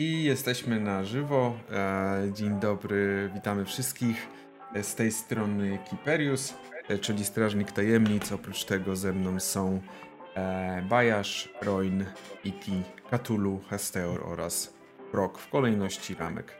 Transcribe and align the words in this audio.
I 0.00 0.24
jesteśmy 0.24 0.80
na 0.80 1.04
żywo. 1.04 1.58
E, 1.70 2.32
dzień 2.32 2.60
dobry, 2.60 3.30
witamy 3.34 3.64
wszystkich. 3.64 4.28
Z 4.82 4.94
tej 4.94 5.12
strony 5.12 5.78
Kiperius, 5.90 6.54
e, 6.88 6.98
czyli 6.98 7.24
Strażnik 7.24 7.72
Tajemnic. 7.72 8.32
Oprócz 8.32 8.64
tego 8.64 8.96
ze 8.96 9.12
mną 9.12 9.40
są 9.40 9.80
e, 10.34 10.82
Bajasz, 10.88 11.48
Roin, 11.62 12.04
Iti, 12.44 12.82
Katulu, 13.10 13.60
Hesteor 13.70 14.22
oraz 14.24 14.74
Rock 15.12 15.38
w 15.38 15.48
kolejności 15.48 16.14
ramek. 16.14 16.52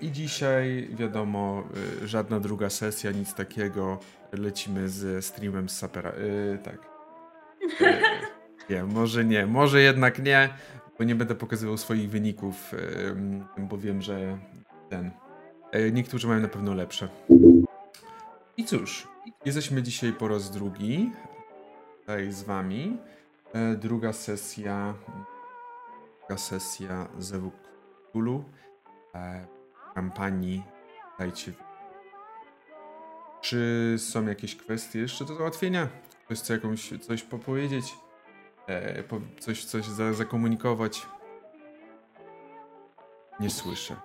I 0.00 0.12
dzisiaj, 0.12 0.88
wiadomo, 0.92 1.62
żadna 2.04 2.40
druga 2.40 2.70
sesja, 2.70 3.10
nic 3.10 3.34
takiego. 3.34 3.98
Lecimy 4.32 4.88
z 4.88 5.24
streamem 5.24 5.68
z 5.68 5.78
Sapera. 5.78 6.12
Tak. 6.64 6.78
Nie, 8.70 8.84
może 8.84 9.24
nie, 9.24 9.46
może 9.46 9.80
jednak 9.80 10.18
nie, 10.18 10.48
bo 11.00 11.04
nie 11.04 11.14
będę 11.14 11.34
pokazywał 11.34 11.76
swoich 11.76 12.10
wyników, 12.10 12.72
bo 13.58 13.78
wiem, 13.78 14.02
że 14.02 14.38
ten. 14.90 15.10
e, 15.72 15.90
Niektórzy 15.90 16.28
mają 16.28 16.40
na 16.40 16.48
pewno 16.48 16.74
lepsze. 16.74 17.08
I 18.56 18.64
cóż, 18.64 19.08
jesteśmy 19.44 19.82
dzisiaj 19.82 20.12
po 20.12 20.28
raz 20.28 20.50
drugi 20.50 21.12
tutaj 22.00 22.32
z 22.32 22.42
wami. 22.42 22.98
E, 23.52 23.74
Druga 23.76 24.12
sesja. 24.12 24.94
Druga 26.20 26.38
sesja 26.38 27.08
Zewu 27.18 27.50
e, 29.14 29.46
kampanii 29.94 30.62
Dajcie. 31.18 31.52
Czy 33.40 33.94
są 33.98 34.26
jakieś 34.26 34.56
kwestie 34.56 34.98
jeszcze 34.98 35.24
do 35.24 35.34
załatwienia? 35.34 35.88
Ktoś 36.24 36.38
chce 36.38 36.54
jakąś 36.54 36.92
coś 37.00 37.22
popowiedzieć? 37.22 37.94
E, 38.70 39.02
coś 39.40 39.64
coś 39.64 39.84
za, 39.84 40.12
zakomunikować? 40.12 41.06
Nie 43.40 43.50
słyszę. 43.50 43.96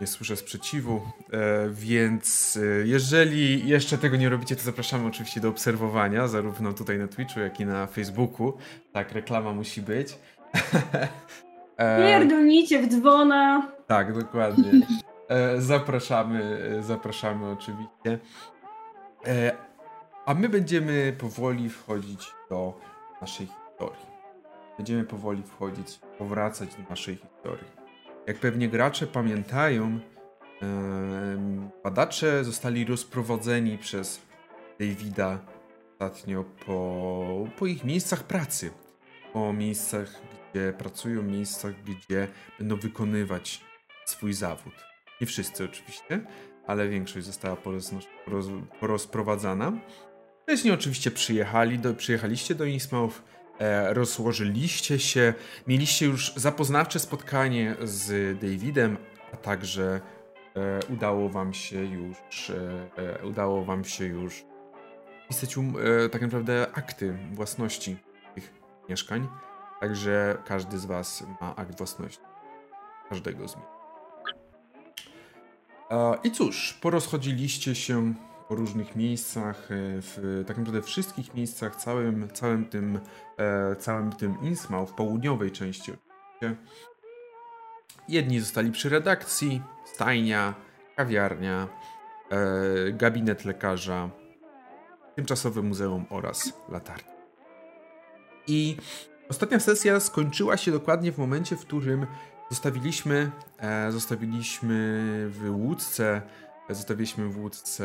Nie 0.00 0.06
słyszę 0.06 0.36
sprzeciwu, 0.36 1.00
e, 1.32 1.68
więc 1.70 2.56
e, 2.62 2.86
jeżeli 2.86 3.68
jeszcze 3.68 3.98
tego 3.98 4.16
nie 4.16 4.28
robicie, 4.28 4.56
to 4.56 4.62
zapraszamy 4.62 5.08
oczywiście 5.08 5.40
do 5.40 5.48
obserwowania, 5.48 6.28
zarówno 6.28 6.72
tutaj 6.72 6.98
na 6.98 7.08
Twitchu, 7.08 7.40
jak 7.40 7.60
i 7.60 7.66
na 7.66 7.86
Facebooku. 7.86 8.52
Tak, 8.92 9.12
reklama 9.12 9.52
musi 9.52 9.82
być. 9.82 10.08
E, 11.78 11.98
Pierdolnicie 11.98 12.82
w 12.82 12.88
dzwona. 12.88 13.72
tak, 13.86 14.18
dokładnie. 14.18 14.72
Zapraszamy, 15.58 16.58
zapraszamy 16.80 17.50
oczywiście. 17.50 18.18
A 20.26 20.34
my 20.34 20.48
będziemy 20.48 21.16
powoli 21.18 21.70
wchodzić 21.70 22.34
do 22.50 22.80
naszej 23.20 23.46
historii. 23.46 24.07
Będziemy 24.78 25.04
powoli 25.04 25.42
wchodzić, 25.42 26.00
powracać 26.18 26.74
do 26.74 26.90
naszej 26.90 27.16
historii. 27.16 27.68
Jak 28.26 28.38
pewnie 28.38 28.68
gracze 28.68 29.06
pamiętają, 29.06 30.00
badacze 31.84 32.44
zostali 32.44 32.84
rozprowadzeni 32.84 33.78
przez 33.78 34.20
Davida 34.80 35.38
ostatnio 35.92 36.44
po, 36.66 37.48
po 37.58 37.66
ich 37.66 37.84
miejscach 37.84 38.24
pracy. 38.24 38.70
Po 39.32 39.52
miejscach, 39.52 40.20
gdzie 40.50 40.72
pracują, 40.78 41.22
miejscach, 41.22 41.72
gdzie 41.82 42.28
będą 42.58 42.76
wykonywać 42.76 43.64
swój 44.06 44.32
zawód. 44.32 44.74
Nie 45.20 45.26
wszyscy 45.26 45.64
oczywiście, 45.64 46.20
ale 46.66 46.88
większość 46.88 47.26
została 47.26 47.56
porozprowadzana. 48.80 49.72
Wcześniej 50.42 50.74
oczywiście 50.74 51.10
przyjechali 51.10 51.78
do, 51.78 51.94
przyjechaliście 51.94 52.54
do 52.54 52.64
Innsmouth, 52.64 53.22
rozłożyliście 53.88 54.98
się, 54.98 55.34
mieliście 55.66 56.06
już 56.06 56.32
zapoznawcze 56.36 56.98
spotkanie 56.98 57.76
z 57.82 58.38
Davidem, 58.40 58.96
a 59.32 59.36
także 59.36 60.00
e, 60.56 60.80
udało 60.92 61.28
wam 61.28 61.54
się 61.54 61.84
już 61.84 62.50
e, 62.50 62.54
e, 62.96 63.26
udało 63.26 63.64
wam 63.64 63.84
się 63.84 64.04
już 64.04 64.44
pisać 65.28 65.56
um, 65.56 65.74
e, 66.04 66.08
tak 66.08 66.22
naprawdę 66.22 66.66
akty 66.72 67.18
własności 67.32 67.96
tych 68.34 68.54
mieszkań. 68.88 69.28
Także 69.80 70.38
każdy 70.44 70.78
z 70.78 70.84
was 70.84 71.24
ma 71.40 71.56
akt 71.56 71.78
własności. 71.78 72.22
Każdego 73.08 73.48
z 73.48 73.56
nich. 73.56 73.64
E, 75.90 76.18
I 76.24 76.30
cóż, 76.30 76.78
porozchodziliście 76.80 77.74
się 77.74 78.14
po 78.48 78.54
różnych 78.54 78.96
miejscach, 78.96 79.56
e, 79.56 79.74
w 80.00 80.44
tak 80.46 80.58
naprawdę 80.58 80.82
wszystkich 80.82 81.34
miejscach, 81.34 81.76
całym, 81.76 82.28
całym 82.32 82.64
tym, 82.64 83.00
e, 83.36 83.76
całym 83.76 84.12
tym 84.12 84.36
Innsmouth, 84.42 84.90
w 84.90 84.94
południowej 84.94 85.50
części. 85.52 85.92
Jedni 88.08 88.40
zostali 88.40 88.72
przy 88.72 88.88
redakcji, 88.88 89.62
stajnia, 89.94 90.54
kawiarnia, 90.96 91.68
e, 92.30 92.92
gabinet 92.92 93.44
lekarza, 93.44 94.10
tymczasowe 95.14 95.62
muzeum 95.62 96.06
oraz 96.10 96.52
latarnia. 96.68 97.18
I 98.46 98.76
ostatnia 99.28 99.60
sesja 99.60 100.00
skończyła 100.00 100.56
się 100.56 100.72
dokładnie 100.72 101.12
w 101.12 101.18
momencie, 101.18 101.56
w 101.56 101.60
którym 101.60 102.06
zostawiliśmy, 102.50 103.30
zostawiliśmy 103.90 104.76
w 105.30 105.50
łódce, 105.50 106.22
zostawiliśmy 106.74 107.28
w 107.28 107.38
łódce 107.38 107.84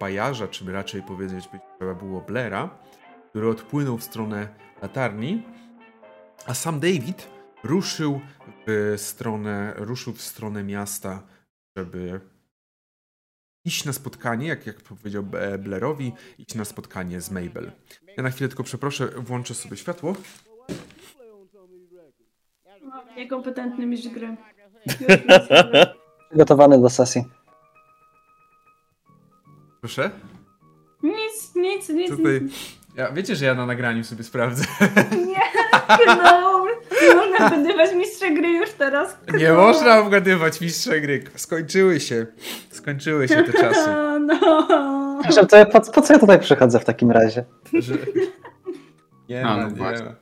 Bajarza, 0.00 0.48
czy 0.48 0.72
raczej 0.72 1.02
powiedzieć 1.02 1.48
by 1.52 1.58
trzeba 1.78 1.94
było 1.94 2.20
Blaira, 2.20 2.78
który 3.30 3.48
odpłynął 3.48 3.98
w 3.98 4.04
stronę 4.04 4.48
latarni, 4.82 5.42
a 6.46 6.54
sam 6.54 6.80
David 6.80 7.28
ruszył 7.64 8.20
w 8.66 8.94
stronę, 8.96 9.72
ruszył 9.76 10.12
w 10.12 10.22
stronę 10.22 10.64
miasta, 10.64 11.22
żeby 11.76 12.20
iść 13.64 13.84
na 13.84 13.92
spotkanie, 13.92 14.48
jak, 14.48 14.66
jak 14.66 14.76
powiedział 14.76 15.24
Blairowi, 15.58 16.12
iść 16.38 16.54
na 16.54 16.64
spotkanie 16.64 17.20
z 17.20 17.30
Mabel. 17.30 17.72
Ja 18.16 18.22
na 18.22 18.30
chwilę 18.30 18.48
tylko 18.48 18.62
przeproszę, 18.62 19.08
włączę 19.16 19.54
sobie 19.54 19.76
światło. 19.76 20.14
Niekompetentny 23.16 23.86
mistrz 23.86 24.08
gry. 24.08 24.36
Przygotowany 26.28 26.80
do 26.80 26.90
sesji. 26.90 27.24
Proszę? 29.80 30.10
Nic, 31.02 31.54
nic, 31.54 31.88
nic. 31.88 32.10
Tutaj... 32.10 32.40
Ja, 32.96 33.12
wiecie, 33.12 33.36
że 33.36 33.44
ja 33.44 33.54
na 33.54 33.66
nagraniu 33.66 34.04
sobie 34.04 34.24
sprawdzę. 34.24 34.64
Nie, 35.26 35.40
no. 36.06 36.64
Nie 37.02 37.14
można 37.14 37.48
zgadywać 37.48 37.94
mistrza 37.94 38.30
gry 38.30 38.48
już 38.48 38.70
teraz. 38.70 39.18
Nie 39.38 39.52
można 39.52 39.98
obgadywać 39.98 40.60
mistrza 40.60 41.00
gry. 41.00 41.24
Skończyły 41.34 42.00
się. 42.00 42.26
Skończyły 42.70 43.28
się 43.28 43.42
te 43.42 43.52
czasy. 43.52 43.90
No. 44.20 45.22
Że 45.30 45.46
to 45.46 45.56
ja, 45.56 45.66
po, 45.66 45.80
po 45.80 46.02
co 46.02 46.12
ja 46.12 46.18
tutaj 46.18 46.40
przychodzę 46.40 46.80
w 46.80 46.84
takim 46.84 47.10
razie? 47.10 47.44
Że... 47.72 47.94
Nie 49.28 49.46
A, 49.46 49.56
ma, 49.56 49.62
no 49.62 49.68
nie 49.70 49.76
właśnie. 49.76 50.06
ma. 50.06 50.14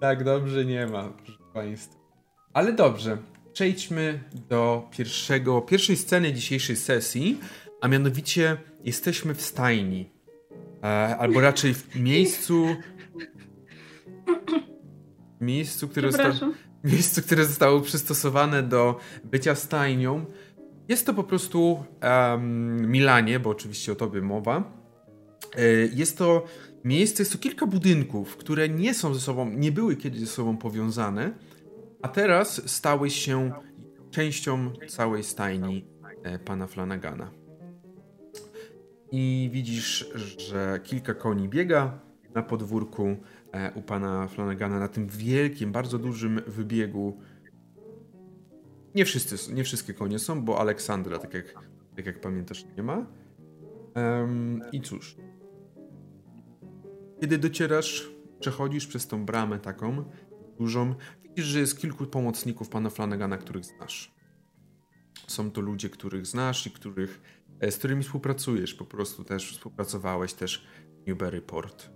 Tak 0.00 0.24
dobrze 0.24 0.64
nie 0.64 0.86
ma, 0.86 1.08
proszę 1.24 1.38
Państwa. 1.54 2.00
Ale 2.52 2.72
dobrze. 2.72 3.16
Przejdźmy 3.52 4.20
do 4.48 4.88
pierwszego, 4.90 5.62
pierwszej 5.62 5.96
sceny 5.96 6.32
dzisiejszej 6.32 6.76
sesji, 6.76 7.40
a 7.80 7.88
mianowicie 7.88 8.56
jesteśmy 8.84 9.34
w 9.34 9.42
stajni. 9.42 10.10
E, 10.82 10.86
albo 11.16 11.40
raczej 11.40 11.74
w 11.74 11.96
miejscu. 11.96 12.66
Miejscu, 15.40 15.88
które 15.88 16.12
zostało, 16.12 16.52
miejscu, 16.84 17.22
które 17.22 17.44
zostało 17.44 17.80
przystosowane 17.80 18.62
do 18.62 18.98
bycia 19.24 19.54
stajnią. 19.54 20.24
Jest 20.88 21.06
to 21.06 21.14
po 21.14 21.24
prostu 21.24 21.84
em, 22.00 22.90
Milanie, 22.90 23.40
bo 23.40 23.50
oczywiście 23.50 23.92
o 23.92 23.94
tobie 23.94 24.22
mowa. 24.22 24.72
E, 25.56 25.62
Jest 25.72 26.18
to 26.18 26.44
miejsce, 26.84 27.22
jest 27.22 27.32
to 27.32 27.38
kilka 27.38 27.66
budynków, 27.66 28.36
które 28.36 28.68
nie 28.68 28.94
są 28.94 29.14
ze 29.14 29.20
sobą, 29.20 29.50
nie 29.50 29.72
były 29.72 29.96
kiedyś 29.96 30.20
ze 30.20 30.26
sobą 30.26 30.56
powiązane, 30.56 31.32
a 32.02 32.08
teraz 32.08 32.70
stały 32.70 33.10
się 33.10 33.52
częścią 34.10 34.72
całej 34.88 35.24
stajni 35.24 35.84
e, 36.22 36.38
pana 36.38 36.66
Flanagana. 36.66 37.39
I 39.12 39.50
widzisz, 39.52 40.10
że 40.38 40.80
kilka 40.84 41.14
koni 41.14 41.48
biega 41.48 41.98
na 42.34 42.42
podwórku 42.42 43.16
e, 43.52 43.72
u 43.74 43.82
pana 43.82 44.28
Flanagana 44.28 44.78
na 44.78 44.88
tym 44.88 45.06
wielkim, 45.06 45.72
bardzo 45.72 45.98
dużym 45.98 46.40
wybiegu. 46.46 47.18
Nie, 48.94 49.04
wszyscy, 49.04 49.54
nie 49.54 49.64
wszystkie 49.64 49.94
konie 49.94 50.18
są, 50.18 50.42
bo 50.42 50.60
Aleksandra, 50.60 51.18
tak 51.18 51.34
jak, 51.34 51.54
tak 51.96 52.06
jak 52.06 52.20
pamiętasz, 52.20 52.64
nie 52.76 52.82
ma. 52.82 53.06
Em, 53.94 54.62
I 54.72 54.80
cóż, 54.80 55.16
kiedy 57.20 57.38
docierasz, 57.38 58.10
przechodzisz 58.40 58.86
przez 58.86 59.06
tą 59.06 59.26
bramę 59.26 59.58
taką 59.58 60.04
dużą, 60.58 60.94
widzisz, 61.22 61.44
że 61.44 61.60
jest 61.60 61.78
kilku 61.78 62.06
pomocników 62.06 62.68
pana 62.68 62.90
Flanagana, 62.90 63.38
których 63.38 63.64
znasz. 63.64 64.14
Są 65.26 65.50
to 65.50 65.60
ludzie, 65.60 65.90
których 65.90 66.26
znasz 66.26 66.66
i 66.66 66.70
których, 66.70 67.39
z 67.68 67.76
którymi 67.76 68.02
współpracujesz. 68.02 68.74
Po 68.74 68.84
prostu 68.84 69.24
też 69.24 69.52
współpracowałeś 69.52 70.34
też 70.34 70.66
w 71.02 71.06
Newburyport. 71.06 71.90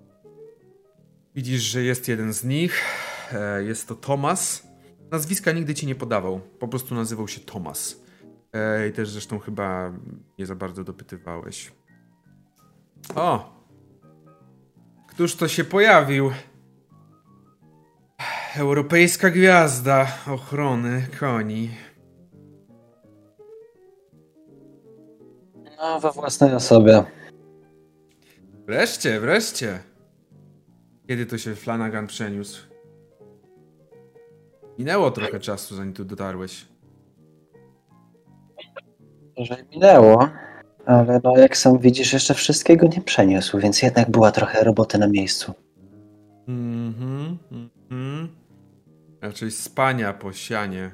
Widzisz, 1.35 1.63
że 1.63 1.83
jest 1.83 2.09
jeden 2.09 2.33
z 2.33 2.45
nich. 2.45 2.83
e, 3.33 3.65
Jest 3.65 3.89
to 3.89 3.95
Thomas. 3.95 4.67
nazwiska 5.11 5.53
nigdy 5.53 5.75
ci 5.75 5.87
nie 5.87 5.95
podawał. 5.95 6.41
Po 6.41 6.69
prostu 6.69 6.95
nazywał 6.95 7.29
się 7.29 7.41
Thomas. 7.41 8.01
E, 8.53 8.89
I 8.89 8.93
też 8.93 9.09
zresztą 9.11 9.39
chyba 9.39 9.93
nie 10.39 10.47
za 10.47 10.55
bardzo 10.55 10.85
dopytywałeś. 10.85 11.73
O! 13.15 13.55
Któż 15.09 15.37
to 15.37 15.49
się 15.49 15.65
pojawił? 15.65 16.31
Europejska 18.57 19.31
gwiazda 19.31 20.07
ochrony 20.27 21.07
koni. 21.21 21.71
No, 25.79 26.01
we 26.01 26.11
własnej 26.13 26.55
osobie. 26.55 27.05
Wreszcie, 28.67 29.21
wreszcie. 29.21 29.79
Kiedy 31.09 31.27
to 31.27 31.39
się 31.39 31.55
Flanagan 31.55 32.07
przeniósł? 32.07 32.63
Minęło 34.79 35.11
trochę 35.11 35.41
czasu, 35.41 35.77
zanim 35.77 35.93
tu 35.93 36.05
dotarłeś. 36.05 36.67
Że 39.37 39.57
minęło, 39.71 40.29
ale 40.87 41.21
no 41.25 41.37
jak 41.37 41.57
sam 41.57 41.79
widzisz, 41.79 42.13
jeszcze 42.13 42.35
wszystkiego 42.35 42.87
nie 42.87 43.01
przeniósł, 43.01 43.59
więc 43.59 43.83
jednak 43.83 44.11
była 44.11 44.31
trochę 44.31 44.65
roboty 44.65 44.99
na 44.99 45.07
miejscu. 45.09 45.55
Mhm, 46.49 47.39
mhm. 47.51 48.29
Raczej 49.21 49.51
spania 49.51 50.13
po 50.13 50.33
sianie. 50.33 50.91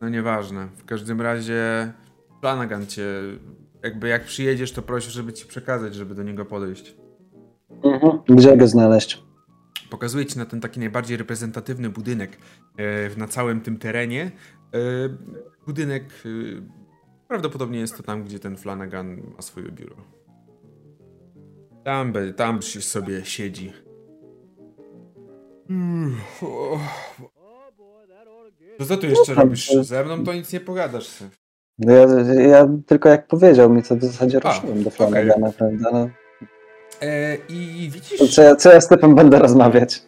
No 0.00 0.08
nieważne. 0.08 0.68
W 0.76 0.84
każdym 0.84 1.20
razie 1.20 1.92
Flanagan 2.44 2.86
cię, 2.86 3.06
jakby 3.82 4.08
jak 4.08 4.24
przyjedziesz, 4.24 4.72
to 4.72 4.82
prosi, 4.82 5.10
żeby 5.10 5.32
ci 5.32 5.46
przekazać, 5.46 5.94
żeby 5.94 6.14
do 6.14 6.22
niego 6.22 6.44
podejść. 6.44 6.94
Mhm. 7.84 8.18
Gdzie 8.28 8.56
go 8.56 8.68
znaleźć? 8.68 9.22
Pokazuje 9.90 10.26
ci 10.26 10.38
na 10.38 10.46
ten 10.46 10.60
taki 10.60 10.80
najbardziej 10.80 11.16
reprezentatywny 11.16 11.90
budynek 11.90 12.38
e, 12.76 13.16
na 13.16 13.28
całym 13.28 13.60
tym 13.60 13.78
terenie. 13.78 14.30
E, 14.74 14.78
budynek, 15.66 16.04
e, 16.04 16.28
prawdopodobnie 17.28 17.78
jest 17.78 17.96
to 17.96 18.02
tam, 18.02 18.24
gdzie 18.24 18.38
ten 18.38 18.56
Flanagan 18.56 19.20
ma 19.36 19.42
swoje 19.42 19.68
biuro. 19.68 19.96
Tam, 21.84 22.12
tam 22.36 22.62
się 22.62 22.80
sobie 22.80 23.24
siedzi. 23.24 23.72
Mm, 25.70 26.16
co 28.88 28.96
tu 28.96 29.06
jeszcze 29.06 29.34
No, 29.34 29.42
robisz? 29.42 29.70
Ze 29.80 30.04
mną 30.04 30.24
to 30.24 30.34
nic 30.34 30.52
nie 30.52 30.60
pogadasz. 30.60 31.22
No 31.78 31.92
Ja, 31.92 32.06
ja 32.48 32.68
tylko 32.86 33.08
jak 33.08 33.26
powiedział 33.26 33.70
mi, 33.70 33.82
to 33.82 33.96
w 33.96 34.02
zasadzie 34.04 34.40
A, 34.44 34.54
ruszyłem 34.54 34.82
do. 34.82 34.90
Flanagana, 34.90 35.52
prawda? 35.52 35.90
No, 35.92 36.08
E, 37.02 37.36
I 37.48 37.90
widzisz... 37.92 38.34
co, 38.34 38.42
ja, 38.42 38.56
co 38.56 38.72
ja 38.72 38.80
z 38.80 38.88
typem 38.88 39.14
będę 39.14 39.38
rozmawiać? 39.38 40.02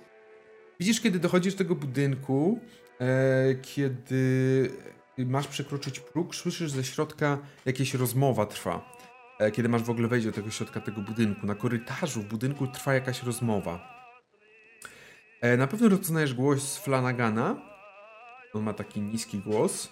Widzisz, 0.80 1.00
kiedy 1.00 1.18
dochodzisz 1.18 1.54
do 1.54 1.58
tego 1.58 1.74
budynku, 1.74 2.58
e, 3.00 3.54
kiedy 3.54 4.70
masz 5.18 5.46
przekroczyć 5.48 6.00
próg, 6.00 6.34
słyszysz 6.34 6.70
ze 6.70 6.84
środka 6.84 7.38
jakieś 7.66 7.94
rozmowa 7.94 8.46
trwa. 8.46 8.92
E, 9.40 9.50
kiedy 9.50 9.68
masz 9.68 9.82
w 9.82 9.90
ogóle 9.90 10.08
wejść 10.08 10.26
do 10.26 10.32
tego 10.32 10.50
środka 10.50 10.80
tego 10.80 11.00
budynku, 11.00 11.46
na 11.46 11.54
korytarzu 11.54 12.20
w 12.20 12.24
budynku 12.24 12.66
trwa 12.66 12.94
jakaś 12.94 13.22
rozmowa. 13.22 13.80
E, 15.40 15.56
na 15.56 15.66
pewno 15.66 15.88
rozpoznajesz 15.88 16.34
głos 16.34 16.76
Flanagana. 16.78 17.56
On 18.54 18.62
ma 18.62 18.72
taki 18.72 19.00
niski 19.00 19.38
głos, 19.38 19.88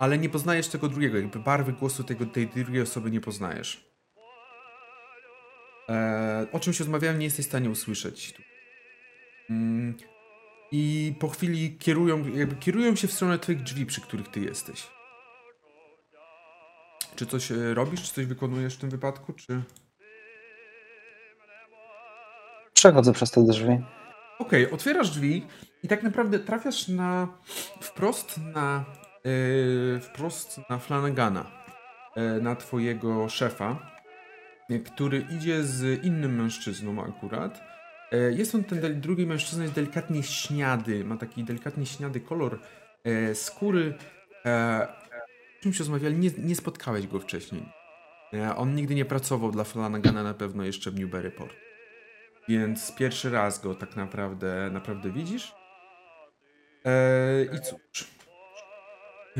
ale 0.00 0.18
nie 0.18 0.28
poznajesz 0.28 0.68
tego 0.68 0.88
drugiego, 0.88 1.18
jakby 1.18 1.38
barwy 1.38 1.72
głosu 1.72 2.04
tego, 2.04 2.26
tej 2.26 2.46
drugiej 2.46 2.82
osoby 2.82 3.10
nie 3.10 3.20
poznajesz. 3.20 3.90
E, 5.88 6.46
o 6.52 6.60
czymś 6.60 6.80
rozmawiałem, 6.80 7.18
nie 7.18 7.24
jesteś 7.24 7.46
w 7.46 7.48
stanie 7.48 7.70
usłyszeć. 7.70 8.34
Mm, 9.50 9.96
I 10.72 11.14
po 11.20 11.28
chwili 11.28 11.78
kierują, 11.78 12.28
jakby 12.28 12.56
kierują 12.56 12.96
się 12.96 13.08
w 13.08 13.12
stronę 13.12 13.38
twoich 13.38 13.62
drzwi, 13.62 13.86
przy 13.86 14.00
których 14.00 14.28
ty 14.28 14.40
jesteś. 14.40 14.86
Czy 17.16 17.26
coś 17.26 17.52
e, 17.52 17.74
robisz, 17.74 18.02
czy 18.02 18.14
coś 18.14 18.26
wykonujesz 18.26 18.74
w 18.74 18.80
tym 18.80 18.90
wypadku, 18.90 19.32
czy... 19.32 19.62
Przechodzę 22.72 23.12
przez 23.12 23.30
te 23.30 23.44
drzwi. 23.44 23.78
Okej, 24.38 24.70
otwierasz 24.70 25.10
drzwi 25.10 25.46
i 25.82 25.88
tak 25.88 26.02
naprawdę 26.02 26.38
trafiasz 26.38 26.88
na 26.88 27.28
wprost 27.80 28.38
na 28.38 28.84
wprost 30.00 30.60
na 30.70 30.78
Flanagana, 30.78 31.46
e, 32.16 32.40
na 32.40 32.56
twojego 32.56 33.28
szefa, 33.28 33.92
e, 34.70 34.78
który 34.78 35.26
idzie 35.30 35.64
z 35.64 36.04
innym 36.04 36.36
mężczyzną 36.36 37.04
akurat. 37.04 37.60
E, 38.12 38.32
jest 38.32 38.54
on 38.54 38.64
ten 38.64 39.00
drugi 39.00 39.26
mężczyzna 39.26 39.62
jest 39.62 39.74
delikatnie 39.74 40.22
śniady, 40.22 41.04
ma 41.04 41.16
taki 41.16 41.44
delikatnie 41.44 41.86
śniady 41.86 42.20
kolor 42.20 42.58
e, 43.04 43.34
skóry. 43.34 43.94
E, 44.46 44.88
o 45.58 45.62
czymś 45.62 45.78
rozmawiali, 45.78 46.16
nie, 46.16 46.30
nie 46.38 46.56
spotkałeś 46.56 47.06
go 47.06 47.20
wcześniej. 47.20 47.62
E, 48.34 48.56
on 48.56 48.74
nigdy 48.74 48.94
nie 48.94 49.04
pracował 49.04 49.50
dla 49.50 49.64
Flanagana 49.64 50.22
na 50.22 50.34
pewno 50.34 50.64
jeszcze 50.64 50.90
w 50.90 50.94
Newburyport. 50.94 51.56
Więc 52.48 52.94
pierwszy 52.94 53.30
raz 53.30 53.62
go 53.62 53.74
tak 53.74 53.96
naprawdę, 53.96 54.70
naprawdę 54.72 55.12
widzisz. 55.12 55.54
I 57.54 57.60
cóż. 57.60 58.19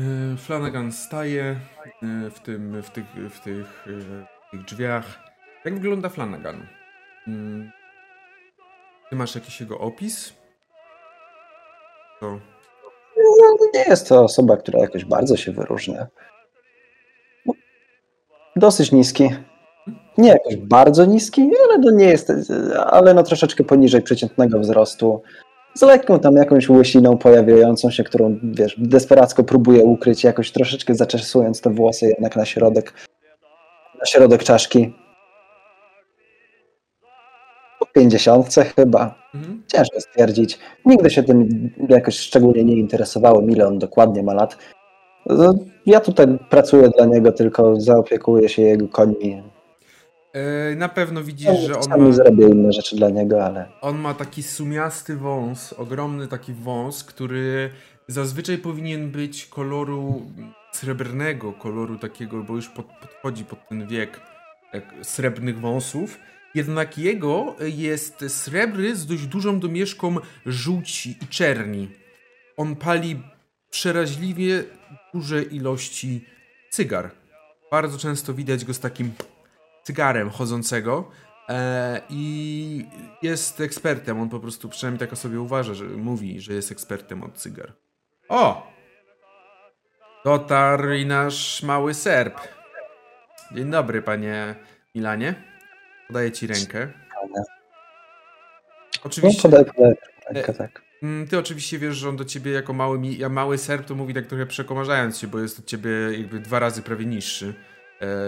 Eee, 0.01 0.37
Flanagan 0.37 0.91
staje 0.91 1.43
e, 1.43 2.29
w, 2.29 2.39
tym, 2.39 2.81
w, 2.81 2.89
tych, 2.89 3.05
w, 3.05 3.39
tych, 3.39 3.87
e, 3.87 3.91
w 3.91 4.51
tych 4.51 4.65
drzwiach. 4.65 5.19
Jak 5.65 5.73
wygląda 5.73 6.09
Flanagan? 6.09 6.67
Mm. 7.27 7.71
Ty 9.09 9.15
masz 9.15 9.35
jakiś 9.35 9.61
jego 9.61 9.79
opis? 9.79 10.33
To. 12.19 12.39
No, 13.17 13.67
Nie 13.73 13.83
jest 13.89 14.09
to 14.09 14.23
osoba, 14.23 14.57
która 14.57 14.79
jakoś 14.79 15.05
bardzo 15.05 15.37
się 15.37 15.51
wyróżnia. 15.51 16.07
Dosyć 18.55 18.91
niski. 18.91 19.29
Nie 20.17 20.29
jakoś 20.29 20.55
bardzo 20.55 21.05
niski, 21.05 21.51
ale 21.69 21.77
no 21.77 21.91
nie 21.91 22.05
jest, 22.05 22.31
ale 22.85 23.13
no 23.13 23.23
troszeczkę 23.23 23.63
poniżej 23.63 24.01
przeciętnego 24.01 24.59
wzrostu. 24.59 25.21
Z 25.73 25.81
lekką 25.81 26.19
tam 26.19 26.35
jakąś 26.35 26.69
łysiną 26.69 27.17
pojawiającą 27.17 27.91
się, 27.91 28.03
którą 28.03 28.39
wiesz, 28.43 28.75
desperacko 28.77 29.43
próbuje 29.43 29.83
ukryć, 29.83 30.23
jakoś 30.23 30.51
troszeczkę 30.51 30.95
zaczesując 30.95 31.61
te 31.61 31.69
włosy 31.69 32.05
jednak 32.05 32.35
na 32.35 32.45
środek, 32.45 32.93
na 33.99 34.05
środek 34.05 34.43
czaszki. 34.43 34.93
Po 37.79 37.85
pięćdziesiątce 37.85 38.65
chyba. 38.65 39.15
Mhm. 39.35 39.63
Ciężko 39.67 40.01
stwierdzić. 40.01 40.59
Nigdy 40.85 41.09
się 41.09 41.23
tym 41.23 41.69
jakoś 41.89 42.17
szczególnie 42.19 42.63
nie 42.63 42.75
interesowałem, 42.75 43.49
ile 43.49 43.67
on 43.67 43.79
dokładnie 43.79 44.23
ma 44.23 44.33
lat. 44.33 44.57
Ja 45.85 45.99
tutaj 45.99 46.27
pracuję 46.49 46.89
dla 46.89 47.05
niego, 47.05 47.31
tylko 47.31 47.81
zaopiekuję 47.81 48.49
się 48.49 48.61
jego 48.61 48.87
końmi. 48.87 49.43
Eee, 50.33 50.75
na 50.77 50.89
pewno 50.89 51.23
widzisz, 51.23 51.59
że 51.59 51.75
on 51.75 51.83
Czasami 51.83 52.03
ma, 52.03 52.11
zrobię 52.11 52.47
inne 52.47 52.71
rzeczy 52.71 52.95
dla 52.95 53.09
niego, 53.09 53.45
ale 53.45 53.65
on 53.81 53.99
ma 53.99 54.13
taki 54.13 54.43
sumiasty 54.43 55.15
wąs, 55.15 55.73
ogromny 55.73 56.27
taki 56.27 56.53
wąs, 56.53 57.03
który 57.03 57.69
zazwyczaj 58.07 58.57
powinien 58.57 59.11
być 59.11 59.45
koloru 59.45 60.21
srebrnego, 60.73 61.53
koloru 61.53 61.97
takiego, 61.97 62.43
bo 62.43 62.55
już 62.55 62.69
pod, 62.69 62.85
podchodzi 62.85 63.45
pod 63.45 63.67
ten 63.67 63.87
wiek 63.87 64.21
jak 64.73 64.93
srebrnych 65.01 65.59
wąsów. 65.59 66.17
Jednak 66.55 66.97
jego 66.97 67.55
jest 67.59 68.25
srebry 68.27 68.95
z 68.95 69.05
dość 69.05 69.25
dużą 69.25 69.59
domieszką 69.59 70.15
żółci 70.45 71.17
i 71.21 71.27
czerni. 71.27 71.89
On 72.57 72.75
pali 72.75 73.21
przeraźliwie 73.69 74.63
duże 75.13 75.43
ilości 75.43 76.25
cygar. 76.69 77.11
Bardzo 77.71 77.97
często 77.97 78.33
widać 78.33 78.65
go 78.65 78.73
z 78.73 78.79
takim 78.79 79.11
cygarem 79.91 80.29
chodzącego. 80.29 81.11
E, 81.49 82.01
I 82.09 82.85
jest 83.21 83.61
ekspertem. 83.61 84.21
On 84.21 84.29
po 84.29 84.39
prostu 84.39 84.69
przynajmniej 84.69 84.99
tak 84.99 85.13
o 85.13 85.15
sobie 85.15 85.41
uważa, 85.41 85.73
że 85.73 85.85
mówi, 85.85 86.41
że 86.41 86.53
jest 86.53 86.71
ekspertem 86.71 87.23
od 87.23 87.33
cygar. 87.33 87.73
O! 88.29 88.71
Dotarł 90.25 90.91
i 90.91 91.05
nasz 91.05 91.63
mały 91.63 91.93
serb. 91.93 92.39
Dzień 93.51 93.71
dobry, 93.71 94.01
panie 94.01 94.55
Milanie. 94.95 95.35
Podaję 96.07 96.31
ci 96.31 96.47
rękę. 96.47 96.87
no, 97.35 97.43
Oczywiście. 99.03 99.41
podaj, 99.41 99.65
podaj 99.65 99.93
rękę, 100.29 100.53
tak. 100.53 100.81
Mm, 101.03 101.27
Ty 101.27 101.37
oczywiście 101.37 101.79
wiesz, 101.79 101.95
że 101.95 102.09
on 102.09 102.15
do 102.17 102.25
ciebie 102.25 102.51
jako 102.51 102.73
mały, 102.73 102.99
ja 103.07 103.29
mały 103.29 103.57
serb 103.57 103.85
to 103.87 103.95
mówi 103.95 104.13
tak 104.13 104.25
trochę 104.25 104.45
przekomarzając 104.45 105.17
się, 105.17 105.27
bo 105.27 105.39
jest 105.39 105.59
od 105.59 105.65
ciebie 105.65 105.91
jakby 106.17 106.39
dwa 106.39 106.59
razy 106.59 106.81
prawie 106.81 107.05
niższy, 107.05 107.47
e, 107.47 107.53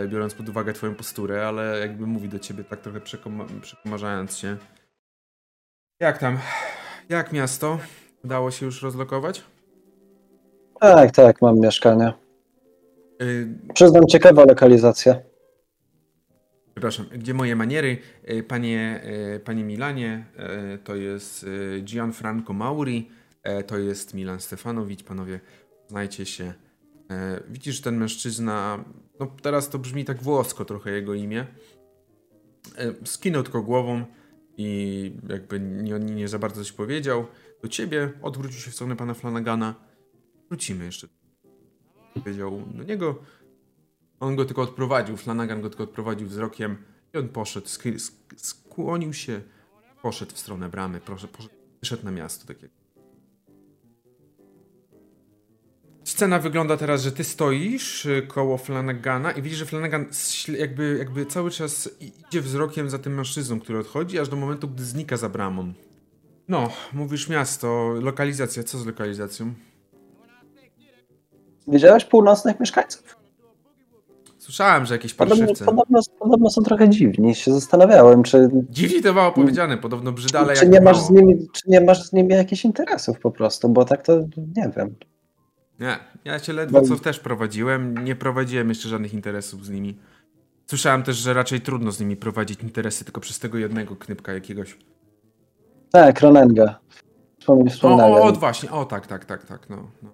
biorąc 0.07 0.33
pod 0.33 0.49
uwagę 0.49 0.73
twoją 0.73 0.95
posturę, 0.95 1.47
ale 1.47 1.79
jakby 1.79 2.07
mówi 2.07 2.29
do 2.29 2.39
ciebie 2.39 2.63
tak 2.63 2.81
trochę 2.81 3.01
przekoma 3.01 3.45
przekomarzając 3.61 4.37
się. 4.37 4.57
Jak 5.99 6.17
tam? 6.17 6.37
Jak 7.09 7.33
miasto? 7.33 7.79
Udało 8.23 8.51
się 8.51 8.65
już 8.65 8.81
rozlokować? 8.81 9.43
Tak, 10.79 11.11
tak, 11.11 11.41
mam 11.41 11.59
mieszkanie. 11.59 12.13
Y, 13.21 13.47
Przyznam, 13.73 14.07
ciekawa 14.07 14.45
lokalizacja. 14.45 15.15
Przepraszam, 16.73 17.05
gdzie 17.11 17.33
moje 17.33 17.55
maniery? 17.55 17.97
E, 18.23 18.43
Panie, 18.43 19.01
e, 19.35 19.39
panie 19.39 19.63
Milanie, 19.63 20.25
e, 20.37 20.77
to 20.77 20.95
jest 20.95 21.45
e, 21.77 21.81
Gianfranco 21.81 22.53
Mauri, 22.53 23.09
E, 23.43 23.63
to 23.63 23.77
jest 23.77 24.13
Milan 24.13 24.39
Stefanowicz, 24.39 25.03
panowie, 25.03 25.39
znajcie 25.87 26.25
się. 26.25 26.53
E, 27.11 27.39
widzisz, 27.49 27.81
ten 27.81 27.97
mężczyzna, 27.97 28.83
no 29.25 29.31
teraz 29.41 29.69
to 29.69 29.79
brzmi 29.79 30.05
tak 30.05 30.23
włosko 30.23 30.65
trochę 30.65 30.91
jego 30.91 31.13
imię. 31.13 31.47
E, 32.77 32.93
skinął 33.05 33.43
tylko 33.43 33.61
głową 33.61 34.05
i 34.57 35.11
jakby 35.29 35.59
nie, 35.59 35.99
nie 35.99 36.27
za 36.27 36.39
bardzo 36.39 36.61
coś 36.61 36.71
powiedział. 36.71 37.25
Do 37.61 37.67
ciebie 37.67 38.13
odwrócił 38.21 38.59
się 38.59 38.71
w 38.71 38.73
stronę 38.73 38.95
pana 38.95 39.13
Flanagana. 39.13 39.75
Wrócimy 40.49 40.85
jeszcze. 40.85 41.07
Powiedział 42.13 42.61
do 42.73 42.83
niego. 42.83 43.19
On 44.19 44.35
go 44.35 44.45
tylko 44.45 44.61
odprowadził, 44.61 45.17
Flanagan 45.17 45.61
go 45.61 45.69
tylko 45.69 45.83
odprowadził 45.83 46.27
wzrokiem 46.27 46.77
i 47.13 47.17
on 47.17 47.29
poszedł, 47.29 47.67
sk- 47.67 47.95
sk- 47.95 48.33
skłonił 48.37 49.13
się, 49.13 49.41
poszedł 50.01 50.35
w 50.35 50.39
stronę 50.39 50.69
bramy, 50.69 50.99
poszedł, 50.99 51.33
wyszedł 51.79 52.05
na 52.05 52.11
miasto. 52.11 52.47
Tak 52.47 52.61
jak. 52.61 52.82
Scena 56.03 56.39
wygląda 56.39 56.77
teraz, 56.77 57.01
że 57.01 57.11
ty 57.11 57.23
stoisz 57.23 58.05
y, 58.05 58.21
koło 58.27 58.57
Flanagana 58.57 59.31
i 59.31 59.41
widzisz, 59.41 59.59
że 59.59 59.65
Flanagan 59.65 60.05
jakby, 60.59 60.95
jakby 60.99 61.25
cały 61.25 61.51
czas 61.51 61.89
idzie 62.01 62.41
wzrokiem 62.41 62.89
za 62.89 62.99
tym 62.99 63.15
mężczyzną, 63.15 63.59
który 63.59 63.79
odchodzi, 63.79 64.19
aż 64.19 64.29
do 64.29 64.35
momentu, 64.35 64.67
gdy 64.67 64.83
znika 64.83 65.17
za 65.17 65.29
bramą. 65.29 65.73
No, 66.47 66.69
mówisz 66.93 67.29
miasto, 67.29 67.93
lokalizacja, 68.01 68.63
co 68.63 68.77
z 68.77 68.85
lokalizacją? 68.85 69.53
Widziałeś 71.67 72.05
północnych 72.05 72.59
mieszkańców? 72.59 73.15
Słyszałem, 74.37 74.85
że 74.85 74.93
jakieś 74.95 75.13
Podobno, 75.13 75.45
parszywce. 75.45 75.65
podobno, 75.65 75.99
podobno 76.19 76.49
są 76.49 76.61
trochę 76.63 76.89
dziwni. 76.89 77.35
Się 77.35 77.53
zastanawiałem, 77.53 78.23
czy, 78.23 78.49
Dziwnie 78.69 79.01
to 79.01 79.13
mało 79.13 79.31
powiedziane, 79.31 79.77
podobno 79.77 80.11
brzydale 80.11 80.53
czy, 80.55 80.69
nie 80.69 80.81
masz 80.81 80.97
mało. 80.97 81.07
z 81.07 81.11
nimi, 81.11 81.47
czy 81.53 81.61
nie 81.67 81.81
masz 81.81 82.03
z 82.09 82.13
nimi 82.13 82.33
jakichś 82.33 82.65
interesów 82.65 83.19
po 83.19 83.31
prostu, 83.31 83.69
bo 83.69 83.85
tak 83.85 84.05
to 84.05 84.19
nie 84.55 84.71
wiem. 84.77 84.95
Nie, 85.83 85.99
ja 86.25 86.39
cię 86.39 86.53
ledwo 86.53 86.81
co 86.81 86.95
też 86.95 87.19
prowadziłem, 87.19 87.97
nie 88.03 88.15
prowadziłem 88.15 88.69
jeszcze 88.69 88.89
żadnych 88.89 89.13
interesów 89.13 89.65
z 89.65 89.69
nimi. 89.69 89.97
Słyszałem 90.65 91.03
też, 91.03 91.15
że 91.15 91.33
raczej 91.33 91.61
trudno 91.61 91.91
z 91.91 91.99
nimi 91.99 92.15
prowadzić 92.15 92.63
interesy, 92.63 93.05
tylko 93.05 93.21
przez 93.21 93.39
tego 93.39 93.57
jednego 93.57 93.95
knypka 93.95 94.33
jakiegoś. 94.33 94.77
Tak, 95.91 96.21
Ronenga. 96.21 96.79
Wspomnij, 97.39 97.73
O, 97.81 97.87
o, 97.87 98.23
o 98.23 98.31
właśnie, 98.31 98.71
o 98.71 98.85
tak, 98.85 99.07
tak, 99.07 99.25
tak, 99.25 99.45
tak, 99.45 99.69
no. 99.69 99.77
no. 100.03 100.09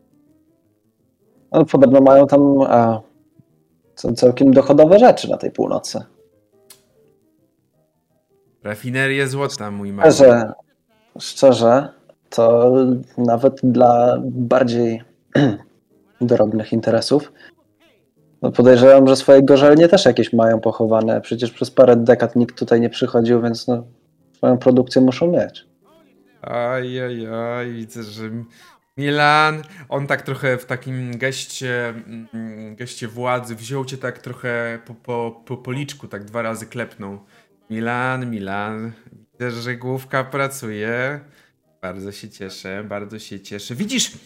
No, 1.51 1.65
podobno 1.65 2.01
mają 2.01 2.27
tam 2.27 2.61
a, 2.61 3.01
całkiem 4.15 4.53
dochodowe 4.53 4.99
rzeczy 4.99 5.29
na 5.29 5.37
tej 5.37 5.51
północy. 5.51 6.01
Rafinerie 8.63 9.27
złota, 9.27 9.71
mój 9.71 9.93
mały. 9.93 10.11
Szczerze, 10.11 10.53
szczerze, 11.19 11.93
to 12.29 12.71
nawet 13.17 13.59
dla 13.63 14.17
bardziej 14.21 15.08
drobnych 16.21 16.73
interesów 16.73 17.31
no 18.41 18.51
podejrzewam, 18.51 19.07
że 19.07 19.15
swoje 19.15 19.43
gorzelnie 19.43 19.87
też 19.87 20.05
jakieś 20.05 20.33
mają 20.33 20.59
pochowane. 20.59 21.21
Przecież 21.21 21.51
przez 21.51 21.71
parę 21.71 21.95
dekad 21.95 22.35
nikt 22.35 22.59
tutaj 22.59 22.81
nie 22.81 22.89
przychodził, 22.89 23.41
więc 23.41 23.67
no, 23.67 23.83
swoją 24.33 24.57
produkcję 24.57 25.01
muszą 25.01 25.31
mieć. 25.31 25.65
Aj, 26.41 26.99
aj, 26.99 27.27
aj, 27.27 27.73
widzę, 27.73 28.03
że 28.03 28.29
Milan, 28.97 29.61
on 29.89 30.07
tak 30.07 30.21
trochę 30.21 30.57
w 30.57 30.65
takim 30.65 31.17
geście, 31.17 31.93
mm, 32.33 32.75
geście 32.75 33.07
władzy 33.07 33.55
wziął 33.55 33.85
cię 33.85 33.97
tak 33.97 34.19
trochę 34.19 34.79
po, 34.85 34.93
po, 34.93 35.41
po 35.45 35.57
policzku, 35.57 36.07
tak 36.07 36.25
dwa 36.25 36.41
razy 36.41 36.65
klepnął. 36.65 37.19
Milan, 37.69 38.29
Milan, 38.31 38.91
widzę, 39.33 39.51
że 39.51 39.75
główka 39.75 40.23
pracuje. 40.23 41.19
Bardzo 41.81 42.11
się 42.11 42.29
cieszę, 42.29 42.83
bardzo 42.83 43.19
się 43.19 43.39
cieszę. 43.39 43.75
Widzisz, 43.75 44.17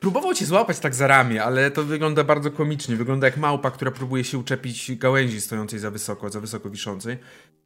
próbował 0.00 0.34
cię 0.34 0.46
złapać 0.46 0.78
tak 0.78 0.94
za 0.94 1.06
ramię, 1.06 1.44
ale 1.44 1.70
to 1.70 1.84
wygląda 1.84 2.24
bardzo 2.24 2.50
komicznie. 2.50 2.96
Wygląda 2.96 3.26
jak 3.26 3.36
małpa, 3.36 3.70
która 3.70 3.90
próbuje 3.90 4.24
się 4.24 4.38
uczepić 4.38 4.96
gałęzi 4.96 5.40
stojącej 5.40 5.78
za 5.78 5.90
wysoko, 5.90 6.30
za 6.30 6.40
wysoko 6.40 6.70
wiszącej. 6.70 7.18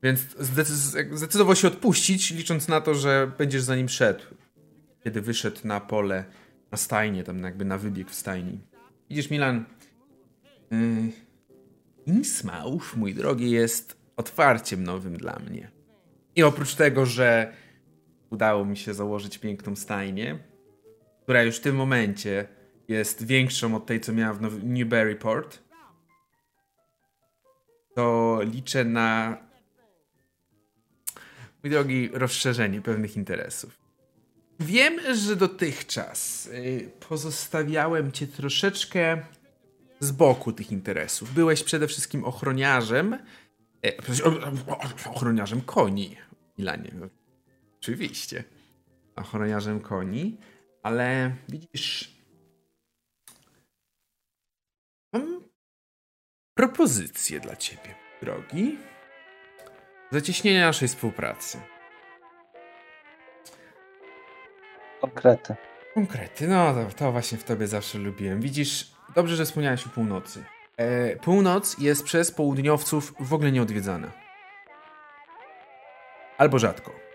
Więc 0.03 0.21
zdecyd- 0.21 1.17
zdecydował 1.17 1.57
się 1.57 1.69
odpuścić, 1.69 2.31
licząc 2.31 2.69
na 2.69 2.81
to, 2.81 2.95
że 2.95 3.33
będziesz 3.39 3.63
za 3.63 3.77
nim 3.77 3.89
szedł. 3.89 4.25
Kiedy 5.05 5.21
wyszedł 5.21 5.61
na 5.65 5.81
pole, 5.81 6.25
na 6.73 6.79
stajnię, 6.79 7.25
tam 7.25 7.43
jakby 7.43 7.65
na 7.65 7.79
wybieg 7.79 8.11
w 8.11 8.15
stajni. 8.15 8.61
Widzisz, 9.11 9.31
Milan, 9.31 9.65
yy, 12.07 12.23
mój 12.97 13.15
drogi, 13.15 13.51
jest 13.51 13.97
otwarciem 14.17 14.85
nowym 14.85 15.17
dla 15.17 15.39
mnie. 15.39 15.71
I 16.37 16.43
oprócz 16.43 16.75
tego, 16.75 17.07
że 17.07 17.53
udało 18.31 18.65
mi 18.65 18.77
się 18.77 18.95
założyć 18.95 19.39
piękną 19.39 19.77
stajnię, 19.77 20.39
która 21.29 21.43
już 21.43 21.57
w 21.57 21.61
tym 21.61 21.77
momencie 21.77 22.49
jest 22.89 23.27
większą 23.27 23.77
od 23.77 23.87
tej, 23.87 24.01
co 24.01 24.13
miała 24.13 24.35
w 24.35 24.65
Newburyport, 24.65 25.59
to 27.95 28.39
liczę 28.43 28.85
na 28.85 29.39
mój 31.63 31.71
drogi, 31.71 32.11
rozszerzenie 32.13 32.83
pewnych 32.83 33.17
interesów. 33.17 33.79
Wiem, 34.61 35.15
że 35.15 35.37
dotychczas 35.37 36.47
y, 36.47 36.91
pozostawiałem 37.09 38.13
cię 38.13 38.27
troszeczkę 38.27 39.23
z 40.01 40.13
boku 40.13 40.53
tych 40.53 40.73
interesów. 40.73 41.35
Byłeś 41.35 41.63
przede 41.63 41.89
wszystkim 41.89 42.25
ochroniarzem. 42.25 43.19
E, 43.87 43.93
ochroniarzem 45.11 45.61
koni, 45.61 46.17
Milanie. 46.59 46.91
Oczywiście. 47.81 48.45
Ochroniarzem 49.17 49.81
koni, 49.81 50.39
ale 50.89 51.37
widzisz. 51.49 52.17
Mam 55.13 55.43
propozycję 56.55 57.41
dla 57.41 57.57
ciebie, 57.57 57.95
drogi. 58.23 58.79
Zacieśnienie 60.11 60.61
naszej 60.61 60.89
współpracy. 60.89 61.59
Konkrety. 65.01 65.57
Konkrety, 65.95 66.49
no 66.49 66.75
to, 66.75 66.95
to 66.97 67.13
właśnie 67.13 67.39
w 67.39 67.45
tobie 67.45 67.67
zawsze 67.67 67.99
lubiłem. 67.99 68.41
Widzisz, 68.41 68.93
dobrze, 69.15 69.37
że 69.37 69.45
wspomniałeś 69.45 69.87
o 69.87 69.91
północy. 69.91 70.45
E, 70.77 71.17
północ 71.17 71.79
jest 71.79 72.05
przez 72.05 72.31
południowców 72.31 73.15
w 73.21 73.33
ogóle 73.33 73.53
nieodwiedzana. 73.53 74.13
Albo 76.39 76.59
rzadko. 76.59 77.08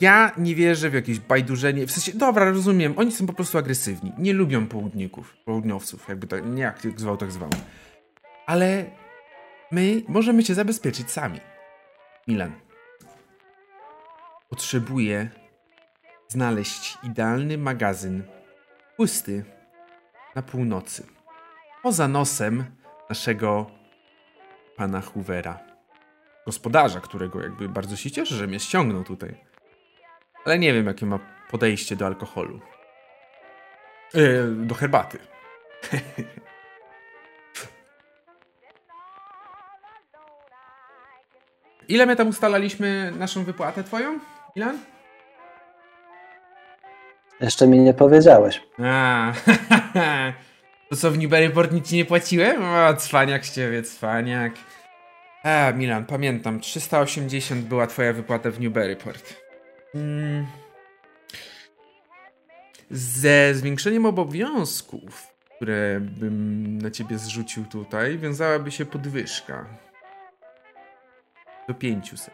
Ja 0.00 0.32
nie 0.36 0.54
wierzę 0.54 0.90
w 0.90 0.94
jakieś 0.94 1.18
bajdurzenie. 1.18 1.86
W 1.86 1.92
sensie, 1.92 2.12
dobra, 2.18 2.50
rozumiem, 2.50 2.94
oni 2.96 3.12
są 3.12 3.26
po 3.26 3.32
prostu 3.32 3.58
agresywni. 3.58 4.12
Nie 4.18 4.32
lubią 4.32 4.66
południków, 4.66 5.36
południowców, 5.44 6.08
jakby 6.08 6.26
tak, 6.26 6.46
nie 6.46 6.62
jak 6.62 6.84
jak 6.84 7.00
zwał, 7.00 7.16
tak 7.16 7.32
zwał. 7.32 7.50
Ale 8.46 8.84
my 9.70 10.02
możemy 10.08 10.44
cię 10.44 10.54
zabezpieczyć 10.54 11.10
sami. 11.10 11.40
Milan. 12.28 12.52
Potrzebuję 14.48 15.28
znaleźć 16.28 16.98
idealny 17.02 17.58
magazyn 17.58 18.22
pusty 18.96 19.44
na 20.34 20.42
północy. 20.42 21.06
Poza 21.82 22.08
nosem 22.08 22.64
naszego 23.08 23.70
pana 24.76 25.00
Hoovera. 25.00 25.58
Gospodarza, 26.46 27.00
którego 27.00 27.42
jakby 27.42 27.68
bardzo 27.68 27.96
się 27.96 28.10
cieszę, 28.10 28.34
że 28.34 28.46
mnie 28.46 28.60
ściągnął 28.60 29.04
tutaj. 29.04 29.45
Ale 30.46 30.58
nie 30.58 30.74
wiem, 30.74 30.86
jakie 30.86 31.06
ma 31.06 31.18
podejście 31.50 31.96
do 31.96 32.06
alkoholu. 32.06 32.60
Yy, 34.14 34.54
do 34.56 34.74
herbaty. 34.74 35.18
Ile 41.88 42.06
my 42.06 42.16
tam 42.16 42.28
ustalaliśmy 42.28 43.12
naszą 43.18 43.44
wypłatę 43.44 43.84
twoją, 43.84 44.18
Ilan? 44.56 44.78
Jeszcze 47.40 47.66
mi 47.66 47.78
nie 47.78 47.94
powiedziałeś. 47.94 48.62
A, 48.84 49.32
to 50.90 50.96
co 50.96 51.10
w 51.10 51.18
Newburyport 51.18 51.72
nic 51.72 51.92
nie 51.92 52.04
płaciłem? 52.04 52.64
O, 52.64 52.94
cwaniak 52.96 53.46
z 53.46 53.54
ciebie, 53.54 53.82
cwaniak. 53.82 54.52
A, 55.42 55.72
Milan, 55.72 56.04
pamiętam, 56.04 56.60
380 56.60 57.64
była 57.64 57.86
twoja 57.86 58.12
wypłata 58.12 58.50
w 58.50 58.60
Newburyport. 58.60 59.45
Mm. 59.96 60.46
Ze 62.90 63.54
zwiększeniem 63.54 64.06
obowiązków, 64.06 65.26
które 65.56 66.00
bym 66.00 66.78
na 66.78 66.90
ciebie 66.90 67.18
zrzucił 67.18 67.64
tutaj, 67.64 68.18
wiązałaby 68.18 68.70
się 68.70 68.86
podwyżka. 68.86 69.66
Do 71.68 71.74
500. 71.74 72.30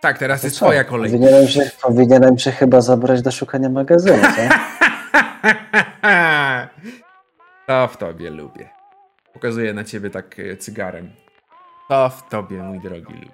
Tak, 0.00 0.18
teraz 0.18 0.40
To 0.40 0.46
jest 0.46 0.58
co? 0.58 0.64
twoja 0.64 0.84
kolej. 0.84 1.10
Powinienem 1.10 1.48
się, 1.48 1.70
powinienem 1.82 2.38
się 2.38 2.52
chyba 2.52 2.80
zabrać 2.80 3.22
do 3.22 3.30
szukania 3.30 3.68
magazynu, 3.68 4.22
co? 4.22 4.54
to 7.66 7.88
w 7.88 7.96
tobie 7.96 8.30
lubię. 8.30 8.79
Pokazuję 9.32 9.74
na 9.74 9.84
ciebie 9.84 10.10
tak 10.10 10.38
e, 10.38 10.56
cygarem. 10.56 11.10
To 11.88 12.08
w 12.10 12.28
tobie, 12.28 12.62
mój 12.62 12.80
drogi. 12.80 13.30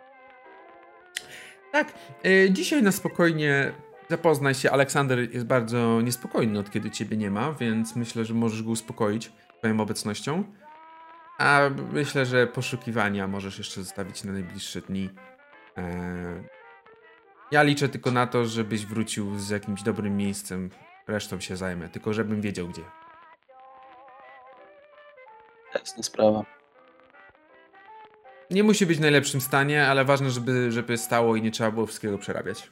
Tak, 1.72 1.92
e, 2.24 2.50
dzisiaj 2.50 2.82
na 2.82 2.92
spokojnie 2.92 3.72
zapoznaj 4.10 4.54
się. 4.54 4.70
Aleksander 4.70 5.34
jest 5.34 5.46
bardzo 5.46 6.00
niespokojny 6.00 6.58
od 6.58 6.70
kiedy 6.70 6.90
ciebie 6.90 7.16
nie 7.16 7.30
ma, 7.30 7.52
więc 7.52 7.96
myślę, 7.96 8.24
że 8.24 8.34
możesz 8.34 8.62
go 8.62 8.70
uspokoić 8.70 9.32
swoją 9.58 9.80
obecnością. 9.80 10.44
A 11.38 11.60
myślę, 11.92 12.26
że 12.26 12.46
poszukiwania 12.46 13.28
możesz 13.28 13.58
jeszcze 13.58 13.82
zostawić 13.82 14.24
na 14.24 14.32
najbliższe 14.32 14.80
dni. 14.80 15.10
E, 15.78 16.44
ja 17.50 17.62
liczę 17.62 17.88
tylko 17.88 18.10
na 18.10 18.26
to, 18.26 18.44
żebyś 18.44 18.86
wrócił 18.86 19.38
z 19.38 19.50
jakimś 19.50 19.82
dobrym 19.82 20.16
miejscem. 20.16 20.70
Resztą 21.06 21.40
się 21.40 21.56
zajmę, 21.56 21.88
tylko 21.88 22.12
żebym 22.12 22.40
wiedział 22.40 22.68
gdzie. 22.68 22.82
Jasna 25.80 26.02
sprawa. 26.02 26.44
Nie 28.50 28.62
musi 28.62 28.86
być 28.86 28.98
w 28.98 29.00
najlepszym 29.00 29.40
stanie, 29.40 29.86
ale 29.86 30.04
ważne, 30.04 30.30
żeby, 30.30 30.72
żeby 30.72 30.98
stało 30.98 31.36
i 31.36 31.42
nie 31.42 31.50
trzeba 31.50 31.70
było 31.70 31.86
wszystkiego 31.86 32.18
przerabiać. 32.18 32.68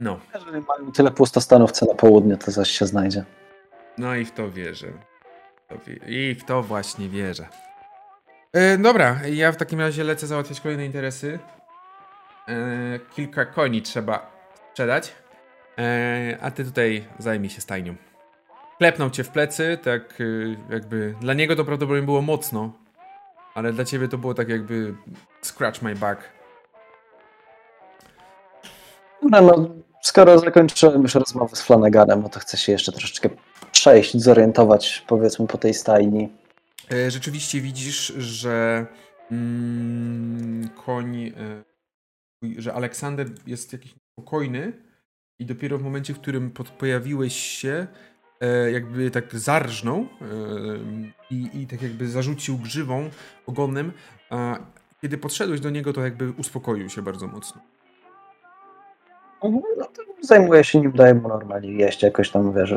No. 0.00 0.20
Jeżeli 0.34 0.60
mają 0.60 0.92
tyle 0.92 1.10
pustostanów 1.10 1.72
co 1.72 1.86
na 1.86 1.94
południu, 1.94 2.36
to 2.36 2.50
zaś 2.50 2.70
się 2.70 2.86
znajdzie. 2.86 3.24
No 3.98 4.14
i 4.14 4.24
w 4.24 4.32
to 4.32 4.50
wierzę. 4.50 4.86
I 6.06 6.36
w 6.40 6.44
to 6.44 6.62
właśnie 6.62 7.08
wierzę. 7.08 7.48
E, 8.52 8.78
dobra, 8.78 9.20
ja 9.32 9.52
w 9.52 9.56
takim 9.56 9.80
razie 9.80 10.04
lecę 10.04 10.26
załatwiać 10.26 10.60
kolejne 10.60 10.86
interesy. 10.86 11.38
E, 12.48 12.98
kilka 13.14 13.46
koni 13.46 13.82
trzeba 13.82 14.32
sprzedać. 14.70 15.12
E, 15.78 16.38
a 16.40 16.50
ty 16.50 16.64
tutaj 16.64 17.04
zajmij 17.18 17.50
się 17.50 17.60
stajnią. 17.60 17.94
Klepnął 18.78 19.10
cię 19.10 19.24
w 19.24 19.28
plecy, 19.28 19.78
tak 19.82 20.20
y, 20.20 20.56
jakby. 20.70 21.14
Dla 21.20 21.34
niego 21.34 21.56
to 21.56 21.64
prawdopodobnie 21.64 22.06
było 22.06 22.22
mocno, 22.22 22.72
ale 23.54 23.72
dla 23.72 23.84
ciebie 23.84 24.08
to 24.08 24.18
było 24.18 24.34
tak 24.34 24.48
jakby. 24.48 24.94
Scratch 25.42 25.82
my 25.82 25.94
back. 25.94 26.20
No, 29.22 29.40
no, 29.40 29.68
skoro 30.02 30.38
zakończyłem 30.38 31.02
już 31.02 31.14
rozmowę 31.14 31.56
z 31.56 31.62
Flanaganem, 31.62 32.22
no 32.22 32.28
to 32.28 32.40
chcę 32.40 32.56
się 32.56 32.72
jeszcze 32.72 32.92
troszeczkę 32.92 33.28
przejść, 33.72 34.16
zorientować 34.16 35.04
powiedzmy 35.06 35.46
po 35.46 35.58
tej 35.58 35.74
stajni. 35.74 36.28
E, 36.92 37.10
Rzeczywiście 37.10 37.60
widzisz, 37.60 38.06
że 38.18 38.86
mm, 39.30 40.68
koń, 40.68 41.16
e, 41.26 41.32
że 42.58 42.74
Aleksander 42.74 43.26
jest 43.46 43.72
jakiś 43.72 43.94
spokojny 44.12 44.72
i 45.38 45.46
dopiero 45.46 45.78
w 45.78 45.82
momencie, 45.82 46.14
w 46.14 46.20
którym 46.20 46.50
pojawiłeś 46.78 47.34
się, 47.34 47.86
jakby 48.72 49.10
tak 49.10 49.38
zarżnął 49.38 49.96
e, 49.96 50.06
i, 51.30 51.50
i 51.54 51.66
tak 51.66 51.82
jakby 51.82 52.08
zarzucił 52.08 52.58
grzywą, 52.58 53.10
ogonem, 53.46 53.92
a 54.30 54.58
kiedy 55.02 55.18
podszedłeś 55.18 55.60
do 55.60 55.70
niego, 55.70 55.92
to 55.92 56.04
jakby 56.04 56.30
uspokoił 56.30 56.88
się 56.88 57.02
bardzo 57.02 57.26
mocno. 57.26 57.60
No 59.42 59.84
to 59.84 60.02
zajmuję 60.20 60.64
się 60.64 60.80
nim, 60.80 60.92
daję 60.92 61.14
mu 61.14 61.28
normalnie 61.28 61.72
jeść, 61.72 62.02
jakoś 62.02 62.30
tam, 62.30 62.54
wiesz, 62.54 62.74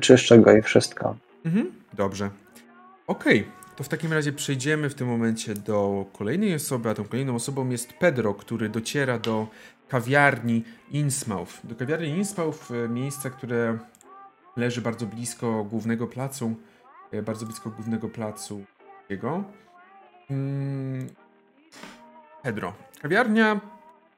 czyszczę 0.00 0.38
go 0.38 0.56
i 0.56 0.62
wszystko. 0.62 1.16
Mhm, 1.44 1.72
dobrze. 1.92 2.30
Okej, 3.06 3.46
to 3.76 3.84
w 3.84 3.88
takim 3.88 4.12
razie 4.12 4.32
przejdziemy 4.32 4.90
w 4.90 4.94
tym 4.94 5.08
momencie 5.08 5.54
do 5.54 6.04
kolejnej 6.12 6.54
osoby, 6.54 6.88
a 6.88 6.94
tą 6.94 7.04
kolejną 7.04 7.34
osobą 7.34 7.68
jest 7.68 7.92
Pedro, 7.92 8.34
który 8.34 8.68
dociera 8.68 9.18
do 9.18 9.46
kawiarni 9.88 10.64
Innsmouth. 10.90 11.52
Do 11.64 11.74
kawiarni 11.74 12.08
Innsmouth, 12.08 12.70
e, 12.70 12.88
miejsca, 12.88 13.30
które 13.30 13.78
leży 14.60 14.80
bardzo 14.82 15.06
blisko 15.06 15.64
głównego 15.64 16.06
placu, 16.06 16.54
e, 17.12 17.22
bardzo 17.22 17.46
blisko 17.46 17.70
głównego 17.70 18.08
placu 18.08 18.64
jego. 19.08 19.44
Mm, 20.30 21.06
Pedro. 22.42 22.72
Kawiarnia, 23.02 23.60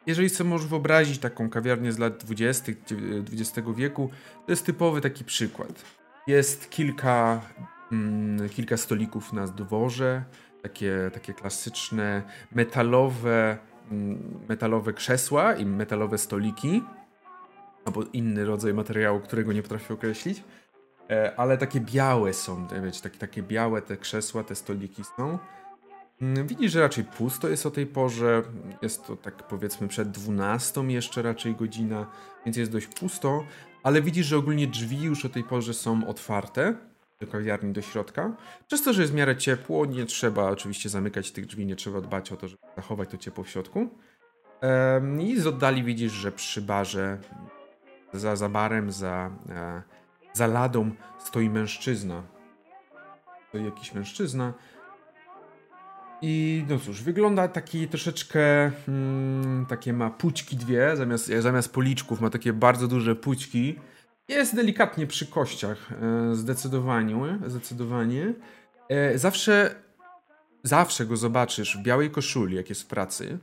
jeżeli 0.07 0.31
sobie 0.31 0.51
możesz 0.51 0.67
wyobrazić 0.69 1.19
taką 1.19 1.51
kawiarnię 1.51 1.93
z 1.93 1.99
lat 1.99 2.17
20. 2.25 2.73
dziew- 2.87 3.01
XX 3.33 3.69
wieku, 3.77 4.11
to 4.47 4.53
jest 4.53 4.67
typowy 4.67 5.01
taki 5.01 5.25
przykład. 5.25 5.85
Jest 6.27 6.71
kilka, 6.71 7.41
mm, 7.93 8.49
kilka 8.49 8.77
stolików 8.77 9.33
na 9.33 9.47
dworze, 9.47 10.25
takie, 10.63 11.11
takie 11.15 11.35
klasyczne 11.35 12.23
metalowe, 12.55 13.59
mm, 13.91 14.41
metalowe 14.49 14.93
krzesła 14.93 15.55
i 15.55 15.67
metalowe 15.67 16.19
stoliki, 16.19 16.83
albo 17.85 18.03
inny 18.13 18.45
rodzaj 18.45 18.75
materiału, 18.75 19.21
którego 19.21 19.53
nie 19.53 19.63
potrafię 19.63 19.95
określić. 19.95 20.45
E, 21.11 21.33
ale 21.37 21.59
takie 21.59 21.81
białe 21.81 22.33
są, 22.33 22.67
wiecie, 22.85 23.01
takie, 23.03 23.19
takie 23.19 23.43
białe 23.43 23.83
te 23.83 23.97
krzesła, 23.97 24.45
te 24.45 24.55
stoliki 24.55 25.03
są. 25.17 25.39
Mm, 26.23 26.47
Widzisz, 26.47 26.73
że 26.73 26.81
raczej 26.81 27.05
pusto 27.05 27.49
jest 27.49 27.67
o 27.67 27.71
tej 27.71 27.87
porze. 27.87 28.43
Jest 28.83 29.07
to 29.07 29.17
tak 29.17 29.35
powiedzmy 29.49 29.89
przed 29.89 30.11
12 30.11 30.81
jeszcze 30.81 31.23
raczej 31.23 31.55
godzina, 31.55 32.07
więc 32.45 32.57
jest 32.57 32.73
dość 32.73 32.87
pusto, 32.87 33.45
ale 33.83 34.03
widzisz, 34.03 34.27
że 34.27 34.37
ogólnie 34.37 34.67
drzwi 34.67 35.03
już 35.03 35.25
o 35.25 35.29
tej 35.29 35.45
porze 35.45 35.75
są 35.75 36.07
otwarte 36.07 36.75
do 37.21 37.27
kawiarni 37.27 37.73
do 37.73 37.83
środka. 37.83 38.37
Przez 38.67 38.83
to, 38.83 38.93
że 38.93 39.03
jest 39.03 39.13
w 39.13 39.17
miarę 39.17 39.37
ciepło, 39.37 39.87
nie 39.87 40.07
trzeba 40.07 40.51
oczywiście 40.51 40.89
zamykać 40.89 41.33
tych 41.33 41.47
drzwi, 41.47 41.67
nie 41.67 41.77
trzeba 41.77 42.01
dbać 42.01 42.33
o 42.33 42.37
to, 42.37 42.49
żeby 42.49 42.63
zachować 42.77 43.11
to 43.11 43.17
ciepło 43.17 43.45
w 43.45 43.49
środku. 43.49 43.89
I 45.21 45.41
z 45.41 45.47
oddali 45.47 45.85
widzisz, 45.85 46.13
że 46.13 46.33
przy 46.33 46.63
barze, 46.63 47.19
za, 48.13 48.37
za 48.37 48.49
barem, 48.49 48.93
za, 48.93 49.31
e, 49.49 49.83
za 50.33 50.47
ladą 50.47 50.91
stoi 51.19 51.51
mężczyzna. 51.51 52.23
Stoi 53.49 53.65
jakiś 53.65 53.95
mężczyzna. 53.95 54.53
I 56.23 56.65
no 56.69 56.79
cóż, 56.79 57.03
wygląda 57.03 57.49
taki 57.49 57.89
troszeczkę, 57.89 58.71
mm, 58.89 59.67
takie 59.67 59.93
ma 59.93 60.11
pućki 60.11 60.57
dwie, 60.57 60.97
zamiast, 60.97 61.27
zamiast 61.27 61.73
policzków 61.73 62.21
ma 62.21 62.31
takie 62.31 62.53
bardzo 62.53 62.89
duże 62.89 63.17
pućki. 63.17 63.79
Jest 64.29 64.57
delikatnie 64.57 65.07
przy 65.07 65.27
kościach, 65.27 65.93
e, 65.93 66.35
zdecydowanie, 66.35 67.39
zdecydowanie. 67.47 68.35
E, 68.89 69.19
zawsze, 69.19 69.75
zawsze 70.63 71.07
go 71.07 71.17
zobaczysz 71.17 71.77
w 71.79 71.83
białej 71.83 72.11
koszuli, 72.11 72.57
jak 72.57 72.69
jest 72.69 72.83
w 72.83 72.87
pracy. 72.87 73.39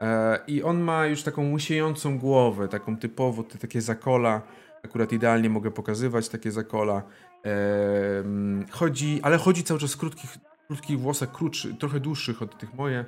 E, 0.00 0.38
I 0.46 0.62
on 0.62 0.80
ma 0.80 1.06
już 1.06 1.22
taką 1.22 1.52
łysiejącą 1.52 2.18
głowę, 2.18 2.68
taką 2.68 2.96
typowo, 2.96 3.42
te 3.42 3.58
takie 3.58 3.80
zakola. 3.80 4.42
Akurat 4.84 5.12
idealnie 5.12 5.50
mogę 5.50 5.70
pokazywać 5.70 6.28
takie 6.28 6.52
zakola. 6.52 7.02
E, 7.44 8.18
mm, 8.18 8.66
chodzi, 8.70 9.20
ale 9.22 9.38
chodzi 9.38 9.64
cały 9.64 9.80
czas 9.80 9.94
w 9.94 9.98
krótkich, 9.98 10.38
krótkich 10.66 11.00
włosach, 11.00 11.32
krótszy, 11.32 11.74
trochę 11.74 12.00
dłuższych 12.00 12.42
od 12.42 12.58
tych 12.58 12.74
moje, 12.74 13.04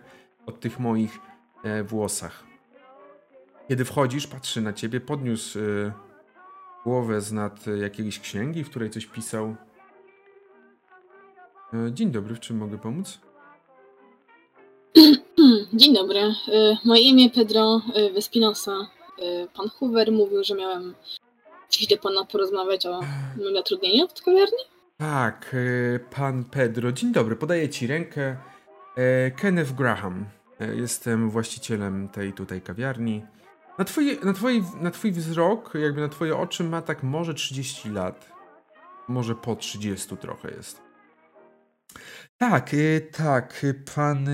od 0.46 0.60
tych 0.60 0.80
moich 0.80 1.18
e, 1.64 1.82
włosach. 1.82 2.44
Kiedy 3.68 3.84
wchodzisz, 3.84 4.26
patrzy 4.26 4.60
na 4.60 4.72
ciebie, 4.72 5.00
podniósł 5.00 5.58
głowę 6.84 7.20
z 7.20 7.32
nad 7.32 7.66
jakiejś 7.66 8.20
księgi, 8.20 8.64
w 8.64 8.70
której 8.70 8.90
coś 8.90 9.06
pisał. 9.06 9.56
Dzień 11.92 12.10
dobry, 12.10 12.34
w 12.34 12.40
czym 12.40 12.56
mogę 12.56 12.78
pomóc? 12.78 13.20
Dzień 15.74 15.94
dobry. 15.94 16.20
Y, 16.20 16.76
Moje 16.84 17.02
imię 17.02 17.30
Pedro 17.30 17.80
y, 17.96 18.12
Vespinosa. 18.12 18.72
Y, 19.18 19.48
Pan 19.54 19.68
Hoover 19.68 20.12
mówił, 20.12 20.44
że 20.44 20.54
miałem 20.54 20.94
dziś 21.70 21.86
do 21.86 21.96
pana 21.96 22.24
porozmawiać 22.24 22.86
o 22.86 23.00
moim 23.36 23.54
zatrudnieniu 23.56 24.08
w 24.08 24.24
kawiarni. 24.24 24.58
Tak, 24.98 25.56
pan 26.10 26.44
Pedro. 26.44 26.92
Dzień 26.92 27.12
dobry, 27.12 27.36
podaję 27.36 27.68
ci 27.68 27.86
rękę. 27.86 28.36
Kenneth 29.36 29.72
Graham. 29.72 30.24
Jestem 30.76 31.30
właścicielem 31.30 32.08
tej 32.08 32.32
tutaj 32.32 32.60
kawiarni. 32.60 33.22
Na 33.78 33.84
twój, 33.84 34.18
na, 34.24 34.32
twój, 34.32 34.62
na 34.80 34.90
twój 34.90 35.12
wzrok, 35.12 35.74
jakby 35.74 36.00
na 36.00 36.08
twoje 36.08 36.36
oczy 36.36 36.64
ma 36.64 36.82
tak 36.82 37.02
może 37.02 37.34
30 37.34 37.90
lat. 37.90 38.32
Może 39.08 39.34
po 39.34 39.56
30 39.56 40.16
trochę 40.16 40.50
jest. 40.50 40.82
Tak, 42.40 42.74
e, 42.74 43.00
tak, 43.00 43.64
e, 43.64 43.74
pan... 43.74 44.28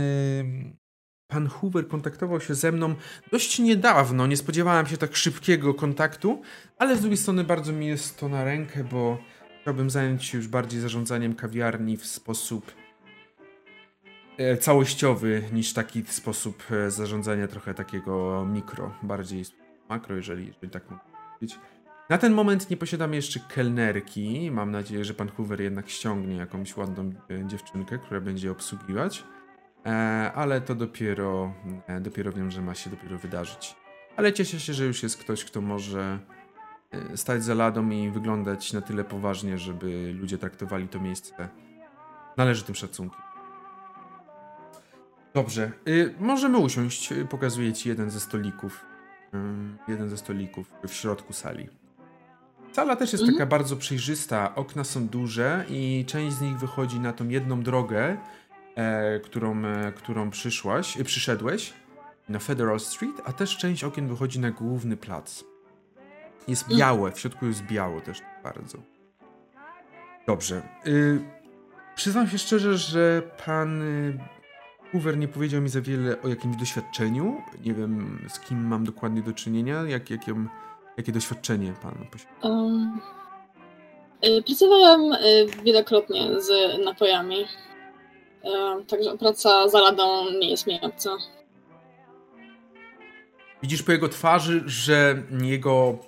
Pan 1.28 1.46
Hoover 1.46 1.88
kontaktował 1.88 2.40
się 2.40 2.54
ze 2.54 2.72
mną 2.72 2.94
dość 3.32 3.58
niedawno. 3.58 4.26
Nie 4.26 4.36
spodziewałem 4.36 4.86
się 4.86 4.96
tak 4.96 5.16
szybkiego 5.16 5.74
kontaktu, 5.74 6.42
ale 6.78 6.96
z 6.96 7.00
drugiej 7.00 7.16
strony 7.16 7.44
bardzo 7.44 7.72
mi 7.72 7.86
jest 7.86 8.18
to 8.18 8.28
na 8.28 8.44
rękę, 8.44 8.84
bo 8.84 9.18
Chciałbym 9.66 9.90
zająć 9.90 10.24
się 10.24 10.38
już 10.38 10.48
bardziej 10.48 10.80
zarządzaniem 10.80 11.34
kawiarni 11.34 11.96
w 11.96 12.06
sposób 12.06 12.72
e, 14.38 14.56
całościowy 14.56 15.42
niż 15.52 15.72
taki 15.72 16.04
sposób 16.06 16.62
e, 16.70 16.90
zarządzania 16.90 17.48
trochę 17.48 17.74
takiego 17.74 18.44
mikro, 18.52 18.94
bardziej 19.02 19.44
makro, 19.88 20.16
jeżeli, 20.16 20.46
jeżeli 20.46 20.70
tak 20.70 20.90
mogę 20.90 21.02
powiedzieć. 21.34 21.58
Na 22.08 22.18
ten 22.18 22.32
moment 22.32 22.70
nie 22.70 22.76
posiadam 22.76 23.14
jeszcze 23.14 23.40
kelnerki. 23.40 24.50
Mam 24.50 24.70
nadzieję, 24.70 25.04
że 25.04 25.14
pan 25.14 25.28
Hoover 25.28 25.60
jednak 25.60 25.88
ściągnie 25.88 26.36
jakąś 26.36 26.76
ładną 26.76 27.12
e, 27.30 27.46
dziewczynkę, 27.46 27.98
która 27.98 28.20
będzie 28.20 28.50
obsługiwać. 28.50 29.24
E, 29.86 29.90
ale 30.34 30.60
to 30.60 30.74
dopiero, 30.74 31.54
e, 31.86 32.00
dopiero 32.00 32.32
wiem, 32.32 32.50
że 32.50 32.62
ma 32.62 32.74
się 32.74 32.90
dopiero 32.90 33.18
wydarzyć. 33.18 33.76
Ale 34.16 34.32
cieszę 34.32 34.60
się, 34.60 34.74
że 34.74 34.84
już 34.84 35.02
jest 35.02 35.16
ktoś, 35.16 35.44
kto 35.44 35.60
może 35.60 36.18
stać 37.14 37.44
za 37.44 37.54
ladą 37.54 37.90
i 37.90 38.10
wyglądać 38.10 38.72
na 38.72 38.80
tyle 38.80 39.04
poważnie, 39.04 39.58
żeby 39.58 40.14
ludzie 40.20 40.38
traktowali 40.38 40.88
to 40.88 41.00
miejsce 41.00 41.48
należytym 42.36 42.74
szacunkiem. 42.74 43.20
Dobrze. 45.34 45.72
Y, 45.88 46.14
możemy 46.20 46.58
usiąść. 46.58 47.12
Y, 47.12 47.24
Pokazuję 47.24 47.72
ci 47.72 47.88
jeden 47.88 48.10
ze 48.10 48.20
stolików. 48.20 48.84
Ym, 49.34 49.78
jeden 49.88 50.08
ze 50.08 50.16
stolików 50.16 50.72
w 50.88 50.92
środku 50.92 51.32
sali. 51.32 51.68
Sala 52.76 52.96
też 52.96 53.12
jest 53.12 53.22
Mhm. 53.22 53.38
taka 53.38 53.50
bardzo 53.50 53.76
przejrzysta. 53.76 54.54
Okna 54.54 54.84
są 54.84 55.06
duże 55.08 55.64
i 55.68 56.04
część 56.06 56.36
z 56.36 56.40
nich 56.40 56.58
wychodzi 56.58 57.00
na 57.00 57.12
tą 57.12 57.28
jedną 57.28 57.62
drogę, 57.62 58.16
e, 58.74 59.20
którą, 59.20 59.64
e, 59.64 59.92
którą 59.92 60.30
przyszłaś, 60.30 61.00
e, 61.00 61.04
przyszedłeś 61.04 61.72
na 62.28 62.38
Federal 62.38 62.80
Street, 62.80 63.16
a 63.24 63.32
też 63.32 63.56
część 63.56 63.84
okien 63.84 64.08
wychodzi 64.08 64.40
na 64.40 64.50
główny 64.50 64.96
plac. 64.96 65.44
Jest 66.48 66.62
Mhm. 66.62 66.78
białe, 66.78 67.12
w 67.12 67.20
środku 67.20 67.46
jest 67.46 67.62
biało 67.62 68.00
też 68.00 68.22
bardzo. 68.42 68.78
Dobrze. 70.26 70.62
Y, 70.86 71.20
przyznam 71.94 72.28
się 72.28 72.38
szczerze, 72.38 72.78
że 72.78 73.22
pan 73.46 73.82
y, 73.82 74.18
Hoover 74.92 75.16
nie 75.18 75.28
powiedział 75.28 75.62
mi 75.62 75.68
za 75.68 75.80
wiele 75.80 76.22
o 76.22 76.28
jakimś 76.28 76.56
doświadczeniu. 76.56 77.42
Nie 77.64 77.74
wiem, 77.74 78.18
z 78.28 78.40
kim 78.40 78.66
mam 78.66 78.84
dokładnie 78.84 79.22
do 79.22 79.32
czynienia, 79.32 79.82
jak, 79.82 80.10
jakie, 80.10 80.34
jakie 80.96 81.12
doświadczenie 81.12 81.74
pan 81.82 82.06
posiada. 82.12 82.48
Um, 82.48 83.00
y, 84.24 84.42
pracowałam 84.42 85.12
y, 85.12 85.46
wielokrotnie 85.64 86.40
z 86.40 86.78
napojami. 86.84 87.44
Także 88.88 89.18
praca 89.18 89.68
za 89.68 89.80
ladą 89.80 90.30
nie 90.40 90.50
jest 90.50 90.66
mi 90.66 90.80
obca. 90.80 91.16
Widzisz 93.62 93.82
po 93.82 93.92
jego 93.92 94.08
twarzy, 94.08 94.62
że 94.66 95.22
jego 95.42 95.98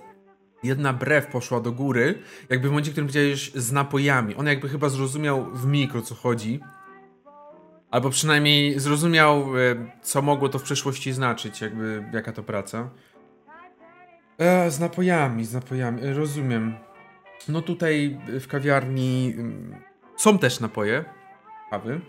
jedna 0.62 0.92
brew 0.92 1.26
poszła 1.26 1.60
do 1.60 1.72
góry, 1.72 2.22
jakby 2.48 2.68
w 2.68 2.70
momencie, 2.70 2.90
w 2.90 2.94
którym 2.94 3.08
powiedziałeś 3.08 3.52
z 3.54 3.72
napojami. 3.72 4.34
On 4.34 4.46
jakby 4.46 4.68
chyba 4.68 4.88
zrozumiał 4.88 5.44
w 5.52 5.66
mig, 5.66 5.96
o 5.96 6.02
co 6.02 6.14
chodzi. 6.14 6.60
Albo 7.90 8.10
przynajmniej 8.10 8.80
zrozumiał, 8.80 9.58
e, 9.58 9.90
co 10.02 10.22
mogło 10.22 10.48
to 10.48 10.58
w 10.58 10.62
przeszłości 10.62 11.12
znaczyć, 11.12 11.60
jakby 11.60 12.04
jaka 12.12 12.32
to 12.32 12.42
praca. 12.42 12.90
E, 14.38 14.70
z 14.70 14.80
napojami, 14.80 15.44
z 15.44 15.54
napojami, 15.54 16.02
e, 16.02 16.12
rozumiem. 16.12 16.78
No 17.48 17.62
tutaj 17.62 18.18
w 18.26 18.46
kawiarni 18.46 19.34
mm, 19.38 19.82
są 20.16 20.38
też 20.38 20.60
napoje, 20.60 21.04
kawy. 21.70 22.00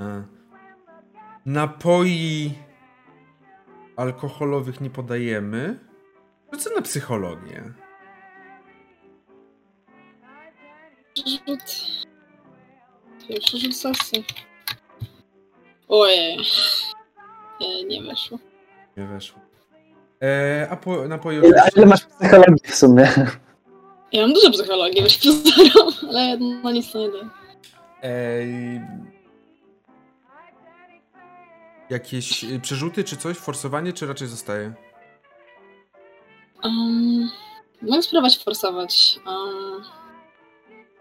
E, 0.00 0.24
napoi 1.46 2.52
alkoholowych 3.96 4.80
nie 4.80 4.90
podajemy. 4.90 5.78
Co 6.58 6.74
na 6.74 6.82
psychologię? 6.82 7.72
Rzut. 11.16 12.00
Pierwszy 13.28 13.58
rzut. 13.58 14.26
Ojej. 15.88 16.38
Y, 17.60 17.84
nie 17.84 18.02
weszło. 18.02 18.38
Nie 18.96 19.06
weszło. 19.06 19.49
E, 20.22 20.66
a 20.70 20.76
po, 20.76 21.08
napoje 21.08 21.42
Ile, 21.76 21.86
masz 21.86 22.04
psychologii 22.04 22.70
w 22.72 22.74
sumie? 22.74 23.08
Ja 24.12 24.22
mam 24.22 24.32
dużo 24.32 24.50
psychologii, 24.50 25.02
już 25.02 25.16
przyznaram, 25.16 25.92
ale 26.08 26.36
no 26.36 26.70
nic 26.70 26.92
to 26.92 26.98
nie 26.98 27.08
daje. 27.08 27.28
Ej, 28.02 28.80
jakieś 31.90 32.44
y, 32.44 32.60
przerzuty 32.60 33.04
czy 33.04 33.16
coś? 33.16 33.36
Forsowanie 33.36 33.92
czy 33.92 34.06
raczej 34.06 34.28
zostaje? 34.28 34.72
Um, 36.64 37.30
mogę 37.82 38.02
spróbować 38.02 38.38
forsować. 38.44 39.18
Um, 39.26 39.84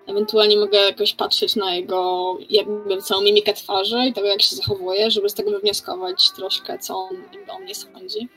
ewentualnie 0.07 0.57
mogę 0.57 0.77
jakoś 0.77 1.13
patrzeć 1.13 1.55
na 1.55 1.75
jego 1.75 2.37
jakby 2.49 3.01
całą 3.01 3.21
mimikę 3.21 3.53
twarzy 3.53 3.97
i 4.05 4.13
tego 4.13 4.27
jak 4.27 4.41
się 4.41 4.55
zachowuje, 4.55 5.11
żeby 5.11 5.29
z 5.29 5.33
tego 5.33 5.51
wywnioskować 5.51 6.31
troszkę, 6.31 6.79
co 6.79 6.97
on 6.97 7.15
o 7.49 7.59
mnie 7.59 7.75
sądzi. 7.75 8.29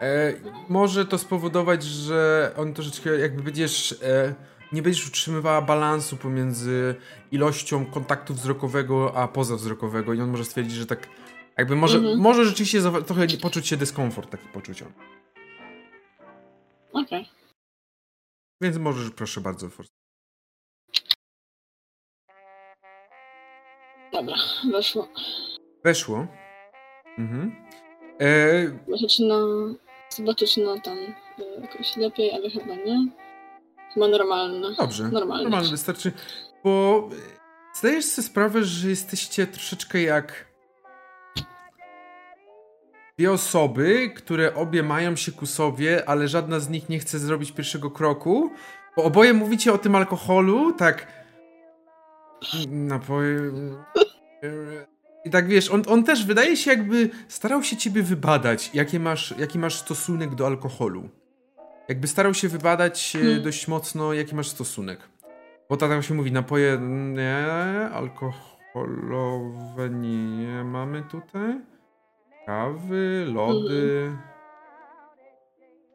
E, 0.00 0.32
może 0.68 1.06
to 1.06 1.18
spowodować, 1.18 1.82
że 1.82 2.52
on 2.56 2.74
troszeczkę 2.74 3.18
jakby 3.18 3.42
będziesz. 3.42 3.92
E, 4.02 4.34
nie 4.72 4.82
będziesz 4.82 5.08
utrzymywała 5.08 5.62
balansu 5.62 6.16
pomiędzy 6.16 6.94
ilością 7.32 7.86
kontaktu 7.86 8.34
wzrokowego 8.34 9.12
a 9.16 9.28
pozawzrokowego 9.28 10.14
i 10.14 10.20
on 10.20 10.30
może 10.30 10.44
stwierdzić, 10.44 10.74
że 10.74 10.86
tak 10.86 11.08
jakby 11.58 11.76
może, 11.76 11.98
Mhm. 11.98 12.18
może 12.18 12.44
rzeczywiście 12.44 12.80
trochę 13.06 13.26
poczuć 13.42 13.66
się 13.68 13.76
dyskomfort 13.76 14.30
taki 14.30 14.48
poczuć 14.48 14.82
on. 14.82 14.92
Okej. 16.92 17.28
Więc 18.60 18.76
możesz 18.76 19.10
proszę 19.10 19.40
bardzo 19.40 19.68
forsować. 19.70 19.96
Dobra, 24.12 24.36
weszło. 24.72 25.08
Weszło. 25.84 26.26
Mhm. 27.18 27.56
E, 28.20 28.62
Zobaczę, 28.88 29.85
czy 30.54 30.60
na... 30.60 30.80
Tam 30.80 30.98
y, 30.98 31.14
jakoś 31.60 31.96
lepiej, 31.96 32.32
ale 32.32 32.50
chyba 32.50 32.74
nie. 32.74 33.08
Chyba 33.94 34.08
normalne. 34.08 34.74
dobrze. 34.74 35.08
Normalnie. 35.08 35.44
Normalnie 35.44 35.70
wystarczy. 35.70 36.12
Bo 36.64 37.08
e, 37.12 37.78
zdajesz 37.78 38.04
sobie 38.04 38.28
sprawę, 38.28 38.64
że 38.64 38.88
jesteście 38.88 39.46
troszeczkę 39.46 40.02
jak 40.02 40.46
dwie 43.18 43.32
osoby, 43.32 44.10
które 44.16 44.54
obie 44.54 44.82
mają 44.82 45.16
się 45.16 45.32
ku 45.32 45.46
sobie, 45.46 46.08
ale 46.08 46.28
żadna 46.28 46.60
z 46.60 46.68
nich 46.68 46.88
nie 46.88 46.98
chce 46.98 47.18
zrobić 47.18 47.52
pierwszego 47.52 47.90
kroku. 47.90 48.50
Bo 48.96 49.04
oboje 49.04 49.34
mówicie 49.34 49.72
o 49.72 49.78
tym 49.78 49.94
alkoholu, 49.94 50.72
tak. 50.72 51.06
Napoje. 52.68 53.52
I 55.26 55.30
tak 55.30 55.48
wiesz, 55.48 55.70
on, 55.70 55.82
on 55.88 56.04
też 56.04 56.26
wydaje 56.26 56.56
się 56.56 56.70
jakby 56.70 57.10
starał 57.28 57.62
się 57.62 57.76
ciebie 57.76 58.02
wybadać, 58.02 58.70
jakie 58.74 59.00
masz, 59.00 59.34
jaki 59.38 59.58
masz 59.58 59.74
stosunek 59.74 60.34
do 60.34 60.46
alkoholu. 60.46 61.08
Jakby 61.88 62.08
starał 62.08 62.34
się 62.34 62.48
wybadać 62.48 63.16
e, 63.16 63.18
Hmm. 63.18 63.42
dość 63.42 63.68
mocno, 63.68 64.12
jaki 64.12 64.34
masz 64.34 64.48
stosunek. 64.48 65.08
Bo 65.70 65.76
tak 65.76 66.04
się 66.04 66.14
mówi, 66.14 66.32
napoje 66.32 66.78
nie, 67.14 67.36
alkoholowe 67.92 69.90
nie 69.90 70.64
mamy 70.64 71.02
tutaj. 71.02 71.60
Kawy, 72.46 73.26
lody. 73.34 74.16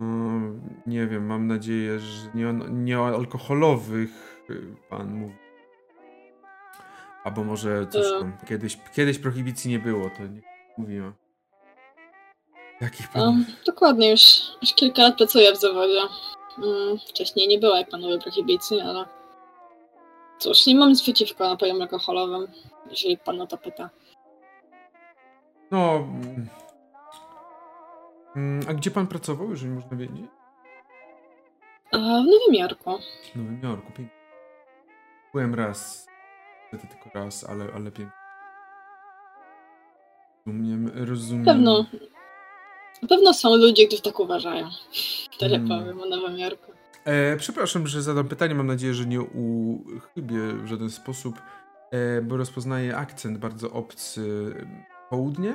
Mm, 0.01 0.61
nie 0.87 1.07
wiem, 1.07 1.25
mam 1.25 1.47
nadzieję, 1.47 1.99
że 1.99 2.29
nie, 2.33 2.53
nie 2.71 2.99
o 2.99 3.07
alkoholowych 3.07 4.41
y, 4.49 4.75
pan 4.89 5.13
mówi. 5.13 5.40
Albo 7.23 7.43
może 7.43 7.87
E. 7.93 8.19
tam, 8.19 8.37
kiedyś, 8.47 8.77
kiedyś 8.95 9.19
prohibicji 9.19 9.71
nie 9.71 9.79
było, 9.79 10.09
to 10.09 10.23
nie 10.23 10.41
mówimy. 10.77 11.11
Jakich 12.81 13.07
pan... 13.07 13.21
Um, 13.21 13.45
dokładnie, 13.65 14.11
już, 14.11 14.41
już 14.61 14.73
kilka 14.73 15.01
lat 15.01 15.17
pracuję 15.17 15.53
w 15.53 15.59
zawodzie. 15.61 15.99
Mm, 16.57 16.97
wcześniej 17.09 17.47
nie 17.47 17.59
było 17.59 17.75
jak 17.75 17.89
panowie 17.89 18.19
prohibicji, 18.19 18.81
ale 18.81 19.05
cóż, 20.39 20.65
nie 20.67 20.75
mam 20.75 20.89
nic 20.89 21.01
przeciwko 21.01 21.49
napojom 21.49 21.81
alkoholowym, 21.81 22.47
jeżeli 22.89 23.17
pan 23.17 23.41
o 23.41 23.47
to 23.47 23.57
pyta. 23.57 23.89
No. 25.71 25.95
mm. 25.95 26.47
Mm, 28.35 28.65
A 28.69 28.73
gdzie 28.73 28.91
pan 28.91 29.07
pracował, 29.07 29.49
jeżeli 29.49 29.71
można 29.71 29.97
wiedzieć? 29.97 30.25
A 31.91 31.97
w 31.97 32.25
Nowym 32.25 32.53
Jorku. 32.53 32.97
W 33.33 33.35
Nowym 33.35 33.61
Jorku, 33.63 33.91
pięknie. 33.91 34.21
Byłem 35.33 35.55
raz. 35.55 36.07
Niestety 36.73 36.95
tylko 36.95 37.19
raz, 37.19 37.43
ale, 37.49 37.65
ale 37.75 37.91
pięknie. 37.91 38.21
Rozumiem, 40.45 40.91
rozumiem. 40.95 41.45
Pewno, 41.45 41.85
na 43.01 43.07
pewno 43.07 43.33
są 43.33 43.55
ludzie, 43.55 43.87
którzy 43.87 44.01
tak 44.01 44.19
uważają. 44.19 44.69
Tyle 45.39 45.55
Mm. 45.57 45.67
powiem 45.69 46.01
o 46.01 46.05
Nowym 46.05 46.37
Jorku. 46.39 46.71
E, 47.05 47.37
przepraszam, 47.37 47.87
że 47.87 48.01
zadam 48.01 48.27
pytanie. 48.27 48.55
Mam 48.55 48.67
nadzieję, 48.67 48.93
że 48.93 49.05
nie 49.05 49.21
uchybię 49.21 50.53
w 50.53 50.67
żaden 50.67 50.89
sposób, 50.89 51.41
e, 51.91 52.21
bo 52.21 52.37
rozpoznaję 52.37 52.97
akcent 52.97 53.37
bardzo 53.37 53.71
obcy. 53.71 54.55
Południe? 55.09 55.53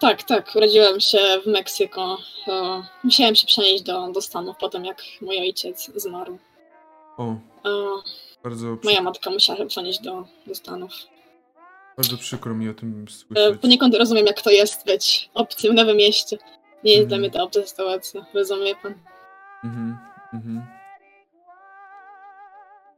Tak, 0.00 0.22
tak, 0.22 0.52
urodziłem 0.56 1.00
się 1.00 1.18
w 1.44 1.46
Meksyku. 1.46 2.00
E, 2.48 2.82
musiałem 3.04 3.34
się 3.34 3.46
przenieść 3.46 3.82
do, 3.82 4.08
do 4.12 4.20
Stanów 4.22 4.56
po 4.56 4.68
tym, 4.68 4.84
jak 4.84 5.02
mój 5.20 5.38
ojciec 5.38 5.90
zmarł. 5.96 6.38
O, 7.16 7.24
E, 7.64 7.68
bardzo, 8.44 8.76
przy, 8.76 8.84
moja 8.88 9.02
matka 9.02 9.30
musiała 9.30 9.58
się 9.58 9.66
przenieść 9.66 10.00
do, 10.00 10.24
do 10.46 10.54
Stanów. 10.54 10.92
bardzo 11.96 12.16
przykro 12.18 12.54
mi 12.54 12.68
o 12.68 12.74
tym 12.74 13.04
E, 13.08 13.10
słyszeć. 13.12 13.60
Poniekąd 13.60 13.94
rozumiem, 13.94 14.26
jak 14.26 14.42
to 14.42 14.50
jest 14.50 14.86
być 14.86 15.30
obcym 15.34 15.72
w 15.72 15.74
nowym 15.74 15.96
mieście. 15.96 16.38
Nie 16.84 16.92
jest 16.92 17.02
Mhm. 17.02 17.08
dla 17.08 17.18
mnie 17.18 17.30
to 17.30 17.44
obca 17.44 17.66
sytuacja, 17.66 18.26
rozumie 18.34 18.74
pan. 18.76 18.94
Mhm, 19.64 19.98
mhm. 20.34 20.62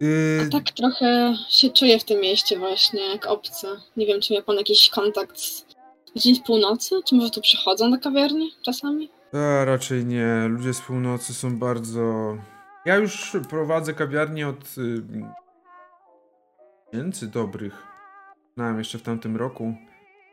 Y, 0.02 0.48
tak 0.52 0.62
trochę 0.72 1.36
się 1.48 1.70
czuję 1.70 1.98
w 1.98 2.04
tym 2.04 2.20
mieście 2.20 2.58
właśnie, 2.58 3.00
jak 3.00 3.26
obcy. 3.26 3.66
Nie 3.96 4.06
wiem, 4.06 4.20
czy 4.20 4.32
miał 4.32 4.42
pan 4.42 4.56
jakiś 4.56 4.90
kontakt 4.90 5.38
z 5.40 5.63
z 6.16 6.40
północy? 6.46 6.94
Czy 7.04 7.14
może 7.14 7.30
tu 7.30 7.40
przychodzą 7.40 7.90
do 7.90 7.98
kawiarni 7.98 8.50
czasami? 8.62 9.10
A, 9.32 9.64
raczej 9.64 10.04
nie. 10.04 10.48
Ludzie 10.48 10.74
z 10.74 10.80
północy 10.80 11.34
są 11.34 11.58
bardzo. 11.58 12.36
Ja 12.84 12.96
już 12.96 13.36
prowadzę 13.50 13.94
kawiarnię 13.94 14.48
od 14.48 14.78
y, 14.78 15.02
miesięcy 16.92 17.26
dobrych. 17.26 17.86
Znałem 18.54 18.78
jeszcze 18.78 18.98
w 18.98 19.02
tamtym 19.02 19.36
roku. 19.36 19.74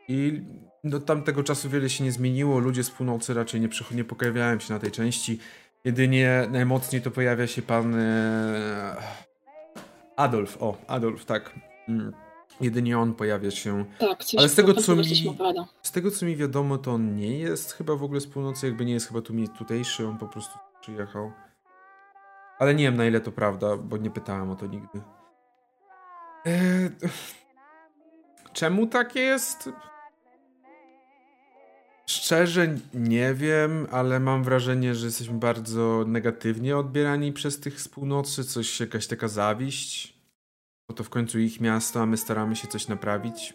I 0.08 0.42
do 0.84 1.00
tamtego 1.00 1.42
czasu 1.42 1.68
wiele 1.68 1.90
się 1.90 2.04
nie 2.04 2.12
zmieniło. 2.12 2.58
Ludzie 2.58 2.84
z 2.84 2.90
północy 2.90 3.34
raczej 3.34 3.60
nie, 3.60 3.68
nie 3.90 4.04
pojawiają 4.04 4.58
się 4.58 4.74
na 4.74 4.80
tej 4.80 4.90
części. 4.90 5.38
Jedynie 5.84 6.48
najmocniej 6.50 7.02
to 7.02 7.10
pojawia 7.10 7.46
się 7.46 7.62
pan 7.62 7.94
e, 7.94 8.96
Adolf. 10.16 10.62
O, 10.62 10.76
Adolf, 10.86 11.24
tak. 11.24 11.54
Jedynie 12.60 12.98
on 12.98 13.14
pojawia 13.14 13.50
się. 13.50 13.84
Tak, 13.98 14.18
Ale 14.38 14.48
z 14.48 14.54
tego, 14.54 14.74
co 14.74 14.96
mi-. 14.96 15.36
Z 15.82 15.92
tego 15.92 16.10
co 16.10 16.26
mi 16.26 16.36
wiadomo, 16.36 16.78
to 16.78 16.92
on 16.92 17.16
nie 17.16 17.38
jest 17.38 17.72
chyba 17.72 17.96
w 17.96 18.02
ogóle 18.02 18.20
z 18.20 18.26
północy, 18.26 18.66
jakby 18.66 18.84
nie 18.84 18.92
jest 18.92 19.08
chyba 19.08 19.20
tu 19.20 19.34
mi 19.34 19.48
tutejszy, 19.48 20.06
on 20.08 20.18
po 20.18 20.28
prostu 20.28 20.58
przyjechał. 20.80 21.32
Ale 22.58 22.74
nie 22.74 22.84
wiem 22.84 22.96
na 22.96 23.06
ile 23.06 23.20
to 23.20 23.32
prawda, 23.32 23.76
bo 23.76 23.96
nie 23.96 24.10
pytałem 24.10 24.50
o 24.50 24.56
to 24.56 24.66
nigdy. 24.66 25.02
Eee, 26.44 26.90
czemu 28.52 28.86
tak 28.86 29.16
jest? 29.16 29.68
Szczerze 32.06 32.74
nie 32.94 33.34
wiem, 33.34 33.86
ale 33.90 34.20
mam 34.20 34.44
wrażenie, 34.44 34.94
że 34.94 35.06
jesteśmy 35.06 35.38
bardzo 35.38 36.04
negatywnie 36.06 36.76
odbierani 36.76 37.32
przez 37.32 37.60
tych 37.60 37.80
z 37.80 37.88
północy, 37.88 38.44
coś 38.44 38.80
jakaś 38.80 39.06
taka 39.06 39.28
zawiść. 39.28 40.21
Bo 40.92 40.96
to 40.96 41.04
w 41.04 41.10
końcu 41.10 41.38
ich 41.38 41.60
miasto, 41.60 42.00
a 42.00 42.06
my 42.06 42.16
staramy 42.16 42.56
się 42.56 42.68
coś 42.68 42.88
naprawić. 42.88 43.54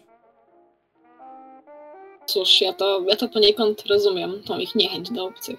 Cóż, 2.26 2.60
ja 2.60 2.72
to, 2.72 3.04
ja 3.08 3.16
to 3.16 3.28
poniekąd 3.28 3.86
rozumiem, 3.86 4.42
tą 4.46 4.58
ich 4.58 4.74
niechęć 4.74 5.10
do 5.10 5.24
obcych. 5.24 5.58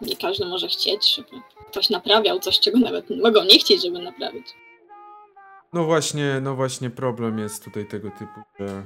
Nie 0.00 0.16
każdy 0.16 0.46
może 0.46 0.68
chcieć, 0.68 1.16
żeby 1.16 1.28
ktoś 1.70 1.90
naprawiał 1.90 2.38
coś, 2.38 2.60
czego 2.60 2.78
nawet 2.78 3.10
mogą 3.22 3.44
nie 3.44 3.58
chcieć, 3.58 3.82
żeby 3.82 3.98
naprawić. 3.98 4.46
No 5.72 5.84
właśnie, 5.84 6.40
no 6.42 6.54
właśnie 6.54 6.90
problem 6.90 7.38
jest 7.38 7.64
tutaj 7.64 7.88
tego 7.88 8.10
typu, 8.10 8.40
że 8.60 8.82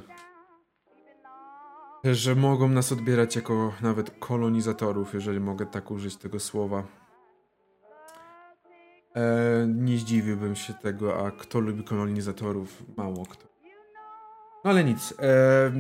że 2.15 2.35
mogą 2.35 2.69
nas 2.69 2.93
odbierać 2.93 3.37
jako 3.37 3.73
nawet 3.83 4.11
kolonizatorów, 4.19 5.15
jeżeli 5.15 5.41
mogę 5.41 5.67
tak 5.67 5.91
użyć 5.91 6.17
tego 6.17 6.41
słowa. 6.41 7.00
E, 9.17 9.67
nie 9.69 9.99
zdziwiłbym 9.99 10.57
się 10.57 10.75
tego, 10.75 11.27
a 11.27 11.31
kto 11.31 11.61
lubi 11.61 11.85
kolonizatorów? 11.85 12.83
Mało 12.97 13.27
kto. 13.27 13.45
No 14.65 14.71
ale 14.71 14.85
nic. 14.85 15.15
E, 15.19 15.73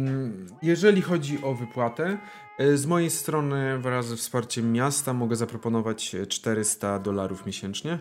jeżeli 0.62 1.02
chodzi 1.02 1.42
o 1.42 1.54
wypłatę, 1.54 2.18
e, 2.58 2.76
z 2.76 2.86
mojej 2.86 3.10
strony 3.10 3.78
wraz 3.78 4.06
ze 4.06 4.16
wsparciem 4.16 4.72
miasta 4.72 5.12
mogę 5.12 5.36
zaproponować 5.36 6.16
400 6.28 6.98
dolarów 6.98 7.46
miesięcznie. 7.46 7.98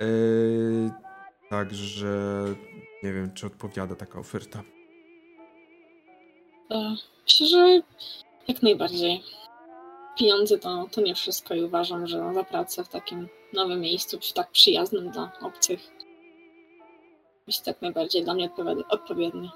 E, 0.00 0.06
Także 1.50 2.44
nie 3.02 3.12
wiem, 3.12 3.34
czy 3.34 3.46
odpowiada 3.46 3.94
taka 3.94 4.18
oferta. 4.18 4.62
E, 6.70 6.96
Myślę, 7.24 7.46
że 7.46 7.82
jak 8.48 8.62
najbardziej. 8.62 9.22
Pieniądze 10.18 10.58
to, 10.58 10.86
to 10.92 11.00
nie 11.00 11.14
wszystko 11.14 11.54
i 11.54 11.62
uważam, 11.62 12.06
że 12.06 12.34
za 12.34 12.44
pracę 12.44 12.84
w 12.84 12.88
takim 12.88 13.28
nowym 13.52 13.80
miejscu, 13.80 14.18
przy 14.18 14.34
tak 14.34 14.50
przyjaznym 14.50 15.10
dla 15.10 15.32
obcych, 15.42 15.80
jest 17.46 17.64
tak 17.64 17.82
najbardziej 17.82 18.24
dla 18.24 18.34
mnie 18.34 18.46
odpowiad- 18.50 18.84
odpowiedni. 18.88 19.50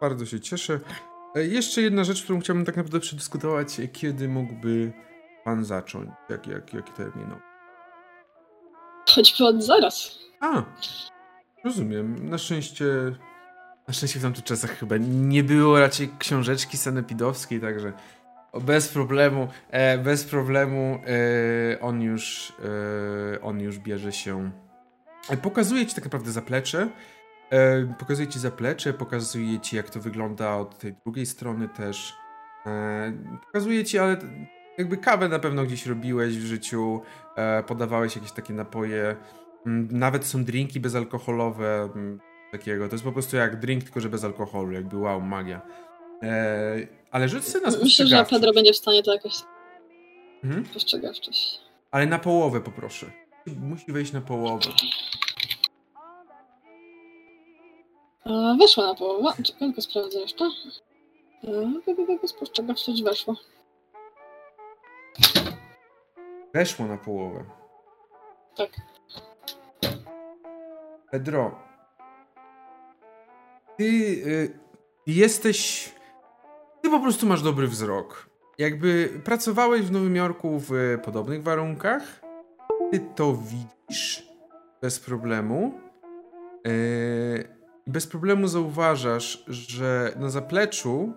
Bardzo 0.00 0.26
się 0.26 0.40
cieszę. 0.40 0.80
E, 1.36 1.44
Jeszcze 1.46 1.82
jedna 1.82 2.04
rzecz, 2.04 2.22
którą 2.22 2.40
chciałbym 2.40 2.64
tak 2.64 2.76
naprawdę 2.76 3.00
przedyskutować. 3.00 3.68
Kiedy 3.92 4.28
mógłby 4.28 4.92
pan 5.44 5.64
zacząć? 5.64 6.10
Jak, 6.28 6.46
jak, 6.46 6.74
jaki 6.74 6.92
termin? 6.92 7.34
Choćby 9.10 9.44
od 9.44 9.62
zaraz. 9.62 10.18
A, 10.40 10.62
rozumiem. 11.64 12.28
Na 12.28 12.38
szczęście, 12.38 12.84
na 13.88 13.94
szczęście 13.94 14.18
w 14.18 14.22
tamtych 14.22 14.44
czasach 14.44 14.70
chyba 14.78 14.96
nie 14.98 15.44
było 15.44 15.80
raczej 15.80 16.10
książeczki 16.18 16.76
sanepidowskiej, 16.76 17.60
także 17.60 17.92
bez 18.60 18.88
problemu, 18.88 19.48
e, 19.70 19.98
bez 19.98 20.24
problemu 20.24 20.98
e, 21.06 21.80
on 21.80 22.02
już, 22.02 22.52
e, 23.34 23.40
on 23.40 23.60
już 23.60 23.78
bierze 23.78 24.12
się. 24.12 24.50
E, 25.30 25.36
Pokazuje 25.36 25.86
ci 25.86 25.94
tak 25.94 26.04
naprawdę 26.04 26.30
zaplecze. 26.30 26.88
E, 27.50 27.94
pokazuje 27.98 28.28
ci 28.28 28.38
zaplecze, 28.38 28.92
pokazuje 28.92 29.60
ci 29.60 29.76
jak 29.76 29.90
to 29.90 30.00
wygląda 30.00 30.56
od 30.56 30.78
tej 30.78 30.94
drugiej 31.04 31.26
strony 31.26 31.68
też. 31.68 32.14
E, 32.66 33.12
pokazuje 33.46 33.84
ci, 33.84 33.98
ale 33.98 34.16
jakby 34.78 34.96
kawę 34.96 35.28
na 35.28 35.38
pewno 35.38 35.64
gdzieś 35.64 35.86
robiłeś 35.86 36.38
w 36.38 36.44
życiu, 36.46 37.02
podawałeś 37.66 38.16
jakieś 38.16 38.32
takie 38.32 38.54
napoje. 38.54 39.16
Mm, 39.66 39.88
Nawet 39.90 40.24
są 40.24 40.44
drinki 40.44 40.80
bezalkoholowe, 40.80 41.90
mm, 41.94 42.20
takiego. 42.52 42.88
To 42.88 42.94
jest 42.94 43.04
po 43.04 43.12
prostu 43.12 43.36
jak 43.36 43.60
drink, 43.60 43.84
tylko 43.84 44.00
że 44.00 44.08
bez 44.08 44.24
alkoholu, 44.24 44.72
jakby 44.72 44.96
wow, 44.96 45.20
magia. 45.20 45.60
E, 46.22 46.76
ale 47.10 47.28
rzuć 47.28 47.44
sobie 47.44 47.66
na 47.66 47.78
Myślę, 47.82 48.06
że. 48.06 48.24
Pedro 48.30 48.52
będzie 48.52 48.72
w 48.72 48.76
stanie 48.76 49.02
to 49.02 49.12
jakoś 49.14 49.32
Mhm. 50.44 50.66
spostrzegawczość. 50.66 51.60
Ale 51.90 52.06
na 52.06 52.18
połowę 52.18 52.60
poproszę. 52.60 53.10
Musi 53.46 53.92
wejść 53.92 54.12
na 54.12 54.20
połowę. 54.20 54.70
E, 58.26 58.56
Weszła 58.60 58.86
na 58.86 58.94
połowę. 58.94 59.42
Czekaj, 59.42 59.58
tylko 59.68 59.82
sprawdzę 59.82 60.18
jeszcze. 60.20 60.44
E, 61.44 62.28
Spostrzegawczość 62.28 63.02
weszła. 63.02 63.34
Weszło 66.54 66.86
na 66.86 66.96
połowę. 66.96 67.44
Tak. 68.56 68.70
Pedro, 71.10 71.58
ty 73.76 73.84
y, 73.84 74.58
jesteś. 75.06 75.90
Ty 76.84 76.90
po 76.90 77.00
prostu 77.00 77.26
masz 77.26 77.42
dobry 77.42 77.68
wzrok. 77.68 78.30
Jakby 78.58 79.20
pracowałeś 79.24 79.82
w 79.82 79.92
Nowym 79.92 80.16
Jorku 80.16 80.58
w 80.60 80.72
y, 80.72 80.98
podobnych 81.04 81.42
warunkach, 81.42 82.20
ty 82.90 83.00
to 83.16 83.36
widzisz 83.36 84.28
bez 84.82 85.00
problemu. 85.00 85.74
Y, 86.66 87.48
bez 87.86 88.06
problemu 88.06 88.48
zauważasz, 88.48 89.44
że 89.48 90.12
na 90.16 90.30
zapleczu, 90.30 91.12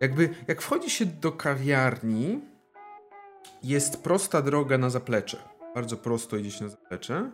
jakby 0.00 0.34
jak 0.48 0.62
wchodzi 0.62 0.90
się 0.90 1.06
do 1.06 1.32
kawiarni, 1.32 2.40
jest 3.62 4.02
prosta 4.02 4.42
droga 4.42 4.78
na 4.78 4.90
zaplecze. 4.90 5.38
Bardzo 5.74 5.96
prosto 5.96 6.36
idzie 6.36 6.50
się 6.50 6.64
na 6.64 6.70
zaplecze. 6.70 7.30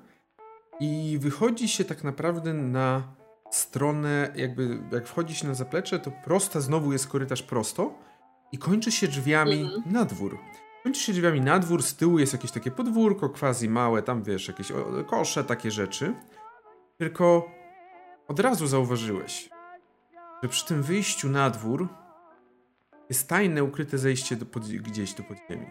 I 0.80 1.18
wychodzi 1.20 1.68
się 1.68 1.84
tak 1.84 2.04
naprawdę 2.04 2.52
na 2.52 3.02
stronę, 3.54 4.32
jakby 4.36 4.78
jak 4.92 5.06
wchodzi 5.08 5.34
się 5.34 5.48
na 5.48 5.54
zaplecze, 5.54 5.98
to 5.98 6.10
prosta 6.10 6.60
znowu 6.60 6.92
jest 6.92 7.08
korytarz 7.08 7.42
prosto 7.42 7.94
i 8.52 8.58
kończy 8.58 8.92
się 8.92 9.08
drzwiami 9.08 9.62
Mhm. 9.62 9.82
na 9.92 10.04
dwór. 10.04 10.38
Kończy 10.82 11.00
się 11.00 11.12
drzwiami 11.12 11.40
na 11.40 11.58
dwór, 11.58 11.82
z 11.82 11.96
tyłu 11.96 12.18
jest 12.18 12.32
jakieś 12.32 12.50
takie 12.50 12.70
podwórko, 12.70 13.28
quasi 13.28 13.68
małe, 13.68 14.02
tam 14.02 14.22
wiesz, 14.22 14.48
jakieś 14.48 14.72
kosze, 15.06 15.44
takie 15.44 15.70
rzeczy. 15.70 16.14
Tylko 16.98 17.50
od 18.28 18.40
razu 18.40 18.66
zauważyłeś, 18.66 19.50
że 20.42 20.48
przy 20.48 20.66
tym 20.66 20.82
wyjściu 20.82 21.28
na 21.28 21.50
dwór 21.50 21.88
jest 23.08 23.28
tajne, 23.28 23.64
ukryte 23.64 23.98
zejście 23.98 24.36
do 24.36 24.46
pod, 24.46 24.68
gdzieś 24.68 25.14
do 25.14 25.22
podziemi. 25.22 25.66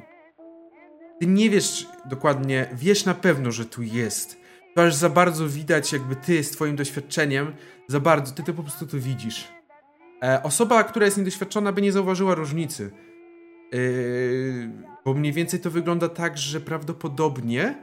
Ty 1.19 1.27
nie 1.27 1.49
wiesz 1.49 1.87
dokładnie, 2.05 2.69
wiesz 2.73 3.05
na 3.05 3.13
pewno, 3.13 3.51
że 3.51 3.65
tu 3.65 3.81
jest. 3.83 4.42
To 4.75 4.81
aż 4.81 4.95
za 4.95 5.09
bardzo 5.09 5.49
widać, 5.49 5.93
jakby 5.93 6.15
ty 6.15 6.43
z 6.43 6.51
twoim 6.51 6.75
doświadczeniem, 6.75 7.53
za 7.87 7.99
bardzo, 7.99 8.33
ty 8.33 8.43
to 8.43 8.53
po 8.53 8.63
prostu 8.63 8.87
to 8.87 8.97
widzisz. 8.99 9.47
E, 10.23 10.43
osoba, 10.43 10.83
która 10.83 11.05
jest 11.05 11.17
niedoświadczona, 11.17 11.71
by 11.71 11.81
nie 11.81 11.91
zauważyła 11.91 12.35
różnicy. 12.35 12.91
Yy, 13.71 14.69
bo 15.05 15.13
mniej 15.13 15.33
więcej 15.33 15.59
to 15.59 15.71
wygląda 15.71 16.09
tak, 16.09 16.37
że 16.37 16.61
prawdopodobnie 16.61 17.75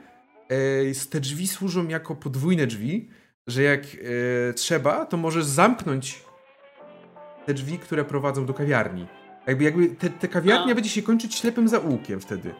yy, 0.51 0.93
te 1.11 1.21
drzwi 1.21 1.47
służą 1.47 1.89
jako 1.89 2.15
podwójne 2.15 2.67
drzwi, 2.67 3.09
że 3.47 3.63
jak 3.63 3.95
yy, 3.95 4.01
trzeba, 4.57 5.07
to 5.07 5.17
możesz 5.17 5.45
zamknąć 5.45 6.25
te 7.47 7.55
drzwi, 7.55 7.79
które 7.79 8.05
prowadzą 8.05 8.47
do 8.47 8.55
kawiarni. 8.55 9.07
Jakby, 9.47 9.65
jakby 9.65 9.89
te, 9.89 10.11
te 10.11 10.29
kawiarnia 10.29 10.73
A. 10.73 10.75
będzie 10.75 10.91
się 10.91 11.03
kończyć 11.03 11.35
ślepym 11.35 11.69
zaułkiem 11.69 12.21
wtedy. 12.21 12.55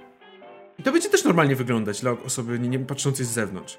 I 0.79 0.83
to 0.83 0.93
będzie 0.93 1.09
też 1.09 1.25
normalnie 1.25 1.57
wyglądać 1.57 2.01
dla 2.01 2.11
osoby 2.11 2.59
nie, 2.59 2.69
nie 2.69 2.79
patrzącej 2.79 3.27
z 3.27 3.29
zewnątrz. 3.29 3.79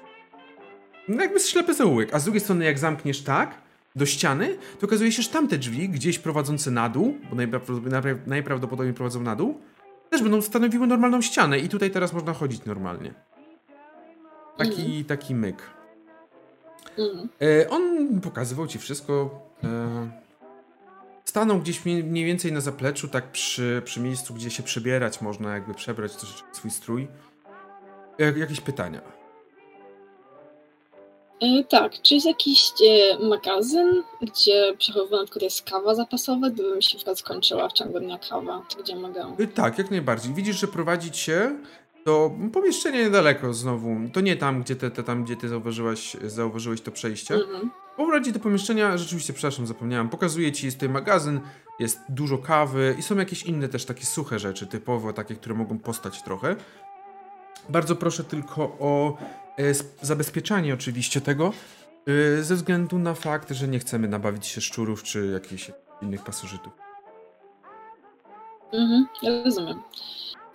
No 1.08 1.22
jakby 1.22 1.40
ślepy 1.40 1.74
zaułek. 1.74 2.14
A 2.14 2.18
z 2.18 2.24
drugiej 2.24 2.40
strony, 2.40 2.64
jak 2.64 2.78
zamkniesz 2.78 3.22
tak, 3.22 3.54
do 3.96 4.06
ściany, 4.06 4.58
to 4.80 4.86
okazuje 4.86 5.12
się, 5.12 5.22
że 5.22 5.28
tamte 5.28 5.58
drzwi, 5.58 5.88
gdzieś 5.88 6.18
prowadzące 6.18 6.70
na 6.70 6.88
dół, 6.88 7.16
bo 7.30 7.36
najprawdopodobniej, 7.36 7.92
najpra- 7.92 8.26
najprawdopodobniej 8.26 8.94
prowadzą 8.94 9.22
na 9.22 9.36
dół, 9.36 9.60
też 10.10 10.22
będą 10.22 10.42
stanowiły 10.42 10.86
normalną 10.86 11.22
ścianę 11.22 11.58
i 11.58 11.68
tutaj 11.68 11.90
teraz 11.90 12.12
można 12.12 12.32
chodzić 12.32 12.64
normalnie. 12.64 13.14
Taki, 14.56 15.04
taki 15.04 15.34
myk. 15.34 15.62
Mm. 16.98 17.28
E, 17.42 17.70
on 17.70 18.20
pokazywał 18.20 18.66
ci 18.66 18.78
wszystko. 18.78 19.40
E, 19.64 20.10
stanął 21.24 21.58
gdzieś 21.58 21.84
mniej, 21.84 22.24
więcej 22.24 22.52
na 22.52 22.60
zapleczu, 22.60 23.08
tak 23.08 23.32
przy, 23.32 23.82
przy 23.84 24.00
miejscu, 24.00 24.34
gdzie 24.34 24.50
się 24.50 24.62
przebierać 24.62 25.20
można, 25.20 25.54
jakby 25.54 25.74
przebrać 25.74 26.16
troszeczkę 26.16 26.48
swój 26.52 26.70
strój. 26.70 27.08
Jak, 28.18 28.36
jakieś 28.36 28.60
pytania? 28.60 29.21
E, 31.42 31.64
tak, 31.64 31.92
czy 32.02 32.14
jest 32.14 32.26
jakiś 32.26 32.72
e, 32.86 33.18
magazyn, 33.28 34.02
gdzie 34.20 34.74
przechowywana 34.78 35.22
na 35.22 35.26
przykład 35.26 35.42
jest 35.42 35.70
kawa 35.70 35.94
zapasowa, 35.94 36.50
gdyby 36.50 36.76
mi 36.76 36.82
się 36.82 36.98
na 37.06 37.14
skończyła 37.14 37.68
w 37.68 37.72
ciągu 37.72 38.00
dnia 38.00 38.18
kawa, 38.18 38.62
to 38.68 38.82
gdzie 38.82 38.96
mogę? 38.96 39.36
Y, 39.40 39.48
Tak, 39.48 39.78
jak 39.78 39.90
najbardziej. 39.90 40.34
Widzisz, 40.34 40.60
że 40.60 40.68
prowadzić 40.68 41.16
się 41.16 41.58
do 42.04 42.30
pomieszczenia 42.52 43.00
niedaleko 43.00 43.54
znowu. 43.54 43.96
To 44.12 44.20
nie 44.20 44.36
tam, 44.36 44.62
gdzie, 44.62 44.76
te, 44.76 44.90
te, 44.90 45.02
tam, 45.02 45.24
gdzie 45.24 45.36
ty 45.36 45.48
zauważyłaś, 45.48 46.16
zauważyłeś 46.24 46.80
to 46.80 46.90
przejście. 46.90 47.34
Mhm. 47.34 47.70
Prowadzi 47.96 48.32
do 48.32 48.40
pomieszczenia, 48.40 48.98
rzeczywiście, 48.98 49.32
przepraszam, 49.32 49.66
zapomniałem. 49.66 50.08
Pokazuje 50.08 50.52
ci, 50.52 50.66
jest 50.66 50.76
tutaj 50.76 50.88
magazyn, 50.88 51.40
jest 51.78 52.00
dużo 52.08 52.38
kawy 52.38 52.96
i 52.98 53.02
są 53.02 53.16
jakieś 53.16 53.42
inne 53.42 53.68
też 53.68 53.84
takie 53.84 54.06
suche 54.06 54.38
rzeczy, 54.38 54.66
typowo 54.66 55.12
takie, 55.12 55.34
które 55.34 55.54
mogą 55.54 55.78
postać 55.78 56.22
trochę. 56.22 56.56
Bardzo 57.68 57.96
proszę 57.96 58.24
tylko 58.24 58.62
o 58.62 59.18
e, 59.20 59.41
zabezpieczanie 60.02 60.74
oczywiście 60.74 61.20
tego, 61.20 61.52
e, 62.38 62.42
ze 62.42 62.54
względu 62.54 62.98
na 62.98 63.14
fakt, 63.14 63.50
że 63.50 63.68
nie 63.68 63.78
chcemy 63.78 64.08
nabawić 64.08 64.46
się 64.46 64.60
szczurów 64.60 65.02
czy 65.02 65.26
jakichś 65.26 65.70
innych 66.02 66.24
pasożytów. 66.24 66.72
Mhm, 68.72 69.06
ja 69.22 69.44
rozumiem. 69.44 69.82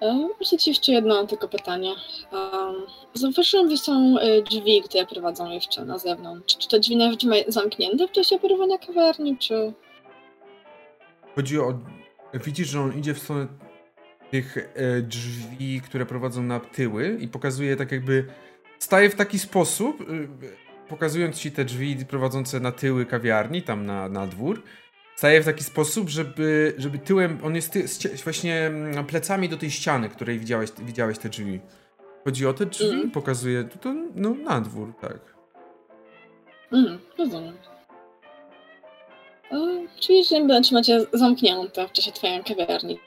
E, 0.02 0.30
Myślę 0.40 0.58
ci 0.58 0.70
jeszcze 0.70 0.92
jedno 0.92 1.28
tylko 1.28 1.48
pytanie. 1.48 1.96
Zauważyłam, 3.14 3.70
że 3.70 3.78
są 3.78 4.20
e, 4.20 4.42
drzwi, 4.42 4.82
które 4.82 5.06
prowadzą 5.06 5.50
jeszcze 5.50 5.86
na 5.86 5.98
zewnątrz. 5.98 6.58
Czy 6.58 6.68
te 6.68 6.80
drzwi 6.80 6.98
nawet 6.98 7.20
zamknięte 7.48 8.08
w 8.08 8.12
czasie 8.12 8.36
operowania 8.36 8.78
kawiarni, 8.78 9.38
czy... 9.38 9.74
Chodzi 11.36 11.60
o. 11.60 11.80
Widzisz, 12.34 12.68
że 12.68 12.82
on 12.82 13.00
idzie 13.00 13.14
w 13.14 13.20
stronę 13.20 13.48
tych 14.32 14.58
e, 14.58 15.02
drzwi, 15.02 15.82
które 15.82 16.06
prowadzą 16.06 16.44
na 16.44 16.60
tyły 16.60 17.18
i 17.22 17.28
pokazuje 17.28 17.76
tak 17.76 17.92
jakby. 17.92 18.26
Staje 18.80 19.10
w 19.10 19.16
taki 19.16 19.40
sposób, 19.40 20.02
y, 20.02 20.28
pokazując 20.90 21.40
ci 21.40 21.52
te 21.52 21.66
drzwi 21.66 22.06
prowadzące 22.06 22.60
na 22.60 22.72
tyły 22.72 23.06
kawiarni, 23.06 23.62
tam 23.62 23.86
na, 23.86 24.10
na 24.10 24.28
dwór. 24.28 24.64
Staje 25.16 25.42
w 25.42 25.46
taki 25.46 25.64
sposób, 25.64 26.10
żeby, 26.10 26.74
żeby 26.78 27.00
tyłem. 27.00 27.38
On 27.44 27.56
jest 27.56 27.72
ty, 27.74 27.86
właśnie 28.24 28.56
mm, 28.68 29.06
plecami 29.06 29.50
do 29.50 29.58
tej 29.58 29.72
ściany, 29.72 30.10
której 30.10 30.40
widziałeś, 30.40 30.70
widziałeś 30.80 31.18
te 31.18 31.30
drzwi. 31.30 31.60
Chodzi 32.26 32.48
o 32.48 32.54
te 32.54 32.66
drzwi, 32.66 32.86
Mhm. 32.90 33.12
pokazuje 33.12 33.64
to, 33.64 33.78
to 33.78 33.94
no, 34.16 34.30
na 34.30 34.62
dwór, 34.62 34.94
tak. 35.02 35.18
Mhm, 36.72 37.00
rozumiem. 37.18 37.54
E, 39.52 39.58
Czyli, 40.00 40.24
że 40.24 40.36
będę 40.36 40.62
trzymać 40.62 40.90
je 40.90 41.06
zamknięte 41.14 41.88
w 41.88 41.92
czasie 41.92 42.12
trwania 42.12 42.44
kawiarni. 42.44 43.00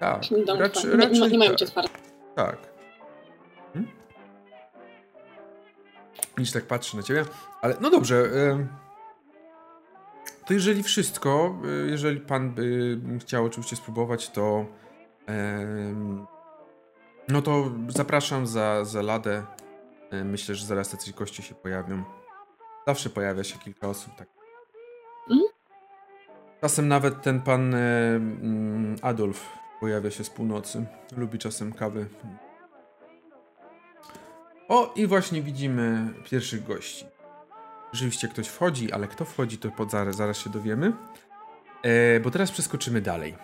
Tak. 0.00 0.22
Domu 0.46 0.60
Raczej, 0.60 0.90
nie, 0.90 0.96
nie, 0.96 1.04
raczej 1.04 1.32
nie 1.32 1.38
mają 1.38 1.50
tak. 1.50 1.58
być 1.60 1.62
otwarte. 1.68 1.98
Tak. 2.34 2.73
Nic 6.38 6.52
tak 6.52 6.64
patrzy 6.64 6.96
na 6.96 7.02
ciebie. 7.02 7.24
Ale 7.62 7.76
no 7.80 7.90
dobrze. 7.90 8.16
em, 8.50 8.68
To 10.46 10.52
jeżeli 10.54 10.82
wszystko, 10.82 11.54
y, 11.86 11.90
jeżeli 11.90 12.20
pan 12.20 12.50
by 12.54 12.98
chciał 13.20 13.44
oczywiście 13.44 13.76
spróbować, 13.76 14.30
to 14.30 14.66
em, 15.26 16.26
no 17.28 17.42
to 17.42 17.70
zapraszam 17.88 18.46
za, 18.46 18.84
za 18.84 19.02
ladę. 19.02 19.42
E, 20.10 20.24
Myślę, 20.24 20.54
że 20.54 20.66
zaraz 20.66 20.92
jacyś 20.92 21.12
goście 21.12 21.42
się 21.42 21.54
pojawią. 21.54 22.04
Zawsze 22.86 23.10
pojawia 23.10 23.44
się 23.44 23.58
kilka 23.58 23.88
osób, 23.88 24.14
tak. 24.16 24.28
Mhm. 25.30 25.42
Czasem 26.60 26.88
nawet 26.88 27.22
ten 27.22 27.40
pan 27.42 27.74
e, 27.74 27.78
mm, 28.16 28.96
Adolf 29.02 29.46
pojawia 29.80 30.10
się 30.10 30.24
z 30.24 30.30
północy. 30.30 30.86
Lubi 31.16 31.38
czasem 31.38 31.72
kawy. 31.72 32.06
O, 34.68 34.92
i 34.96 35.06
właśnie 35.06 35.42
widzimy 35.42 36.14
pierwszych 36.30 36.64
gości. 36.64 37.06
Rzeczywiście 37.92 38.28
ktoś 38.28 38.48
wchodzi, 38.48 38.92
ale 38.92 39.08
kto 39.08 39.24
wchodzi, 39.24 39.58
to 39.58 39.70
pod, 39.70 39.90
zaraz, 39.90 40.16
zaraz 40.16 40.38
się 40.38 40.50
dowiemy. 40.50 40.92
E, 41.82 42.20
bo 42.20 42.30
teraz 42.30 42.52
przeskoczymy 42.52 43.00
dalej. 43.00 43.34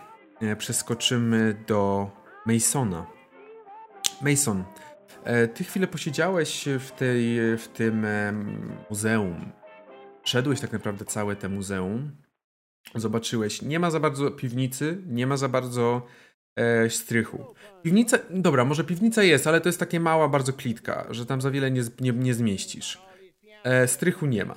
E, 0.40 0.56
przeskoczymy 0.56 1.64
do 1.66 2.10
Masona. 2.46 3.06
Mason, 4.22 4.64
e, 5.24 5.48
ty 5.48 5.64
chwilę 5.64 5.86
posiedziałeś 5.86 6.68
w, 6.78 6.90
tej, 6.90 7.38
w 7.58 7.68
tym 7.68 8.06
muzeum. 8.90 9.52
Szedłeś 10.24 10.60
tak 10.60 10.72
naprawdę 10.72 11.04
całe 11.04 11.36
te 11.36 11.48
muzeum. 11.48 12.16
Zobaczyłeś, 12.94 13.62
nie 13.62 13.78
ma 13.78 13.90
za 13.90 14.00
bardzo 14.00 14.30
piwnicy, 14.30 15.02
nie 15.06 15.26
ma 15.26 15.36
za 15.36 15.48
bardzo 15.48 16.06
e, 16.60 16.90
strychu. 16.90 17.54
Piwnica, 17.82 18.18
dobra, 18.30 18.64
może 18.64 18.84
piwnica 18.84 19.22
jest, 19.22 19.46
ale 19.46 19.60
to 19.60 19.68
jest 19.68 19.80
takie 19.80 20.00
mała 20.00 20.28
bardzo 20.28 20.52
klitka, 20.52 21.06
że 21.10 21.26
tam 21.26 21.40
za 21.40 21.50
wiele 21.50 21.70
nie, 21.70 21.82
nie, 22.00 22.12
nie 22.12 22.34
zmieścisz. 22.34 22.98
E, 23.64 23.88
strychu 23.88 24.26
nie 24.26 24.44
ma. 24.44 24.56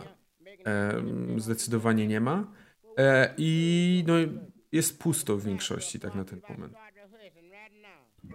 E, 0.66 1.04
zdecydowanie 1.38 2.08
nie 2.08 2.20
ma. 2.20 2.48
E, 2.98 3.34
I 3.38 4.04
no, 4.08 4.14
jest 4.72 5.00
pusto 5.00 5.38
w 5.38 5.44
większości, 5.44 6.00
tak 6.00 6.16
na 6.16 6.26
ten 6.26 6.42
moment. 6.50 6.74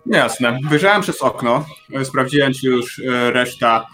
Jasne. 0.06 0.58
Wyjrzałem 0.70 1.02
przez 1.02 1.22
okno, 1.22 1.66
e, 1.94 2.04
sprawdziłem, 2.04 2.52
czy 2.52 2.66
już 2.66 2.98
e, 2.98 3.30
reszta 3.30 3.86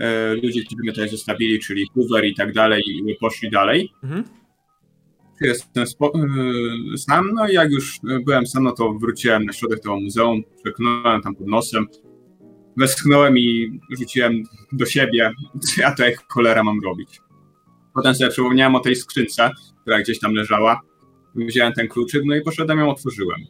e, 0.00 0.34
ludzi, 0.34 0.64
którzy 0.66 0.82
mnie 0.82 0.92
tutaj 0.92 1.08
zostawili, 1.08 1.60
czyli 1.60 1.86
Hoover 1.94 2.24
i 2.24 2.34
tak 2.34 2.52
dalej, 2.52 2.82
poszli 3.20 3.50
dalej. 3.50 3.92
Mhm. 4.02 4.24
Jestem 5.46 5.84
e, 5.84 6.98
sam, 6.98 7.30
no 7.34 7.48
i 7.48 7.52
jak 7.54 7.70
już 7.70 7.96
e, 7.96 8.20
byłem 8.24 8.46
sam, 8.46 8.64
no 8.64 8.72
to 8.72 8.92
wróciłem 8.92 9.44
na 9.44 9.52
środek 9.52 9.80
tego 9.80 10.00
muzeum, 10.00 10.42
przeknąłem 10.62 11.22
tam 11.22 11.34
pod 11.34 11.46
nosem, 11.46 11.86
westchnąłem 12.76 13.38
i 13.38 13.80
rzuciłem 13.98 14.42
do 14.72 14.86
siebie, 14.86 15.30
co 15.62 15.80
ja 15.80 15.94
to 15.94 16.04
jak 16.04 16.32
cholera 16.32 16.64
mam 16.64 16.80
robić. 16.84 17.20
Potem 17.94 18.14
sobie 18.14 18.30
przypomniałem 18.30 18.74
o 18.74 18.80
tej 18.80 18.96
skrzynce, 18.96 19.50
która 19.82 20.00
gdzieś 20.00 20.20
tam 20.20 20.34
leżała, 20.34 20.80
wziąłem 21.34 21.72
ten 21.72 21.88
kluczyk, 21.88 22.22
no 22.24 22.36
i 22.36 22.42
poszedłem 22.42 22.78
ją 22.78 22.90
otworzyłem. 22.90 23.40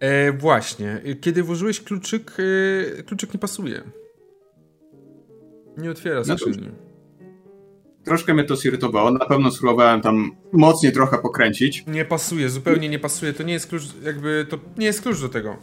E, 0.00 0.32
właśnie, 0.32 1.02
kiedy 1.20 1.42
włożyłeś 1.42 1.80
kluczyk, 1.80 2.36
e, 2.98 3.02
kluczyk 3.02 3.34
nie 3.34 3.40
pasuje. 3.40 3.82
Nie 5.78 5.90
otwiera 5.90 6.22
No 6.28 6.38
skrzyni. 6.38 6.68
Troszkę 8.10 8.34
mnie 8.34 8.44
to 8.44 8.56
zirytowało. 8.56 9.10
Na 9.10 9.26
pewno 9.26 9.50
spróbowałem 9.50 10.00
tam 10.00 10.36
mocniej 10.52 10.92
trochę 10.92 11.18
pokręcić. 11.18 11.84
Nie 11.86 12.04
pasuje, 12.04 12.50
zupełnie 12.50 12.88
nie 12.88 12.98
pasuje. 12.98 13.32
To 13.32 13.42
nie 13.42 13.52
jest 13.52 13.68
klucz, 13.68 13.82
jakby 14.02 14.46
to 14.50 14.58
nie 14.78 14.86
jest 14.86 15.02
klucz 15.02 15.20
do 15.20 15.28
tego. 15.28 15.56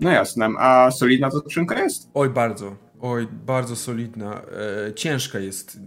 No 0.00 0.10
jasne. 0.10 0.48
A 0.58 0.90
solidna 0.90 1.30
to 1.30 1.38
skrzynka 1.38 1.82
jest? 1.82 2.10
Oj, 2.14 2.30
bardzo. 2.30 2.76
Oj, 3.00 3.28
bardzo 3.46 3.76
solidna. 3.76 4.42
E, 4.88 4.94
ciężka 4.94 5.38
jest. 5.38 5.78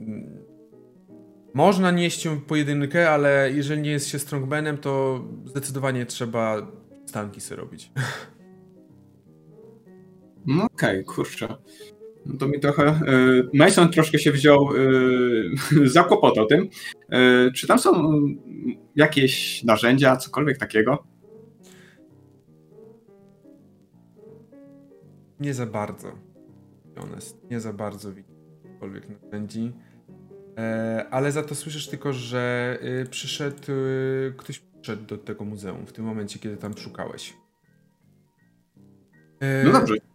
Można 1.54 1.92
nieść 1.92 2.26
ją 2.26 2.42
pojedynkę, 2.42 3.10
ale 3.10 3.52
jeżeli 3.54 3.82
nie 3.82 3.92
jest 3.92 4.08
się 4.08 4.20
strongmanem, 4.20 4.78
to 4.78 5.24
zdecydowanie 5.46 6.06
trzeba 6.06 6.68
stanki 7.06 7.42
sobie 7.42 7.62
robić. 7.62 7.92
No 10.46 10.64
okej, 10.64 11.06
kurczę. 11.06 11.56
No 12.26 12.38
to 12.38 12.48
mi 12.48 12.60
trochę... 12.60 12.88
y, 12.88 13.50
Mason 13.54 13.90
troszkę 13.92 14.20
się 14.20 14.32
wziął, 14.32 14.76
y, 14.76 15.88
zakłopotał 15.98 16.46
tym. 16.46 16.70
Y, 17.48 17.52
Czy 17.52 17.68
tam 17.68 17.80
są 17.80 18.22
jakieś 18.96 19.64
narzędzia, 19.64 20.18
cokolwiek 20.18 20.58
takiego? 20.58 21.04
Nie 25.40 25.54
za 25.54 25.66
bardzo. 25.66 26.12
Honest. 26.98 27.38
Nie 27.52 27.60
za 27.60 27.74
widzę 27.74 28.14
jakichkolwiek 28.64 29.04
narzędzi. 29.24 29.74
E, 30.58 31.06
ale 31.12 31.32
za 31.32 31.44
to 31.44 31.56
słyszysz 31.56 31.88
tylko, 31.88 32.14
że 32.14 32.78
przyszedł, 33.10 33.72
ktoś 34.38 34.60
przyszedł 34.82 35.06
do 35.06 35.18
tego 35.18 35.46
muzeum 35.46 35.88
w 35.88 35.94
tym 35.94 36.06
momencie, 36.06 36.40
kiedy 36.40 36.58
tam 36.58 36.78
szukałeś. 36.78 37.34
E, 39.40 39.64
No 39.64 39.72
dobrze. 39.72 40.13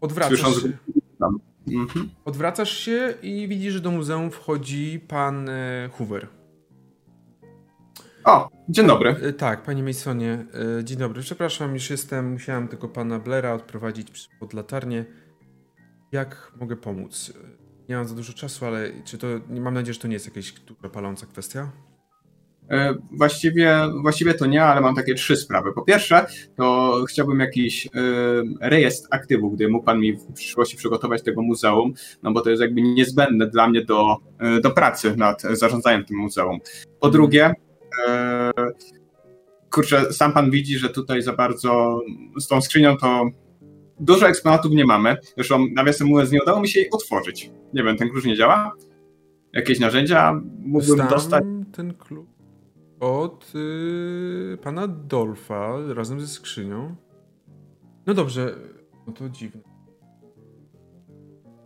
Odwracasz 0.00 0.40
Słysząc- 0.40 0.62
się, 0.62 0.72
Mhm. 1.72 2.10
odwracasz 2.24 2.70
się 2.78 3.14
i 3.22 3.48
widzisz, 3.48 3.72
że 3.72 3.80
do 3.80 3.90
muzeum 3.90 4.30
wchodzi 4.30 5.00
pan 5.08 5.48
e, 5.48 5.88
Hoover. 5.92 6.26
O, 8.24 8.48
dzień 8.68 8.86
dobry. 8.86 9.10
E, 9.10 9.32
tak, 9.32 9.62
panie 9.62 9.82
Masonie. 9.82 10.46
E, 10.78 10.84
dzień 10.84 10.98
dobry. 10.98 11.22
Przepraszam, 11.22 11.74
już 11.74 11.90
jestem. 11.90 12.32
Musiałem 12.32 12.68
tylko 12.68 12.88
pana 12.88 13.18
Blaira 13.18 13.52
odprowadzić 13.54 14.28
pod 14.40 14.52
latarnię. 14.54 15.04
Jak 16.12 16.52
mogę 16.60 16.76
pomóc? 16.76 17.32
Nie 17.88 17.96
mam 17.96 18.08
za 18.08 18.14
dużo 18.14 18.32
czasu, 18.32 18.66
ale 18.66 18.90
czy 19.04 19.18
to. 19.18 19.26
Mam 19.48 19.74
nadzieję, 19.74 19.94
że 19.94 20.00
to 20.00 20.08
nie 20.08 20.14
jest 20.14 20.26
jakaś 20.26 20.52
dużo 20.52 20.90
paląca 20.90 21.26
kwestia. 21.26 21.70
E, 22.70 22.94
Właściwie, 23.12 23.76
właściwie 24.02 24.34
to 24.34 24.46
nie, 24.46 24.64
ale 24.64 24.80
mam 24.80 24.94
takie 24.94 25.14
trzy 25.14 25.36
sprawy. 25.36 25.72
Po 25.72 25.82
pierwsze, 25.82 26.26
to 26.56 26.94
chciałbym 27.08 27.40
jakiś 27.40 27.86
e, 27.86 27.90
rejestr 28.60 29.08
aktywów, 29.10 29.54
gdy 29.54 29.68
mógł 29.68 29.84
Pan 29.84 30.00
mi 30.00 30.12
w 30.12 30.32
przyszłości 30.32 30.76
przygotować 30.76 31.22
tego 31.22 31.42
muzeum, 31.42 31.92
no 32.22 32.32
bo 32.32 32.40
to 32.40 32.50
jest 32.50 32.62
jakby 32.62 32.82
niezbędne 32.82 33.46
dla 33.46 33.68
mnie 33.68 33.84
do, 33.84 34.16
e, 34.38 34.60
do 34.60 34.70
pracy 34.70 35.16
nad 35.16 35.42
zarządzaniem 35.42 36.04
tym 36.04 36.16
muzeum. 36.16 36.58
Po 37.00 37.10
drugie, 37.10 37.52
e, 38.08 38.50
kurczę, 39.70 40.12
sam 40.12 40.32
Pan 40.32 40.50
widzi, 40.50 40.78
że 40.78 40.88
tutaj 40.88 41.22
za 41.22 41.32
bardzo 41.32 42.00
z 42.40 42.46
tą 42.48 42.60
skrzynią 42.60 42.96
to 42.96 43.30
dużo 44.00 44.28
eksponatów 44.28 44.72
nie 44.72 44.84
mamy. 44.84 45.16
Zresztą, 45.36 45.66
nawiasem 45.74 46.06
mówiąc, 46.06 46.32
nie 46.32 46.42
udało 46.42 46.60
mi 46.60 46.68
się 46.68 46.80
jej 46.80 46.90
otworzyć. 46.90 47.50
Nie 47.74 47.82
wiem, 47.82 47.96
ten 47.96 48.10
klucz 48.10 48.24
nie 48.24 48.36
działa? 48.36 48.72
Jakieś 49.52 49.80
narzędzia 49.80 50.40
mógłbym 50.58 50.96
Dostałem 50.96 51.08
dostać? 51.10 51.44
ten 51.72 51.94
klucz 51.94 52.39
od 53.00 53.52
y, 53.54 54.58
pana 54.62 54.88
Dolfa 54.88 55.76
razem 55.94 56.20
ze 56.20 56.28
skrzynią. 56.28 56.96
No 58.06 58.14
dobrze, 58.14 58.54
no 59.06 59.12
to 59.12 59.28
dziwne. 59.28 59.60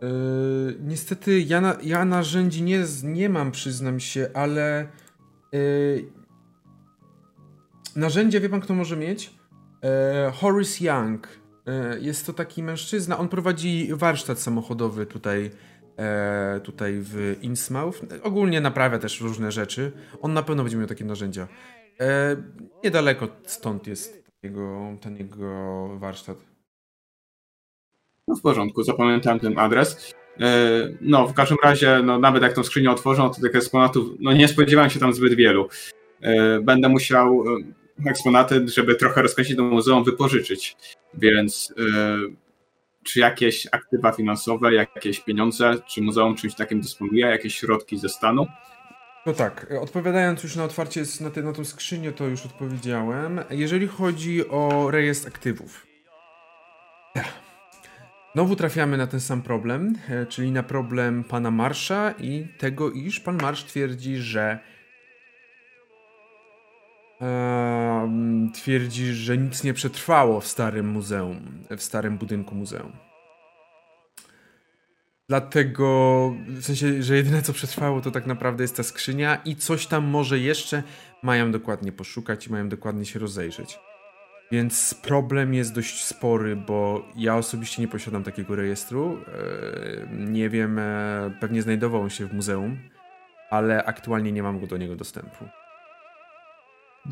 Y, 0.03 0.77
niestety 0.79 1.41
ja, 1.41 1.61
na, 1.61 1.77
ja 1.83 2.05
narzędzi 2.05 2.63
nie, 2.63 2.83
nie 3.03 3.29
mam, 3.29 3.51
przyznam 3.51 3.99
się, 3.99 4.29
ale 4.33 4.87
y, 5.53 6.05
narzędzia 7.95 8.39
wie 8.39 8.49
pan 8.49 8.61
kto 8.61 8.73
może 8.73 8.97
mieć? 8.97 9.35
E, 9.85 10.31
Horace 10.31 10.85
Young. 10.85 11.27
E, 11.67 11.99
jest 11.99 12.25
to 12.25 12.33
taki 12.33 12.63
mężczyzna, 12.63 13.17
on 13.17 13.29
prowadzi 13.29 13.89
warsztat 13.93 14.39
samochodowy 14.39 15.05
tutaj 15.05 15.51
e, 15.97 16.59
tutaj 16.63 16.93
w 16.99 17.35
Innsmouth. 17.41 17.97
Ogólnie 18.23 18.61
naprawia 18.61 18.99
też 18.99 19.21
różne 19.21 19.51
rzeczy. 19.51 19.91
On 20.21 20.33
na 20.33 20.43
pewno 20.43 20.63
będzie 20.63 20.77
miał 20.77 20.87
takie 20.87 21.05
narzędzia. 21.05 21.47
E, 21.99 22.35
niedaleko 22.83 23.27
stąd 23.43 23.87
jest 23.87 24.23
jego, 24.43 24.97
ten 25.01 25.17
jego 25.17 25.87
warsztat. 25.99 26.37
No 28.27 28.35
w 28.35 28.41
porządku, 28.41 28.83
zapamiętałem 28.83 29.39
ten 29.39 29.59
adres. 29.59 30.13
E, 30.39 30.47
No, 31.01 31.27
w 31.27 31.33
każdym 31.33 31.57
razie, 31.63 32.01
no, 32.03 32.19
nawet 32.19 32.43
jak 32.43 32.53
tą 32.53 32.63
skrzynię 32.63 32.91
otworzą, 32.91 33.29
to 33.29 33.41
tych 33.41 33.55
eksponatów, 33.55 34.07
no 34.19 34.33
nie 34.33 34.47
spodziewałem 34.47 34.89
się 34.89 34.99
tam 34.99 35.13
zbyt 35.13 35.33
wielu. 35.33 35.67
E, 36.21 36.59
Będę 36.61 36.89
musiał 36.89 37.43
e, 38.05 38.09
eksponaty, 38.09 38.67
żeby 38.67 38.95
trochę 38.95 39.21
rozkręcić 39.21 39.55
do 39.55 39.63
muzeum, 39.63 40.03
wypożyczyć. 40.03 40.77
Więc 41.13 41.73
czy 43.05 43.19
jakieś 43.19 43.67
aktywa 43.71 44.11
finansowe, 44.11 44.73
jakieś 44.73 45.19
pieniądze, 45.19 45.75
czy 45.87 46.01
muzeum 46.01 46.35
czymś 46.35 46.55
takim 46.55 46.81
dysponuje, 46.81 47.25
jakieś 47.25 47.55
środki 47.55 47.97
ze 47.97 48.09
stanu? 48.09 48.47
No 49.25 49.33
tak, 49.33 49.67
odpowiadając 49.81 50.43
już 50.43 50.55
na 50.55 50.63
otwarcie 50.63 51.03
na, 51.21 51.29
tę 51.29 51.41
na 51.41 51.53
tą 51.53 51.65
skrzynię, 51.65 52.11
to 52.11 52.27
już 52.27 52.45
odpowiedziałem. 52.45 53.39
Jeżeli 53.49 53.87
chodzi 53.87 54.49
o 54.49 54.91
rejestr 54.91 55.27
aktywów. 55.27 55.87
Znowu 58.33 58.55
trafiamy 58.55 58.97
na 58.97 59.07
ten 59.07 59.19
sam 59.19 59.41
problem, 59.41 59.95
e, 60.09 60.25
czyli 60.25 60.51
na 60.51 60.63
problem 60.63 61.23
pana 61.23 61.51
Marsza 61.51 62.13
i 62.19 62.47
tego, 62.57 62.91
iż 62.91 63.19
pan 63.19 63.37
Marsz 63.41 63.63
twierdzi, 63.63 64.17
że 64.17 64.59
twierdzi, 68.53 69.13
że 69.13 69.37
nic 69.37 69.63
nie 69.63 69.73
przetrwało 69.73 70.41
w 70.41 70.47
starym 70.47 70.87
muzeum, 70.87 71.63
w 71.77 71.81
starym 71.81 72.17
budynku 72.17 72.55
muzeum. 72.55 72.91
Dlatego, 75.29 76.35
w 76.47 76.63
sensie, 76.63 77.03
że 77.03 77.15
jedyne 77.15 77.41
co 77.41 77.53
przetrwało 77.53 78.01
to 78.01 78.11
tak 78.11 78.25
naprawdę 78.25 78.63
jest 78.63 78.77
ta 78.77 78.83
skrzynia 78.83 79.35
i 79.35 79.55
coś 79.55 79.87
tam 79.87 80.05
może 80.05 80.39
jeszcze 80.39 80.83
mają 81.23 81.51
dokładnie 81.51 81.91
poszukać 81.91 82.47
i 82.47 82.51
mają 82.51 82.69
dokładnie 82.69 83.05
się 83.05 83.19
rozejrzeć. 83.19 83.79
Więc 84.51 84.93
problem 84.93 85.53
jest 85.53 85.73
dość 85.73 86.03
spory, 86.03 86.55
bo 86.55 87.05
ja 87.15 87.37
osobiście 87.37 87.81
nie 87.81 87.87
posiadam 87.87 88.23
takiego 88.23 88.55
rejestru. 88.55 89.17
Nie 90.11 90.49
wiem, 90.49 90.79
e, 90.79 91.31
pewnie 91.39 91.61
znajdował 91.61 92.01
on 92.01 92.09
się 92.09 92.25
w 92.25 92.33
muzeum, 92.33 92.77
ale 93.49 93.83
aktualnie 93.83 94.31
nie 94.31 94.43
mam 94.43 94.59
go 94.59 94.67
do 94.67 94.77
niego 94.77 94.95
dostępu. 94.95 95.45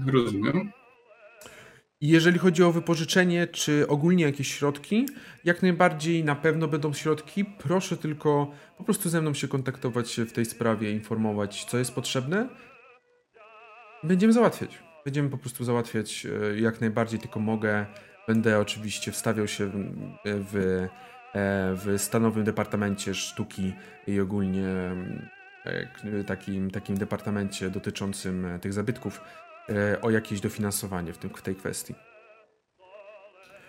Rozumiem. 0.07 0.71
Jeżeli 2.01 2.39
chodzi 2.39 2.63
o 2.63 2.71
wypożyczenie, 2.71 3.47
czy 3.47 3.87
ogólnie 3.87 4.23
jakieś 4.23 4.53
środki, 4.53 5.05
jak 5.43 5.61
najbardziej 5.61 6.23
na 6.23 6.35
pewno 6.35 6.67
będą 6.67 6.93
środki. 6.93 7.45
Proszę 7.45 7.97
tylko 7.97 8.51
po 8.77 8.83
prostu 8.83 9.09
ze 9.09 9.21
mną 9.21 9.33
się 9.33 9.47
kontaktować 9.47 10.19
w 10.19 10.31
tej 10.31 10.45
sprawie, 10.45 10.91
informować, 10.91 11.65
co 11.65 11.77
jest 11.77 11.95
potrzebne. 11.95 12.49
Będziemy 14.03 14.33
załatwiać. 14.33 14.83
Będziemy 15.05 15.29
po 15.29 15.37
prostu 15.37 15.63
załatwiać 15.63 16.25
e, 16.25 16.59
jak 16.59 16.81
najbardziej, 16.81 17.19
tylko 17.19 17.39
mogę. 17.39 17.85
Będę 18.27 18.59
oczywiście 18.59 19.11
wstawiał 19.11 19.47
się 19.47 19.67
w, 19.67 19.73
w, 20.25 20.55
e, 21.33 21.75
w 21.75 22.01
stanowym 22.01 22.43
departamencie 22.43 23.13
sztuki 23.13 23.73
i 24.07 24.19
ogólnie 24.19 24.67
e, 25.65 25.85
k- 25.85 26.01
takim, 26.27 26.71
takim 26.71 26.97
departamencie 26.97 27.69
dotyczącym 27.69 28.45
e, 28.45 28.59
tych 28.59 28.73
zabytków 28.73 29.21
e, 29.21 29.42
o 30.01 30.09
jakieś 30.09 30.41
dofinansowanie 30.41 31.13
w, 31.13 31.17
tym, 31.17 31.29
w 31.29 31.41
tej 31.41 31.55
kwestii. 31.55 31.93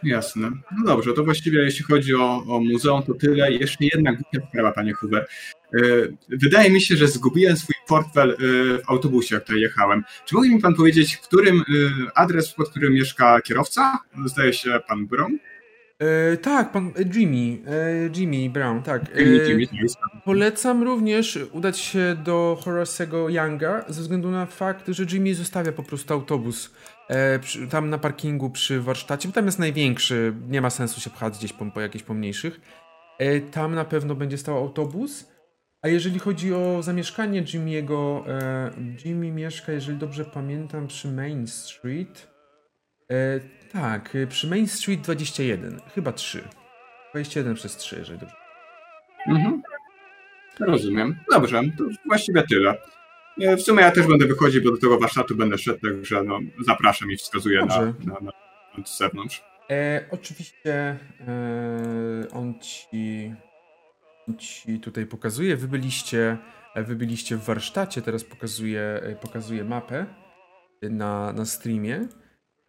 Jasne. 0.05 0.51
No 0.51 0.85
dobrze, 0.87 1.13
to 1.13 1.25
właściwie 1.25 1.63
jeśli 1.63 1.85
chodzi 1.85 2.15
o, 2.15 2.45
o 2.49 2.61
muzeum, 2.61 3.03
to 3.03 3.15
tyle. 3.15 3.53
Jeszcze 3.53 3.85
jedna 3.85 4.13
głupia 4.13 4.49
sprawa, 4.49 4.73
panie 4.73 4.93
Huber. 4.93 5.27
E, 5.75 5.79
Wydaje 6.29 6.71
mi 6.71 6.81
się, 6.81 6.97
że 6.97 7.09
zgubiłem 7.09 7.57
swój 7.57 7.75
portfel 7.89 8.31
e, 8.31 8.37
w 8.39 8.83
autobusie, 8.87 9.35
jak 9.35 9.45
tutaj 9.45 9.61
jechałem. 9.61 10.05
Czy 10.25 10.35
mógłby 10.35 10.55
mi 10.55 10.61
pan 10.61 10.75
powiedzieć, 10.75 11.17
w 11.17 11.21
którym 11.21 11.59
e, 11.59 11.63
adres, 12.15 12.53
pod 12.53 12.71
którym 12.71 12.93
mieszka 12.93 13.41
kierowca? 13.41 13.99
Zdaje 14.25 14.53
się 14.53 14.81
pan 14.89 15.07
Brown? 15.07 15.39
E, 16.05 16.37
tak, 16.37 16.73
pan 16.73 16.93
e, 16.97 17.19
Jimmy, 17.19 17.59
e, 17.67 18.11
Jimmy 18.17 18.51
Brown, 18.51 18.83
tak. 18.83 19.03
E, 19.03 19.07
pan. 20.01 20.21
Polecam 20.25 20.83
również 20.83 21.39
udać 21.53 21.79
się 21.79 22.17
do 22.25 22.59
Horace'ego 22.65 23.31
Younga 23.31 23.85
ze 23.89 24.03
względu 24.03 24.31
na 24.31 24.47
fakt, 24.47 24.89
że 24.89 25.05
Jimmy 25.13 25.35
zostawia 25.35 25.73
po 25.73 25.83
prostu 25.83 26.15
autobus 26.15 26.75
przy, 27.41 27.69
tam 27.69 27.91
na 27.91 27.99
parkingu 27.99 28.51
przy 28.51 28.81
warsztacie, 28.81 29.29
bo 29.29 29.35
tam 29.35 29.47
jest 29.47 29.59
największy, 29.59 30.35
nie 30.49 30.61
ma 30.61 30.71
sensu 30.71 31.01
się 31.01 31.11
pchać 31.11 31.39
gdzieś 31.39 31.53
po, 31.53 31.67
po 31.67 31.81
jakichś 31.81 32.05
pomniejszych. 32.05 32.61
Tam 33.51 33.75
na 33.75 33.85
pewno 33.85 34.15
będzie 34.15 34.39
stał 34.39 34.57
autobus. 34.57 35.35
A 35.83 35.89
jeżeli 35.89 36.19
chodzi 36.19 36.55
o 36.55 36.83
zamieszkanie 36.83 37.43
Jimmy'ego, 37.43 38.23
Jimmy 39.05 39.31
mieszka, 39.31 39.73
jeżeli 39.73 39.99
dobrze 39.99 40.25
pamiętam, 40.25 40.87
przy 40.87 41.09
Main 41.09 41.47
Street. 41.47 42.29
Tak, 43.75 44.17
e, 44.17 44.27
przy 44.27 44.49
Main 44.49 44.69
Street 44.69 45.01
21, 45.01 45.81
chyba 45.95 46.13
3. 46.13 46.45
21 47.11 47.55
przez 47.55 47.77
3, 47.77 47.97
jeżeli 47.99 48.19
dobrze. 48.19 48.35
Mhm. 49.27 49.63
Rozumiem. 50.61 51.17
Dobrze, 51.31 51.61
to 51.79 51.85
właściwie 52.07 52.43
tyle. 52.43 52.75
E, 53.41 53.57
W 53.57 53.63
sumie 53.63 53.83
ja 53.83 53.91
też 53.91 54.07
będę 54.07 54.27
wychodził, 54.27 54.63
bo 54.65 54.71
do 54.71 54.77
tego 54.77 54.99
warsztatu 54.99 55.37
będę 55.37 55.59
szedł, 55.59 55.81
także 55.81 56.23
no, 56.23 56.39
zapraszam 56.67 57.11
i 57.11 57.17
wskazuję 57.17 57.61
na, 57.61 57.67
Dobrze. 57.67 57.95
na, 58.05 58.13
na, 58.15 58.33
na 58.79 58.85
zewnątrz. 58.99 59.45
E, 59.71 60.07
oczywiście 60.11 60.75
e, 60.75 62.29
on 62.33 62.55
ci, 62.61 63.35
ci 64.39 64.81
tutaj 64.81 65.07
pokazuje. 65.07 65.57
Wy 65.57 65.69
byliście, 65.69 66.39
e, 66.75 66.83
wy 66.83 66.97
byliście 66.97 67.37
w 67.37 67.45
warsztacie, 67.45 68.03
teraz 68.03 68.25
pokazuje, 68.25 68.81
e, 68.81 69.17
pokazuje 69.17 69.65
mapę 69.65 70.07
na, 70.83 71.33
na 71.33 71.45
streamie. 71.45 72.09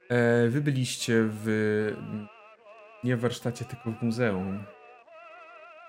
E, 0.09 0.47
wy 0.47 0.61
byliście 0.61 1.13
w 1.27 1.45
nie 3.03 3.17
w 3.17 3.19
warsztacie, 3.19 3.65
tylko 3.65 3.91
w 3.91 4.01
muzeum. 4.01 4.63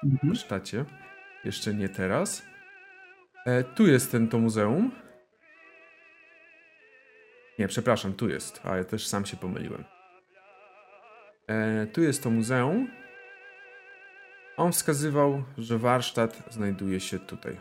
W 0.03 0.05
Mhm. 0.05 0.33
warsztacie. 0.33 0.85
Jeszcze 1.45 1.75
nie 1.75 1.89
teraz. 1.89 2.43
E, 3.47 3.65
tu 3.65 3.87
jest 3.87 4.13
ten 4.13 4.29
to 4.29 4.39
muzeum. 4.39 4.91
Nie, 7.59 7.69
przepraszam, 7.69 8.15
tu 8.15 8.29
jest. 8.29 8.61
A 8.65 8.77
ja 8.77 8.85
też 8.85 9.07
sam 9.07 9.27
się 9.27 9.37
pomyliłem. 9.37 9.85
E, 11.47 11.87
tu 11.87 12.03
jest 12.03 12.23
to 12.23 12.31
muzeum. 12.31 12.89
On 14.57 14.73
wskazywał, 14.73 15.45
że 15.59 15.79
warsztat 15.79 16.43
znajduje 16.51 17.01
się 17.01 17.19
tutaj. 17.19 17.61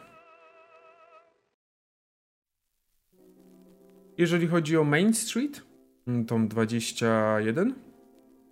Jeżeli 4.17 4.47
chodzi 4.47 4.77
o 4.77 4.83
Main 4.83 5.13
Street, 5.13 5.61
mm, 6.07 6.25
tą 6.25 6.47
21, 6.47 7.73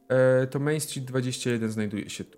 e, 0.10 0.48
to 0.48 0.60
Main 0.60 0.80
Street 0.80 1.06
21 1.06 1.72
znajduje 1.72 2.10
się 2.10 2.24
tu. 2.24 2.38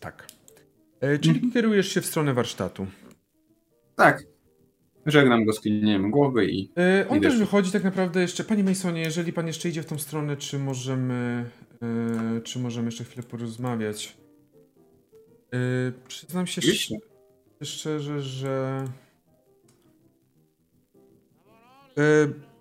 Tak. 0.00 0.26
E, 1.00 1.18
czyli 1.18 1.52
kierujesz 1.52 1.88
się 1.88 2.00
w 2.00 2.06
stronę 2.06 2.34
warsztatu. 2.34 2.86
Tak. 3.96 4.24
Żegnam 5.06 5.44
go 5.44 5.52
z 5.52 5.60
klinieniem 5.60 6.10
głowy 6.10 6.46
i 6.46 6.72
E, 6.76 7.08
on 7.08 7.20
też 7.20 7.38
wychodzi 7.38 7.72
tak 7.72 7.84
naprawdę 7.84 8.20
jeszcze. 8.20 8.44
Panie 8.44 8.64
Masonie, 8.64 9.00
jeżeli 9.00 9.32
pan 9.32 9.46
jeszcze 9.46 9.68
idzie 9.68 9.82
w 9.82 9.86
tą 9.86 9.98
stronę, 9.98 10.36
czy 10.36 10.58
możemy. 10.58 11.44
czy 12.44 12.58
możemy 12.58 12.86
jeszcze 12.86 13.04
chwilę 13.04 13.22
porozmawiać? 13.22 14.16
Przyznam 16.08 16.46
się 16.46 16.60
Oczywiście. 16.60 17.09
Szcz- 17.60 17.64
szczerze, 17.64 18.22
że. 18.22 18.84
E, 21.98 22.02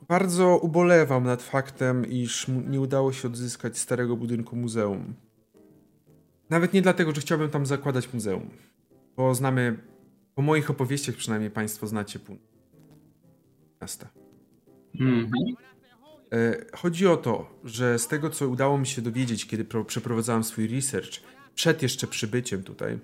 bardzo 0.07 0.57
ubolewam 0.57 1.23
nad 1.23 1.41
faktem, 1.43 2.05
iż 2.05 2.47
nie 2.47 2.81
udało 2.81 3.13
się 3.13 3.27
odzyskać 3.27 3.77
starego 3.77 4.15
budynku 4.17 4.55
muzeum. 4.55 5.13
Nawet 6.49 6.73
nie 6.73 6.81
dlatego, 6.81 7.15
że 7.15 7.21
chciałbym 7.21 7.49
tam 7.49 7.65
zakładać 7.65 8.13
muzeum. 8.13 8.49
Bo 9.17 9.35
znamy, 9.35 9.77
po 10.35 10.41
moich 10.41 10.69
opowieściach 10.69 11.15
przynajmniej 11.15 11.51
Państwo 11.51 11.87
znacie 11.87 12.19
pół 12.19 12.37
miasta. 13.81 14.09
Mhm. 14.99 15.31
E, 16.33 16.65
Chodzi 16.77 17.07
o 17.07 17.17
to, 17.17 17.59
że 17.63 17.99
z 17.99 18.07
tego, 18.07 18.29
co 18.29 18.47
udało 18.47 18.77
mi 18.77 18.87
się 18.87 19.01
dowiedzieć, 19.01 19.47
kiedy 19.47 19.65
pro- 19.65 19.85
przeprowadzałem 19.85 20.43
swój 20.43 20.67
research, 20.67 21.11
przed 21.55 21.81
jeszcze 21.81 22.07
przybyciem 22.07 22.63
tutaj, 22.63 22.99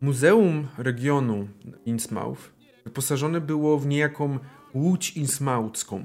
Muzeum 0.00 0.68
Regionu 0.78 1.48
Innsmouth 1.86 2.52
wyposażone 2.84 3.40
było 3.40 3.78
w 3.78 3.86
niejaką 3.86 4.38
łódź 4.74 5.16
innsmouthską, 5.16 6.04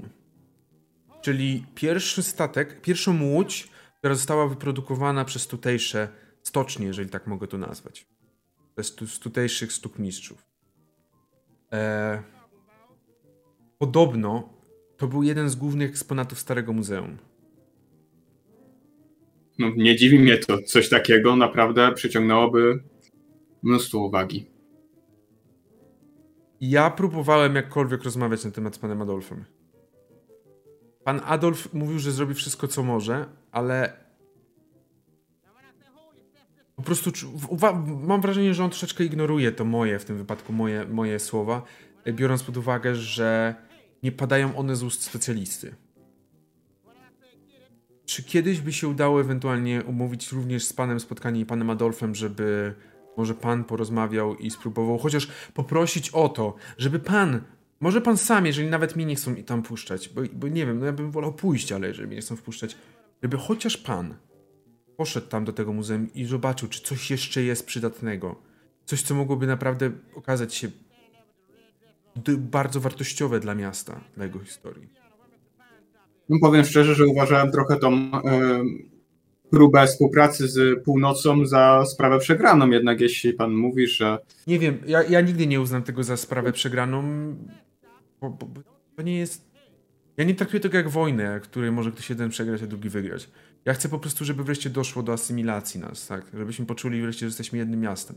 czyli 1.21 1.65
pierwszy 1.75 2.23
statek, 2.23 2.81
pierwszą 2.81 3.23
łódź, 3.23 3.67
która 3.99 4.15
została 4.15 4.47
wyprodukowana 4.47 5.25
przez 5.25 5.47
tutejsze 5.47 6.07
stocznie, 6.43 6.85
jeżeli 6.85 7.09
tak 7.09 7.27
mogę 7.27 7.47
to 7.47 7.57
nazwać. 7.57 8.07
Przez 8.75 8.95
tu- 8.95 9.19
tutejszych 9.21 9.73
stukmistrzów. 9.73 10.45
E, 11.73 12.23
podobno 13.77 14.49
to 14.97 15.07
był 15.07 15.23
jeden 15.23 15.49
z 15.49 15.55
głównych 15.55 15.89
eksponatów 15.89 16.39
Starego 16.39 16.73
Muzeum. 16.73 17.17
No, 19.59 19.71
nie 19.77 19.95
dziwi 19.95 20.19
mnie 20.19 20.37
to. 20.37 20.61
Coś 20.61 20.89
takiego 20.89 21.35
naprawdę 21.35 21.91
przyciągnęłoby 21.91 22.83
mnóstwo 23.65 23.97
uwagi. 23.99 24.45
Ja 26.61 26.89
próbowałem 26.89 27.55
jakkolwiek 27.55 28.03
rozmawiać 28.03 28.45
na 28.45 28.51
temat 28.51 28.75
z 28.75 28.79
panem 28.79 29.01
Adolfem. 29.01 29.45
Pan 31.03 31.21
Adolf 31.25 31.73
mówił, 31.73 31.99
że 31.99 32.11
zrobi 32.11 32.33
wszystko, 32.33 32.67
co 32.67 32.83
może, 32.83 33.25
ale 33.51 34.05
po 36.75 36.81
prostu 36.83 37.11
mam 38.01 38.21
wrażenie, 38.21 38.53
że 38.53 38.63
on 38.63 38.69
troszeczkę 38.69 39.03
ignoruje 39.03 39.51
to 39.51 39.65
moje, 39.65 39.99
w 39.99 40.05
tym 40.05 40.17
wypadku 40.17 40.53
moje, 40.53 40.85
moje 40.85 41.19
słowa, 41.19 41.61
biorąc 42.07 42.43
pod 42.43 42.57
uwagę, 42.57 42.95
że 42.95 43.55
nie 44.03 44.11
padają 44.11 44.55
one 44.55 44.75
z 44.75 44.83
ust 44.83 45.03
specjalisty. 45.03 45.75
Czy 48.05 48.23
kiedyś 48.23 48.61
by 48.61 48.73
się 48.73 48.87
udało 48.87 49.21
ewentualnie 49.21 49.83
umówić 49.83 50.31
również 50.31 50.65
z 50.65 50.73
panem 50.73 50.99
spotkanie 50.99 51.39
i 51.39 51.45
panem 51.45 51.69
Adolfem, 51.69 52.15
żeby 52.15 52.75
może 53.17 53.33
pan 53.33 53.63
porozmawiał 53.63 54.35
i 54.35 54.51
spróbował 54.51 54.97
chociaż 54.97 55.27
poprosić 55.53 56.09
o 56.09 56.29
to, 56.29 56.55
żeby 56.77 56.99
pan, 56.99 57.41
może 57.79 58.01
pan 58.01 58.17
sam, 58.17 58.45
jeżeli 58.45 58.69
nawet 58.69 58.95
mnie 58.95 59.05
nie 59.05 59.15
chcą 59.15 59.35
tam 59.35 59.63
puszczać, 59.63 60.09
bo, 60.09 60.21
bo 60.33 60.47
nie 60.47 60.65
wiem, 60.65 60.79
no 60.79 60.85
ja 60.85 60.93
bym 60.93 61.11
wolał 61.11 61.33
pójść, 61.33 61.71
ale 61.71 61.87
jeżeli 61.87 62.07
mnie 62.07 62.15
nie 62.15 62.21
chcą 62.21 62.35
wpuszczać, 62.35 62.77
żeby 63.23 63.37
chociaż 63.37 63.77
pan 63.77 64.15
poszedł 64.97 65.27
tam 65.27 65.45
do 65.45 65.53
tego 65.53 65.73
muzeum 65.73 66.13
i 66.13 66.25
zobaczył, 66.25 66.69
czy 66.69 66.81
coś 66.81 67.11
jeszcze 67.11 67.43
jest 67.43 67.65
przydatnego. 67.65 68.35
Coś, 68.85 69.01
co 69.01 69.15
mogłoby 69.15 69.47
naprawdę 69.47 69.91
okazać 70.15 70.55
się 70.55 70.71
bardzo 72.37 72.79
wartościowe 72.79 73.39
dla 73.39 73.55
miasta, 73.55 74.01
dla 74.15 74.25
jego 74.25 74.39
historii. 74.39 74.89
No, 76.29 76.37
powiem 76.41 76.65
szczerze, 76.65 76.95
że 76.95 77.05
uważałem 77.05 77.51
trochę 77.51 77.75
tą 77.75 78.11
próbę 79.55 79.87
współpracy 79.87 80.47
z 80.47 80.83
północą 80.83 81.45
za 81.45 81.85
sprawę 81.85 82.19
przegraną. 82.19 82.69
Jednak 82.69 83.01
jeśli 83.01 83.33
pan 83.33 83.55
mówi, 83.55 83.87
że 83.87 84.17
Nie 84.47 84.59
wiem, 84.59 84.77
ja, 84.87 85.03
ja 85.03 85.21
nigdy 85.21 85.47
nie 85.47 85.61
uznam 85.61 85.83
tego 85.83 86.03
za 86.03 86.17
sprawę 86.17 86.51
przegraną, 86.51 87.03
bo, 88.21 88.29
bo, 88.29 88.45
bo 88.45 88.61
to 88.95 89.01
nie 89.01 89.17
jest... 89.17 89.45
Ja 90.17 90.23
nie 90.23 90.35
traktuję 90.35 90.59
tego 90.59 90.77
jak 90.77 90.89
wojnę, 90.89 91.39
której 91.43 91.71
może 91.71 91.91
ktoś 91.91 92.09
jeden 92.09 92.29
przegrać, 92.29 92.63
a 92.63 92.67
drugi 92.67 92.89
wygrać. 92.89 93.29
Ja 93.65 93.73
chcę 93.73 93.89
po 93.89 93.99
prostu, 93.99 94.25
żeby 94.25 94.43
wreszcie 94.43 94.69
doszło 94.69 95.03
do 95.03 95.13
asymilacji 95.13 95.79
nas, 95.79 96.07
tak? 96.07 96.25
Żebyśmy 96.33 96.65
poczuli 96.65 97.01
wreszcie, 97.01 97.19
że 97.19 97.25
jesteśmy 97.25 97.57
jednym 97.57 97.79
miastem. 97.79 98.15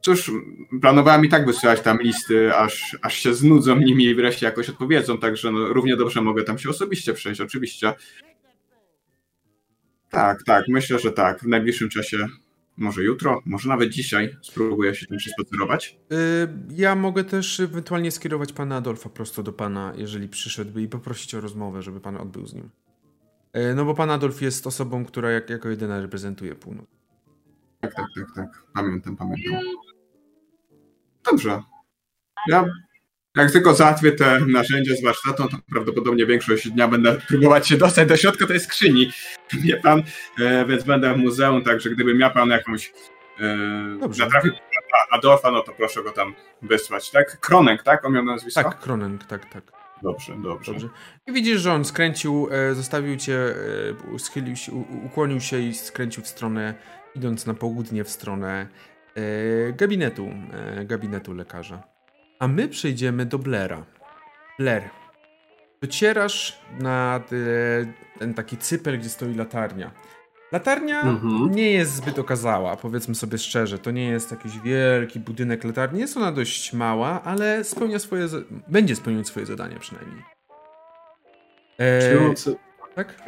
cóż, 0.00 0.30
planowałem 0.80 1.24
i 1.24 1.28
tak 1.28 1.46
wysyłać 1.46 1.80
tam 1.80 1.98
listy, 2.02 2.56
aż, 2.56 2.96
aż 3.02 3.18
się 3.18 3.34
znudzą 3.34 3.76
nimi 3.78 4.04
i 4.04 4.14
wreszcie 4.14 4.46
jakoś 4.46 4.68
odpowiedzą, 4.68 5.18
także 5.18 5.52
no, 5.52 5.68
równie 5.72 5.96
dobrze 5.96 6.22
mogę 6.22 6.44
tam 6.44 6.58
się 6.58 6.70
osobiście 6.70 7.14
przejść, 7.14 7.40
oczywiście. 7.40 7.94
Tak, 10.10 10.42
tak, 10.46 10.64
myślę, 10.68 10.98
że 10.98 11.12
tak. 11.12 11.40
W 11.40 11.46
najbliższym 11.46 11.88
czasie, 11.88 12.26
może 12.76 13.02
jutro, 13.02 13.42
może 13.44 13.68
nawet 13.68 13.90
dzisiaj 13.90 14.36
spróbuję 14.42 14.94
się 14.94 15.06
tym 15.06 15.18
przespacerować. 15.18 15.98
Yy, 16.10 16.16
ja 16.70 16.94
mogę 16.94 17.24
też 17.24 17.60
ewentualnie 17.60 18.10
skierować 18.10 18.52
pana 18.52 18.76
Adolfa 18.76 19.08
prosto 19.08 19.42
do 19.42 19.52
pana, 19.52 19.92
jeżeli 19.96 20.28
przyszedłby 20.28 20.82
i 20.82 20.88
poprosić 20.88 21.34
o 21.34 21.40
rozmowę, 21.40 21.82
żeby 21.82 22.00
pan 22.00 22.16
odbył 22.16 22.46
z 22.46 22.54
nim. 22.54 22.70
Yy, 23.54 23.74
no 23.74 23.84
bo 23.84 23.94
pan 23.94 24.10
Adolf 24.10 24.42
jest 24.42 24.66
osobą, 24.66 25.04
która 25.04 25.30
jak, 25.30 25.50
jako 25.50 25.68
jedyna 25.68 26.00
reprezentuje 26.00 26.54
północ. 26.54 26.86
Tak, 27.80 27.94
tak, 27.94 28.06
tak, 28.14 28.26
tak. 28.34 28.64
Pamiętam, 28.74 29.16
pamiętam. 29.16 29.60
Dobrze. 31.30 31.62
Ja 32.48 32.64
jak 33.42 33.52
tylko 33.52 33.74
załatwię 33.74 34.12
te 34.12 34.40
narzędzia 34.46 34.94
z 34.96 35.02
warsztatą, 35.02 35.48
to 35.48 35.56
prawdopodobnie 35.70 36.26
większość 36.26 36.70
dnia 36.70 36.88
będę 36.88 37.14
próbować 37.14 37.68
się 37.68 37.76
dostać 37.76 38.08
do 38.08 38.16
środka 38.16 38.46
tej 38.46 38.60
skrzyni. 38.60 39.12
Wie 39.52 39.76
pan, 39.76 40.02
e, 40.38 40.66
więc 40.66 40.84
będę 40.84 41.14
w 41.14 41.16
muzeum, 41.16 41.62
także 41.62 41.90
gdyby 41.90 42.14
miał 42.14 42.30
pan 42.30 42.48
jakąś 42.48 42.92
e, 43.40 43.98
Dobrze. 44.00 44.24
natrafił 44.24 44.52
na 44.52 45.16
Adolfa, 45.18 45.50
no 45.50 45.62
to 45.62 45.72
proszę 45.72 46.02
go 46.02 46.10
tam 46.10 46.34
wysłać, 46.62 47.10
tak? 47.10 47.40
Kronek, 47.40 47.82
tak? 47.82 48.04
On 48.04 48.12
miał 48.12 48.24
na 48.24 48.32
nazwisko? 48.32 48.62
Tak, 48.62 48.80
Kronenk, 48.80 49.24
tak, 49.24 49.52
tak. 49.52 49.62
Dobrze, 50.02 50.36
dobrze. 50.42 50.72
Dobrze. 50.72 50.88
I 51.26 51.32
widzisz, 51.32 51.60
że 51.60 51.72
on 51.72 51.84
skręcił, 51.84 52.48
e, 52.50 52.74
zostawił 52.74 53.16
cię, 53.16 53.54
e, 54.14 54.18
schylił 54.18 54.56
się, 54.56 54.72
ukłonił 55.06 55.40
się 55.40 55.60
i 55.60 55.74
skręcił 55.74 56.22
w 56.22 56.28
stronę, 56.28 56.74
idąc 57.14 57.46
na 57.46 57.54
południe 57.54 58.04
w 58.04 58.10
stronę 58.10 58.66
gabinetu, 59.76 60.30
gabinetu 60.84 61.34
lekarza. 61.34 61.97
A 62.38 62.48
my 62.48 62.68
przejdziemy 62.68 63.26
do 63.26 63.38
Blaira. 63.38 63.84
Blair. 64.58 64.82
Docierasz 65.82 66.58
nad 66.80 67.32
e, 67.32 67.36
ten 68.18 68.34
taki 68.34 68.56
cypel, 68.56 68.98
gdzie 68.98 69.08
stoi 69.08 69.34
latarnia. 69.34 69.90
Latarnia 70.52 71.00
Mhm. 71.02 71.50
nie 71.50 71.70
jest 71.72 71.94
zbyt 71.94 72.18
okazała, 72.18 72.76
powiedzmy 72.76 73.14
sobie 73.14 73.38
szczerze. 73.38 73.78
To 73.78 73.90
nie 73.90 74.08
jest 74.08 74.30
jakiś 74.30 74.58
wielki 74.58 75.20
budynek 75.20 75.64
latarni. 75.64 76.00
Jest 76.00 76.16
ona 76.16 76.32
dość 76.32 76.72
mała, 76.72 77.22
ale 77.22 77.64
spełnia 77.64 77.98
swoje. 77.98 78.26
Będzie 78.68 78.96
spełniać 78.96 79.26
swoje 79.26 79.46
zadanie 79.46 79.76
przynajmniej. 79.76 80.22
E, 81.80 82.34
co... 82.34 82.50
tak? 82.94 83.22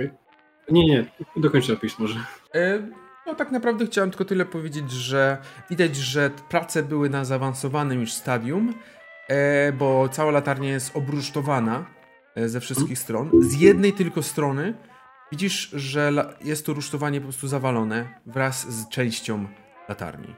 Nie, 0.70 0.86
nie, 0.86 1.04
dokończę 1.36 1.72
opis 1.72 1.98
może. 1.98 2.20
E, 2.54 2.78
no 3.26 3.34
tak 3.34 3.50
naprawdę 3.50 3.86
chciałem 3.86 4.10
tylko 4.10 4.24
tyle 4.24 4.44
powiedzieć, 4.44 4.90
że 4.90 5.38
widać, 5.70 5.96
że 5.96 6.30
prace 6.48 6.82
były 6.82 7.10
na 7.10 7.24
zaawansowanym 7.24 8.00
już 8.00 8.12
stadium, 8.12 8.74
bo 9.78 10.08
cała 10.08 10.30
latarnia 10.30 10.68
jest 10.68 10.96
obrusztowana 10.96 11.86
e, 12.34 12.48
ze 12.48 12.60
wszystkich 12.60 12.98
stron. 12.98 13.30
Z 13.40 13.60
jednej 13.60 13.92
tylko 13.92 14.22
strony 14.22 14.74
widzisz, 15.32 15.70
że 15.70 16.12
jest 16.44 16.66
to 16.66 16.72
rusztowanie 16.72 17.20
po 17.20 17.24
prostu 17.24 17.48
zawalone 17.48 18.08
wraz 18.26 18.70
z 18.70 18.88
częścią 18.88 19.46
latarni. 19.88 20.34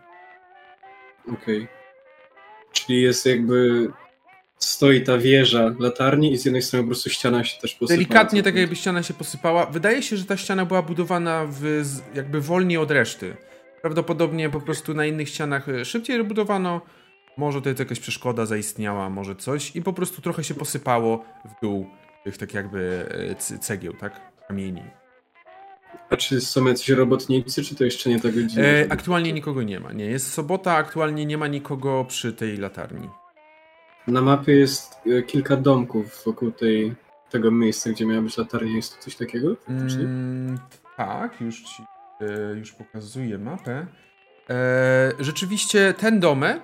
Okej. 1.32 1.68
Czyli 2.72 3.02
jest 3.02 3.26
jakby... 3.26 3.88
Stoi 4.58 5.02
ta 5.02 5.18
wieża 5.18 5.74
latarni 5.78 6.32
i 6.32 6.38
z 6.38 6.44
jednej 6.44 6.62
strony 6.62 6.84
po 6.84 6.88
prostu 6.88 7.10
ściana 7.10 7.44
się 7.44 7.60
też 7.60 7.74
posypała. 7.74 7.96
Delikatnie 7.96 8.42
tak 8.42 8.56
jakby 8.56 8.76
ściana 8.76 9.02
się 9.02 9.14
posypała. 9.14 9.66
Wydaje 9.66 10.02
się, 10.02 10.16
że 10.16 10.24
ta 10.24 10.36
ściana 10.36 10.64
była 10.64 10.82
budowana 10.82 11.46
w, 11.50 11.82
jakby 12.14 12.40
wolniej 12.40 12.78
od 12.78 12.90
reszty. 12.90 13.36
Prawdopodobnie 13.80 14.50
po 14.50 14.60
prostu 14.60 14.94
na 14.94 15.06
innych 15.06 15.28
ścianach 15.28 15.68
e, 15.68 15.84
szybciej 15.84 16.24
budowano. 16.24 16.80
Może 17.36 17.62
to 17.62 17.68
jest 17.68 17.78
jakaś 17.78 18.00
przeszkoda 18.00 18.46
zaistniała, 18.46 19.10
może 19.10 19.36
coś. 19.36 19.76
I 19.76 19.82
po 19.82 19.92
prostu 19.92 20.22
trochę 20.22 20.44
się 20.44 20.54
posypało 20.54 21.24
w 21.44 21.60
dół 21.62 21.86
tych 22.24 22.38
tak 22.38 22.54
jakby 22.54 23.08
e, 23.30 23.58
cegieł, 23.58 23.92
tak? 23.92 24.20
Kamieni. 24.48 24.82
A 26.10 26.16
czy 26.16 26.40
są 26.40 26.64
jacyś 26.66 26.88
robotnicy, 26.88 27.64
czy 27.64 27.74
to 27.74 27.84
jeszcze 27.84 28.10
nie 28.10 28.20
ta 28.20 28.28
godzina? 28.28 28.62
E, 28.62 28.86
aktualnie 28.92 29.32
nikogo 29.32 29.62
nie 29.62 29.80
ma. 29.80 29.92
Nie, 29.92 30.04
jest 30.04 30.32
sobota, 30.32 30.72
aktualnie 30.72 31.26
nie 31.26 31.38
ma 31.38 31.46
nikogo 31.46 32.04
przy 32.08 32.32
tej 32.32 32.56
latarni. 32.56 33.08
Na 34.06 34.20
mapie 34.20 34.52
jest 34.52 34.94
e, 35.06 35.22
kilka 35.22 35.56
domków 35.56 36.22
wokół 36.26 36.50
tej, 36.50 36.94
tego 37.30 37.50
miejsca, 37.50 37.90
gdzie 37.90 38.06
miała 38.06 38.22
być 38.22 38.38
latarnia. 38.38 38.76
Jest 38.76 38.98
coś 38.98 39.16
takiego? 39.16 39.56
Mm, 39.68 40.58
tak, 40.96 41.40
już 41.40 41.62
ci 41.62 41.82
e, 42.20 42.54
już 42.58 42.72
pokazuję 42.72 43.38
mapę. 43.38 43.86
E, 44.50 45.12
rzeczywiście 45.18 45.94
ten 45.98 46.20
domek 46.20 46.62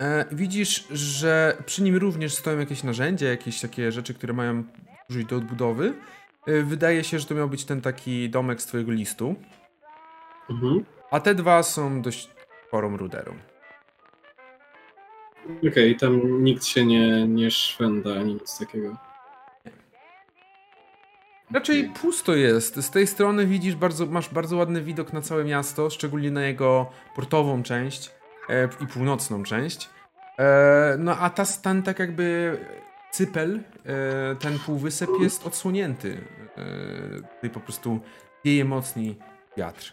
e, 0.00 0.24
widzisz, 0.32 0.88
że 0.90 1.56
przy 1.66 1.82
nim 1.82 1.96
również 1.96 2.34
stoją 2.34 2.58
jakieś 2.58 2.82
narzędzia, 2.82 3.28
jakieś 3.28 3.60
takie 3.60 3.92
rzeczy, 3.92 4.14
które 4.14 4.32
mają 4.32 4.64
służyć 5.06 5.28
do 5.28 5.36
odbudowy. 5.36 5.94
E, 6.46 6.62
wydaje 6.62 7.04
się, 7.04 7.18
że 7.18 7.26
to 7.26 7.34
miał 7.34 7.48
być 7.48 7.64
ten 7.64 7.80
taki 7.80 8.30
domek 8.30 8.62
z 8.62 8.66
twojego 8.66 8.92
listu. 8.92 9.34
Mhm. 10.50 10.84
A 11.10 11.20
te 11.20 11.34
dwa 11.34 11.62
są 11.62 12.02
dość 12.02 12.30
sporą 12.66 12.96
ruderą. 12.96 13.34
Okej, 15.70 15.96
tam 15.96 16.44
nikt 16.44 16.64
się 16.64 16.86
nie, 16.86 17.26
nie 17.26 17.50
szwenda 17.50 18.10
ani 18.20 18.34
nic 18.34 18.58
takiego. 18.58 18.96
Raczej 21.50 21.90
pusto 22.02 22.34
jest. 22.34 22.76
Z 22.76 22.90
tej 22.90 23.06
strony 23.06 23.46
widzisz, 23.46 23.74
bardzo, 23.74 24.06
masz 24.06 24.28
bardzo 24.28 24.56
ładny 24.56 24.82
widok 24.82 25.12
na 25.12 25.20
całe 25.20 25.44
miasto, 25.44 25.90
szczególnie 25.90 26.30
na 26.30 26.42
jego 26.42 26.90
portową 27.16 27.62
część 27.62 28.10
i 28.80 28.86
północną 28.86 29.42
część. 29.42 29.90
E, 30.38 30.96
no 30.98 31.18
a 31.18 31.30
ta 31.30 31.44
stan 31.44 31.82
tak 31.82 31.98
jakby 31.98 32.58
cypel, 33.10 33.60
e, 33.86 34.36
ten 34.36 34.58
półwysep 34.58 35.10
jest 35.20 35.46
odsłonięty. 35.46 36.20
E, 36.56 37.34
tutaj 37.34 37.50
po 37.50 37.60
prostu 37.60 38.00
wieje 38.44 38.64
mocniej 38.64 39.18
wiatr. 39.56 39.92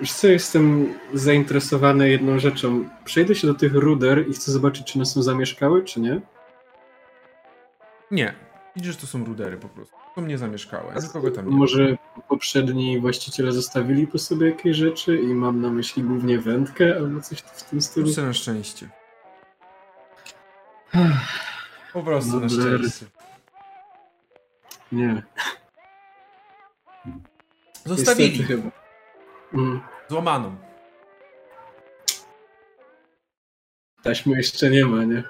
Wiesz 0.00 0.12
co, 0.12 0.26
jestem 0.26 0.94
zainteresowany 1.14 2.10
jedną 2.10 2.38
rzeczą. 2.38 2.88
Przejdę 3.04 3.34
się 3.34 3.46
do 3.46 3.54
tych 3.54 3.74
ruder 3.74 4.28
i 4.28 4.32
chcę 4.32 4.52
zobaczyć, 4.52 4.92
czy 4.92 4.98
one 4.98 5.06
są 5.06 5.22
zamieszkałe, 5.22 5.82
czy 5.82 6.00
nie. 6.00 6.20
Nie, 8.10 8.34
widzisz, 8.76 8.92
że 8.92 9.00
to 9.00 9.06
są 9.06 9.24
rudery 9.24 9.56
po 9.56 9.68
prostu. 9.68 10.05
Są 10.16 10.26
niezamieszkałe, 10.26 10.94
nikogo 11.02 11.30
tam 11.30 11.50
nie. 11.50 11.56
Może 11.56 11.96
poprzedni 12.28 13.00
właściciele 13.00 13.52
zostawili 13.52 14.06
po 14.06 14.18
sobie 14.18 14.46
jakieś 14.46 14.76
rzeczy 14.76 15.16
i 15.16 15.26
mam 15.26 15.60
na 15.60 15.70
myśli 15.70 16.02
głównie 16.02 16.38
wędkę 16.38 16.96
albo 16.96 17.20
coś 17.20 17.38
w 17.38 17.62
tym 17.62 17.80
stylu. 17.80 18.10
Na 18.26 18.32
szczęście. 18.32 18.88
Po 21.92 22.02
prostu 22.02 22.40
na 22.40 22.48
szczęście. 22.48 23.06
Nie. 24.92 25.22
Zostawili 27.84 28.42
chyba. 28.42 28.70
Mm. 29.54 29.80
złamaną. 30.08 30.56
Taśmy 34.02 34.36
jeszcze 34.36 34.70
nie 34.70 34.84
ma, 34.84 35.04
nie? 35.04 35.22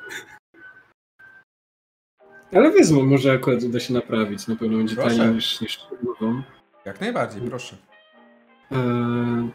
Ale 2.52 2.70
wezmę, 2.70 3.02
może 3.02 3.32
akurat 3.32 3.62
uda 3.62 3.80
się 3.80 3.94
naprawić. 3.94 4.48
Na 4.48 4.56
pewno 4.56 4.78
będzie 4.78 4.96
Proszę. 4.96 5.16
taniej 5.16 5.34
niż, 5.34 5.60
niż 5.60 5.80
nową. 6.02 6.42
Jak 6.84 7.00
najbardziej, 7.00 7.42
proszę. 7.42 7.76
Eee... 8.70 9.50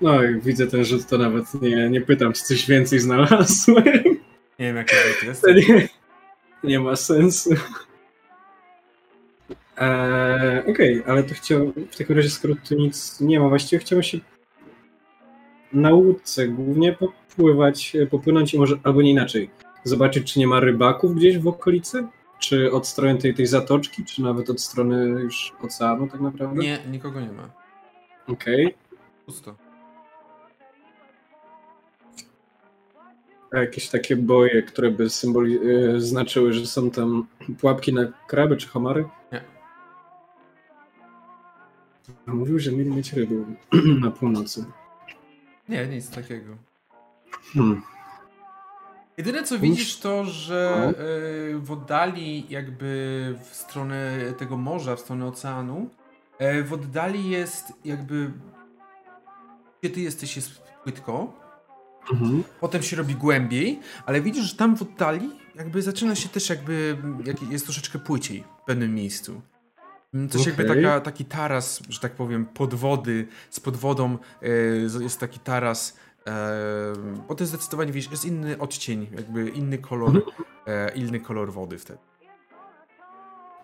No, 0.00 0.22
jak 0.22 0.40
widzę 0.42 0.66
ten 0.66 0.84
rzut, 0.84 1.06
to 1.06 1.18
nawet 1.18 1.62
nie, 1.62 1.90
nie 1.90 2.00
pytam, 2.00 2.32
czy 2.32 2.42
coś 2.42 2.66
więcej 2.66 2.98
znalazłem. 2.98 3.84
Nie 4.58 4.66
wiem, 4.66 4.76
jaki 4.76 4.94
to 5.20 5.26
jest. 5.26 5.42
To 5.42 5.52
nie, 5.52 5.88
nie 6.64 6.80
ma 6.80 6.96
sensu. 6.96 7.50
Eee, 9.76 10.70
Okej, 10.70 11.02
ale 11.06 11.22
to 11.22 11.34
chciał, 11.34 11.72
w 11.90 11.96
takim 11.96 12.16
razie, 12.16 12.30
skoro 12.30 12.54
tu 12.68 12.74
nic 12.74 13.20
nie 13.20 13.40
ma, 13.40 13.48
właściwie 13.48 13.80
chciałbym 13.80 14.02
się 14.02 14.18
na 15.72 15.90
łódce 15.90 16.48
głównie 16.48 16.92
popływać, 16.92 17.96
e, 17.96 18.06
popłynąć 18.06 18.54
i 18.54 18.58
może, 18.58 18.76
albo 18.82 19.02
nie 19.02 19.10
inaczej, 19.10 19.50
zobaczyć, 19.84 20.32
czy 20.32 20.38
nie 20.38 20.46
ma 20.46 20.60
rybaków 20.60 21.14
gdzieś 21.14 21.38
w 21.38 21.48
okolicy? 21.48 22.06
Czy 22.38 22.72
od 22.72 22.86
strony 22.86 23.18
tej, 23.18 23.34
tej 23.34 23.46
zatoczki, 23.46 24.04
czy 24.04 24.22
nawet 24.22 24.50
od 24.50 24.60
strony 24.60 25.06
już 25.20 25.52
oceanu 25.62 26.08
tak 26.08 26.20
naprawdę? 26.20 26.62
Nie, 26.62 26.78
nikogo 26.90 27.20
nie 27.20 27.32
ma. 27.32 27.50
Okej. 28.28 28.74
Pusto. 29.26 29.54
A 33.52 33.58
jakieś 33.58 33.88
takie 33.88 34.16
boje, 34.16 34.62
które 34.62 34.90
by 34.90 35.10
symboli 35.10 35.58
y, 35.68 36.00
znaczyły, 36.00 36.52
że 36.52 36.66
są 36.66 36.90
tam 36.90 37.26
pułapki 37.60 37.94
na 37.94 38.12
kraby 38.26 38.56
czy 38.56 38.68
homary? 38.68 39.04
Nie. 39.32 39.44
A 42.26 42.34
Mówił, 42.34 42.58
że 42.58 42.72
mieli 42.72 42.90
mieć 42.90 43.12
ryby 43.12 43.44
na 44.00 44.10
północy. 44.10 44.64
Nie, 45.68 45.86
nic 45.86 46.10
takiego. 46.10 46.56
Hmm. 47.54 47.82
Jedyne 49.18 49.42
co 49.42 49.58
widzisz 49.58 49.96
to, 49.98 50.24
że 50.24 50.76
No. 50.80 50.90
e, 50.90 50.94
w 51.58 51.70
oddali 51.72 52.46
jakby 52.50 53.34
w 53.50 53.54
stronę 53.56 54.18
tego 54.38 54.56
morza, 54.56 54.96
w 54.96 55.00
stronę 55.00 55.26
oceanu, 55.26 55.90
e, 56.38 56.62
w 56.62 56.72
oddali 56.72 57.30
jest 57.30 57.64
jakby 57.84 58.30
gdzie 59.82 59.90
ty 59.90 60.00
jesteś 60.00 60.36
jest 60.36 60.62
płytko, 60.84 61.32
Mhm. 62.12 62.44
potem 62.60 62.82
się 62.82 62.96
robi 62.96 63.14
głębiej, 63.14 63.80
ale 64.06 64.20
widzisz, 64.20 64.44
że 64.44 64.56
tam 64.56 64.76
w 64.76 64.82
oddali 64.82 65.30
jakby 65.54 65.82
zaczyna 65.82 66.14
się 66.14 66.28
też 66.28 66.48
jakby, 66.50 66.96
jak 67.24 67.42
jest 67.42 67.64
troszeczkę 67.64 67.98
płyciej 67.98 68.44
w 68.62 68.64
pewnym 68.66 68.94
miejscu. 68.94 69.40
Mm, 70.14 70.28
Coś 70.28 70.46
jakby 70.46 70.70
Okej. 70.70 70.82
taka, 70.82 71.00
taki 71.00 71.24
taras, 71.24 71.82
że 71.88 72.00
tak 72.00 72.12
powiem, 72.12 72.46
pod 72.46 72.74
wody, 72.74 73.26
z 73.50 73.60
pod 73.60 73.76
wodą 73.76 74.18
e, 74.42 74.48
jest 75.02 75.20
taki 75.20 75.40
taras, 75.40 75.96
bo 77.28 77.34
to 77.34 77.42
jest 77.44 77.52
zdecydowanie, 77.52 77.92
wiesz, 77.92 78.10
jest 78.10 78.24
inny 78.24 78.58
odcień, 78.58 79.06
jakby 79.16 79.48
inny 79.48 79.78
kolor, 79.78 80.08
Mhm. 80.16 80.32
e, 80.66 80.94
inny 80.94 81.20
kolor 81.20 81.52
wody 81.52 81.78
wtedy. 81.78 81.98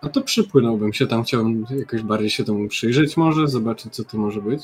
A 0.03 0.09
to 0.09 0.21
przypłynąłbym 0.23 0.93
się 0.93 1.07
tam, 1.07 1.23
chciałbym 1.25 1.67
jakoś 1.79 2.03
bardziej 2.03 2.31
się 2.31 2.45
temu 2.45 2.69
przyjrzeć 2.69 3.17
może, 3.17 3.49
zobaczyć 3.49 3.95
co 3.95 4.05
to 4.05 4.19
może 4.19 4.41
być. 4.43 4.63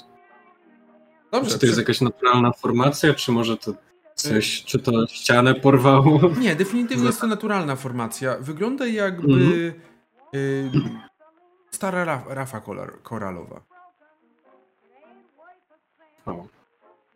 Dobrze, 1.33 1.51
Czy 1.51 1.59
to 1.59 1.67
jest 1.67 1.75
przy- 1.77 1.81
jakaś 1.83 2.01
naturalna 2.01 2.53
formacja, 2.53 3.15
czy 3.15 3.33
może 3.33 3.57
to 3.57 3.73
coś, 4.15 4.65
czy 4.65 4.79
to 4.79 5.07
ścianę 5.07 5.55
porwało? 5.55 6.21
Nie, 6.41 6.57
definitywnie 6.57 7.07
jest 7.07 7.21
to 7.21 7.27
naturalna 7.27 7.77
formacja. 7.77 8.37
Wygląda 8.41 8.87
jakby 8.87 9.33
Mhm. 9.33 9.73
y, 10.35 10.71
stara 11.71 12.05
raf, 12.05 12.23
rafa 12.29 12.61
kolar, 12.61 13.03
koralowa. 13.03 13.61
O, 16.27 16.47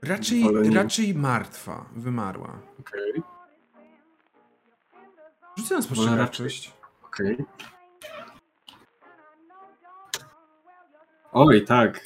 Raczej, 0.05 0.45
Ale 0.49 0.63
nie- 0.63 0.77
raczej 0.77 1.15
martwa, 1.15 1.85
wymarła. 1.97 2.59
okej, 2.81 3.13
Rzucę 5.59 5.75
na 5.75 5.81
raczej- 5.81 5.83
spostrzegawczość. 5.83 6.73
okej. 7.05 7.37
Oj, 11.33 11.65
tak. 11.65 12.01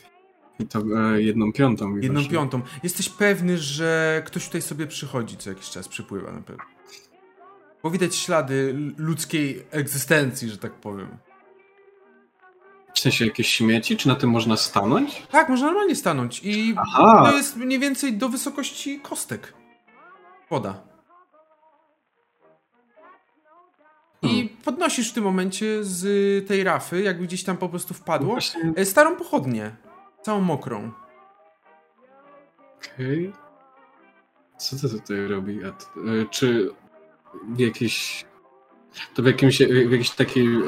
I 0.58 0.66
to 0.66 0.78
e, 0.78 1.22
jedną 1.22 1.52
piątą. 1.52 1.96
Jedną 1.96 2.28
piątą. 2.28 2.62
Jesteś 2.82 3.08
pewny, 3.08 3.58
że 3.58 4.22
ktoś 4.26 4.46
tutaj 4.46 4.62
sobie 4.62 4.86
przychodzi 4.86 5.36
co 5.36 5.50
jakiś 5.50 5.70
czas, 5.70 5.88
przypływa 5.88 6.32
na 6.32 6.40
pewno. 6.40 6.64
Bo 7.82 7.90
widać 7.90 8.16
ślady 8.16 8.74
ludzkiej 8.96 9.66
egzystencji, 9.70 10.48
że 10.50 10.58
tak 10.58 10.72
powiem. 10.72 11.08
W 12.94 12.98
sensie 13.00 13.24
jakieś 13.24 13.48
śmieci? 13.48 13.96
Czy 13.96 14.08
na 14.08 14.14
tym 14.14 14.30
można 14.30 14.56
stanąć? 14.56 15.22
Tak, 15.30 15.48
można 15.48 15.66
normalnie 15.66 15.96
stanąć 15.96 16.40
i 16.44 16.74
Aha! 16.78 17.26
to 17.30 17.36
jest 17.36 17.56
mniej 17.56 17.78
więcej 17.78 18.12
do 18.16 18.28
wysokości 18.28 19.00
kostek. 19.00 19.54
Woda. 20.50 20.80
I 24.22 24.28
Hmm. 24.28 24.48
podnosisz 24.64 25.10
w 25.10 25.14
tym 25.14 25.24
momencie 25.24 25.84
z 25.84 26.48
tej 26.48 26.64
rafy, 26.64 27.02
jakby 27.02 27.24
gdzieś 27.26 27.44
tam 27.44 27.56
po 27.56 27.68
prostu 27.68 27.94
wpadło, 27.94 28.32
Właśnie, 28.32 28.72
e, 28.76 28.84
starą 28.84 29.16
pochodnię. 29.16 29.76
Całą 30.22 30.40
mokrą. 30.40 30.90
okej. 32.76 33.32
Co 34.58 34.76
to 34.76 34.88
tutaj 34.88 35.26
robi? 35.26 35.60
E, 35.64 35.72
czy 36.30 36.70
w 37.48 37.58
jakiejś... 37.60 38.24
To 39.14 39.22
w 39.22 39.26
jakimś, 39.26 39.58
w 39.58 39.90
jakimś 39.90 40.10
takim 40.10 40.62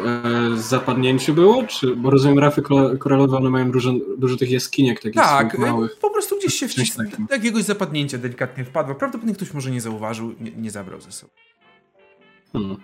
e, 0.54 0.56
zapadnięciu 0.56 1.34
było? 1.34 1.64
Czy, 1.64 1.96
bo 1.96 2.10
rozumiem, 2.10 2.38
rafy 2.38 2.62
kora- 2.62 2.96
koralowe, 2.98 3.36
one 3.36 3.50
mają 3.50 3.70
dużo, 3.70 3.92
dużo 4.18 4.36
tych 4.36 4.50
jaskiniek 4.50 4.98
takich 5.00 5.14
Tak, 5.14 5.48
swoich 5.52 5.66
małych. 5.70 5.96
po 5.98 6.10
prostu 6.10 6.36
gdzieś 6.38 6.54
się 6.54 6.68
wcisnął. 6.68 7.06
takim. 7.06 7.26
Jakiegoś 7.30 7.62
zapadnięcia 7.62 8.18
delikatnie 8.18 8.64
wpadło. 8.64 8.94
Prawdopodobnie 8.94 9.34
ktoś 9.34 9.54
może 9.54 9.70
nie 9.70 9.80
zauważył, 9.80 10.34
nie, 10.40 10.50
nie 10.50 10.70
zabrał 10.70 11.00
ze 11.00 11.12
sobą. 11.12 11.32
Hmm. 12.52 12.76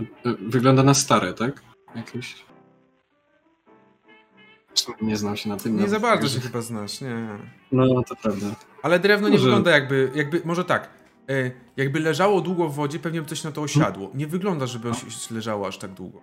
E, 0.00 0.34
Wygląda 0.40 0.82
na 0.82 0.94
stare, 0.94 1.32
tak? 1.34 1.62
Jakieś... 1.96 2.44
Nie 5.02 5.16
znam 5.16 5.36
się 5.36 5.48
na 5.48 5.56
tym. 5.56 5.80
Nie 5.80 5.88
za 5.88 6.00
bardzo 6.00 6.28
się 6.28 6.40
chyba 6.40 6.60
znasz, 6.60 7.00
nie. 7.00 7.28
No, 7.72 8.02
to 8.08 8.16
prawda. 8.16 8.46
Ale 8.82 8.98
drewno 8.98 9.28
nie 9.28 9.32
Może- 9.34 9.44
wygląda 9.44 9.70
jakby, 9.70 10.10
jakby, 10.14 10.42
może 10.44 10.64
tak, 10.64 10.88
jakby 11.76 12.00
leżało 12.00 12.40
długo 12.40 12.68
w 12.68 12.74
wodzie, 12.74 12.98
pewnie 12.98 13.22
by 13.22 13.28
coś 13.28 13.44
na 13.44 13.52
to 13.52 13.62
osiadło. 13.62 14.10
Nie 14.14 14.26
wygląda, 14.26 14.66
żeby 14.66 14.90
leżało 15.30 15.66
aż 15.66 15.78
tak 15.78 15.92
długo. 15.92 16.20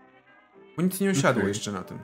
Bo 0.77 0.83
nic 0.83 0.99
nie 0.99 1.09
osiadło 1.09 1.41
Okej. 1.41 1.47
jeszcze 1.47 1.71
na 1.71 1.83
tym. 1.83 1.99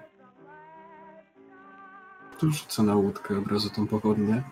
Tu 2.40 2.52
rzucę 2.52 2.84
na 2.84 2.96
łódkę 2.96 3.38
od 3.38 3.48
razu 3.48 3.70
tą 3.70 3.88
pochodnię. 3.88 4.44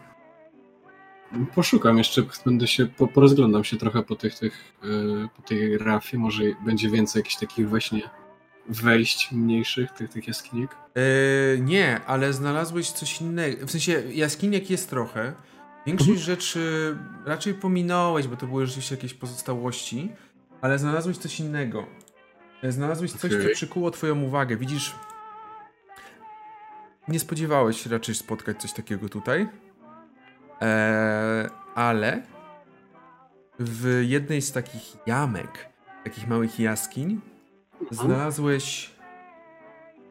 Poszukam 1.55 1.97
jeszcze, 1.97 2.23
będę 2.45 2.67
się, 2.67 2.85
po, 2.85 3.07
porozglądam 3.07 3.63
się 3.63 3.77
trochę 3.77 4.03
po 4.03 4.15
tych, 4.15 4.39
tych 4.39 4.73
yy, 4.83 5.29
po 5.35 5.41
tej 5.41 5.77
rafie, 5.77 6.17
może 6.17 6.43
będzie 6.65 6.89
więcej 6.89 7.19
jakichś 7.19 7.35
takich 7.35 7.69
właśnie 7.69 8.01
wejść 8.69 9.31
mniejszych, 9.31 9.91
tych, 9.91 10.09
tych 10.09 10.27
jaskiniek. 10.27 10.75
E, 10.95 11.59
nie, 11.59 12.01
ale 12.05 12.33
znalazłeś 12.33 12.91
coś 12.91 13.21
innego. 13.21 13.67
W 13.67 13.71
sensie 13.71 14.03
jaskiniek 14.13 14.69
jest 14.69 14.89
trochę. 14.89 15.33
Większość 15.85 16.09
Mhm. 16.09 16.25
rzeczy 16.25 16.97
raczej 17.25 17.53
pominąłeś, 17.53 18.27
bo 18.27 18.35
to 18.37 18.47
były 18.47 18.65
rzeczywiście 18.65 18.95
jakieś 18.95 19.13
pozostałości, 19.13 20.11
ale 20.61 20.79
znalazłeś 20.79 21.17
coś 21.17 21.39
innego. 21.39 21.85
E, 22.63 22.71
Znalazłeś 22.71 23.11
coś, 23.11 23.31
co 23.31 23.37
Okej. 23.39 23.53
przykuło 23.53 23.91
twoją 23.91 24.21
uwagę. 24.21 24.57
Widzisz, 24.57 24.95
nie 27.07 27.19
spodziewałeś 27.19 27.83
się 27.83 27.89
raczej 27.89 28.15
spotkać 28.15 28.61
coś 28.61 28.73
takiego 28.73 29.09
tutaj, 29.09 29.47
e, 30.61 31.49
ale 31.75 32.21
w 33.59 34.01
jednej 34.07 34.41
z 34.41 34.51
takich 34.51 34.95
jamek, 35.05 35.69
takich 36.03 36.27
małych 36.27 36.59
jaskiń, 36.59 37.21
znalazłeś 37.91 38.95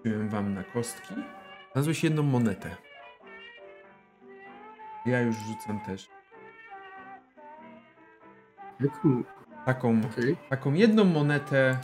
Rzuciłem 0.04 0.28
wam 0.28 0.54
na 0.54 0.64
kostki. 0.64 1.14
Znalazłeś 1.72 2.04
jedną 2.04 2.22
monetę. 2.22 2.76
Ja 5.06 5.20
już 5.20 5.36
rzucam 5.36 5.80
też. 5.80 6.08
Taką, 9.66 10.00
Okej. 10.12 10.36
taką 10.50 10.72
jedną 10.72 11.04
monetę. 11.04 11.78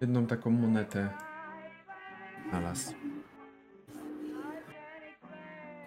Jedną 0.00 0.26
taką 0.26 0.50
monetę 0.50 1.10
znalazł. 2.48 2.94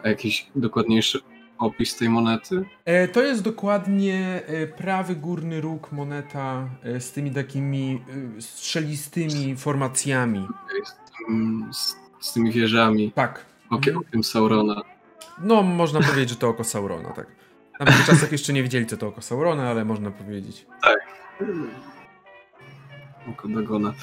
A 0.04 0.08
jakiś 0.10 0.50
dokładniejszy 0.56 1.20
opis 1.58 1.96
tej 1.98 2.10
monety? 2.10 2.66
E, 2.86 3.08
to 3.08 3.22
jest 3.24 3.44
dokładnie 3.44 4.42
e, 4.48 4.68
prawy 4.68 5.16
górny 5.16 5.62
róg 5.62 5.92
moneta 5.92 6.70
e, 6.84 7.00
z 7.02 7.12
tymi 7.12 7.32
takimi 7.32 8.04
e, 8.38 8.42
strzelistymi 8.42 9.56
formacjami. 9.56 10.48
Z, 10.86 10.96
tym, 11.18 11.70
z, 11.74 11.96
z 12.20 12.34
tymi 12.34 12.52
wieżami, 12.52 13.12
Tak. 13.12 13.46
okiem, 13.70 13.98
okiem 13.98 14.24
Saurona. 14.24 14.82
No, 15.40 15.64
można 15.64 16.02
powiedzieć, 16.02 16.30
że 16.30 16.36
to 16.36 16.50
oko 16.50 16.64
Saurona, 16.64 17.10
tak. 17.10 17.28
Na 17.80 17.86
tych 17.86 18.06
czasach 18.06 18.32
jeszcze 18.32 18.54
nie 18.54 18.64
wiedzieli, 18.64 18.86
co 18.86 18.98
to 18.98 19.08
oko 19.08 19.22
Saurona, 19.22 19.70
ale 19.70 19.86
można 19.86 20.12
powiedzieć. 20.12 20.66
Oko 23.32 23.48
Dagona. 23.48 23.94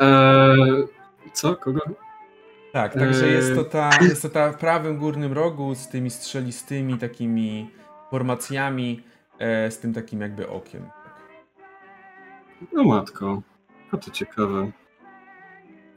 Eee, 0.00 0.86
co? 1.32 1.56
Kogo? 1.56 1.80
Tak, 2.72 2.94
także 2.94 3.26
Eee. 3.26 3.34
jest 3.34 3.54
to, 3.54 3.64
ta, 3.64 3.90
jest 4.00 4.22
to 4.22 4.28
ta 4.28 4.52
w 4.52 4.56
prawym 4.56 4.98
górnym 4.98 5.32
rogu 5.32 5.74
z 5.74 5.88
tymi 5.88 6.10
strzelistymi 6.10 6.98
takimi 6.98 7.70
formacjami, 8.10 9.02
e, 9.38 9.70
z 9.70 9.78
tym 9.78 9.94
takim 9.94 10.20
jakby 10.20 10.48
okiem. 10.48 10.82
Tak. 10.82 11.12
No 12.72 12.84
matko. 12.84 13.42
A 13.92 13.96
to 13.96 14.10
ciekawe. 14.10 14.70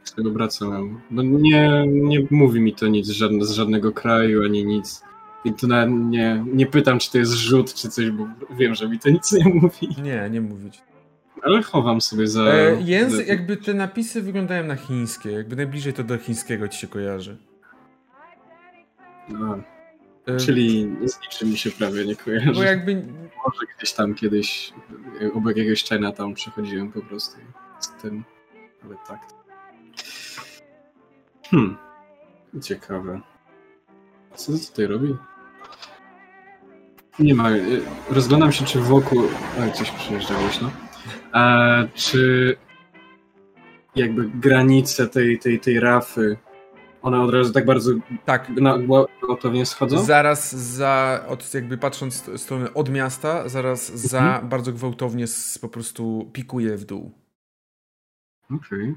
Z 0.03 0.13
tego 0.13 0.31
wracałem. 0.31 1.01
No 1.11 1.23
nie, 1.23 1.85
nie 1.87 2.27
mówi 2.31 2.59
mi 2.59 2.73
to 2.73 2.87
nic 2.87 3.09
żadne, 3.09 3.45
z 3.45 3.51
żadnego 3.51 3.91
kraju, 3.91 4.45
ani 4.45 4.65
nic. 4.65 5.03
I 5.45 5.53
to 5.53 5.87
nie, 5.87 6.45
nie 6.53 6.65
pytam, 6.65 6.99
czy 6.99 7.11
to 7.11 7.17
jest 7.17 7.31
rzut, 7.31 7.73
czy 7.73 7.89
coś, 7.89 8.09
bo 8.09 8.27
wiem, 8.57 8.75
że 8.75 8.89
mi 8.89 8.99
to 8.99 9.09
nic 9.09 9.31
nie 9.31 9.53
mówi. 9.53 9.89
Nie, 10.03 10.29
nie 10.31 10.41
mówić. 10.41 10.81
Ale 11.41 11.63
chowam 11.63 12.01
sobie 12.01 12.27
za... 12.27 12.43
E, 12.43 12.81
język, 12.81 13.27
jakby 13.27 13.57
te 13.57 13.73
napisy 13.73 14.21
wyglądają 14.21 14.63
na 14.63 14.75
chińskie, 14.75 15.31
jakby 15.31 15.55
najbliżej 15.55 15.93
to 15.93 16.03
do 16.03 16.17
chińskiego 16.17 16.67
ci 16.67 16.79
się 16.79 16.87
kojarzy. 16.87 17.37
A, 19.35 19.57
E, 20.25 20.37
czyli 20.37 20.95
z 21.05 21.21
niczym 21.21 21.49
mi 21.49 21.57
się 21.57 21.71
prawie 21.71 22.05
nie 22.05 22.15
kojarzy. 22.15 22.53
Bo 22.53 22.63
jakby 22.63 22.95
Może 23.45 23.59
gdzieś 23.77 23.93
tam 23.93 24.15
kiedyś 24.15 24.73
e, 25.21 25.33
obok 25.33 25.57
jakiegoś 25.57 25.83
China 25.83 26.11
tam 26.11 26.33
przechodziłem 26.33 26.91
po 26.91 27.01
prostu 27.01 27.37
z 27.79 27.89
tym, 28.01 28.23
ale 28.85 28.95
tak. 29.07 29.19
Hmm. 31.49 31.77
Ciekawe. 32.61 33.21
Co 34.35 34.51
tutaj 34.69 34.87
robi? 34.87 35.15
Nie 37.19 37.35
ma. 37.35 37.51
e, 37.51 37.59
Rozglądam 38.09 38.51
się, 38.51 38.65
czy 38.65 38.79
wokół. 38.79 39.21
A, 39.61 39.67
gdzieś 39.67 39.91
przyjeżdża 39.91 40.33
głośno. 40.39 40.71
A, 41.31 41.65
czy 41.95 42.55
jakby 43.95 44.29
granice 44.29 45.07
tej, 45.07 45.39
tej, 45.39 45.59
tej 45.59 45.79
rafy, 45.79 46.37
one 47.01 47.21
od 47.21 47.33
razu 47.33 47.53
tak 47.53 47.65
bardzo 47.65 47.91
tak, 48.25 48.51
gwałtownie 49.21 49.65
schodzą? 49.65 50.03
zaraz 50.03 50.51
za, 50.55 51.25
od, 51.27 51.53
jakby 51.53 51.77
patrząc 51.77 52.23
z 52.25 52.41
strony 52.41 52.73
od 52.73 52.89
miasta, 52.89 53.49
zaraz 53.49 53.91
za 53.95 54.19
Mhm. 54.19 54.49
bardzo 54.49 54.73
gwałtownie 54.73 55.27
s, 55.27 55.57
po 55.57 55.69
prostu 55.69 56.29
pikuje 56.33 56.77
w 56.77 56.85
dół. 56.85 57.11
Okej. 58.55 58.95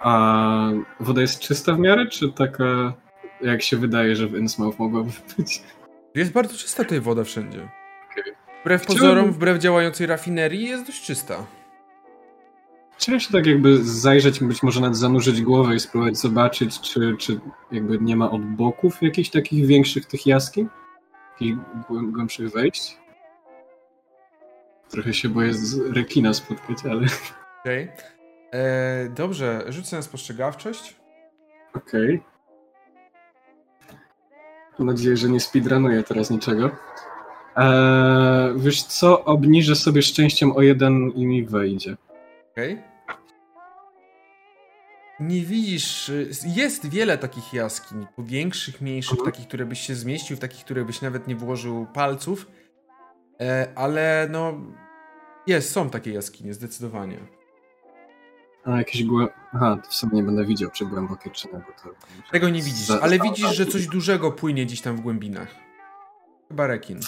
A 0.00 0.68
woda 1.00 1.20
jest 1.20 1.40
czysta 1.40 1.72
w 1.74 1.78
miarę, 1.78 2.06
czy 2.06 2.32
taka, 2.32 2.92
jak 3.40 3.62
się 3.62 3.76
wydaje, 3.76 4.16
że 4.16 4.26
w 4.26 4.34
Innsmouth 4.38 4.78
mogłaby 4.78 5.10
być? 5.38 5.62
Jest 6.14 6.32
bardzo 6.32 6.54
czysta 6.56 6.84
tutaj 6.84 7.00
woda 7.00 7.24
wszędzie. 7.24 7.68
Wbrew 8.60 8.82
Chciałbym- 8.82 9.02
pozorom, 9.02 9.32
wbrew 9.32 9.58
działającej 9.58 10.06
rafinerii 10.06 10.68
jest 10.68 10.86
dość 10.86 11.02
czysta. 11.06 11.46
Chciałem 12.96 13.20
się 13.20 13.32
tak 13.32 13.46
jakby 13.46 13.84
zajrzeć, 13.84 14.40
być 14.40 14.62
może 14.62 14.80
nawet 14.80 14.96
zanurzyć 14.96 15.42
głowę 15.42 15.74
i 15.74 15.80
spróbować 15.80 16.16
zobaczyć, 16.16 16.80
czy, 16.80 17.16
czy 17.18 17.40
jakby 17.72 17.98
nie 17.98 18.16
ma 18.16 18.30
od 18.30 18.42
boków 18.44 19.02
jakichś 19.02 19.30
takich 19.30 19.66
większych 19.66 20.06
tych 20.06 20.26
jaskiń? 20.26 20.68
Jakichś 21.32 21.58
głę- 21.90 22.12
głębszych 22.12 22.50
wejść? 22.50 22.98
Trochę 24.90 25.14
się 25.14 25.28
boję 25.28 25.54
z 25.54 25.78
rekina 25.96 26.34
spotkać, 26.34 26.78
ale 26.90 27.06
Okej. 27.60 27.88
E, 28.52 29.08
Dobrze, 29.08 29.64
rzucę 29.68 29.96
na 29.96 30.02
spostrzegawczość. 30.02 30.96
okej. 31.74 32.22
Mam 34.78 34.88
nadzieję, 34.88 35.16
że 35.16 35.28
nie 35.28 35.40
speedrunuję 35.40 36.02
teraz 36.02 36.30
niczego. 36.30 36.70
Eee, 37.56 38.52
wiesz 38.56 38.82
co, 38.82 39.24
obniżę 39.24 39.76
sobie 39.76 40.02
szczęściem 40.02 40.52
o 40.56 40.62
jeden 40.62 41.10
i 41.10 41.26
mi 41.26 41.44
wejdzie. 41.44 41.96
Okej. 42.52 42.82
Nie 45.20 45.40
widzisz, 45.40 46.10
jest 46.56 46.88
wiele 46.88 47.18
takich 47.18 47.52
jaskiń, 47.52 48.06
większych, 48.18 48.80
mniejszych, 48.80 49.18
Mhm. 49.18 49.32
takich, 49.32 49.48
które 49.48 49.66
byś 49.66 49.80
się 49.80 49.94
zmieścił, 49.94 50.36
takich, 50.36 50.64
które 50.64 50.84
byś 50.84 51.02
nawet 51.02 51.28
nie 51.28 51.36
włożył 51.36 51.86
palców, 51.94 52.46
e, 53.40 53.68
ale 53.74 54.28
no 54.30 54.54
jest, 55.46 55.72
są 55.72 55.90
takie 55.90 56.12
jaskinie, 56.12 56.54
zdecydowanie. 56.54 57.18
A 58.68 58.76
jakieś 58.76 59.04
głę... 59.04 59.28
Aha, 59.52 59.78
to 59.84 59.90
w 59.90 59.94
sumie 59.94 60.12
nie 60.14 60.22
będę 60.22 60.44
widział, 60.44 60.70
czy 60.70 60.86
głębokie, 60.86 61.30
czy 61.30 61.48
nie, 61.48 61.52
bo 61.58 61.82
to... 61.82 61.96
Tego 62.32 62.48
nie 62.48 62.62
widzisz, 62.62 62.90
ale 62.90 63.18
widzisz, 63.18 63.56
że 63.56 63.66
coś 63.66 63.86
dużego 63.86 64.32
płynie 64.32 64.66
gdzieś 64.66 64.80
tam 64.80 64.96
w 64.96 65.00
głębinach. 65.00 65.48
Chyba 66.48 66.66
rekin. 66.66 67.00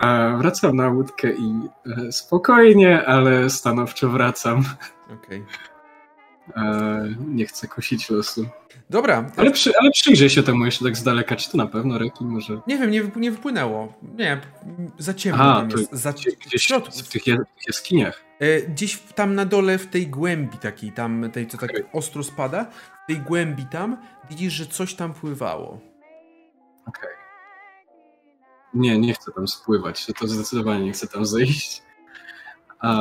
E, 0.00 0.36
wracam 0.38 0.76
na 0.76 0.88
łódkę 0.88 1.32
i 1.32 1.60
e, 2.08 2.12
spokojnie, 2.12 3.06
ale 3.06 3.50
stanowczo 3.50 4.08
wracam. 4.08 4.64
Okej. 5.24 5.44
E, 6.56 7.08
nie 7.28 7.46
chcę 7.46 7.68
kosić 7.68 8.10
losu. 8.10 8.46
Dobra, 8.90 9.30
Ale, 9.36 9.50
przy, 9.50 9.72
ale 9.80 9.90
przyjrzę 9.90 10.30
się 10.30 10.42
temu 10.42 10.64
jeszcze 10.64 10.84
tak 10.84 10.96
z 10.96 11.02
daleka, 11.02 11.36
czy 11.36 11.50
to 11.50 11.56
na 11.58 11.66
pewno 11.66 11.98
rekin 11.98 12.28
może... 12.28 12.60
nie 12.66 12.78
wiem, 12.78 12.90
nie, 12.90 13.02
nie 13.16 13.30
wypłynęło. 13.30 13.92
Nie, 14.02 14.40
za 14.98 15.14
ciemno 15.14 15.42
Aha, 15.42 15.66
tam 15.70 15.80
jest. 15.80 15.92
Za, 15.92 16.12
Gdzieś, 16.12 16.34
w 16.34 16.38
gdzieś 16.38 16.62
środku. 16.62 16.98
w 16.98 17.08
tych 17.08 17.22
jaskiniach. 17.66 18.27
E, 18.40 18.62
Gdzieś 18.62 18.98
tam 18.98 19.34
na 19.34 19.44
dole, 19.44 19.78
w 19.78 19.86
tej 19.86 20.06
głębi 20.06 20.58
takiej, 20.58 20.92
tam 20.92 21.30
tej, 21.32 21.46
co 21.46 21.58
tak 21.58 21.70
ostro 21.92 22.24
spada, 22.24 22.64
w 23.04 23.06
tej 23.06 23.18
głębi 23.18 23.66
tam 23.66 23.96
widzisz, 24.30 24.52
że 24.52 24.66
coś 24.66 24.94
tam 24.94 25.14
pływało. 25.14 25.80
Okej. 26.86 27.10
Nie, 28.74 28.98
nie 28.98 29.14
chcę 29.14 29.32
tam 29.32 29.48
spływać, 29.48 30.06
to 30.18 30.28
zdecydowanie 30.28 30.84
nie 30.84 30.92
chcę 30.92 31.06
tam 31.06 31.26
zejść. 31.26 31.82
A, 32.78 32.92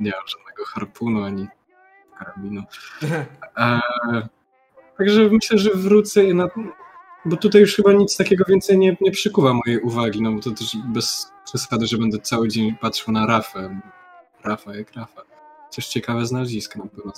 nie 0.00 0.10
mam 0.10 0.28
żadnego 0.28 0.64
harpunu 0.66 1.24
ani 1.24 1.48
karabinu. 2.18 2.62
E, 3.56 3.80
także 4.98 5.28
myślę, 5.32 5.58
że 5.58 5.70
wrócę 5.74 6.22
na. 6.22 6.48
Bo 7.24 7.36
tutaj 7.36 7.60
już 7.60 7.76
chyba 7.76 7.92
nic 7.92 8.16
takiego 8.16 8.44
więcej 8.48 8.78
nie, 8.78 8.96
nie 9.00 9.10
przykuwa 9.10 9.54
mojej 9.54 9.80
uwagi, 9.80 10.22
no 10.22 10.32
bo 10.32 10.40
to 10.40 10.50
też 10.50 10.76
bez 10.84 11.32
przesady, 11.44 11.86
że 11.86 11.98
będę 11.98 12.18
cały 12.18 12.48
dzień 12.48 12.76
patrzył 12.80 13.14
na 13.14 13.26
Rafę. 13.26 13.80
Rafa 14.48 14.76
jak 14.76 14.92
Rafa. 14.92 15.22
Chociaż 15.66 15.88
ciekawe 15.88 16.26
znaleziska 16.26 16.78
na 16.78 16.86
pewno 16.86 17.12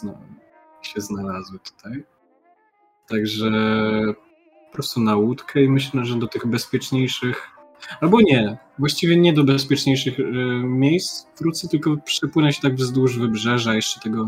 się 0.82 1.00
znalazły 1.00 1.58
tutaj. 1.58 2.04
Także 3.08 3.50
po 4.66 4.72
prostu 4.72 5.00
na 5.00 5.16
łódkę 5.16 5.62
i 5.62 5.68
myślę, 5.68 6.04
że 6.04 6.16
do 6.18 6.26
tych 6.26 6.46
bezpieczniejszych. 6.46 7.48
Albo 8.00 8.20
nie, 8.20 8.58
właściwie 8.78 9.16
nie 9.16 9.32
do 9.32 9.44
bezpieczniejszych 9.44 10.20
y, 10.20 10.24
miejsc 10.64 11.26
wrócę, 11.40 11.68
tylko 11.68 11.96
przepłynę 11.96 12.52
się 12.52 12.62
tak 12.62 12.74
wzdłuż 12.74 13.18
wybrzeża, 13.18 13.74
jeszcze 13.74 14.00
tego 14.00 14.26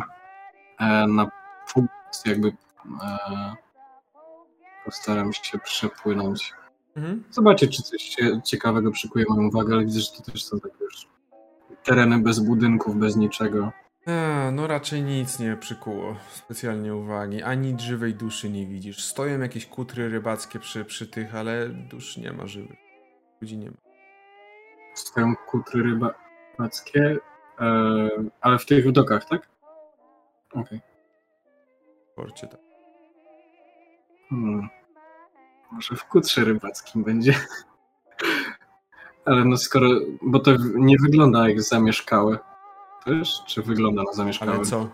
e, 0.78 1.06
na 1.06 1.30
północ 1.72 2.22
jakby 2.26 2.48
e, 2.48 3.54
postaram 4.84 5.32
się 5.32 5.58
przepłynąć. 5.58 6.52
Mhm. 6.96 7.24
Zobaczyć, 7.30 7.76
czy 7.76 7.82
coś 7.82 8.08
cie- 8.08 8.40
ciekawego 8.44 8.90
przykuje 8.90 9.24
moją 9.28 9.48
uwagę, 9.48 9.74
ale 9.74 9.84
widzę, 9.84 10.00
że 10.00 10.12
to 10.16 10.32
też 10.32 10.44
są 10.44 10.60
takie 10.60 10.84
już 10.84 11.06
tereny 11.84 12.18
bez 12.18 12.40
budynków, 12.40 12.96
bez 12.96 13.16
niczego. 13.16 13.72
A, 14.06 14.50
no 14.52 14.66
raczej 14.66 15.02
nic 15.02 15.38
nie 15.38 15.56
przykuło 15.56 16.16
specjalnie 16.30 16.94
uwagi. 16.94 17.42
Ani 17.42 17.80
żywej 17.80 18.14
duszy 18.14 18.50
nie 18.50 18.66
widzisz. 18.66 19.04
Stoją 19.04 19.40
jakieś 19.40 19.66
kutry 19.66 20.08
rybackie 20.08 20.58
przy, 20.58 20.84
przy 20.84 21.06
tych, 21.06 21.34
ale 21.34 21.68
dusz 21.68 22.16
nie 22.16 22.32
ma 22.32 22.46
żywych. 22.46 22.78
Ludzi 23.40 23.58
nie 23.58 23.70
ma. 23.70 23.76
Stoją 24.94 25.34
kutry 25.36 25.82
rybackie, 25.82 27.16
e, 27.60 28.08
ale 28.40 28.58
w 28.58 28.66
tych 28.66 28.92
dokach, 28.92 29.24
tak? 29.24 29.48
Okej. 30.54 30.80
W 32.12 32.14
porcie 32.14 32.46
tak. 32.46 32.60
Hmm. 34.28 34.68
Może 35.72 35.96
w 35.96 36.04
kutrze 36.04 36.44
rybackim 36.44 37.04
będzie. 37.04 37.34
Ale 39.24 39.44
no 39.44 39.56
skoro, 39.56 39.88
bo 40.22 40.38
to 40.38 40.50
nie 40.74 40.96
wygląda 41.02 41.48
jak 41.48 41.62
zamieszkałe. 41.62 42.38
Też? 43.04 43.42
Czy 43.46 43.62
wygląda 43.62 44.02
na 44.02 44.12
zamieszkałe? 44.12 44.52
Ale 44.52 44.64
co? 44.64 44.88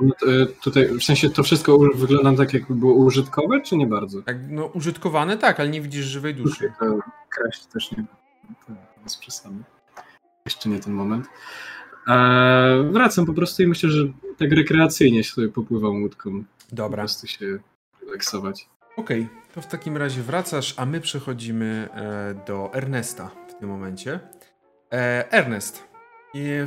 No 0.00 0.14
to, 0.20 0.32
y, 0.32 0.46
tutaj, 0.46 0.88
w 0.88 1.04
sensie 1.04 1.30
to 1.30 1.42
wszystko 1.42 1.78
wygląda 1.94 2.44
tak, 2.44 2.54
jakby 2.54 2.74
było 2.74 2.94
użytkowe, 2.94 3.60
czy 3.60 3.76
nie 3.76 3.86
bardzo? 3.86 4.18
Jak, 4.26 4.36
no 4.48 4.66
użytkowane 4.66 5.36
tak, 5.36 5.60
ale 5.60 5.68
nie 5.68 5.80
widzisz 5.80 6.04
żywej 6.04 6.34
duszy. 6.34 6.72
To 6.80 6.98
kraść 7.28 7.66
też 7.66 7.92
nie. 7.92 8.04
to 8.66 8.72
bez 9.02 9.16
przesady. 9.16 9.54
Jeszcze 10.44 10.68
nie 10.68 10.78
ten 10.78 10.92
moment. 10.92 11.26
E, 12.08 12.88
wracam 12.92 13.26
po 13.26 13.34
prostu 13.34 13.62
i 13.62 13.66
myślę, 13.66 13.90
że 13.90 14.04
tak 14.38 14.52
rekreacyjnie 14.52 15.24
sobie 15.24 15.48
popływam 15.48 16.02
łódką. 16.02 16.44
Po 16.70 16.76
Dobra. 16.76 16.98
prostu 16.98 17.26
się 17.26 17.58
relaksować. 18.06 18.68
Okej, 18.96 19.28
to 19.54 19.60
w 19.60 19.66
takim 19.66 19.96
razie 19.96 20.22
wracasz, 20.22 20.74
a 20.76 20.86
my 20.86 21.00
przechodzimy 21.00 21.88
e, 21.94 22.46
do 22.46 22.70
Ernesta 22.74 23.30
tym 23.64 23.70
momencie. 23.70 24.20
E, 24.92 25.32
Ernest, 25.32 25.88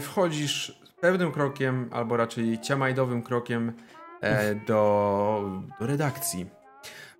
wchodzisz 0.02 0.82
pewnym 1.02 1.32
krokiem, 1.32 1.90
albo 1.92 2.18
raczej 2.18 2.60
ciamajdowym 2.60 3.22
krokiem 3.22 3.74
e, 4.22 4.56
do, 4.56 5.62
do 5.80 5.88
redakcji. 5.88 6.46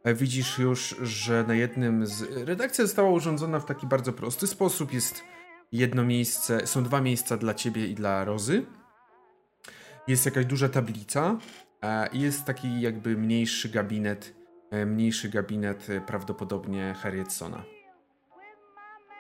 E, 0.04 0.14
widzisz 0.14 0.58
już, 0.58 0.96
że 1.02 1.44
na 1.48 1.56
jednym 1.56 2.06
z... 2.06 2.48
Redakcja 2.48 2.86
została 2.86 3.10
urządzona 3.10 3.60
w 3.60 3.66
taki 3.66 3.88
bardzo 3.88 4.14
prosty 4.14 4.48
sposób. 4.48 4.94
Jest 4.94 5.24
jedno 5.72 6.04
miejsce, 6.04 6.68
są 6.68 6.84
dwa 6.84 7.02
miejsca 7.02 7.38
dla 7.38 7.54
ciebie 7.54 7.88
i 7.88 7.96
dla 7.96 8.26
Rozy. 8.26 8.66
Jest 10.08 10.26
jakaś 10.26 10.46
duża 10.46 10.70
tablica 10.70 11.38
i 12.14 12.20
jest 12.20 12.46
taki 12.46 12.82
jakby 12.82 13.18
mniejszy 13.18 13.70
gabinet, 13.70 14.36
mniejszy 14.86 15.30
gabinet 15.30 15.88
prawdopodobnie 16.08 16.96
Harrietsona. 17.02 17.77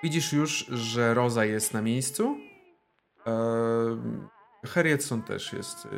Widzisz 0.04 0.34
już, 0.34 0.66
że 0.66 1.14
Roza 1.14 1.46
jest 1.46 1.74
na 1.74 1.82
miejscu. 1.82 2.38
E, 3.28 3.34
Harrietson 4.66 5.22
też 5.22 5.54
jest 5.54 5.86
e, 5.86 5.90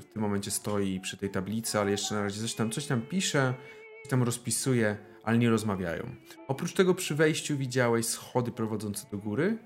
w 0.00 0.04
tym 0.12 0.22
momencie 0.22 0.50
stoi 0.50 1.00
przy 1.00 1.16
tej 1.16 1.30
tablicy, 1.30 1.78
ale 1.78 1.90
jeszcze 1.90 2.14
na 2.14 2.22
razie 2.22 2.40
coś 2.40 2.54
tam, 2.54 2.70
coś 2.70 2.86
tam 2.86 3.02
pisze, 3.02 3.54
coś 4.02 4.10
tam 4.10 4.22
rozpisuje, 4.22 4.96
ale 5.24 5.38
nie 5.38 5.50
rozmawiają. 5.50 6.04
Oprócz 6.48 6.72
tego 6.72 6.94
przy 6.94 7.14
wejściu 7.14 7.56
widziałeś 7.56 8.06
schody 8.06 8.52
prowadzące 8.52 9.06
do 9.10 9.18
góry, 9.18 9.58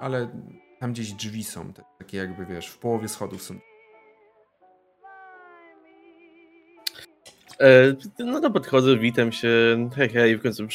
ale 0.00 0.42
tam 0.80 0.92
gdzieś 0.92 1.12
drzwi 1.12 1.44
są, 1.44 1.72
takie 1.98 2.16
jakby 2.18 2.46
wiesz, 2.46 2.66
w 2.66 2.78
połowie 2.78 3.08
schodów 3.08 3.42
są. 3.42 3.54
E, 7.60 7.96
no 8.18 8.40
to 8.40 8.50
podchodzę, 8.50 8.96
witam 8.98 9.32
się. 9.32 9.48
Hej, 9.96 10.08
hej, 10.08 10.36
w 10.36 10.42
końcu, 10.42 10.66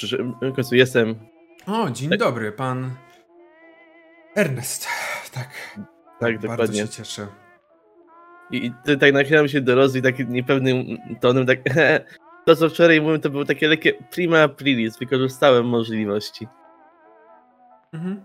w 0.42 0.56
końcu 0.56 0.76
jestem. 0.76 1.35
O, 1.68 1.90
dzień 1.90 2.10
dobry, 2.18 2.52
pan 2.52 2.92
Ernest. 4.36 4.88
Tak, 5.34 5.50
Tak, 6.20 6.32
bardzo 6.34 6.48
dokładnie. 6.48 6.82
się 6.82 6.88
cieszę. 6.88 7.28
I, 8.52 8.66
i 8.66 8.98
tak 9.00 9.14
nachylam 9.14 9.48
się 9.48 9.62
do 9.62 9.76
Rozy 9.76 10.02
tak 10.02 10.30
niepewnym 10.30 10.98
tonem, 11.20 11.46
tak 11.46 11.60
to 12.46 12.56
co 12.56 12.70
wczoraj 12.70 13.02
mówiłem, 13.02 13.22
to 13.22 13.30
było 13.30 13.46
takie 13.46 13.68
lekkie 13.68 13.94
prima 13.94 14.42
aprilis, 14.42 15.00
wykorzystałem 15.00 15.66
możliwości. 15.66 16.48
Mhm. 17.94 18.24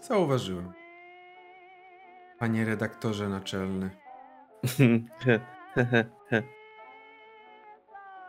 Zauważyłem. 0.00 0.72
Panie 2.38 2.64
redaktorze 2.64 3.28
naczelny. 3.28 3.90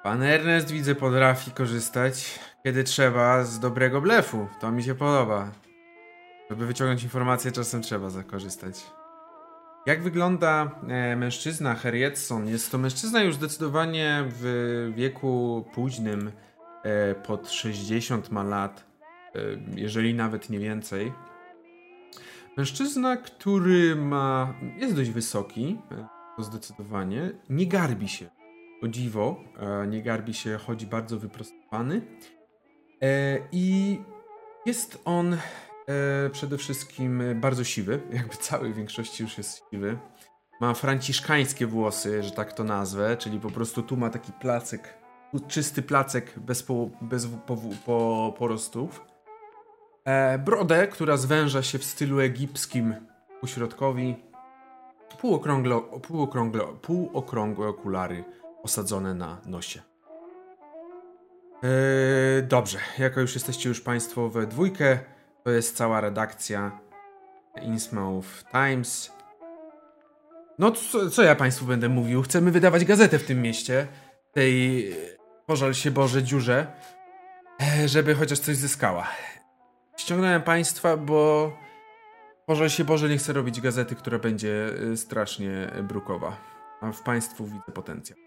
Pan 0.05 0.23
Ernest 0.23 0.71
widzę 0.71 0.95
potrafi 0.95 1.51
korzystać, 1.51 2.39
kiedy 2.63 2.83
trzeba, 2.83 3.43
z 3.43 3.59
dobrego 3.59 4.01
blefu. 4.01 4.47
To 4.59 4.71
mi 4.71 4.83
się 4.83 4.95
podoba. 4.95 5.51
Żeby 6.49 6.65
wyciągnąć 6.65 7.03
informacje, 7.03 7.51
czasem 7.51 7.81
trzeba 7.81 8.09
zakorzystać. 8.09 8.85
Jak 9.85 10.03
wygląda 10.03 10.71
e, 10.87 11.15
mężczyzna 11.15 11.75
Harrietson? 11.75 12.47
Jest 12.47 12.71
to 12.71 12.77
mężczyzna 12.77 13.23
już 13.23 13.35
zdecydowanie 13.35 14.23
w 14.27 14.91
wieku 14.95 15.65
późnym, 15.73 16.31
e, 16.83 17.15
pod 17.15 17.51
60 17.51 18.31
ma 18.31 18.43
lat, 18.43 18.85
e, 19.35 19.39
jeżeli 19.75 20.13
nawet 20.13 20.49
nie 20.49 20.59
więcej. 20.59 21.13
Mężczyzna, 22.57 23.17
który 23.17 23.95
ma. 23.95 24.53
jest 24.77 24.95
dość 24.95 25.09
wysoki, 25.09 25.77
e, 25.91 26.07
to 26.37 26.43
zdecydowanie. 26.43 27.31
Nie 27.49 27.67
garbi 27.67 28.07
się. 28.07 28.44
O 28.83 28.87
dziwo, 28.87 29.35
e, 29.59 29.87
nie 29.87 30.01
garbi 30.01 30.33
się, 30.33 30.57
chodzi 30.57 30.87
bardzo 30.87 31.19
wyprostowany. 31.19 32.01
E, 33.01 33.37
I 33.51 33.99
jest 34.65 35.01
on 35.05 35.33
e, 35.33 35.39
przede 36.31 36.57
wszystkim 36.57 37.23
bardzo 37.35 37.63
siwy, 37.63 38.01
jakby 38.13 38.35
cały 38.37 38.73
w 38.73 38.75
większości 38.75 39.23
już 39.23 39.37
jest 39.37 39.61
siwy. 39.71 39.97
Ma 40.61 40.73
franciszkańskie 40.73 41.67
włosy, 41.67 42.23
że 42.23 42.31
tak 42.31 42.53
to 42.53 42.63
nazwę, 42.63 43.17
czyli 43.17 43.39
po 43.39 43.51
prostu 43.51 43.83
tu 43.83 43.97
ma 43.97 44.09
taki 44.09 44.31
placek, 44.33 44.97
czysty 45.47 45.81
placek 45.81 46.39
bez, 46.39 46.63
po, 46.63 46.89
bez 47.01 47.27
po, 47.27 47.57
po, 47.85 48.33
porostów. 48.37 49.05
Brodę, 50.39 50.87
która 50.87 51.17
zwęża 51.17 51.63
się 51.63 51.79
w 51.79 51.83
stylu 51.83 52.19
egipskim 52.19 52.95
ku 53.39 53.47
środkowi. 53.47 54.15
Półokrągle, 55.21 55.81
półokrągle, 56.01 56.61
półokrągłe 56.81 57.67
okulary 57.67 58.23
osadzone 58.65 59.13
na 59.13 59.41
nosie. 59.45 59.81
E, 61.63 62.41
dobrze, 62.41 62.79
jako 62.99 63.21
już 63.21 63.33
jesteście 63.33 63.69
już 63.69 63.81
Państwo 63.81 64.29
we 64.29 64.47
dwójkę, 64.47 64.99
to 65.43 65.51
jest 65.51 65.77
cała 65.77 66.01
redakcja 66.01 66.79
Innsmouth 67.61 68.43
Times. 68.51 69.11
No 70.59 70.71
co, 70.71 71.09
co 71.09 71.23
ja 71.23 71.35
Państwu 71.35 71.65
będę 71.65 71.89
mówił? 71.89 72.21
Chcemy 72.21 72.51
wydawać 72.51 72.85
gazetę 72.85 73.19
w 73.19 73.25
tym 73.25 73.41
mieście, 73.41 73.87
tej 74.31 74.89
pożal 75.45 75.73
się 75.73 75.91
Boże 75.91 76.23
dziurze, 76.23 76.67
e, 77.61 77.87
żeby 77.87 78.15
chociaż 78.15 78.39
coś 78.39 78.55
zyskała. 78.55 79.07
Ściągnąłem 79.97 80.41
Państwa, 80.41 80.97
bo 80.97 81.51
pożal 82.45 82.69
się 82.69 82.85
Boże 82.85 83.09
nie 83.09 83.17
chcę 83.17 83.33
robić 83.33 83.61
gazety, 83.61 83.95
która 83.95 84.19
będzie 84.19 84.69
e, 84.93 84.97
strasznie 84.97 85.71
brukowa. 85.83 86.37
A 86.81 86.91
w 86.91 87.01
Państwu 87.01 87.45
widzę 87.45 87.71
potencjał. 87.73 88.24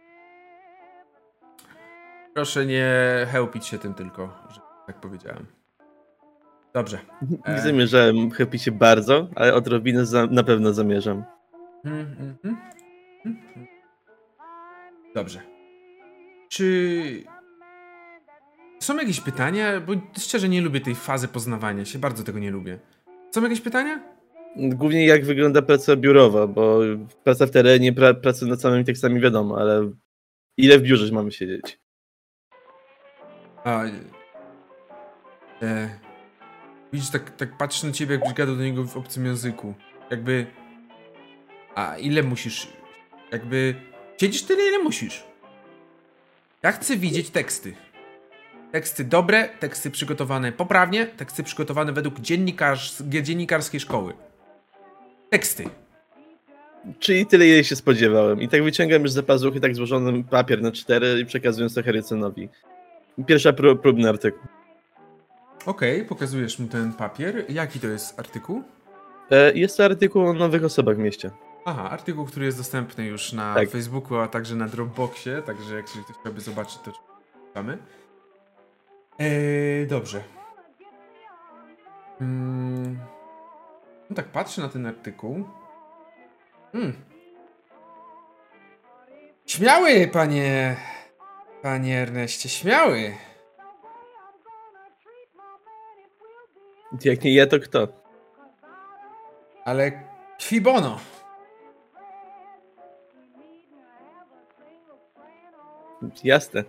Proszę 2.38 2.66
nie 2.66 2.86
chełpić 3.32 3.66
się 3.66 3.78
tym 3.78 3.94
tylko, 3.94 4.38
że 4.50 4.60
tak 4.86 5.00
powiedziałem. 5.00 5.46
Dobrze. 6.74 6.98
Nie 7.48 7.54
E. 7.54 7.62
zamierzałem 7.62 8.30
chybić 8.30 8.62
się 8.62 8.72
bardzo, 8.72 9.28
ale 9.34 9.54
odrobinę 9.54 10.06
za, 10.06 10.26
na 10.26 10.42
pewno 10.44 10.72
zamierzam. 10.72 11.24
Mm. 11.84 12.16
Mm, 12.20 12.36
mm. 13.24 13.36
Dobrze. 15.14 15.40
Czy 16.48 17.24
są 18.80 18.96
jakieś 18.96 19.20
pytania? 19.20 19.80
Bo 19.80 19.92
szczerze 20.18 20.48
nie 20.48 20.60
lubię 20.60 20.80
tej 20.80 20.94
fazy 20.94 21.28
poznawania 21.28 21.84
się, 21.84 21.98
bardzo 21.98 22.24
tego 22.24 22.38
nie 22.38 22.50
lubię. 22.50 22.78
Są 23.34 23.42
jakieś 23.42 23.60
pytania? 23.60 24.00
Głównie 24.56 25.06
jak 25.06 25.24
wygląda 25.24 25.62
praca 25.62 25.96
biurowa, 25.96 26.46
bo 26.46 26.80
praca 27.24 27.46
w 27.46 27.50
terenie, 27.50 27.92
pra, 27.92 28.14
praca 28.14 28.46
nad 28.46 28.60
samymi 28.60 28.84
tekstami 28.84 29.20
wiadomo, 29.20 29.58
ale 29.58 29.90
ile 30.56 30.78
w 30.78 30.82
biurze 30.82 31.14
mamy 31.14 31.32
siedzieć? 31.32 31.87
A, 33.68 33.84
e, 35.62 35.88
widzisz, 36.92 37.10
tak, 37.10 37.36
tak 37.36 37.56
patrzę 37.56 37.86
na 37.86 37.92
ciebie, 37.92 38.12
jakbyś 38.14 38.32
gadał 38.32 38.56
do 38.56 38.62
niego 38.62 38.84
w 38.84 38.96
obcym 38.96 39.26
języku. 39.26 39.74
Jakby... 40.10 40.46
A 41.74 41.96
ile 41.96 42.22
musisz... 42.22 42.68
Jakby... 43.32 43.74
Siedzisz 44.20 44.42
tyle, 44.42 44.62
ile 44.68 44.78
musisz. 44.78 45.24
Ja 46.62 46.72
chcę 46.72 46.96
widzieć 46.96 47.30
teksty. 47.30 47.74
Teksty 48.72 49.04
dobre, 49.04 49.48
teksty 49.48 49.90
przygotowane 49.90 50.52
poprawnie, 50.52 51.06
teksty 51.06 51.42
przygotowane 51.42 51.92
według 51.92 52.20
dziennikarz, 52.20 52.96
dziennikarskiej 53.00 53.80
szkoły. 53.80 54.14
Teksty. 55.30 55.64
Czyli 56.98 57.26
tyle, 57.26 57.46
ile 57.46 57.64
się 57.64 57.76
spodziewałem. 57.76 58.42
I 58.42 58.48
tak 58.48 58.62
wyciągam 58.62 59.02
już 59.02 59.10
za 59.10 59.22
pazuchy 59.22 59.60
tak 59.60 59.74
złożony 59.74 60.24
papier 60.24 60.62
na 60.62 60.72
cztery 60.72 61.20
i 61.20 61.26
przekazując 61.26 61.74
to 61.74 61.82
Harrisonowi. 61.82 62.48
Pierwsza 63.26 63.52
pró 63.52 63.76
próbny 63.76 64.08
artykuł. 64.08 64.48
Okej, 65.66 66.04
pokazujesz 66.04 66.58
mu 66.58 66.68
ten 66.68 66.92
papier. 66.92 67.44
Jaki 67.48 67.80
to 67.80 67.86
jest 67.86 68.18
artykuł? 68.18 68.62
E, 69.30 69.52
jest 69.52 69.76
to 69.76 69.84
artykuł 69.84 70.26
o 70.26 70.32
nowych 70.32 70.64
osobach 70.64 70.96
w 70.96 70.98
mieście. 70.98 71.30
Aha, 71.64 71.90
artykuł, 71.90 72.24
który 72.26 72.46
jest 72.46 72.58
dostępny 72.58 73.06
już 73.06 73.32
na 73.32 73.54
Tak. 73.54 73.70
Facebooku, 73.70 74.18
a 74.18 74.28
także 74.28 74.54
na 74.56 74.68
Dropboxie, 74.68 75.42
także 75.42 75.74
jak 75.76 75.84
ktoś 75.86 76.16
chciałby 76.20 76.40
zobaczyć, 76.40 76.78
to 76.78 76.92
czytamy. 77.48 77.78
Eee, 79.18 79.86
dobrze. 79.86 80.20
Mm. 82.20 82.98
No 84.10 84.16
tak 84.16 84.26
patrzę 84.26 84.62
na 84.62 84.68
ten 84.68 84.86
artykuł. 84.86 85.44
Mm. 86.74 86.92
Śmiały, 89.46 90.08
panie... 90.12 90.76
Panie 91.62 91.98
Erneście, 91.98 92.48
śmiały. 92.48 93.14
Jak 97.04 97.24
nie 97.24 97.34
ja, 97.34 97.46
to 97.46 97.60
kto? 97.60 97.88
Ale 99.64 100.02
kwibono. 100.38 101.00
Jasne. 106.24 106.64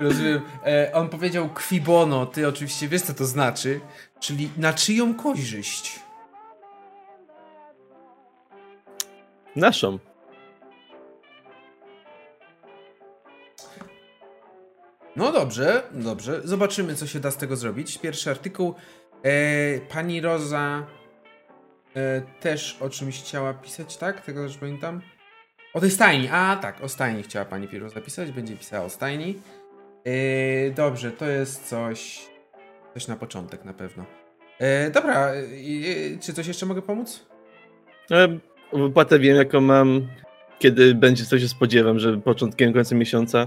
Rozumiem. 0.00 0.42
E, 0.66 0.90
on 0.92 1.08
powiedział 1.08 1.48
kwibono, 1.48 2.26
ty 2.26 2.48
oczywiście 2.48 2.88
wiesz 2.88 3.02
co 3.02 3.14
to 3.14 3.24
znaczy, 3.24 3.80
czyli 4.20 4.50
na 4.56 4.72
czyją 4.72 5.14
korzyść? 5.14 6.00
Naszą. 9.56 9.98
No 15.16 15.32
dobrze, 15.32 15.82
dobrze. 15.92 16.40
Zobaczymy, 16.44 16.94
co 16.94 17.06
się 17.06 17.20
da 17.20 17.30
z 17.30 17.36
tego 17.36 17.56
zrobić. 17.56 17.98
Pierwszy 17.98 18.30
artykuł. 18.30 18.74
E, 19.22 19.78
pani 19.80 20.20
Roza 20.20 20.86
e, 21.96 22.22
też 22.40 22.76
o 22.80 22.90
czymś 22.90 23.22
chciała 23.22 23.54
pisać, 23.54 23.96
tak? 23.96 24.20
Tego 24.20 24.46
też 24.46 24.56
pamiętam. 24.56 25.00
O 25.74 25.80
tej 25.80 25.90
stajni. 25.90 26.28
A, 26.32 26.56
tak, 26.62 26.84
o 26.84 26.88
stajni 26.88 27.22
chciała 27.22 27.44
pani 27.44 27.78
Roza 27.78 28.00
pisać. 28.00 28.32
Będzie 28.32 28.56
pisała 28.56 28.84
o 28.84 28.90
stajni. 28.90 29.38
E, 30.04 30.70
dobrze, 30.70 31.12
to 31.12 31.26
jest 31.26 31.68
coś. 31.68 32.28
Coś 32.94 33.08
na 33.08 33.16
początek 33.16 33.64
na 33.64 33.72
pewno. 33.72 34.04
E, 34.58 34.90
dobra, 34.90 35.28
e, 35.28 35.38
e, 35.38 36.18
czy 36.20 36.32
coś 36.34 36.46
jeszcze 36.46 36.66
mogę 36.66 36.82
pomóc? 36.82 37.26
Wypłatę 38.74 39.18
wiem, 39.18 39.36
jaką 39.36 39.60
mam, 39.60 40.06
kiedy 40.58 40.94
będzie, 40.94 41.24
co 41.24 41.38
się 41.38 41.48
spodziewam, 41.48 41.98
że 41.98 42.16
początkiem, 42.16 42.72
końcem 42.72 42.98
miesiąca. 42.98 43.46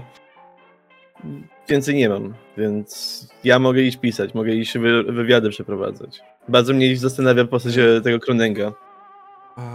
Więcej 1.68 1.94
nie 1.94 2.08
mam, 2.08 2.34
więc 2.56 3.28
ja 3.44 3.58
mogę 3.58 3.82
iść 3.82 3.96
pisać, 3.96 4.34
mogę 4.34 4.52
iść 4.52 4.78
wy, 4.78 5.02
wywiady 5.02 5.50
przeprowadzać. 5.50 6.20
Bardzo 6.48 6.74
mnie 6.74 6.96
zastanawia 6.96 7.44
postać 7.44 7.74
tego 8.04 8.18
Kronenga. 8.18 8.72
A 9.56 9.72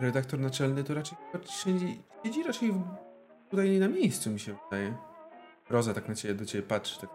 redaktor 0.00 0.40
naczelny 0.40 0.84
to 0.84 0.94
raczej 0.94 1.18
siedzi, 1.64 2.00
siedzi 2.24 2.42
raczej 2.42 2.72
w, 2.72 2.82
tutaj 3.50 3.70
nie 3.70 3.80
na 3.80 3.88
miejscu, 3.88 4.30
mi 4.30 4.40
się 4.40 4.54
wydaje. 4.64 4.94
Roza 5.70 5.94
tak 5.94 6.08
na 6.08 6.14
ciebie, 6.14 6.34
do 6.34 6.44
ciebie 6.44 6.62
patrzy. 6.62 7.00
Tak. 7.00 7.10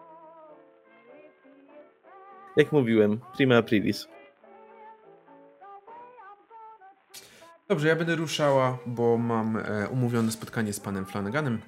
Jak 2.57 2.71
mówiłem, 2.71 3.19
prima 3.37 3.57
aprilis. 3.57 4.07
Dobrze, 7.71 7.87
ja 7.87 7.95
będę 7.95 8.15
ruszała, 8.15 8.77
bo 8.85 9.17
mam 9.17 9.57
e, 9.57 9.87
umówione 9.89 10.31
spotkanie 10.31 10.73
z 10.73 10.79
panem 10.79 11.05
Flanaganem. 11.05 11.61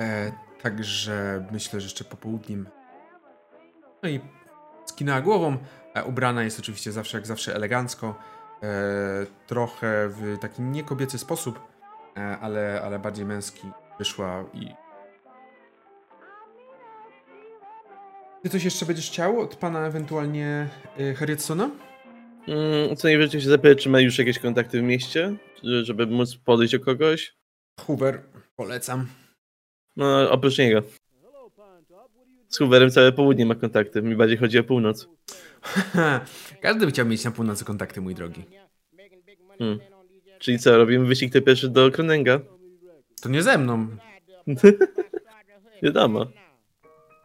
E, 0.00 0.32
także 0.62 1.46
myślę, 1.50 1.80
że 1.80 1.86
jeszcze 1.86 2.04
popołudniem. 2.04 2.68
No 4.02 4.08
i 4.08 4.20
skinęła 4.86 5.20
głową. 5.20 5.56
E, 5.94 6.04
ubrana 6.04 6.42
jest 6.42 6.58
oczywiście 6.58 6.92
zawsze, 6.92 7.18
jak 7.18 7.26
zawsze, 7.26 7.54
elegancko. 7.54 8.14
E, 8.62 8.66
trochę 9.46 10.08
w 10.08 10.38
taki 10.40 10.62
niekobiecy 10.62 11.18
sposób, 11.18 11.60
e, 12.16 12.38
ale, 12.38 12.82
ale 12.84 12.98
bardziej 12.98 13.24
męski 13.24 13.70
wyszła 13.98 14.44
i. 14.54 14.74
Ty 18.42 18.48
coś 18.48 18.64
jeszcze 18.64 18.86
będziesz 18.86 19.10
chciał 19.10 19.40
od 19.40 19.56
pana 19.56 19.86
ewentualnie 19.86 20.68
e, 20.98 21.14
Harrietsona? 21.14 21.70
Mm, 22.48 22.96
co 22.96 23.08
najwyżej 23.08 23.40
się 23.40 23.48
zapytać, 23.48 23.82
czy 23.82 23.88
ma 23.88 24.00
już 24.00 24.18
jakieś 24.18 24.38
kontakty 24.38 24.80
w 24.80 24.82
mieście, 24.82 25.36
żeby 25.82 26.06
móc 26.06 26.36
podejść 26.36 26.72
do 26.72 26.80
kogoś. 26.80 27.34
Hoover, 27.80 28.22
polecam. 28.56 29.06
No, 29.96 30.30
oprócz 30.30 30.58
niego. 30.58 30.82
Z 32.48 32.58
Hooverem 32.58 32.90
całe 32.90 33.12
południe 33.12 33.46
ma 33.46 33.54
kontakty, 33.54 34.02
mi 34.02 34.16
bardziej 34.16 34.38
chodzi 34.38 34.58
o 34.58 34.64
północ. 34.64 35.08
Każdy 36.62 36.86
by 36.86 36.92
chciał 36.92 37.06
mieć 37.06 37.24
na 37.24 37.30
północy 37.30 37.64
kontakty, 37.64 38.00
mój 38.00 38.14
drogi. 38.14 38.44
Hmm. 39.58 39.78
Czyli 40.38 40.58
co, 40.58 40.76
robimy 40.76 41.06
wyścig 41.06 41.30
kto 41.30 41.42
pierwszy 41.42 41.68
do 41.68 41.90
Kronenga? 41.90 42.40
To 43.22 43.28
nie 43.28 43.42
ze 43.42 43.58
mną. 43.58 43.88
Wiadomo. 45.82 46.26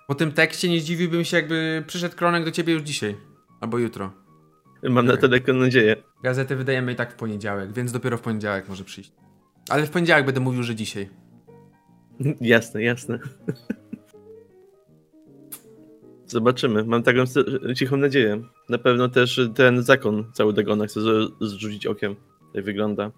Po 0.08 0.16
tym 0.16 0.32
tekście 0.32 0.70
nie 0.70 0.80
zdziwiłbym 0.80 1.26
się, 1.26 1.38
jakby 1.38 1.84
przyszedł 1.88 2.16
Kronek 2.16 2.46
do 2.46 2.52
ciebie 2.52 2.74
już 2.74 2.82
dzisiaj. 2.82 3.16
Albo 3.62 3.78
jutro. 3.78 4.27
Mam 4.90 5.06
na 5.06 5.18
to 5.18 5.30
taką 5.30 5.54
nadzieję. 5.54 5.96
Gazety 6.24 6.56
wydajemy 6.56 6.92
i 6.92 6.96
tak 6.96 7.14
w 7.14 7.16
poniedziałek, 7.16 7.74
więc 7.74 7.92
dopiero 7.92 8.18
w 8.18 8.22
poniedziałek 8.22 8.70
może 8.70 8.84
przyjść. 8.84 9.12
Ale 9.70 9.86
w 9.86 9.90
poniedziałek 9.90 10.26
będę 10.26 10.42
mówił, 10.42 10.64
że 10.64 10.76
dzisiaj. 10.76 11.10
Jasne, 12.42 12.84
jasne. 12.84 13.20
Zobaczymy. 16.26 16.84
Mam 16.84 17.04
taką 17.04 17.24
cichą 17.76 17.98
nadzieję. 17.98 18.42
Na 18.70 18.78
pewno 18.78 19.10
też 19.10 19.42
ten 19.56 19.84
zakon 19.84 20.32
cały 20.34 20.54
Dagona 20.54 20.86
chce 20.88 21.00
zrzucić 21.42 21.86
okiem. 21.86 22.16
Tak 22.54 22.64
wygląda. 22.64 23.12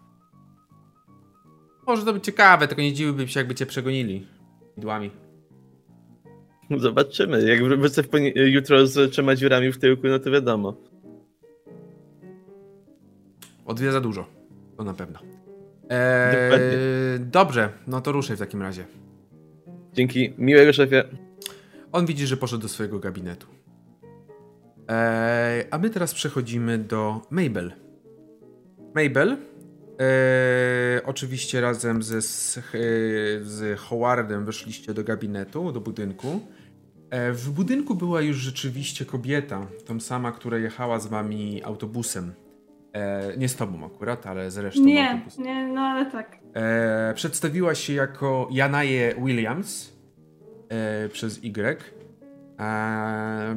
Może 1.87 2.05
to 2.05 2.13
być 2.13 2.23
ciekawe, 2.23 2.67
tylko 2.67 2.81
nie 2.81 2.93
dziwiłbym 2.93 3.27
się, 3.27 3.39
jakby 3.39 3.55
cię 3.55 3.65
przegonili. 3.65 4.27
Idłami. 4.77 5.11
Zobaczymy. 6.77 7.43
Jak 7.43 7.63
wrócę 7.63 8.03
jutro 8.35 8.87
z 8.87 9.11
trzema 9.11 9.35
dziurami 9.35 9.71
w 9.71 9.77
tyłku, 9.77 10.07
no 10.07 10.19
to 10.19 10.31
wiadomo. 10.31 10.88
O 13.69 13.73
dwie 13.73 13.91
za 13.91 14.01
dużo. 14.01 14.25
To 14.77 14.83
na 14.83 14.93
pewno. 14.93 15.19
Eee, 15.89 17.19
dobrze, 17.19 17.69
no 17.87 18.01
to 18.01 18.11
ruszaj 18.11 18.35
w 18.35 18.39
takim 18.39 18.61
razie. 18.61 18.85
Dzięki. 19.93 20.33
Miłego 20.37 20.73
szefie. 20.73 21.03
On 21.91 22.05
widzi, 22.05 22.27
że 22.27 22.37
poszedł 22.37 22.61
do 22.61 22.69
swojego 22.69 22.99
gabinetu. 22.99 23.47
Eee, 24.87 25.65
a 25.71 25.77
my 25.77 25.89
teraz 25.89 26.13
przechodzimy 26.13 26.77
do 26.77 27.21
Mabel. 27.29 27.73
Mabel, 28.95 29.29
eee, 29.29 29.37
oczywiście 31.05 31.61
razem 31.61 32.03
ze, 32.03 32.21
z, 32.21 32.59
z 33.43 33.79
Howardem 33.79 34.45
weszliście 34.45 34.93
do 34.93 35.03
gabinetu, 35.03 35.71
do 35.71 35.81
budynku. 35.81 36.39
Eee, 37.11 37.33
w 37.33 37.49
budynku 37.49 37.95
była 37.95 38.21
już 38.21 38.37
rzeczywiście 38.37 39.05
kobieta, 39.05 39.67
tą 39.85 39.99
sama, 39.99 40.31
która 40.31 40.57
jechała 40.57 40.99
z 40.99 41.07
wami 41.07 41.63
autobusem. 41.63 42.33
E, 42.93 43.37
nie 43.37 43.49
z 43.49 43.55
tobą 43.55 43.85
akurat, 43.85 44.27
ale 44.27 44.51
z 44.51 44.57
resztą 44.57 44.81
Nie, 44.83 45.11
autobusu. 45.11 45.41
nie, 45.41 45.67
no 45.67 45.81
ale 45.81 46.11
tak. 46.11 46.37
E, 46.53 47.13
przedstawiła 47.15 47.75
się 47.75 47.93
jako 47.93 48.47
Janaje 48.51 49.15
Williams 49.25 49.93
e, 50.69 51.09
przez 51.09 51.43
Y. 51.43 51.83
E, 52.59 53.55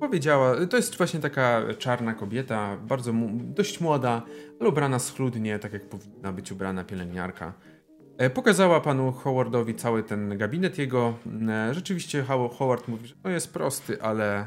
powiedziała, 0.00 0.66
to 0.66 0.76
jest 0.76 0.96
właśnie 0.96 1.20
taka 1.20 1.62
czarna 1.78 2.14
kobieta, 2.14 2.76
bardzo 2.76 3.12
dość 3.32 3.80
młoda, 3.80 4.22
ale 4.60 4.68
ubrana 4.68 4.98
schludnie, 4.98 5.58
tak 5.58 5.72
jak 5.72 5.82
powinna 5.88 6.32
być 6.32 6.52
ubrana 6.52 6.84
pielęgniarka. 6.84 7.52
E, 8.18 8.30
pokazała 8.30 8.80
panu 8.80 9.12
Howardowi 9.12 9.74
cały 9.74 10.02
ten 10.02 10.38
gabinet 10.38 10.78
jego. 10.78 11.14
E, 11.48 11.74
rzeczywiście 11.74 12.22
Howard 12.58 12.88
mówi, 12.88 13.06
że 13.06 13.14
no 13.24 13.30
jest 13.30 13.52
prosty, 13.52 14.02
ale 14.02 14.46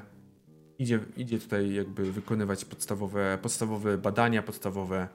idzie, 0.80 1.00
idzie 1.18 1.40
tutaj 1.40 1.74
jakby 1.74 2.12
wykonywać 2.12 2.66
podstawowe, 2.66 3.38
podstawowe 3.42 3.98
badania, 3.98 4.44
podstawowe 4.44 5.08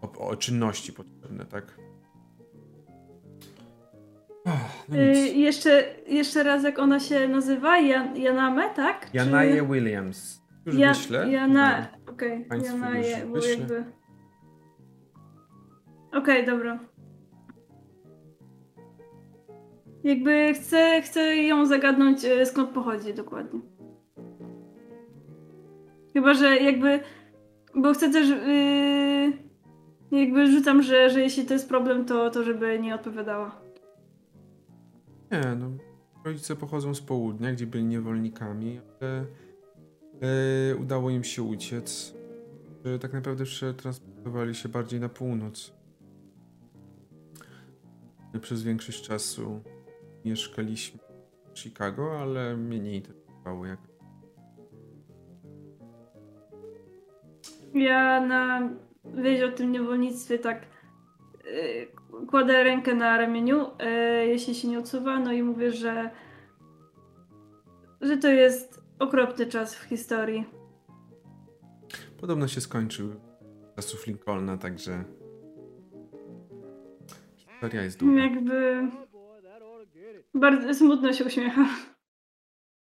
o, 0.00 0.28
o 0.28 0.36
czynności 0.36 0.92
potrzebne, 0.92 1.44
tak? 1.46 1.78
No 4.88 4.96
y, 4.96 5.28
jeszcze, 5.28 5.84
jeszcze 6.08 6.42
raz, 6.42 6.64
jak 6.64 6.78
ona 6.78 7.00
się 7.00 7.28
nazywa? 7.28 7.78
Jan, 7.78 8.16
Janame, 8.16 8.70
tak? 8.74 9.10
Czy... 9.10 9.16
Janaje 9.16 9.62
Williams. 9.62 10.42
Już 10.66 10.74
ja, 10.74 10.88
wyślę. 10.94 11.30
Jana... 11.30 11.86
Okej, 12.06 12.46
okay. 12.46 12.58
Janaje, 12.58 13.26
bo 13.26 13.46
jakby... 13.46 13.84
Okej, 16.08 16.42
okay, 16.42 16.46
dobra. 16.46 16.78
Jakby 20.04 20.54
chcę, 20.54 21.02
chcę 21.02 21.36
ją 21.36 21.66
zagadnąć, 21.66 22.24
y, 22.24 22.46
skąd 22.46 22.70
pochodzi 22.70 23.14
dokładnie. 23.14 23.60
Chyba, 26.12 26.34
że 26.34 26.56
jakby. 26.56 27.00
Bo 27.74 27.94
chcę 27.94 28.12
też. 28.12 28.28
Yy, 28.28 29.52
jakby 30.20 30.52
rzucam, 30.52 30.82
że, 30.82 31.10
że 31.10 31.20
jeśli 31.20 31.44
to 31.44 31.54
jest 31.54 31.68
problem, 31.68 32.04
to, 32.04 32.30
to 32.30 32.44
żeby 32.44 32.78
nie 32.78 32.94
odpowiadała. 32.94 33.60
Nie, 35.30 35.54
no. 35.58 35.70
Rodzice 36.24 36.56
pochodzą 36.56 36.94
z 36.94 37.00
południa, 37.00 37.52
gdzie 37.52 37.66
byli 37.66 37.84
niewolnikami, 37.84 38.80
ale 39.00 39.26
yy, 40.68 40.76
udało 40.76 41.10
im 41.10 41.24
się 41.24 41.42
uciec. 41.42 42.14
Że 42.84 42.98
tak 42.98 43.12
naprawdę 43.12 43.44
przetransportowali 43.44 44.54
się 44.54 44.68
bardziej 44.68 45.00
na 45.00 45.08
północ. 45.08 45.72
Przez 48.40 48.62
większość 48.62 49.02
czasu 49.02 49.60
mieszkaliśmy 50.24 51.00
w 51.54 51.58
Chicago, 51.58 52.20
ale 52.20 52.56
mnie 52.56 52.80
nie 52.80 52.94
interesowało 52.96 53.66
jak 53.66 53.91
Ja 57.74 58.20
na 58.20 58.68
wieść 59.04 59.42
o 59.42 59.52
tym 59.52 59.72
niewolnictwie 59.72 60.38
tak 60.38 60.66
yy, 61.44 62.26
kładę 62.26 62.62
rękę 62.62 62.94
na 62.94 63.16
ramieniu, 63.18 63.58
yy, 63.58 64.26
jeśli 64.26 64.54
się 64.54 64.68
nie 64.68 64.78
odsuwa, 64.78 65.20
no 65.20 65.32
i 65.32 65.42
mówię, 65.42 65.72
że 65.72 66.10
że 68.00 68.16
to 68.16 68.28
jest 68.28 68.82
okropny 68.98 69.46
czas 69.46 69.74
w 69.74 69.82
historii. 69.82 70.44
Podobno 72.20 72.48
się 72.48 72.60
skończył 72.60 73.14
czasów 73.76 74.06
Lincolna, 74.06 74.56
także 74.56 75.04
historia 77.36 77.82
jest 77.82 77.98
długa. 77.98 78.22
Jakby 78.22 78.88
Bardzo 80.34 80.74
smutno 80.74 81.12
się 81.12 81.24
uśmiecha. 81.24 81.66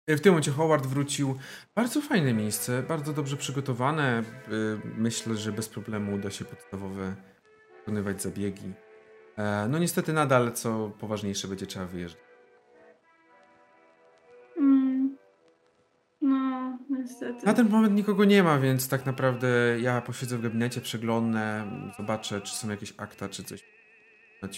E, 0.07 0.17
W 0.17 0.21
tym 0.21 0.33
momencie 0.33 0.51
Howard 0.51 0.87
wrócił. 0.87 1.39
Bardzo 1.75 2.01
fajne 2.01 2.35
miejsce, 2.35 2.83
bardzo 2.83 3.13
dobrze 3.13 3.37
przygotowane. 3.37 4.23
Y, 4.49 4.81
Myślę, 4.97 5.37
że 5.37 5.53
bez 5.53 5.69
problemu 5.69 6.15
uda 6.15 6.31
się 6.31 6.45
podstawowe 6.45 7.15
wykonywać 7.79 8.23
zabiegi. 8.23 8.73
E, 9.39 9.69
No 9.69 9.79
niestety 9.79 10.13
nadal, 10.13 10.53
co 10.53 10.91
poważniejsze, 11.01 11.49
będzie 11.49 11.67
trzeba 11.67 11.87
wyjeżdżać. 11.87 12.23
Mm. 14.59 15.17
No, 16.23 16.79
niestety. 16.91 17.47
Na 17.47 17.55
ten 17.55 17.69
moment 17.69 17.95
nikogo 17.95 18.25
nie 18.25 18.43
ma, 18.43 18.59
więc 18.59 18.89
tak 18.89 19.07
naprawdę 19.07 19.49
ja 19.81 20.01
posiedzę 20.01 20.39
w 20.39 20.43
gabinecie, 20.43 20.81
przeglądnę, 20.81 21.71
zobaczę, 21.97 22.41
czy 22.41 22.55
są 22.55 22.71
jakieś 22.71 22.95
akta, 22.97 23.29
czy 23.29 23.45
coś. 23.45 23.65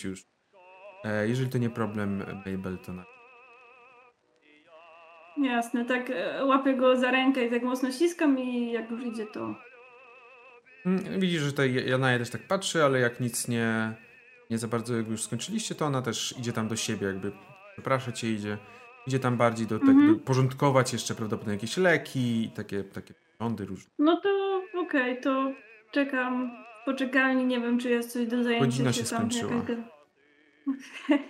Już. 0.04 0.24
E, 1.04 1.28
Jeżeli 1.28 1.50
to 1.50 1.58
nie 1.58 1.70
problem, 1.70 2.24
Mabel, 2.46 2.78
to 2.78 2.92
na... 2.92 3.04
Jasne, 5.36 5.84
tak 5.84 6.10
e, 6.10 6.44
łapię 6.44 6.74
go 6.74 6.96
za 6.96 7.10
rękę 7.10 7.46
i 7.46 7.50
tak 7.50 7.62
mocno 7.62 7.90
ściskam 7.92 8.38
i 8.38 8.72
jak 8.72 8.90
już 8.90 9.04
idzie 9.04 9.26
to... 9.26 9.54
Mm, 10.86 11.20
Widzisz, 11.20 11.42
że 11.42 11.50
tutaj 11.50 11.88
Janaja 11.88 12.18
też 12.18 12.30
tak 12.30 12.46
patrzy, 12.48 12.84
ale 12.84 13.00
jak 13.00 13.20
nic 13.20 13.48
nie, 13.48 13.92
nie 14.50 14.58
za 14.58 14.68
bardzo 14.68 14.96
jakby 14.96 15.10
już 15.10 15.22
skończyliście, 15.22 15.74
to 15.74 15.86
ona 15.86 16.02
też 16.02 16.34
idzie 16.38 16.52
tam 16.52 16.68
do 16.68 16.76
siebie, 16.76 17.06
jakby 17.06 17.32
przeprasza 17.72 18.12
cię, 18.12 18.32
idzie, 18.32 18.58
idzie 19.06 19.18
tam 19.18 19.36
bardziej 19.36 19.66
do, 19.66 19.78
tak, 19.78 19.88
Mhm. 19.88 20.14
do 20.14 20.20
porządkować 20.20 20.92
jeszcze 20.92 21.14
prawdopodobnie 21.14 21.54
jakieś 21.54 21.76
leki, 21.76 22.50
takie, 22.56 22.84
takie 22.84 23.14
rządy 23.40 23.64
różne. 23.64 23.90
No 23.98 24.20
to 24.20 24.62
okej, 24.80 25.20
to 25.20 25.52
czekam 25.90 26.50
w 26.82 26.84
poczekalni, 26.84 27.44
nie 27.44 27.60
wiem 27.60 27.78
czy 27.78 27.90
jest 27.90 28.12
coś 28.12 28.26
do 28.26 28.42
zajęcia 28.42 28.66
Godzina 28.66 28.92
się 28.92 29.04
skończyła. 29.04 29.52
jakaś. 29.54 29.76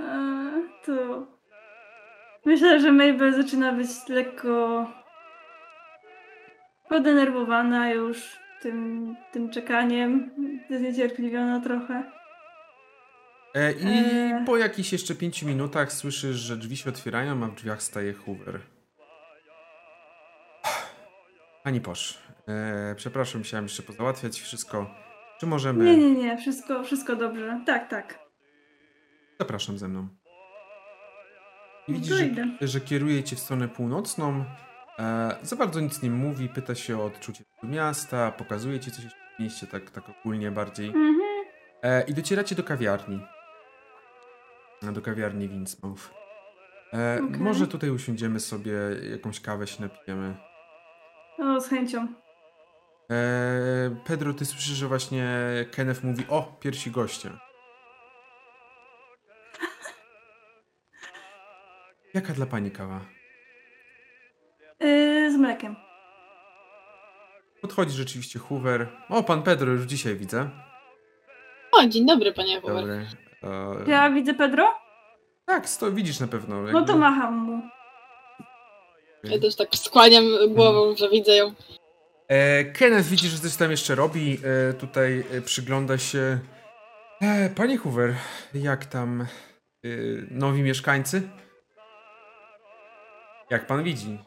E, 0.00 0.68
To... 0.86 1.26
Myślę, 2.44 2.80
że 2.80 2.92
Mabel 2.92 3.42
zaczyna 3.42 3.72
być 3.72 3.88
lekko 4.08 4.86
podenerwowana 6.88 7.90
już 7.90 8.36
tym, 8.62 9.16
tym 9.32 9.50
czekaniem, 9.50 10.30
zniecierpliwiona 10.70 11.60
trochę. 11.60 12.12
E, 13.54 13.72
I 13.72 13.86
Eee. 13.86 14.44
po 14.46 14.56
jakichś 14.56 14.92
jeszcze 14.92 15.14
pięciu 15.14 15.46
minutach 15.46 15.92
słyszysz, 15.92 16.36
że 16.36 16.56
drzwi 16.56 16.76
się 16.76 16.90
otwierają, 16.90 17.44
a 17.44 17.46
w 17.46 17.54
drzwiach 17.54 17.82
staje 17.82 18.12
Hoover. 18.12 18.60
Pani 21.64 21.80
Posz, 21.80 22.18
e, 22.48 22.94
przepraszam, 22.96 23.40
musiałem 23.40 23.64
jeszcze 23.64 23.82
pozałatwiać 23.82 24.40
wszystko. 24.40 24.94
Czy 25.40 25.46
możemy... 25.46 25.84
Nie, 25.84 25.96
nie, 25.96 26.10
nie, 26.14 26.36
wszystko, 26.36 26.84
wszystko 26.84 27.16
dobrze. 27.16 27.60
Tak, 27.66 27.88
tak. 27.88 28.18
Zapraszam 29.40 29.78
ze 29.78 29.88
mną. 29.88 30.08
I 31.88 31.92
No 31.92 31.98
widzisz, 31.98 32.16
że, 32.60 32.68
że 32.68 32.80
kieruje 32.80 33.24
cię 33.24 33.36
w 33.36 33.40
stronę 33.40 33.68
północną. 33.68 34.44
E, 34.98 35.36
za 35.42 35.56
bardzo 35.56 35.80
nic 35.80 36.02
nie 36.02 36.10
mówi, 36.10 36.48
pyta 36.48 36.74
się 36.74 36.98
o 36.98 37.04
odczucie 37.04 37.44
miasta, 37.62 38.32
pokazuje 38.32 38.80
ci 38.80 38.90
coś 38.90 39.04
w 39.04 39.40
mieście, 39.40 39.66
tak, 39.66 39.90
tak 39.90 40.04
ogólnie 40.20 40.50
bardziej. 40.50 40.86
Mhm. 40.86 41.16
E, 41.82 42.02
I 42.02 42.14
docieracie 42.14 42.54
do 42.54 42.62
kawiarni. 42.62 43.20
E, 44.82 44.92
Do 44.92 45.02
kawiarni 45.02 45.48
Winsmouth. 45.48 46.10
E, 46.94 47.20
Okej. 47.28 47.40
Może 47.40 47.66
tutaj 47.66 47.90
usiądziemy 47.90 48.40
sobie, 48.40 48.72
jakąś 49.10 49.40
kawę 49.40 49.66
się 49.66 49.82
napijemy. 49.82 50.36
O, 51.38 51.60
z 51.60 51.68
chęcią. 51.68 52.08
E, 53.10 53.96
Pedro, 54.06 54.34
ty 54.34 54.44
słyszysz, 54.44 54.74
że 54.76 54.88
właśnie 54.88 55.28
Kenneth 55.72 56.04
mówi, 56.04 56.24
o, 56.28 56.56
pierwsi 56.60 56.90
goście. 56.90 57.30
Jaka 62.14 62.32
dla 62.32 62.46
pani 62.46 62.70
kawa? 62.70 63.00
Yy, 64.80 65.32
z 65.32 65.36
mlekiem. 65.36 65.76
Podchodzi 67.60 67.92
rzeczywiście 67.96 68.38
Hoover. 68.38 68.88
O, 69.08 69.22
pan 69.22 69.42
Pedro 69.42 69.72
już 69.72 69.82
dzisiaj 69.86 70.16
widzę. 70.16 70.50
O, 71.72 71.86
dzień 71.86 72.06
dobry, 72.06 72.32
panie 72.32 72.60
Hoover. 72.60 72.76
Dobry. 72.76 73.06
E, 73.86 73.90
Ja 73.90 74.10
widzę 74.10 74.34
Pedro? 74.34 74.74
Tak, 75.46 75.68
sto, 75.68 75.92
widzisz 75.92 76.20
na 76.20 76.26
pewno. 76.26 76.62
No 76.62 76.68
jakby- 76.68 76.92
to 76.92 76.98
macham 76.98 77.34
mu. 77.36 77.62
Ja 79.24 79.38
też 79.38 79.56
tak 79.56 79.68
skłaniam 79.74 80.24
głową, 80.48 80.96
że 80.96 81.08
widzę 81.10 81.32
ją. 81.36 81.54
E, 82.28 82.64
Kenneth 82.64 83.08
widzi, 83.08 83.28
że 83.28 83.38
coś 83.38 83.56
tam 83.56 83.70
jeszcze 83.70 83.94
robi. 83.94 84.38
E, 84.70 84.72
tutaj 84.72 85.24
e, 85.32 85.40
przygląda 85.40 85.98
się. 85.98 86.38
E, 87.20 87.50
panie 87.50 87.78
Hoover, 87.78 88.14
jak 88.54 88.84
tam 88.86 89.20
e, 89.20 89.26
nowi 90.30 90.62
mieszkańcy? 90.62 91.22
Jak 93.52 93.66
pan 93.66 93.84
widzi, 93.84 94.18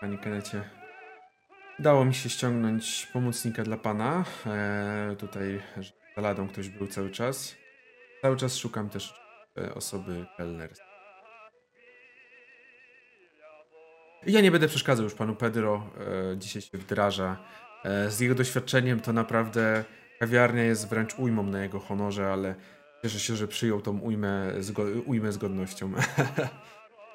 panie 0.00 0.18
Kennecie? 0.18 0.70
Udało 1.78 2.04
mi 2.04 2.14
się 2.14 2.28
ściągnąć 2.28 3.08
pomocnika 3.12 3.62
dla 3.62 3.76
pana. 3.76 4.24
E, 4.46 5.16
tutaj 5.18 5.62
za 6.16 6.22
ladą 6.22 6.48
ktoś 6.48 6.68
był 6.68 6.86
cały 6.86 7.10
czas. 7.10 7.56
Cały 8.22 8.36
czas 8.36 8.56
szukam 8.56 8.90
też 8.90 9.14
e, 9.58 9.74
osoby 9.74 10.26
kelner. 10.36 10.70
Ja 14.26 14.40
nie 14.40 14.50
będę 14.50 14.68
przeszkadzał 14.68 15.04
już 15.04 15.14
panu 15.14 15.36
Pedro. 15.36 15.90
E, 16.32 16.38
dzisiaj 16.38 16.62
się 16.62 16.78
wdraża. 16.78 17.36
E, 17.84 18.10
z 18.10 18.20
jego 18.20 18.34
doświadczeniem 18.34 19.00
to 19.00 19.12
naprawdę 19.12 19.84
kawiarnia 20.20 20.62
jest 20.62 20.88
wręcz 20.88 21.18
ujmą 21.18 21.42
na 21.42 21.62
jego 21.62 21.80
honorze, 21.80 22.32
ale 22.32 22.54
cieszę 23.02 23.18
się, 23.18 23.36
że 23.36 23.48
przyjął 23.48 23.80
tą 23.80 23.98
ujmę, 23.98 24.52
zgo- 24.60 25.02
ujmę 25.06 25.32
z 25.32 25.38
godnością. 25.38 25.92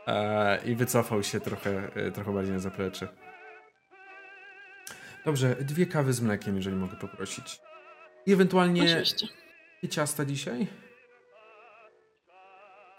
e, 0.10 0.60
I 0.66 0.76
wycofał 0.76 1.24
się 1.24 1.40
trochę, 1.40 1.92
e, 1.96 2.12
trochę 2.12 2.34
bardziej 2.34 2.54
na 2.54 2.60
zaplecze. 2.60 3.08
Dobrze, 5.26 5.56
dwie 5.56 5.86
kawy 5.86 6.14
z 6.14 6.22
mlekiem, 6.22 6.56
jeżeli 6.56 6.76
mogę 6.76 6.96
poprosić. 6.96 7.60
I 8.26 8.34
ewentualnie 8.34 8.84
Oczywiście. 8.84 9.28
jakie 9.76 9.90
ciasta 9.96 10.26
dzisiaj? 10.26 10.68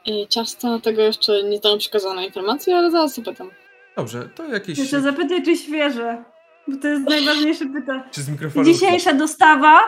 Y, 0.09 0.27
Ciasta 0.29 0.79
tego 0.81 1.03
jeszcze 1.03 1.43
nie 1.43 1.59
znam 1.59 1.79
przekazana 1.79 2.25
informacji, 2.25 2.73
ale 2.73 2.91
zaraz 2.91 3.15
zapytam. 3.15 3.51
Dobrze, 3.97 4.29
to 4.35 4.45
jakieś... 4.45 4.79
Jeszcze 4.79 5.01
zapytaj, 5.01 5.43
czy 5.43 5.57
świeże. 5.57 6.25
Bo 6.69 6.77
to 6.77 6.89
jest 6.89 7.09
najważniejsze 7.09 7.67
pytanie. 7.67 8.03
Czy 8.11 8.23
z 8.23 8.29
mikrofonu? 8.29 8.65
Dzisiejsza 8.65 9.13
dostawa. 9.13 9.81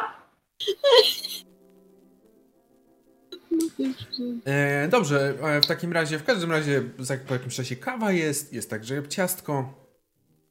E, 4.45 4.89
dobrze, 4.89 5.35
e, 5.43 5.61
w 5.61 5.67
takim 5.67 5.93
razie, 5.93 6.19
w 6.19 6.25
każdym 6.25 6.51
razie 6.51 6.83
po 7.29 7.35
jakimś 7.35 7.57
czasie 7.57 7.77
kawa 7.77 8.13
jest, 8.13 8.53
jest 8.53 8.71
także 8.71 9.09
ciastko. 9.09 9.75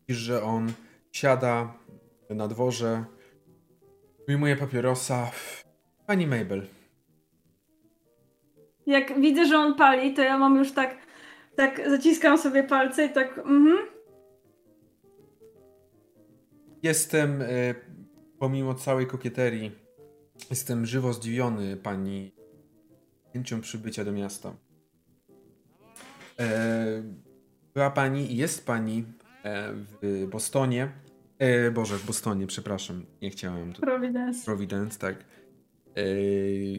Widzisz, 0.07 0.23
że 0.23 0.43
on 0.43 0.73
siada 1.11 1.73
na 2.29 2.47
dworze, 2.47 3.05
wyjmuje 4.27 4.55
papierosa. 4.55 5.31
Pani 6.07 6.27
Mabel, 6.27 6.67
Jak 8.85 9.21
widzę, 9.21 9.45
że 9.45 9.57
on 9.57 9.75
pali, 9.75 10.13
to 10.13 10.21
ja 10.21 10.37
mam 10.37 10.57
już 10.57 10.71
tak, 10.71 10.97
tak 11.55 11.89
zaciskam 11.89 12.37
sobie 12.37 12.63
palce 12.63 13.05
i 13.05 13.09
tak, 13.09 13.37
mhm. 13.37 13.77
jestem, 16.83 17.41
e, 17.41 17.45
pomimo 18.39 18.73
całej 18.73 19.07
kokieterii, 19.07 19.71
jestem 20.49 20.85
żywo 20.85 21.13
zdziwiony 21.13 21.77
pani 21.77 22.40
chęcią 23.33 23.61
przybycia 23.61 24.05
do 24.05 24.11
miasta. 24.11 24.53
E, 26.39 27.03
była 27.73 27.91
pani 27.91 28.33
i 28.33 28.37
jest 28.37 28.65
pani 28.65 29.03
e, 29.43 29.73
w 29.73 30.27
Bostonie. 30.31 30.91
E, 31.39 31.71
Boże, 31.71 31.97
w 31.97 32.05
Bostonie, 32.05 32.47
przepraszam, 32.47 33.05
nie 33.21 33.29
chciałem. 33.29 33.73
To 33.73 33.81
Providence. 33.81 34.45
Providence, 34.45 34.99
tak. 34.99 35.25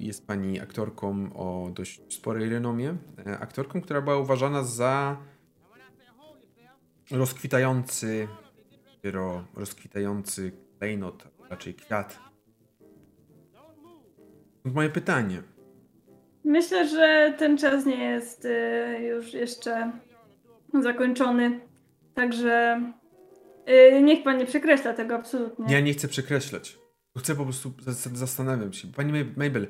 Jest 0.01 0.27
pani 0.27 0.61
aktorką 0.61 1.33
o 1.33 1.71
dość 1.75 2.15
sporej 2.15 2.49
renomie. 2.49 2.97
Aktorką, 3.41 3.81
która 3.81 4.03
była 4.03 4.19
uważana 4.19 4.65
za 4.65 5.17
rozkwitający, 7.11 8.29
dopiero 8.95 9.45
rozkwitający 9.55 10.53
klejnot, 10.79 11.29
a 11.45 11.49
raczej 11.49 11.75
kwiat. 11.75 12.19
Moje 14.65 14.91
pytanie. 14.91 15.43
Myślę, 16.45 16.89
że 16.89 17.35
ten 17.39 17.59
czas 17.59 17.87
nie 17.87 18.05
jest 18.05 18.45
y, 18.45 18.99
już 19.03 19.35
jeszcze 19.35 19.93
zakończony. 20.83 21.61
Także 22.15 22.83
y, 23.97 24.03
niech 24.03 24.25
pan 24.25 24.39
nie 24.39 24.47
przekreśla 24.47 24.93
tego 24.95 25.15
absolutnie. 25.15 25.75
Ja 25.75 25.81
nie 25.81 25.93
chcę 25.93 26.09
przekreślać. 26.09 26.79
Chcę 27.19 27.35
po 27.35 27.45
prostu, 27.45 27.69
zas- 27.83 28.15
zastanawiam 28.17 28.73
się. 28.73 28.89
Pani 28.89 29.13
Mab- 29.13 29.37
Mabel, 29.37 29.67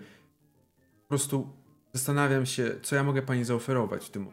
po 1.03 1.09
prostu 1.09 1.47
zastanawiam 1.93 2.47
się, 2.47 2.71
co 2.83 2.97
ja 2.97 3.05
mogę 3.05 3.23
pani 3.23 3.45
zaoferować 3.45 4.05
w 4.05 4.11
tym. 4.11 4.27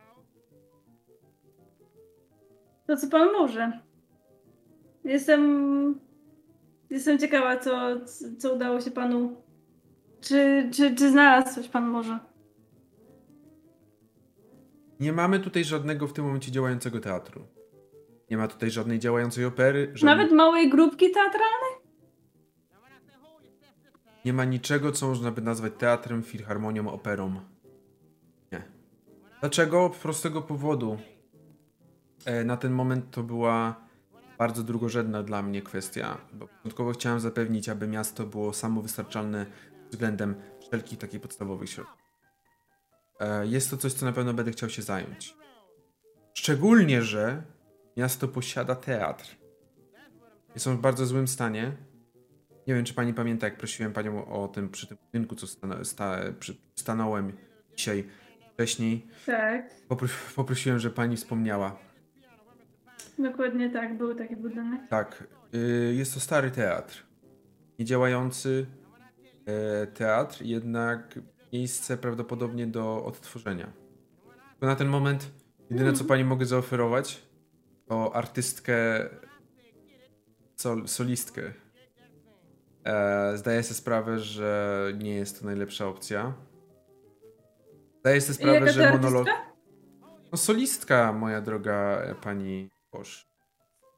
To 2.87 2.97
co 2.97 3.07
pan 3.09 3.31
może. 3.31 3.71
Jestem. 5.03 5.99
Jestem 6.89 7.17
ciekawa, 7.19 7.57
co, 7.57 7.71
co 8.39 8.53
udało 8.53 8.81
się 8.81 8.91
panu. 8.91 9.35
Czy, 10.21 10.69
czy, 10.73 10.95
czy 10.95 11.09
znalazł 11.11 11.55
coś 11.55 11.67
pan 11.67 11.87
może? 11.87 12.19
Nie 14.99 15.13
mamy 15.13 15.39
tutaj 15.39 15.63
żadnego 15.63 16.07
w 16.07 16.13
tym 16.13 16.25
momencie 16.25 16.51
działającego 16.51 16.99
teatru. 16.99 17.47
Nie 18.29 18.37
ma 18.37 18.47
tutaj 18.47 18.71
żadnej 18.71 18.99
działającej 18.99 19.45
opery. 19.45 19.91
Żadnej... 19.93 20.15
Nawet 20.15 20.31
małej 20.31 20.69
grupki 20.69 21.11
teatralnej? 21.11 21.79
Nie 24.25 24.33
ma 24.33 24.45
niczego, 24.45 24.91
co 24.91 25.07
można 25.07 25.31
by 25.31 25.41
nazwać 25.41 25.73
teatrem, 25.77 26.23
filharmonią, 26.23 26.91
operą. 26.91 27.41
Nie. 28.51 28.63
Dlaczego? 29.39 29.91
Z 29.95 29.99
prostego 29.99 30.41
powodu. 30.41 30.97
E, 32.25 32.43
na 32.43 32.57
ten 32.57 32.71
moment 32.71 33.11
to 33.11 33.23
była 33.23 33.75
bardzo 34.37 34.63
drugorzędna 34.63 35.23
dla 35.23 35.41
mnie 35.41 35.61
kwestia, 35.61 36.17
bo 36.33 36.47
początkowo 36.47 36.91
chciałem 36.91 37.19
zapewnić, 37.19 37.69
aby 37.69 37.87
miasto 37.87 38.25
było 38.25 38.53
samowystarczalne 38.53 39.45
względem 39.89 40.35
wszelkich 40.61 40.99
takich 40.99 41.21
podstawowych 41.21 41.69
środków. 41.69 41.98
E, 43.19 43.47
jest 43.47 43.69
to 43.69 43.77
coś, 43.77 43.93
co 43.93 44.05
na 44.05 44.11
pewno 44.11 44.33
będę 44.33 44.51
chciał 44.51 44.69
się 44.69 44.81
zająć. 44.81 45.35
Szczególnie, 46.33 47.01
że 47.01 47.43
miasto 47.97 48.27
posiada 48.27 48.75
teatr. 48.75 49.37
Jest 50.55 50.67
on 50.67 50.77
w 50.77 50.81
bardzo 50.81 51.05
złym 51.05 51.27
stanie. 51.27 51.71
Nie 52.67 52.75
wiem, 52.75 52.85
czy 52.85 52.93
pani 52.93 53.13
pamięta, 53.13 53.47
jak 53.47 53.57
prosiłem 53.57 53.93
panią 53.93 54.25
o 54.25 54.47
tym 54.47 54.69
przy 54.69 54.87
tym 54.87 54.97
budynku, 55.05 55.35
co 55.35 55.47
sta, 55.47 55.83
sta, 55.83 56.19
przy, 56.39 56.57
stanąłem 56.75 57.37
dzisiaj 57.75 58.07
wcześniej. 58.53 59.07
Tak, 59.25 59.69
Popro- 59.89 60.35
poprosiłem, 60.35 60.79
że 60.79 60.89
pani 60.89 61.17
wspomniała. 61.17 61.79
dokładnie 63.19 63.69
tak, 63.69 63.97
był 63.97 64.15
taki 64.15 64.35
budynek. 64.35 64.81
Tak, 64.89 65.23
y, 65.55 65.93
jest 65.97 66.13
to 66.13 66.19
stary 66.19 66.51
teatr. 66.51 67.03
Niedziałający 67.79 68.65
e, 69.45 69.87
teatr, 69.87 70.41
jednak 70.41 71.19
miejsce 71.53 71.97
prawdopodobnie 71.97 72.67
do 72.67 73.05
odtworzenia. 73.05 73.73
Tylko 74.49 74.65
na 74.65 74.75
ten 74.75 74.87
moment 74.87 75.31
jedyne, 75.69 75.93
co 75.93 76.05
pani 76.05 76.23
mogę 76.23 76.45
zaoferować, 76.45 77.21
to 77.87 78.15
artystkę, 78.15 79.09
sol, 80.55 80.87
solistkę. 80.87 81.53
E, 82.83 83.37
zdaję 83.37 83.63
sobie 83.63 83.75
sprawę, 83.75 84.19
że 84.19 84.93
nie 84.97 85.15
jest 85.15 85.39
to 85.39 85.45
najlepsza 85.45 85.87
opcja. 85.87 86.33
Zdaję 87.99 88.21
sobie 88.21 88.33
sprawę, 88.33 88.59
Jaka 88.59 88.71
że 88.71 88.91
monolog... 88.91 89.27
artystka? 89.27 89.49
No 90.31 90.37
solistka, 90.37 91.13
moja 91.13 91.41
droga 91.41 92.01
e, 92.01 92.15
pani 92.15 92.69
Bosz. 92.91 93.29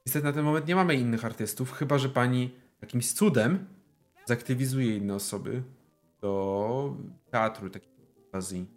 Niestety 0.06 0.26
na 0.26 0.34
ten 0.34 0.44
moment 0.44 0.68
nie 0.68 0.76
mamy 0.76 0.96
innych 0.96 1.26
artystów, 1.26 1.72
chyba 1.72 1.98
że 1.98 2.10
pani 2.10 2.56
jakimś 2.82 3.14
cudem 3.14 3.66
zaktywizuje 4.26 4.98
inne 4.98 5.16
osoby 5.16 5.64
do 6.22 6.96
teatru 7.32 7.70
takiej 7.70 7.92
okazji. 8.30 8.68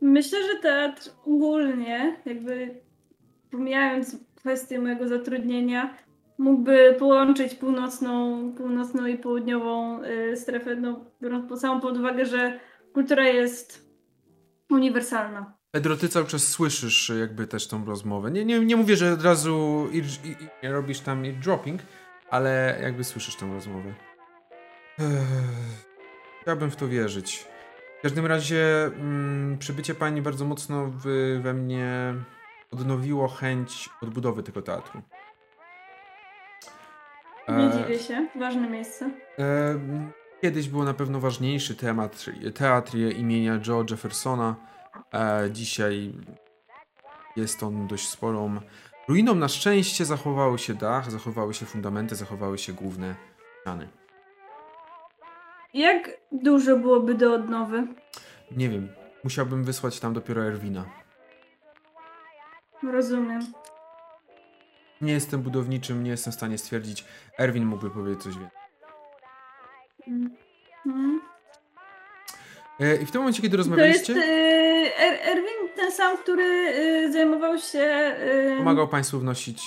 Myślę, 0.00 0.38
że 0.42 0.62
teatr 0.62 1.10
ogólnie, 1.24 2.16
jakby 2.24 2.80
pomijając 3.50 4.16
kwestię 4.36 4.78
mojego 4.78 5.08
zatrudnienia, 5.08 5.94
mógłby 6.38 6.96
połączyć 6.98 7.54
północną, 7.54 8.42
północną 8.56 9.06
i 9.06 9.18
południową 9.18 10.04
y, 10.04 10.36
strefę, 10.36 10.76
no, 10.76 11.04
biorąc 11.22 11.48
po 11.48 11.56
samą 11.56 11.80
pod 11.80 11.96
uwagę, 11.98 12.26
że 12.26 12.60
kultura 12.92 13.28
jest 13.28 13.88
uniwersalna. 14.70 15.58
Pedro, 15.70 15.96
ty 15.96 16.08
cały 16.08 16.26
czas 16.26 16.48
słyszysz 16.48 17.12
jakby 17.20 17.46
też 17.46 17.68
tą 17.68 17.84
rozmowę. 17.84 18.30
Nie, 18.30 18.44
nie, 18.44 18.60
nie 18.60 18.76
mówię, 18.76 18.96
że 18.96 19.12
od 19.12 19.22
razu 19.22 19.88
ear, 19.94 20.04
i, 20.24 20.66
i, 20.66 20.68
robisz 20.68 21.00
tam 21.00 21.24
eardropping, 21.24 21.80
ale 22.30 22.78
jakby 22.82 23.04
słyszysz 23.04 23.36
tą 23.36 23.54
rozmowę. 23.54 23.94
Ech, 24.98 25.87
Chciałbym 26.42 26.70
w 26.70 26.76
to 26.76 26.88
wierzyć. 26.88 27.46
W 27.98 28.02
każdym 28.02 28.26
razie 28.26 28.84
mm, 28.84 29.58
przybycie 29.58 29.94
pani 29.94 30.22
bardzo 30.22 30.44
mocno 30.44 30.86
w, 30.86 31.02
we 31.42 31.54
mnie 31.54 32.14
odnowiło 32.72 33.28
chęć 33.28 33.88
odbudowy 34.02 34.42
tego 34.42 34.62
teatru. 34.62 35.02
Nie 37.48 37.54
E, 37.64 37.72
dziwię 37.72 37.98
się, 37.98 38.28
ważne 38.38 38.70
miejsce. 38.70 39.10
E, 39.38 39.78
Kiedyś 40.42 40.68
było 40.68 40.84
na 40.84 40.94
pewno 40.94 41.20
ważniejszy 41.20 41.74
temat, 41.74 42.24
teatr 42.54 42.96
imienia 42.96 43.60
Joe 43.66 43.84
Jeffersona. 43.90 44.56
E, 45.14 45.50
Dzisiaj 45.52 46.12
jest 47.36 47.62
on 47.62 47.86
dość 47.86 48.08
sporą 48.08 48.60
ruiną. 49.08 49.34
Na 49.34 49.48
szczęście 49.48 50.04
zachowały 50.04 50.58
się 50.58 50.74
dach, 50.74 51.10
zachowały 51.10 51.54
się 51.54 51.66
fundamenty, 51.66 52.14
zachowały 52.14 52.58
się 52.58 52.72
główne 52.72 53.14
ściany. 53.60 53.88
Jak 55.78 56.10
dużo 56.32 56.76
byłoby 56.76 57.14
do 57.14 57.34
odnowy? 57.34 57.86
Nie 58.50 58.68
wiem, 58.68 58.88
musiałbym 59.24 59.64
wysłać 59.64 60.00
tam 60.00 60.12
dopiero 60.12 60.44
Erwina. 60.46 60.84
Rozumiem. 62.92 63.40
Nie 65.00 65.12
jestem 65.12 65.42
budowniczym, 65.42 66.04
nie 66.04 66.10
jestem 66.10 66.32
w 66.32 66.36
stanie 66.36 66.58
stwierdzić. 66.58 67.04
Erwin 67.38 67.64
mógłby 67.64 67.90
powiedzieć 67.90 68.22
coś 68.22 68.34
więcej. 68.38 68.58
Mm. 70.06 70.30
I 73.02 73.06
w 73.06 73.10
tym 73.10 73.20
momencie, 73.20 73.42
kiedy 73.42 73.56
To 73.56 73.60
jest 73.60 73.70
rozmawialiście, 73.70 74.12
y, 74.12 74.96
er, 74.98 75.18
Erwin 75.22 75.68
ten 75.76 75.92
sam, 75.92 76.16
który 76.16 76.44
y, 76.44 77.12
zajmował 77.12 77.58
się... 77.58 78.14
Y, 78.54 78.58
pomagał 78.58 78.88
Państwu 78.88 79.18
wnosić 79.18 79.62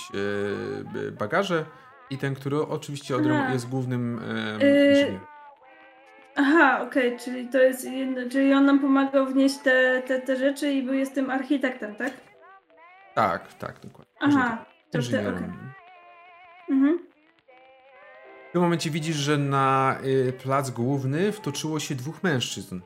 bagaże 1.18 1.64
i 2.10 2.18
ten, 2.18 2.34
który 2.34 2.62
oczywiście 2.62 3.14
Aha. 3.30 3.52
jest 3.52 3.68
głównym 3.68 4.18
e, 4.18 4.66
Y, 4.66 4.90
inżynierem. 4.90 5.31
Aha, 6.36 6.80
okej, 6.82 7.18
czyli 7.18 7.48
to 7.48 7.58
jest 7.58 7.84
jedno, 7.84 8.20
czyli 8.30 8.52
on 8.52 8.64
nam 8.64 8.80
pomagał 8.80 9.26
wnieść 9.26 9.58
te, 9.58 10.02
te, 10.06 10.20
te 10.20 10.36
rzeczy 10.36 10.72
i 10.72 10.82
był 10.82 10.94
jest 10.94 11.14
tym 11.14 11.30
architektem, 11.30 11.94
tak? 11.94 12.12
Tak, 13.14 13.54
tak, 13.54 13.80
dokładnie. 13.80 14.12
Aha, 14.20 14.64
to 14.90 14.98
ty, 14.98 15.28
okej. 15.28 15.48
Mhm. 16.70 16.98
W 18.48 18.52
tym 18.52 18.62
momencie 18.62 18.90
widzisz, 18.90 19.16
że 19.16 19.38
na 19.38 19.96
y, 20.04 20.32
plac 20.32 20.70
główny 20.70 21.32
wtoczyło 21.32 21.80
się 21.80 21.94
dwóch 21.94 22.22
mężczyzn. 22.22 22.80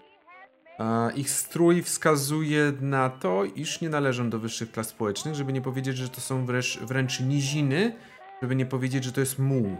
Ich 1.15 1.31
strój 1.31 1.83
wskazuje 1.83 2.73
na 2.81 3.11
to, 3.11 3.45
iż 3.45 3.81
nie 3.81 3.89
należą 3.89 4.31
do 4.31 4.39
wyższych 4.39 4.73
klas 4.73 4.89
społecznych, 4.89 5.35
żeby 5.35 5.53
nie 5.53 5.63
powiedzieć, 5.63 5.97
że 5.97 6.09
to 6.09 6.21
są 6.21 6.47
wręcz, 6.47 6.79
wręcz 6.79 7.21
niziny, 7.21 7.97
żeby 8.43 8.57
nie 8.57 8.67
powiedzieć, 8.67 9.05
że 9.05 9.13
to 9.13 9.21
jest 9.21 9.39
muł 9.39 9.77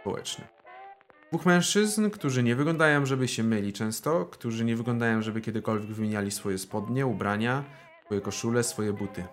społeczny. 0.00 0.44
Dwóch 1.32 1.46
mężczyzn, 1.46 2.10
którzy 2.10 2.42
nie 2.42 2.56
wyglądają, 2.56 3.06
żeby 3.06 3.28
się 3.28 3.42
myli 3.42 3.72
często, 3.72 4.26
którzy 4.26 4.64
nie 4.64 4.76
wyglądają, 4.76 5.22
żeby 5.22 5.40
kiedykolwiek 5.40 5.90
wymieniali 5.90 6.30
swoje 6.30 6.58
spodnie, 6.58 7.06
ubrania, 7.06 7.64
swoje 8.04 8.20
koszule, 8.20 8.62
swoje 8.62 8.92
buty. 8.92 9.24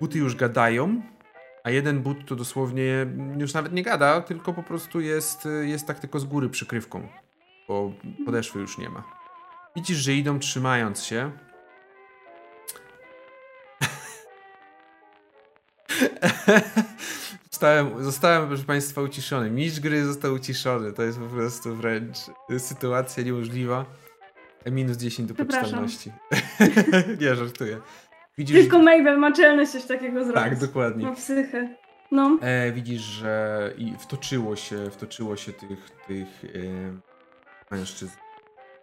Buty 0.00 0.18
już 0.18 0.36
gadają, 0.36 1.02
a 1.64 1.70
jeden 1.70 2.02
but 2.02 2.28
to 2.28 2.36
dosłownie 2.36 3.06
już 3.38 3.54
nawet 3.54 3.72
nie 3.72 3.82
gada, 3.82 4.20
tylko 4.20 4.52
po 4.52 4.62
prostu 4.62 5.00
jest, 5.00 5.48
jest 5.62 5.86
tak 5.86 6.00
tylko 6.00 6.20
z 6.20 6.24
góry 6.24 6.48
przykrywką, 6.48 7.08
bo 7.68 7.92
podeszwy 8.26 8.58
już 8.58 8.78
nie 8.78 8.88
ma. 8.88 9.04
Widzisz, 9.76 9.98
że 9.98 10.14
idą 10.14 10.38
trzymając 10.38 11.04
się. 11.04 11.30
Zostałem, 17.62 18.04
zostałem, 18.04 18.48
proszę 18.48 18.64
Państwa, 18.64 19.00
uciszony. 19.00 19.50
Mistrz 19.50 19.80
gry 19.80 20.04
został 20.04 20.34
uciszony. 20.34 20.92
To 20.92 21.02
jest 21.02 21.18
po 21.18 21.26
prostu 21.26 21.74
wręcz 21.76 22.16
sytuacja 22.58 23.22
niemożliwa. 23.22 23.84
Minus 24.66 24.96
10 24.96 25.28
do 25.28 25.34
poczytalności. 25.34 26.12
nie, 27.20 27.34
żartuję. 27.34 27.80
Widzisz, 28.38 28.56
Tylko 28.56 28.78
Mabel 28.78 29.18
ma 29.18 29.32
czelność 29.32 29.72
coś 29.72 29.84
takiego 29.84 30.24
zrobić. 30.24 30.42
tak, 30.42 30.58
dokładnie. 30.58 31.04
Ma 31.06 31.12
psychę. 31.14 31.76
No. 32.10 32.38
E, 32.40 32.72
widzisz, 32.72 33.02
że 33.02 33.72
i 33.78 33.94
wtoczyło 33.98 34.56
się, 34.56 34.90
wtoczyło 34.90 35.36
się 35.36 35.52
tych, 35.52 35.90
tych 36.06 36.28
e, 36.44 37.74
mężczyzn. 37.74 38.12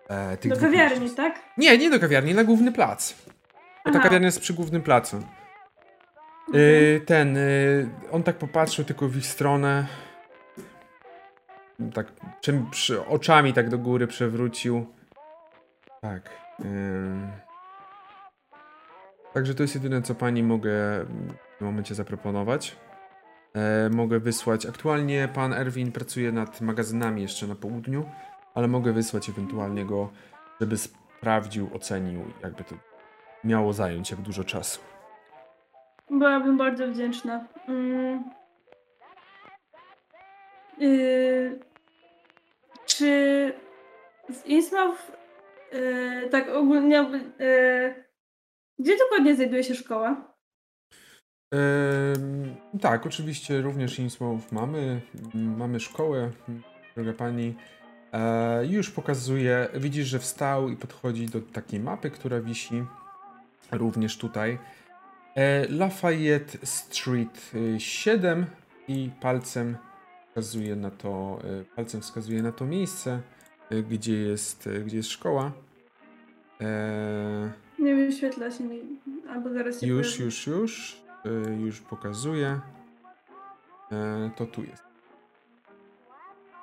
E, 0.07 0.37
tych 0.37 0.51
Do 0.51 0.57
kawiarni, 0.59 0.99
mężczyzn. 0.99 1.15
tak? 1.15 1.39
Nie, 1.57 1.77
nie 1.77 1.89
do 1.89 1.99
kawiarni, 1.99 2.33
na 2.33 2.43
główny 2.43 2.71
plac. 2.71 3.15
Bo 3.85 3.91
ta 3.91 3.99
kawiarnia 3.99 4.25
jest 4.25 4.39
przy 4.39 4.53
głównym 4.53 4.81
placu. 4.81 5.23
Mhm. 6.53 6.95
E, 6.95 6.99
ten, 6.99 7.37
e, 7.37 7.41
on 8.11 8.23
tak 8.23 8.37
popatrzył 8.37 8.85
tylko 8.85 9.07
w 9.07 9.17
ich 9.17 9.25
stronę. 9.25 9.87
Tak, 11.93 12.07
czym, 12.41 12.69
przy, 12.69 13.05
oczami 13.05 13.53
tak 13.53 13.69
do 13.69 13.77
góry 13.77 14.07
przewrócił. 14.07 14.85
Tak. 16.01 16.29
em. 16.65 17.31
Także 19.33 19.55
to 19.55 19.63
jest 19.63 19.75
jedyne, 19.75 20.01
co 20.01 20.15
pani 20.15 20.43
mogę 20.43 20.71
w 21.55 21.57
tym 21.57 21.67
momencie 21.67 21.95
zaproponować. 21.95 22.75
E, 23.55 23.89
mogę 23.89 24.19
wysłać. 24.19 24.65
Aktualnie 24.65 25.29
pan 25.33 25.53
Erwin 25.53 25.91
pracuje 25.91 26.31
nad 26.31 26.61
magazynami 26.61 27.21
jeszcze 27.21 27.47
na 27.47 27.55
południu, 27.55 28.09
ale 28.55 28.67
mogę 28.67 28.93
wysłać 28.93 29.29
ewentualnie 29.29 29.85
go, 29.85 30.09
żeby 30.61 30.77
sprawdził, 30.77 31.69
ocenił, 31.73 32.25
jakby 32.43 32.63
to 32.63 32.75
miało 33.43 33.73
zająć, 33.73 34.11
jak 34.11 34.21
dużo 34.21 34.43
czasu. 34.43 34.88
Byłabym 36.11 36.57
bardzo 36.57 36.87
wdzięczna. 36.87 37.47
Mm. 37.67 38.23
Yy, 40.77 41.59
czy 42.85 43.53
z 44.29 44.45
Innsmouth 44.45 45.11
yy, 45.71 46.29
tak 46.29 46.49
ogólnie 46.49 47.05
yy, 47.39 48.09
Gdzie 48.79 48.97
dokładnie 48.97 49.35
znajduje 49.35 49.63
się 49.63 49.75
szkoła? 49.75 50.33
Em, 51.53 52.55
tak, 52.81 53.05
oczywiście 53.05 53.61
również 53.61 53.99
Innsmouth 53.99 54.51
mamy. 54.51 55.01
Mamy 55.33 55.79
szkołę, 55.79 56.31
droga 56.95 57.13
pani. 57.13 57.55
E, 58.13 58.65
już 58.65 58.91
pokazuje, 58.91 59.67
widzisz, 59.75 60.07
że 60.07 60.19
wstał 60.19 60.69
i 60.69 60.75
podchodzi 60.75 61.25
do 61.25 61.41
takiej 61.41 61.79
mapy, 61.79 62.11
która 62.11 62.41
wisi 62.41 62.83
również 63.71 64.17
tutaj. 64.17 64.59
E, 65.35 65.67
Lafayette 65.69 66.57
Street 66.65 67.51
y, 67.55 67.79
7 67.79 68.45
i 68.87 69.09
palcem 69.21 69.77
wskazuje 70.29 70.75
na 70.75 70.91
to, 70.91 71.39
y, 71.61 71.65
palcem 71.75 72.01
wskazuje 72.01 72.41
na 72.43 72.51
to 72.51 72.65
miejsce, 72.65 73.21
y, 73.71 73.83
gdzie 73.83 74.13
jest, 74.13 74.67
y, 74.67 74.83
gdzie 74.83 74.97
jest 74.97 75.09
szkoła. 75.09 75.51
E, 76.61 77.51
Nie 77.79 77.95
wyświetla 77.95 78.51
się 78.51 78.63
mi. 78.63 78.81
Albo 79.29 79.49
zaraz 79.53 79.79
się 79.81 79.87
już, 79.87 80.19
już, 80.19 80.47
już. 80.47 81.01
Y, 81.25 81.55
już 81.55 81.81
pokazuję. 81.81 82.59
E, 83.91 84.31
to 84.35 84.45
tu 84.45 84.63
jest. 84.63 84.83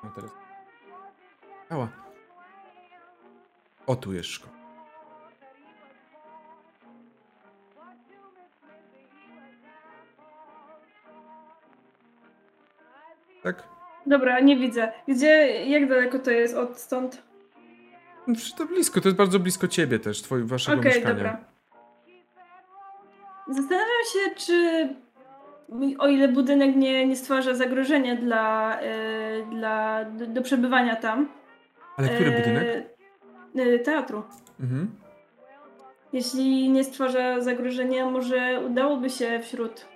A 0.03 0.09
teraz. 0.11 0.31
Ała. 1.71 1.89
O, 3.87 3.97
tu 3.97 4.13
jest 4.13 4.29
szkoła. 4.29 4.57
Tak? 13.47 13.62
Dobra, 14.06 14.40
nie 14.40 14.56
widzę. 14.56 14.93
Gdzie, 15.09 15.28
jak 15.64 15.89
daleko 15.89 16.18
to 16.18 16.31
jest 16.31 16.56
od 16.56 16.78
stąd? 16.78 17.23
No, 18.27 18.35
to 18.56 18.66
blisko, 18.66 19.01
to 19.01 19.09
jest 19.09 19.18
bardzo 19.18 19.39
blisko 19.39 19.68
ciebie 19.68 19.98
też, 19.98 20.23
twoi, 20.23 20.43
waszego 20.43 20.81
Okej, 20.81 20.93
mieszkania. 20.93 21.14
dobra. 21.14 21.44
Zastanawiam 23.48 24.05
się, 24.12 24.35
czy 24.36 24.89
o 25.98 26.09
ile 26.09 26.28
budynek 26.28 26.77
nie, 26.77 27.06
nie 27.06 27.16
stwarza 27.16 27.55
zagrożenia 27.55 28.16
dla, 28.16 28.78
e, 28.81 29.47
dla 29.51 30.05
do, 30.05 30.27
do 30.27 30.43
przebywania 30.43 30.97
tam. 30.97 31.28
Ale 31.97 32.09
który 32.09 32.31
e, 32.31 32.39
budynek? 32.39 32.86
e, 33.56 33.78
teatru. 33.78 34.23
Mhm. 34.60 34.90
Jeśli 36.12 36.70
nie 36.70 36.85
stwarza 36.85 37.40
zagrożenia, 37.40 38.10
może 38.10 38.60
udałoby 38.66 39.10
się 39.10 39.40
wśród. 39.43 39.95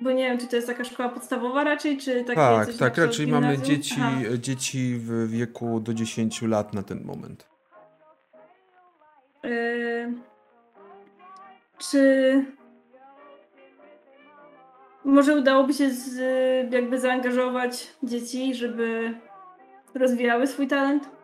Bo 0.00 0.12
nie 0.12 0.24
wiem, 0.24 0.38
czy 0.38 0.46
to 0.46 0.56
jest 0.56 0.68
taka 0.68 0.84
szkoła 0.84 1.08
podstawowa 1.08 1.64
raczej, 1.64 1.98
czy 1.98 2.24
takie 2.24 2.34
Tak, 2.34 2.66
coś 2.66 2.76
tak, 2.76 2.96
raczej 2.98 3.26
mamy 3.26 3.58
dzieci, 3.58 3.94
Aha. 3.98 4.20
dzieci 4.38 4.94
w 4.98 5.30
wieku 5.30 5.80
do 5.80 5.94
10 5.94 6.42
lat 6.42 6.74
na 6.74 6.82
ten 6.82 7.04
moment. 7.04 7.48
E, 9.44 10.12
czy 11.78 12.44
może 15.04 15.34
udałoby 15.34 15.74
się 15.74 15.90
z, 15.90 16.16
jakby 16.72 17.00
zaangażować 17.00 17.92
dzieci, 18.02 18.54
żeby 18.54 19.14
rozwijały 19.94 20.46
swój 20.46 20.68
talent? 20.68 21.15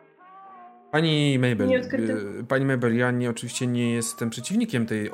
Pani 0.93 1.39
Mabel, 1.39 1.71
y, 1.71 2.43
pani 2.47 2.65
Mabel, 2.65 2.97
ja 2.97 3.11
nie, 3.11 3.29
oczywiście 3.29 3.67
nie 3.67 3.93
jestem 3.93 4.29
przeciwnikiem 4.29 4.85
tej, 4.85 5.11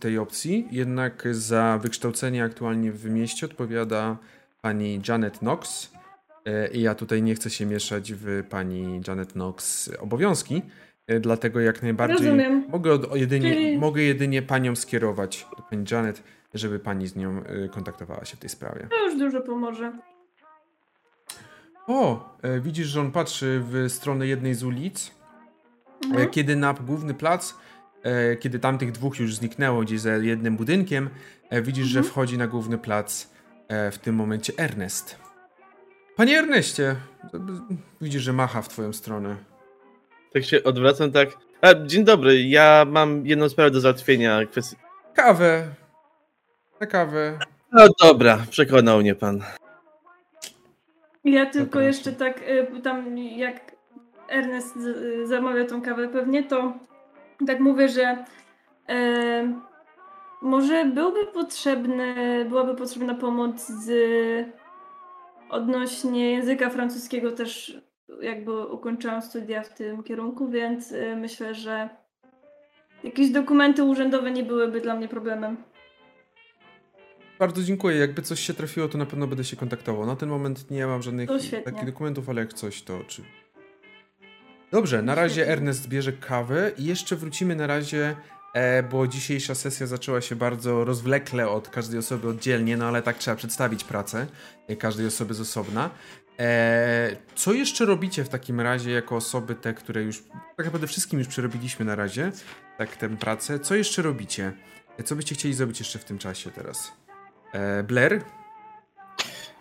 tej 0.00 0.18
opcji, 0.18 0.68
jednak 0.70 1.28
za 1.30 1.78
wykształcenie 1.82 2.44
aktualnie 2.44 2.92
w 2.92 3.10
mieście 3.10 3.46
odpowiada 3.46 4.16
pani 4.62 5.00
Janet 5.08 5.38
Knox 5.38 5.92
y, 6.48 6.68
i 6.72 6.82
ja 6.82 6.94
tutaj 6.94 7.22
nie 7.22 7.34
chcę 7.34 7.50
się 7.50 7.66
mieszać 7.66 8.12
w 8.12 8.42
pani 8.50 9.00
Janet 9.08 9.32
Knox 9.32 9.90
obowiązki, 10.00 10.62
y, 11.10 11.20
dlatego 11.20 11.60
jak 11.60 11.82
najbardziej 11.82 12.26
Rozumiem. 12.26 12.64
mogę, 12.68 12.98
jedynie, 13.14 13.54
Czyli- 13.54 13.78
mogę 13.78 14.02
jedynie 14.02 14.42
panią 14.42 14.76
skierować 14.76 15.46
do 15.56 15.62
pani 15.62 15.84
Janet, 15.90 16.22
żeby 16.54 16.78
pani 16.78 17.06
z 17.06 17.16
nią 17.16 17.42
y, 17.64 17.68
kontaktowała 17.68 18.24
się 18.24 18.36
w 18.36 18.40
tej 18.40 18.50
sprawie. 18.50 18.88
To 18.90 19.04
już 19.04 19.18
dużo 19.18 19.40
pomoże. 19.40 19.92
O, 21.86 22.28
e, 22.42 22.60
widzisz, 22.60 22.86
że 22.86 23.00
on 23.00 23.12
patrzy 23.12 23.60
w 23.64 23.84
stronę 23.92 24.26
jednej 24.26 24.54
z 24.54 24.62
ulic, 24.62 25.10
e, 26.02 26.06
Mhm. 26.06 26.30
kiedy 26.30 26.56
na 26.56 26.72
główny 26.74 27.14
plac, 27.14 27.54
e, 28.02 28.36
kiedy 28.36 28.58
tamtych 28.58 28.92
dwóch 28.92 29.18
już 29.20 29.34
zniknęło 29.34 29.80
gdzieś 29.82 30.00
za 30.00 30.10
jednym 30.16 30.56
budynkiem, 30.56 31.10
e, 31.50 31.62
widzisz, 31.62 31.86
że 31.86 31.98
Mhm. 31.98 32.12
wchodzi 32.12 32.38
na 32.38 32.46
główny 32.46 32.78
plac 32.78 33.28
e, 33.68 33.90
w 33.90 33.98
tym 33.98 34.14
momencie 34.14 34.52
Ernest. 34.58 35.18
Panie 36.16 36.38
Erneście, 36.38 36.96
widzisz, 38.00 38.22
że 38.22 38.32
macha 38.32 38.62
w 38.62 38.68
twoją 38.68 38.92
stronę. 38.92 39.36
Tak 40.32 40.44
się 40.44 40.64
odwracam, 40.64 41.12
tak. 41.12 41.28
A, 41.62 41.74
dzień 41.86 42.04
dobry, 42.04 42.42
ja 42.42 42.84
mam 42.88 43.26
jedną 43.26 43.48
sprawę 43.48 43.70
do 43.70 43.80
załatwienia. 43.80 44.46
Kwestii... 44.46 44.76
Kawę. 45.14 45.68
Na 46.80 46.86
kawę. 46.86 47.38
No 47.72 47.86
dobra, 48.02 48.38
przekonał 48.50 49.00
mnie 49.00 49.14
pan. 49.14 49.42
Ja 51.26 51.46
tylko 51.46 51.80
jeszcze 51.80 52.12
tak 52.12 52.42
y, 52.76 52.80
tam 52.82 53.18
jak 53.18 53.76
Ernest 54.28 54.76
y, 54.76 55.26
zamawia 55.26 55.64
tą 55.64 55.82
kawę 55.82 56.08
pewnie, 56.08 56.42
to 56.42 56.72
tak 57.46 57.60
mówię, 57.60 57.88
że 57.88 58.24
e, 58.88 59.52
może 60.42 60.84
byłby 60.84 61.26
potrzebny, 61.26 62.14
byłaby 62.48 62.74
potrzebna 62.74 63.14
pomoc 63.14 63.66
z 63.66 63.90
odnośnie 65.50 66.30
języka 66.32 66.70
francuskiego 66.70 67.32
też 67.32 67.80
jakby 68.20 68.66
ukończyłam 68.66 69.22
studia 69.22 69.62
w 69.62 69.74
tym 69.74 70.02
kierunku, 70.02 70.48
więc 70.48 70.94
myślę, 71.16 71.54
że 71.54 71.88
jakieś 73.04 73.30
dokumenty 73.30 73.84
urzędowe 73.84 74.30
nie 74.30 74.42
byłyby 74.42 74.80
dla 74.80 74.94
mnie 74.94 75.08
problemem. 75.08 75.56
Bardzo 77.38 77.62
dziękuję. 77.62 77.96
Jakby 77.96 78.22
coś 78.22 78.40
się 78.40 78.54
trafiło, 78.54 78.88
to 78.88 78.98
na 78.98 79.06
pewno 79.06 79.26
będę 79.26 79.44
się 79.44 79.56
kontaktował. 79.56 80.06
Na 80.06 80.16
ten 80.16 80.28
moment 80.28 80.70
nie 80.70 80.86
mam 80.86 81.02
żadnych 81.02 81.30
takich 81.64 81.84
dokumentów, 81.84 82.28
ale 82.28 82.40
jak 82.40 82.54
coś, 82.54 82.82
to 82.82 83.04
czy. 83.04 83.22
Dobrze, 84.70 85.02
na 85.02 85.14
razie 85.14 85.34
Świetnie. 85.34 85.52
Ernest 85.52 85.88
bierze 85.88 86.12
kawę 86.12 86.72
i 86.78 86.84
jeszcze 86.84 87.16
wrócimy 87.16 87.56
na 87.56 87.66
razie, 87.66 88.16
e, 88.54 88.82
bo 88.82 89.06
dzisiejsza 89.06 89.54
sesja 89.54 89.86
zaczęła 89.86 90.20
się 90.20 90.36
bardzo 90.36 90.84
rozwlekle 90.84 91.48
od 91.48 91.68
każdej 91.68 91.98
osoby 91.98 92.28
oddzielnie, 92.28 92.76
no 92.76 92.86
ale 92.86 93.02
tak 93.02 93.18
trzeba 93.18 93.36
przedstawić 93.36 93.84
pracę 93.84 94.26
e, 94.68 94.76
każdej 94.76 95.06
osoby 95.06 95.34
z 95.34 95.40
osobna. 95.40 95.90
E, 96.38 97.16
co 97.34 97.52
jeszcze 97.52 97.84
robicie 97.84 98.24
w 98.24 98.28
takim 98.28 98.60
razie 98.60 98.90
jako 98.90 99.16
osoby 99.16 99.54
te, 99.54 99.74
które 99.74 100.02
już 100.02 100.22
tak 100.56 100.66
naprawdę 100.66 100.86
wszystkim 100.86 101.18
już 101.18 101.28
przerobiliśmy 101.28 101.84
na 101.84 101.94
razie, 101.94 102.32
tak 102.78 102.96
tę 102.96 103.16
pracę. 103.16 103.58
Co 103.58 103.74
jeszcze 103.74 104.02
robicie? 104.02 104.52
E, 104.98 105.02
Co 105.02 105.16
byście 105.16 105.34
chcieli 105.34 105.54
zrobić 105.54 105.78
jeszcze 105.78 105.98
w 105.98 106.04
tym 106.04 106.18
czasie 106.18 106.50
teraz? 106.50 106.92
E, 107.52 107.82
Blair? 107.82 108.24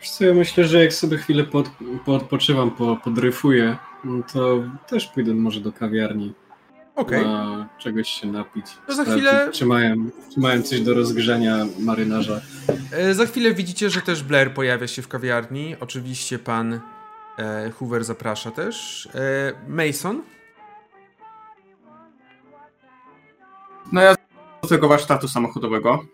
Wiesz 0.02 0.10
co, 0.10 0.26
ja 0.26 0.34
myślę, 0.34 0.64
że 0.66 0.84
jak 0.84 0.94
sobie 0.94 1.18
chwilę 1.18 1.44
pod, 1.44 1.70
poodpoczywam, 2.06 2.72
po, 2.72 2.96
podryfuję, 3.04 3.78
no 4.04 4.24
to 4.34 4.64
też 4.88 5.08
pójdę 5.08 5.34
może 5.34 5.60
do 5.60 5.72
kawiarni 5.72 6.34
Okej. 6.96 7.26
na 7.26 7.70
czegoś 7.78 8.10
się 8.10 8.28
napić. 8.28 8.66
To 8.88 8.94
za 8.96 9.04
chwilę- 9.04 9.52
Czy 9.52 9.66
mają, 9.66 9.96
czy 10.34 10.40
mają 10.40 10.62
coś 10.62 10.82
do 10.82 10.94
rozgrzania 10.94 11.58
marynarza. 11.80 12.42
E, 12.92 13.14
Za 13.14 13.26
chwilę 13.26 13.54
widzicie, 13.54 13.90
że 13.90 14.02
też 14.02 14.24
Blair 14.24 14.54
pojawia 14.54 14.88
się 14.88 15.02
w 15.02 15.08
kawiarni. 15.08 15.76
Oczywiście 15.80 16.40
pan 16.40 16.80
e, 17.40 17.72
Hoover 17.72 18.04
zaprasza 18.04 18.52
też. 18.52 19.06
E, 19.16 19.54
Mason? 19.68 20.24
No 23.92 24.02
ja 24.02 24.16
do 24.62 24.68
tego 24.70 24.88
warsztatu 24.88 25.28
samochodowego. 25.28 26.06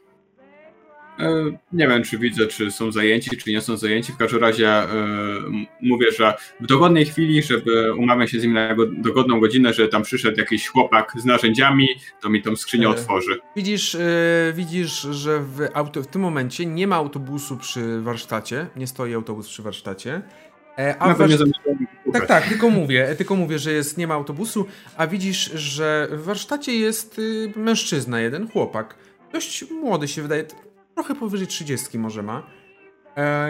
E, 1.20 1.44
Nie 1.74 1.88
wiem, 1.88 2.04
czy 2.04 2.18
widzę, 2.18 2.48
czy 2.48 2.72
są 2.72 2.92
zajęci, 2.92 3.38
czy 3.38 3.50
nie 3.52 3.62
są 3.62 3.78
zajęci. 3.78 4.14
W 4.14 4.18
każdym 4.18 4.40
razie 4.40 4.78
m- 4.84 5.66
mówię, 5.82 6.12
że 6.18 6.34
w 6.60 6.68
dogodnej 6.68 7.06
chwili, 7.06 7.44
żeby 7.44 7.94
umawiać 7.94 8.32
się 8.32 8.40
z 8.40 8.44
nim 8.44 8.54
na 8.54 8.76
go- 8.76 8.86
dogodną 8.98 9.40
godzinę, 9.40 9.74
że 9.74 9.88
tam 9.88 10.04
przyszedł 10.04 10.38
jakiś 10.40 10.68
chłopak 10.68 11.14
z 11.18 11.26
narzędziami, 11.26 11.88
to 12.22 12.30
mi 12.30 12.42
tą 12.42 12.56
skrzynię 12.56 12.86
E, 12.88 12.90
otworzy. 12.90 13.40
Widzisz, 13.56 13.96
e, 13.96 14.00
widzisz 14.56 15.02
że 15.02 15.40
w, 15.40 15.68
auto, 15.74 16.04
w 16.04 16.08
tym 16.08 16.22
momencie 16.22 16.66
nie 16.66 16.88
ma 16.88 16.96
autobusu 16.96 17.58
przy 17.58 18.02
warsztacie. 18.02 18.68
Nie 18.76 18.88
stoi 18.88 19.14
autobus 19.14 19.48
przy 19.50 19.62
warsztacie. 19.64 20.22
E, 20.78 20.96
a 21.00 21.08
Na 21.08 21.14
w 21.14 21.18
pewno 21.18 21.38
warsz- 21.38 21.40
zamierzam 21.66 21.88
Tak, 22.14 22.28
tak, 22.28 22.48
tylko 22.50 22.70
mówię, 22.70 23.16
tylko 23.18 23.36
mówię, 23.36 23.60
że 23.60 23.72
jest, 23.72 23.98
nie 23.98 24.08
ma 24.08 24.14
autobusu, 24.14 24.66
a 24.98 25.08
widzisz, 25.08 25.52
że 25.54 26.08
w 26.12 26.24
warsztacie 26.24 26.74
jest 26.76 27.20
y, 27.20 27.54
mężczyzna 27.56 28.22
jeden, 28.22 28.48
chłopak. 28.52 28.96
Dość 29.34 29.70
młody 29.72 30.08
się 30.08 30.22
wydaje, 30.22 30.44
trochę 30.96 31.16
powyżej 31.16 31.48
30 31.48 32.00
może 32.00 32.24
ma. 32.24 32.44
E, 33.18 33.50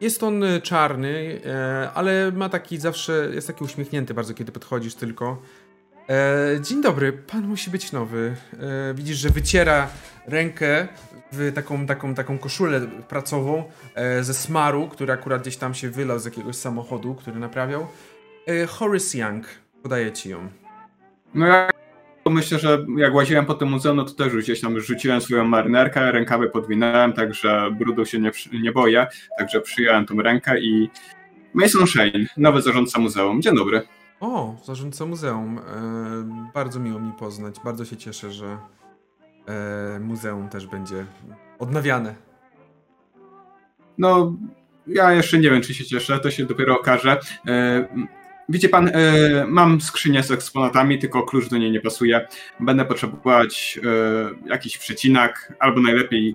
jest 0.00 0.22
on 0.22 0.44
y, 0.44 0.60
czarny, 0.60 1.40
e, 1.46 1.90
ale 1.94 2.32
ma 2.32 2.48
taki 2.48 2.78
zawsze, 2.78 3.30
jest 3.34 3.46
taki 3.46 3.64
uśmiechnięty 3.64 4.14
bardzo, 4.14 4.34
kiedy 4.34 4.52
podchodzisz 4.52 4.94
tylko. 4.94 5.42
E, 6.08 6.60
dzień 6.60 6.82
dobry, 6.82 7.12
pan 7.12 7.48
musi 7.48 7.70
być 7.70 7.92
nowy. 7.92 8.36
E, 8.90 8.94
widzisz, 8.94 9.18
że 9.18 9.30
wyciera 9.30 9.88
rękę 10.26 10.88
w 11.32 11.52
taką, 11.54 11.86
taką, 11.86 12.14
taką 12.14 12.38
koszulę 12.38 12.80
pracową 13.08 13.64
e, 13.94 14.24
ze 14.24 14.34
smaru, 14.34 14.88
który 14.88 15.12
akurat 15.12 15.42
gdzieś 15.42 15.56
tam 15.56 15.74
się 15.74 15.90
wylał 15.90 16.18
z 16.18 16.24
jakiegoś 16.24 16.56
samochodu, 16.56 17.14
który 17.14 17.38
naprawiał. 17.38 17.86
E, 18.46 18.66
Horace 18.66 19.18
Young, 19.18 19.44
podaję 19.82 20.12
ci 20.12 20.30
ją. 20.30 20.48
No 21.34 21.46
ja 21.46 21.66
to 21.66 21.81
myślę, 22.30 22.58
że 22.58 22.86
jak 22.96 23.14
łaziłem 23.14 23.46
po 23.46 23.54
tym 23.54 23.68
muzeum, 23.68 23.96
no 23.96 24.04
to 24.04 24.14
też 24.14 24.36
gdzieś 24.36 24.60
tam 24.60 24.80
rzuciłem 24.80 25.20
swoją 25.20 25.44
marynarkę, 25.44 26.12
rękawy 26.12 26.50
podwinąłem, 26.50 27.12
także 27.12 27.70
brudu 27.78 28.04
się 28.04 28.18
nie, 28.18 28.30
nie 28.52 28.72
boję, 28.72 29.06
także 29.38 29.60
przyjąłem 29.60 30.06
tą 30.06 30.22
rękę 30.22 30.60
i 30.60 30.90
Mason 31.54 31.86
Shane, 31.86 32.26
nowy 32.36 32.62
zarządca 32.62 33.00
muzeum. 33.00 33.42
Dzień 33.42 33.56
dobry. 33.56 33.82
O, 34.20 34.56
zarządca 34.64 35.06
muzeum. 35.06 35.58
E, 35.58 35.62
bardzo 36.54 36.80
miło 36.80 37.00
mi 37.00 37.12
poznać. 37.12 37.56
Bardzo 37.64 37.84
się 37.84 37.96
cieszę, 37.96 38.32
że 38.32 38.58
e, 39.48 40.00
muzeum 40.00 40.48
też 40.48 40.66
będzie 40.66 41.06
odnawiane. 41.58 42.14
No, 43.98 44.36
ja 44.86 45.12
jeszcze 45.12 45.38
nie 45.38 45.50
wiem, 45.50 45.62
czy 45.62 45.74
się 45.74 45.84
cieszę, 45.84 46.18
to 46.18 46.30
się 46.30 46.44
dopiero 46.44 46.80
okaże. 46.80 47.20
E, 48.42 48.52
Widzicie 48.52 48.68
pan, 48.68 48.88
e, 48.88 49.46
mam 49.48 49.80
skrzynię 49.80 50.22
z 50.22 50.30
eksponatami, 50.30 50.98
tylko 50.98 51.22
klucz 51.22 51.48
do 51.48 51.58
niej 51.58 51.70
nie 51.70 51.80
pasuje. 51.80 52.26
Będę 52.60 52.84
potrzebować 52.84 53.80
e, 53.84 54.48
jakiś 54.50 54.78
przecinak, 54.78 55.52
albo 55.58 55.80
najlepiej, 55.80 56.34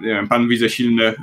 nie 0.00 0.08
wiem, 0.08 0.28
pan 0.28 0.48
widzę 0.48 0.70
silny. 0.70 1.14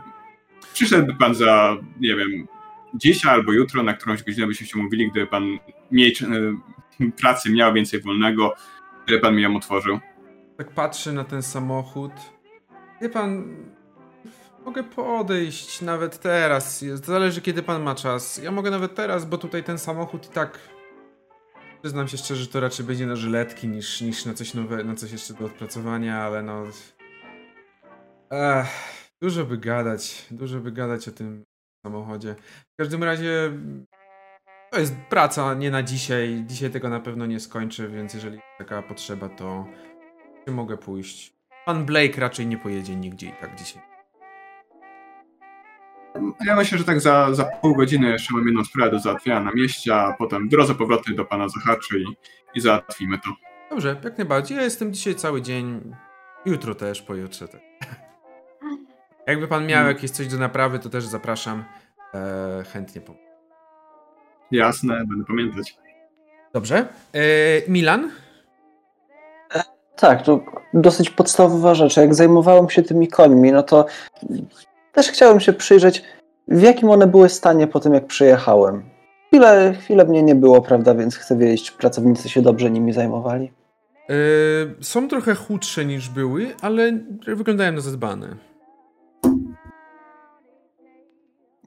Przyszedłby 0.73 1.15
pan 1.15 1.35
za, 1.35 1.77
nie 1.99 2.15
wiem, 2.15 2.47
dzisiaj 2.93 3.33
albo 3.33 3.51
jutro, 3.51 3.83
na 3.83 3.93
którąś 3.93 4.23
godzinę 4.23 4.47
byśmy 4.47 4.67
się 4.67 4.79
mówili, 4.79 5.11
gdyby 5.11 5.27
pan 5.27 5.57
mniej 5.91 6.15
e, 7.01 7.11
pracy 7.21 7.51
miał, 7.51 7.73
więcej 7.73 8.01
wolnego, 8.01 8.53
gdyby 9.05 9.21
pan 9.21 9.35
mi 9.35 9.41
ją 9.41 9.55
otworzył. 9.55 9.99
Tak 10.57 10.71
patrzę 10.71 11.13
na 11.13 11.23
ten 11.23 11.41
samochód. 11.41 12.11
Wie 13.01 13.09
pan, 13.09 13.55
mogę 14.65 14.83
podejść 14.83 15.81
nawet 15.81 16.19
teraz. 16.19 16.81
Zależy 16.81 17.41
kiedy 17.41 17.63
pan 17.63 17.83
ma 17.83 17.95
czas. 17.95 18.37
Ja 18.37 18.51
mogę 18.51 18.71
nawet 18.71 18.95
teraz, 18.95 19.25
bo 19.25 19.37
tutaj 19.37 19.63
ten 19.63 19.79
samochód 19.79 20.25
i 20.25 20.29
tak. 20.29 20.59
Przyznam 21.81 22.07
się 22.07 22.17
szczerze, 22.17 22.47
to 22.47 22.59
raczej 22.59 22.85
będzie 22.85 23.05
na 23.05 23.15
żyletki 23.15 23.67
niż, 23.67 24.01
niż 24.01 24.25
na 24.25 24.33
coś 24.33 24.53
nowe, 24.53 24.83
na 24.83 24.95
coś 24.95 25.11
jeszcze 25.11 25.33
do 25.33 25.45
odpracowania, 25.45 26.21
ale 26.21 26.43
no. 26.43 26.63
Ech, 28.31 28.67
dużo 29.21 29.45
by 29.45 29.57
gadać, 29.57 30.25
dużo 30.31 30.59
by 30.59 30.71
gadać 30.71 31.07
o 31.07 31.11
tym 31.11 31.43
samochodzie. 31.85 32.35
W 32.73 32.75
każdym 32.79 33.03
razie 33.03 33.51
to 34.71 34.79
jest 34.79 34.95
praca 35.09 35.53
nie 35.53 35.71
na 35.71 35.83
dzisiaj. 35.83 36.43
Dzisiaj 36.47 36.69
tego 36.71 36.89
na 36.89 36.99
pewno 36.99 37.25
nie 37.25 37.39
skończę, 37.39 37.87
więc 37.87 38.13
jeżeli 38.13 38.39
taka 38.57 38.81
potrzeba, 38.81 39.29
to 39.29 39.65
mogę 40.47 40.77
pójść? 40.77 41.33
Pan 41.65 41.85
Blake 41.85 42.21
raczej 42.21 42.47
nie 42.47 42.57
pojedzie 42.57 42.95
nigdzie 42.95 43.27
i 43.27 43.33
tak 43.41 43.55
dzisiaj. 43.55 43.92
Ja 46.45 46.55
myślę, 46.55 46.77
że 46.77 46.83
tak 46.83 47.01
za, 47.01 47.33
za 47.33 47.45
pół 47.45 47.75
godziny 47.75 48.09
jeszcze 48.09 48.33
mam 48.33 48.45
jedną 48.45 48.63
sprawę 48.63 48.91
do 48.91 48.99
załatwienia 48.99 49.39
na 49.39 49.51
mieście, 49.51 49.95
a 49.95 50.13
potem 50.13 50.47
w 50.47 50.51
drodze 50.51 50.75
powrotnej 50.75 51.15
do 51.15 51.25
pana 51.25 51.49
zahaczy 51.49 51.99
i, 51.99 52.05
i 52.55 52.61
załatwimy 52.61 53.17
to. 53.17 53.29
Dobrze, 53.69 53.95
jak 54.03 54.17
najbardziej. 54.17 54.57
Ja 54.57 54.63
jestem 54.63 54.93
dzisiaj 54.93 55.15
cały 55.15 55.41
dzień. 55.41 55.95
Jutro 56.45 56.75
też, 56.75 57.01
pojutrze 57.01 57.47
też. 57.47 57.61
Jakby 59.27 59.47
pan 59.47 59.67
miał 59.67 59.87
jakieś 59.87 60.11
coś 60.11 60.27
do 60.27 60.37
naprawy, 60.37 60.79
to 60.79 60.89
też 60.89 61.05
zapraszam. 61.05 61.63
E, 62.13 62.63
chętnie 62.73 63.01
pomogę. 63.01 63.23
Jasne, 64.51 65.05
będę 65.09 65.25
pamiętać. 65.25 65.77
Dobrze. 66.53 66.87
E, 67.13 67.21
Milan? 67.67 68.11
Tak, 69.95 70.21
to 70.21 70.39
dosyć 70.73 71.09
podstawowa 71.09 71.75
rzecz. 71.75 71.97
Jak 71.97 72.15
zajmowałem 72.15 72.69
się 72.69 72.83
tymi 72.83 73.07
końmi, 73.07 73.51
no 73.51 73.63
to 73.63 73.85
też 74.93 75.07
chciałem 75.07 75.39
się 75.39 75.53
przyjrzeć, 75.53 76.03
w 76.47 76.61
jakim 76.61 76.89
one 76.89 77.07
były 77.07 77.29
stanie 77.29 77.67
po 77.67 77.79
tym, 77.79 77.93
jak 77.93 78.05
przyjechałem. 78.05 78.83
Chwilę, 79.27 79.73
chwilę 79.79 80.05
mnie 80.05 80.23
nie 80.23 80.35
było, 80.35 80.61
prawda, 80.61 80.95
więc 80.95 81.15
chcę 81.15 81.37
wiedzieć, 81.37 81.63
czy 81.63 81.77
pracownicy 81.77 82.29
się 82.29 82.41
dobrze 82.41 82.71
nimi 82.71 82.93
zajmowali. 82.93 83.51
E, 84.09 84.13
są 84.81 85.07
trochę 85.07 85.35
chudsze 85.35 85.85
niż 85.85 86.09
były, 86.09 86.47
ale 86.61 86.91
wyglądają 87.27 87.71
na 87.71 87.81
zadbane. 87.81 88.35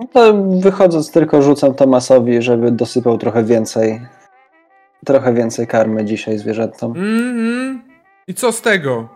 No 0.01 0.07
to 0.13 0.45
wychodząc 0.45 1.11
tylko 1.11 1.43
rzucam 1.43 1.75
Tomasowi, 1.75 2.43
żeby 2.43 2.71
dosypał 2.73 3.19
trochę 3.19 3.45
więcej, 3.45 4.01
trochę 5.05 5.35
więcej 5.35 5.67
karmy 5.67 6.05
dzisiaj 6.05 6.39
zwierzętom. 6.39 6.91
Mhm. 6.91 7.83
I 8.29 8.35
co 8.35 8.53
z 8.53 8.63
tego? 8.63 9.09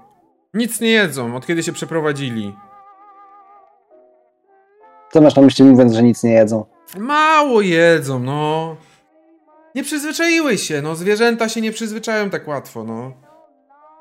Nic 0.55 0.81
nie 0.81 0.91
jedzą, 0.91 1.37
od 1.37 1.47
kiedy 1.47 1.62
się 1.62 1.73
przeprowadzili. 1.73 2.55
Co 5.12 5.20
masz 5.20 5.37
na 5.37 5.43
myśli 5.43 5.65
mówiąc, 5.65 5.93
że 5.93 6.03
nic 6.03 6.23
nie 6.23 6.32
jedzą? 6.32 6.65
Mało 6.99 7.61
jedzą, 7.61 8.19
no. 8.19 8.77
Nie 9.74 9.82
przyzwyczaiły 9.85 10.59
się, 10.59 10.82
no. 10.82 10.95
Zwierzęta 10.95 11.49
się 11.49 11.61
nie 11.61 11.73
przyzwyczają 11.73 12.31
tak 12.31 12.49
łatwo, 12.49 12.85
no. 12.85 13.12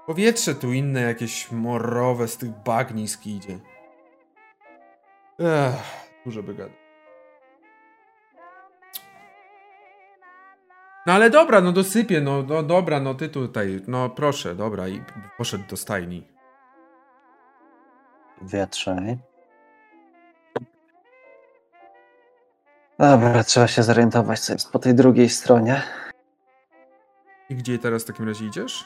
Powietrze 0.05 0.55
tu 0.55 0.73
inne, 0.73 1.01
jakieś 1.01 1.51
morowe 1.51 2.27
z 2.27 2.37
tych 2.37 2.49
bagnisk 2.65 3.27
idzie. 3.27 3.59
Ech, 5.39 6.09
dużo 6.25 6.43
by 6.43 6.55
gadać. 6.55 6.73
No 11.05 11.13
ale 11.13 11.29
dobra, 11.29 11.61
no 11.61 11.71
dosypię, 11.71 12.21
no, 12.21 12.43
no 12.43 12.63
dobra, 12.63 12.99
no 12.99 13.13
ty 13.13 13.29
tutaj, 13.29 13.81
no 13.87 14.09
proszę, 14.09 14.55
dobra 14.55 14.87
i 14.87 15.01
poszedł 15.37 15.63
do 15.69 15.77
stajni. 15.77 16.27
Wietrzej. 18.41 19.28
Dobra, 22.99 23.43
trzeba 23.43 23.67
się 23.67 23.83
zorientować, 23.83 24.39
co 24.39 24.53
jest 24.53 24.71
po 24.71 24.79
tej 24.79 24.95
drugiej 24.95 25.29
stronie. 25.29 25.81
I 27.49 27.55
gdzie 27.55 27.79
teraz 27.79 28.03
w 28.03 28.05
takim 28.05 28.27
razie 28.27 28.45
idziesz? 28.45 28.85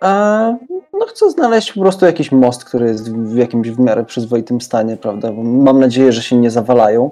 A, 0.00 0.52
no 0.92 1.06
chcę 1.06 1.30
znaleźć 1.30 1.72
po 1.72 1.80
prostu 1.80 2.06
jakiś 2.06 2.32
most, 2.32 2.64
który 2.64 2.86
jest 2.86 3.16
w 3.16 3.36
jakimś 3.36 3.70
w 3.70 3.78
miarę 3.80 4.04
przyzwoitym 4.04 4.60
stanie, 4.60 4.96
prawda? 4.96 5.32
Bo 5.32 5.42
mam 5.42 5.80
nadzieję, 5.80 6.12
że 6.12 6.22
się 6.22 6.36
nie 6.36 6.50
zawalają. 6.50 7.10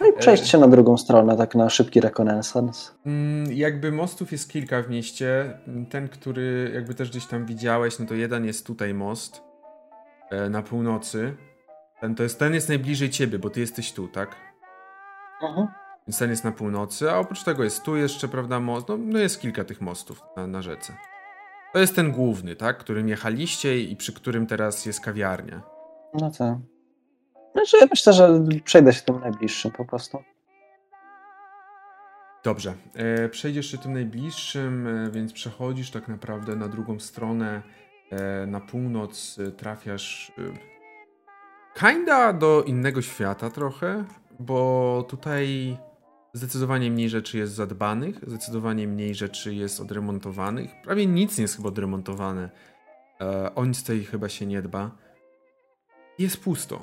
No 0.00 0.06
i 0.06 0.12
przejść 0.12 0.42
E. 0.42 0.46
się 0.46 0.58
na 0.58 0.68
drugą 0.68 0.98
stronę, 0.98 1.36
tak 1.36 1.54
na 1.54 1.70
szybki 1.70 2.00
rekonesans. 2.00 2.94
Mm, 3.06 3.52
Jakby 3.52 3.92
mostów 3.92 4.32
jest 4.32 4.50
kilka 4.50 4.82
w 4.82 4.90
mieście. 4.90 5.58
Ten, 5.90 6.08
który 6.08 6.70
jakby 6.74 6.94
też 6.94 7.10
gdzieś 7.10 7.26
tam 7.26 7.46
widziałeś, 7.46 7.98
no 7.98 8.06
to 8.06 8.14
jeden 8.14 8.44
jest 8.44 8.66
tutaj 8.66 8.94
most 8.94 9.42
e, 10.30 10.50
na 10.50 10.62
północy. 10.62 11.34
Ten, 12.00 12.14
to 12.14 12.22
jest, 12.22 12.38
ten 12.38 12.54
jest 12.54 12.68
najbliżej 12.68 13.10
ciebie, 13.10 13.38
bo 13.38 13.50
ty 13.50 13.60
jesteś 13.60 13.92
tu, 13.92 14.08
tak? 14.08 14.36
Mhm. 15.42 15.66
Więc 16.08 16.18
ten 16.18 16.30
jest 16.30 16.44
na 16.44 16.52
północy, 16.52 17.10
a 17.10 17.18
oprócz 17.18 17.44
tego 17.44 17.64
jest 17.64 17.82
tu 17.82 17.96
jeszcze, 17.96 18.28
prawda, 18.28 18.60
most. 18.60 18.88
No, 18.88 18.96
no 18.98 19.18
jest 19.18 19.40
kilka 19.40 19.64
tych 19.64 19.80
mostów 19.80 20.22
na, 20.36 20.46
na 20.46 20.62
rzece. 20.62 20.96
To 21.72 21.78
jest 21.78 21.96
ten 21.96 22.12
główny, 22.12 22.56
tak? 22.56 22.78
Którym 22.78 23.08
jechaliście 23.08 23.80
i 23.80 23.96
przy 23.96 24.12
którym 24.12 24.46
teraz 24.46 24.86
jest 24.86 25.00
kawiarnia. 25.00 25.62
No 26.14 26.30
tak. 26.30 26.56
Znaczy, 27.52 27.76
ja 27.80 27.86
myślę, 27.90 28.12
że 28.12 28.44
przejdę 28.64 28.92
się 28.92 29.02
tym 29.02 29.20
najbliższym 29.20 29.70
po 29.70 29.84
prostu. 29.84 30.22
Dobrze. 32.44 32.74
E, 32.94 33.28
przejdziesz 33.28 33.66
się 33.66 33.78
tym 33.78 33.92
najbliższym, 33.92 34.86
e, 34.86 35.10
więc 35.10 35.32
przechodzisz 35.32 35.90
tak 35.90 36.08
naprawdę 36.08 36.56
na 36.56 36.68
drugą 36.68 37.00
stronę, 37.00 37.62
e, 38.10 38.46
na 38.46 38.60
północ, 38.60 39.38
e, 39.38 39.50
trafiasz 39.50 40.32
e, 40.38 40.42
kinda 41.80 42.32
do 42.32 42.62
innego 42.62 43.02
świata 43.02 43.50
trochę, 43.50 44.04
bo 44.42 45.04
tutaj 45.08 45.76
zdecydowanie 46.32 46.90
mniej 46.90 47.08
rzeczy 47.08 47.38
jest 47.38 47.52
zadbanych, 47.52 48.20
zdecydowanie 48.26 48.88
mniej 48.88 49.14
rzeczy 49.14 49.54
jest 49.54 49.80
odremontowanych. 49.80 50.70
Prawie 50.84 51.06
nic 51.06 51.38
nie 51.38 51.42
jest 51.42 51.56
chyba 51.56 51.68
odremontowane. 51.68 52.50
E, 53.20 53.54
o 53.54 53.64
nic 53.64 53.80
tutaj 53.80 54.04
chyba 54.04 54.28
się 54.28 54.46
nie 54.46 54.62
dba. 54.62 54.90
Jest 56.18 56.44
pusto. 56.44 56.80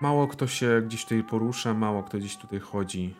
Mało 0.00 0.28
kto 0.28 0.46
się 0.46 0.82
gdzieś 0.86 1.02
tutaj 1.02 1.24
porusza, 1.24 1.74
mało 1.74 2.02
kto 2.02 2.18
gdzieś 2.18 2.36
tutaj 2.36 2.60
chodzi. 2.60 3.14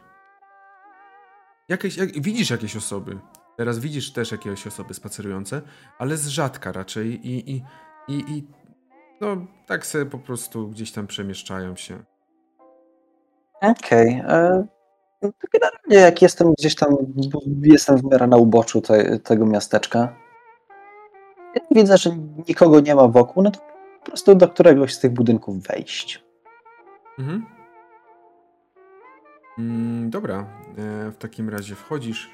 Jakieś, 1.68 1.96
jak, 1.96 2.22
widzisz 2.22 2.50
jakieś 2.50 2.76
osoby. 2.76 3.18
Teraz 3.56 3.78
widzisz 3.78 4.12
też 4.12 4.32
jakieś 4.32 4.66
osoby 4.66 4.94
spacerujące, 4.94 5.62
ale 5.98 6.16
z 6.16 6.28
rzadka 6.28 6.72
raczej 6.72 7.26
i, 7.28 7.50
i, 7.50 7.62
i, 8.08 8.30
i 8.30 8.46
no 9.20 9.46
tak 9.66 9.86
sobie 9.86 10.06
po 10.06 10.18
prostu 10.18 10.68
gdzieś 10.68 10.92
tam 10.92 11.06
przemieszczają 11.06 11.76
się. 11.76 12.11
Okej. 13.62 14.22
e, 14.28 14.66
no 15.22 15.32
to 15.32 15.46
Generalnie 15.52 15.96
jak 15.96 16.22
jestem 16.22 16.52
gdzieś 16.58 16.74
tam, 16.74 16.96
jestem 17.62 17.96
w 17.96 18.04
miarę 18.04 18.26
na 18.26 18.36
uboczu 18.36 18.80
te, 18.80 19.18
tego 19.18 19.46
miasteczka, 19.46 20.16
widzę, 21.70 21.98
że 21.98 22.10
nikogo 22.48 22.80
nie 22.80 22.94
ma 22.94 23.08
wokół, 23.08 23.42
no 23.42 23.50
to 23.50 23.60
po 24.00 24.06
prostu 24.06 24.34
do 24.34 24.48
któregoś 24.48 24.94
z 24.94 25.00
tych 25.00 25.10
budynków 25.10 25.62
wejść. 25.62 26.24
Mhm. 27.18 27.46
Mm, 29.58 30.10
dobra, 30.10 30.38
e, 30.38 31.10
w 31.10 31.16
takim 31.18 31.48
razie 31.48 31.74
wchodzisz. 31.74 32.30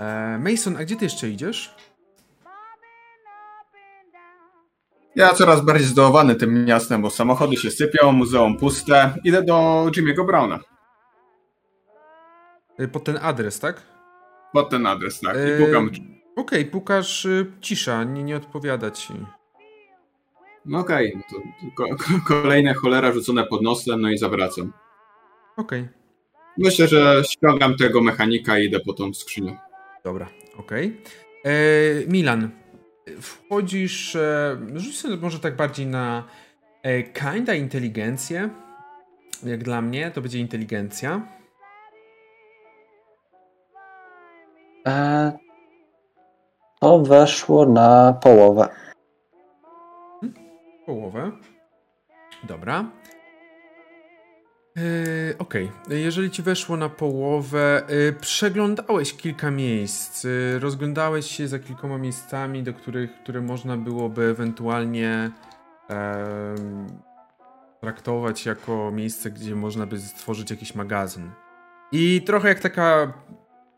E, 0.00 0.38
Mason, 0.38 0.76
a 0.76 0.84
gdzie 0.84 0.96
ty 0.96 1.04
jeszcze 1.04 1.28
idziesz? 1.28 1.76
Ja 5.18 5.34
coraz 5.34 5.60
bardziej 5.64 5.86
zdołowany 5.86 6.34
tym 6.34 6.64
miastem, 6.64 7.02
bo 7.02 7.10
samochody 7.10 7.56
się 7.56 7.70
sypią, 7.70 8.12
muzeum 8.12 8.56
puste. 8.56 9.14
Idę 9.24 9.42
do 9.42 9.86
Jimmy'ego 9.96 10.26
Browna. 10.26 10.58
E, 12.78 12.88
pod 12.88 13.04
ten 13.04 13.18
adres, 13.22 13.60
tak? 13.60 13.82
Pod 14.52 14.70
ten 14.70 14.86
adres, 14.86 15.20
tak. 15.20 15.36
E, 15.36 15.56
I 15.60 15.66
pukam. 15.66 15.90
Okej, 16.36 16.64
pukasz, 16.66 17.24
y, 17.24 17.46
cisza, 17.60 18.04
nie, 18.04 18.22
nie 18.24 18.36
odpowiada 18.36 18.90
ci. 18.90 19.12
No 20.64 20.78
okej, 20.78 21.12
no 21.16 21.22
to 21.30 21.36
ko- 21.76 21.96
ko- 21.96 22.20
kolejne 22.26 22.74
cholera 22.74 23.12
rzucone 23.12 23.44
pod 23.46 23.62
nosem, 23.62 24.00
no 24.00 24.10
i 24.10 24.18
zawracam. 24.18 24.72
Okej, 25.56 25.88
Myślę, 26.58 26.88
że 26.88 27.22
ściągam 27.30 27.76
tego 27.76 28.00
mechanika 28.02 28.58
i 28.58 28.64
idę 28.64 28.80
po 28.80 28.92
tą 28.92 29.14
skrzynię. 29.14 29.58
dobra, 30.04 30.26
okej. 30.56 31.00
E, 31.44 31.50
Milan, 32.08 32.50
wchodzisz, 33.20 34.16
e, 34.16 34.56
rzuć 34.74 34.98
sobie 34.98 35.16
może 35.16 35.40
tak 35.40 35.56
bardziej 35.56 35.86
na 35.86 36.24
e, 36.82 37.02
kinda 37.02 37.54
inteligencję. 37.54 38.50
Jak 39.42 39.64
dla 39.64 39.80
mnie, 39.80 40.10
to 40.10 40.20
będzie 40.20 40.38
inteligencja. 40.38 41.20
E, 44.86 45.32
to 46.80 46.98
weszło 46.98 47.66
na 47.66 48.12
połowę. 48.12 48.68
Połowę. 50.86 51.32
Dobra. 52.44 52.84
Yy, 54.82 55.38
Okej, 55.38 55.70
jeżeli 55.88 56.30
ci 56.30 56.42
weszło 56.42 56.76
na 56.76 56.88
połowę, 56.88 57.82
yy, 57.88 58.12
przeglądałeś 58.12 59.14
kilka 59.14 59.50
miejsc, 59.50 60.24
yy, 60.24 60.58
rozglądałeś 60.58 61.26
się 61.26 61.48
za 61.48 61.58
kilkoma 61.58 61.98
miejscami, 61.98 62.62
do 62.62 62.74
których 62.74 63.22
które 63.22 63.40
można 63.40 63.76
byłoby 63.76 64.22
ewentualnie 64.22 65.30
traktować 67.80 68.46
jako 68.46 68.90
miejsce, 68.90 69.30
gdzie 69.30 69.54
można 69.54 69.86
by 69.86 70.00
stworzyć 70.00 70.50
jakiś 70.50 70.74
magazyn. 70.74 71.30
I 71.92 72.22
trochę 72.26 72.48
jak 72.48 72.60
taka, 72.60 73.12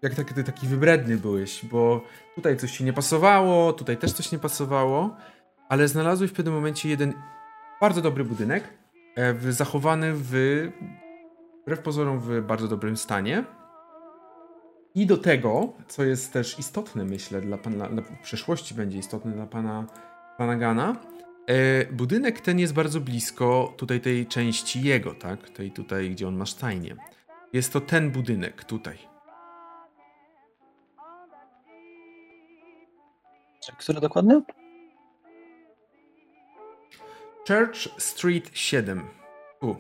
jak 0.02 0.14
taki, 0.14 0.44
taki 0.44 0.66
wybredny 0.66 1.16
byłeś, 1.16 1.64
bo 1.64 2.04
tutaj 2.34 2.56
coś 2.56 2.72
ci 2.72 2.84
nie 2.84 2.92
pasowało, 2.92 3.72
tutaj 3.72 3.96
też 3.96 4.12
coś 4.12 4.32
nie 4.32 4.38
pasowało, 4.38 5.16
ale 5.68 5.88
znalazłeś 5.88 6.30
w 6.30 6.34
pewnym 6.34 6.54
momencie 6.54 6.88
jeden 6.88 7.12
bardzo 7.80 8.02
dobry 8.02 8.24
budynek, 8.24 8.64
e, 8.64 8.79
zachowany 9.50 10.12
w, 10.14 10.32
wbrew 11.62 11.82
pozorom, 11.82 12.20
w 12.20 12.42
bardzo 12.42 12.68
dobrym 12.68 12.96
stanie. 12.96 13.44
I 14.94 15.06
do 15.06 15.16
tego, 15.16 15.72
co 15.88 16.04
jest 16.04 16.32
też 16.32 16.58
istotne, 16.58 17.04
myślę, 17.04 17.40
dla 17.40 17.58
pana, 17.58 17.88
dla, 17.88 18.02
w 18.02 18.22
przyszłości 18.22 18.74
będzie 18.74 18.98
istotne 18.98 19.32
dla 19.32 19.46
pana 19.46 19.86
Planagana, 20.36 20.96
e, 21.46 21.86
budynek 21.92 22.40
ten 22.40 22.58
jest 22.58 22.74
bardzo 22.74 23.00
blisko 23.00 23.74
tutaj 23.76 24.00
tej 24.00 24.26
części 24.26 24.82
jego, 24.82 25.14
tak? 25.14 25.50
Tej 25.50 25.70
tutaj, 25.70 26.10
gdzie 26.10 26.28
on 26.28 26.36
ma 26.36 26.46
stajnię. 26.46 26.96
Jest 27.52 27.72
to 27.72 27.80
ten 27.80 28.10
budynek 28.10 28.64
tutaj. 28.64 28.98
Który 33.78 34.00
dokładnie? 34.00 34.42
Church 37.48 37.88
Street 37.98 38.50
7. 38.52 39.02
Tu. 39.60 39.76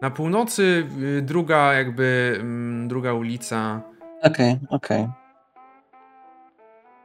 Na 0.00 0.10
północy 0.10 0.86
y, 1.18 1.22
druga 1.22 1.74
jakby 1.74 2.36
mm, 2.40 2.88
druga 2.88 3.12
ulica. 3.12 3.82
Okej, 4.22 4.58
okej. 4.68 5.08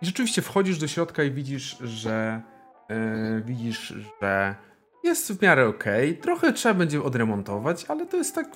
I 0.02 0.06
rzeczywiście 0.06 0.42
wchodzisz 0.42 0.78
do 0.78 0.88
środka 0.88 1.24
i 1.24 1.32
widzisz, 1.32 1.78
że 1.78 2.42
e, 2.90 3.42
widzisz, 3.46 3.94
że 4.22 4.56
jest 5.04 5.34
w 5.34 5.42
miarę 5.42 5.68
okej. 5.68 6.18
Trochę 6.18 6.54
trzeba 6.54 6.76
będzie 6.76 7.04
odremontować, 7.04 7.86
ale 7.88 8.06
to 8.06 8.18
jest 8.18 8.36
tak 8.36 8.48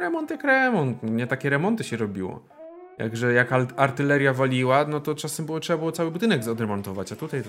remont 0.00 0.30
jak 0.30 0.44
remont. 0.44 1.02
Nie 1.02 1.26
takie 1.26 1.50
remonty 1.50 1.84
się 1.84 1.96
robiło. 1.96 2.42
Jakże 2.98 3.32
jak 3.32 3.52
artyleria 3.76 4.32
waliła, 4.32 4.84
no 4.84 5.00
to 5.00 5.14
czasem 5.14 5.46
było 5.46 5.60
trzeba 5.60 5.78
było 5.78 5.92
cały 5.92 6.10
budynek 6.10 6.48
odremontować, 6.48 7.12
a 7.12 7.16
tutaj 7.16 7.42
to 7.42 7.48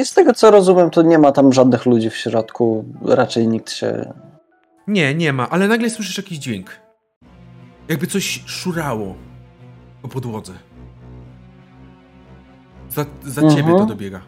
I 0.00 0.04
z 0.04 0.12
tego 0.14 0.34
co 0.34 0.50
rozumiem, 0.50 0.90
to 0.90 1.02
nie 1.02 1.18
ma 1.18 1.32
tam 1.32 1.52
żadnych 1.52 1.86
ludzi 1.86 2.10
w 2.10 2.16
środku. 2.16 2.84
Raczej 3.02 3.48
nikt 3.48 3.70
się. 3.72 4.12
Nie, 4.86 5.14
nie 5.14 5.32
ma, 5.32 5.48
ale 5.50 5.68
nagle 5.68 5.90
słyszysz 5.90 6.16
jakiś 6.16 6.38
dźwięk. 6.38 6.70
Jakby 7.88 8.06
coś 8.06 8.42
szurało 8.46 9.14
po 10.02 10.08
podłodze. 10.08 10.52
Za, 12.90 13.06
za 13.24 13.42
Mhm. 13.42 13.56
ciebie 13.56 13.78
to 13.78 13.86
dobiega. 13.86 14.20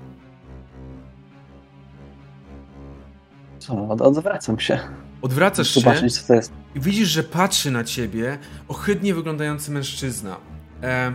Co? 3.59 3.89
Od- 3.89 4.01
Odwracam 4.01 4.59
się. 4.61 4.79
Odwracasz 5.23 5.69
się 5.71 5.81
Zobaczyć, 5.81 6.19
co 6.21 6.27
to 6.29 6.35
jest. 6.35 6.53
i 6.75 6.81
widzisz, 6.81 7.09
że 7.09 7.23
patrzy 7.23 7.71
na 7.71 7.85
ciebie 7.85 8.39
ohydnie 8.69 9.15
wyglądający 9.15 9.71
mężczyzna. 9.71 10.37
E, 10.83 11.13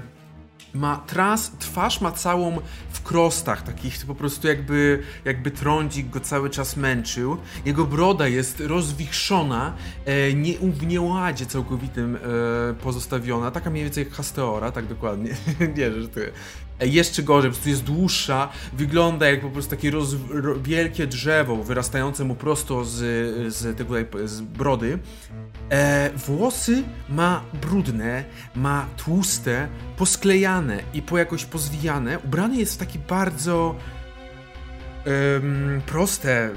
ma 0.75 1.03
tras, 1.07 1.51
twarz 1.59 2.01
ma 2.01 2.11
całą 2.11 2.57
w 2.91 3.01
krostach, 3.01 3.61
takich 3.61 4.05
po 4.07 4.15
prostu 4.15 4.47
jakby, 4.47 5.03
jakby 5.25 5.51
trądzik 5.51 6.09
go 6.09 6.19
cały 6.19 6.49
czas 6.49 6.77
męczył. 6.77 7.37
Jego 7.65 7.85
broda 7.85 8.27
jest 8.27 8.59
rozwichrzona, 8.59 9.73
e, 10.05 10.33
nie, 10.33 10.53
w 10.59 10.87
nieładzie 10.87 11.45
całkowitym 11.45 12.15
e, 12.15 12.19
pozostawiona, 12.73 13.51
taka 13.51 13.69
mniej 13.69 13.83
więcej 13.83 14.03
jak 14.03 14.13
Hasteora, 14.13 14.71
tak 14.71 14.87
dokładnie. 14.87 15.29
nie, 15.77 15.91
że 15.91 16.07
to 16.07 16.19
jeszcze 16.79 17.23
gorzej, 17.23 17.51
po 17.51 17.53
prostu 17.53 17.69
jest 17.69 17.83
dłuższa, 17.83 18.49
wygląda 18.73 19.29
jak 19.29 19.41
po 19.41 19.49
prostu 19.49 19.71
takie 19.71 19.91
roz, 19.91 20.15
ro, 20.29 20.55
wielkie 20.61 21.07
drzewo 21.07 21.55
wyrastające 21.55 22.23
mu 22.23 22.35
prosto 22.35 22.85
z, 22.85 22.95
z, 23.55 23.77
tego, 23.77 23.95
tutaj, 23.95 24.27
z 24.27 24.41
brody. 24.41 24.99
E, 25.69 26.09
włosy 26.15 26.83
ma 27.09 27.43
brudne, 27.61 28.23
ma 28.55 28.85
tłuste, 28.97 29.67
posklejane 29.97 30.83
i 30.93 31.01
po 31.01 31.17
jakoś 31.17 31.45
pozwijane. 31.45 32.19
Ubrany 32.19 32.57
jest 32.57 32.73
w 32.73 32.77
takie 32.77 32.99
bardzo 32.99 33.75
proste 35.85 36.49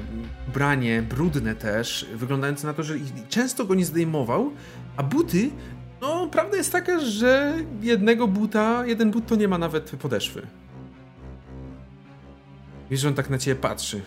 ubranie, 0.47 1.01
brudne 1.01 1.55
też, 1.55 2.05
wyglądające 2.15 2.67
na 2.67 2.73
to, 2.73 2.83
że 2.83 2.93
często 3.29 3.65
go 3.65 3.75
nie 3.75 3.85
zdejmował, 3.85 4.51
a 4.97 5.03
buty, 5.03 5.49
no 6.01 6.27
prawda 6.27 6.57
jest 6.57 6.71
taka, 6.71 6.99
że 6.99 7.53
jednego 7.81 8.27
buta, 8.27 8.85
jeden 8.85 9.11
but 9.11 9.25
to 9.25 9.35
nie 9.35 9.47
ma 9.47 9.57
nawet 9.57 9.89
podeszwy. 9.89 10.47
Wiesz, 12.89 12.99
że 12.99 13.07
on 13.07 13.13
tak 13.13 13.29
na 13.29 13.37
ciebie 13.37 13.61
patrzy. 13.61 14.01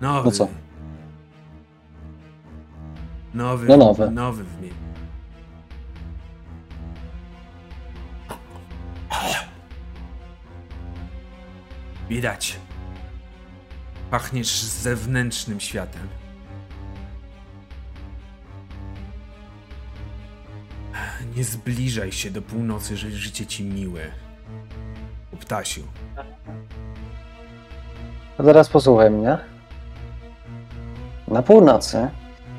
Nowy. 0.00 0.24
No 0.24 0.30
co? 0.30 0.48
Nowy. 3.34 3.66
No 3.66 3.76
nowy. 3.76 4.10
Nowy 4.10 4.44
w 4.44 4.60
mnie. 4.60 4.70
Widać. 12.08 12.58
Pachniesz 14.10 14.62
zewnętrznym 14.62 15.60
światem. 15.60 16.08
Nie 21.36 21.44
zbliżaj 21.44 22.12
się 22.12 22.30
do 22.30 22.42
północy, 22.42 22.96
że 22.96 23.10
życie 23.10 23.46
ci 23.46 23.64
miłe. 23.64 24.00
Ptasiu. 25.40 25.82
A 28.38 28.42
teraz 28.42 28.68
posłuchaj 28.68 29.10
mnie. 29.10 29.38
Na 31.28 31.42
północy 31.42 32.08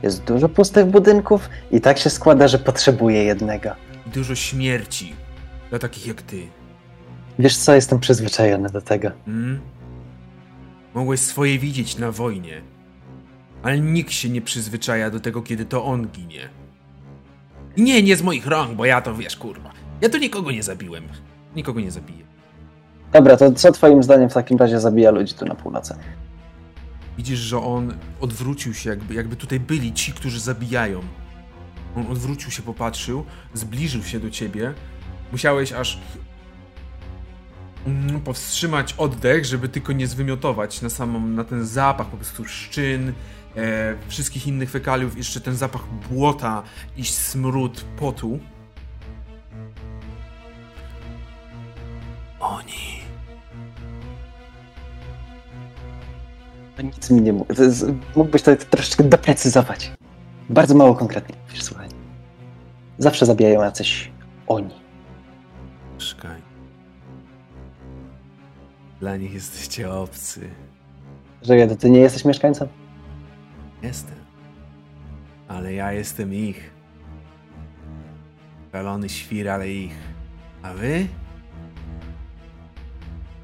jest 0.04 0.24
dużo 0.24 0.50
pustych 0.50 0.86
budynków 0.86 1.50
i 1.72 1.82
tak 1.82 1.98
się 1.98 2.10
składa, 2.10 2.48
że 2.48 2.60
potrzebuję 2.60 3.24
jednego. 3.24 3.70
Dużo 4.06 4.36
śmierci 4.36 5.16
dla 5.70 5.80
takich 5.80 6.08
jak 6.08 6.22
ty. 6.22 6.48
Wiesz 7.40 7.58
co, 7.58 7.74
jestem 7.76 8.00
przyzwyczajony 8.00 8.70
do 8.70 8.82
tego. 8.82 9.12
Hmm? 9.26 9.60
Mogłeś 10.98 11.20
swoje 11.20 11.60
widzieć 11.60 11.98
na 11.98 12.12
wojnie, 12.12 12.62
ale 13.64 13.80
nikt 13.80 14.12
się 14.12 14.30
nie 14.30 14.42
przyzwyczaja 14.42 15.10
do 15.10 15.20
tego, 15.20 15.42
kiedy 15.42 15.66
to 15.66 15.86
on 15.86 16.08
ginie. 16.08 16.50
I 17.76 17.82
Nie, 17.82 18.04
nie 18.04 18.16
z 18.16 18.22
moich 18.22 18.48
rąk, 18.48 18.74
bo 18.74 18.86
ja 18.86 19.02
to 19.02 19.16
wiesz, 19.16 19.36
kurwa. 19.36 19.72
Ja 20.02 20.10
tu 20.10 20.18
nikogo 20.18 20.52
nie 20.52 20.64
zabiłem. 20.64 21.04
Nikogo 21.56 21.80
nie 21.80 21.92
zabiję. 21.92 22.26
Dobra, 23.14 23.38
to 23.38 23.52
co 23.52 23.72
twoim 23.72 24.04
zdaniem 24.04 24.30
w 24.30 24.34
takim 24.34 24.58
razie 24.58 24.80
zabija 24.80 25.12
ludzi 25.12 25.34
tu 25.34 25.46
na 25.46 25.56
północy? 25.56 25.96
Widzisz, 27.18 27.40
że 27.40 27.60
on 27.60 27.94
odwrócił 28.22 28.74
się, 28.74 28.90
jakby, 28.90 29.14
jakby 29.14 29.36
tutaj 29.36 29.60
byli 29.60 29.94
ci, 29.94 30.14
którzy 30.14 30.40
zabijają. 30.40 31.02
On 31.96 32.08
odwrócił 32.12 32.52
się, 32.52 32.64
popatrzył, 32.64 33.26
zbliżył 33.54 34.04
się 34.04 34.20
do 34.20 34.30
ciebie. 34.30 34.74
Musiałeś 35.32 35.74
aż 35.74 36.00
powstrzymać 38.24 38.94
oddech, 38.98 39.46
żeby 39.46 39.70
tylko 39.70 39.94
nie 39.94 40.08
zwymiotować 40.08 40.82
na 40.82 40.90
samą, 40.90 41.20
na 41.28 41.44
ten 41.44 41.66
zapach 41.66 42.08
po 42.08 42.18
prostu 42.18 42.46
szczyn, 42.46 43.14
e, 43.56 43.96
wszystkich 44.08 44.48
innych 44.48 44.72
fekaliów, 44.72 45.18
jeszcze 45.18 45.42
ten 45.42 45.56
zapach 45.56 45.84
błota 46.10 46.64
i 46.98 47.06
smród 47.06 47.86
potu. 47.98 48.40
Oni 52.40 52.98
Nic 56.84 57.10
mi 57.10 57.22
nie 57.22 57.34
mógł. 57.34 57.54
Mógłbyś 58.16 58.42
to 58.42 58.56
troszeczkę 58.56 59.04
doprecyzować. 59.04 59.92
Bardzo 60.50 60.76
mało 60.76 60.96
konkretnie. 60.96 61.36
Wiesz, 61.54 61.64
słuchaj. 61.64 61.90
Zawsze 62.98 63.26
zabijają 63.26 63.64
jacyś 63.64 64.12
oni. 64.48 64.76
Szkaj. 65.98 66.47
Dla 69.00 69.18
nich 69.18 69.34
jesteście 69.34 69.92
obcy. 69.92 70.50
Że 71.42 71.68
to 71.68 71.76
ty 71.76 71.90
nie 71.90 72.00
jesteś 72.00 72.26
mieszkańcem? 72.26 72.68
Jestem. 73.84 74.18
Ale 75.48 75.74
ja 75.74 75.92
jestem 75.92 76.34
ich. 76.34 76.72
Szalony 78.72 79.10
świr, 79.10 79.50
ale 79.50 79.70
ich. 79.70 79.96
A 80.62 80.74
wy? 80.74 81.08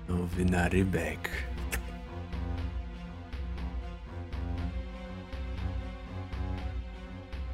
No 0.09 0.15
wy 0.15 0.45
na 0.45 0.69
rybek. 0.69 1.29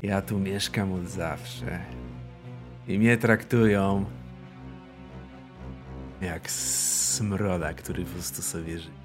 Ja 0.04 0.22
tu 0.22 0.40
mieszkam 0.40 0.94
od 0.94 1.10
zawsze. 1.10 1.80
I 2.88 3.00
mnie 3.00 3.18
traktują 3.18 4.06
jak 6.22 6.52
smroda, 6.52 7.74
który 7.74 8.06
po 8.06 8.12
prostu 8.12 8.42
sobie 8.42 8.80
żyje. 8.80 9.00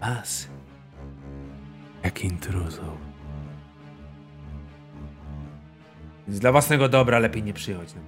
Was 0.00 0.48
jak 2.06 2.24
intruzów. 2.24 2.98
Więc 6.28 6.40
dla 6.40 6.52
własnego 6.52 6.88
dobra 6.88 7.18
lepiej 7.18 7.42
nie 7.42 7.52
przychodź. 7.52 7.94
No. 7.94 8.00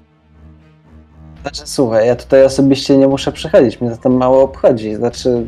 Znaczy, 1.43 1.62
słuchaj, 1.65 2.07
ja 2.07 2.16
tutaj 2.16 2.45
osobiście 2.45 2.97
nie 2.97 3.09
muszę 3.09 3.33
przychodzić, 3.33 3.81
mnie 3.81 3.91
to 3.91 3.97
tam 3.97 4.12
mało 4.12 4.43
obchodzi. 4.43 4.95
Znaczy, 4.95 5.47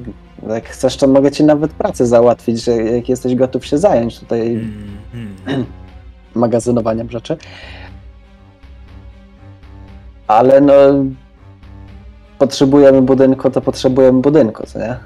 jak 0.49 0.69
chcesz, 0.69 0.97
to 0.97 1.07
mogę 1.07 1.31
ci 1.31 1.45
nawet 1.45 1.73
pracę 1.73 2.07
załatwić, 2.07 2.65
że 2.65 2.73
jak 2.73 3.09
jesteś 3.09 3.35
gotów 3.35 3.67
się 3.67 3.79
zająć 3.79 4.19
tutaj 4.19 4.53
Mm, 4.53 5.37
mm. 5.47 5.67
magazynowaniem 6.35 7.11
rzeczy. 7.11 7.37
Ale 10.27 10.61
no, 10.61 10.75
potrzebujemy 12.41 13.03
budynku, 13.03 13.51
to 13.51 13.61
potrzebujemy 13.61 14.21
budynku, 14.21 14.67
co 14.67 14.79
nie? 14.79 14.97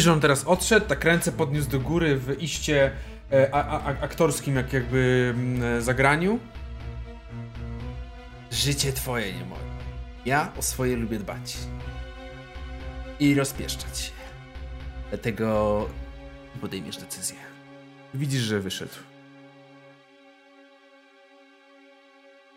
Że 0.00 0.12
on 0.12 0.20
teraz 0.20 0.44
odszedł, 0.44 0.86
tak 0.86 1.04
ręce 1.04 1.32
podniósł 1.32 1.70
do 1.70 1.80
góry 1.80 2.16
w 2.16 2.42
iście 2.42 2.90
e, 3.32 3.54
a, 3.54 3.80
a, 3.80 3.86
aktorskim, 3.86 4.56
jak 4.56 4.72
jakby 4.72 5.32
mm, 5.34 5.78
e, 5.78 5.82
zagraniu. 5.82 6.38
Życie 8.50 8.92
twoje, 8.92 9.32
nie 9.32 9.44
moje. 9.44 9.62
Ja 10.26 10.52
o 10.58 10.62
swoje 10.62 10.96
lubię 10.96 11.18
dbać. 11.18 11.56
I 13.20 13.34
rozpieszczać 13.34 13.98
się. 13.98 14.12
Dlatego 15.10 15.86
podejmiesz 16.60 16.96
decyzję. 16.96 17.36
Widzisz, 18.14 18.42
że 18.42 18.60
wyszedł. 18.60 18.94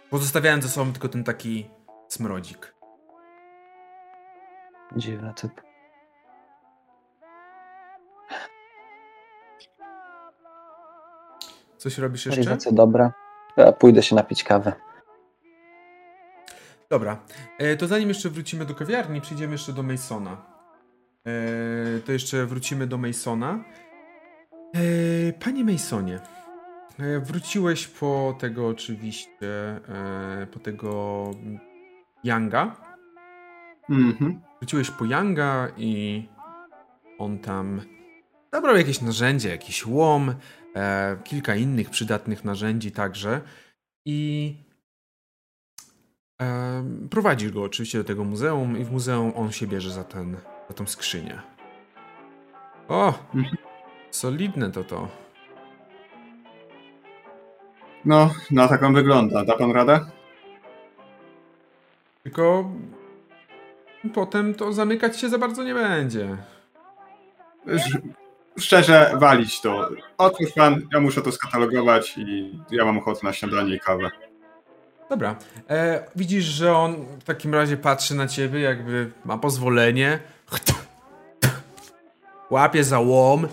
Pozostawiając 0.10 0.64
za 0.64 0.70
sobą 0.70 0.92
tylko 0.92 1.10
ten 1.10 1.24
taki 1.24 1.66
smrodzik. 2.08 2.75
Dziwny 4.96 5.34
typ. 5.34 5.62
Coś 11.78 11.98
robisz 11.98 12.26
jeszcze? 12.26 12.42
Realizacja 12.42 12.72
dobra. 12.72 13.14
Ja 13.58 13.72
pójdę 13.72 14.04
się 14.04 14.16
napić 14.16 14.44
kawę. 14.44 14.74
Dobra, 16.90 17.18
e, 17.58 17.76
to 17.76 17.88
zanim 17.88 18.10
jeszcze 18.10 18.30
wrócimy 18.30 18.66
do 18.66 18.76
kawiarni, 18.76 19.22
przyjdziemy 19.22 19.52
jeszcze 19.52 19.74
do 19.74 19.84
Masona. 19.84 20.46
E, 21.26 22.00
to 22.00 22.12
jeszcze 22.12 22.46
wrócimy 22.46 22.88
do 22.88 22.98
Masona. 22.98 23.64
E, 24.74 25.34
panie 25.34 25.64
Masonie, 25.64 26.20
wróciłeś 27.22 27.88
po 27.88 28.36
tego 28.40 28.68
oczywiście, 28.68 29.80
po 30.52 30.60
tego 30.60 31.32
Younga. 32.24 32.76
Mhm. 33.90 34.45
Wróciłeś 34.60 34.92
po 34.92 35.06
Younga 35.06 35.68
i 35.78 36.24
on 37.20 37.40
tam 37.40 37.82
zabrał 38.54 38.78
jakieś 38.78 39.02
narzędzie, 39.02 39.50
jakiś 39.50 39.86
łom, 39.86 40.36
e, 40.76 41.18
kilka 41.24 41.56
innych 41.56 41.90
przydatnych 41.90 42.44
narzędzi 42.46 42.92
także 42.92 43.42
i 44.06 44.54
e, 46.42 46.84
prowadzisz 47.10 47.52
go 47.52 47.64
oczywiście 47.64 47.98
do 47.98 48.04
tego 48.04 48.24
muzeum 48.24 48.78
i 48.78 48.86
w 48.86 48.92
muzeum 48.92 49.34
on 49.36 49.52
się 49.52 49.68
bierze 49.68 49.92
za, 49.92 50.04
ten, 50.04 50.38
za 50.70 50.74
tą 50.76 50.88
skrzynię. 50.88 51.42
O! 52.88 53.14
Mhm. 53.34 53.58
Solidne 54.12 54.72
to 54.72 54.84
to. 54.84 55.08
No, 58.06 58.34
na 58.52 58.68
taką 58.68 58.94
wygląda. 58.94 59.46
Da 59.46 59.58
pan 59.58 59.72
radę? 59.72 60.00
Tylko 62.24 62.72
potem 64.14 64.54
to 64.54 64.74
zamykać 64.74 65.20
się 65.20 65.30
za 65.30 65.38
bardzo 65.38 65.64
nie 65.64 65.74
będzie. 65.74 66.38
Sz- 67.68 68.02
Szczerze, 68.60 69.12
walić 69.20 69.62
to. 69.62 69.90
Otwórz 70.18 70.52
pan, 70.52 70.82
ja 70.94 71.00
muszę 71.00 71.22
to 71.22 71.32
skatalogować 71.32 72.18
i 72.18 72.60
ja 72.72 72.86
mam 72.86 72.98
ochotę 72.98 73.20
na 73.24 73.34
śniadanie 73.34 73.76
i 73.76 73.80
kawę. 73.80 74.12
Dobra. 75.10 75.36
E, 75.70 76.04
widzisz, 76.16 76.46
że 76.46 76.74
on 76.78 76.96
w 77.20 77.24
takim 77.24 77.54
razie 77.54 77.78
patrzy 77.78 78.16
na 78.16 78.28
ciebie, 78.28 78.60
jakby 78.60 79.12
ma 79.26 79.38
pozwolenie. 79.38 80.20
Łapie 82.50 82.84
za 82.84 83.00
łom. 83.00 83.48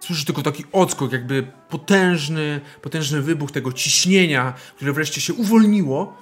Słyszysz 0.00 0.24
tylko 0.24 0.42
taki 0.42 0.64
odskok, 0.72 1.12
jakby 1.12 1.46
potężny, 1.68 2.60
potężny 2.82 3.22
wybuch 3.22 3.52
tego 3.52 3.72
ciśnienia, 3.72 4.54
które 4.76 4.92
wreszcie 4.92 5.20
się 5.20 5.34
uwolniło 5.34 6.16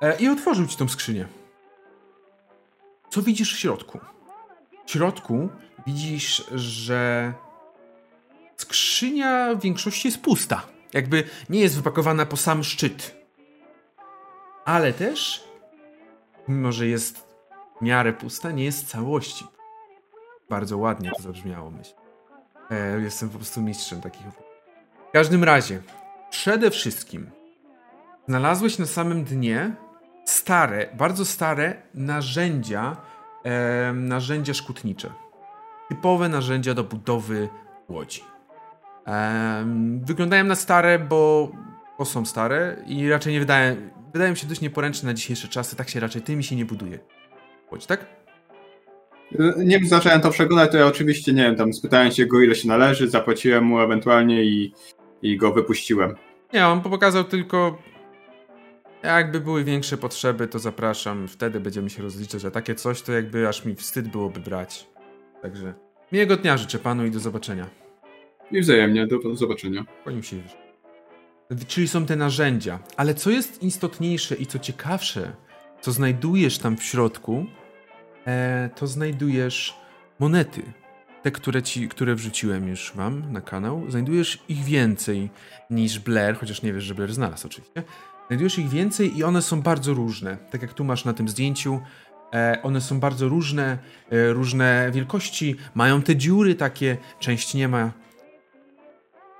e, 0.00 0.16
i 0.20 0.28
otworzył 0.28 0.66
ci 0.66 0.76
tą 0.76 0.88
skrzynię. 0.88 1.26
Co 3.12 3.22
widzisz 3.22 3.54
w 3.54 3.58
środku? 3.58 4.00
W 4.86 4.90
środku 4.90 5.48
widzisz, 5.86 6.44
że 6.54 7.32
skrzynia 8.56 9.54
w 9.54 9.60
większości 9.60 10.08
jest 10.08 10.20
pusta. 10.20 10.62
Jakby 10.92 11.24
nie 11.48 11.60
jest 11.60 11.76
wypakowana 11.76 12.26
po 12.26 12.36
sam 12.36 12.64
szczyt. 12.64 13.16
Ale 14.64 14.92
też, 14.92 15.44
mimo 16.48 16.72
że 16.72 16.86
jest 16.86 17.18
w 17.80 17.84
miarę 17.84 18.12
pusta, 18.12 18.50
nie 18.50 18.64
jest 18.64 18.88
całości. 18.88 19.46
Bardzo 20.50 20.78
ładnie 20.78 21.10
to 21.16 21.22
zabrzmiało, 21.22 21.70
myślę. 21.70 21.94
E, 22.70 23.00
jestem 23.00 23.28
po 23.28 23.36
prostu 23.36 23.62
mistrzem 23.62 24.00
takich. 24.00 24.26
W 25.08 25.12
każdym 25.12 25.44
razie, 25.44 25.82
przede 26.30 26.70
wszystkim 26.70 27.30
znalazłeś 28.28 28.78
na 28.78 28.86
samym 28.86 29.24
dnie 29.24 29.76
stare, 30.24 30.88
bardzo 30.94 31.24
stare 31.24 31.82
narzędzia, 31.94 32.96
e, 33.44 33.92
narzędzia 33.92 34.54
szkutnicze. 34.54 35.10
Typowe 35.88 36.28
narzędzia 36.28 36.74
do 36.74 36.84
budowy 36.84 37.48
łodzi. 37.88 38.24
Em, 39.04 40.00
wyglądają 40.04 40.44
na 40.44 40.54
stare, 40.54 40.98
bo, 40.98 41.52
bo 41.98 42.04
są 42.04 42.24
stare 42.24 42.76
i 42.86 43.10
raczej 43.10 43.32
nie 43.32 43.40
wydają, 43.40 43.76
wydają 44.12 44.34
się 44.34 44.46
dość 44.46 44.60
nieporęczne 44.60 45.08
na 45.08 45.14
dzisiejsze 45.14 45.48
czasy. 45.48 45.76
Tak 45.76 45.88
się 45.88 46.00
raczej 46.00 46.22
tymi 46.22 46.44
się 46.44 46.56
nie 46.56 46.64
buduje. 46.64 46.98
Łodź, 47.72 47.86
tak? 47.86 48.06
Nie 49.56 49.80
zacząłem 49.84 50.20
to 50.20 50.30
przeglądać, 50.30 50.70
to 50.70 50.76
ja 50.76 50.86
oczywiście, 50.86 51.32
nie 51.32 51.42
wiem, 51.42 51.56
tam 51.56 51.72
spytałem 51.72 52.12
się 52.12 52.26
go, 52.26 52.40
ile 52.40 52.54
się 52.54 52.68
należy, 52.68 53.08
zapłaciłem 53.08 53.64
mu 53.64 53.80
ewentualnie 53.80 54.44
i, 54.44 54.74
i 55.22 55.36
go 55.36 55.52
wypuściłem. 55.52 56.14
Nie, 56.52 56.66
on 56.66 56.80
pokazał 56.80 57.24
tylko. 57.24 57.78
Jakby 59.02 59.40
były 59.40 59.64
większe 59.64 59.96
potrzeby, 59.96 60.48
to 60.48 60.58
zapraszam. 60.58 61.28
Wtedy 61.28 61.60
będziemy 61.60 61.90
się 61.90 62.02
rozliczać. 62.02 62.44
A 62.44 62.50
takie 62.50 62.74
coś, 62.74 63.02
to 63.02 63.12
jakby 63.12 63.48
aż 63.48 63.64
mi 63.64 63.74
wstyd 63.74 64.08
byłoby 64.08 64.40
brać. 64.40 64.86
Także 65.42 65.74
miłego 66.12 66.36
dnia 66.36 66.56
życzę 66.56 66.78
panu 66.78 67.06
i 67.06 67.10
do 67.10 67.20
zobaczenia. 67.20 67.70
I 68.50 68.60
wzajemnie, 68.60 69.06
do 69.06 69.36
zobaczenia. 69.36 69.84
Nim 70.06 70.22
się. 70.22 70.36
Czyli 71.68 71.88
są 71.88 72.06
te 72.06 72.16
narzędzia. 72.16 72.78
Ale 72.96 73.14
co 73.14 73.30
jest 73.30 73.62
istotniejsze 73.62 74.34
i 74.34 74.46
co 74.46 74.58
ciekawsze, 74.58 75.32
co 75.80 75.92
znajdujesz 75.92 76.58
tam 76.58 76.76
w 76.76 76.82
środku, 76.82 77.46
e, 78.26 78.70
to 78.76 78.86
znajdujesz 78.86 79.74
monety. 80.18 80.62
Te, 81.22 81.30
które, 81.30 81.62
ci, 81.62 81.88
które 81.88 82.14
wrzuciłem 82.14 82.68
już 82.68 82.92
wam 82.94 83.32
na 83.32 83.40
kanał. 83.40 83.84
Znajdujesz 83.88 84.38
ich 84.48 84.64
więcej 84.64 85.30
niż 85.70 85.98
Blair, 85.98 86.36
chociaż 86.36 86.62
nie 86.62 86.72
wiesz, 86.72 86.84
że 86.84 86.94
Blair 86.94 87.12
znalazł 87.12 87.46
oczywiście. 87.46 87.82
Znajdujesz 88.32 88.58
ich 88.58 88.68
więcej 88.68 89.18
i 89.18 89.24
one 89.24 89.42
są 89.42 89.62
bardzo 89.62 89.94
różne. 89.94 90.36
Tak 90.36 90.62
jak 90.62 90.74
tu 90.74 90.84
masz 90.84 91.04
na 91.04 91.12
tym 91.12 91.28
zdjęciu, 91.28 91.80
e, 92.34 92.58
one 92.62 92.80
są 92.80 93.00
bardzo 93.00 93.28
różne, 93.28 93.78
e, 94.10 94.32
różne 94.32 94.90
wielkości, 94.92 95.56
mają 95.74 96.02
te 96.02 96.16
dziury 96.16 96.54
takie, 96.54 96.96
część 97.18 97.54
nie 97.54 97.68
ma, 97.68 97.92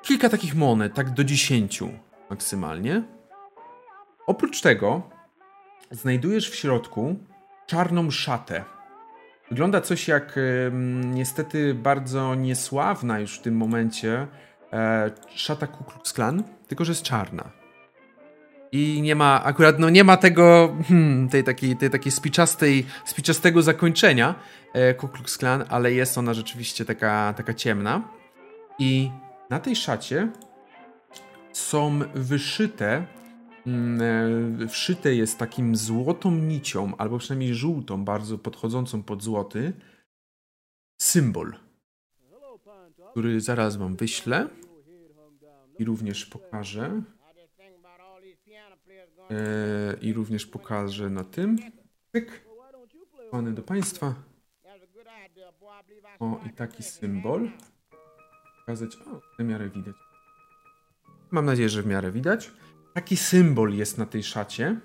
kilka 0.02 0.28
takich 0.28 0.54
monet, 0.54 0.94
tak 0.94 1.10
do 1.10 1.24
10 1.24 1.88
maksymalnie. 2.30 3.02
Oprócz 4.26 4.60
tego 4.60 5.10
znajdujesz 5.90 6.50
w 6.50 6.54
środku 6.54 7.16
czarną 7.66 8.10
szatę. 8.10 8.64
Wygląda 9.50 9.80
coś 9.80 10.08
jak 10.08 10.38
niestety 11.04 11.74
bardzo 11.74 12.34
niesławna 12.34 13.20
już 13.20 13.38
w 13.38 13.42
tym 13.42 13.56
momencie 13.56 14.26
e, 14.72 15.10
szata 15.34 15.66
Ku 15.66 15.84
Klux 15.84 16.12
Klan, 16.12 16.42
tylko 16.68 16.84
że 16.84 16.92
jest 16.92 17.02
czarna. 17.02 17.61
I 18.72 19.02
nie 19.02 19.14
ma, 19.14 19.44
akurat 19.44 19.78
no 19.78 19.90
nie 19.90 20.04
ma 20.04 20.16
tego, 20.16 20.76
hmm, 20.88 21.28
tej 21.28 21.44
takiej, 21.44 21.76
tej 21.76 21.90
takiej 21.90 22.12
spiczastej, 22.12 22.86
spiczastego 23.04 23.62
zakończenia 23.62 24.34
e, 24.72 24.94
Ku 24.94 25.08
Klux 25.08 25.38
Klan, 25.38 25.64
ale 25.68 25.92
jest 25.92 26.18
ona 26.18 26.34
rzeczywiście 26.34 26.84
taka, 26.84 27.34
taka 27.36 27.54
ciemna. 27.54 28.08
I 28.78 29.10
na 29.50 29.60
tej 29.60 29.76
szacie 29.76 30.28
są 31.52 32.00
wyszyte, 32.14 33.06
mm, 33.66 34.00
e, 34.62 34.68
wszyte 34.68 35.14
jest 35.14 35.38
takim 35.38 35.76
złotą 35.76 36.30
nicią, 36.30 36.96
albo 36.98 37.18
przynajmniej 37.18 37.54
żółtą, 37.54 38.04
bardzo 38.04 38.38
podchodzącą 38.38 39.02
pod 39.02 39.22
złoty, 39.22 39.72
symbol, 41.00 41.54
który 43.10 43.40
zaraz 43.40 43.76
wam 43.76 43.96
wyślę 43.96 44.48
i 45.78 45.84
również 45.84 46.26
pokażę. 46.26 47.02
E, 49.30 49.96
I 50.00 50.12
również 50.12 50.46
pokażę 50.46 51.10
na 51.10 51.24
tym. 51.24 51.58
Pyk. 52.10 52.42
Skłany 53.26 53.52
do 53.52 53.62
Państwa. 53.62 54.14
O, 56.20 56.40
i 56.46 56.50
taki 56.50 56.82
symbol. 56.82 57.50
Pokazać. 58.60 58.96
O, 58.96 59.20
w 59.38 59.44
miarę 59.44 59.70
widać. 59.70 59.96
Mam 61.30 61.46
nadzieję, 61.46 61.68
że 61.68 61.82
w 61.82 61.86
miarę 61.86 62.12
widać. 62.12 62.52
Taki 62.94 63.16
symbol 63.16 63.74
jest 63.74 63.98
na 63.98 64.06
tej 64.06 64.22
szacie. 64.22 64.80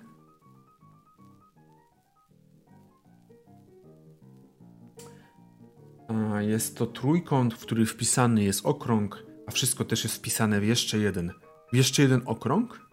A, 6.08 6.42
Jest 6.42 6.76
to 6.76 6.86
trójkąt, 6.86 7.54
w 7.54 7.60
który 7.60 7.86
wpisany 7.86 8.44
jest 8.44 8.66
okrąg, 8.66 9.26
a 9.46 9.50
wszystko 9.50 9.84
też 9.84 10.04
jest 10.04 10.16
wpisane 10.16 10.60
w 10.60 10.64
jeszcze 10.64 10.98
jeden. 10.98 11.32
W 11.72 11.76
jeszcze 11.76 12.02
jeden 12.02 12.22
okrąg. 12.24 12.87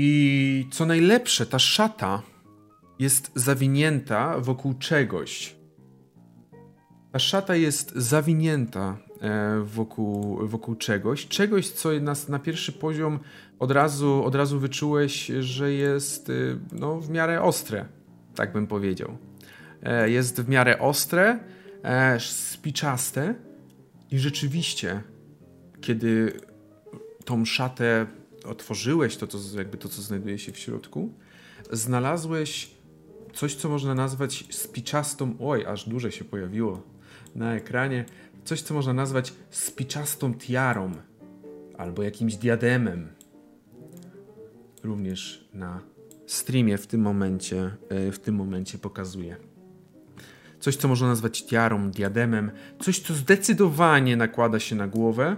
I 0.00 0.66
co 0.70 0.86
najlepsze, 0.86 1.46
ta 1.46 1.58
szata 1.58 2.22
jest 2.98 3.30
zawinięta 3.34 4.38
wokół 4.40 4.74
czegoś. 4.74 5.56
Ta 7.12 7.18
szata 7.18 7.56
jest 7.56 7.92
zawinięta 7.96 8.98
e, 9.20 9.60
wokół, 9.64 10.46
wokół 10.46 10.74
czegoś. 10.74 11.28
Czegoś, 11.28 11.70
co 11.70 12.00
nas 12.00 12.28
na 12.28 12.38
pierwszy 12.38 12.72
poziom 12.72 13.18
od 13.58 13.70
razu, 13.70 14.24
od 14.24 14.34
razu 14.34 14.60
wyczułeś, 14.60 15.26
że 15.40 15.72
jest 15.72 16.28
y, 16.28 16.58
no, 16.72 17.00
w 17.00 17.10
miarę 17.10 17.42
ostre, 17.42 17.84
tak 18.34 18.52
bym 18.52 18.66
powiedział. 18.66 19.18
E, 19.82 20.10
jest 20.10 20.40
w 20.40 20.48
miarę 20.48 20.78
ostre, 20.78 21.38
e, 21.82 22.20
spiczaste 22.20 23.34
i 24.10 24.18
rzeczywiście, 24.18 25.02
kiedy 25.80 26.32
tą 27.24 27.44
szatę 27.44 28.06
otworzyłeś, 28.48 29.16
to 29.16 29.26
co, 29.26 29.38
jakby 29.58 29.78
to, 29.78 29.88
co 29.88 30.02
znajduje 30.02 30.38
się 30.38 30.52
w 30.52 30.58
środku, 30.58 31.12
znalazłeś 31.72 32.70
coś, 33.34 33.54
co 33.54 33.68
można 33.68 33.94
nazwać 33.94 34.44
spiczastą. 34.50 35.34
Oj, 35.40 35.66
aż 35.66 35.88
duże 35.88 36.12
się 36.12 36.24
pojawiło 36.24 36.82
na 37.34 37.54
ekranie. 37.54 38.04
Coś, 38.44 38.62
co 38.62 38.74
można 38.74 38.92
nazwać 38.92 39.32
spiczastą 39.50 40.34
tiarą 40.34 40.92
albo 41.78 42.02
jakimś 42.02 42.36
diademem. 42.36 43.08
Również 44.84 45.48
na 45.54 45.80
streamie 46.26 46.78
w 46.78 46.86
tym 46.86 47.00
momencie, 47.00 47.76
e, 47.88 48.12
w 48.12 48.18
tym 48.18 48.34
momencie 48.34 48.78
pokazuję. 48.78 49.36
Coś, 50.60 50.76
co 50.76 50.88
można 50.88 51.08
nazwać 51.08 51.46
tiarą, 51.46 51.90
diademem, 51.90 52.50
coś, 52.80 53.00
co 53.00 53.14
zdecydowanie 53.14 54.16
nakłada 54.16 54.60
się 54.60 54.76
na 54.76 54.88
głowę, 54.88 55.36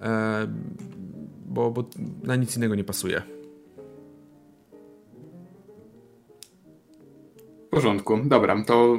e, 0.00 0.48
bo, 1.52 1.70
bo 1.70 1.84
na 2.22 2.36
nic 2.36 2.56
innego 2.56 2.74
nie 2.74 2.84
pasuje. 2.84 3.22
W 7.66 7.70
porządku, 7.70 8.18
dobra, 8.24 8.64
to 8.64 8.98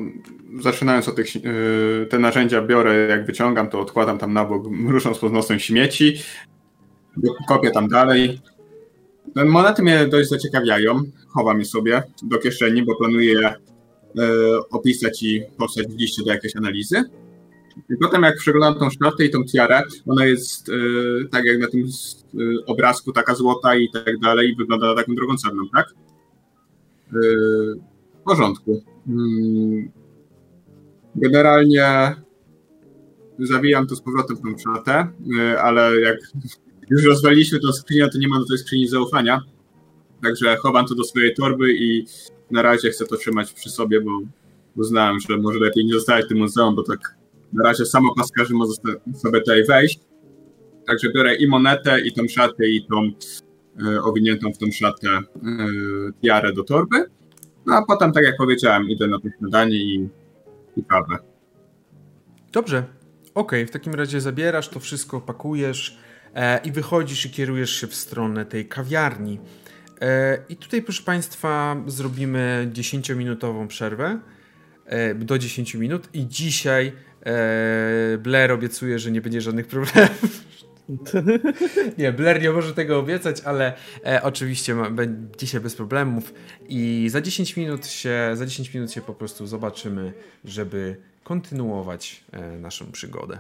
zaczynając 0.61 1.09
od 1.09 1.15
tych, 1.15 1.35
yy, 1.35 2.07
te 2.09 2.19
narzędzia 2.19 2.61
biorę, 2.61 3.07
jak 3.07 3.25
wyciągam, 3.25 3.69
to 3.69 3.79
odkładam 3.79 4.17
tam 4.17 4.33
na 4.33 4.45
bok, 4.45 4.63
rusząc 4.87 5.19
pod 5.19 5.33
nosem 5.33 5.59
śmieci, 5.59 6.17
kopię 7.47 7.71
tam 7.71 7.87
dalej. 7.87 8.41
No, 9.35 9.45
Monety 9.45 9.83
mnie 9.83 10.07
dość 10.07 10.29
zaciekawiają, 10.29 11.03
chowam 11.27 11.59
je 11.59 11.65
sobie 11.65 12.03
do 12.23 12.37
kieszeni, 12.37 12.83
bo 12.83 12.95
planuję 12.95 13.53
yy, 14.15 14.23
opisać 14.71 15.23
i 15.23 15.41
powstać 15.57 15.87
w 15.87 15.99
liście 15.99 16.23
do 16.23 16.31
jakiejś 16.31 16.55
analizy. 16.55 17.03
I 17.89 17.97
potem 18.01 18.23
jak 18.23 18.37
przeglądam 18.37 18.79
tą 18.79 18.89
szatę 18.89 19.25
i 19.25 19.29
tą 19.29 19.43
tiarę, 19.43 19.81
ona 20.07 20.25
jest 20.25 20.67
yy, 20.67 21.27
tak 21.31 21.45
jak 21.45 21.59
na 21.59 21.67
tym 21.67 21.87
yy, 22.33 22.65
obrazku, 22.65 23.11
taka 23.11 23.35
złota 23.35 23.75
i 23.75 23.89
tak 23.91 24.19
dalej, 24.19 24.49
i 24.49 24.55
wygląda 24.55 24.87
na 24.87 24.95
taką 24.95 25.15
drogocenną, 25.15 25.63
tak? 25.75 25.85
Yy, 27.13 27.75
w 28.21 28.23
porządku. 28.23 28.83
Mm. 29.07 29.91
Generalnie 31.15 32.15
zawijam 33.39 33.87
to 33.87 33.95
z 33.95 34.01
powrotem 34.01 34.37
w 34.37 34.41
tą 34.41 34.57
szatę, 34.57 35.07
ale 35.61 35.99
jak 35.99 36.17
już 36.89 37.03
rozwaliliśmy 37.03 37.59
tą 37.59 37.71
skrzynię, 37.71 38.09
to 38.09 38.17
nie 38.17 38.27
mam 38.27 38.41
do 38.41 38.47
tej 38.47 38.57
skrzyni 38.57 38.87
zaufania. 38.87 39.41
Także 40.23 40.55
chowam 40.55 40.85
to 40.85 40.95
do 40.95 41.03
swojej 41.03 41.33
torby 41.33 41.73
i 41.73 42.05
na 42.51 42.61
razie 42.61 42.89
chcę 42.89 43.05
to 43.05 43.17
trzymać 43.17 43.53
przy 43.53 43.69
sobie, 43.69 44.01
bo 44.01 44.19
uznałem, 44.75 45.19
że 45.19 45.37
może 45.37 45.59
lepiej 45.59 45.85
nie 45.85 45.93
zostawiać 45.93 46.27
tym 46.27 46.37
muzeum, 46.37 46.75
bo 46.75 46.83
tak 46.83 46.99
na 47.53 47.63
razie 47.63 47.85
samo 47.85 48.15
paskarzy 48.15 48.53
może 48.53 48.71
sobie 49.15 49.39
tutaj 49.39 49.65
wejść. 49.65 49.99
Także 50.87 51.07
biorę 51.15 51.35
i 51.35 51.47
monetę, 51.47 52.01
i 52.01 52.13
tą 52.13 52.27
szatę, 52.27 52.67
i 52.67 52.87
tą 52.87 53.11
y, 53.87 54.01
owiniętą 54.01 54.53
w 54.53 54.57
tą 54.57 54.71
szatę 54.71 55.07
tiarę 56.21 56.53
do 56.53 56.63
torby. 56.63 57.05
No 57.65 57.75
a 57.75 57.85
potem, 57.85 58.11
tak 58.11 58.23
jak 58.23 58.37
powiedziałem, 58.37 58.89
idę 58.89 59.07
na 59.07 59.19
to 59.19 59.27
śniadanie 59.39 59.77
i, 59.77 60.09
i 60.77 60.83
kawę. 60.83 61.17
Dobrze. 62.51 62.83
Okej, 63.35 63.65
w 63.65 63.71
takim 63.71 63.93
razie 63.93 64.21
zabierasz 64.21 64.69
to 64.69 64.79
wszystko, 64.79 65.21
pakujesz 65.21 65.97
e, 66.35 66.59
i 66.63 66.71
wychodzisz 66.71 67.25
i 67.25 67.29
kierujesz 67.29 67.71
się 67.71 67.87
w 67.87 67.95
stronę 67.95 68.45
tej 68.45 68.67
kawiarni. 68.67 69.39
E, 70.01 70.37
I 70.49 70.55
tutaj, 70.55 70.81
proszę 70.81 71.03
Państwa, 71.03 71.75
zrobimy 71.87 72.69
10-minutową 72.73 73.67
przerwę 73.67 74.19
e, 74.85 75.15
do 75.15 75.37
10 75.37 75.75
minut 75.75 76.09
i 76.13 76.27
dzisiaj 76.27 76.87
e, 76.87 76.93
Blair 78.19 78.51
obiecuje, 78.51 78.99
że 78.99 79.11
nie 79.11 79.21
będzie 79.21 79.41
żadnych 79.41 79.67
problemów. 79.67 80.43
nie, 81.97 82.11
Blair 82.11 82.41
nie 82.41 82.51
może 82.51 82.73
tego 82.73 82.99
obiecać, 82.99 83.41
ale 83.41 83.73
e, 84.05 84.23
oczywiście 84.23 84.75
ma, 84.75 84.89
będzie 84.89 85.37
dzisiaj 85.37 85.61
bez 85.61 85.75
problemów 85.75 86.33
i 86.69 87.07
za 87.11 87.21
10 87.21 87.57
minut 87.57 87.87
się, 87.87 88.31
za 88.33 88.45
10 88.45 88.73
minut 88.73 88.91
się 88.91 89.01
po 89.01 89.13
prostu 89.13 89.47
zobaczymy, 89.47 90.13
żeby 90.45 90.95
kontynuować 91.23 92.23
e, 92.31 92.57
naszą 92.57 92.91
przygodę. 92.91 93.39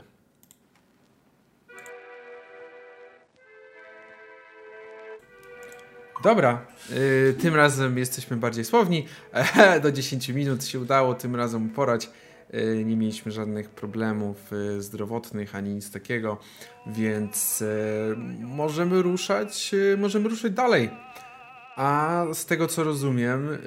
Dobra, 6.23 6.65
y, 6.91 7.35
tym 7.41 7.55
razem 7.55 7.97
jesteśmy 7.97 8.37
bardziej 8.37 8.65
słowni. 8.65 9.05
Do 9.83 9.91
10 9.91 10.29
minut 10.29 10.65
się 10.65 10.79
udało 10.79 11.13
tym 11.13 11.35
razem 11.35 11.65
uporać. 11.65 12.09
Y, 12.53 12.85
nie 12.85 12.95
mieliśmy 12.95 13.31
żadnych 13.31 13.69
problemów 13.69 14.53
y, 14.53 14.81
zdrowotnych 14.81 15.55
ani 15.55 15.73
nic 15.73 15.91
takiego, 15.91 16.37
więc 16.87 17.61
y, 17.61 18.15
możemy 18.39 19.01
ruszać, 19.01 19.71
możemy 19.97 20.29
ruszać 20.29 20.51
dalej. 20.51 20.89
A 21.75 22.25
z 22.33 22.45
tego 22.45 22.67
co 22.67 22.83
rozumiem, 22.83 23.57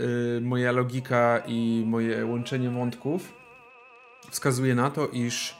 moja 0.40 0.72
logika 0.72 1.42
i 1.46 1.84
moje 1.86 2.26
łączenie 2.26 2.70
wątków 2.70 3.34
wskazuje 4.30 4.74
na 4.74 4.90
to, 4.90 5.08
iż 5.08 5.56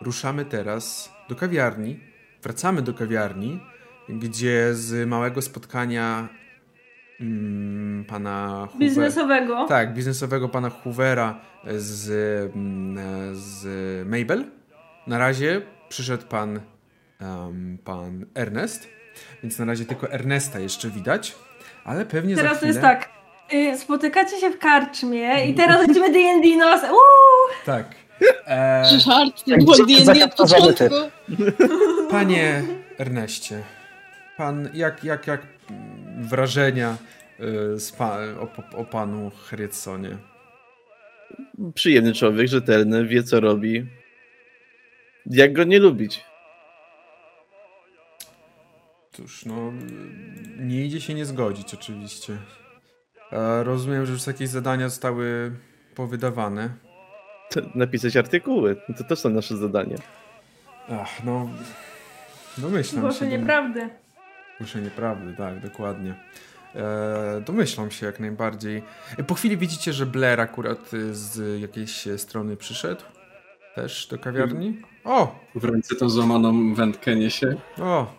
ruszamy 0.00 0.44
teraz 0.44 1.12
do 1.28 1.34
kawiarni, 1.36 2.00
wracamy 2.42 2.82
do 2.82 2.94
kawiarni, 2.94 3.60
gdzie 4.08 4.74
z 4.74 5.08
małego 5.08 5.42
spotkania 5.42 6.28
mm, 7.20 8.04
pana 8.04 8.68
Hoover, 8.70 8.88
Biznesowego. 8.88 9.66
tak, 9.68 9.94
biznesowego 9.94 10.48
pana 10.48 10.70
Hoovera 10.70 11.51
z, 11.78 12.10
mm, 12.56 12.98
z 13.36 13.66
Mabel. 14.08 14.44
Na 15.06 15.18
razie 15.18 15.62
przyszedł 15.88 16.26
pan, 16.26 16.60
em, 17.20 17.78
pan 17.84 18.26
Ernest, 18.34 18.88
więc 19.42 19.58
na 19.58 19.64
razie 19.64 19.84
tylko 19.84 20.10
Ernesta 20.12 20.58
jeszcze 20.58 20.90
widać, 20.90 21.34
ale 21.84 22.06
pewnie 22.06 22.34
za 22.36 22.42
Teraz 22.42 22.52
to 22.60 22.66
chwilę... 22.66 22.68
jest 22.72 22.80
tak. 22.82 23.08
y, 23.54 23.78
Spotykacie 23.78 24.40
się 24.40 24.50
w 24.50 24.58
karczmie 24.58 25.46
i 25.46 25.54
teraz 25.54 25.88
lecimy 25.88 26.12
D&D 26.12 26.56
nos. 26.56 26.82
Uuu! 26.82 27.54
Tak. 27.66 27.86
E, 28.46 28.82
Jak 29.46 29.60
to 29.60 29.64
było 29.64 29.76
D&D 29.86 29.96
od 29.98 30.04
zakapturzony 30.04 30.74
typ. 30.74 30.88
początku. 30.92 32.08
panie 32.10 32.62
Erneście, 32.98 33.62
pan 34.36 34.68
jak, 34.74 35.04
jak, 35.04 35.26
jak 35.26 35.40
wrażenia 36.20 36.96
y, 37.74 37.80
z 37.80 37.92
pa, 37.92 38.18
o, 38.40 38.76
o 38.78 38.84
panu 38.84 39.30
Hryconie? 39.46 40.16
Przyjemny 41.74 42.14
człowiek, 42.14 42.48
rzetelny, 42.48 43.06
wie 43.06 43.22
co 43.22 43.40
robi. 43.40 43.86
Jak 45.26 45.52
go 45.52 45.64
nie 45.64 45.78
lubić? 45.78 46.24
Cóż, 49.12 49.44
no 49.46 49.72
nie 50.58 50.84
idzie 50.86 51.00
się 51.00 51.14
nie 51.14 51.24
zgodzić 51.26 51.74
oczywiście. 51.74 52.38
E, 53.32 53.64
rozumiem, 53.64 54.06
że 54.06 54.12
już 54.12 54.26
jakieś 54.26 54.48
zadania 54.48 54.88
zostały 54.88 55.52
powydawane. 55.94 56.70
To 57.50 57.60
napisać 57.74 58.16
artykuły. 58.16 58.76
No 58.88 58.94
To 58.94 59.04
też 59.04 59.18
są 59.18 59.30
nasze 59.30 59.56
zadania. 59.56 59.96
Ach, 60.88 61.24
no 61.24 61.50
domyślam 62.58 62.96
się. 63.02 63.08
Głoszenie 63.08 63.38
dom- 63.38 63.46
prawdy. 63.46 63.88
Głoszenie 64.58 64.90
prawdy, 64.90 65.34
tak, 65.36 65.60
dokładnie. 65.60 66.14
E, 66.74 67.42
domyślam 67.46 67.90
się 67.90 68.06
jak 68.06 68.20
najbardziej. 68.20 68.82
E, 69.18 69.24
Po 69.24 69.34
chwili 69.34 69.56
widzicie, 69.56 69.92
że 69.92 70.06
Blair 70.06 70.40
akurat 70.40 70.94
y, 70.94 71.14
z 71.14 71.60
jakiejś 71.60 72.06
e, 72.08 72.18
strony 72.18 72.56
przyszedł. 72.56 73.02
Też 73.74 74.06
do 74.10 74.18
kawiarni. 74.18 74.78
O! 75.04 75.40
W 75.54 75.64
ręce 75.64 75.96
tą 75.96 76.08
złamaną 76.08 76.74
wędkę 76.74 77.16
niesie. 77.16 77.54
O! 77.80 78.14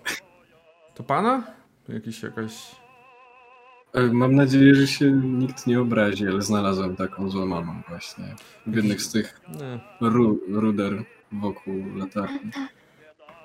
To 0.96 1.04
pana? 1.04 1.44
Jakiś 1.90 2.24
jakaś. 2.24 2.54
E, 3.94 4.02
Mam 4.02 4.36
nadzieję, 4.36 4.76
że 4.76 4.88
się 4.88 5.12
nikt 5.12 5.68
nie 5.68 5.82
obrazi, 5.82 6.28
ale 6.28 6.42
znalazłem 6.42 6.96
taką 6.96 7.30
złamaną 7.30 7.82
właśnie. 7.90 8.26
W 8.68 8.76
jednych 8.76 9.02
z 9.02 9.12
tych 9.12 9.42
ru 10.02 10.40
ruder 10.48 11.04
wokół 11.32 11.96
latarni. 11.96 12.52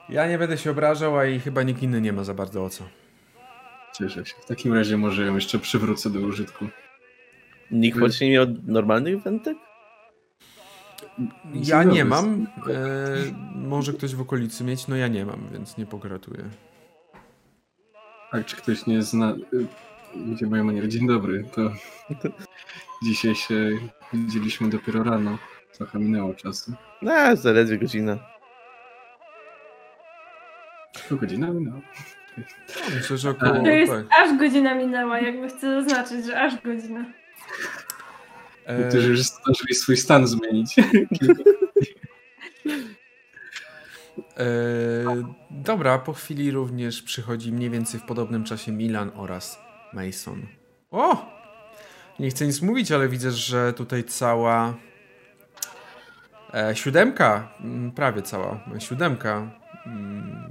Ja 0.08 0.28
nie 0.28 0.38
będę 0.38 0.58
się 0.58 0.70
obrażał, 0.70 1.18
a 1.18 1.26
i 1.26 1.40
chyba 1.40 1.62
nikt 1.62 1.82
inny 1.82 2.00
nie 2.00 2.12
ma 2.12 2.24
za 2.24 2.34
bardzo 2.34 2.64
o 2.64 2.70
co. 2.70 2.84
Cieszę 3.92 4.26
się. 4.26 4.34
W 4.40 4.46
takim 4.46 4.74
razie 4.74 4.96
może 4.96 5.26
ją 5.26 5.34
jeszcze 5.34 5.58
przywrócę 5.58 6.10
do 6.10 6.20
użytku. 6.20 6.66
Nikt 7.70 8.20
nie 8.20 8.30
miał 8.30 8.46
normalnych 8.66 9.22
wędek? 9.22 9.56
Ja 11.54 11.82
nie 11.84 12.04
mam. 12.04 12.46
E, 12.70 12.74
może 13.54 13.92
ktoś 13.92 14.14
w 14.14 14.20
okolicy 14.20 14.64
mieć, 14.64 14.88
no 14.88 14.96
ja 14.96 15.08
nie 15.08 15.26
mam, 15.26 15.48
więc 15.52 15.76
nie 15.78 15.86
pogratuję. 15.86 16.44
Tak, 18.30 18.46
czy 18.46 18.56
ktoś 18.56 18.86
nie 18.86 19.02
zna... 19.02 19.30
y, 19.52 19.66
Gdzie 20.16 20.46
moja 20.46 20.64
maniera? 20.64 20.88
Dzień 20.88 21.06
dobry, 21.06 21.44
to 21.54 21.70
dzisiaj 23.04 23.34
się 23.34 23.70
widzieliśmy 24.12 24.68
dopiero 24.70 25.02
rano. 25.04 25.38
Trochę 25.72 25.98
minęło 25.98 26.34
czasu. 26.34 26.72
No, 27.02 27.36
zaledwie 27.36 27.78
godzina. 27.78 28.18
Godzina 31.10 31.50
minęło. 31.50 31.80
Myślę, 32.94 33.16
że 33.18 33.30
około. 33.30 33.54
To 33.54 33.66
jest 33.66 33.92
Tak. 33.92 34.04
aż 34.20 34.38
godzina 34.38 34.74
minęła, 34.74 35.20
jakby 35.20 35.48
chcę 35.48 35.82
zaznaczyć, 35.82 36.26
że 36.26 36.40
aż 36.40 36.62
godzina. 36.62 37.04
E, 38.66 38.78
Niektórzy 38.78 39.08
już 39.08 39.20
zdążyli 39.20 39.74
swój 39.74 39.96
stan 39.96 40.26
zmienić. 40.26 40.76
E, 44.38 44.44
dobra, 45.50 45.98
po 45.98 46.12
chwili 46.12 46.50
również 46.50 47.02
przychodzi 47.02 47.52
mniej 47.52 47.70
więcej 47.70 48.00
w 48.00 48.02
podobnym 48.02 48.44
czasie 48.44 48.72
Milan 48.72 49.10
oraz 49.14 49.60
Mason. 49.92 50.46
O! 50.90 51.26
Nie 52.18 52.30
chcę 52.30 52.46
nic 52.46 52.62
mówić, 52.62 52.92
ale 52.92 53.08
widzę, 53.08 53.30
że 53.30 53.72
tutaj 53.72 54.04
cała 54.04 54.74
e, 56.54 56.76
siódemka, 56.76 57.48
prawie 57.94 58.22
cała 58.22 58.60
siódemka, 58.78 59.50
mm, 59.86 60.47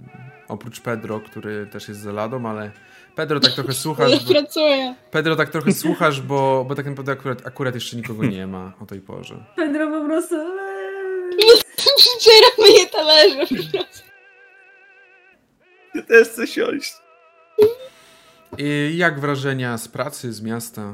oprócz 0.47 0.81
Pedro, 0.81 1.19
który 1.19 1.67
też 1.67 1.87
jest 1.87 1.99
za 2.01 2.11
ladą, 2.11 2.45
ale 2.49 2.71
Pedro 3.15 3.39
tak 3.39 3.51
trochę 3.53 3.73
słuchasz, 3.83 4.25
bo, 4.25 4.33
Pracuję. 4.33 4.95
Pedro 5.11 5.35
tak 5.35 5.49
trochę 5.49 5.73
słuchasz, 5.73 6.21
bo, 6.21 6.65
bo 6.69 6.75
tak 6.75 6.85
naprawdę 6.85 7.11
akurat, 7.11 7.47
akurat 7.47 7.75
jeszcze 7.75 7.97
nikogo 7.97 8.25
nie 8.25 8.47
ma 8.47 8.73
o 8.81 8.85
tej 8.85 9.01
porze. 9.01 9.43
Pedro 9.55 9.87
po 10.01 10.05
prostu... 10.05 10.35
eee, 10.35 11.61
Przecieramy 11.97 12.79
je 12.79 12.87
talerze. 12.87 13.45
Ty 15.93 16.03
też 16.03 16.27
chcę 16.27 16.47
siąść. 16.47 16.93
I 18.57 18.93
jak 18.97 19.19
wrażenia 19.19 19.77
z 19.77 19.87
pracy, 19.87 20.33
z 20.33 20.41
miasta? 20.41 20.93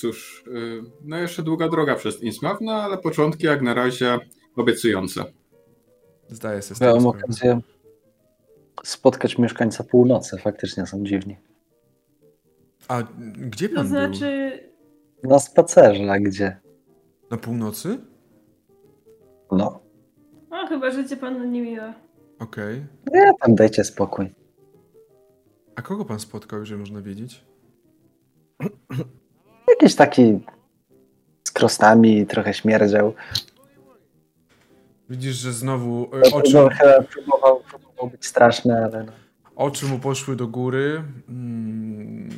Cóż, 0.00 0.44
y, 0.46 0.82
no 1.04 1.16
jeszcze 1.16 1.42
długa 1.42 1.68
droga 1.68 1.94
przez 1.94 2.22
Innsmouth, 2.22 2.60
no 2.60 2.72
ale 2.72 2.98
początki 2.98 3.46
jak 3.46 3.62
na 3.62 3.74
razie 3.74 4.18
obiecujące. 4.56 5.24
Zdaję 6.28 6.62
sobie 6.62 6.78
tego 6.78 6.86
Miałem 6.90 7.02
sprawę. 7.02 7.24
okazję 7.24 7.60
spotkać 8.84 9.38
mieszkańca 9.38 9.84
północy, 9.84 10.38
faktycznie 10.38 10.86
są 10.86 11.04
dziwni. 11.04 11.36
A 12.88 13.02
gdzie 13.38 13.68
To 13.68 13.74
pan 13.74 13.84
był? 13.88 13.90
znaczy... 13.90 14.60
Na 15.22 15.38
spacerze, 15.38 16.10
a 16.12 16.18
gdzie? 16.20 16.60
Na 17.30 17.36
północy? 17.36 17.98
No. 19.52 19.80
O, 20.50 20.66
chyba 20.68 20.90
życie 20.90 21.16
panu 21.16 21.44
niemiłe. 21.44 21.94
Okej. 22.38 22.86
Nie, 23.12 23.32
tam 23.40 23.54
dajcie 23.54 23.84
spokój. 23.84 24.34
A 25.76 25.82
kogo 25.82 26.04
pan 26.04 26.20
spotkał, 26.20 26.60
jeżeli 26.60 26.80
można 26.80 27.02
wiedzieć? 27.02 27.44
Jakiś 29.68 29.94
taki 29.94 30.38
z 31.44 31.50
krostami, 31.50 32.26
trochę 32.26 32.54
śmierdział. 32.54 33.14
Widzisz, 35.10 35.36
że 35.36 35.52
znowu 35.52 36.10
e, 36.14 36.34
oczy, 36.34 36.54
No, 36.54 36.68
chyba 36.68 37.02
próbował, 37.02 37.60
próbował 37.70 38.10
być 38.10 38.26
straszny, 38.26 38.84
ale 38.84 39.04
no. 39.04 39.12
oczy 39.56 39.86
mu 39.86 39.98
poszły 39.98 40.36
do 40.36 40.46
góry. 40.46 41.02
Mm. 41.28 42.28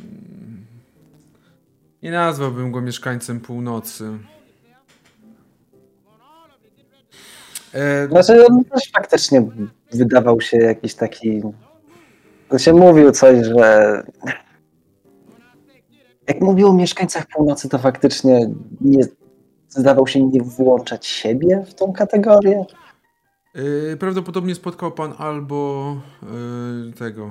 Nie 2.02 2.10
nazwałbym 2.10 2.72
go 2.72 2.80
mieszkańcem 2.80 3.40
północy. 3.40 4.10
E, 7.72 8.08
Znaczy 8.08 8.46
on 8.46 8.64
też 8.64 8.90
faktycznie 8.92 9.46
wydawał 9.92 10.40
się 10.40 10.56
jakiś 10.56 10.94
taki... 10.94 11.42
To 12.48 12.58
się 12.58 12.72
mówił 12.72 13.10
coś, 13.12 13.46
że... 13.46 14.02
Jak 16.30 16.40
mówił 16.40 16.68
o 16.68 16.72
mieszkańcach 16.72 17.26
północy, 17.26 17.68
to 17.68 17.78
faktycznie 17.78 18.50
nie 18.80 19.04
zdawał 19.68 20.06
się 20.06 20.26
nie 20.26 20.42
włączać 20.42 21.06
siebie 21.06 21.64
w 21.68 21.74
tą 21.74 21.92
kategorię. 21.92 22.64
e, 23.92 23.96
prawdopodobnie 23.96 24.54
spotkał 24.54 24.92
pan 24.92 25.14
albo 25.18 25.96
e, 26.22 26.92
tego. 26.92 27.30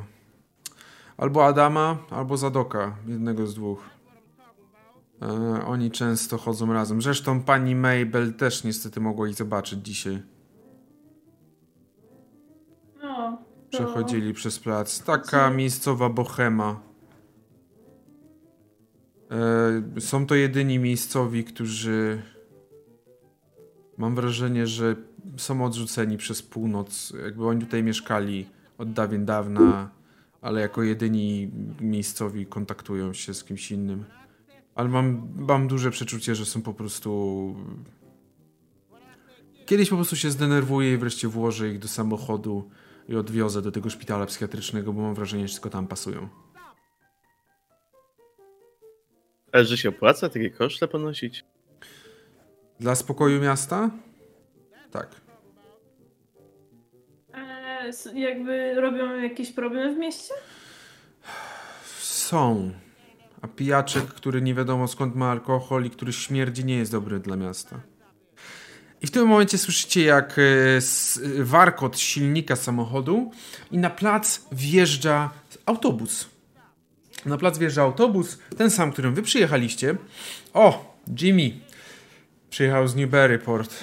Albo 1.18 1.46
Adama, 1.46 1.98
albo 2.10 2.38
Zadoka. 2.38 2.96
Jednego 3.08 3.48
z 3.48 3.56
dwóch. 3.56 3.84
E, 5.22 5.66
oni 5.66 5.92
często 5.92 6.38
chodzą 6.38 6.74
razem. 6.74 7.02
Zresztą 7.02 7.42
pani 7.44 7.76
Mabel 7.76 8.34
też 8.34 8.64
niestety 8.64 9.00
mogła 9.00 9.28
ich 9.28 9.36
zobaczyć 9.36 9.86
dzisiaj. 9.86 10.22
O, 13.04 13.08
to... 13.08 13.38
Przechodzili 13.70 14.34
przez 14.34 14.60
plac. 14.60 15.04
Taka 15.04 15.50
miejscowa 15.50 16.10
bohema. 16.10 16.89
E, 19.32 20.02
są 20.02 20.26
to 20.26 20.36
jedyni 20.36 20.80
miejscowi, 20.80 21.44
którzy. 21.44 22.22
Mam 23.98 24.16
wrażenie, 24.16 24.68
że 24.68 24.96
są 25.38 25.66
odrzuceni 25.66 26.18
przez 26.18 26.42
północ. 26.42 27.14
Jakby 27.24 27.48
oni 27.48 27.62
tutaj 27.62 27.84
mieszkali 27.84 28.46
od 28.78 28.94
dawien 28.94 29.26
dawna, 29.26 29.90
ale 30.42 30.62
jako 30.62 30.84
jedyni 30.84 31.52
miejscowi 31.82 32.46
kontaktują 32.46 33.14
się 33.14 33.34
z 33.34 33.44
kimś 33.44 33.72
innym. 33.72 34.06
Ale 34.76 34.90
mam, 34.90 35.28
mam 35.36 35.68
duże 35.68 35.92
przeczucie, 35.92 36.36
że 36.36 36.46
są 36.46 36.62
po 36.62 36.74
prostu. 36.74 37.56
Kiedyś 39.66 39.90
po 39.90 39.96
prostu 39.96 40.16
się 40.16 40.32
zdenerwuję 40.32 40.94
i 40.94 40.98
wreszcie 40.98 41.28
włożę 41.28 41.70
ich 41.70 41.80
do 41.80 41.88
samochodu 41.88 42.70
i 43.10 43.16
odwiozę 43.16 43.62
do 43.62 43.72
tego 43.72 43.90
szpitala 43.90 44.26
psychiatrycznego, 44.26 44.94
bo 44.94 45.02
mam 45.02 45.16
wrażenie, 45.16 45.48
że 45.48 45.54
tylko 45.54 45.70
tam 45.70 45.88
pasują. 45.88 46.30
Ale 49.52 49.66
że 49.66 49.78
się 49.78 49.90
opłaca 49.90 50.30
takie 50.30 50.50
koszty 50.50 50.88
ponosić? 50.88 51.46
Dla 52.80 52.96
spokoju 52.96 53.42
miasta? 53.42 53.90
Tak. 54.92 55.08
E, 57.34 58.20
jakby 58.20 58.76
robią 58.76 59.22
jakiś 59.22 59.52
problem 59.52 59.96
w 59.96 59.98
mieście? 59.98 60.34
Są. 62.00 62.72
A 63.42 63.48
pijaczek, 63.48 64.06
który 64.06 64.42
nie 64.42 64.54
wiadomo 64.54 64.88
skąd 64.88 65.16
ma 65.16 65.32
alkohol 65.32 65.86
i 65.86 65.90
który 65.90 66.14
śmierdzi, 66.14 66.66
nie 66.66 66.78
jest 66.78 66.92
dobry 66.92 67.20
dla 67.20 67.36
miasta. 67.36 67.82
I 69.02 69.08
w 69.08 69.12
tym 69.12 69.28
momencie 69.28 69.58
słyszycie, 69.58 70.04
jak 70.04 70.40
e, 70.40 70.44
warkot 71.44 72.00
silnika 72.00 72.56
samochodu 72.56 73.32
i 73.72 73.78
na 73.78 73.90
plac 73.90 74.42
wjeżdża 74.52 75.30
autobus. 75.66 76.30
Na 77.26 77.38
plac 77.38 77.58
wjeżdża 77.58 77.82
autobus, 77.82 78.40
ten 78.58 78.70
sam, 78.72 78.92
którym 78.92 79.14
wy 79.14 79.22
przyjechaliście. 79.22 79.96
O, 80.54 80.96
Jimmy. 81.22 81.52
Przyjechał 82.50 82.88
z 82.88 82.96
Newburyport. 82.96 83.76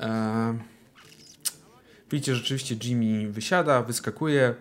E, 0.00 0.58
Widzicie, 2.10 2.34
rzeczywiście 2.34 2.74
Jimmy 2.84 3.32
wysiada, 3.32 3.82
wyskakuje. 3.82 4.54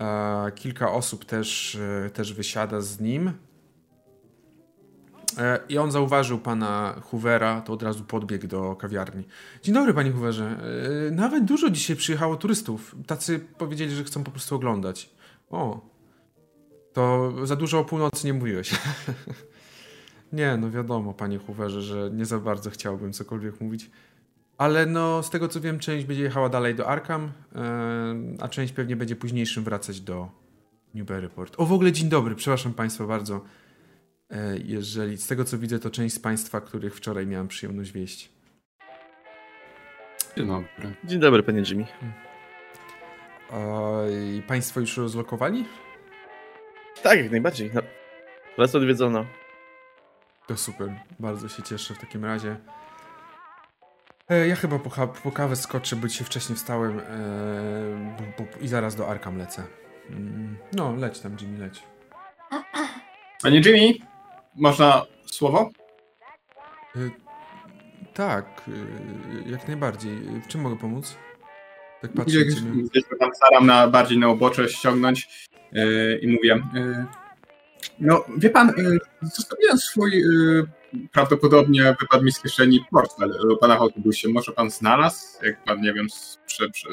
E, 0.00 0.52
kilka 0.54 0.92
osób 0.92 1.24
też, 1.24 1.74
e, 2.06 2.10
też 2.10 2.32
wysiada 2.34 2.80
z 2.80 3.00
nim. 3.00 3.32
E, 5.38 5.58
I 5.68 5.78
on 5.78 5.90
zauważył 5.92 6.38
pana 6.38 7.00
Hoovera, 7.10 7.60
to 7.60 7.72
od 7.72 7.82
razu 7.82 8.04
podbiegł 8.04 8.46
do 8.46 8.76
kawiarni. 8.76 9.24
Dzień 9.62 9.74
dobry, 9.74 9.94
panie 9.94 10.12
Hooverze. 10.12 10.56
E, 11.08 11.10
Nawet 11.10 11.44
dużo 11.44 11.70
dzisiaj 11.70 11.96
przyjechało 11.96 12.36
turystów. 12.36 12.96
Tacy 13.06 13.40
powiedzieli, 13.58 13.94
że 13.94 14.04
chcą 14.04 14.24
po 14.24 14.30
prostu 14.30 14.54
oglądać. 14.54 15.10
O, 15.50 15.91
to 16.92 17.32
za 17.46 17.56
dużo 17.56 17.78
o 17.78 17.84
północy 17.84 18.26
nie 18.26 18.34
mówiłeś. 18.34 18.70
nie, 20.32 20.56
no 20.56 20.70
wiadomo, 20.70 21.14
panie 21.14 21.38
Hooverze, 21.38 21.82
że 21.82 22.10
nie 22.12 22.24
za 22.24 22.38
bardzo 22.38 22.70
chciałbym 22.70 23.12
cokolwiek 23.12 23.60
mówić. 23.60 23.90
Ale 24.58 24.86
no, 24.86 25.22
z 25.22 25.30
tego 25.30 25.48
co 25.48 25.60
wiem, 25.60 25.78
część 25.78 26.06
będzie 26.06 26.22
jechała 26.22 26.48
dalej 26.48 26.74
do 26.74 26.88
Arkham, 26.88 27.32
e, 27.54 28.14
a 28.40 28.48
część 28.48 28.72
pewnie 28.72 28.96
będzie 28.96 29.16
późniejszym 29.16 29.64
wracać 29.64 30.00
do 30.00 30.28
Newburyport. 30.94 31.54
O, 31.58 31.66
w 31.66 31.72
ogóle 31.72 31.92
dzień 31.92 32.08
dobry, 32.08 32.34
przepraszam 32.34 32.74
państwa 32.74 33.06
bardzo. 33.06 33.40
E, 34.30 34.58
Jeżeli 34.58 35.16
z 35.18 35.26
tego 35.26 35.44
co 35.44 35.58
widzę, 35.58 35.78
to 35.78 35.90
część 35.90 36.14
z 36.14 36.18
państwa, 36.18 36.60
których 36.60 36.96
wczoraj 36.96 37.26
miałem 37.26 37.48
przyjemność 37.48 37.92
wieść. 37.92 38.32
Dzień 40.36 40.46
dobry. 40.46 40.94
Dzień 41.04 41.20
dobry, 41.20 41.42
panie 41.42 41.62
Jimmy. 41.68 41.86
A, 43.50 43.56
i 44.36 44.42
państwo 44.42 44.80
już 44.80 44.96
rozlokowali? 44.96 45.64
Tak, 47.02 47.18
jak 47.18 47.30
najbardziej. 47.30 47.70
No. 47.74 47.80
Raz 48.58 48.74
odwiedzono. 48.74 49.26
To 50.46 50.56
super, 50.56 50.88
bardzo 51.20 51.48
się 51.48 51.62
cieszę 51.62 51.94
w 51.94 51.98
takim 51.98 52.24
razie. 52.24 52.56
E, 54.30 54.48
ja 54.48 54.56
chyba 54.56 54.78
po, 54.78 55.06
po 55.06 55.32
kawę 55.32 55.56
skoczę, 55.56 55.96
bo 55.96 56.08
dzisiaj 56.08 56.26
wcześniej 56.26 56.56
wstałem 56.56 57.00
e, 57.00 57.04
bo, 58.18 58.44
bo, 58.44 58.58
i 58.60 58.68
zaraz 58.68 58.94
do 58.94 59.08
Arkham 59.08 59.38
lecę. 59.38 59.62
Mm, 60.10 60.56
No, 60.72 60.96
leć 60.96 61.20
tam, 61.20 61.36
Jimmy, 61.40 61.58
leć. 61.58 61.82
Panie 63.42 63.60
Jimmy, 63.64 64.06
można 64.56 65.06
słowo? 65.26 65.70
E, 66.96 66.98
tak, 68.14 68.46
e, 68.68 69.50
jak 69.50 69.68
najbardziej. 69.68 70.16
W 70.16 70.46
czym 70.46 70.60
mogę 70.60 70.78
pomóc? 70.78 71.16
Tak 72.02 72.12
patrzę 72.12 72.38
na 72.38 72.44
Gdzieś, 72.44 72.62
gdzieś 72.90 73.04
tam 73.20 73.30
staram 73.34 73.66
na, 73.66 73.88
bardziej 73.88 74.18
na 74.18 74.28
obocze 74.28 74.68
ściągnąć 74.68 75.48
i 76.22 76.28
mówię, 76.28 76.62
yy, 76.74 77.06
no 78.00 78.24
wie 78.36 78.50
pan, 78.50 78.72
yy, 78.76 78.98
zostawiłem 79.22 79.78
swój, 79.78 80.10
yy, 80.10 80.66
prawdopodobnie 81.12 81.96
wypadł 82.00 82.24
mi 82.24 82.32
z 82.32 82.40
kieszeni 82.40 82.84
portfel 82.90 83.38
pana 83.60 83.76
w 83.76 83.80
autobusie. 83.80 84.28
Może 84.28 84.52
pan 84.52 84.70
znalazł? 84.70 85.26
Jak 85.42 85.64
pan, 85.64 85.80
nie 85.80 85.94
wiem, 85.94 86.06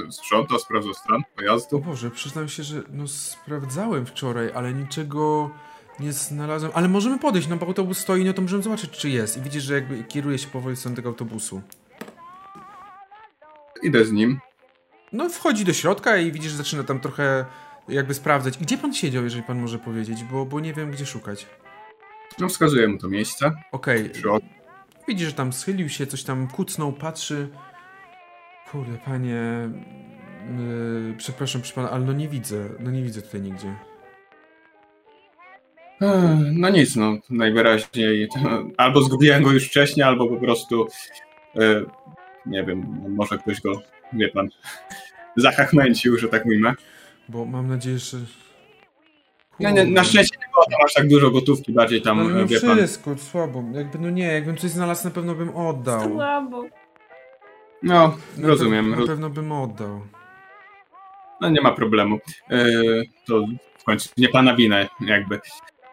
sprzątał, 0.09 0.59
sprawdzał 0.59 0.93
stron 0.93 1.21
pojazdu? 1.35 1.79
Boże, 1.79 2.11
przyznam 2.11 2.49
się, 2.49 2.63
że 2.63 2.81
no 2.89 3.07
sprawdzałem 3.07 4.05
wczoraj, 4.05 4.51
ale 4.55 4.73
niczego 4.73 5.51
nie 5.99 6.13
znalazłem. 6.13 6.71
Ale 6.75 6.87
możemy 6.87 7.19
podejść, 7.19 7.47
no 7.47 7.57
bo 7.57 7.65
autobus 7.65 7.97
stoi, 7.97 8.25
no 8.25 8.33
to 8.33 8.41
możemy 8.41 8.63
zobaczyć, 8.63 8.91
czy 8.91 9.09
jest. 9.09 9.37
I 9.37 9.41
widzisz, 9.41 9.63
że 9.63 9.73
jakby 9.73 10.03
kieruje 10.03 10.37
się 10.37 10.47
powoli 10.47 10.75
stronę 10.75 10.95
tego 10.95 11.09
autobusu. 11.09 11.61
Idę 13.83 14.05
z 14.05 14.11
nim. 14.11 14.39
No, 15.13 15.29
wchodzi 15.29 15.65
do 15.65 15.73
środka 15.73 16.17
i 16.17 16.31
widzisz, 16.31 16.51
że 16.51 16.57
zaczyna 16.57 16.83
tam 16.83 16.99
trochę 16.99 17.45
jakby 17.89 18.13
sprawdzać. 18.13 18.57
Gdzie 18.57 18.77
pan 18.77 18.93
siedział, 18.93 19.23
jeżeli 19.23 19.43
pan 19.43 19.61
może 19.61 19.79
powiedzieć, 19.79 20.23
bo, 20.23 20.45
bo 20.45 20.59
nie 20.59 20.73
wiem, 20.73 20.91
gdzie 20.91 21.05
szukać. 21.05 21.45
No 22.39 22.49
wskazuję 22.49 22.87
mu 22.87 22.97
to 22.97 23.07
miejsce. 23.07 23.51
Okej, 23.71 24.09
Przy 24.09 24.31
ok- 24.31 24.43
widzisz, 25.07 25.27
że 25.27 25.33
tam 25.33 25.53
schylił 25.53 25.89
się, 25.89 26.07
coś 26.07 26.23
tam 26.23 26.47
kucnął, 26.47 26.93
patrzy. 26.93 27.49
Kurde, 28.71 28.97
panie... 29.05 29.69
Yy, 30.57 31.15
przepraszam, 31.17 31.61
proszę 31.61 31.75
pana, 31.75 31.91
ale 31.91 32.05
no 32.05 32.13
nie 32.13 32.27
widzę, 32.27 32.69
no 32.79 32.91
nie 32.91 33.03
widzę 33.03 33.21
tutaj 33.21 33.41
nigdzie. 33.41 33.75
No 36.53 36.69
nic, 36.69 36.95
no 36.95 37.17
najwyraźniej 37.29 38.27
albo 38.77 39.01
zgubiłem 39.01 39.43
go 39.43 39.51
już 39.51 39.67
wcześniej, 39.67 40.03
albo 40.03 40.27
po 40.27 40.37
prostu 40.37 40.87
e, 41.55 41.81
nie 42.45 42.63
wiem, 42.63 43.03
może 43.09 43.37
ktoś 43.37 43.61
go, 43.61 43.81
wie 44.13 44.29
pan, 44.29 44.49
zachachmęcił, 45.35 46.17
że 46.17 46.27
tak 46.27 46.45
ujmę. 46.45 46.73
Bo 47.29 47.45
mam 47.45 47.67
nadzieję, 47.67 47.99
że... 47.99 48.17
No, 49.59 49.69
nie, 49.71 49.85
na 49.85 50.03
szczęście 50.03 50.37
nie 50.41 50.47
było 50.53 50.65
tam 50.65 50.85
aż 50.85 50.93
tak 50.93 51.07
dużo 51.07 51.31
gotówki, 51.31 51.73
bardziej 51.73 52.01
tam, 52.01 52.33
No, 52.37 52.47
wie 52.47 52.61
pan. 52.61 52.77
wszystko, 52.77 53.17
słabo. 53.17 53.63
Jakby, 53.73 53.99
no 53.99 54.09
nie, 54.09 54.23
jakbym 54.25 54.57
coś 54.57 54.71
znalazł, 54.71 55.03
na 55.07 55.11
pewno 55.11 55.35
bym 55.35 55.55
oddał. 55.55 56.01
Słabo. 56.09 56.65
No, 57.83 58.17
Na 58.37 58.47
rozumiem, 58.47 58.93
Pe- 58.93 58.99
na 58.99 59.07
pewno 59.07 59.29
bym 59.29 59.51
oddał. 59.51 60.01
no 61.41 61.49
nie 61.49 61.61
ma 61.61 61.71
problemu. 61.71 62.19
E, 62.51 62.65
to 63.25 63.45
w 63.77 63.83
końcu 63.83 64.09
nie 64.17 64.29
pana 64.29 64.55
wina, 64.55 64.77
jakby. 65.01 65.39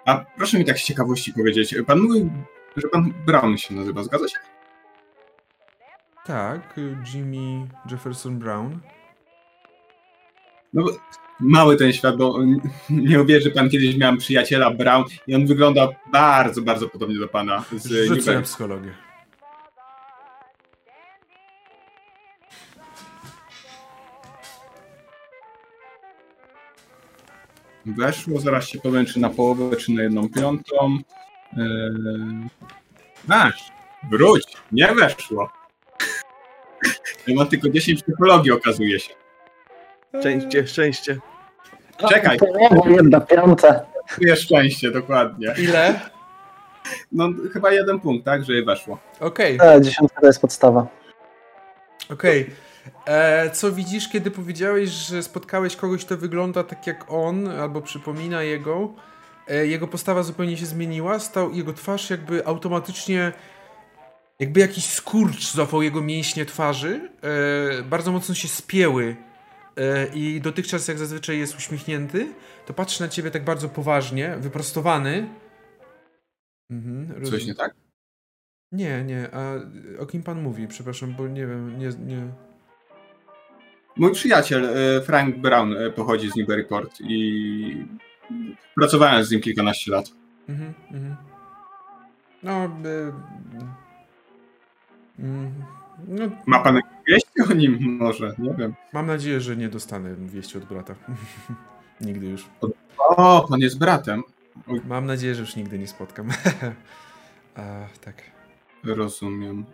A 0.06 0.24
proszę 0.36 0.58
mi 0.58 0.64
tak 0.64 0.78
z 0.78 0.84
ciekawości 0.84 1.32
powiedzieć, 1.32 1.74
pan 1.86 2.00
mówił, 2.00 2.30
że 2.76 2.88
pan 2.88 3.12
Brown 3.26 3.56
się 3.58 3.74
nazywa, 3.74 4.02
zgadza 4.02 4.28
się? 4.28 4.36
Tak, 6.26 6.74
Jimmy 7.14 7.66
Jefferson 7.90 8.38
Brown. 8.38 8.78
No, 10.72 10.84
bo 10.84 10.90
mały 11.40 11.76
ten 11.76 11.92
świat, 11.92 12.16
bo 12.16 12.38
nie 12.90 13.22
uwierzy 13.22 13.50
pan, 13.50 13.70
kiedyś 13.70 13.96
miałem 13.96 14.16
przyjaciela 14.16 14.70
Brown 14.70 15.04
i 15.26 15.34
on 15.34 15.46
wygląda 15.46 15.88
bardzo, 16.12 16.62
bardzo 16.62 16.88
podobnie 16.88 17.18
do 17.18 17.28
pana 17.28 17.64
z 17.72 18.06
Rzucę 18.08 18.42
psychologię. 18.42 18.94
Weszło, 27.86 28.40
zaraz 28.40 28.68
się 28.68 28.78
powiem, 28.80 29.06
czy 29.06 29.20
na 29.20 29.30
połowę, 29.30 29.76
czy 29.76 29.92
na 29.92 30.02
jedną 30.02 30.28
piątą. 30.28 30.98
Eee... 31.56 32.48
Masz, 33.28 33.72
wróć, 34.10 34.44
nie 34.72 34.94
weszło. 34.94 35.50
Ja 37.26 37.34
mam 37.34 37.48
tylko 37.48 37.68
10 37.68 38.02
psychologii, 38.02 38.52
okazuje 38.52 39.00
się. 39.00 39.26
Szczęście, 40.20 40.66
szczęście. 40.66 41.18
Czekaj. 42.09 42.38
Jedna 42.86 43.20
piąta. 43.20 43.80
Jest 44.20 44.43
szczęście, 44.43 44.90
dokładnie. 44.90 45.55
Ile? 45.59 46.01
No 47.12 47.28
chyba 47.52 47.72
jeden 47.72 48.01
punkt, 48.01 48.24
tak, 48.24 48.44
że 48.44 48.62
weszło. 48.62 48.98
Okej, 49.20 49.59
E, 49.62 49.80
dziesiątka 49.82 50.20
to 50.20 50.26
jest 50.26 50.40
podstawa. 50.40 50.86
okej. 52.12 52.51
E, 53.06 53.51
Co 53.51 53.72
widzisz, 53.72 54.09
kiedy 54.09 54.30
powiedziałeś, 54.30 54.88
że 54.90 55.22
spotkałeś 55.22 55.76
kogoś, 55.76 56.05
kto 56.05 56.16
wygląda 56.16 56.64
tak 56.64 56.86
jak 56.86 57.05
on, 57.09 57.48
albo 57.48 57.80
przypomina 57.82 58.43
jego? 58.43 58.93
E, 59.48 59.66
Jego 59.66 59.88
postawa 59.88 60.22
zupełnie 60.22 60.56
się 60.56 60.66
zmieniła, 60.66 61.18
stał 61.18 61.52
jego 61.52 61.72
twarz 61.72 62.10
jakby 62.10 62.47
automatycznie 62.47 63.32
jakby 64.40 64.60
jakiś 64.60 64.84
skurcz 64.86 65.52
złapał 65.52 65.82
jego 65.82 66.01
mięśnie 66.02 66.44
twarzy, 66.47 67.10
bardzo 67.84 68.12
mocno 68.12 68.34
się 68.34 68.48
spięły 68.48 69.16
i 70.15 70.40
dotychczas 70.40 70.89
jak 70.89 70.98
zazwyczaj 70.98 71.39
jest 71.39 71.57
uśmiechnięty, 71.57 72.35
to 72.66 72.74
patrzy 72.74 73.03
na 73.03 73.09
ciebie 73.09 73.31
tak 73.31 73.44
bardzo 73.44 73.69
poważnie, 73.69 74.36
wyprostowany. 74.40 75.28
Mhm, 76.70 77.24
Coś 77.24 77.47
nie 77.47 77.55
tak? 77.55 77.74
Nie, 78.73 79.05
nie, 79.05 79.28
a 79.35 79.55
o 79.98 80.07
kim 80.07 80.23
pan 80.23 80.43
mówi? 80.43 80.69
Przepraszam, 80.69 81.15
bo 81.15 81.28
nie 81.28 81.47
wiem, 81.47 81.78
nie, 81.78 81.89
nie. 81.89 82.32
Mój 83.97 84.12
przyjaciel 84.12 84.65
e, 84.65 85.03
Frank 85.03 85.36
Brown 85.36 85.77
e, 85.77 85.90
pochodzi 85.90 86.31
z 86.31 86.36
Newburyport 86.36 87.01
i 87.01 87.86
pracowałem 88.74 89.24
z 89.24 89.31
nim 89.31 89.40
kilkanaście 89.40 89.93
lat. 89.93 90.07
Mhm, 90.48 90.74
mhm. 90.93 91.16
No, 92.43 92.65
y, 92.65 93.12
mm, 95.19 95.53
no, 96.09 96.31
Ma 96.47 96.61
pan 96.61 96.81
wieści 97.08 97.40
o 97.50 97.54
nim 97.54 97.78
może? 98.00 98.34
Nie 98.38 98.54
wiem. 98.54 98.74
mam 98.92 99.06
nadzieję, 99.06 99.40
że 99.40 99.56
nie 99.56 99.68
dostanę 99.68 100.14
wieści 100.14 100.58
od 100.58 100.64
brata. 100.64 100.94
nigdy 102.00 102.26
już. 102.26 102.46
O, 102.98 103.46
pan 103.48 103.60
jest 103.60 103.78
bratem. 103.78 104.22
Mam 104.86 105.06
nadzieję, 105.06 105.34
że 105.34 105.40
już 105.40 105.56
nigdy 105.56 105.78
nie 105.78 105.86
spotkam. 105.88 106.28
a, 107.56 107.86
tak. 108.04 108.22
Rozumiem. 108.84 109.64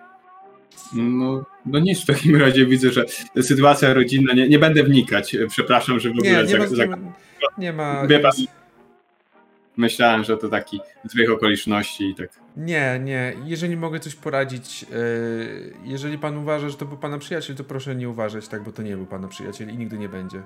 No, 0.95 1.45
no 1.67 1.79
nic, 1.79 2.03
w 2.03 2.07
takim 2.07 2.37
razie 2.37 2.67
widzę, 2.67 2.91
że 2.93 3.05
sytuacja 3.43 3.95
rodzinna, 3.95 4.35
nie, 4.35 4.49
nie 4.49 4.59
będę 4.59 4.83
wnikać, 4.83 5.37
przepraszam, 5.49 6.01
że 6.01 6.09
w 6.09 6.13
ogóle 6.13 6.31
Nie, 6.31 6.43
nie 6.43 6.49
za, 6.49 6.59
ma, 6.59 6.67
za, 6.67 6.85
nie 6.85 6.89
ma, 6.91 6.97
nie 7.59 7.73
ma 7.73 8.07
Wie 8.07 8.21
pan- 8.21 8.33
myślałem, 9.77 10.25
że 10.25 10.37
to 10.37 10.49
taki 10.49 10.81
zbieg 11.05 11.31
okoliczności 11.31 12.11
i 12.11 12.15
tak. 12.15 12.29
Nie, 12.57 13.01
nie. 13.05 13.37
Jeżeli 13.45 13.77
mogę 13.77 14.01
coś 14.01 14.15
poradzić, 14.15 14.83
yy, 14.83 15.75
jeżeli 15.85 16.19
pan 16.19 16.37
uważa, 16.37 16.69
że 16.69 16.77
to 16.77 16.85
był 16.87 16.97
pana 16.97 17.19
przyjaciel, 17.19 17.57
to 17.57 17.65
proszę 17.65 17.95
nie 17.95 18.09
uważać 18.09 18.49
tak, 18.49 18.63
bo 18.63 18.73
to 18.73 18.83
nie 18.83 18.97
był 18.97 19.07
pana 19.07 19.29
przyjaciel 19.29 19.71
i 19.71 19.79
nigdy 19.79 19.99
nie 19.99 20.09
będzie. 20.09 20.43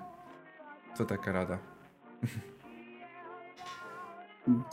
To 0.98 1.04
taka 1.04 1.32
rada. 1.32 1.58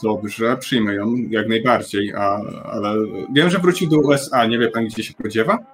Dobrze, 0.02 0.56
przyjmę 0.56 0.94
ją 0.94 1.14
jak 1.30 1.48
najbardziej, 1.48 2.14
a, 2.14 2.40
ale 2.64 2.94
wiem, 3.32 3.50
że 3.50 3.58
wrócił 3.58 3.88
do 3.88 3.98
USA, 3.98 4.46
nie 4.46 4.58
wie 4.58 4.68
pan, 4.68 4.84
gdzie 4.84 5.02
się 5.02 5.14
podziewa? 5.14 5.73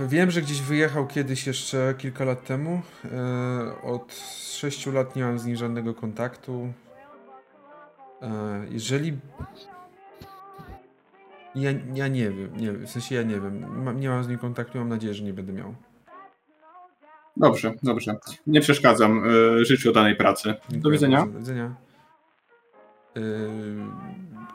Wiem, 0.00 0.30
że 0.30 0.42
gdzieś 0.42 0.62
wyjechał 0.62 1.06
kiedyś 1.06 1.46
jeszcze 1.46 1.94
kilka 1.98 2.24
lat 2.24 2.44
temu. 2.44 2.82
E, 3.04 3.82
od 3.82 4.14
6 4.52 4.86
lat 4.86 5.16
nie 5.16 5.24
mam 5.24 5.38
z 5.38 5.46
nim 5.46 5.56
żadnego 5.56 5.94
kontaktu. 5.94 6.72
E, 8.22 8.66
jeżeli. 8.70 9.18
Ja, 11.54 11.70
ja 11.94 12.08
nie 12.08 12.30
wiem, 12.30 12.56
nie 12.56 12.72
wiem, 12.72 12.86
w 12.86 12.90
sensie 12.90 13.14
ja 13.14 13.22
nie 13.22 13.40
wiem. 13.40 13.64
Nie 14.00 14.08
mam 14.08 14.24
z 14.24 14.28
nim 14.28 14.38
kontaktu, 14.38 14.78
mam 14.78 14.88
nadzieję, 14.88 15.14
że 15.14 15.24
nie 15.24 15.32
będę 15.32 15.52
miał. 15.52 15.74
Dobrze, 17.36 17.72
dobrze. 17.82 18.16
Nie 18.46 18.60
przeszkadzam. 18.60 19.22
E, 19.60 19.64
życzę 19.64 19.92
danej 19.92 20.16
pracy. 20.16 20.48
Do 20.48 20.72
Dziękuję 20.72 20.92
widzenia. 20.92 21.18
bardzo, 21.18 21.32
Do 21.32 21.38
widzenia. 21.38 21.74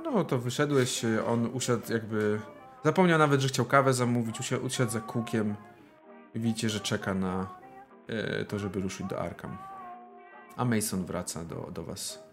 No 0.03 0.23
to 0.23 0.37
wyszedłeś, 0.37 1.01
on 1.27 1.49
usiadł 1.53 1.93
jakby... 1.93 2.39
Zapomniał 2.85 3.19
nawet, 3.19 3.41
że 3.41 3.47
chciał 3.47 3.65
kawę 3.65 3.93
zamówić, 3.93 4.39
usiadł, 4.39 4.65
usiadł 4.65 4.91
za 4.91 4.99
kukiem. 4.99 5.55
Widzicie, 6.35 6.69
że 6.69 6.79
czeka 6.79 7.13
na 7.13 7.47
yy, 8.07 8.45
to, 8.45 8.59
żeby 8.59 8.79
ruszyć 8.79 9.07
do 9.07 9.21
Arkham. 9.21 9.57
A 10.57 10.65
Mason 10.65 11.05
wraca 11.05 11.43
do, 11.43 11.69
do 11.73 11.83
was. 11.83 12.23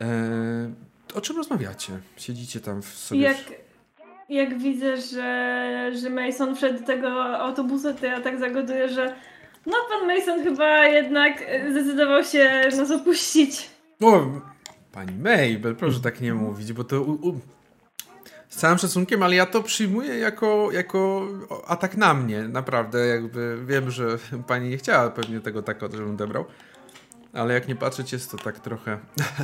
Yy, 0.00 0.06
o 1.14 1.20
czym 1.20 1.36
rozmawiacie? 1.36 2.00
Siedzicie 2.16 2.60
tam 2.60 2.82
w 2.82 2.88
sobie... 2.88 3.20
Jak, 3.20 3.36
jak 4.28 4.58
widzę, 4.58 4.96
że, 4.96 5.90
że 6.00 6.10
Mason 6.10 6.56
wszedł 6.56 6.80
do 6.80 6.86
tego 6.86 7.38
autobusu, 7.38 7.94
to 7.94 8.06
ja 8.06 8.20
tak 8.20 8.40
zagoduję, 8.40 8.88
że 8.88 9.16
no 9.66 9.76
pan 9.90 10.08
Mason 10.08 10.42
chyba 10.42 10.84
jednak 10.84 11.42
e, 11.46 11.70
zdecydował 11.70 12.24
się 12.24 12.68
nas 12.76 12.90
opuścić. 12.90 13.70
O, 14.02 14.22
pani 14.92 15.12
Mabel, 15.18 15.76
proszę 15.76 16.00
tak 16.00 16.20
nie 16.20 16.34
mówić, 16.34 16.72
bo 16.72 16.84
to... 16.84 17.02
U, 17.02 17.28
u, 17.28 17.40
z 18.48 18.56
całym 18.56 18.78
szacunkiem, 18.78 19.22
ale 19.22 19.34
ja 19.34 19.46
to 19.46 19.62
przyjmuję 19.62 20.18
jako, 20.18 20.68
jako 20.72 21.28
atak 21.66 21.96
na 21.96 22.14
mnie, 22.14 22.42
naprawdę, 22.42 23.06
jakby 23.06 23.58
wiem, 23.66 23.90
że 23.90 24.06
pani 24.48 24.68
nie 24.68 24.76
chciała 24.76 25.10
pewnie 25.10 25.40
tego 25.40 25.62
tak, 25.62 25.80
żebym 25.80 26.10
odebrał, 26.10 26.44
ale 27.32 27.54
jak 27.54 27.68
nie 27.68 27.76
patrzeć, 27.76 28.12
jest 28.12 28.30
to 28.30 28.36
tak 28.36 28.58
trochę... 28.58 28.98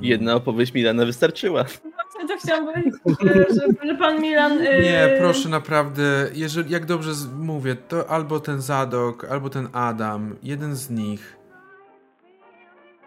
Jedna 0.00 0.34
opowieść 0.34 0.74
Milana 0.74 1.04
wystarczyła. 1.04 1.64
Właśnie 1.64 2.28
to 2.28 2.36
chciałam 2.44 2.66
powiedzieć, 2.66 2.94
że, 3.20 3.86
że, 3.88 3.94
pan 3.94 4.22
Milan... 4.22 4.52
e, 4.52 4.80
Nie, 4.82 5.16
proszę 5.18 5.48
naprawdę, 5.48 6.02
jeżeli, 6.34 6.72
jak 6.72 6.86
dobrze 6.86 7.10
mówię, 7.38 7.76
to 7.76 8.10
albo 8.10 8.40
ten 8.40 8.60
Zadok, 8.60 9.24
albo 9.24 9.50
ten 9.50 9.68
Adam, 9.72 10.36
jeden 10.42 10.76
z 10.76 10.90
nich, 10.90 11.36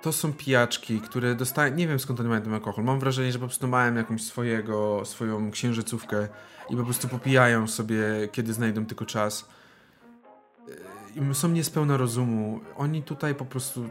to 0.06 0.14
są 0.14 0.34
pijaczki, 0.34 1.02
które 1.02 1.36
dostają, 1.36 1.76
nie 1.76 1.88
wiem 1.88 2.00
skąd 2.00 2.20
oni 2.20 2.30
mają 2.30 2.42
ten 2.42 2.54
alkohol, 2.54 2.86
mam 2.86 3.00
wrażenie, 3.00 3.32
że 3.32 3.40
po 3.40 3.46
prostu 3.46 3.68
mają 3.68 3.96
jakąś 3.96 4.24
swojego, 4.24 5.06
swoją 5.06 5.52
księżycówkę 5.52 6.28
i 6.70 6.78
po 6.78 6.84
prostu 6.84 7.08
popijają 7.08 7.68
sobie, 7.68 8.04
kiedy 8.32 8.54
znajdą 8.54 8.86
tylko 8.86 9.06
czas. 9.06 9.50
Yy, 11.16 11.32
I 11.32 11.36
są 11.36 11.50
niespełna 11.50 11.98
rozumu, 11.98 12.60
oni 12.76 13.04
tutaj 13.04 13.36
po 13.36 13.46
prostu... 13.46 13.90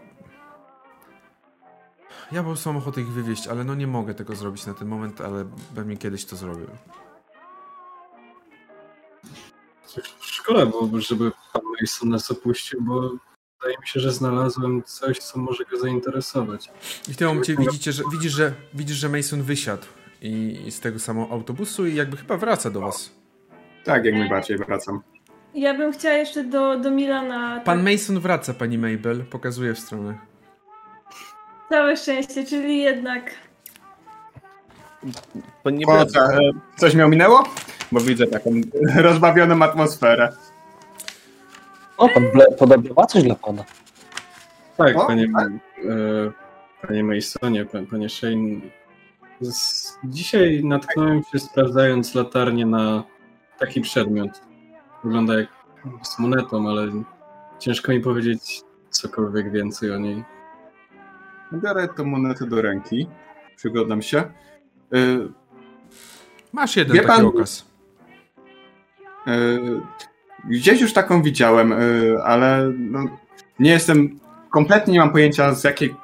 Ja 2.32 2.42
prostu 2.42 2.68
mam 2.68 2.76
ochotę 2.76 3.00
ich 3.00 3.12
wywieźć, 3.12 3.46
ale 3.46 3.64
no 3.64 3.74
nie 3.74 3.86
mogę 3.86 4.14
tego 4.14 4.36
zrobić 4.36 4.66
na 4.66 4.74
ten 4.74 4.88
moment, 4.88 5.20
ale 5.20 5.44
pewnie 5.74 5.96
kiedyś 5.96 6.24
to 6.24 6.36
zrobię. 6.36 6.66
Szkoda 10.20 10.66
byłoby, 10.66 11.00
żeby 11.00 11.32
pan 11.52 11.62
Mason 11.80 12.08
nas 12.08 12.30
opuścił, 12.30 12.82
bo 12.82 13.10
wydaje 13.60 13.78
mi 13.80 13.86
się, 13.86 14.00
że 14.00 14.12
znalazłem 14.12 14.82
coś, 14.82 15.18
co 15.18 15.38
może 15.38 15.64
go 15.64 15.78
zainteresować. 15.78 16.70
I 17.08 17.14
w 17.14 17.16
tym 17.16 17.28
momencie 17.28 17.56
widzicie, 17.56 17.92
że, 17.92 18.02
widzisz, 18.12 18.32
że, 18.32 18.52
widzisz, 18.74 18.96
że 18.96 19.08
Mason 19.08 19.42
wysiadł 19.42 19.86
i, 20.22 20.62
i 20.66 20.72
z 20.72 20.80
tego 20.80 20.98
samego 20.98 21.30
autobusu 21.30 21.86
i 21.86 21.94
jakby 21.94 22.16
chyba 22.16 22.36
wraca 22.36 22.70
do 22.70 22.80
was. 22.80 23.10
Tak, 23.84 24.04
jak 24.04 24.14
najbardziej 24.14 24.58
wracam. 24.58 25.02
Ja 25.54 25.74
bym 25.74 25.92
chciała 25.92 26.14
jeszcze 26.14 26.44
do, 26.44 26.78
do 26.78 26.90
Milana. 26.90 27.60
Pan 27.60 27.90
Mason 27.92 28.20
wraca, 28.20 28.54
pani 28.54 28.78
Mabel, 28.78 29.24
pokazuje 29.24 29.74
w 29.74 29.78
stronę. 29.78 30.18
Całe 31.68 31.96
szczęście, 31.96 32.44
czyli 32.46 32.78
jednak. 32.78 33.30
O, 35.86 36.06
coś 36.76 36.94
miał 36.94 37.08
minęło? 37.08 37.44
Bo 37.92 38.00
widzę 38.00 38.26
taką 38.26 38.50
rozbawioną 39.08 39.62
atmosferę. 39.62 40.32
O, 41.98 42.08
pan 42.08 42.22
ma 42.96 43.06
coś 43.06 43.22
dla 43.22 43.34
pana. 43.34 43.64
Tak, 44.76 44.96
O, 44.96 45.06
panie, 45.06 45.28
tak? 45.36 45.48
E, 45.52 46.86
panie 46.86 47.04
Masonie, 47.04 47.64
pan, 47.64 47.86
panie 47.86 48.08
Shane. 48.08 48.60
Z, 49.40 49.98
dzisiaj 50.04 50.64
natknąłem 50.64 51.22
się 51.32 51.38
sprawdzając 51.38 52.14
latarnię 52.14 52.66
na 52.66 53.04
taki 53.58 53.80
przedmiot. 53.80 54.40
Wygląda 55.04 55.38
jak 55.38 55.48
z 56.02 56.18
monetą, 56.18 56.68
ale 56.68 56.88
ciężko 57.58 57.92
mi 57.92 58.00
powiedzieć 58.00 58.62
cokolwiek 58.90 59.52
więcej 59.52 59.90
o 59.90 59.98
niej. 59.98 60.24
Biorę 61.52 61.88
tę 61.88 62.02
monetę 62.04 62.46
do 62.46 62.62
ręki. 62.62 63.06
Przyglądam 63.56 64.02
się. 64.02 64.18
Y, 64.94 65.28
Masz 66.52 66.76
jeden 66.76 66.92
Wie 66.96 67.02
taki 67.02 67.16
pan- 67.16 67.26
okaz. 67.26 67.66
y, 69.28 69.80
Gdzieś 70.48 70.80
już 70.80 70.92
taką 70.92 71.22
widziałem, 71.22 71.72
y, 71.72 72.16
ale 72.24 72.72
no, 72.78 73.04
nie 73.58 73.70
jestem, 73.70 74.20
kompletnie 74.50 74.92
nie 74.92 74.98
mam 75.00 75.12
pojęcia 75.12 75.54
z 75.54 75.64
jakiej 75.64 75.94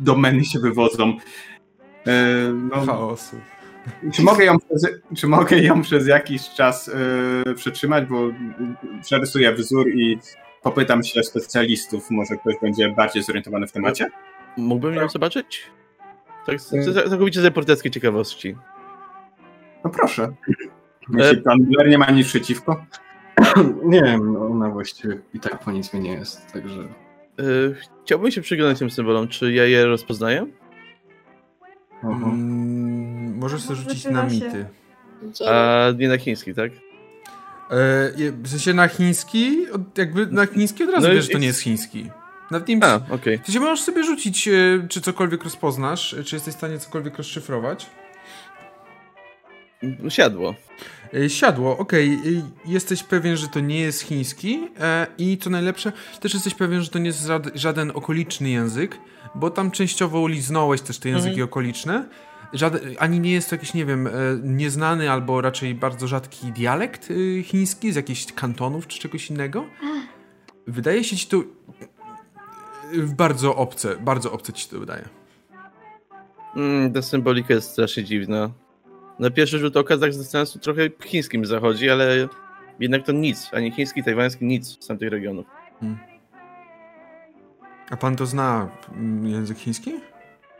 domeny 0.00 0.44
się 0.44 0.58
wywodzą. 0.58 1.08
Y, 1.10 2.52
No, 2.52 2.86
Chaosu. 2.86 3.36
czy, 4.12 4.22
mogę 4.22 4.44
ją 4.44 4.58
przez, 4.58 4.86
czy 5.16 5.26
mogę 5.26 5.58
ją 5.58 5.82
przez 5.82 6.06
jakiś 6.06 6.50
czas 6.50 6.88
y, 7.48 7.54
przetrzymać, 7.54 8.06
bo 8.06 8.28
przerysuję 9.02 9.52
wzór 9.52 9.88
i 9.88 10.18
popytam 10.62 11.02
się 11.02 11.22
specjalistów, 11.22 12.10
może 12.10 12.36
ktoś 12.36 12.54
będzie 12.62 12.88
bardziej 12.88 13.22
zorientowany 13.22 13.66
w 13.66 13.72
temacie? 13.72 14.06
Mógłbym 14.56 14.94
ją 14.94 15.08
zobaczyć? 15.08 15.62
Tak, 16.46 16.60
całkowicie 17.08 17.40
z 17.40 17.44
reporterskiej 17.44 17.90
ciekawości. 17.90 18.56
No 19.84 19.90
proszę. 19.90 20.32
Jeśli 21.18 21.42
pan 21.42 21.56
nie 21.88 21.98
ma 21.98 22.10
nic 22.10 22.26
przeciwko. 22.26 22.84
Nie 23.84 24.02
wiem, 24.02 24.36
ona 24.36 24.68
właściwie 24.68 25.18
i 25.34 25.40
tak 25.40 25.58
po 25.58 25.72
nic 25.72 25.94
mi 25.94 26.00
nie 26.00 26.12
jest, 26.12 26.52
także... 26.52 26.80
Y, 27.40 27.76
chciałbym 28.04 28.30
się 28.30 28.40
przyglądać 28.40 28.78
tym 28.78 28.90
symbolom. 28.90 29.28
Czy 29.28 29.52
ja 29.52 29.64
je 29.64 29.86
rozpoznaję? 29.86 30.46
Mm, 32.04 33.38
możesz 33.38 33.62
sobie 33.62 33.80
rzucić 33.80 34.04
na 34.04 34.22
mity. 34.22 34.66
A 35.46 35.86
nie 35.98 36.08
na 36.08 36.18
chiński, 36.18 36.54
tak? 36.54 36.72
Je- 38.16 38.32
w 38.32 38.48
sensie 38.48 38.74
na 38.74 38.88
chiński, 38.88 39.66
jakby 39.96 40.26
na 40.26 40.46
chiński 40.46 40.84
od 40.84 40.90
razu 40.90 41.08
No 41.08 41.14
wiesz, 41.14 41.24
że 41.24 41.30
to 41.30 41.38
nie 41.38 41.46
jest 41.46 41.60
chiński. 41.60 42.10
Nawet 42.50 42.68
nie 42.68 42.78
A, 42.84 43.00
okej. 43.10 43.38
W 43.38 43.46
sensie 43.46 43.60
możesz 43.60 43.80
sobie 43.80 44.04
rzucić, 44.04 44.48
e, 44.48 44.52
czy 44.88 45.00
cokolwiek 45.00 45.44
rozpoznasz, 45.44 46.16
czy 46.24 46.36
jesteś 46.36 46.54
w 46.54 46.56
stanie 46.56 46.78
cokolwiek 46.78 47.16
rozszyfrować. 47.16 47.90
Siadło. 50.08 50.54
E, 51.14 51.30
Siadło, 51.30 51.78
okej. 51.78 52.12
e, 52.14 52.18
Jesteś 52.66 53.02
pewien, 53.02 53.36
że 53.36 53.48
to 53.48 53.60
nie 53.60 53.80
jest 53.80 54.00
chiński 54.02 54.68
e, 54.80 55.06
i 55.18 55.38
co 55.38 55.50
najlepsze, 55.50 55.92
też 56.20 56.34
jesteś 56.34 56.54
pewien, 56.54 56.82
że 56.82 56.90
to 56.90 56.98
nie 56.98 57.06
jest 57.06 57.26
żad- 57.26 57.50
żaden 57.54 57.90
okoliczny 57.94 58.50
język, 58.50 58.98
bo 59.34 59.50
tam 59.50 59.70
częściowo 59.70 60.28
liznąłeś 60.28 60.80
też 60.80 60.98
te 60.98 61.08
języki 61.08 61.30
Mhm. 61.30 61.48
okoliczne. 61.48 62.08
Żaden, 62.52 62.80
ani 62.98 63.20
nie 63.20 63.32
jest 63.32 63.50
to 63.50 63.54
jakiś, 63.56 63.74
nie 63.74 63.84
wiem, 63.84 64.06
e, 64.06 64.10
nieznany 64.42 65.10
albo 65.10 65.40
raczej 65.40 65.74
bardzo 65.74 66.06
rzadki 66.08 66.52
dialekt 66.52 67.08
e, 67.10 67.42
chiński 67.42 67.92
z 67.92 67.96
jakichś 67.96 68.32
kantonów 68.32 68.86
czy 68.86 68.98
czegoś 69.00 69.30
innego. 69.30 69.64
Wydaje 70.66 71.04
się 71.04 71.16
ci 71.16 71.26
to 71.26 71.42
bardzo 73.16 73.56
obce, 73.56 73.96
bardzo 73.96 74.32
obce 74.32 74.52
ci 74.52 74.68
to 74.68 74.78
wydaje. 74.80 75.08
Mm, 76.56 76.92
ta 76.92 77.02
symbolika 77.02 77.54
jest 77.54 77.70
strasznie 77.70 78.04
dziwna. 78.04 78.50
Na 79.18 79.30
pierwszy 79.30 79.58
rzut 79.58 79.76
oka 79.76 79.98
tak 79.98 80.12
zastanawiam 80.12 80.52
się 80.52 80.58
trochę 80.58 80.82
chińskim 81.04 81.44
zachodzi, 81.46 81.90
ale 81.90 82.28
jednak 82.80 83.02
to 83.06 83.12
nic. 83.12 83.50
Ani 83.54 83.70
chiński, 83.70 84.02
tajwański, 84.04 84.44
nic 84.44 84.84
z 84.84 84.86
tamtych 84.86 85.10
regionów. 85.10 85.46
A 87.90 87.96
pan 87.96 88.16
to 88.16 88.26
zna 88.26 88.68
język 89.22 89.58
chiński? 89.58 89.94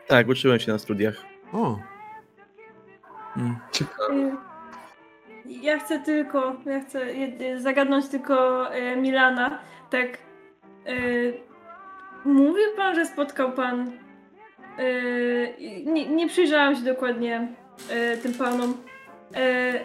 Tak, 0.06 0.28
uczyłem 0.28 0.58
się 0.60 0.72
na 0.72 0.78
studiach. 0.78 1.14
O. 1.52 1.78
Mm. 3.36 3.56
Y, 4.10 4.36
Ja 5.62 5.78
chcę 5.78 5.98
tylko, 6.00 6.56
ja 6.66 6.80
chcę 6.80 7.00
zagadnąć 7.60 8.08
tylko 8.08 8.68
e, 8.74 8.96
Milana. 8.96 9.58
Tak. 9.90 10.18
y, 10.88 11.34
Mówił 12.24 12.64
pan, 12.76 12.94
że 12.94 13.06
spotkał 13.06 13.52
pan. 13.52 13.92
y, 14.78 15.54
Nie, 15.86 16.06
nie 16.08 16.28
przyjrzałam 16.28 16.76
się 16.76 16.82
dokładnie 16.82 17.48
y, 18.14 18.18
tym 18.18 18.34
panom. 18.34 18.74
Y, 19.36 19.80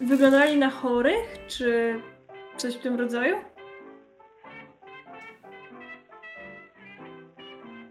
Wyglądali 0.00 0.56
na 0.58 0.70
chorych, 0.70 1.38
czy 1.48 2.00
coś 2.56 2.74
w 2.76 2.80
tym 2.80 3.00
rodzaju? 3.00 3.36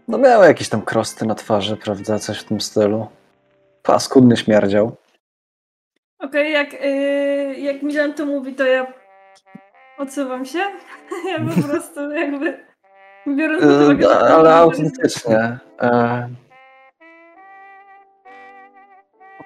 No 0.08 0.18
miały 0.18 0.46
jakieś 0.46 0.68
tam 0.68 0.82
krosty 0.82 1.26
na 1.26 1.34
twarzy, 1.34 1.76
prawda, 1.76 2.18
coś 2.18 2.38
w 2.40 2.44
tym 2.44 2.60
stylu. 2.60 3.06
Paskudny 3.82 4.36
śmierdział. 4.36 4.96
Okej, 6.18 6.52
jak, 6.52 6.74
y, 6.74 7.54
jak 7.58 7.82
Milan 7.82 8.14
to 8.14 8.26
mówi, 8.26 8.54
to 8.54 8.66
ja 8.66 8.86
odsuwam 9.98 10.44
się. 10.44 10.58
Ja 11.30 11.38
po 11.54 11.68
prostu 11.68 12.10
jakby 12.10 12.58
biorąc 13.36 13.62
pod 13.62 13.82
uwagę... 13.82 14.06
E, 14.06 14.08
to 14.08 14.20
Ale 14.36 14.50
jest- 14.50 14.58
autentycznie. 14.62 15.58
E, 15.80 16.28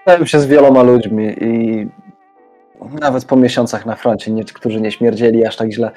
spotkałem 0.08 0.26
się 0.26 0.40
z 0.40 0.46
wieloma 0.46 0.82
ludźmi 0.82 1.26
i 1.40 1.86
nawet 3.00 3.24
po 3.24 3.36
miesiącach 3.36 3.86
na 3.86 3.96
froncie 3.96 4.30
niektórzy 4.30 4.80
nie 4.80 4.90
śmierdzieli 4.92 5.46
aż 5.46 5.56
tak 5.56 5.72
źle. 5.72 5.90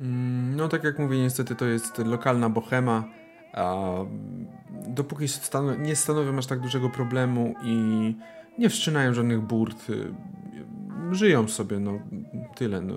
Mm, 0.00 0.56
No 0.56 0.68
tak 0.68 0.84
jak 0.84 0.98
mówię, 0.98 1.18
niestety 1.18 1.54
to 1.56 1.64
jest 1.64 1.98
lokalna 1.98 2.48
bohema. 2.48 3.04
A 3.54 3.84
dopóki 4.70 5.24
stan- 5.28 5.82
nie 5.82 5.96
stanowią 5.96 6.38
aż 6.38 6.46
tak 6.46 6.60
dużego 6.60 6.90
problemu 6.90 7.54
i 7.62 7.74
nie 8.58 8.68
wszczynają 8.68 9.14
żadnych 9.14 9.40
burt, 9.40 9.90
y, 9.90 9.94
żyją 11.14 11.48
sobie, 11.48 11.78
no 11.78 11.92
tyle. 12.56 12.80
No. 12.80 12.94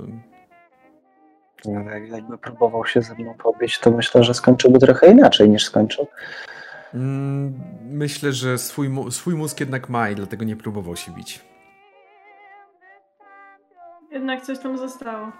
Jak- 1.65 2.09
Jakby 2.09 2.37
próbował 2.37 2.85
się 2.85 3.01
ze 3.01 3.15
mną 3.15 3.33
pobić, 3.33 3.79
to 3.79 3.91
myślę, 3.91 4.23
że 4.23 4.33
skończyłby 4.33 4.79
trochę 4.79 5.11
inaczej 5.11 5.49
niż 5.49 5.65
skończył. 5.65 6.07
Mm, 6.93 7.53
Myślę, 7.91 8.33
że 8.33 8.57
swój, 8.57 8.89
swój 9.09 9.35
mózg 9.35 9.59
jednak 9.59 9.89
ma 9.89 10.09
i 10.09 10.15
dlatego 10.15 10.45
nie 10.45 10.55
próbował 10.55 10.95
się 10.95 11.11
bić. 11.11 11.45
Jednak 14.11 14.41
coś 14.41 14.59
tam 14.59 14.77
zostało. 14.77 15.31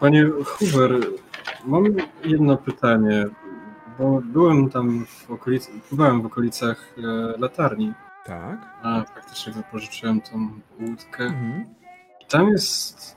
Panie 0.00 0.26
Hoover, 0.44 1.00
mam 1.64 1.84
jedno 2.24 2.56
pytanie, 2.56 3.26
bo 3.98 4.20
byłem 4.24 4.70
tam 4.70 5.06
w 5.06 5.30
okolicy, 5.30 5.70
byłem 5.92 6.22
w 6.22 6.26
okolicach 6.26 6.94
e, 6.98 7.02
latarni, 7.38 7.92
Tak? 8.26 8.58
a 8.82 9.04
faktycznie 9.14 9.52
wypożyczyłem 9.52 10.20
tą 10.20 10.48
łódkę. 10.80 11.24
Mhm. 11.24 11.64
I 12.20 12.26
tam 12.26 12.48
jest 12.48 13.16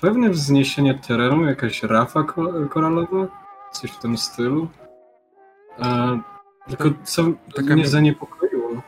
pewne 0.00 0.30
wzniesienie 0.30 0.94
terenu, 0.98 1.44
jakaś 1.44 1.82
rafa 1.82 2.22
ko- 2.22 2.68
koralowa, 2.68 3.26
coś 3.72 3.90
w 3.90 3.98
tym 3.98 4.18
stylu. 4.18 4.68
E, 5.78 6.20
tylko 6.68 6.84
co 7.04 7.22
taka 7.54 7.74
mnie 7.74 7.86
zaniepokoiło, 7.86 8.82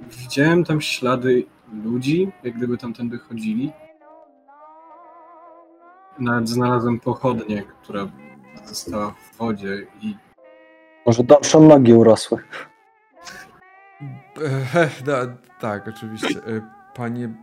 widziałem 0.00 0.64
tam 0.64 0.80
ślady 0.80 1.44
ludzi, 1.84 2.32
jak 2.42 2.54
gdyby 2.56 2.78
tamtędy 2.78 3.18
chodzili. 3.18 3.72
Nawet 6.18 6.48
znalazłem 6.48 7.00
pochodnię, 7.00 7.62
która 7.82 8.08
została 8.64 9.10
w 9.10 9.36
wodzie 9.36 9.86
i 10.00 10.16
Może 11.06 11.24
dalszą 11.24 11.68
nogi 11.68 11.92
urosły. 11.92 12.38
E, 14.74 14.90
da, 15.04 15.26
tak, 15.60 15.88
oczywiście. 15.88 16.38
E, 16.46 16.60
Panie 16.94 17.34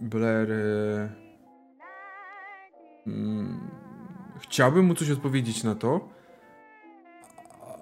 Blair. 0.00 0.52
E, 0.52 1.08
mm, 3.06 3.81
chciałbym 4.42 4.84
mu 4.86 4.94
coś 4.94 5.10
odpowiedzieć 5.10 5.64
na 5.64 5.74
to, 5.74 6.08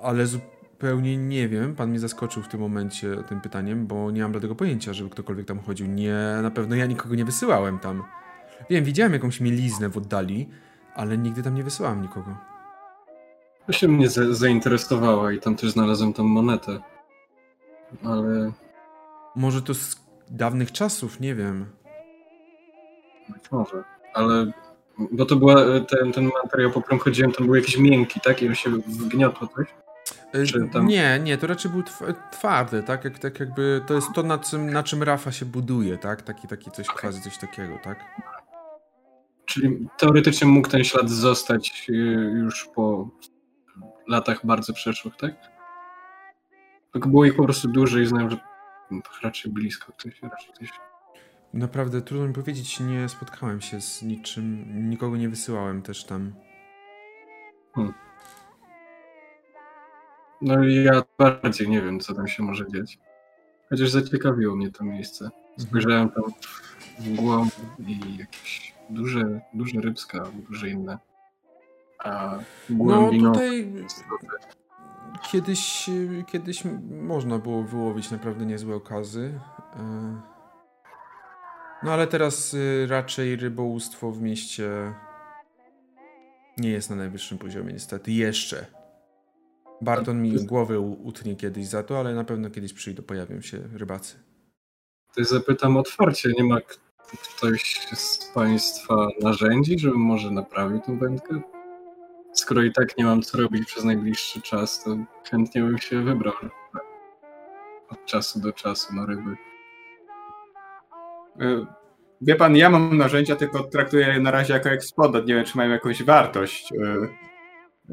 ale 0.02 0.26
zupełnie 0.26 1.16
nie 1.16 1.48
wiem. 1.48 1.76
Pan 1.76 1.90
mnie 1.90 1.98
zaskoczył 2.00 2.42
w 2.42 2.48
tym 2.48 2.60
momencie 2.60 3.16
tym 3.28 3.40
pytaniem, 3.40 3.86
bo 3.86 4.10
nie 4.10 4.22
mam 4.22 4.32
dlatego 4.32 4.54
pojęcia, 4.54 4.92
żeby 4.92 5.10
ktokolwiek 5.10 5.46
tam 5.46 5.58
chodził. 5.60 5.86
Nie, 5.86 6.16
na 6.42 6.50
pewno 6.50 6.76
ja 6.76 6.86
nikogo 6.86 7.14
nie 7.14 7.24
wysyłałem 7.24 7.78
tam. 7.78 8.02
Wiem, 8.70 8.84
widziałem 8.84 9.12
jakąś 9.12 9.40
mieliznę 9.40 9.88
w 9.88 9.96
oddali, 9.96 10.48
ale 10.94 11.18
nigdy 11.18 11.42
tam 11.42 11.54
nie 11.54 11.64
wysyłałem 11.64 12.02
nikogo. 12.02 12.36
to 13.66 13.72
się 13.72 13.88
mnie 13.88 14.08
za- 14.08 14.34
zainteresowała 14.34 15.32
i 15.32 15.40
tam 15.40 15.56
też 15.56 15.70
znalazłem 15.70 16.12
tą 16.12 16.24
monetę. 16.24 16.80
Ale 18.04 18.52
Może 19.36 19.62
to 19.62 19.74
z 19.74 19.96
dawnych 20.30 20.72
czasów, 20.72 21.20
nie 21.20 21.34
wiem. 21.34 21.66
być 23.28 23.50
może. 23.52 23.84
Ale 24.14 24.52
bo 25.12 25.26
to 25.26 25.36
była 25.36 25.62
e, 25.62 25.80
ten, 25.80 26.12
ten 26.12 26.30
materiał, 26.44 26.70
po 26.70 26.82
którym 26.82 26.98
chodziłem, 27.00 27.32
tam 27.32 27.46
był 27.46 27.54
jakiś 27.54 27.78
miękki, 27.78 28.20
tak? 28.20 28.42
I 28.42 28.48
on 28.48 28.54
się 28.54 28.70
wgniotło 28.70 29.48
coś. 29.48 29.66
Czy 30.48 30.68
tam- 30.72 30.86
Nie, 30.86 31.20
nie, 31.22 31.38
to 31.38 31.46
raczej 31.46 31.70
był 31.70 31.82
tw- 31.82 32.14
twardy, 32.32 32.82
tak? 32.82 33.04
Jak, 33.04 33.18
tak 33.18 33.40
jakby 33.40 33.80
to 33.86 33.94
jest 33.94 34.08
to, 34.14 34.22
na 34.22 34.38
czym, 34.38 34.70
na 34.70 34.82
czym 34.82 35.02
Rafa 35.02 35.32
się 35.32 35.46
buduje, 35.46 35.98
tak? 35.98 36.22
Taki, 36.22 36.48
taki 36.48 36.70
coś, 36.70 36.86
quasi 36.86 37.20
coś 37.20 37.38
takiego, 37.38 37.78
tak? 37.84 38.04
Czyli 39.44 39.88
teoretycznie 39.98 40.46
mógł 40.46 40.68
ten 40.68 40.84
ślad 40.84 41.10
zostać 41.10 41.86
e, 41.90 41.92
już 42.40 42.68
po 42.74 43.08
latach 44.08 44.46
bardzo 44.46 44.72
przeszłych, 44.72 45.16
tak? 45.16 45.32
Tylko 46.92 47.08
było 47.08 47.24
ich 47.24 47.36
po 47.36 47.44
prostu 47.44 47.68
dużo 47.68 47.98
i 47.98 48.06
znałem, 48.06 48.30
że 48.30 48.36
raczej 49.22 49.52
blisko 49.52 49.92
ktoś, 49.92 50.22
raczej 50.22 50.52
ktoś. 50.54 50.68
Naprawdę 51.54 52.02
trudno 52.02 52.28
mi 52.28 52.34
powiedzieć, 52.34 52.80
nie 52.80 53.08
spotkałem 53.08 53.60
się 53.60 53.80
z 53.80 54.02
niczym, 54.02 54.66
nikogo 54.90 55.16
nie 55.16 55.28
wysyłałem 55.28 55.82
też 55.82 56.04
tam. 56.04 56.32
No 60.42 60.64
i 60.64 60.84
ja 60.84 61.02
bardziej 61.18 61.68
nie 61.68 61.82
wiem, 61.82 62.00
co 62.00 62.14
tam 62.14 62.28
się 62.28 62.42
może 62.42 62.68
dziać. 62.68 62.98
Chociaż 63.70 63.90
zaciekawiło 63.90 64.56
mnie 64.56 64.70
to 64.70 64.84
miejsce. 64.84 65.30
Spojrzałem 65.58 66.10
tam 66.10 66.24
w 66.98 67.14
głąb 67.14 67.52
i 67.86 68.16
jakieś 68.16 68.74
duże, 68.90 69.40
duże 69.54 69.80
rybska, 69.80 70.24
duże 70.48 70.68
inne. 70.68 70.98
A 71.98 72.38
No 72.70 72.76
głębiną... 72.84 73.32
tutaj 73.32 73.72
kiedyś, 75.32 75.90
kiedyś 76.26 76.62
można 76.90 77.38
było 77.38 77.62
wyłowić 77.62 78.10
naprawdę 78.10 78.46
niezłe 78.46 78.74
okazy. 78.74 79.40
No 81.82 81.92
ale 81.92 82.06
teraz 82.06 82.54
y, 82.54 82.86
raczej 82.90 83.36
rybołówstwo 83.36 84.10
w 84.12 84.22
mieście 84.22 84.94
nie 86.56 86.70
jest 86.70 86.90
na 86.90 86.96
najwyższym 86.96 87.38
poziomie 87.38 87.72
niestety. 87.72 88.12
Jeszcze. 88.12 88.66
Barton 89.80 90.22
mi 90.22 90.46
głowę 90.46 90.80
u- 90.80 91.06
utnie 91.06 91.36
kiedyś 91.36 91.66
za 91.66 91.82
to, 91.82 92.00
ale 92.00 92.14
na 92.14 92.24
pewno 92.24 92.50
kiedyś 92.50 92.72
przyjdą, 92.72 93.02
pojawią 93.02 93.40
się 93.40 93.58
rybacy. 93.74 94.16
To 95.16 95.24
zapytam 95.24 95.76
otwarcie, 95.76 96.32
nie 96.38 96.44
ma 96.44 96.56
ktoś 97.36 97.88
z 97.94 98.30
Państwa 98.34 99.08
narzędzi, 99.20 99.78
żeby 99.78 99.98
może 99.98 100.30
naprawił 100.30 100.80
tą 100.80 100.98
wędkę? 100.98 101.40
Skoro 102.32 102.62
i 102.62 102.72
tak 102.72 102.98
nie 102.98 103.04
mam 103.04 103.22
co 103.22 103.38
robić 103.38 103.66
przez 103.66 103.84
najbliższy 103.84 104.40
czas, 104.42 104.84
to 104.84 104.96
chętnie 105.30 105.62
bym 105.62 105.78
się 105.78 106.02
wybrał 106.02 106.34
od 107.90 108.04
czasu 108.04 108.40
do 108.40 108.52
czasu 108.52 108.94
na 108.94 109.06
ryby. 109.06 109.36
E, 111.40 111.66
Wie 112.22 112.34
pan, 112.36 112.56
ja 112.56 112.70
mam 112.70 112.96
narzędzia, 112.96 113.36
tylko 113.36 113.64
traktuję 113.64 114.06
je 114.06 114.20
na 114.20 114.30
razie 114.30 114.54
jako 114.54 114.70
eksponat. 114.70 115.26
Nie 115.26 115.34
wiem, 115.34 115.44
czy 115.44 115.56
mają 115.56 115.70
jakąś 115.70 116.02
wartość. 116.02 116.72
E, 116.72 116.76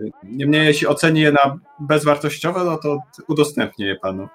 e, 0.01 0.09
Niemniej, 0.23 0.65
jeśli 0.65 0.87
oceni 0.87 1.21
je 1.21 1.31
na 1.31 1.57
bezwartościowe, 1.79 2.63
no 2.63 2.77
to 2.77 2.99
udostępnię 3.27 3.85
je 3.85 3.95
panu. 3.95 4.27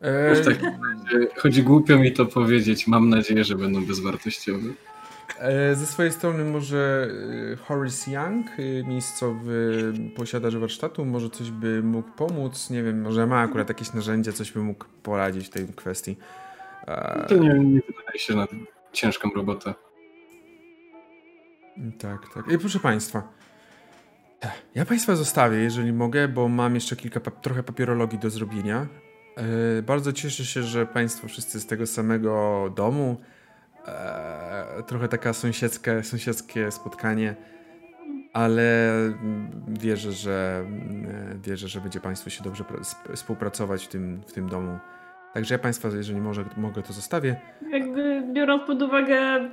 E, 0.00 0.34
W 0.34 0.44
takim 0.44 0.66
razie, 0.68 1.26
choć 1.36 1.62
głupio 1.62 1.98
mi 1.98 2.12
to 2.12 2.26
powiedzieć, 2.26 2.86
mam 2.86 3.08
nadzieję, 3.08 3.44
że 3.44 3.54
będą 3.54 3.86
bezwartościowe. 3.86 4.68
Ze 5.74 5.86
swojej 5.86 6.12
strony 6.12 6.44
może 6.44 7.10
Horace 7.64 8.10
Young, 8.10 8.46
miejscowy 8.88 9.92
posiadacz 10.16 10.54
warsztatu, 10.54 11.04
może 11.04 11.30
coś 11.30 11.50
by 11.50 11.82
mógł 11.82 12.10
pomóc, 12.10 12.70
nie 12.70 12.82
wiem, 12.82 13.00
może 13.02 13.26
ma 13.26 13.40
akurat 13.40 13.68
jakieś 13.68 13.92
narzędzie, 13.92 14.32
coś 14.32 14.52
by 14.52 14.60
mógł 14.60 14.84
poradzić 15.02 15.46
w 15.46 15.50
tej 15.50 15.66
kwestii. 15.66 16.16
To 17.28 17.34
nie, 17.36 17.48
nie 17.48 17.80
wydaje 17.80 18.18
się 18.18 18.34
na 18.36 18.46
ciężką 18.92 19.30
robotę. 19.36 19.74
Tak, 21.98 22.20
tak. 22.34 22.52
I 22.52 22.58
proszę 22.58 22.78
Państwa, 22.80 23.28
ja 24.74 24.84
Państwa 24.86 25.16
zostawię, 25.16 25.56
jeżeli 25.58 25.92
mogę, 25.92 26.28
bo 26.28 26.48
mam 26.48 26.74
jeszcze 26.74 26.96
kilka, 26.96 27.20
pap- 27.20 27.40
trochę 27.40 27.62
papierologii 27.62 28.18
do 28.18 28.30
zrobienia. 28.30 28.86
E, 29.78 29.82
Bardzo 29.82 30.12
cieszę 30.12 30.44
się, 30.44 30.62
że 30.62 30.86
Państwo 30.86 31.28
wszyscy 31.28 31.60
z 31.60 31.66
tego 31.66 31.86
samego 31.86 32.72
domu. 32.76 33.16
E, 33.86 34.82
Trochę 34.86 35.08
taka 35.08 35.32
sąsiedzkie, 35.32 36.02
sąsiedzkie 36.02 36.70
spotkanie, 36.70 37.36
ale 38.32 38.92
wierzę, 39.68 40.12
że 40.12 40.64
mm, 40.66 41.40
wierzę, 41.42 41.68
że 41.68 41.80
będzie 41.80 42.00
Państwo 42.00 42.30
się 42.30 42.44
dobrze 42.44 42.64
pra- 42.64 42.80
sp- 42.92 43.12
współpracować 43.16 43.84
w 43.84 43.88
tym, 43.88 44.22
w 44.26 44.32
tym 44.32 44.48
domu. 44.48 44.78
Także 45.36 45.54
ja 45.54 45.58
Państwa, 45.58 45.88
jeżeli 45.88 46.20
może, 46.20 46.44
mogę, 46.56 46.82
to 46.82 46.92
zostawię. 46.92 47.36
Jakby 47.70 48.22
biorąc 48.32 48.62
pod 48.66 48.82
uwagę 48.82 49.50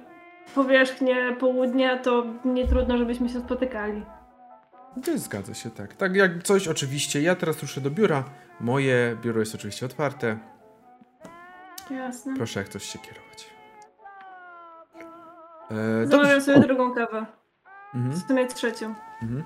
powierzchnię 0.56 1.36
południa, 1.40 1.98
to 1.98 2.26
nie 2.46 2.68
trudno, 2.68 2.98
żebyśmy 2.98 3.30
się 3.30 3.40
spotykali. 3.40 4.06
To 5.06 5.18
zgadza 5.18 5.54
się, 5.54 5.70
tak. 5.70 5.94
Tak 5.96 6.16
jak 6.16 6.44
coś 6.44 6.68
oczywiście, 6.68 7.22
ja 7.22 7.36
teraz 7.36 7.62
ruszę 7.62 7.82
do 7.82 7.90
biura. 7.92 8.24
Moje 8.60 9.18
biuro 9.22 9.40
jest 9.40 9.56
oczywiście 9.56 9.86
otwarte. 9.86 10.38
Jasne. 11.92 12.34
Proszę 12.38 12.60
jak 12.60 12.70
coś 12.70 12.84
się 12.84 13.00
kierować. 13.00 13.50
E, 15.72 16.08
Zamawiam 16.08 16.42
sobie 16.42 16.60
drugą 16.60 16.94
kawę. 16.94 17.26
Mhm, 17.96 18.14
W 18.14 18.28
sumie 18.28 18.48
trzecią. 18.48 18.96
mhm. 19.22 19.44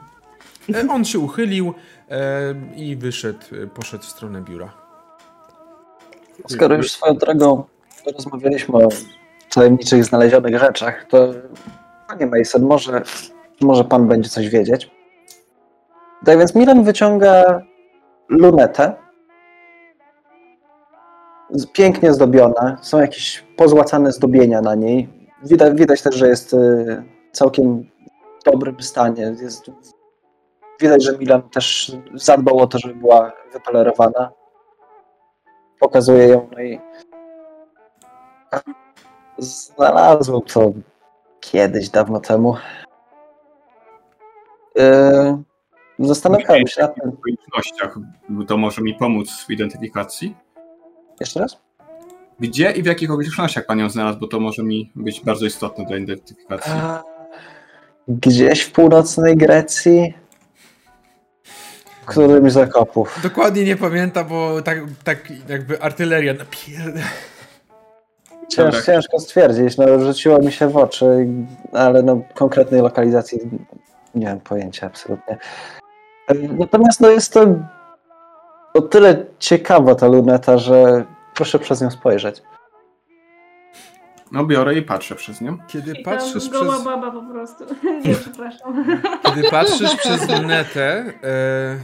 E, 0.76 0.94
On 0.94 1.06
się 1.06 1.20
uchylił 1.20 1.74
e, 2.10 2.54
i 2.76 2.96
wyszedł, 2.96 3.46
e, 3.64 3.68
poszedł 3.68 4.04
w 4.04 4.08
stronę 4.08 4.42
biura. 4.42 4.87
Skoro 6.48 6.76
już 6.76 6.92
swoją 6.92 7.14
drogą 7.14 7.64
rozmawialiśmy 8.18 8.76
o 8.76 8.90
tajemniczych 9.54 10.06
znalezionych 10.06 10.60
rzeczach, 10.60 11.06
to 11.10 11.28
panie 12.08 12.26
Mason, 12.26 12.62
może, 12.62 13.02
może 13.62 13.84
pan 13.84 14.08
będzie 14.08 14.30
coś 14.30 14.50
wiedzieć? 14.50 14.92
Tak 16.26 16.38
więc 16.38 16.56
Milan 16.56 16.84
wyciąga 16.84 17.62
lunetę. 18.30 18.96
Pięknie 21.74 22.14
zdobiona. 22.14 22.78
Są 22.82 23.00
jakieś 23.00 23.46
pozłacane 23.56 24.12
zdobienia 24.12 24.62
na 24.62 24.76
niej. 24.76 25.10
Widać, 25.44 25.74
widać 25.74 26.02
też, 26.02 26.16
że 26.16 26.28
jest 26.28 26.54
y, 26.54 27.04
całkiem 27.32 27.84
w 28.42 28.44
dobrym 28.52 28.82
stanie. 28.82 29.36
Jest, 29.42 29.72
widać, 30.82 31.04
że 31.04 31.18
Milan 31.18 31.50
też 31.50 31.92
zadbał 32.14 32.60
o 32.60 32.68
to, 32.68 32.80
żeby 32.80 32.96
była 32.96 33.32
wypolerowana. 33.54 34.32
Pokazuje 35.80 36.28
ją, 36.28 36.50
no 36.52 36.62
i 36.62 36.80
znalazłem 39.38 40.42
to 40.42 40.72
kiedyś, 41.40 41.90
dawno 41.90 42.20
temu. 42.20 42.56
Yy, 44.76 45.38
zastanawiałem 46.00 46.68
się 46.68 46.82
nad 46.82 46.96
tym. 46.96 47.12
W 47.12 47.14
okolicznościach 47.14 48.00
to 48.48 48.58
może 48.58 48.82
mi 48.82 48.94
pomóc 48.94 49.46
w 49.48 49.50
identyfikacji. 49.50 50.36
Jeszcze 51.20 51.40
raz? 51.40 51.58
Gdzie 52.40 52.72
i 52.72 52.84
w 52.84 52.86
jakich 52.86 53.12
okolicznościach 53.12 53.66
pan 53.66 53.80
ją 53.80 53.90
znalazł, 53.90 54.20
bo 54.20 54.28
to 54.28 54.40
może 54.40 54.64
mi 54.64 54.92
być 54.96 55.22
bardzo 55.22 55.46
istotne 55.46 55.86
do 55.86 55.96
identyfikacji. 55.96 56.72
Gdzieś 58.08 58.62
w 58.62 58.72
północnej 58.72 59.38
Grecji. 59.38 60.14
Którymś 62.08 62.52
z 62.52 62.54
zakopów. 62.54 63.20
Dokładnie 63.24 63.64
nie 63.64 63.76
pamiętam, 63.76 64.28
bo 64.28 64.62
tak, 64.62 64.78
tak 65.04 65.18
jakby 65.50 65.82
artyleria 65.82 66.34
napier... 66.34 66.94
Cięż, 68.50 68.86
ciężko 68.86 69.20
stwierdzić, 69.20 69.78
no 69.78 70.00
rzuciło 70.00 70.40
mi 70.40 70.52
się 70.52 70.68
w 70.68 70.78
oczy, 70.78 71.28
ale 71.74 72.04
no 72.04 72.22
konkretnej 72.34 72.82
lokalizacji 72.82 73.40
nie 74.16 74.28
mam 74.28 74.40
pojęcia 74.40 74.88
absolutnie. 74.88 75.38
Natomiast 76.60 77.02
no 77.02 77.10
jest 77.10 77.34
to 77.34 77.46
o 78.74 78.82
tyle 78.82 79.26
ciekawa 79.40 79.96
ta 79.96 80.08
luneta, 80.08 80.58
że 80.58 81.06
proszę 81.36 81.60
przez 81.60 81.82
nią 81.82 81.92
spojrzeć. 81.92 82.42
No 84.32 84.46
biorę 84.46 84.76
i 84.76 84.82
patrzę 84.82 85.16
przez 85.16 85.42
nią. 85.42 85.58
Kiedy 85.68 85.94
I 85.94 86.04
patrzysz 86.04 86.50
goła 86.50 86.74
przez... 86.74 86.86
baba 86.86 87.12
po 87.12 87.22
prostu. 87.22 87.64
Nie, 88.06 88.16
przepraszam. 88.16 88.86
Kiedy 89.26 89.50
patrzysz 89.50 89.96
przez 89.96 90.30
lunetę, 90.30 91.14
e, 91.24 91.80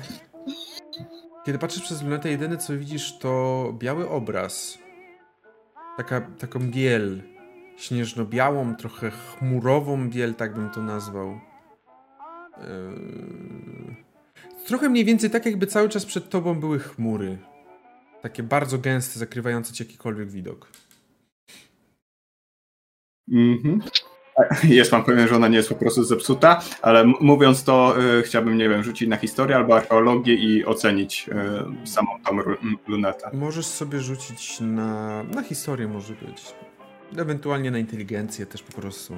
kiedy 1.45 1.59
patrzysz 1.59 1.83
przez 1.83 2.03
lunetę, 2.03 2.29
jedyne 2.29 2.57
co 2.57 2.77
widzisz 2.77 3.17
to 3.17 3.73
biały 3.77 4.09
obraz. 4.09 4.77
Taka, 5.97 6.21
taką 6.21 6.59
biel. 6.59 7.21
Śnieżno-białą, 7.77 8.75
trochę 8.75 9.11
chmurową 9.11 10.09
biel, 10.09 10.35
tak 10.35 10.53
bym 10.53 10.69
to 10.69 10.81
nazwał. 10.81 11.27
E, 11.29 11.39
trochę 14.67 14.89
mniej 14.89 15.05
więcej 15.05 15.29
tak, 15.29 15.45
jakby 15.45 15.67
cały 15.67 15.89
czas 15.89 16.05
przed 16.05 16.29
tobą 16.29 16.59
były 16.59 16.79
chmury. 16.79 17.37
Takie 18.21 18.43
bardzo 18.43 18.77
gęste, 18.77 19.19
zakrywające 19.19 19.73
ci 19.73 19.83
jakikolwiek 19.83 20.29
widok. 20.29 20.67
Mhm. 23.31 23.81
Jest 24.63 24.91
pan 24.91 25.03
pewien, 25.03 25.27
że 25.27 25.35
ona 25.35 25.47
nie 25.47 25.57
jest 25.57 25.69
po 25.69 25.75
prostu 25.75 26.03
zepsuta, 26.03 26.61
ale 26.81 27.05
mówiąc 27.05 27.63
to, 27.63 27.95
y, 28.19 28.23
chciałbym, 28.23 28.57
nie 28.57 28.69
wiem, 28.69 28.83
rzucić 28.83 29.09
na 29.09 29.17
historię 29.17 29.55
albo 29.55 29.75
archeologię 29.75 30.33
i 30.33 30.65
ocenić 30.65 31.29
y, 31.83 31.87
samą 31.87 32.07
tą 32.25 32.37
lunetę. 32.87 33.29
Możesz 33.33 33.65
sobie 33.65 33.99
rzucić 33.99 34.59
na, 34.59 35.23
na 35.23 35.43
historię, 35.43 35.87
może 35.87 36.13
być. 36.13 36.55
Ewentualnie 37.17 37.71
na 37.71 37.77
inteligencję 37.77 38.45
też 38.45 38.63
po 38.63 38.81
prostu. 38.81 39.13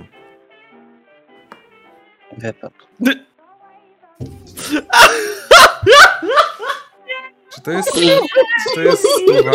Pan. 2.61 2.72
Czy 7.49 7.61
to 7.61 7.72
jest. 7.72 7.94
Czy 7.94 8.76
to 8.76 8.82
jest 8.82 9.03
stuwa? 9.23 9.52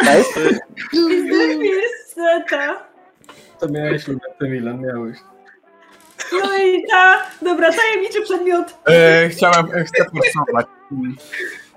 Nice. 0.00 0.40
jest 1.62 2.14
seta. 2.14 2.85
To 3.60 3.68
miałeś 3.68 4.08
lunetę, 4.08 4.48
Milan, 4.48 4.80
miałeś. 4.80 5.18
No 6.32 6.58
i 6.58 6.86
ta, 6.90 7.22
dobra, 7.42 7.72
tajemniczy 7.72 8.22
przedmiot. 8.22 8.78
E, 8.88 9.28
chciałem, 9.28 9.66
e, 9.74 9.84
chcę 9.84 10.04
forsować. 10.04 10.66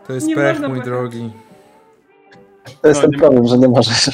To 0.07 0.13
jest 0.13 0.27
Nie 0.27 0.35
pech, 0.35 0.53
można 0.59 0.67
mój 0.75 0.81
drogi. 0.81 1.33
To 2.81 2.87
jest 2.87 3.01
No, 3.01 3.01
ten 3.01 3.11
nie- 3.11 3.17
problem, 3.17 3.47
że 3.47 3.57
nie 3.57 3.67
możesz. 3.67 4.09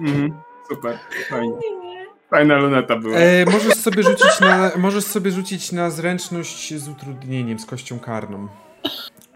Mhm. 0.00 0.34
Super, 0.68 0.98
fajnie. 1.30 1.54
Nie. 1.82 2.06
Fajna 2.30 2.56
luneta 2.56 2.96
była. 2.96 3.16
E, 3.16 3.44
możesz, 3.44 3.74
sobie 3.74 4.02
rzucić 4.02 4.40
na, 4.40 4.70
możesz 4.76 5.04
sobie 5.04 5.30
rzucić 5.30 5.72
na 5.72 5.90
zręczność 5.90 6.74
z 6.74 6.88
utrudnieniem, 6.88 7.58
z 7.58 7.66
kością 7.66 8.00
karną. 8.00 8.48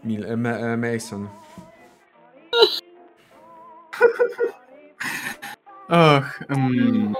Mil, 0.03 0.25
e, 0.25 0.37
Ma- 0.37 0.49
e, 0.57 0.77
Mason. 0.77 1.27
Och, 5.89 6.39
mm, 6.49 7.13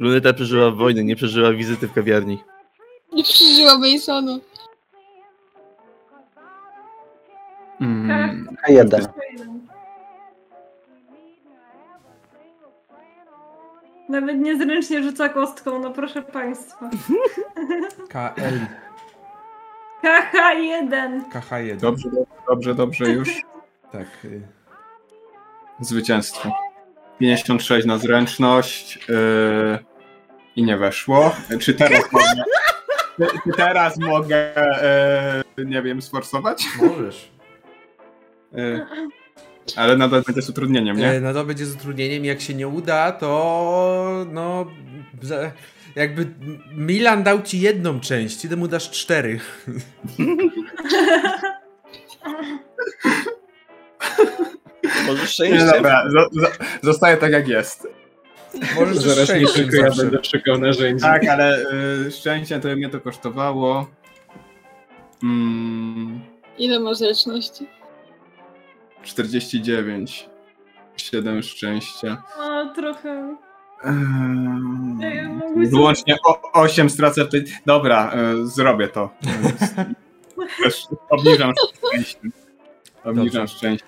Luneta 0.00 0.32
przeżyła 0.32 0.70
wojnę, 0.70 1.04
nie 1.04 1.16
przeżyła 1.16 1.52
wizyty 1.52 1.88
w 1.88 1.92
kawiarni. 1.92 2.42
Nie 3.12 3.24
przeżyła 3.24 3.78
Masonu. 3.78 4.40
mm. 7.80 8.48
Jeden. 8.68 9.06
Nawet 14.08 14.38
niezręcznie 14.38 15.02
rzuca 15.02 15.28
kostką, 15.28 15.78
no 15.78 15.90
proszę 15.90 16.22
państwa. 16.22 16.90
KL. 18.08 18.66
KH1. 20.04 21.20
KH1. 21.32 21.76
Dobrze, 21.80 22.08
dobrze, 22.48 22.74
dobrze, 22.74 23.04
już. 23.10 23.28
Tak. 23.92 24.06
y, 24.24 24.42
Zwycięstwo. 25.80 26.50
56 27.18 27.86
na 27.86 27.98
zręczność 27.98 28.96
yy, 29.08 29.78
i 30.56 30.62
nie 30.62 30.76
weszło. 30.76 31.36
Czy 31.60 31.74
teraz 31.74 32.12
mogę, 32.12 32.44
czy, 33.18 33.38
czy 33.44 33.56
teraz 33.56 33.98
mogę 33.98 34.52
yy, 35.56 35.64
nie 35.64 35.82
wiem, 35.82 36.02
sforsować? 36.02 36.64
Możesz. 36.82 37.30
Yy, 38.52 38.86
ale 39.76 39.96
nadal 39.96 40.22
będzie 40.26 40.42
z 40.42 40.50
utrudnieniem, 40.50 40.96
nie? 40.96 41.10
E, 41.10 41.34
to 41.34 41.44
będzie 41.44 41.66
z 41.66 41.74
utrudnieniem. 41.74 42.24
Jak 42.24 42.40
się 42.40 42.54
nie 42.54 42.68
uda, 42.68 43.12
to 43.12 44.26
no. 44.32 44.66
Jakby 45.96 46.26
Milan 46.74 47.22
dał 47.22 47.42
ci 47.42 47.60
jedną 47.60 48.00
część, 48.00 48.48
ty 48.48 48.56
mu 48.56 48.68
dasz 48.68 48.90
cztery. 48.90 49.40
Może 55.06 55.22
Nie, 55.22 55.28
szczęście. 55.28 55.66
dobra, 55.66 56.10
zo, 56.10 56.40
zo, 56.40 56.46
zostaje 56.82 57.16
tak 57.16 57.32
jak 57.32 57.48
jest. 57.48 57.88
Możesz 58.80 58.96
Zaraz 58.96 59.28
nie 59.28 59.46
tylko 59.46 59.76
ja 59.76 59.82
zawsze. 59.82 60.02
będę 60.02 60.24
szukał 60.24 60.58
narzędzi. 60.58 61.02
Tak, 61.02 61.28
ale 61.28 61.64
yy, 62.04 62.10
szczęście 62.10 62.60
to 62.60 62.68
mnie 62.68 62.88
to 62.88 63.00
kosztowało. 63.00 63.86
Mm, 65.22 66.20
Ile 66.58 66.80
masz 66.80 66.96
zręczności? 66.98 67.66
49. 69.02 70.28
7 70.96 71.42
szczęścia. 71.42 72.22
O, 72.38 72.74
trochę. 72.74 73.36
Ehm, 73.84 75.00
Ej, 75.02 75.28
Wyłącznie 75.70 76.16
o, 76.26 76.52
8 76.52 76.90
stracę 76.90 77.24
w 77.24 77.28
tej. 77.28 77.44
Dobra, 77.66 78.12
e, 78.12 78.46
zrobię 78.46 78.88
to. 78.88 79.10
Też 80.62 80.86
obniżam 81.10 81.52
szczęście. 81.88 82.18
Obniżam 83.04 83.42
Dobrze. 83.42 83.56
szczęście. 83.56 83.86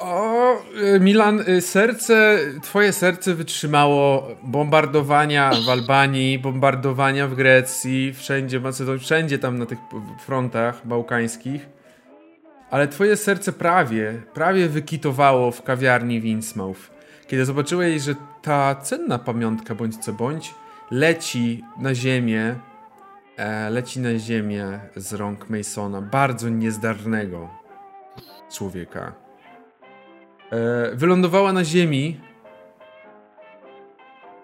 O, 0.00 0.56
y, 0.94 1.00
Milan, 1.00 1.40
y, 1.48 1.60
serce, 1.60 2.38
twoje 2.62 2.92
serce 2.92 3.34
wytrzymało 3.34 4.28
bombardowania 4.42 5.50
w 5.66 5.68
Albanii, 5.68 6.38
bombardowania 6.38 7.26
w 7.26 7.34
Grecji, 7.34 8.14
wszędzie, 8.14 8.60
Macedonii, 8.60 9.00
wszędzie 9.00 9.38
tam 9.38 9.58
na 9.58 9.66
tych 9.66 9.78
frontach 10.18 10.86
bałkańskich. 10.86 11.68
Ale 12.70 12.88
twoje 12.88 13.16
serce 13.16 13.52
prawie, 13.52 14.22
prawie 14.34 14.68
wykitowało 14.68 15.50
w 15.50 15.62
kawiarni 15.62 16.20
w 16.20 16.24
Innsmouth. 16.24 16.90
Kiedy 17.26 17.44
zobaczyłeś, 17.44 18.02
że 18.02 18.14
ta 18.42 18.74
cenna 18.74 19.18
pamiątka, 19.18 19.74
bądź 19.74 19.96
co 19.96 20.12
bądź, 20.12 20.54
leci 20.90 21.64
na 21.78 21.94
ziemię, 21.94 22.54
e, 23.36 23.70
leci 23.70 24.00
na 24.00 24.18
ziemię 24.18 24.80
z 24.96 25.12
rąk 25.12 25.50
Masona, 25.50 26.02
bardzo 26.02 26.48
niezdarnego 26.48 27.48
człowieka. 28.52 29.19
E, 30.50 30.90
wylądowała 30.94 31.52
na 31.52 31.64
ziemi. 31.64 32.20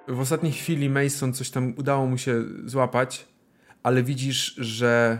W 0.09 0.20
ostatniej 0.20 0.53
chwili 0.53 0.91
Mason 0.91 1.33
coś 1.33 1.51
tam 1.51 1.74
udało 1.78 2.07
mu 2.07 2.19
się 2.19 2.45
złapać, 2.65 3.27
ale 3.83 4.03
widzisz, 4.03 4.55
że 4.55 5.19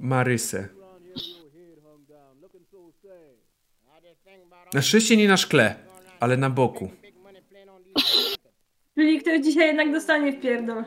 Marysę. 0.00 0.68
Na 4.74 4.82
szczęście 4.82 5.16
nie 5.16 5.28
na 5.28 5.36
szkle, 5.36 5.74
ale 6.20 6.36
na 6.36 6.50
boku. 6.50 6.90
Czyli 8.94 9.20
ktoś 9.20 9.40
dzisiaj 9.40 9.66
jednak 9.66 9.92
dostanie 9.92 10.32
w 10.32 10.40
pierdol. 10.40 10.84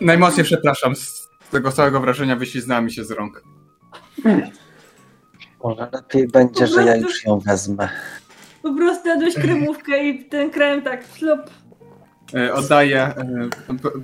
Najmocniej 0.00 0.44
przepraszam, 0.44 0.96
z 0.96 1.28
tego 1.50 1.72
całego 1.72 2.00
wrażenia 2.00 2.36
wyśliznęła 2.36 2.80
mi 2.80 2.92
się 2.92 3.04
z 3.04 3.10
rąk. 3.10 3.57
Może 5.64 5.88
lepiej 5.92 6.28
będzie, 6.28 6.66
że 6.66 6.84
ja 6.84 6.96
już 6.96 7.24
ją 7.24 7.38
wezmę. 7.38 7.88
Po 8.62 8.74
prostu 8.74 9.08
jadłeś 9.08 9.34
kremówkę 9.34 10.04
i 10.08 10.24
ten 10.24 10.50
krem 10.50 10.82
tak 10.82 11.06
flop. 11.06 11.50
E, 12.34 12.54
Oddaję, 12.54 13.02
e, 13.02 13.14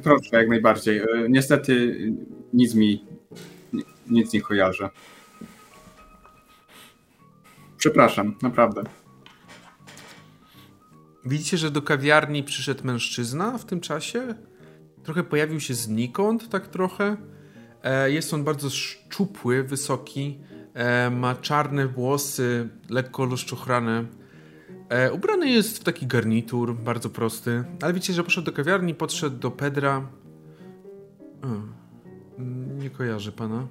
proszę 0.02 0.28
jak 0.32 0.48
najbardziej. 0.48 0.98
E, 0.98 1.04
Niestety 1.28 1.96
nic 2.52 2.74
mi, 2.74 3.04
ni- 3.72 3.84
nic 4.10 4.32
nie 4.32 4.40
kojarzę. 4.40 4.90
Przepraszam, 7.76 8.34
naprawdę. 8.42 8.82
Widzicie, 11.24 11.58
że 11.58 11.70
do 11.70 11.82
kawiarni 11.82 12.42
przyszedł 12.42 12.86
mężczyzna 12.86 13.58
w 13.58 13.64
tym 13.64 13.80
czasie? 13.80 14.34
Trochę 15.02 15.22
pojawił 15.24 15.60
się 15.60 15.74
znikąd, 15.74 16.48
tak 16.48 16.66
trochę. 16.68 17.16
E, 17.84 18.10
Jest 18.10 18.34
on 18.34 18.44
bardzo 18.44 18.70
szczupły, 18.70 19.62
wysoki. 19.62 20.38
E, 20.74 21.10
Ma 21.10 21.34
czarne 21.34 21.86
włosy, 21.86 22.68
lekko 22.90 23.26
rozczochrane. 23.26 24.04
E, 24.88 25.12
Ubrany 25.12 25.50
jest 25.50 25.78
w 25.78 25.84
taki 25.84 26.06
garnitur, 26.06 26.74
bardzo 26.74 27.10
prosty. 27.10 27.64
Ale 27.82 27.92
widzicie, 27.92 28.12
że 28.12 28.24
poszedł 28.24 28.44
do 28.46 28.52
kawiarni, 28.52 28.94
podszedł 28.94 29.36
do 29.36 29.50
Pedra. 29.50 30.08
O, 31.42 31.46
nie 32.82 32.90
kojarzę 32.90 33.32
pana. 33.32 33.66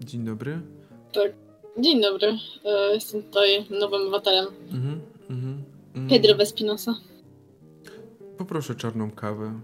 Dzień 0.00 0.24
dobry. 0.24 0.60
Dzień 1.78 2.02
dobry, 2.02 2.38
jestem 2.92 3.22
tutaj 3.22 3.66
nowym 3.70 4.02
obywatelem. 4.02 4.46
Mhm, 4.72 5.00
mhm, 5.30 5.62
mhm. 5.94 6.08
Pedro 6.08 6.36
Vespinosa. 6.36 6.94
Poproszę 8.38 8.74
czarną 8.74 9.10
kawę. 9.10 9.60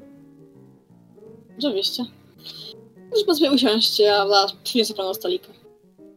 Oczywiście. 1.59 2.05
Proszę 3.11 3.27
pan 3.27 3.37
sobie 3.37 3.53
usiąść, 3.53 4.01
ja 4.01 4.29
zaraz 4.29 4.53
przyniosę 4.53 4.95
panu 4.95 5.15
stolika. 5.15 5.49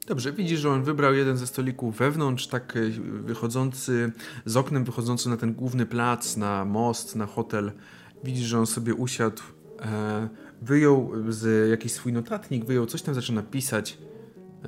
Dobrze, 0.07 0.31
widzisz, 0.33 0.59
że 0.59 0.69
on 0.69 0.83
wybrał 0.83 1.13
jeden 1.13 1.37
ze 1.37 1.47
stolików 1.47 1.97
wewnątrz, 1.97 2.47
tak 2.47 2.77
e, 2.77 2.79
wychodzący, 3.21 4.11
z 4.45 4.57
oknem 4.57 4.83
wychodzący 4.83 5.29
na 5.29 5.37
ten 5.37 5.53
główny 5.53 5.85
plac, 5.85 6.37
na 6.37 6.65
most, 6.65 7.15
na 7.15 7.25
hotel. 7.25 7.71
Widzisz, 8.23 8.45
że 8.45 8.59
on 8.59 8.67
sobie 8.67 8.93
usiadł, 8.93 9.41
e, 9.81 10.29
wyjął 10.61 11.11
z 11.29 11.69
jakiś 11.69 11.91
swój 11.91 12.13
notatnik, 12.13 12.65
wyjął 12.65 12.85
coś 12.85 13.01
tam, 13.01 13.15
zaczyna 13.15 13.43
pisać. 13.43 13.97
E, 14.63 14.67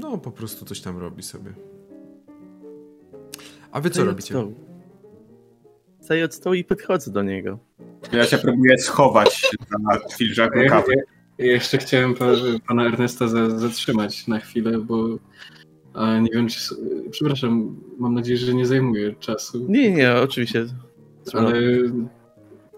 no, 0.00 0.18
po 0.18 0.30
prostu 0.30 0.64
coś 0.64 0.80
tam 0.80 0.98
robi 0.98 1.22
sobie. 1.22 1.52
A 3.72 3.80
wy 3.80 3.90
co 3.90 3.94
Staję 3.94 4.08
robicie? 4.08 4.34
Staję 6.00 6.24
od 6.24 6.34
stołu 6.34 6.54
i 6.54 6.64
podchodzę 6.64 7.10
do 7.10 7.22
niego. 7.22 7.58
Ja 8.12 8.24
się 8.24 8.38
próbuję 8.38 8.78
schować 8.78 9.50
na 9.70 9.98
filiżankę 10.16 10.64
Ja, 10.64 10.70
kawy. 10.70 10.94
Jeszcze 11.38 11.78
chciałem 11.78 12.14
pa, 12.14 12.26
pana 12.68 12.86
Ernesta 12.86 13.28
za, 13.28 13.58
zatrzymać 13.58 14.26
na 14.28 14.40
chwilę, 14.40 14.78
bo 14.78 15.18
a 15.94 16.18
nie 16.18 16.30
wiem, 16.30 16.48
czy. 16.48 16.74
Przepraszam, 17.10 17.76
mam 17.98 18.14
nadzieję, 18.14 18.38
że 18.38 18.54
nie 18.54 18.66
zajmuje 18.66 19.14
czasu. 19.14 19.66
Nie, 19.68 19.90
nie, 19.90 20.14
oczywiście. 20.14 20.66
Ale 21.32 21.54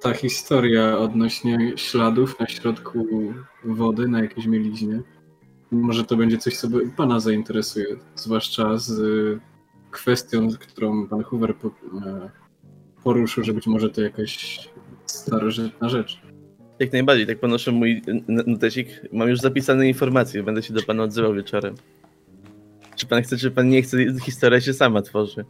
ta 0.01 0.13
historia 0.13 0.99
odnośnie 0.99 1.73
śladów 1.77 2.41
na 2.41 2.47
środku 2.47 3.07
wody 3.65 4.09
na 4.09 4.23
jakiejś 4.23 4.47
mieliźnie, 4.47 5.03
może 5.71 6.05
to 6.05 6.17
będzie 6.17 6.39
coś, 6.39 6.57
co 6.57 6.69
by 6.69 6.91
pana 6.97 7.21
zainteresuje, 7.21 7.87
zwłaszcza 8.15 8.79
z 8.79 9.01
kwestią, 9.91 10.49
którą 10.61 11.09
pan 11.09 11.23
Hoover 11.23 11.51
e, 11.51 12.31
poruszył, 13.05 13.45
że 13.45 13.53
być 13.53 13.67
może 13.67 13.91
to 13.91 14.03
jakaś 14.03 14.69
starożytna 15.07 15.89
rzecz. 15.89 16.23
Jak 16.79 16.93
najbardziej, 16.93 17.27
tak 17.27 17.39
ponoszę 17.39 17.73
mój 17.73 18.03
notesik. 18.29 18.89
Mam 19.13 19.29
już 19.29 19.41
zapisane 19.41 19.89
informacje, 19.89 20.43
będę 20.43 20.63
się 20.63 20.75
do 20.75 20.83
pana 20.83 21.03
odzywał 21.03 21.35
wieczorem. 21.35 21.75
Czy 22.97 23.07
pan 23.07 23.23
chce, 23.23 23.37
czy 23.37 23.51
pan 23.51 23.69
nie 23.69 23.83
chce, 23.83 23.97
historia 24.25 24.61
się 24.61 24.73
sama 24.73 25.03
tworzy. 25.03 25.45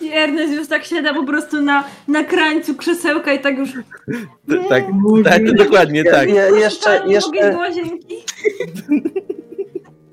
I 0.00 0.12
Ernest 0.12 0.52
już 0.52 0.68
tak 0.68 0.84
siada 0.84 1.14
po 1.14 1.24
prostu 1.24 1.62
na, 1.62 1.84
na 2.08 2.24
krańcu 2.24 2.74
krzesełka 2.74 3.32
i 3.32 3.40
tak 3.40 3.58
już... 3.58 3.72
Tak, 4.68 4.84
tak, 5.24 5.52
dokładnie 5.52 6.04
tak. 6.04 6.28
Je, 6.28 6.50
jeszcze, 6.60 7.02
jeszcze, 7.06 7.52
do 7.52 7.58
łazienki? 7.58 8.16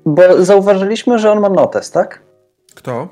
bo 0.06 0.44
zauważyliśmy, 0.44 1.18
że 1.18 1.30
on 1.30 1.40
ma 1.40 1.48
notes, 1.48 1.90
tak? 1.90 2.22
Kto? 2.74 3.08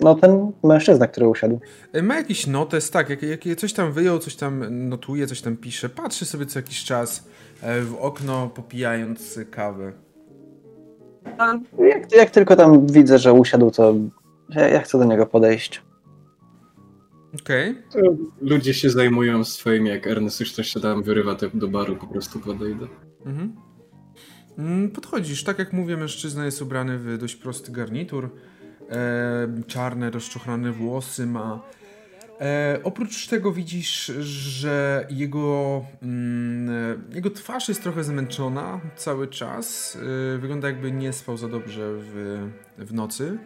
No 0.00 0.14
ten 0.14 0.52
mężczyzna, 0.64 1.06
który 1.06 1.28
usiadł. 1.28 1.60
E, 1.92 2.02
Ma 2.02 2.16
jakiś 2.16 2.46
notes, 2.46 2.90
tak, 2.90 3.10
jak, 3.10 3.22
jak 3.46 3.58
coś 3.58 3.72
tam 3.72 3.92
wyjął, 3.92 4.18
coś 4.18 4.36
tam 4.36 4.64
notuje, 4.88 5.26
coś 5.26 5.40
tam 5.40 5.56
pisze. 5.56 5.88
Patrzy 5.88 6.24
sobie 6.24 6.46
co 6.46 6.58
jakiś 6.58 6.84
czas 6.84 7.28
e, 7.62 7.80
w 7.80 7.94
okno, 7.94 8.50
popijając 8.54 9.38
kawę. 9.50 9.92
Jak, 11.78 12.12
jak 12.16 12.30
tylko 12.30 12.56
tam 12.56 12.86
widzę, 12.86 13.18
że 13.18 13.32
usiadł, 13.32 13.70
to 13.70 13.94
ja, 14.50 14.68
ja 14.68 14.80
chcę 14.80 14.98
do 14.98 15.04
niego 15.04 15.26
podejść. 15.26 15.82
Okej. 17.42 17.74
To 17.92 17.98
ludzie 18.40 18.74
się 18.74 18.90
zajmują 18.90 19.44
swoim, 19.44 19.86
jak 19.86 20.06
Ernest 20.06 20.40
już 20.40 20.52
coś 20.52 20.68
się 20.68 20.80
tam 20.80 21.02
wyrywa, 21.02 21.34
to 21.34 21.46
do 21.54 21.68
baru 21.68 21.96
po 21.96 22.06
prostu 22.06 22.40
podejdę. 22.40 22.86
Mhm. 23.26 23.56
Mm, 24.58 24.90
Podchodzisz, 24.90 25.44
tak 25.44 25.58
jak 25.58 25.72
mówię, 25.72 25.96
mężczyzna 25.96 26.44
jest 26.44 26.62
ubrany 26.62 26.98
w 26.98 27.18
dość 27.18 27.36
prosty 27.36 27.72
garnitur. 27.72 28.30
E, 28.90 29.62
czarne, 29.66 30.10
rozczochrane 30.10 30.72
włosy 30.72 31.26
ma. 31.26 31.60
E, 32.40 32.80
oprócz 32.84 33.26
tego 33.26 33.52
widzisz, 33.52 34.06
że 34.20 35.06
jego, 35.10 35.84
mm, 36.02 36.70
e, 37.10 37.14
jego 37.14 37.30
twarz 37.30 37.68
jest 37.68 37.82
trochę 37.82 38.04
zmęczona 38.04 38.80
cały 38.96 39.28
czas. 39.28 39.98
E, 40.34 40.38
wygląda 40.38 40.68
jakby 40.68 40.92
nie 40.92 41.12
spał 41.12 41.36
za 41.36 41.48
dobrze 41.48 41.90
w, 41.94 42.38
w 42.78 42.94
nocy. 42.94 43.38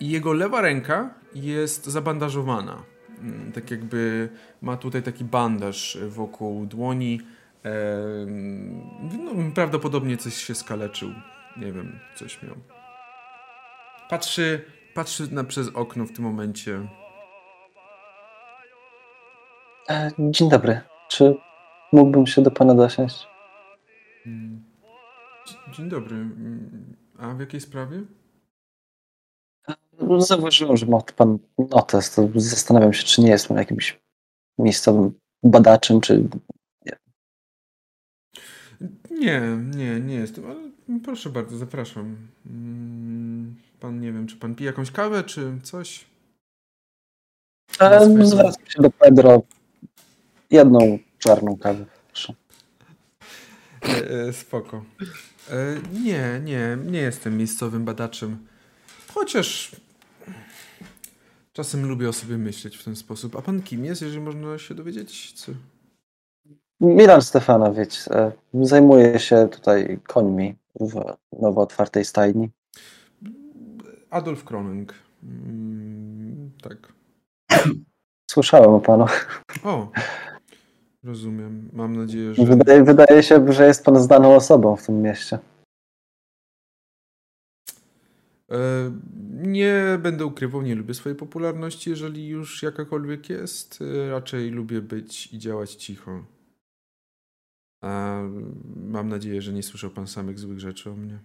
I 0.00 0.10
jego 0.10 0.32
lewa 0.32 0.60
ręka 0.60 1.14
jest 1.34 1.86
zabandażowana. 1.86 2.82
Mm, 3.20 3.52
Tak 3.52 3.70
jakby 3.70 4.28
ma 4.62 4.76
tutaj 4.76 5.02
taki 5.02 5.24
bandaż 5.24 5.98
wokół 6.08 6.66
dłoni. 6.66 7.20
Em, 7.62 8.82
No, 9.24 9.32
prawdopodobnie 9.54 10.16
coś 10.16 10.34
się 10.34 10.54
skaleczył. 10.54 11.10
Nie 11.56 11.72
wiem, 11.72 11.98
coś 12.16 12.42
miał. 12.42 12.54
Patrzy, 14.08 14.64
patrzy 14.98 15.34
na, 15.34 15.44
przez 15.44 15.68
okno 15.68 16.06
w 16.06 16.12
tym 16.12 16.24
momencie. 16.24 16.88
E, 19.90 20.10
dzień 20.18 20.48
dobry. 20.48 20.80
Czy 21.08 21.34
mógłbym 21.92 22.26
się 22.26 22.42
do 22.42 22.50
pana 22.50 22.74
dosiąść? 22.74 23.26
Mm. 24.26 24.64
Dzie- 25.46 25.72
Dzień 25.76 25.88
dobry. 25.88 26.16
Mm, 26.16 26.96
A 27.18 27.34
w 27.34 27.40
jakiej 27.40 27.60
sprawie? 27.60 28.02
Zauważyłem, 30.18 30.76
że 30.76 30.86
ma 30.86 30.98
pan 31.16 31.38
notes. 31.70 32.14
To 32.14 32.28
zastanawiam 32.34 32.92
się, 32.92 33.04
czy 33.04 33.20
nie 33.22 33.30
jest 33.30 33.48
pan 33.48 33.56
jakimś 33.56 34.00
miejscowym 34.58 35.12
badaczem, 35.42 36.00
czy 36.00 36.28
Nie, 39.10 39.40
nie, 39.76 40.00
nie 40.00 40.14
jestem, 40.14 40.44
ale 40.46 40.70
proszę 41.04 41.30
bardzo, 41.30 41.56
zapraszam. 41.56 42.16
Mm, 42.46 43.56
Pan, 43.80 44.00
nie 44.00 44.12
wiem, 44.12 44.26
czy 44.26 44.36
pan 44.36 44.54
pije 44.54 44.66
jakąś 44.70 44.90
kawę, 44.90 45.24
czy 45.24 45.52
coś? 45.62 46.04
E, 47.80 48.26
Zwracam 48.26 48.66
się 48.66 48.82
do 48.82 48.90
Pedro. 48.90 49.42
Jedną 50.50 50.98
czarną 51.18 51.56
kawę. 51.56 51.84
Proszę. 52.08 52.34
E, 53.82 54.10
e, 54.28 54.32
spoko. 54.32 54.84
E, 55.50 55.54
nie, 56.04 56.40
nie, 56.44 56.78
nie 56.86 57.00
jestem 57.00 57.36
miejscowym 57.36 57.84
badaczem. 57.84 58.46
Chociaż 59.14 59.76
czasem 61.52 61.88
lubię 61.88 62.08
o 62.08 62.12
sobie 62.12 62.38
myśleć 62.38 62.76
w 62.76 62.84
ten 62.84 62.96
sposób. 62.96 63.36
A 63.36 63.42
pan 63.42 63.62
kim 63.62 63.84
jest, 63.84 64.02
jeżeli 64.02 64.20
można 64.20 64.58
się 64.58 64.74
dowiedzieć? 64.74 65.32
Co? 65.32 65.52
Milan 66.80 67.22
Stefanowicz. 67.22 68.08
e, 68.08 68.32
Zajmuje 68.54 69.18
się 69.18 69.48
tutaj 69.52 69.98
końmi 70.06 70.54
w 70.80 70.94
nowo 71.40 71.60
otwartej 71.60 72.04
stajni. 72.04 72.50
Adolf 74.10 74.44
Kroning. 74.44 74.94
Mm, 75.22 76.50
tak. 76.62 76.92
Słyszałem 78.30 78.70
o 78.70 78.80
panu. 78.80 79.06
O, 79.64 79.90
rozumiem. 81.04 81.70
Mam 81.72 81.96
nadzieję, 81.96 82.34
że... 82.34 82.44
Wydaje, 82.44 82.84
wydaje 82.84 83.22
się, 83.22 83.52
że 83.52 83.66
jest 83.66 83.84
pan 83.84 84.02
znaną 84.02 84.34
osobą 84.36 84.76
w 84.76 84.86
tym 84.86 85.02
mieście. 85.02 85.38
E, 88.50 88.56
Nie 89.32 89.98
będę 90.02 90.26
ukrywał, 90.26 90.62
nie 90.62 90.74
lubię 90.74 90.94
swojej 90.94 91.18
popularności, 91.18 91.90
jeżeli 91.90 92.28
już 92.28 92.62
jakakolwiek 92.62 93.30
jest. 93.30 93.78
E, 94.06 94.10
Raczej 94.10 94.50
lubię 94.50 94.80
być 94.80 95.32
i 95.32 95.38
działać 95.38 95.74
cicho. 95.74 96.24
A 97.82 98.20
mam 98.76 99.08
nadzieję, 99.08 99.42
że 99.42 99.52
nie 99.52 99.62
słyszał 99.62 99.90
pan 99.90 100.06
samych 100.06 100.38
złych 100.38 100.60
rzeczy 100.60 100.90
o 100.90 100.94
mnie. 100.94 101.18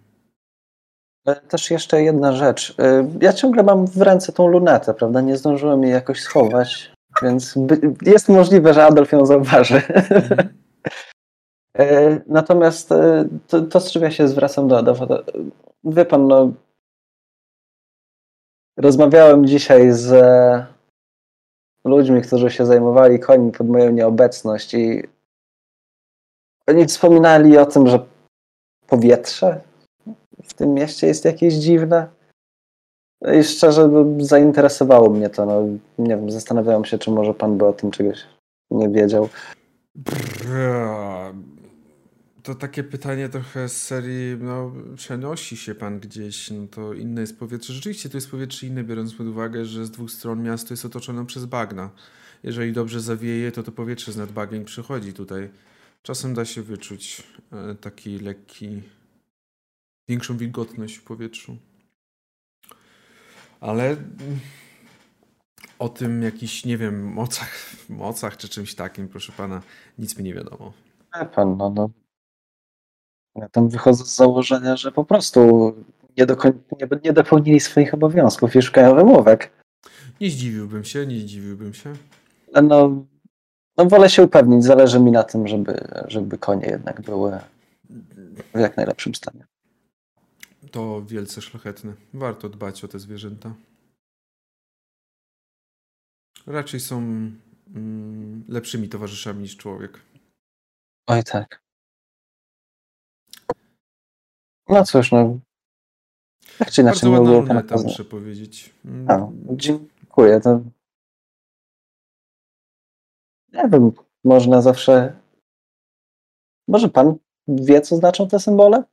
Ale 1.24 1.36
Też 1.40 1.70
jeszcze 1.70 2.02
jedna 2.02 2.32
rzecz. 2.32 2.70
Y, 2.70 2.74
Ja 3.20 3.32
ciągle 3.32 3.62
mam 3.62 3.86
w 3.86 4.02
ręce 4.02 4.32
tą 4.32 4.46
lunetę, 4.46 4.94
prawda? 4.94 5.20
Nie 5.20 5.36
zdążyłem 5.36 5.82
jej 5.82 5.92
jakoś 5.92 6.20
schować, 6.22 6.92
więc 7.22 7.54
jest 8.02 8.28
możliwe, 8.28 8.74
że 8.74 8.84
Adolf 8.86 9.12
ją 9.12 9.26
zauważy. 9.26 9.82
Y, 11.80 12.22
Natomiast 12.26 12.88
to, 13.48 13.62
to, 13.62 13.80
z 13.80 13.92
czym 13.92 14.02
ja 14.02 14.10
się 14.10 14.28
zwracam 14.28 14.68
do 14.68 14.78
Adolfa, 14.78 15.06
to, 15.06 15.22
wie 15.84 16.04
pan, 16.04 16.26
no, 16.26 16.52
rozmawiałem 18.76 19.46
dzisiaj 19.46 19.92
z 19.92 20.12
ludźmi, 21.84 22.22
którzy 22.22 22.50
się 22.50 22.66
zajmowali 22.66 23.20
końmi 23.20 23.52
pod 23.52 23.68
moją 23.68 23.90
nieobecność 23.90 24.74
i 24.74 25.02
oni 26.66 26.86
wspominali 26.86 27.58
o 27.58 27.66
tym, 27.66 27.86
że 27.86 27.98
powietrze 28.86 29.60
w 30.42 30.54
tym 30.54 30.74
mieście 30.74 31.06
jest 31.06 31.24
jakieś 31.24 31.54
dziwne. 31.54 32.08
No 33.20 33.32
I 33.32 33.44
szczerze 33.44 33.88
no, 33.88 34.04
zainteresowało 34.18 35.10
mnie 35.10 35.30
to. 35.30 35.46
No, 35.46 35.62
nie 35.98 36.16
wiem, 36.16 36.30
zastanawiałem 36.30 36.84
się, 36.84 36.98
czy 36.98 37.10
może 37.10 37.34
pan 37.34 37.58
by 37.58 37.66
o 37.66 37.72
tym 37.72 37.90
czegoś 37.90 38.18
nie 38.70 38.88
wiedział. 38.88 39.28
Brrr. 39.94 41.34
To 42.42 42.54
takie 42.54 42.84
pytanie 42.84 43.28
trochę 43.28 43.68
z 43.68 43.82
serii, 43.82 44.36
no 44.40 44.72
przenosi 44.96 45.56
się 45.56 45.74
pan 45.74 46.00
gdzieś, 46.00 46.50
no 46.50 46.66
to 46.70 46.92
inne 46.94 47.20
jest 47.20 47.38
powietrze. 47.38 47.72
Rzeczywiście 47.72 48.08
to 48.08 48.16
jest 48.16 48.30
powietrze 48.30 48.66
inne, 48.66 48.84
biorąc 48.84 49.14
pod 49.14 49.26
uwagę, 49.26 49.64
że 49.64 49.86
z 49.86 49.90
dwóch 49.90 50.10
stron 50.10 50.42
miasto 50.42 50.72
jest 50.72 50.84
otoczone 50.84 51.26
przez 51.26 51.44
bagna. 51.44 51.90
Jeżeli 52.42 52.72
dobrze 52.72 53.00
zawieje, 53.00 53.52
to 53.52 53.62
to 53.62 53.72
powietrze 53.72 54.12
z 54.12 54.16
nad 54.16 54.30
przychodzi 54.64 55.12
tutaj. 55.12 55.50
Czasem 56.02 56.34
da 56.34 56.44
się 56.44 56.62
wyczuć 56.62 57.22
e, 57.52 57.74
taki 57.74 58.18
lekki, 58.18 58.82
większą 60.08 60.36
wilgotność 60.36 60.96
w 60.96 61.04
powietrzu. 61.04 61.56
Ale 63.60 63.90
mm, 63.90 64.08
o 65.78 65.88
tym 65.88 66.22
jakichś, 66.22 66.64
nie 66.64 66.78
wiem, 66.78 67.12
mocach, 67.12 67.50
mocach 67.88 68.36
czy 68.36 68.48
czymś 68.48 68.74
takim, 68.74 69.08
proszę 69.08 69.32
pana, 69.36 69.62
nic 69.98 70.18
mi 70.18 70.24
nie 70.24 70.34
wiadomo. 70.34 70.72
Wie 71.20 71.26
pan, 71.26 71.56
no, 71.56 71.70
no. 71.70 71.90
Ja 73.36 73.48
tam 73.48 73.68
wychodzę 73.68 74.04
z 74.04 74.16
założenia, 74.16 74.76
że 74.76 74.92
po 74.92 75.04
prostu 75.04 75.72
nie, 76.16 76.26
dokoń, 76.26 76.52
nie, 76.80 76.88
nie 77.04 77.12
dopełnili 77.12 77.60
swoich 77.60 77.94
obowiązków 77.94 78.56
i 78.56 78.62
szukają 78.62 78.94
wymówek. 78.94 79.50
Nie 80.20 80.30
zdziwiłbym 80.30 80.84
się, 80.84 81.06
nie 81.06 81.20
zdziwiłbym 81.20 81.74
się. 81.74 81.92
No, 82.62 83.04
no 83.76 83.86
wolę 83.86 84.10
się 84.10 84.22
upewnić, 84.22 84.64
zależy 84.64 85.00
mi 85.00 85.10
na 85.10 85.22
tym, 85.22 85.48
żeby, 85.48 85.88
żeby 86.08 86.38
konie 86.38 86.66
jednak 86.66 87.00
były 87.00 87.38
w 88.54 88.58
jak 88.58 88.76
najlepszym 88.76 89.14
stanie. 89.14 89.46
To 90.72 91.02
wielce 91.02 91.42
szlachetne. 91.42 91.94
Warto 92.14 92.48
dbać 92.48 92.84
o 92.84 92.88
te 92.88 92.98
zwierzęta. 92.98 93.54
Raczej 96.46 96.80
są 96.80 96.98
mm, 97.74 98.44
lepszymi 98.48 98.88
towarzyszami 98.88 99.42
niż 99.42 99.56
człowiek. 99.56 100.00
Oj 101.06 101.24
tak. 101.24 101.62
No 104.68 104.84
cóż, 104.84 105.12
no. 105.12 105.38
Tak 106.58 106.70
czy 106.70 106.80
inaczej, 106.80 107.10
Bardzo 107.10 107.32
ładna 107.32 107.54
było 107.54 107.62
poznać. 107.68 107.92
muszę 107.92 108.04
powiedzieć. 108.04 108.74
Mm, 108.84 109.10
A, 109.10 109.28
dziękuję. 109.56 110.40
To... 110.40 110.60
Nie 113.52 113.68
wiem, 113.68 113.92
można 114.24 114.62
zawsze. 114.62 115.20
Może 116.68 116.88
pan 116.88 117.16
wie, 117.48 117.80
co 117.80 117.96
znaczą 117.96 118.28
te 118.28 118.40
symbole? 118.40 118.84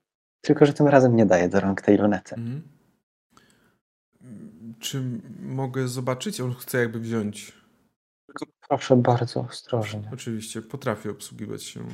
Tylko, 0.42 0.66
że 0.66 0.74
tym 0.74 0.88
razem 0.88 1.16
nie 1.16 1.26
daję 1.26 1.50
do 1.50 1.60
rąk 1.60 1.82
tej 1.82 1.98
lunety. 1.98 2.36
mhm. 2.36 2.62
Czy 4.80 5.04
mogę 5.42 5.88
zobaczyć? 5.88 6.42
On 6.42 6.54
chce 6.54 6.78
jakby 6.78 7.00
wziąć. 7.00 7.54
Tylko 8.26 8.46
proszę 8.68 8.96
bardzo 8.96 9.40
ostrożnie. 9.40 10.10
Oczywiście, 10.14 10.62
potrafię 10.62 11.12
obsługiwać 11.12 11.64
się. 11.64 11.86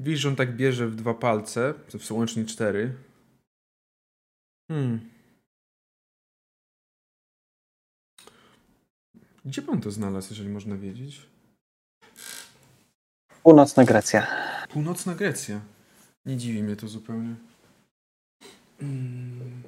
Widzisz, 0.00 0.20
że 0.20 0.28
on 0.28 0.36
tak 0.36 0.56
bierze 0.56 0.86
w 0.86 0.94
dwa 0.96 1.14
palce, 1.14 1.74
to 1.90 1.98
są 1.98 2.14
łącznie 2.14 2.44
cztery. 2.44 2.94
Hmm. 4.68 5.10
Gdzie 9.44 9.62
pan 9.62 9.80
to 9.80 9.90
znalazł, 9.90 10.30
jeżeli 10.30 10.48
można 10.48 10.76
wiedzieć? 10.76 11.26
Północna 13.42 13.84
Grecja. 13.84 14.26
Północna 14.68 15.14
Grecja. 15.14 15.60
Nie 16.26 16.36
dziwi 16.36 16.62
mnie 16.62 16.76
to 16.76 16.88
zupełnie. 16.88 17.34
Mm. 18.80 19.62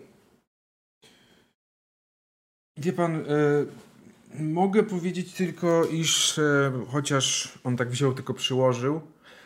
Wie 2.77 2.93
pan, 2.93 3.17
e, 3.17 3.23
mogę 4.41 4.83
powiedzieć 4.83 5.33
tylko, 5.33 5.85
iż 5.85 6.39
e, 6.39 6.73
chociaż 6.89 7.59
on 7.65 7.77
tak 7.77 7.91
wziął, 7.91 8.15
tylko 8.15 8.35
przyłożył, 8.35 9.01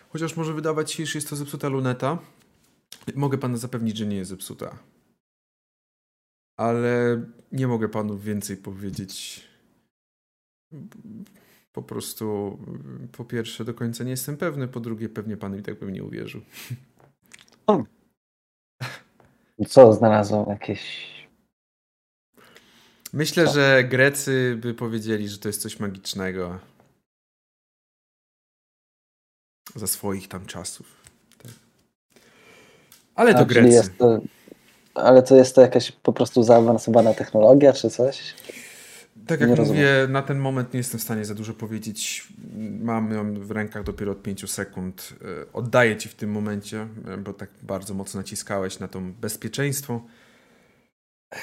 chociaż 0.08 0.36
może 0.36 0.54
wydawać 0.54 0.92
się, 0.92 1.02
iż 1.02 1.14
jest 1.14 1.28
to 1.28 1.36
zepsuta 1.36 1.68
luneta, 1.68 2.18
mogę 3.14 3.38
pana 3.38 3.56
zapewnić, 3.56 3.96
że 3.96 4.06
nie 4.06 4.16
jest 4.16 4.30
zepsuta. 4.30 4.78
Ale 6.56 7.24
nie 7.52 7.66
mogę 7.66 7.88
panu 7.88 8.18
więcej 8.18 8.56
powiedzieć. 8.56 9.44
Po 11.72 11.82
prostu, 11.82 12.58
po 13.12 13.24
pierwsze, 13.24 13.64
do 13.64 13.74
końca 13.74 14.04
nie 14.04 14.10
jestem 14.10 14.36
pewny, 14.36 14.68
po 14.68 14.80
drugie, 14.80 15.08
pewnie 15.08 15.36
pan 15.36 15.58
i 15.58 15.62
tak 15.62 15.78
bym 15.78 15.92
nie 15.92 16.04
uwierzył. 16.04 16.40
Co 19.68 19.92
znalazłem? 19.92 20.44
Jakieś. 20.48 21.10
Myślę, 23.12 23.46
Co? 23.46 23.52
że 23.52 23.84
Grecy 23.84 24.56
by 24.60 24.74
powiedzieli, 24.74 25.28
że 25.28 25.38
to 25.38 25.48
jest 25.48 25.62
coś 25.62 25.80
magicznego. 25.80 26.58
Za 29.74 29.86
swoich 29.86 30.28
tam 30.28 30.46
czasów. 30.46 30.86
Tak. 31.42 31.52
Ale 33.14 33.34
to 33.34 33.40
A, 33.40 33.44
Grecy. 33.44 33.68
jest 33.68 33.98
to, 33.98 34.20
ale 34.94 35.22
to 35.22 35.36
jest 35.36 35.54
to 35.54 35.60
jakaś 35.60 35.92
po 35.92 36.12
prostu 36.12 36.42
zaawansowana 36.42 37.14
technologia, 37.14 37.72
czy 37.72 37.90
coś? 37.90 38.34
Tak 39.26 39.40
jak 39.40 39.50
Nie 39.50 39.56
rozumiem. 39.56 39.82
mówię, 39.82 40.06
na 40.08 40.22
ten 40.22 40.38
moment 40.38 40.72
nie 40.74 40.78
jestem 40.78 41.00
w 41.00 41.02
stanie 41.02 41.24
za 41.24 41.34
dużo 41.34 41.54
powiedzieć. 41.54 42.28
Mam 42.80 43.12
ją 43.12 43.34
w 43.34 43.50
rękach 43.50 43.82
dopiero 43.84 44.12
od 44.12 44.22
5 44.22 44.50
sekund. 44.50 45.14
E, 45.22 45.52
Oddaję 45.52 45.96
ci 45.96 46.08
w 46.08 46.14
tym 46.14 46.30
momencie, 46.30 46.88
e, 47.08 47.16
bo 47.16 47.32
tak 47.32 47.50
bardzo 47.62 47.94
mocno 47.94 48.20
naciskałeś 48.20 48.78
na 48.78 48.88
to 48.88 49.00
bezpieczeństwo. 49.00 50.02
E, 51.30 51.36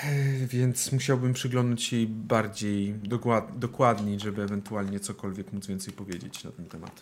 Więc 0.48 0.92
musiałbym 0.92 1.34
przyglądnąć 1.34 1.84
się 1.84 1.96
jej 1.96 2.08
bardziej 2.08 2.94
dokład, 2.94 3.60
dokładniej, 3.60 4.20
żeby 4.20 4.42
ewentualnie 4.42 5.00
cokolwiek 5.00 5.54
móc 5.54 5.68
więcej 5.68 5.94
powiedzieć 5.94 6.44
na 6.44 6.52
ten 6.52 6.66
temat. 6.66 7.00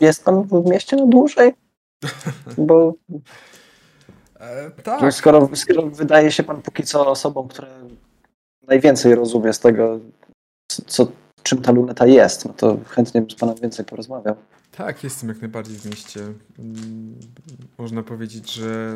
Jest 0.00 0.24
pan 0.24 0.42
w 0.42 0.70
mieście 0.70 0.96
na 0.96 1.06
dłużej? 1.06 1.52
Bo 2.58 2.94
E, 4.40 4.70
tak, 4.70 5.12
skoro, 5.14 5.48
skoro 5.54 5.86
wydaje 5.86 6.32
się 6.32 6.42
pan 6.42 6.62
póki 6.62 6.82
co 6.82 7.06
osobą, 7.10 7.48
która 7.48 7.68
najwięcej 8.68 9.14
rozumie 9.14 9.52
z 9.52 9.58
tego, 9.58 10.00
co, 10.86 11.12
czym 11.42 11.62
ta 11.62 11.72
luneta 11.72 12.06
jest, 12.06 12.44
no 12.44 12.52
to 12.52 12.78
chętnie 12.88 13.20
bym 13.20 13.30
z 13.30 13.34
panem 13.34 13.54
więcej 13.56 13.84
porozmawiał. 13.84 14.36
tak, 14.76 15.04
jestem 15.04 15.28
jak 15.28 15.40
najbardziej 15.40 15.76
w 15.76 15.86
mieście. 15.86 16.20
Można 17.78 18.02
powiedzieć, 18.02 18.52
że 18.52 18.92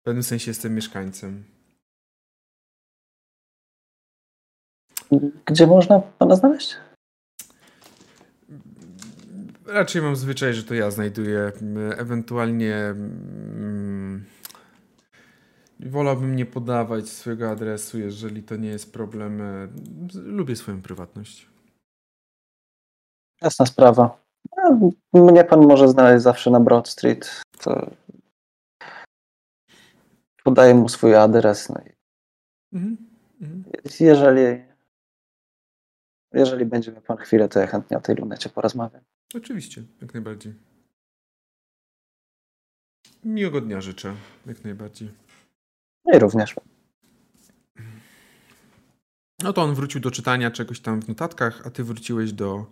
w 0.00 0.02
pewnym 0.02 0.22
sensie 0.22 0.50
jestem 0.50 0.74
mieszkańcem. 0.74 1.44
Gdzie 5.46 5.66
można 5.66 6.00
pana 6.00 6.36
znaleźć? 6.36 6.76
Raczej 9.66 10.02
mam 10.02 10.16
zwyczaj, 10.16 10.54
że 10.54 10.64
to 10.64 10.74
ja 10.74 10.90
znajduję. 10.90 11.52
Ewentualnie 11.96 12.74
mm, 12.76 13.81
wolałbym 15.90 16.36
nie 16.36 16.46
podawać 16.46 17.08
swojego 17.08 17.50
adresu, 17.50 17.98
jeżeli 17.98 18.42
to 18.42 18.56
nie 18.56 18.68
jest 18.68 18.92
problem. 18.92 19.40
E, 19.40 19.68
Lubię 20.14 20.56
swoją 20.56 20.82
prywatność. 20.82 21.48
Jasna 23.42 23.66
sprawa. 23.66 24.22
A, 24.56 24.70
Mnie 25.18 25.44
pan 25.44 25.66
może 25.66 25.88
znaleźć 25.88 26.22
zawsze 26.22 26.50
na 26.50 26.60
Broad 26.60 26.88
Street. 26.88 27.42
To 27.58 27.90
podaję 30.44 30.74
mu 30.74 30.88
swój 30.88 31.14
adres. 31.14 31.68
No 31.68 31.80
i 31.86 31.92
Mhm. 32.76 32.96
Mhm. 33.40 33.64
jeżeli, 34.00 34.64
jeżeli 36.32 36.64
będzie 36.66 36.92
miał 36.92 37.02
pan 37.02 37.16
chwilę, 37.16 37.48
to 37.48 37.60
ja 37.60 37.66
chętnie 37.66 37.96
o 37.96 38.00
tej 38.00 38.16
lunecie 38.16 38.48
porozmawiam. 38.48 39.02
Oczywiście, 39.34 39.82
jak 40.02 40.14
najbardziej. 40.14 40.54
Miłego 43.24 43.60
dnia 43.60 43.80
życzę, 43.80 44.14
jak 44.46 44.64
najbardziej. 44.64 45.10
I 46.12 46.18
również. 46.18 46.54
No 49.42 49.52
to 49.52 49.62
on 49.62 49.74
wrócił 49.74 50.00
do 50.00 50.10
czytania 50.10 50.50
czegoś 50.50 50.80
tam 50.80 51.02
w 51.02 51.08
notatkach, 51.08 51.66
a 51.66 51.70
ty 51.70 51.84
wróciłeś 51.84 52.32
do, 52.32 52.66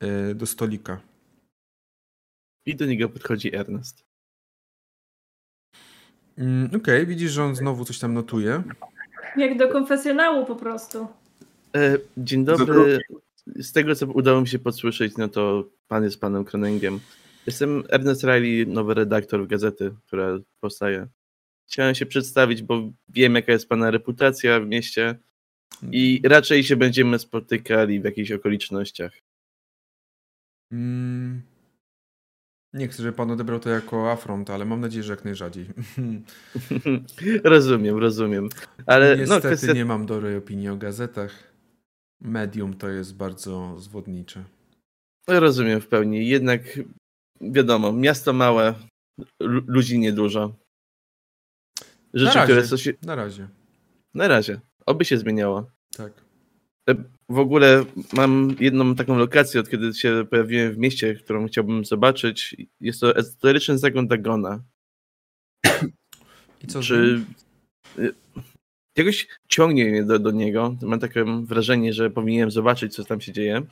e, 0.00 0.34
do 0.34 0.46
stolika. 0.46 1.00
I 2.66 2.76
do 2.76 2.86
niego 2.86 3.08
podchodzi 3.08 3.54
Ernest. 3.54 4.04
Mm, 6.38 6.70
Okej, 6.76 7.06
widzisz, 7.06 7.32
że 7.32 7.44
on 7.44 7.54
znowu 7.54 7.84
coś 7.84 7.98
tam 7.98 8.14
notuje. 8.14 8.62
Jak 9.36 9.58
do 9.58 9.68
konfesjonału 9.68 10.46
po 10.46 10.56
prostu. 10.56 11.06
E, 11.76 11.98
dzień 12.16 12.44
dobry. 12.44 13.00
Z 13.46 13.72
tego, 13.72 13.94
co 13.94 14.06
udało 14.06 14.40
mi 14.40 14.48
się 14.48 14.58
podsłyszeć, 14.58 15.16
no 15.16 15.28
to 15.28 15.64
pan 15.88 16.04
jest 16.04 16.20
panem 16.20 16.44
Kroningiem. 16.44 17.00
Jestem 17.46 17.82
Ernest 17.88 18.24
Riley, 18.24 18.66
nowy 18.66 18.94
redaktor 18.94 19.46
gazety, 19.46 19.94
która 20.06 20.38
powstaje. 20.60 21.06
Chciałem 21.68 21.94
się 21.94 22.06
przedstawić, 22.06 22.62
bo 22.62 22.90
wiem, 23.08 23.34
jaka 23.34 23.52
jest 23.52 23.68
pana 23.68 23.90
reputacja 23.90 24.60
w 24.60 24.66
mieście 24.66 25.18
i 25.92 26.20
raczej 26.24 26.64
się 26.64 26.76
będziemy 26.76 27.18
spotykali 27.18 28.00
w 28.00 28.04
jakichś 28.04 28.30
okolicznościach. 28.32 29.12
Mm, 30.72 31.42
nie 32.72 32.88
chcę, 32.88 33.02
żeby 33.02 33.16
pan 33.16 33.30
odebrał 33.30 33.60
to 33.60 33.70
jako 33.70 34.12
afront, 34.12 34.50
ale 34.50 34.64
mam 34.64 34.80
nadzieję, 34.80 35.02
że 35.02 35.12
jak 35.12 35.24
najrzadziej. 35.24 35.66
rozumiem, 37.44 37.98
rozumiem. 37.98 38.48
Ale 38.86 39.16
no, 39.16 39.20
Niestety 39.20 39.46
kwestia... 39.46 39.72
nie 39.72 39.84
mam 39.84 40.06
dobrej 40.06 40.36
opinii 40.36 40.68
o 40.68 40.76
gazetach. 40.76 41.54
Medium 42.20 42.74
to 42.74 42.88
jest 42.88 43.16
bardzo 43.16 43.80
zwodnicze. 43.80 44.44
Rozumiem 45.28 45.80
w 45.80 45.86
pełni. 45.86 46.28
Jednak 46.28 46.62
wiadomo, 47.40 47.92
miasto 47.92 48.32
małe, 48.32 48.74
lu- 49.40 49.64
ludzi 49.66 49.98
niedużo. 49.98 50.56
Rzeczy, 52.14 52.38
razie. 52.38 52.62
które 52.62 52.78
się... 52.78 52.92
Na 53.02 53.14
razie, 53.14 53.48
Na 54.14 54.28
razie. 54.28 54.60
Oby 54.86 55.04
się 55.04 55.18
zmieniało. 55.18 55.70
tak. 55.96 56.12
W 57.28 57.38
ogóle 57.38 57.84
mam 58.12 58.56
jedną 58.60 58.94
taką 58.94 59.16
lokację, 59.18 59.60
od 59.60 59.70
kiedy 59.70 59.94
się 59.94 60.24
pojawiłem 60.30 60.72
w 60.72 60.78
mieście, 60.78 61.14
którą 61.14 61.46
chciałbym 61.46 61.84
zobaczyć. 61.84 62.56
Jest 62.80 63.00
to 63.00 63.16
ezoteryczny 63.16 63.78
zagon 63.78 64.08
Dagona. 64.08 64.62
I 66.62 66.66
co 66.66 66.80
Czy 66.82 67.24
y, 67.98 68.14
jakoś 68.96 69.28
ciągnie 69.48 69.84
mnie 69.84 70.04
do, 70.04 70.18
do 70.18 70.30
niego. 70.30 70.76
Mam 70.82 71.00
takie 71.00 71.24
wrażenie, 71.42 71.92
że 71.92 72.10
powinienem 72.10 72.50
zobaczyć, 72.50 72.94
co 72.94 73.04
tam 73.04 73.20
się 73.20 73.32
dzieje. 73.32 73.62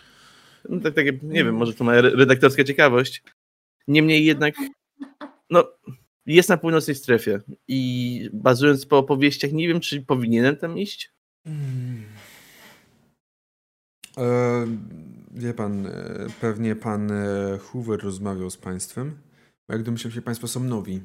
No, 0.68 0.80
tak, 0.80 0.94
tak, 0.94 1.22
nie 1.22 1.44
wiem, 1.44 1.54
może 1.54 1.74
to 1.74 1.94
re- 1.94 2.10
redaktorska 2.16 2.64
ciekawość. 2.64 3.22
Niemniej 3.88 4.24
jednak, 4.24 4.54
no, 5.50 5.64
jest 6.26 6.48
na 6.48 6.56
północnej 6.56 6.96
strefie 6.96 7.40
i 7.68 8.30
bazując 8.32 8.86
po 8.86 8.98
opowieściach, 8.98 9.52
nie 9.52 9.68
wiem, 9.68 9.80
czy 9.80 10.02
powinienem 10.02 10.56
tam 10.56 10.78
iść. 10.78 11.12
Mm. 11.46 12.02
E, 14.18 14.66
wie 15.30 15.54
pan, 15.54 15.86
e, 15.86 15.90
pewnie 16.40 16.76
pan 16.76 17.10
e, 17.10 17.58
Hoover 17.58 18.00
rozmawiał 18.00 18.50
z 18.50 18.56
państwem. 18.56 19.16
Jak 19.68 19.82
domyślam 19.82 20.12
się, 20.12 20.22
państwo 20.22 20.48
są 20.48 20.64
nowi. 20.64 21.00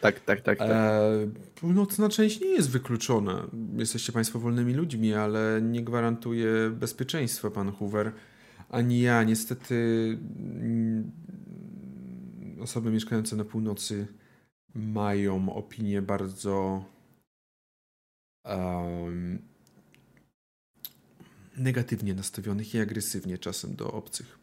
Tak, 0.00 0.20
tak, 0.20 0.40
tak. 0.40 0.58
tak. 0.58 0.70
E, 0.70 1.10
północna 1.54 2.08
część 2.08 2.40
nie 2.40 2.46
jest 2.46 2.70
wykluczona. 2.70 3.46
Jesteście 3.76 4.12
państwo 4.12 4.38
wolnymi 4.38 4.74
ludźmi, 4.74 5.14
ale 5.14 5.60
nie 5.62 5.84
gwarantuje 5.84 6.70
bezpieczeństwa 6.70 7.50
pan 7.50 7.72
Hoover. 7.72 8.12
Ani 8.70 9.00
ja. 9.00 9.22
Niestety 9.22 9.74
mm, 10.36 11.10
osoby 12.60 12.90
mieszkające 12.90 13.36
na 13.36 13.44
północy 13.44 14.06
mają 14.74 15.54
opinię 15.54 16.02
bardzo 16.02 16.84
em, 18.44 19.42
negatywnie 21.56 22.14
nastawionych 22.14 22.74
i 22.74 22.80
agresywnie 22.80 23.38
czasem 23.38 23.76
do 23.76 23.92
obcych. 23.92 24.38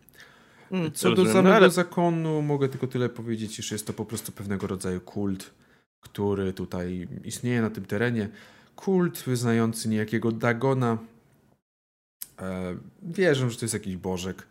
Mm, 0.71 0.91
Co 0.91 1.09
do 1.09 1.15
rozumiem. 1.15 1.33
samego 1.33 1.49
No, 1.49 1.55
ale 1.55 1.69
zakonu, 1.69 2.41
mogę 2.41 2.69
tylko 2.69 2.87
tyle 2.87 3.09
powiedzieć, 3.09 3.59
iż 3.59 3.71
jest 3.71 3.87
to 3.87 3.93
po 3.93 4.05
prostu 4.05 4.31
pewnego 4.31 4.67
rodzaju 4.67 5.01
kult, 5.01 5.51
który 5.99 6.53
tutaj 6.53 7.07
istnieje 7.23 7.61
na 7.61 7.69
tym 7.69 7.85
terenie. 7.85 8.29
Kult 8.75 9.19
wyznający 9.19 9.89
niejakiego 9.89 10.31
Dagona. 10.31 10.97
E, 12.39 12.77
wierzę, 13.01 13.49
że 13.49 13.57
to 13.57 13.65
jest 13.65 13.73
jakiś 13.73 13.97
bożek. 13.97 14.47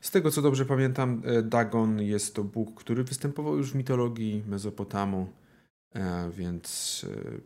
Z 0.00 0.10
tego 0.10 0.30
co 0.30 0.42
dobrze 0.42 0.64
pamiętam, 0.64 1.22
e, 1.24 1.42
Dagon 1.42 2.02
jest 2.02 2.34
to 2.34 2.44
bóg, 2.44 2.80
który 2.80 3.04
występował 3.04 3.56
już 3.56 3.72
w 3.72 3.74
mitologii 3.74 4.42
Mezopotamu, 4.46 5.32
e, 5.94 6.30
więc 6.30 7.06
e, 7.10 7.40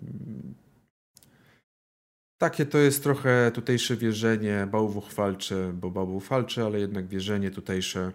takie 2.38 2.66
to 2.66 2.78
jest 2.78 3.02
trochę 3.02 3.50
tutejsze 3.54 3.96
wierzenie, 3.96 4.68
bałwochwalcze, 4.72 5.72
bo 5.74 5.90
bałwochwalcze, 5.90 6.64
ale 6.64 6.80
jednak 6.80 7.06
wierzenie 7.06 7.50
tutejsze. 7.50 8.12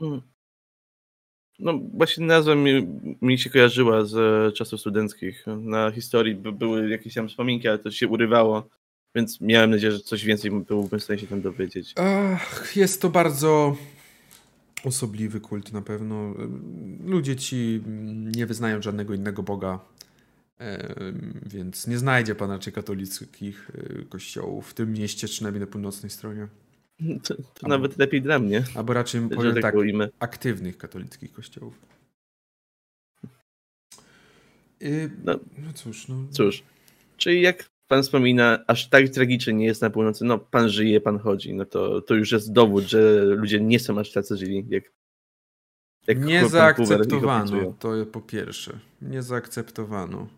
Mm. 0.00 0.22
No 1.58 1.80
właśnie 1.94 2.26
nazwa 2.26 2.54
mi, 2.54 2.86
mi 3.22 3.38
się 3.38 3.50
kojarzyła 3.50 4.04
z 4.04 4.54
czasów 4.54 4.80
studenckich. 4.80 5.44
Na 5.46 5.90
historii 5.90 6.34
by, 6.34 6.52
były 6.52 6.90
jakieś 6.90 7.14
tam 7.14 7.28
wspominki, 7.28 7.68
ale 7.68 7.78
to 7.78 7.90
się 7.90 8.08
urywało, 8.08 8.68
więc 9.14 9.40
miałem 9.40 9.70
nadzieję, 9.70 9.92
że 9.92 10.00
coś 10.00 10.24
więcej 10.24 10.50
byłbym 10.50 11.00
w 11.00 11.04
stanie 11.04 11.18
się 11.20 11.26
tam 11.26 11.40
dowiedzieć. 11.40 11.92
Ach, 11.96 12.76
jest 12.76 13.02
to 13.02 13.10
bardzo 13.10 13.76
osobliwy 14.84 15.40
kult 15.40 15.72
na 15.72 15.82
pewno. 15.82 16.34
Ludzie 17.04 17.36
ci 17.36 17.82
nie 18.36 18.46
wyznają 18.46 18.82
żadnego 18.82 19.14
innego 19.14 19.42
Boga, 19.42 19.80
więc 21.46 21.86
nie 21.86 21.98
znajdzie 21.98 22.34
pan 22.34 22.50
raczej 22.50 22.72
katolickich 22.72 23.70
e, 24.00 24.04
kościołów 24.04 24.70
w 24.70 24.74
tym 24.74 24.92
mieście, 24.92 25.28
czy 25.28 25.34
przynajmniej 25.34 25.60
na 25.60 25.66
północnej 25.66 26.10
stronie. 26.10 26.48
To, 27.22 27.34
to 27.54 27.68
nawet 27.68 27.98
lepiej 27.98 28.22
dla 28.22 28.38
mnie, 28.38 28.64
Albo 28.74 28.92
raczej 28.92 29.20
powiem 29.28 29.54
tak 29.54 29.62
tak, 29.62 29.74
ujmę. 29.74 30.08
aktywnych 30.18 30.78
katolickich 30.78 31.32
kościołów. 31.32 31.78
Y, 34.82 35.10
No. 35.24 35.38
no 35.58 35.72
cóż, 35.74 36.08
no. 36.08 36.16
Cóż, 36.30 36.62
czyli 37.16 37.42
jak 37.42 37.70
pan 37.94 38.02
wspomina, 38.02 38.64
aż 38.66 38.88
tak 38.88 39.08
tragicznie 39.08 39.52
nie 39.52 39.66
jest 39.66 39.82
na 39.82 39.90
północy, 39.90 40.24
no 40.24 40.38
pan 40.38 40.68
żyje, 40.68 41.00
pan 41.00 41.18
chodzi, 41.18 41.54
no 41.54 41.64
to, 41.64 42.00
to 42.00 42.14
już 42.14 42.32
jest 42.32 42.52
dowód, 42.52 42.84
że 42.84 43.24
ludzie 43.24 43.60
nie 43.60 43.80
są 43.80 43.98
aż 43.98 44.12
tacy 44.12 44.36
źli, 44.36 44.66
jak, 44.68 44.84
jak 46.06 46.20
Nie 46.20 46.48
zaakceptowano, 46.48 47.74
to 47.78 48.06
po 48.12 48.20
pierwsze. 48.20 48.78
Nie 49.02 49.22
zaakceptowano. 49.22 50.28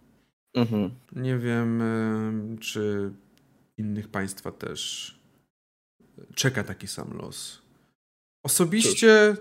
Mhm. 0.54 0.90
Nie 1.12 1.38
wiem, 1.38 1.82
em, 1.82 2.58
czy 2.58 3.12
innych 3.78 4.08
państwa 4.08 4.52
też 4.52 5.14
czeka 6.34 6.64
taki 6.64 6.86
sam 6.86 7.18
los. 7.18 7.62
Osobiście 8.42 9.36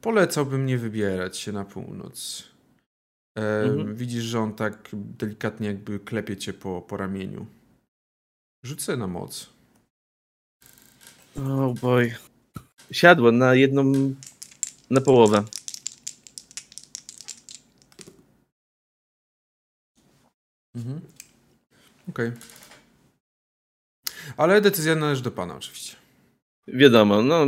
polecałbym 0.00 0.66
nie 0.66 0.78
wybierać 0.78 1.38
się 1.38 1.52
na 1.52 1.64
północ. 1.64 2.44
Mhm. 3.38 3.96
Widzisz, 3.96 4.24
że 4.24 4.40
on 4.40 4.54
tak 4.54 4.88
delikatnie 4.92 5.68
jakby 5.68 6.00
klepie 6.00 6.36
cię 6.36 6.52
po, 6.52 6.82
po 6.82 6.96
ramieniu. 6.96 7.46
Rzucę 8.62 8.96
na 8.96 9.06
moc. 9.06 9.50
Oh 11.36 11.74
boy. 11.80 12.14
Siadło 12.92 13.32
na 13.32 13.54
jedną, 13.54 14.14
na 14.90 15.00
połowę. 15.00 15.44
Mhm. 20.74 21.00
Okej. 22.08 22.32
Ale 24.36 24.60
decyzja 24.60 24.94
należy 24.94 25.22
do 25.22 25.30
pana 25.30 25.56
oczywiście. 25.56 25.96
Wiadomo, 26.68 27.22
no 27.22 27.46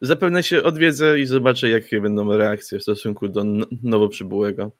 zapewne 0.00 0.42
się 0.42 0.62
odwiedzę 0.62 1.20
i 1.20 1.26
zobaczę, 1.26 1.68
jakie 1.68 2.00
będą 2.00 2.36
reakcje 2.36 2.78
w 2.78 2.82
stosunku 2.82 3.28
do 3.28 3.44
nowo 3.82 4.08
przybyłego. 4.08 4.72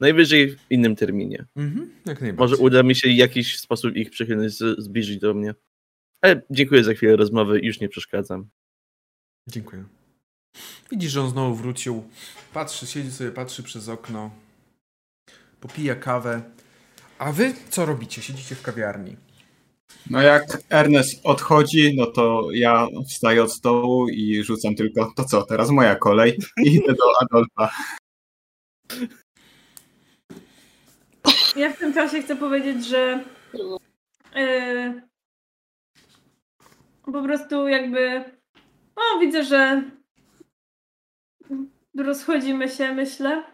Najwyżej 0.00 0.50
w 0.50 0.58
innym 0.70 0.96
terminie. 0.96 1.44
Mhm, 1.56 1.90
jak 2.06 2.20
najbardziej. 2.20 2.38
Może 2.38 2.56
uda 2.56 2.82
mi 2.82 2.94
się 2.94 3.08
w 3.08 3.16
jakiś 3.16 3.58
sposób 3.58 3.96
ich 3.96 4.10
przychylność 4.10 4.58
zbliżyć 4.78 5.18
do 5.18 5.34
mnie. 5.34 5.54
Ale 6.20 6.42
dziękuję 6.50 6.84
za 6.84 6.94
chwilę 6.94 7.16
rozmowy, 7.16 7.60
już 7.62 7.80
nie 7.80 7.88
przeszkadzam. 7.88 8.48
Dziękuję. 9.48 9.84
Widzisz, 10.90 11.12
że 11.12 11.22
on 11.22 11.30
znowu 11.30 11.54
wrócił. 11.54 12.04
Patrzy, 12.52 12.86
siedzi 12.86 13.10
sobie, 13.10 13.30
patrzy 13.30 13.62
przez 13.62 13.88
okno. 13.88 14.30
Popija 15.60 15.94
kawę. 15.94 16.42
A 17.18 17.32
wy 17.32 17.54
co 17.70 17.86
robicie? 17.86 18.22
Siedzicie 18.22 18.54
w 18.54 18.62
kawiarni. 18.62 19.16
No 20.10 20.22
jak 20.22 20.62
Ernest 20.70 21.20
odchodzi, 21.24 21.96
no 21.96 22.06
to 22.06 22.48
ja 22.52 22.86
wstaję 23.08 23.42
od 23.42 23.52
stołu 23.52 24.08
i 24.08 24.44
rzucam 24.44 24.74
tylko, 24.74 25.12
to 25.16 25.24
co, 25.24 25.42
teraz 25.42 25.70
moja 25.70 25.96
kolej 25.96 26.38
i 26.64 26.74
idę 26.74 26.94
do 26.94 27.04
Adolfa. 27.20 27.70
Ja 31.58 31.72
w 31.72 31.78
tym 31.78 31.94
czasie 31.94 32.22
chcę 32.22 32.36
powiedzieć, 32.36 32.86
że 32.86 33.24
yy, 34.34 35.02
po 37.12 37.22
prostu 37.22 37.68
jakby 37.68 38.24
o, 38.96 39.18
widzę, 39.20 39.44
że 39.44 39.82
rozchodzimy 41.98 42.68
się, 42.68 42.92
myślę. 42.94 43.44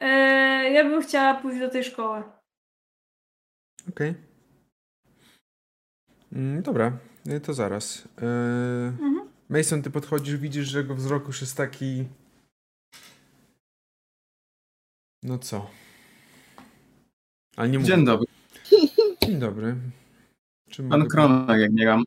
Yy, 0.00 0.08
ja 0.70 0.84
bym 0.84 1.02
chciała 1.02 1.34
pójść 1.34 1.60
do 1.60 1.70
tej 1.70 1.84
szkoły. 1.84 2.22
Okej. 3.88 4.14
Mm, 6.32 6.62
dobra, 6.62 6.92
y, 7.28 7.40
to 7.40 7.54
zaraz. 7.54 8.08
Yy, 8.20 8.26
Mhm. 8.88 9.28
Mason, 9.48 9.82
ty 9.82 9.90
podchodzisz, 9.90 10.36
widzisz, 10.36 10.66
że 10.66 10.78
jego 10.78 10.94
wzrok 10.94 11.26
już 11.26 11.40
jest 11.40 11.56
taki... 11.56 12.08
No 15.22 15.38
co? 15.38 15.70
Ale 17.56 17.68
nie 17.68 17.78
mówię. 17.78 17.88
Dzień 17.88 18.04
dobry. 18.04 18.26
Dzień 19.26 19.38
dobry. 19.38 19.76
Czym 20.70 20.88
Pan 20.88 21.08
Kronak, 21.08 21.60
jak 21.60 21.72
nie 21.72 21.84
gram. 21.84 22.04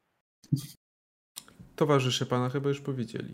Towarzysze 1.75 2.25
pana 2.25 2.49
chyba 2.49 2.69
już 2.69 2.81
powiedzieli. 2.81 3.33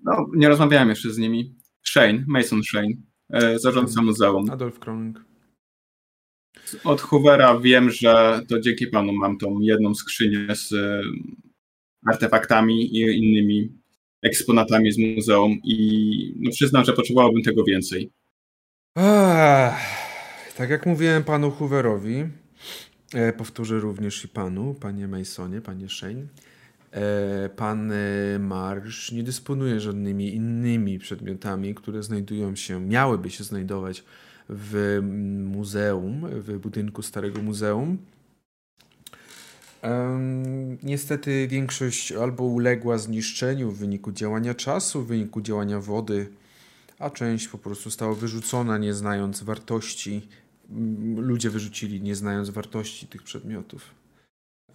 No, 0.00 0.26
nie 0.34 0.48
rozmawiałem 0.48 0.88
jeszcze 0.88 1.10
z 1.10 1.18
nimi. 1.18 1.54
Shane, 1.82 2.24
Mason 2.26 2.62
Shane, 2.62 2.92
e, 3.32 3.58
zarządca 3.58 4.02
muzeum. 4.02 4.50
Adolf 4.50 4.78
Kroning. 4.78 5.24
Od 6.84 7.00
Hoovera 7.00 7.58
wiem, 7.58 7.90
że 7.90 8.40
to 8.48 8.60
dzięki 8.60 8.86
panu 8.86 9.12
mam 9.12 9.38
tą 9.38 9.60
jedną 9.60 9.94
skrzynię 9.94 10.56
z 10.56 10.72
e, 10.72 11.02
artefaktami 12.06 12.96
i 12.96 13.00
innymi 13.00 13.80
eksponatami 14.22 14.92
z 14.92 14.98
muzeum 14.98 15.60
i 15.64 16.34
no, 16.40 16.50
przyznam, 16.50 16.84
że 16.84 16.92
potrzebowałbym 16.92 17.42
tego 17.42 17.64
więcej. 17.64 18.10
Tak 20.60 20.70
jak 20.70 20.86
mówiłem 20.86 21.24
panu 21.24 21.50
Hooverowi, 21.50 22.24
e, 23.14 23.32
powtórzę 23.32 23.80
również 23.80 24.24
i 24.24 24.28
panu, 24.28 24.74
panie 24.74 25.08
Masonie, 25.08 25.60
panie 25.60 25.88
Shane, 25.88 26.26
e, 26.92 27.48
pan 27.48 27.92
e, 27.92 28.38
Marsz 28.38 29.12
nie 29.12 29.22
dysponuje 29.22 29.80
żadnymi 29.80 30.34
innymi 30.34 30.98
przedmiotami, 30.98 31.74
które 31.74 32.02
znajdują 32.02 32.56
się, 32.56 32.80
miałyby 32.80 33.30
się 33.30 33.44
znajdować 33.44 34.04
w 34.48 35.00
muzeum, 35.44 36.26
w 36.30 36.58
budynku 36.58 37.02
Starego 37.02 37.42
Muzeum. 37.42 37.98
Em, 39.82 40.78
Niestety 40.82 41.48
większość 41.48 42.12
albo 42.12 42.44
uległa 42.44 42.98
zniszczeniu 42.98 43.70
w 43.70 43.78
wyniku 43.78 44.12
działania 44.12 44.54
czasu, 44.54 45.02
w 45.02 45.06
wyniku 45.06 45.40
działania 45.40 45.80
wody, 45.80 46.28
a 46.98 47.10
część 47.10 47.48
po 47.48 47.58
prostu 47.58 47.84
została 47.84 48.14
wyrzucona, 48.14 48.78
nie 48.78 48.94
znając 48.94 49.42
wartości. 49.42 50.28
Ludzie 51.16 51.50
wyrzucili, 51.50 52.00
nie 52.00 52.14
znając 52.14 52.50
wartości 52.50 53.06
tych 53.06 53.22
przedmiotów. 53.22 53.94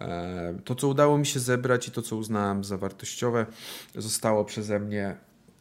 E, 0.00 0.58
To, 0.64 0.74
co 0.74 0.88
udało 0.88 1.18
mi 1.18 1.26
się 1.26 1.40
zebrać 1.40 1.88
i 1.88 1.90
to, 1.90 2.02
co 2.02 2.16
uznałem 2.16 2.64
za 2.64 2.78
wartościowe, 2.78 3.46
zostało 3.94 4.44
przeze 4.44 4.80
mnie 4.80 5.16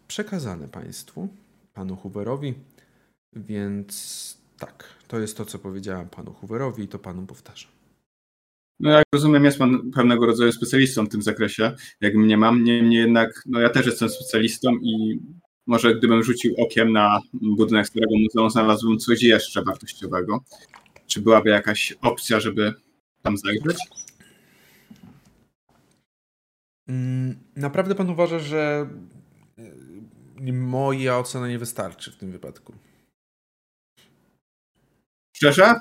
przekazane 0.08 0.68
Państwu, 0.68 1.28
panu 1.74 1.96
Hooverowi. 1.96 2.54
Więc 3.36 4.38
tak, 4.60 4.84
to 5.08 5.20
jest 5.20 5.38
to, 5.38 5.46
co 5.46 5.60
powiedziałem 5.60 6.10
panu 6.10 6.34
Hooverowi 6.34 6.84
i 6.84 6.88
to 6.88 7.00
panu 7.00 7.26
powtarzam. 7.26 7.72
No 8.80 8.90
jak 8.90 9.06
rozumiem, 9.14 9.46
jest 9.46 9.58
pan 9.58 9.92
pewnego 9.92 10.26
rodzaju 10.26 10.52
specjalistą 10.52 11.06
w 11.06 11.10
tym 11.10 11.22
zakresie, 11.22 11.76
jak 12.02 12.16
mnie 12.16 12.38
mam. 12.38 12.64
Niemniej 12.64 13.00
jednak, 13.00 13.44
no 13.46 13.60
ja 13.60 13.70
też 13.70 13.86
jestem 13.86 14.10
specjalistą 14.10 14.72
i 14.82 15.20
może 15.68 15.96
gdybym 15.96 16.24
rzucił 16.24 16.56
okiem 16.58 16.92
na 16.92 17.22
budynek 17.34 17.88
Starego 17.88 18.16
Muzeum, 18.18 18.50
znalazłbym 18.50 18.98
coś 19.00 19.24
jeszcze 19.24 19.64
wartościowego. 19.64 20.44
Czy 21.08 21.22
byłaby 21.22 21.50
jakaś 21.50 21.94
opcja, 22.02 22.40
żeby 22.40 22.74
tam 23.22 23.38
zajrzeć? 23.38 23.78
Mm, 26.88 27.40
Naprawdę 27.56 27.96
pan 27.96 28.10
uważa, 28.10 28.40
że 28.40 28.90
y, 30.48 30.54
moja 30.54 31.18
ocena 31.18 31.48
nie 31.48 31.60
wystarczy 31.60 32.12
w 32.12 32.18
tym 32.18 32.32
wypadku? 32.32 32.74
Szczerze? 35.36 35.76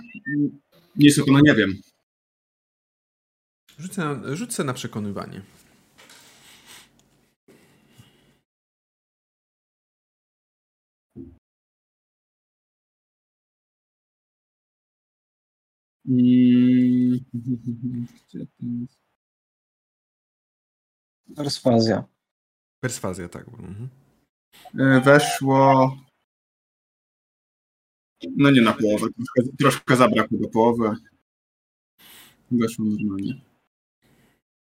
Nic 0.97 1.19
o 1.19 1.25
panu 1.25 1.39
nie 1.39 1.55
wiem. 1.55 1.75
Rzucę, 3.79 4.21
rzucę 4.37 4.65
na 4.65 4.75
przekonywanie. 4.75 5.43
Mm. 16.07 17.19
Perswazja. 21.37 22.05
Perswazja, 22.81 23.29
tak. 23.29 23.49
Mhm. 23.49 23.89
E, 24.79 25.01
Weszło. 25.01 25.97
No 28.37 28.51
nie 28.51 28.63
na 28.63 28.73
połowę, 28.73 29.07
troszkę, 29.17 29.57
troszkę 29.59 29.97
zabrakło 29.97 30.39
do 30.39 30.49
połowy. 30.49 30.95
Weszło 32.51 32.85
normalnie. 32.85 33.41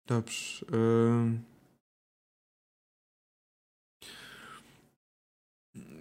Dobrze. 0.06 0.66
ym. 0.72 1.50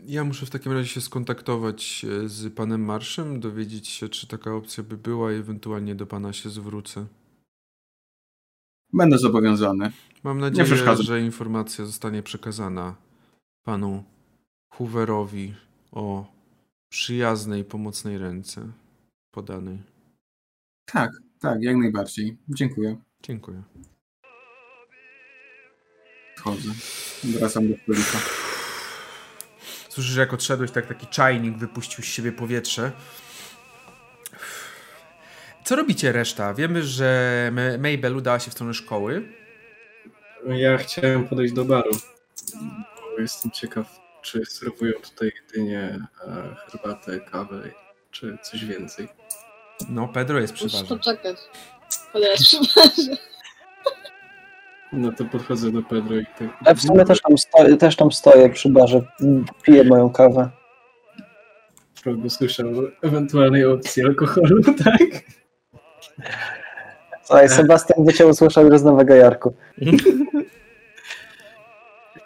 Ja 0.09 0.23
muszę 0.23 0.45
w 0.45 0.49
takim 0.49 0.71
razie 0.71 0.88
się 0.88 1.01
skontaktować 1.01 2.05
e, 2.05 2.29
z 2.29 2.53
panem 2.53 2.85
Marszem, 2.85 3.39
dowiedzieć 3.39 3.88
się, 3.88 4.09
czy 4.09 4.27
taka 4.27 4.53
opcja 4.53 4.83
by 4.83 4.97
była 4.97 5.33
i 5.33 5.35
ewentualnie 5.35 5.95
do 5.95 6.05
pana 6.05 6.33
się 6.33 6.49
zwrócę. 6.49 7.05
Będę 8.93 9.17
zobowiązany. 9.17 9.91
Mam 10.23 10.39
nadzieję, 10.39 10.67
że 10.99 11.21
informacja 11.21 11.85
zostanie 11.85 12.23
przekazana 12.23 12.95
panu 13.63 14.03
Hooverowi 14.69 15.53
o 15.91 16.25
przyjaznej, 16.89 17.63
pomocnej 17.63 18.17
ręce 18.17 18.71
podanej. 19.31 19.77
Tak, 20.85 21.11
tak, 21.39 21.63
jak 21.63 21.77
najbardziej. 21.77 22.38
Dziękuję. 22.49 22.97
Dziękuję. 23.23 23.63
Wchodzę. 26.38 26.69
Wracam 27.23 27.67
do 27.67 27.77
stolika. 27.77 28.49
Słyszysz, 30.00 30.16
jak 30.18 30.34
odszedłeś, 30.34 30.72
tak 30.72 30.86
taki 30.88 31.08
czajnik 31.08 31.58
wypuścił 31.58 32.03
z 32.03 32.08
siebie 32.08 32.32
powietrze. 32.32 32.92
Co 35.66 35.76
robicie 35.76 36.11
reszta? 36.11 36.53
Wiemy, 36.53 36.84
że 36.84 37.50
Ma- 37.53 37.78
Mabel 37.92 38.18
udała 38.18 38.40
się 38.40 38.50
w 38.52 38.53
stronę 38.53 38.74
szkoły. 38.74 39.34
Ja 40.48 40.78
chciałem 40.78 41.28
podejść 41.28 41.53
do 41.53 41.66
baru, 41.66 41.92
bo 43.16 43.22
jestem 43.22 43.52
ciekaw, 43.52 44.00
czy 44.22 44.45
serwują 44.45 44.94
tutaj 44.94 45.32
jedynie 45.42 46.00
e, 46.28 46.56
herbatę, 46.72 47.19
kawę, 47.19 47.61
czy 48.11 48.38
coś 48.44 48.66
więcej. 48.66 49.08
No, 49.90 50.08
Pedro 50.08 50.40
jest 50.40 50.53
przy 50.53 50.64
Muszę 50.64 50.78
barze. 50.78 50.95
poczekać. 50.98 51.38
Podaję 52.14 52.36
przy 52.36 52.58
barze. 52.58 53.18
No 54.93 55.11
to 55.11 55.26
podchodzę 55.26 55.72
do 55.72 55.84
Pedro 55.84 56.16
i 56.18 56.26
tak... 56.26 56.48
Ja 56.66 56.74
w 56.74 56.82
sumie 56.82 57.06
też 57.06 57.22
tam, 57.22 57.38
stoję, 57.38 57.77
też 57.77 57.95
tam 57.95 58.11
stoję 58.11 58.50
przy 58.50 58.69
barze, 58.69 59.01
piję 59.64 59.84
moją 59.84 60.09
kawę. 60.09 60.50
Probo 62.03 62.30
słyszał 62.30 62.68
o 62.68 63.08
ewentualnej 63.08 63.66
opcji 63.66 64.03
alkoholu, 64.06 64.61
tak? 64.85 65.00
Słuchaj, 67.24 67.50
Sebastian 67.50 68.06
by 68.06 68.14
cię 68.14 68.27
usłyszał 68.27 68.66
już 68.66 68.80
z 68.80 68.84
Nowego 68.84 69.16
Jorku. 69.16 69.53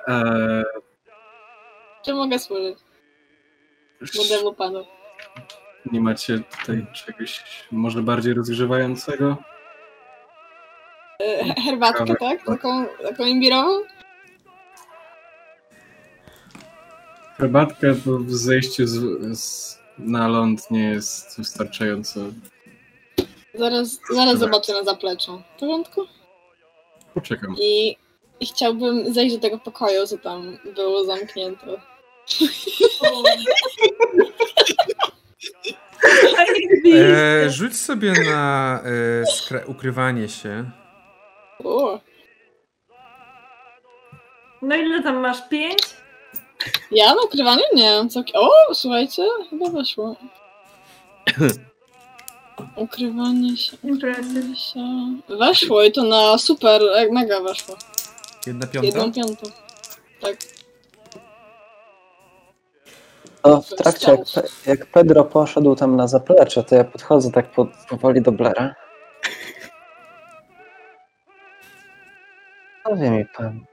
Eee, 0.07 0.63
Czy 2.05 2.13
mogę 2.13 2.39
służyć? 2.39 2.77
Młodemu 4.15 4.53
panu. 4.53 4.85
nie 5.91 6.01
macie 6.01 6.39
tutaj 6.59 6.85
czegoś 6.93 7.43
może 7.71 8.01
bardziej 8.01 8.33
rozgrzewającego? 8.33 9.37
E, 11.23 11.61
Herbatkę, 11.61 12.15
tak? 12.19 12.45
Taką, 12.45 12.85
taką 13.03 13.25
imbirową? 13.25 13.79
Herbatka 17.37 17.87
po 18.05 18.19
zejściu 18.27 18.87
z, 18.87 18.99
z, 19.39 19.77
na 19.97 20.27
ląd 20.27 20.71
nie 20.71 20.83
jest 20.89 21.37
wystarczająco. 21.37 22.19
Zaraz, 23.53 23.99
zaraz 24.13 24.39
zobaczę 24.39 24.73
na 24.73 24.83
zapleczu. 24.83 25.41
W 25.55 25.59
porządku? 25.59 26.01
Poczekam. 27.13 27.55
I, 27.59 27.97
I 28.39 28.45
chciałbym 28.45 29.13
zejść 29.13 29.35
do 29.35 29.41
tego 29.41 29.59
pokoju, 29.59 30.07
co 30.07 30.17
tam 30.17 30.57
było 30.75 31.05
zamknięte. 31.05 31.67
E, 36.95 37.49
rzuć 37.49 37.77
sobie 37.77 38.11
na 38.11 38.81
e, 38.83 39.23
skra- 39.23 39.69
ukrywanie 39.69 40.29
się. 40.29 40.71
O, 41.63 41.99
No 44.61 44.75
ile 44.75 45.03
tam 45.03 45.15
masz? 45.15 45.49
Pięć? 45.49 45.79
ja 46.91 47.15
na 47.15 47.21
ukrywanie? 47.23 47.63
Nie. 47.75 48.09
Całkiem... 48.09 48.35
O, 48.41 48.75
słuchajcie, 48.75 49.23
chyba 49.49 49.69
weszło. 49.69 50.15
Ukrywanie 52.75 53.57
się. 53.57 53.77
Ukrywanie 53.83 54.55
się. 54.55 54.79
Weszło 55.29 55.83
i 55.83 55.91
to 55.91 56.03
na 56.03 56.37
super, 56.37 56.81
jak 56.95 57.11
mega 57.11 57.41
weszło. 57.41 57.75
Jedna 58.47 58.67
piąta? 58.67 58.85
Jedną 58.87 59.11
piątą. 59.13 59.49
Tak. 60.21 60.35
To 63.41 63.61
w 63.61 63.69
trakcie, 63.69 64.11
jak, 64.11 64.45
jak 64.65 64.85
Pedro 64.85 65.23
poszedł 65.23 65.75
tam 65.75 65.95
na 65.95 66.07
zaplecze, 66.07 66.63
to 66.63 66.75
ja 66.75 66.83
podchodzę 66.83 67.31
tak 67.31 67.51
po, 67.51 67.67
powoli 67.89 68.21
do 68.21 68.31
Blaira. 68.31 68.75
Powie 72.93 73.11
mi 73.11 73.25
pan, 73.37 73.65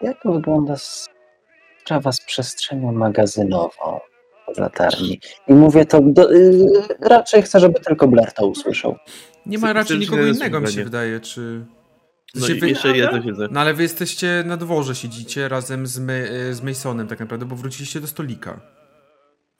jak 0.00 0.16
wygląda 0.24 0.74
sprawa 0.76 2.12
z 2.12 2.20
przestrzenią 2.20 2.92
magazynową 2.92 4.00
w 4.54 4.58
latarni? 4.58 5.20
I 5.48 5.52
mówię 5.52 5.84
to, 5.86 6.00
do, 6.00 6.32
y, 6.32 6.66
raczej 7.00 7.42
chcę, 7.42 7.60
żeby 7.60 7.80
tylko 7.80 8.08
Blair 8.08 8.32
to 8.32 8.46
usłyszał. 8.46 8.96
Nie 9.46 9.58
ma 9.58 9.72
raczej 9.72 9.98
nikogo 9.98 10.26
innego, 10.26 10.60
mi 10.60 10.68
się 10.68 10.84
wydaje, 10.84 11.20
czy... 11.20 11.64
No 12.34 12.48
i 12.48 12.54
wy- 12.54 12.68
jeszcze 12.68 12.96
ja 12.98 13.10
to 13.10 13.22
siedzę. 13.22 13.48
No 13.50 13.60
ale 13.60 13.74
wy 13.74 13.82
jesteście 13.82 14.42
na 14.46 14.56
dworze, 14.56 14.94
siedzicie 14.94 15.48
razem 15.48 15.86
z, 15.86 15.98
My, 15.98 16.28
z 16.54 16.62
Masonem 16.62 17.06
tak 17.08 17.20
naprawdę, 17.20 17.46
bo 17.46 17.56
wróciliście 17.56 18.00
do 18.00 18.06
stolika. 18.06 18.60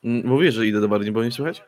Mm, 0.04 0.26
Mówię, 0.26 0.52
że 0.52 0.66
idę 0.66 0.80
do 0.80 0.88
bardziej, 0.88 1.12
bo 1.12 1.24
nie 1.24 1.30
słychać? 1.30 1.62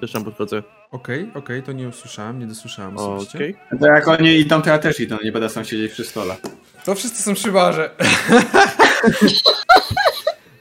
Też 0.00 0.12
tam 0.12 0.24
podchodzę. 0.24 0.62
Okej, 0.94 1.30
okej, 1.34 1.62
to 1.62 1.72
nie 1.72 1.88
usłyszałem, 1.88 2.38
nie 2.38 2.46
dosłyszałem 2.46 2.96
osobiście. 2.96 3.38
Okej. 3.38 3.56
To 3.80 3.86
jak 3.86 4.08
oni 4.08 4.38
idą, 4.38 4.62
to 4.62 4.70
ja 4.70 4.78
też 4.78 5.00
idę, 5.00 5.18
nie 5.24 5.32
będę 5.32 5.50
sam 5.50 5.64
siedzieć 5.64 5.92
przy 5.92 6.04
stole. 6.04 6.36
To 6.84 6.94
wszyscy 6.94 7.22
są 7.22 7.34
przy 7.34 7.52
barze. 7.52 7.90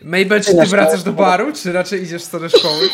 Mabel, 0.02 0.44
czy 0.44 0.56
ty 0.56 0.66
wracasz 0.66 1.04
do 1.04 1.14
baru, 1.14 1.54
czy 1.54 1.74
raczej 1.74 2.04
idziesz 2.04 2.22
w 2.22 2.26
stronę 2.26 2.50
szkoły? 2.50 2.88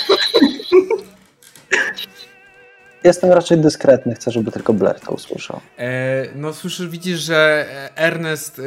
Jestem 3.04 3.32
raczej 3.32 3.58
dyskretny, 3.58 4.16
chcę, 4.16 4.32
żeby 4.32 4.52
tylko 4.52 4.74
Blair 4.74 5.00
to 5.00 5.12
usłyszał. 5.12 5.60
E, 5.78 6.26
no 6.36 6.54
słyszysz, 6.54 6.88
widzisz, 6.88 7.20
że 7.20 7.66
Ernest, 7.96 8.62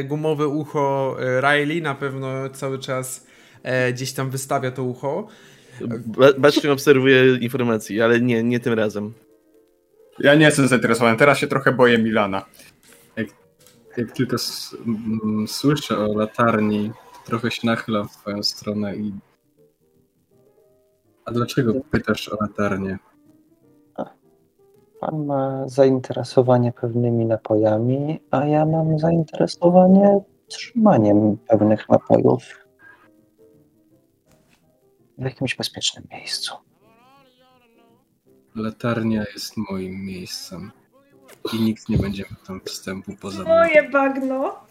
e, 0.00 0.04
gumowe 0.04 0.48
ucho 0.48 1.16
e, 1.20 1.40
Riley 1.40 1.82
na 1.82 1.94
pewno 1.94 2.50
cały 2.50 2.78
czas 2.78 3.26
e, 3.62 3.92
gdzieś 3.92 4.12
tam 4.12 4.30
wystawia 4.30 4.70
to 4.70 4.84
ucho. 4.84 5.28
Ba- 6.06 6.32
Bacznie 6.38 6.72
obserwuję 6.72 7.36
informacji, 7.36 8.02
ale 8.02 8.20
nie, 8.20 8.42
nie 8.42 8.60
tym 8.60 8.72
razem. 8.74 9.12
Ja 10.18 10.34
nie 10.34 10.44
jestem 10.44 10.68
zainteresowany, 10.68 11.16
teraz 11.18 11.38
się 11.38 11.46
trochę 11.46 11.72
boję 11.72 11.98
Milana. 11.98 12.44
Jak 13.96 14.12
tylko 14.12 14.34
s- 14.34 14.76
m, 14.86 15.44
słyszę 15.48 15.98
o 15.98 16.14
latarni, 16.18 16.90
trochę 17.24 17.50
się 17.50 17.66
nachylam 17.66 18.08
w 18.08 18.16
twoją 18.16 18.42
stronę 18.42 18.96
i... 18.96 19.12
A 21.24 21.30
dlaczego 21.32 21.72
pytasz 21.90 22.28
o 22.28 22.36
latarnię? 22.40 22.98
Pan 25.00 25.26
ma 25.26 25.68
zainteresowanie 25.68 26.72
pewnymi 26.72 27.26
napojami, 27.26 28.20
a 28.30 28.44
ja 28.46 28.66
mam 28.66 28.98
zainteresowanie 28.98 30.20
trzymaniem 30.48 31.36
pewnych 31.48 31.88
napojów 31.88 32.42
w 35.18 35.24
jakimś 35.24 35.54
bezpiecznym 35.54 36.04
miejscu. 36.10 36.54
Latarnia 38.54 39.24
jest 39.34 39.56
moim 39.56 40.04
miejscem. 40.04 40.72
I 41.52 41.60
nikt 41.60 41.88
nie 41.88 41.98
będzie 41.98 42.22
miał 42.22 42.40
tam 42.46 42.60
wstępu 42.64 43.16
poza 43.20 43.42
mną. 43.42 43.48
Moje 43.48 43.90
bagno. 43.90 44.66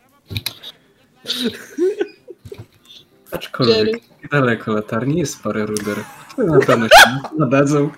Aczkolwiek 3.32 4.04
daleko 4.32 4.74
latarni 4.74 5.20
jest 5.20 5.44
parę 5.44 5.66
ruder, 5.66 5.98
które 6.30 6.48
na 6.48 6.60
pewno 6.60 6.88
się 6.88 7.20
nadadzą. 7.40 7.90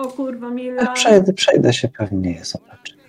O 0.00 0.08
kurwa, 0.08 0.50
Mila. 0.50 0.92
Przejdę, 0.92 1.32
przejdę 1.32 1.72
się 1.72 1.88
pewnie 1.88 2.32
je 2.32 2.44
zobaczyć. 2.44 3.00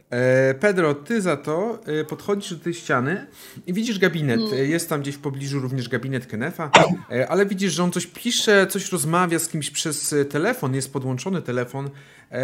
Pedro, 0.59 0.95
ty 0.95 1.21
za 1.21 1.37
to 1.37 1.79
e, 1.85 2.05
podchodzisz 2.05 2.53
do 2.53 2.63
tej 2.63 2.73
ściany 2.73 3.27
i 3.67 3.73
widzisz 3.73 3.99
gabinet. 3.99 4.39
Mm. 4.39 4.69
Jest 4.69 4.89
tam 4.89 5.01
gdzieś 5.01 5.15
w 5.15 5.19
pobliżu 5.19 5.59
również 5.59 5.89
gabinet 5.89 6.25
Kenefa, 6.27 6.71
e, 7.11 7.29
ale 7.29 7.45
widzisz, 7.45 7.73
że 7.73 7.83
on 7.83 7.91
coś 7.91 8.07
pisze, 8.07 8.67
coś 8.67 8.91
rozmawia 8.91 9.39
z 9.39 9.47
kimś 9.47 9.71
przez 9.71 10.13
e, 10.13 10.25
telefon, 10.25 10.75
jest 10.75 10.93
podłączony 10.93 11.41
telefon, 11.41 11.89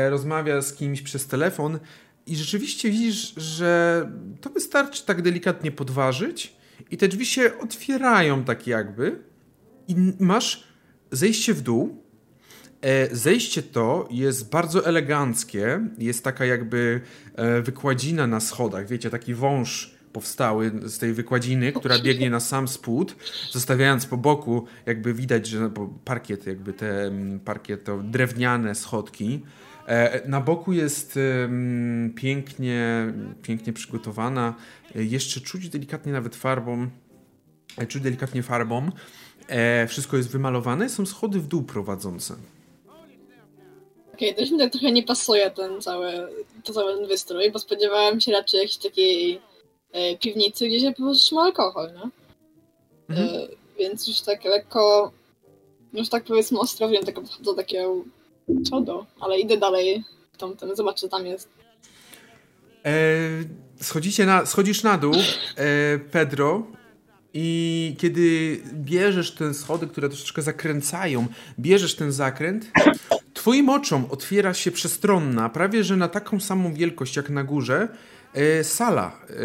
rozmawia 0.09 0.61
z 0.61 0.74
kimś 0.74 1.01
przez 1.01 1.27
telefon 1.27 1.80
i 2.26 2.35
rzeczywiście 2.35 2.90
widzisz, 2.90 3.34
że 3.38 4.11
to 4.42 4.50
wystarczy 4.50 5.06
tak 5.06 5.22
delikatnie 5.22 5.72
podważyć 5.72 6.56
i 6.92 6.98
te 6.98 7.08
drzwi 7.08 7.26
się 7.26 7.51
otwierają 7.59 8.43
tak 8.43 8.67
jakby 8.67 9.19
i 9.88 9.95
masz 10.19 10.64
zejście 11.11 11.53
w 11.53 11.61
dół, 11.61 12.03
Zejście 13.11 13.64
to 13.64 14.07
jest 14.11 14.49
bardzo 14.49 14.85
eleganckie. 14.85 15.80
Jest 15.97 16.23
taka 16.23 16.45
jakby 16.45 17.01
e, 17.35 17.61
wykładzina 17.61 18.27
na 18.27 18.39
schodach. 18.39 18.88
Wiecie, 18.88 19.09
taki 19.09 19.33
wąż 19.33 19.97
powstały 20.14 20.72
z 20.85 20.97
tej 20.97 21.14
wykładziny, 21.14 21.72
która 21.72 21.99
biegnie 21.99 22.30
na 22.30 22.39
sam 22.39 22.67
spód, 22.67 23.15
zostawiając 23.51 24.06
po 24.06 24.17
boku, 24.17 24.65
jakby 24.85 25.14
widać, 25.14 25.47
że 25.47 25.72
parkiet, 26.06 26.47
jakby 26.47 26.73
te 26.73 27.03
mm, 27.06 27.39
parkiet 27.39 27.83
to 27.83 27.97
drewniane 28.03 28.75
schodki. 28.75 29.43
E, 29.88 30.30
Na 30.30 30.41
boku 30.41 30.73
jest 30.73 31.19
pięknie, 32.15 33.14
pięknie 33.41 33.73
przygotowana. 33.73 34.53
E, 34.95 35.03
Jeszcze 35.03 35.41
czuć 35.41 35.69
delikatnie 35.69 36.11
nawet 36.11 36.35
farbą, 36.35 36.88
e, 37.77 37.85
czuć 37.88 38.03
delikatnie 38.03 38.43
farbą. 38.43 38.91
E, 39.47 39.88
Wszystko 39.88 40.17
jest 40.17 40.30
wymalowane, 40.30 40.89
są 40.89 41.06
schody 41.06 41.39
w 41.39 41.47
dół 41.47 41.64
prowadzące. 41.64 42.35
Okej, 44.17 44.35
też 44.35 44.51
mi 44.51 44.57
tak 44.59 44.71
trochę 44.71 44.91
nie 44.91 45.03
pasuje 45.03 45.51
ten 45.51 45.81
cały, 45.81 46.11
to 46.63 46.73
cały 46.73 46.97
ten 46.97 47.07
wystrój, 47.07 47.51
bo 47.51 47.59
spodziewałem 47.59 48.21
się 48.21 48.31
raczej 48.31 48.59
jakiejś 48.59 48.77
takiej 48.77 49.41
e, 49.91 50.17
piwnicy, 50.17 50.67
gdzie 50.67 50.79
się 50.79 50.91
po 50.91 50.97
prostu 50.97 51.25
trzyma 51.25 51.41
alkohol, 51.41 51.89
nie? 51.93 52.09
Mhm. 53.09 53.29
E, 53.29 53.47
więc 53.79 54.07
już 54.07 54.21
tak 54.21 54.45
lekko, 54.45 55.11
już 55.93 56.09
tak 56.09 56.23
powiedzmy 56.23 56.59
ostrożnie 56.59 57.03
tego 57.03 57.21
podchodzę 57.21 57.43
do 57.43 57.53
takiego 57.53 58.03
czodo, 58.69 59.05
ale 59.19 59.39
idę 59.39 59.57
dalej 59.57 60.03
w 60.31 60.37
tamten, 60.37 60.75
zobaczę 60.75 60.99
co 60.99 61.07
tam 61.07 61.25
jest. 61.25 61.49
E, 62.85 62.93
schodzicie 63.81 64.25
na, 64.25 64.45
schodzisz 64.45 64.83
na 64.83 64.97
dół, 64.97 65.13
e, 65.13 65.99
Pedro, 65.99 66.63
i 67.33 67.95
kiedy 67.99 68.57
bierzesz 68.73 69.31
te 69.31 69.53
schody, 69.53 69.87
które 69.87 70.09
troszeczkę 70.09 70.41
zakręcają, 70.41 71.27
bierzesz 71.59 71.95
ten 71.95 72.11
zakręt, 72.11 72.71
twoim 73.38 73.69
oczom 73.69 74.06
otwiera 74.09 74.53
się 74.53 74.72
przestronna, 74.72 75.49
prawie 75.49 75.83
że 75.83 75.98
na 75.98 76.07
taką 76.07 76.40
samą 76.40 76.74
wielkość 76.74 77.16
jak 77.16 77.30
na 77.30 77.43
górze, 77.43 77.88
e, 78.33 78.64
sala, 78.64 79.07
e, 79.07 79.35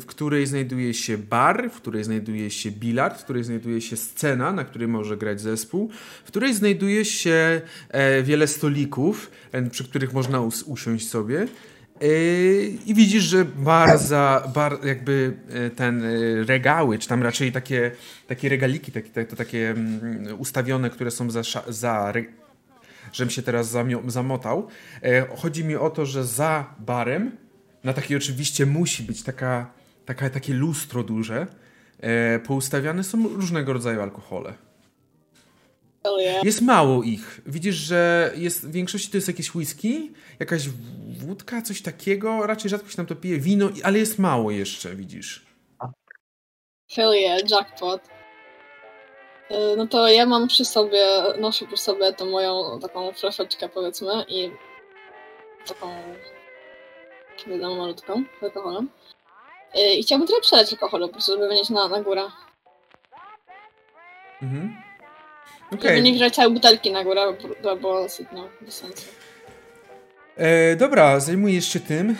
w 0.00 0.04
której 0.06 0.46
znajduje 0.46 0.94
się 0.94 1.18
bar, 1.18 1.70
w 1.70 1.76
której 1.76 2.04
znajduje 2.04 2.50
się 2.50 2.70
bilard, 2.70 3.20
w 3.20 3.24
której 3.24 3.44
znajduje 3.44 3.80
się 3.80 3.96
scena, 3.96 4.52
na 4.52 4.64
której 4.64 4.88
może 4.88 5.16
grać 5.16 5.40
zespół, 5.40 5.90
w 6.24 6.28
której 6.28 6.54
znajduje 6.54 7.04
się 7.04 7.60
e, 7.90 8.22
wiele 8.22 8.46
stolików, 8.46 9.30
przy 9.70 9.84
których 9.84 10.12
można 10.12 10.40
us- 10.40 10.62
usiąść 10.62 11.08
sobie. 11.08 11.46
I 12.86 12.94
widzisz, 12.94 13.24
że 13.24 13.44
bar 13.44 13.98
za, 13.98 14.50
bar 14.54 14.78
jakby 14.84 15.32
ten 15.76 16.02
regały, 16.46 16.98
czy 16.98 17.08
tam 17.08 17.22
raczej 17.22 17.52
takie, 17.52 17.90
takie 18.26 18.48
regaliki, 18.48 18.92
takie, 18.92 19.24
to 19.24 19.36
takie 19.36 19.70
mm, 19.70 20.40
ustawione, 20.40 20.90
które 20.90 21.10
są 21.10 21.30
za, 21.30 21.42
za 21.68 22.12
żebym 23.12 23.30
się 23.30 23.42
teraz 23.42 23.76
zamotał. 24.06 24.68
E, 25.02 25.26
Chodzi 25.36 25.64
mi 25.64 25.76
o 25.76 25.90
to, 25.90 26.06
że 26.06 26.24
za 26.24 26.74
barem, 26.78 27.36
na 27.84 27.92
takiej 27.92 28.16
oczywiście 28.16 28.66
musi 28.66 29.02
być 29.02 29.22
taka, 29.22 29.70
taka, 30.04 30.30
takie 30.30 30.54
lustro 30.54 31.02
duże, 31.02 31.46
e, 32.00 32.38
poustawiane 32.38 33.04
są 33.04 33.28
różnego 33.28 33.72
rodzaju 33.72 34.00
alkohole. 34.00 34.54
Yeah. 36.18 36.44
Jest 36.44 36.62
mało 36.62 37.02
ich. 37.02 37.40
Widzisz, 37.46 37.74
że 37.74 38.32
jest 38.36 38.68
w 38.68 38.72
większości 38.72 39.10
to 39.10 39.16
jest 39.16 39.28
jakieś 39.28 39.54
whisky, 39.54 40.12
jakaś 40.38 40.68
wódka, 41.18 41.62
coś 41.62 41.82
takiego. 41.82 42.46
Raczej 42.46 42.70
rzadko 42.70 42.88
się 42.88 42.96
tam 42.96 43.06
to 43.06 43.16
pije. 43.16 43.38
Wino, 43.38 43.70
ale 43.82 43.98
jest 43.98 44.18
mało 44.18 44.50
jeszcze, 44.50 44.96
widzisz. 44.96 45.46
Hell 46.90 47.12
yeah, 47.14 47.50
jackpot. 47.50 48.15
E, 49.50 49.76
No 49.76 49.86
to 49.86 50.08
ja 50.08 50.26
mam 50.26 50.48
przy 50.48 50.64
sobie, 50.64 51.06
noszę 51.38 51.66
przy 51.66 51.76
sobie 51.76 52.12
tą 52.12 52.26
moją 52.26 52.80
taką 52.80 53.12
flaszeczkę 53.12 53.68
powiedzmy 53.68 54.24
i 54.28 54.50
taką 55.68 55.94
wiadomo 57.46 57.76
malutką 57.76 58.22
z 58.40 58.44
alkoholem. 58.44 58.88
E, 59.74 59.94
I 59.94 60.02
chciałbym 60.02 60.26
trochę 60.28 60.42
przeleć 60.42 60.72
alkoholu 60.72 61.06
po 61.06 61.12
prostu, 61.12 61.32
żeby 61.32 61.48
wynieść 61.48 61.70
na, 61.70 61.88
na 61.88 62.00
górę. 62.02 62.22
Mhm. 64.42 64.76
Żeby 65.72 65.82
Okej. 65.82 66.02
nie 66.02 66.12
wziąć 66.12 66.34
całej 66.34 66.52
butelki 66.52 66.92
na 66.92 67.04
górę, 67.04 67.36
bo 67.62 67.76
było 67.76 68.06
no, 68.32 68.48
bez 68.60 68.74
sensu. 68.74 69.06
E, 70.36 70.76
Dobra, 70.76 71.20
zajmujesz 71.20 71.72
się 71.72 71.80
tym. 71.80 72.16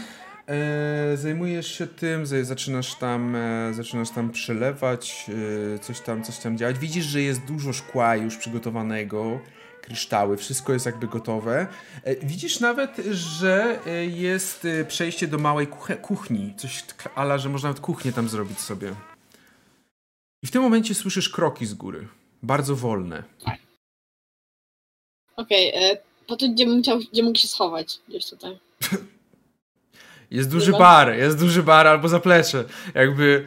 E, 0.49 1.17
zajmujesz 1.17 1.79
się 1.79 1.87
tym, 1.87 2.27
zaczynasz 2.27 2.95
tam, 2.95 3.37
e, 3.37 3.75
zaczynasz 3.75 4.11
tam 4.11 4.31
przelewać, 4.31 5.31
e, 5.75 5.79
coś 5.79 6.01
tam, 6.01 6.25
coś 6.25 6.39
tam 6.39 6.59
działać. 6.59 6.79
Widzisz, 6.79 7.05
że 7.05 7.23
jest 7.23 7.45
dużo 7.45 7.73
szkła 7.73 8.17
już 8.17 8.37
przygotowanego, 8.37 9.41
kryształy, 9.87 10.37
wszystko 10.37 10.73
jest 10.73 10.87
jakby 10.87 11.07
gotowe. 11.07 11.67
E, 12.05 12.17
widzisz 12.27 12.61
nawet, 12.61 12.97
że 13.11 13.79
e, 13.87 14.07
jest 14.07 14.65
e, 14.65 14.85
przejście 14.85 15.29
do 15.29 15.39
małej 15.39 15.67
kuchni, 16.03 16.55
coś 16.57 16.85
ala, 17.15 17.39
że 17.39 17.49
można 17.49 17.69
nawet 17.69 17.83
kuchnię 17.83 18.13
tam 18.13 18.29
zrobić 18.29 18.61
sobie. 18.61 18.95
I 20.43 20.47
w 20.47 20.51
tym 20.51 20.63
momencie 20.63 20.95
słyszysz 20.95 21.29
kroki 21.29 21.67
z 21.67 21.75
góry. 21.75 22.09
Bardzo 22.43 22.77
wolne. 22.77 23.25
Okej, 25.37 25.75
okay, 25.75 25.99
po 26.27 26.37
to 26.37 26.49
gdzie, 26.49 26.81
chciał, 26.81 26.99
gdzie 27.13 27.23
mógł 27.23 27.39
się 27.39 27.49
schować? 27.49 27.99
Gdzieś 28.09 28.31
tutaj. 28.31 28.59
Jest 30.31 30.51
duży 30.51 30.73
bar, 30.73 31.15
jest 31.15 31.39
duży 31.39 31.63
bar 31.63 31.87
albo 31.87 32.09
zaplecze. 32.09 32.65
Jakby 32.95 33.45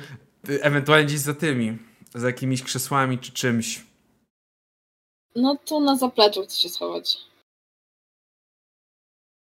y, 0.49 0.63
ewentualnie 0.63 1.05
gdzieś 1.05 1.19
za 1.19 1.33
tymi, 1.33 1.77
za 2.15 2.27
jakimiś 2.27 2.63
krzesłami 2.63 3.19
czy 3.19 3.31
czymś. 3.31 3.81
No 5.35 5.57
to 5.65 5.79
na 5.79 5.97
zapleczu 5.97 6.43
chcę 6.43 6.61
się 6.61 6.69
schować. 6.69 7.17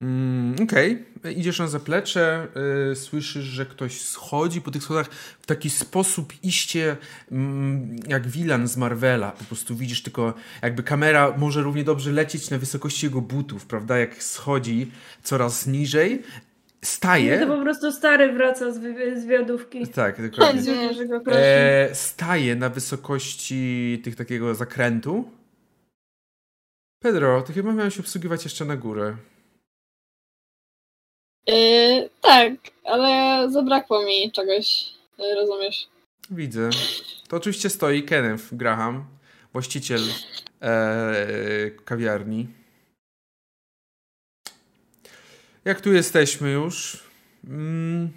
Mm, 0.03 0.57
Okej, 0.63 1.05
idziesz 1.37 1.59
na 1.59 1.69
zaplecze, 1.69 2.49
y, 2.93 2.97
słyszysz, 2.97 3.45
że 3.45 3.67
ktoś 3.67 4.01
schodzi 4.01 4.61
po 4.61 4.71
tych 4.71 4.83
schodach 4.83 5.11
w 5.41 5.47
taki 5.47 5.71
sposób 5.71 6.33
iście 6.43 6.97
mm, 7.33 7.97
jak 8.09 8.29
Wilan 8.29 8.69
z 8.69 8.77
Marvela. 8.77 9.31
Po 9.31 9.45
prostu 9.45 9.77
widzisz 9.77 10.03
tylko, 10.03 10.35
jakby 10.63 10.83
kamera 10.83 11.35
może 11.39 11.63
równie 11.63 11.85
dobrze 11.85 12.13
lecieć 12.13 12.51
na 12.51 12.59
wysokości 12.59 13.07
jego 13.07 13.21
butów, 13.21 13.67
prawda? 13.67 13.99
Jak 13.99 14.23
schodzi 14.23 14.91
coraz 15.23 15.67
niżej, 15.67 16.23
staje. 16.85 17.39
To 17.41 17.47
po 17.57 17.63
prostu 17.63 17.93
stary 17.93 18.33
wraca 18.33 18.73
z, 18.73 18.79
wy- 18.79 19.21
z 19.21 19.27
wiadówki. 19.27 19.89
Tak, 19.89 20.31
dokładnie. 20.31 20.91
E, 21.27 21.95
staje 21.95 22.57
na 22.57 22.69
wysokości 22.69 24.01
tych 24.05 24.17
takiego 24.17 24.55
zakrętu. 24.55 25.31
Pedro, 27.03 27.43
ty 27.43 27.53
chyba 27.53 27.73
miałeś 27.73 28.01
obsługiwać 28.01 28.45
jeszcze 28.45 28.65
na 28.65 28.77
górę. 28.77 29.17
Yy, 31.47 32.11
tak, 32.21 32.53
ale 32.85 33.47
zabrakło 33.51 34.05
mi 34.05 34.33
czegoś. 34.33 34.95
Yy, 35.19 35.35
rozumiesz? 35.35 35.89
Widzę. 36.31 36.71
To 37.29 37.37
oczywiście 37.37 37.71
stoi 37.71 38.03
Kenneth 38.03 38.45
Graham, 38.53 39.05
właściciel 39.53 40.01
e, 40.63 41.71
kawiarni. 41.85 42.49
Jak 45.65 45.81
tu 45.81 45.93
jesteśmy 45.93 46.51
już? 46.51 47.05
Mm, 47.45 48.13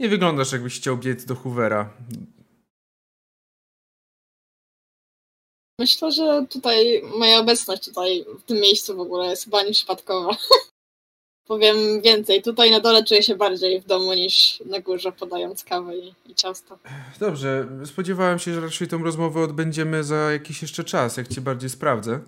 nie 0.00 0.08
wyglądasz 0.08 0.52
jakbyś 0.52 0.76
chciał 0.76 0.96
biec 0.96 1.24
do 1.24 1.34
Hoovera. 1.34 1.90
Myślę, 5.80 6.12
że 6.12 6.46
tutaj 6.50 7.02
moja 7.18 7.38
obecność 7.38 7.84
tutaj 7.84 8.24
w 8.38 8.42
tym 8.42 8.60
miejscu 8.60 8.96
w 8.96 9.00
ogóle 9.00 9.26
jest 9.26 9.44
chyba 9.44 9.62
nieprzypadkowa. 9.62 10.36
Powiem 11.48 11.76
więcej, 12.00 12.42
tutaj 12.42 12.70
na 12.70 12.80
dole 12.80 13.04
czuję 13.04 13.22
się 13.22 13.36
bardziej 13.36 13.80
w 13.80 13.86
domu 13.86 14.14
niż 14.14 14.62
na 14.66 14.80
górze 14.80 15.12
podając 15.12 15.64
kawę 15.64 15.96
i, 15.96 16.14
i 16.26 16.34
ciasto. 16.34 16.78
Dobrze, 17.20 17.68
spodziewałem 17.84 18.38
się, 18.38 18.54
że 18.54 18.60
raczej 18.60 18.88
tą 18.88 19.02
rozmowę 19.02 19.40
odbędziemy 19.40 20.04
za 20.04 20.32
jakiś 20.32 20.62
jeszcze 20.62 20.84
czas, 20.84 21.16
jak 21.16 21.28
cię 21.28 21.40
bardziej 21.40 21.70
sprawdzę. 21.70 22.20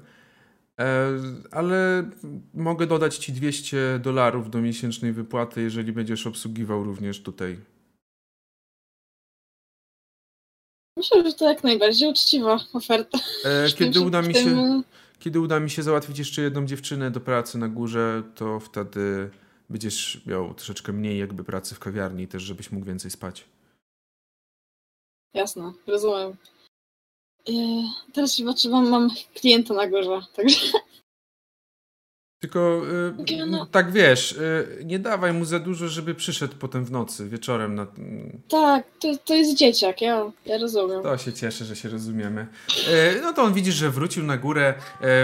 E, 0.81 1.19
ale 1.51 2.11
mogę 2.55 2.87
dodać 2.87 3.17
ci 3.17 3.33
200 3.33 4.01
dolarów 4.03 4.51
do 4.51 4.61
miesięcznej 4.61 5.13
wypłaty, 5.13 5.63
jeżeli 5.63 5.93
będziesz 5.93 6.27
obsługiwał 6.27 6.85
również 6.85 7.23
tutaj. 7.23 7.59
Myślę, 10.97 11.25
że 11.25 11.33
to 11.33 11.45
jak 11.49 11.65
najbardziej 11.65 12.11
uczciwa 12.11 12.61
oferta. 12.73 13.19
E, 13.45 13.73
kiedy 13.79 14.01
uda 14.01 14.23
mi 14.23 14.35
się... 14.35 14.83
Kiedy 15.19 15.41
uda 15.41 15.61
mi 15.61 15.71
się 15.71 15.83
załatwić 15.83 16.19
jeszcze 16.19 16.43
jedną 16.43 16.67
dziewczynę 16.67 17.11
do 17.11 17.21
pracy 17.21 17.59
na 17.59 17.69
górze, 17.69 18.23
to 18.35 18.61
wtedy 18.61 19.31
będziesz 19.71 20.27
miał 20.27 20.55
troszeczkę 20.55 20.93
mniej 20.93 21.19
jakby 21.19 21.45
pracy 21.45 21.75
w 21.75 21.79
kawiarni 21.79 22.29
też, 22.29 22.43
żebyś 22.43 22.73
mógł 22.73 22.87
więcej 22.87 23.11
spać. 23.11 23.45
Jasne, 25.35 25.73
rozumiem. 25.87 26.37
Yy, 27.49 27.83
teraz 28.13 28.37
chyba 28.37 28.53
trzeba, 28.53 28.81
mam 28.81 29.11
klienta 29.35 29.75
na 29.75 29.87
górze, 29.87 30.21
także 30.37 30.73
Tylko 32.41 32.83
y, 33.19 33.23
Okej, 33.23 33.41
no. 33.51 33.67
tak 33.67 33.93
wiesz, 33.93 34.33
y, 34.33 34.83
nie 34.85 34.99
dawaj 34.99 35.33
mu 35.33 35.45
za 35.45 35.59
dużo, 35.59 35.89
żeby 35.89 36.15
przyszedł 36.15 36.55
potem 36.59 36.85
w 36.85 36.91
nocy, 36.91 37.29
wieczorem. 37.29 37.75
Na, 37.75 37.87
tak, 38.49 38.85
to, 39.01 39.09
to 39.25 39.35
jest 39.35 39.55
dzieciak, 39.55 40.03
ja, 40.03 40.25
ja 40.47 40.59
rozumiem. 40.59 41.03
to 41.03 41.19
się 41.19 41.33
cieszę, 41.33 41.65
że 41.65 41.77
się 41.77 41.89
rozumiemy. 41.89 42.47
Y, 43.17 43.21
no 43.23 43.33
to 43.33 43.43
on 43.43 43.55
widzisz, 43.55 43.75
że 43.75 43.91
wrócił 43.91 44.25
na 44.25 44.37
górę, 44.37 44.75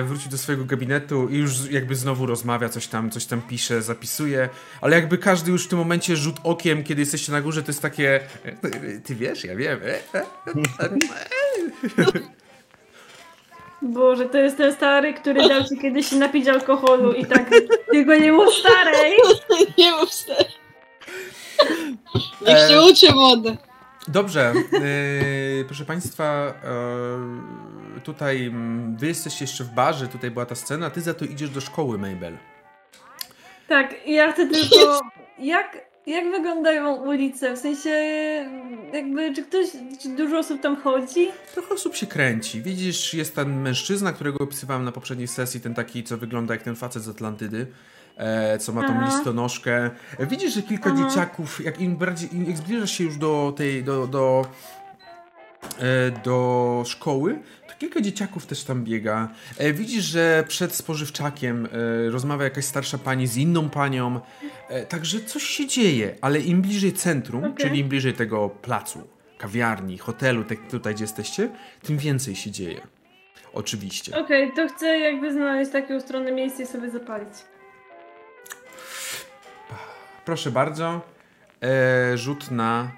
wrócił 0.05 0.31
do 0.31 0.39
swojego 0.39 0.65
gabinetu 0.65 1.29
i 1.29 1.37
już 1.37 1.71
jakby 1.71 1.95
znowu 1.95 2.27
rozmawia, 2.27 2.69
coś 2.69 2.87
tam, 2.87 3.11
coś 3.11 3.27
tam 3.27 3.43
pisze, 3.43 3.83
zapisuje, 3.83 4.49
ale 4.81 4.97
jakby 4.97 5.19
każdy 5.19 5.51
już 5.51 5.65
w 5.65 5.69
tym 5.69 5.79
momencie 5.79 6.17
rzut 6.17 6.37
okiem, 6.43 6.85
kiedy 6.85 7.03
jesteście 7.03 7.33
na 7.33 7.41
górze, 7.41 7.63
to 7.63 7.71
jest 7.71 7.83
takie, 7.83 8.21
y, 8.65 9.01
ty 9.05 9.15
wiesz, 9.15 9.45
ja 9.45 9.57
wiem. 9.57 9.79
e, 13.83 13.87
e, 13.87 13.89
e, 13.89 13.93
e. 13.93 13.93
Boże, 13.93 14.25
to 14.27 14.39
jest 14.39 14.57
ten 14.57 14.73
stary, 14.73 15.15
który 15.15 15.49
dał 15.49 15.65
ci 15.65 15.79
kiedyś 15.79 16.07
się 16.07 16.17
napić 16.17 16.49
alkoholu 16.49 17.13
i 17.13 17.27
tak, 17.27 17.51
tylko 17.91 18.15
nie 18.15 18.33
mów 18.33 18.55
starej. 18.55 19.13
Nie 19.79 19.91
mów 19.93 20.13
stary. 20.13 20.45
Niech 22.47 22.69
się 22.69 22.83
uczy 22.83 23.13
młody. 23.15 23.57
Dobrze, 24.09 24.53
yy, 24.73 25.65
proszę 25.67 25.85
Państwa, 25.85 26.55
yy, 27.95 28.01
tutaj 28.01 28.47
mm, 28.47 28.97
Wy 28.97 29.07
jesteście 29.07 29.45
jeszcze 29.45 29.65
w 29.65 29.71
barze, 29.71 30.09
tutaj 30.09 30.31
była 30.31 30.47
ta 30.47 30.55
scena, 30.55 30.91
Ty 30.91 31.01
za 31.01 31.15
to 31.15 31.25
idziesz 31.25 31.51
do 31.51 31.61
szkoły, 31.61 31.99
Mabel. 31.99 32.37
Tak, 33.69 33.95
ja 34.07 34.33
chcę 34.33 34.47
tylko. 34.49 35.01
Jak, 35.39 35.77
jak 36.07 36.31
wyglądają 36.31 36.95
ulice? 36.95 37.57
W 37.57 37.59
sensie, 37.59 37.91
jakby, 38.93 39.35
czy 39.35 39.43
ktoś, 39.43 39.67
czy 40.03 40.09
dużo 40.09 40.39
osób 40.39 40.61
tam 40.61 40.77
chodzi? 40.77 41.29
Trochę 41.55 41.75
osób 41.75 41.97
się 41.97 42.07
kręci. 42.07 42.63
Widzisz, 42.63 43.15
jest 43.15 43.35
ten 43.35 43.61
mężczyzna, 43.61 44.13
którego 44.13 44.45
opisywałem 44.45 44.85
na 44.85 44.93
poprzedniej 44.93 45.29
sesji, 45.29 45.61
ten 45.61 45.75
taki, 45.75 46.05
co 46.05 46.19
wygląda 46.19 46.55
jak 46.55 46.63
ten 46.63 46.77
facet 46.77 47.03
z 47.03 47.09
Atlantydy, 47.09 47.67
e, 48.17 48.59
co 48.59 48.73
ma 48.73 48.83
tą 48.83 48.95
Aha. 48.97 49.07
listonoszkę. 49.07 49.91
E, 50.19 50.27
Widzisz, 50.27 50.55
że 50.55 50.63
kilka 50.63 50.91
Aha. 50.95 51.09
dzieciaków, 51.09 51.65
jak 51.65 51.81
im 51.81 51.97
bardziej, 51.97 52.35
im, 52.35 52.45
jak 52.45 52.57
zbliżasz 52.57 52.91
się 52.91 53.05
już 53.05 53.17
do 53.17 53.55
tej, 53.57 53.85
do, 53.85 54.07
do, 54.07 54.47
e, 55.79 56.11
do 56.25 56.83
szkoły, 56.87 57.39
kilka 57.79 58.01
dzieciaków 58.01 58.47
też 58.47 58.65
tam 58.65 58.85
biega. 58.85 59.29
E, 59.59 59.73
widzisz, 59.73 60.05
że 60.05 60.45
przed 60.49 60.75
spożywczakiem 60.75 61.67
e, 61.67 62.11
rozmawia 62.11 62.45
jakaś 62.45 62.65
starsza 62.65 62.99
pani 62.99 63.27
z 63.27 63.37
inną 63.37 63.71
panią, 63.71 64.21
e, 64.69 64.87
także 64.87 65.21
coś 65.21 65.43
się 65.43 65.67
dzieje, 65.67 66.15
ale 66.21 66.41
im 66.41 66.63
bliżej 66.63 66.93
centrum, 66.93 67.45
Okej. 67.45 67.67
czyli 67.67 67.81
im 67.81 67.89
bliżej 67.89 68.13
tego 68.13 68.49
placu, 68.49 69.09
kawiarni, 69.39 69.99
hotelu, 69.99 70.45
tak 70.45 70.59
tutaj 70.71 70.95
gdzie 70.95 71.05
jesteście, 71.05 71.51
tym 71.83 71.99
więcej 71.99 72.37
się 72.37 72.51
dzieje. 72.51 72.81
Oczywiście. 73.53 74.19
Okej, 74.19 74.53
to 74.57 74.69
chcę 74.69 74.99
jakby 74.99 75.33
znaleźć 75.33 75.73
takie 75.73 75.97
ustronne 75.97 76.33
miejsce 76.33 76.63
i 76.63 76.67
sobie 76.67 76.91
zapalić. 76.91 77.29
Proszę 80.25 80.51
bardzo. 80.51 81.01
E, 81.63 82.19
rzut 82.19 82.51
na 82.51 82.91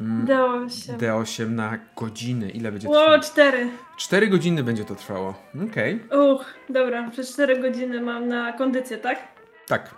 D8. 0.00 0.96
D8 0.98 1.50
na 1.50 1.78
godzinę. 1.96 2.50
Ile 2.50 2.72
będzie 2.72 2.88
Ło, 2.88 2.94
trwało? 2.94 3.18
cztery. 3.18 3.68
4 3.96 4.28
godziny 4.28 4.62
będzie 4.62 4.84
to 4.84 4.94
trwało. 4.94 5.34
Okej. 5.70 6.00
Uch, 6.32 6.44
dobra, 6.68 7.10
przez 7.10 7.32
4 7.32 7.60
godziny 7.60 8.00
mam 8.00 8.28
na 8.28 8.52
kondycję, 8.52 8.98
tak? 8.98 9.18
Tak. 9.68 9.94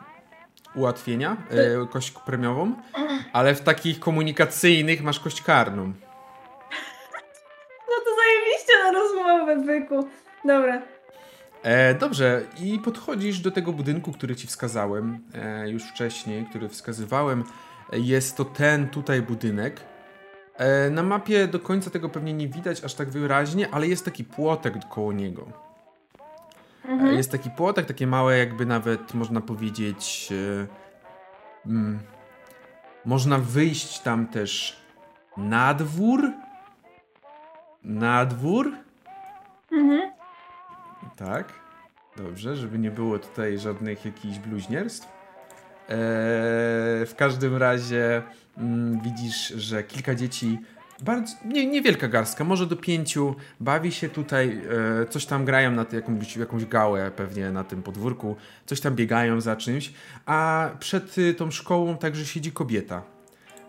Ułatwienia, 0.75 1.37
e, 1.51 1.87
kość 1.87 2.11
premiową, 2.11 2.75
ale 3.33 3.55
w 3.55 3.61
takich 3.61 4.01
komunikacyjnych 4.01 5.03
masz 5.03 5.21
kość 5.21 5.43
karną. 5.43 5.87
No 7.89 7.95
to 8.05 8.11
zajebiście 8.17 8.73
na 8.85 8.93
rozmowę, 8.93 9.67
byku. 9.67 10.09
Dobra. 10.45 10.83
E, 11.63 11.95
dobrze, 11.95 12.43
i 12.61 12.79
podchodzisz 12.79 13.39
do 13.41 13.51
tego 13.51 13.73
budynku, 13.73 14.13
który 14.13 14.37
ci 14.37 14.47
wskazałem 14.47 15.19
e, 15.35 15.71
już 15.71 15.83
wcześniej, 15.83 16.47
który 16.51 16.69
wskazywałem. 16.69 17.45
E, 17.93 17.99
Jest 17.99 18.37
to 18.37 18.45
ten 18.45 18.89
tutaj 18.89 19.23
budynek. 19.23 19.81
E, 20.57 20.91
na 20.91 21.03
mapie 21.03 21.47
do 21.49 21.59
końca 21.61 21.91
tego 21.91 22.09
pewnie 22.09 22.33
nie 22.33 22.49
widać 22.49 22.85
aż 22.85 22.95
tak 22.95 23.11
wyraźnie, 23.11 23.69
ale 23.73 23.87
jest 23.89 24.05
taki 24.05 24.25
płotek 24.25 24.75
koło 24.89 25.13
niego. 25.13 25.47
E, 26.85 26.89
Mhm. 26.89 27.15
Jest 27.17 27.33
taki 27.33 27.51
płotek, 27.51 27.87
takie 27.87 28.07
małe, 28.07 28.39
jakby 28.39 28.67
nawet 28.67 29.15
można 29.15 29.41
powiedzieć. 29.41 30.29
E, 30.33 30.67
mm, 31.67 31.99
można 33.05 33.39
wyjść 33.39 34.01
tam 34.01 34.27
też 34.27 34.81
na 35.37 35.75
dwór. 35.75 36.31
Na 37.85 38.27
dwór. 38.27 38.73
Mhm. 39.73 40.13
Tak. 41.17 41.53
Dobrze, 42.17 42.57
żeby 42.57 42.79
nie 42.79 42.91
było 42.91 43.19
tutaj 43.19 43.59
żadnych 43.59 44.05
jakichś 44.05 44.39
bluźnierstw. 44.39 45.09
Eee, 45.89 47.07
w 47.07 47.15
każdym 47.17 47.57
razie 47.57 48.23
widzisz, 49.03 49.49
że 49.49 49.83
kilka 49.83 50.15
dzieci, 50.15 50.59
bardzo, 51.03 51.37
nie, 51.45 51.67
niewielka 51.67 52.09
garstka, 52.09 52.45
może 52.45 52.67
do 52.67 52.77
pięciu, 52.77 53.35
bawi 53.61 53.93
się 53.93 54.09
tutaj, 54.09 54.63
e, 55.03 55.07
coś 55.07 55.27
tam 55.27 55.45
grają 55.45 55.71
na 55.71 55.85
ty, 55.85 55.97
jakąś, 55.97 56.37
jakąś 56.37 56.67
gałę 56.67 57.11
pewnie 57.11 57.51
na 57.51 57.65
tym 57.65 57.83
podwórku, 57.83 58.37
coś 58.67 58.81
tam 58.81 58.95
biegają 58.95 59.41
za 59.41 59.57
czymś, 59.57 59.93
a 60.27 60.71
przed 60.81 61.19
y, 61.19 61.35
tą 61.35 61.51
szkołą 61.51 61.97
także 61.97 62.27
siedzi 62.27 62.53
kobieta. 62.53 63.03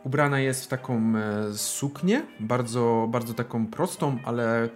Ubrana 0.04 0.40
jest 0.40 0.66
w 0.66 0.68
taką 0.68 1.14
e, 1.18 1.54
suknię, 1.54 2.22
bardzo, 2.40 3.08
bardzo 3.12 3.34
taką 3.34 3.68
prostą, 3.68 4.18
ale 4.26 4.70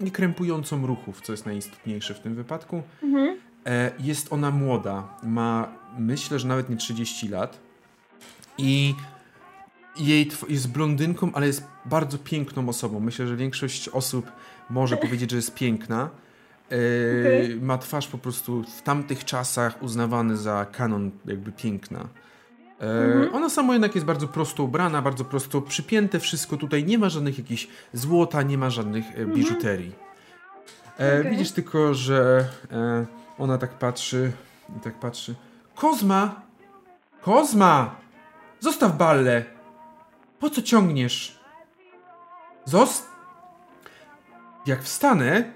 nie 0.00 0.10
krępującą 0.10 0.86
ruchów, 0.86 1.20
co 1.20 1.32
jest 1.32 1.46
najistotniejsze 1.46 2.14
w 2.14 2.20
tym 2.20 2.34
wypadku. 2.34 2.82
Mhm. 3.02 3.36
E, 3.66 3.90
Jest 3.98 4.32
ona 4.32 4.50
młoda, 4.50 5.08
ma 5.22 5.72
myślę, 5.98 6.38
że 6.38 6.48
nawet 6.48 6.70
nie 6.70 6.76
30 6.76 7.28
lat 7.28 7.58
i 8.58 8.94
jej 9.98 10.30
jest 10.48 10.72
blondynką, 10.72 11.30
ale 11.34 11.46
jest 11.46 11.64
bardzo 11.84 12.18
piękną 12.18 12.68
osobą. 12.68 13.00
Myślę, 13.00 13.26
że 13.26 13.36
większość 13.36 13.88
osób 13.88 14.32
może 14.70 14.96
powiedzieć, 15.06 15.30
że 15.30 15.36
jest 15.36 15.54
piękna. 15.54 16.02
E, 16.02 16.76
Okej. 17.20 17.60
Ma 17.60 17.78
twarz 17.78 18.06
po 18.08 18.18
prostu 18.18 18.64
w 18.78 18.82
tamtych 18.82 19.24
czasach 19.24 19.82
uznawany 19.82 20.36
za 20.36 20.66
kanon 20.72 21.10
jakby 21.26 21.52
piękna. 21.52 22.00
E, 22.00 22.06
Mhm. 23.06 23.34
Ona 23.34 23.48
sama 23.50 23.72
jednak 23.72 23.94
jest 23.94 24.06
bardzo 24.06 24.28
prosto 24.28 24.62
ubrana, 24.62 25.02
bardzo 25.02 25.24
prosto 25.24 25.62
przypięte 25.62 26.20
wszystko 26.20 26.56
tutaj. 26.56 26.84
Nie 26.84 26.98
ma 26.98 27.08
żadnych 27.08 27.38
jakichś 27.38 27.68
złota, 27.92 28.42
nie 28.42 28.58
ma 28.58 28.70
żadnych 28.70 29.04
e, 29.18 29.26
biżuterii. 29.26 29.92
E, 31.00 31.20
Okej. 31.20 31.30
Widzisz 31.30 31.52
tylko, 31.52 31.94
że 31.94 32.48
e, 32.72 33.06
ona 33.38 33.58
tak 33.58 33.70
patrzy 33.78 34.32
i 34.76 34.80
tak 34.80 34.94
patrzy. 35.00 35.34
Kozma! 35.74 36.42
Kozma! 37.22 37.94
Zostaw 38.60 38.96
ballę! 38.96 39.55
Po 40.40 40.50
co 40.50 40.62
ciągniesz? 40.62 41.38
Zost... 42.64 43.06
Jak 44.66 44.82
wstanę, 44.82 45.52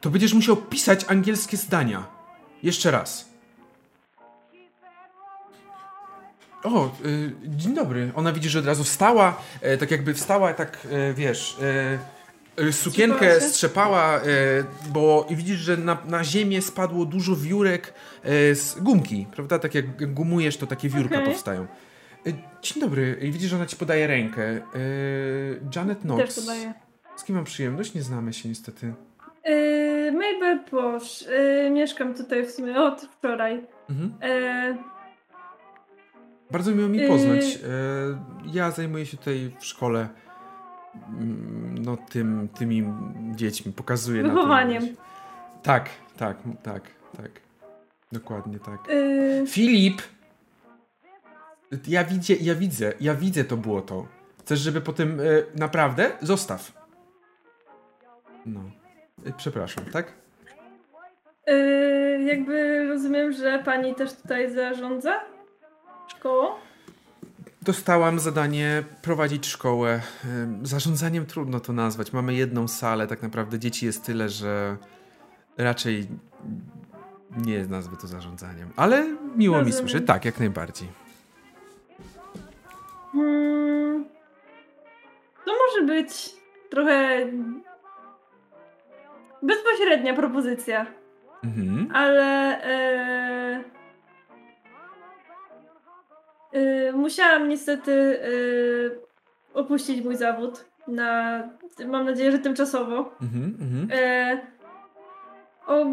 to 0.00 0.10
będziesz 0.10 0.34
musiał 0.34 0.56
pisać 0.56 1.04
angielskie 1.08 1.56
zdania. 1.56 2.06
Jeszcze 2.62 2.90
raz. 2.90 3.28
O, 6.64 6.90
y, 7.04 7.32
dzień 7.44 7.74
dobry. 7.74 8.12
Ona 8.14 8.32
widzi, 8.32 8.48
że 8.48 8.58
od 8.58 8.66
razu 8.66 8.84
wstała, 8.84 9.42
e, 9.60 9.76
tak 9.78 9.90
jakby 9.90 10.14
wstała, 10.14 10.54
tak 10.54 10.78
e, 10.90 11.14
wiesz, 11.14 11.56
sukienkę 12.72 13.16
Strzepała 13.34 13.40
się? 13.40 13.48
strzepała, 13.48 14.20
bo 14.88 15.26
i 15.30 15.36
widzisz, 15.36 15.58
że 15.58 15.76
na, 15.76 15.98
na 16.04 16.24
ziemię 16.24 16.62
spadło 16.62 17.04
dużo 17.04 17.36
wiórek 17.36 17.94
z 18.54 18.74
gumki, 18.80 19.26
prawda? 19.32 19.58
Tak 19.58 19.74
jak 19.74 20.14
gumujesz, 20.14 20.56
to 20.56 20.66
takie 20.66 20.88
wiórka 20.88 21.14
Okej. 21.14 21.32
powstają. 21.32 21.66
E, 22.26 22.32
dzień 22.62 22.80
dobry. 22.80 23.18
I 23.22 23.30
widzisz, 23.32 23.50
że 23.50 23.56
ona 23.56 23.66
ci 23.66 23.76
podaje 23.76 24.06
rękę. 24.06 24.42
E, 24.44 24.60
Janet 25.76 25.98
Też 25.98 26.06
Knox. 26.06 26.40
podaję. 26.40 26.74
Z 27.16 27.24
kim 27.24 27.36
mam 27.36 27.44
przyjemność? 27.44 27.94
Nie 27.94 28.02
znamy 28.02 28.32
się 28.32 28.48
niestety. 28.48 28.94
Yy, 29.44 30.12
Mabel 30.12 30.60
Posz. 30.70 31.22
Yy, 31.22 31.70
mieszkam 31.70 32.14
tutaj 32.14 32.46
w 32.46 32.50
sumie 32.50 32.80
od 32.80 33.00
wczoraj. 33.02 33.66
Mhm. 33.90 34.14
Yy, 34.22 34.76
Bardzo 36.50 36.74
miło 36.74 36.88
mi 36.88 37.08
poznać. 37.08 37.58
Ja 38.52 38.70
zajmuję 38.70 39.06
się 39.06 39.16
tutaj 39.16 39.50
w 39.60 39.64
szkole 39.64 40.08
mm, 41.08 41.74
no 41.84 41.96
tym, 41.96 42.48
tymi 42.58 42.84
dziećmi, 43.34 43.72
pokazuję 43.72 44.22
na 44.22 44.28
tym 44.28 44.36
Wychowaniem. 44.36 44.82
gdzieś. 44.82 44.96
Tak, 45.62 45.88
tak, 46.16 46.36
tak, 46.62 46.82
tak. 47.16 47.30
Dokładnie 48.12 48.58
tak. 48.58 48.88
Filip! 49.48 50.02
Ja 51.88 52.04
widzę, 52.04 52.34
ja 52.34 52.54
widzę, 52.54 52.92
ja 53.00 53.14
widzę 53.14 53.44
to 53.44 53.56
błoto. 53.56 54.06
Chcesz, 54.40 54.60
żeby 54.60 54.80
potem 54.80 55.20
e, 55.20 55.24
naprawdę? 55.54 56.10
Zostaw. 56.20 56.72
No. 58.46 58.60
E, 59.26 59.32
Przepraszam, 59.36 59.84
tak? 59.84 60.12
yy, 61.46 62.22
jakby 62.22 62.86
rozumiem, 62.88 63.32
że 63.32 63.62
pani 63.64 63.94
też 63.94 64.12
tutaj 64.12 64.54
zarządza 64.54 65.20
szkołą? 66.08 66.48
Dostałam 67.62 68.18
zadanie 68.20 68.84
prowadzić 69.02 69.46
szkołę. 69.46 70.00
Zarządzaniem 70.62 71.26
trudno 71.26 71.60
to 71.60 71.72
nazwać. 71.72 72.12
Mamy 72.12 72.34
jedną 72.34 72.68
salę, 72.68 73.06
tak 73.06 73.22
naprawdę 73.22 73.58
dzieci 73.58 73.86
jest 73.86 74.04
tyle, 74.04 74.28
że 74.28 74.76
raczej 75.58 76.08
nie 77.36 77.66
nazwę 77.66 77.96
to 78.00 78.06
zarządzaniem. 78.06 78.70
Ale 78.76 79.04
miło 79.36 79.58
mi 79.58 79.64
Rozumiem. 79.64 79.72
słyszeć. 79.72 80.06
Tak, 80.06 80.24
jak 80.24 80.38
najbardziej. 80.38 80.88
Hmm, 83.12 84.04
to 85.44 85.52
może 85.66 85.86
być 85.86 86.30
trochę 86.70 87.26
bezpośrednia 89.42 90.14
propozycja, 90.14 90.86
Mhm. 91.44 91.88
ale 91.94 92.58
e, 92.62 93.62
musiałam 96.92 97.48
niestety 97.48 98.20
e, 98.22 99.58
opuścić 99.58 100.04
mój 100.04 100.16
zawód 100.16 100.64
na, 100.88 101.42
mam 101.86 102.06
nadzieję, 102.06 102.32
że 102.32 102.38
tymczasowo. 102.38 103.10
Mhm, 103.22 103.56
mhm. 103.60 103.88
O, 105.66 105.84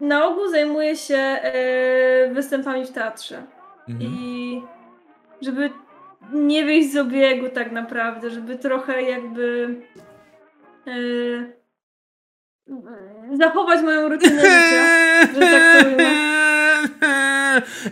na 0.00 0.24
ogół 0.26 0.48
zajmuję 0.48 0.96
się 0.96 1.38
występami 2.32 2.86
w 2.86 2.92
teatrze. 2.92 3.42
mhm. 3.88 4.10
I 4.10 4.62
żeby 5.42 5.70
nie 6.32 6.64
wyjść 6.64 6.92
z 6.92 6.96
obiegu 6.96 7.48
tak 7.48 7.72
naprawdę, 7.72 8.30
żeby 8.30 8.58
trochę 8.58 9.02
jakby 9.02 9.76
e, 10.86 10.92
zachować 13.36 13.82
moją 13.82 14.08
rutynę 14.08 14.40
życia. 14.40 15.32
że 15.34 15.40
tak 15.40 15.84
powiem. 15.84 16.32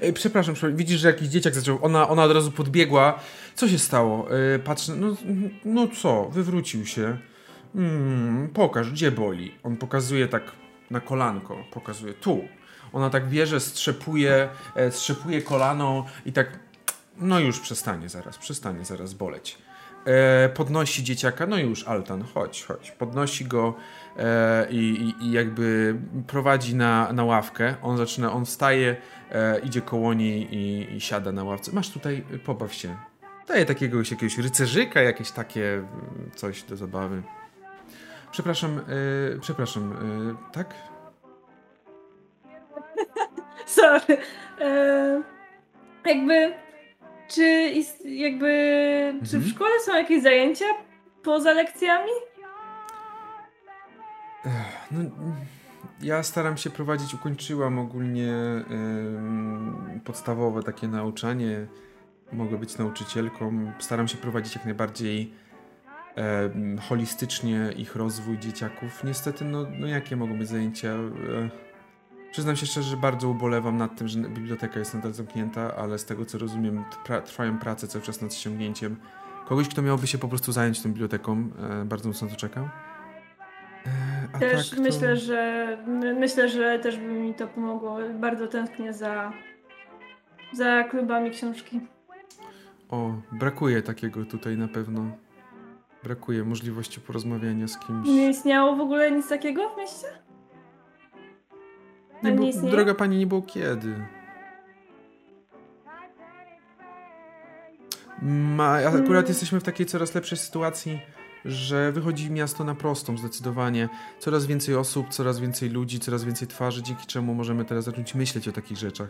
Przepraszam, 0.14 0.54
widzisz, 0.72 1.00
że 1.00 1.08
jakiś 1.08 1.28
dzieciak 1.28 1.54
zaczął. 1.54 1.78
Ona, 1.82 2.08
ona 2.08 2.24
od 2.24 2.32
razu 2.32 2.52
podbiegła. 2.52 3.18
Co 3.54 3.68
się 3.68 3.78
stało? 3.78 4.28
Yy, 4.52 4.58
patrzę, 4.58 4.92
no, 4.96 5.16
no 5.64 5.88
co, 5.88 6.30
wywrócił 6.30 6.86
się. 6.86 7.18
Mm, 7.74 8.48
pokaż, 8.54 8.90
gdzie 8.90 9.10
boli. 9.10 9.54
On 9.62 9.76
pokazuje 9.76 10.28
tak 10.28 10.42
na 10.90 11.00
kolanko, 11.00 11.56
pokazuje 11.72 12.14
tu. 12.14 12.44
Ona 12.92 13.10
tak 13.10 13.28
bierze, 13.28 13.60
strzepuje, 13.60 14.48
e, 14.76 14.90
strzepuje 14.90 15.42
kolano 15.42 16.06
i 16.26 16.32
tak. 16.32 16.69
No 17.20 17.40
już 17.40 17.60
przestanie 17.60 18.08
zaraz, 18.08 18.38
przestanie 18.38 18.84
zaraz 18.84 19.14
boleć. 19.14 19.58
E, 20.06 20.48
podnosi 20.48 21.04
dzieciaka, 21.04 21.46
no 21.46 21.58
już, 21.58 21.88
Altan, 21.88 22.24
chodź, 22.34 22.64
chodź. 22.64 22.90
Podnosi 22.90 23.44
go 23.44 23.74
e, 24.16 24.66
i, 24.70 25.14
i, 25.20 25.32
jakby 25.32 25.96
prowadzi 26.26 26.74
na, 26.74 27.12
na 27.12 27.24
ławkę. 27.24 27.74
On 27.82 27.96
zaczyna, 27.96 28.32
on 28.32 28.44
wstaje, 28.44 28.96
e, 29.32 29.58
idzie 29.58 29.80
koło 29.80 30.14
niej 30.14 30.54
i, 30.54 30.96
i 30.96 31.00
siada 31.00 31.32
na 31.32 31.44
ławce. 31.44 31.72
Masz 31.72 31.90
tutaj, 31.90 32.24
pobaw 32.44 32.74
się. 32.74 32.96
Daje 33.50 33.66
takiego 33.66 33.98
jakiegoś 33.98 34.38
rycerzyka, 34.38 35.02
jakieś 35.02 35.30
takie 35.30 35.84
y, 36.30 36.36
coś 36.36 36.62
do 36.62 36.76
zabawy. 36.76 37.22
Przepraszam, 38.30 38.78
y, 38.78 39.38
przepraszam, 39.40 39.92
y, 39.92 40.52
tak? 40.52 40.74
Sorry. 43.66 44.18
E, 44.60 45.22
jakby 46.04 46.54
czy 47.30 47.70
ist, 47.74 48.04
jakby 48.06 48.46
czy 49.30 49.36
Mhm. 49.36 49.42
w 49.42 49.48
szkole 49.48 49.70
są 49.84 49.94
jakieś 49.96 50.22
zajęcia 50.22 50.64
poza 51.22 51.52
lekcjami? 51.52 52.10
No, 54.90 55.00
ja 56.02 56.22
staram 56.22 56.56
się 56.56 56.70
prowadzić, 56.70 57.14
ukończyłam 57.14 57.78
ogólnie 57.78 58.32
podstawowe 60.04 60.62
takie 60.62 60.88
nauczanie. 60.88 61.66
Mogę 62.32 62.58
być 62.58 62.78
nauczycielką. 62.78 63.72
Staram 63.78 64.08
się 64.08 64.18
prowadzić 64.18 64.54
jak 64.54 64.64
najbardziej 64.64 65.32
holistycznie 66.88 67.72
ich 67.76 67.96
rozwój 67.96 68.38
dzieciaków. 68.38 69.04
Niestety, 69.04 69.44
no, 69.44 69.66
no 69.78 69.86
jakie 69.86 70.16
mogą 70.16 70.38
być 70.38 70.48
zajęcia? 70.48 70.94
Przyznam 72.30 72.56
się 72.56 72.66
szczerze, 72.66 72.90
że 72.90 72.96
bardzo 72.96 73.28
ubolewam 73.28 73.76
nad 73.76 73.96
tym, 73.96 74.08
że 74.08 74.18
biblioteka 74.18 74.78
jest 74.78 74.94
nadal 74.94 75.12
zamknięta, 75.12 75.76
ale 75.76 75.98
z 75.98 76.04
tego 76.04 76.24
co 76.24 76.38
rozumiem, 76.38 76.84
trwają 77.24 77.58
prace 77.58 77.88
cały 77.88 78.04
czas 78.04 78.22
nad 78.22 78.34
ściągnięciem 78.34 78.96
kogoś, 79.48 79.68
kto 79.68 79.82
miałby 79.82 80.06
się 80.06 80.18
po 80.18 80.28
prostu 80.28 80.52
zająć 80.52 80.82
tą 80.82 80.88
biblioteką. 80.88 81.50
E, 81.82 81.84
bardzo 81.84 82.08
mocno 82.08 82.28
to 82.28 82.36
czekam. 82.36 82.64
E, 82.64 82.68
a 84.32 84.38
Też 84.38 84.70
tak 84.70 84.76
to- 84.78 84.82
myślę, 84.82 85.16
że 85.16 85.78
my- 85.86 86.14
myślę, 86.14 86.48
że 86.48 86.78
też 86.78 86.96
by 86.96 87.06
mi 87.06 87.34
to 87.34 87.46
pomogło. 87.46 87.98
Bardzo 88.14 88.46
tęsknię 88.46 88.92
za 88.92 89.32
za 90.52 90.84
klubami 90.84 91.30
książki. 91.30 91.80
O, 92.88 93.12
brakuje 93.32 93.82
takiego 93.82 94.24
tutaj 94.24 94.56
na 94.56 94.68
pewno. 94.68 95.04
Brakuje 96.04 96.44
możliwości 96.44 97.00
porozmawiania 97.00 97.68
z 97.68 97.78
kimś. 97.78 98.08
Nie 98.08 98.30
istniało 98.30 98.76
w 98.76 98.80
ogóle 98.80 99.10
nic 99.10 99.28
takiego 99.28 99.68
w 99.68 99.76
mieście? 99.78 100.06
Nie, 102.22 102.48
istnieje? 102.48 102.70
droga 102.70 102.94
pani, 102.94 103.18
nie 103.18 103.26
było 103.26 103.42
kiedy. 103.42 103.94
Ma, 108.22 108.72
akurat 108.72 109.08
Mm. 109.08 109.26
jesteśmy 109.28 109.60
w 109.60 109.62
takiej 109.62 109.86
coraz 109.86 110.14
lepszej 110.14 110.38
sytuacji, 110.38 111.00
że 111.44 111.92
wychodzi 111.92 112.30
miasto 112.30 112.64
na 112.64 112.74
prostą 112.74 113.18
zdecydowanie. 113.18 113.88
Coraz 114.18 114.46
więcej 114.46 114.74
osób, 114.74 115.08
coraz 115.08 115.40
więcej 115.40 115.70
ludzi, 115.70 116.00
coraz 116.00 116.24
więcej 116.24 116.48
twarzy, 116.48 116.82
dzięki 116.82 117.06
czemu 117.06 117.34
możemy 117.34 117.64
teraz 117.64 117.84
zacząć 117.84 118.14
myśleć 118.14 118.48
o 118.48 118.52
takich 118.52 118.78
rzeczach. 118.78 119.08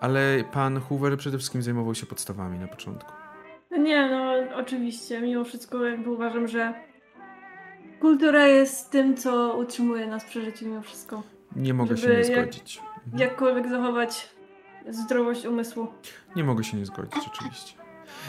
Ale 0.00 0.44
pan 0.52 0.80
Hoover 0.80 1.18
przede 1.18 1.38
wszystkim 1.38 1.62
zajmował 1.62 1.94
się 1.94 2.06
podstawami 2.06 2.58
na 2.58 2.68
początku. 2.68 3.12
Nie, 3.78 4.08
no 4.10 4.34
oczywiście. 4.56 5.20
Mimo 5.20 5.44
wszystko 5.44 5.84
jakby 5.84 6.10
uważam, 6.10 6.48
że 6.48 6.74
kultura 8.00 8.46
jest 8.46 8.90
tym, 8.90 9.16
co 9.16 9.56
utrzymuje 9.56 10.06
nas 10.06 10.24
przy 10.24 10.42
życiu 10.42 10.66
mimo 10.66 10.82
wszystko. 10.82 11.22
Nie 11.56 11.74
mogę 11.74 11.96
się 11.96 12.06
nie 12.08 12.12
jak- 12.14 12.26
zgodzić. 12.26 12.80
Mhm. 13.04 13.18
Jakkolwiek 13.22 13.68
zachować 13.68 14.28
zdrowość 14.90 15.44
umysłu. 15.46 15.86
Nie 16.36 16.44
mogę 16.44 16.64
się 16.64 16.76
nie 16.76 16.86
zgodzić, 16.86 17.22
oczywiście. 17.34 17.74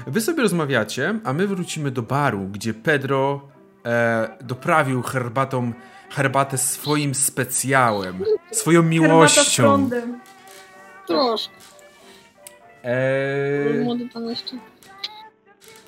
Wy 0.07 0.21
sobie 0.21 0.43
rozmawiacie, 0.43 1.19
a 1.23 1.33
my 1.33 1.47
wrócimy 1.47 1.91
do 1.91 2.01
baru, 2.01 2.39
gdzie 2.39 2.73
Pedro 2.73 3.41
e, 3.85 4.37
doprawił 4.41 5.01
herbatą, 5.01 5.73
herbatę 6.09 6.57
swoim 6.57 7.15
specjałem, 7.15 8.23
swoją 8.51 8.83
miłością. 8.83 9.89
Troszkę. 11.07 11.53
E, 12.83 13.83
Młody 13.83 14.09
pan 14.13 14.29
jeszcze. 14.29 14.55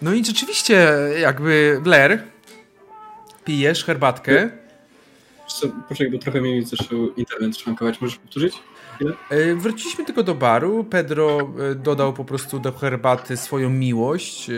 no 0.01 0.13
i 0.13 0.25
rzeczywiście, 0.25 0.87
jakby 1.21 1.79
Blair, 1.83 2.23
pijesz 3.45 3.85
herbatkę. 3.85 4.49
Poczekaj, 5.89 6.11
bo 6.11 6.17
trochę 6.17 6.41
mi 6.41 6.65
zaczął 6.65 7.09
internet 7.15 7.57
szwankować. 7.57 8.01
Możesz 8.01 8.17
powtórzyć? 8.17 8.53
E, 9.29 9.55
Wróciliśmy 9.55 10.05
tylko 10.05 10.23
do 10.23 10.35
baru. 10.35 10.83
Pedro 10.83 11.37
e, 11.71 11.75
dodał 11.75 12.13
po 12.13 12.25
prostu 12.25 12.59
do 12.59 12.71
herbaty 12.71 13.37
swoją 13.37 13.69
miłość. 13.69 14.49
e, 14.49 14.53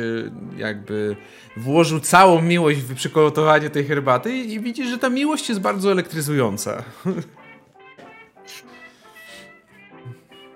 Jakby 0.58 1.16
włożył 1.58 2.00
całą 2.00 2.42
miłość 2.42 2.80
w 2.80 2.96
przygotowanie 2.96 3.70
tej 3.70 3.86
herbaty 3.86 4.38
i 4.38 4.60
widzisz, 4.60 4.88
że 4.88 4.98
ta 4.98 5.10
miłość 5.10 5.50
jest 5.50 5.62
bardzo 5.62 5.92
elektryzująca. 5.92 6.84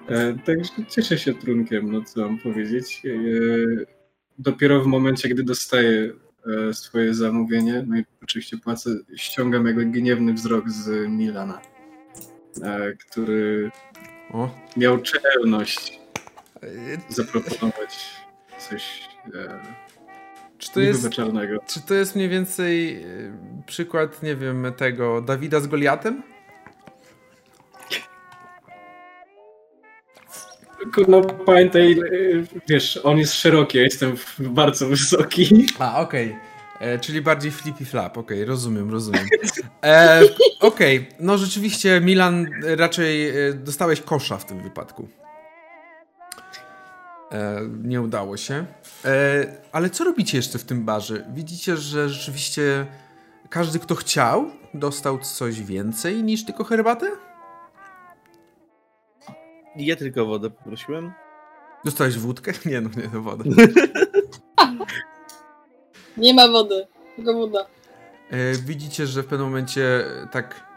E, 0.10 0.34
także 0.46 0.72
cieszę 0.90 1.18
się 1.18 1.34
trunkiem, 1.34 1.92
no 1.92 2.02
co 2.04 2.22
mam 2.22 2.40
powiedzieć. 2.40 3.02
E, 3.06 3.10
dopiero 4.40 4.82
w 4.84 4.86
momencie, 4.88 5.30
gdy 5.30 5.44
dostaję 5.44 6.12
swoje 6.74 7.14
zamówienie, 7.14 7.84
no 7.88 7.98
i 7.98 8.06
oczywiście 8.24 8.58
płacę, 8.58 8.90
ściągam 9.16 9.66
jego 9.66 9.82
gniewny 9.82 10.34
wzrok 10.34 10.70
z 10.70 11.10
Milana, 11.10 11.62
e, 12.64 12.94
który 12.94 13.72
O. 14.34 14.50
miał 14.78 14.98
czelność 15.02 16.00
E, 16.64 16.68
zaproponować 17.10 18.16
coś 18.70 19.10
e, 19.36 19.60
Czy 20.58 20.72
to 20.72 20.80
jest, 20.80 21.10
czy 21.68 21.82
to 21.82 21.94
jest 21.94 22.16
mniej 22.16 22.30
więcej 22.30 23.04
e, 23.04 23.06
przykład, 23.66 24.24
nie 24.24 24.36
wiem, 24.36 24.74
tego 24.78 25.22
Dawida 25.22 25.60
z 25.60 25.68
Goliatem? 25.68 26.24
No 31.08 31.22
pamiętaj, 31.22 31.92
e, 31.92 32.00
wiesz, 32.68 33.00
on 33.04 33.18
jest 33.18 33.34
szeroki, 33.34 33.78
ja 33.78 33.84
jestem 33.84 34.16
bardzo 34.40 34.88
wysoki. 34.88 35.66
A, 35.80 36.02
okej. 36.02 36.36
E, 36.80 37.00
Czyli 37.00 37.22
bardziej 37.22 37.52
flippy 37.52 37.86
flap, 37.86 38.18
okej, 38.18 38.46
rozumiem, 38.46 38.92
rozumiem. 38.92 39.26
E, 39.84 40.22
okej, 40.60 41.10
no 41.20 41.38
rzeczywiście 41.38 42.02
Milan 42.02 42.46
e, 42.66 42.76
raczej 42.76 43.34
dostałeś 43.56 44.02
kosza 44.02 44.38
w 44.38 44.46
tym 44.46 44.64
wypadku. 44.64 45.08
E, 47.32 47.62
nie 47.84 48.02
udało 48.02 48.38
się. 48.38 48.66
E, 49.06 49.46
ale 49.72 49.90
co 49.90 50.04
robicie 50.04 50.38
jeszcze 50.38 50.60
w 50.60 50.64
tym 50.64 50.86
barze? 50.86 51.26
Widzicie, 51.34 51.78
że 51.78 52.10
rzeczywiście 52.10 52.86
każdy, 53.50 53.80
kto 53.80 53.96
chciał, 53.96 54.52
dostał 54.74 55.20
coś 55.20 55.62
więcej 55.62 56.24
niż 56.24 56.46
tylko 56.46 56.64
herbatę? 56.64 57.12
Ja 59.76 59.96
tylko 59.96 60.26
wodę 60.26 60.50
poprosiłem. 60.50 61.14
Dostałeś 61.86 62.18
wódkę? 62.18 62.52
Nie, 62.70 62.82
no 62.82 62.90
nie, 62.98 63.10
no 63.14 63.22
wodę. 63.22 63.44
Nie 66.18 66.34
ma 66.34 66.48
wody, 66.48 66.88
tylko 67.16 67.34
woda. 67.34 67.66
E, 68.30 68.54
widzicie, 68.54 69.08
że 69.08 69.24
w 69.24 69.28
pewnym 69.28 69.48
momencie 69.48 70.06
e, 70.24 70.28
tak 70.32 70.68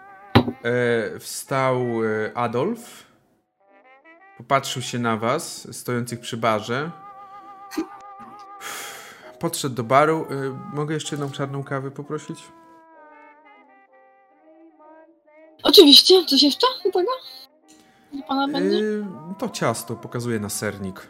e, 0.65 1.19
wstał 1.19 1.77
e, 2.05 2.37
Adolf, 2.37 3.07
popatrzył 4.39 4.83
się 4.83 4.99
na 4.99 5.17
was, 5.17 5.69
stojących 5.77 6.21
przy 6.21 6.37
barze. 6.37 6.91
Podszedł 9.39 9.75
do 9.75 9.85
baru. 9.85 10.27
E, 10.31 10.61
mogę 10.77 10.95
jeszcze 10.95 11.17
jedną 11.17 11.31
czarną 11.31 11.65
kawę 11.65 11.91
poprosić? 11.91 12.39
Oczywiście, 15.63 16.25
coś 16.25 16.43
jeszcze 16.43 16.67
do 16.85 16.91
tego? 16.93 17.11
Pana 18.29 18.49
będzie? 18.49 18.77
E, 18.77 19.35
to 19.39 19.49
ciasto 19.49 19.97
pokazuje 19.97 20.41
na 20.41 20.49
sernik. 20.49 21.09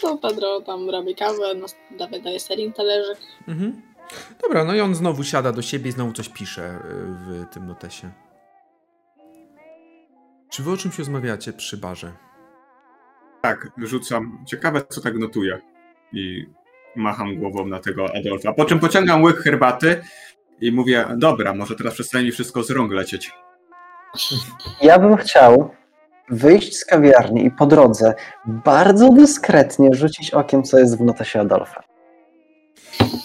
To 0.00 0.18
Pedro 0.18 0.60
tam 0.60 0.90
robi 0.90 1.14
kawę, 1.14 1.54
nas 1.54 1.76
daje, 1.98 2.22
daje 2.22 2.40
serin 2.40 2.72
talerzyk. 2.72 3.18
Mhm. 3.48 3.82
Dobra, 4.42 4.64
no 4.64 4.74
i 4.74 4.80
on 4.80 4.94
znowu 4.94 5.24
siada 5.24 5.52
do 5.52 5.62
siebie 5.62 5.88
i 5.88 5.92
znowu 5.92 6.12
coś 6.12 6.28
pisze 6.28 6.62
e, 6.62 6.80
w 6.84 7.46
tym 7.52 7.66
notesie. 7.66 8.10
Czy 10.50 10.62
wy 10.62 10.70
o 10.70 10.76
czymś 10.76 10.98
rozmawiacie 10.98 11.52
przy 11.52 11.76
barze? 11.76 12.12
Tak, 13.42 13.68
rzucam. 13.78 14.44
Ciekawe, 14.46 14.82
co 14.88 15.00
tak 15.00 15.18
notuje. 15.18 15.60
I 16.12 16.46
macham 16.96 17.36
głową 17.36 17.66
na 17.66 17.80
tego 17.80 18.16
Adolfa. 18.16 18.52
Po 18.52 18.64
czym 18.64 18.80
pociągam 18.80 19.22
łyk 19.22 19.36
herbaty 19.36 20.02
i 20.60 20.72
mówię, 20.72 21.06
dobra, 21.16 21.54
może 21.54 21.76
teraz 21.76 21.94
przestanie 21.94 22.24
mi 22.24 22.32
wszystko 22.32 22.62
z 22.62 22.70
rąk 22.70 22.92
lecieć. 22.92 23.32
Ja 24.82 24.98
bym 24.98 25.16
chciał 25.16 25.70
wyjść 26.30 26.76
z 26.76 26.84
kawiarni 26.84 27.46
i 27.46 27.50
po 27.50 27.66
drodze 27.66 28.14
bardzo 28.46 29.10
dyskretnie 29.12 29.94
rzucić 29.94 30.30
okiem, 30.30 30.62
co 30.62 30.78
jest 30.78 30.98
w 30.98 31.00
notesie 31.00 31.40
Adolfa. 31.40 31.82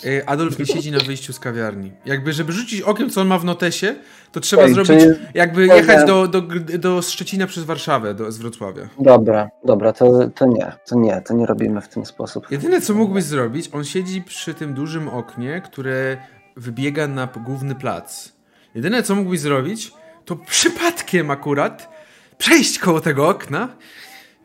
E, 0.06 0.30
Adolf 0.30 0.60
nie 0.60 0.66
siedzi 0.66 0.92
na 0.92 1.00
wyjściu 1.00 1.34
z 1.34 1.40
kawiarni. 1.40 1.92
Jakby, 2.06 2.34
żeby 2.34 2.52
rzucić 2.52 2.82
okiem, 2.82 3.10
co 3.10 3.22
on 3.22 3.28
ma 3.28 3.40
w 3.40 3.46
notesie, 3.46 3.96
to 4.32 4.40
trzeba 4.40 4.64
Ej, 4.64 4.74
zrobić, 4.74 5.00
czy- 5.00 5.20
jakby 5.34 5.66
jechać 5.68 6.08
do, 6.08 6.28
do, 6.28 6.42
do 6.80 7.02
Szczecina 7.02 7.48
przez 7.48 7.64
Warszawę, 7.64 8.14
do, 8.14 8.32
z 8.32 8.38
Wrocławia. 8.38 8.90
Dobra, 9.00 9.50
dobra, 9.66 9.94
to, 9.94 10.30
to 10.36 10.46
nie, 10.46 10.72
to 10.86 10.96
nie, 11.00 11.22
to 11.22 11.34
nie 11.34 11.46
robimy 11.46 11.82
w 11.82 11.88
ten 11.88 12.06
sposób. 12.06 12.52
Jedyne, 12.52 12.82
co 12.82 12.94
mógłbyś 12.94 13.24
zrobić, 13.24 13.70
on 13.74 13.84
siedzi 13.84 14.22
przy 14.22 14.54
tym 14.54 14.74
dużym 14.74 15.10
oknie, 15.10 15.62
które 15.62 16.18
wybiega 16.58 17.08
na 17.08 17.28
główny 17.46 17.76
plac. 17.76 18.32
Jedyne, 18.76 19.04
co 19.04 19.16
mógłbyś 19.16 19.40
zrobić, 19.40 19.92
to 20.26 20.36
przypadkiem 20.36 21.32
akurat 21.32 21.90
przejść 22.38 22.80
koło 22.80 23.02
tego 23.02 23.30
okna, 23.30 23.76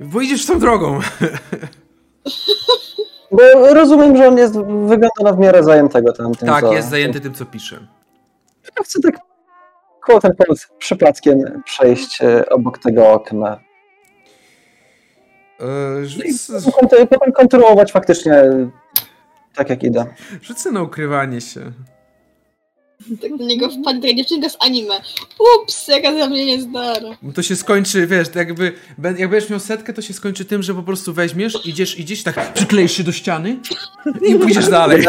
bo 0.01 0.21
idziesz 0.21 0.47
tą 0.47 0.59
drogą. 0.59 1.01
Bo 3.33 3.75
rozumiem, 3.75 4.17
że 4.17 4.29
on 4.29 4.39
jest, 4.39 4.55
wygląda 4.87 5.23
na 5.25 5.33
w 5.33 5.39
miarę 5.39 5.65
zajętego 5.65 6.13
tamtym. 6.13 6.49
tak, 6.49 6.65
co- 6.65 6.73
jest 6.73 6.89
zajęty 6.89 7.21
tym, 7.21 7.35
co 7.35 7.47
pisze. 7.47 7.87
Ja 8.79 8.83
chcę 8.85 9.01
tak 9.01 9.15
koło 10.03 10.21
ten 10.21 10.35
plac 10.37 10.67
przypadkiem 10.79 11.63
przejść 11.65 12.23
e, 12.23 12.49
obok 12.49 12.79
tego 12.79 13.13
okna. 13.13 13.61
E, 15.61 16.07
rzuć, 16.07 16.25
Potem, 16.81 17.07
potem 17.09 17.33
kontynuować 17.33 17.93
faktycznie 17.93 18.43
tak 19.55 19.71
jak 19.71 19.83
idę. 19.83 20.07
sobie 20.57 20.75
na 20.75 20.83
ukrywanie 20.83 21.41
się. 21.41 21.61
Tak 23.23 23.37
do 23.37 23.45
niego 23.45 23.69
wpadnie 23.71 24.03
taka 24.03 24.15
dziewczynka 24.15 24.49
z 24.49 24.57
anime. 24.61 24.95
Ups, 25.63 25.89
jaka 25.89 26.19
za 26.19 26.29
mnie 26.29 26.47
niezdara. 26.47 27.09
Bo 27.23 27.33
To 27.33 27.43
się 27.43 27.57
skończy, 27.57 28.07
wiesz, 28.07 28.29
jakby, 28.35 28.73
jak 29.19 29.31
będziesz 29.31 29.51
miał 29.51 29.61
setkę, 29.61 29.93
to 29.93 30.03
się 30.03 30.15
skończy 30.15 30.45
tym, 30.45 30.63
że 30.63 30.75
po 30.75 30.83
prostu 30.83 31.13
weźmiesz, 31.13 31.67
idziesz, 31.67 31.99
idziesz, 31.99 32.23
tak 32.23 32.53
przykleisz 32.55 32.93
się 32.93 33.03
do 33.05 33.13
ściany 33.13 33.57
i 34.29 34.35
pójdziesz 34.35 34.69
dalej. 34.69 35.05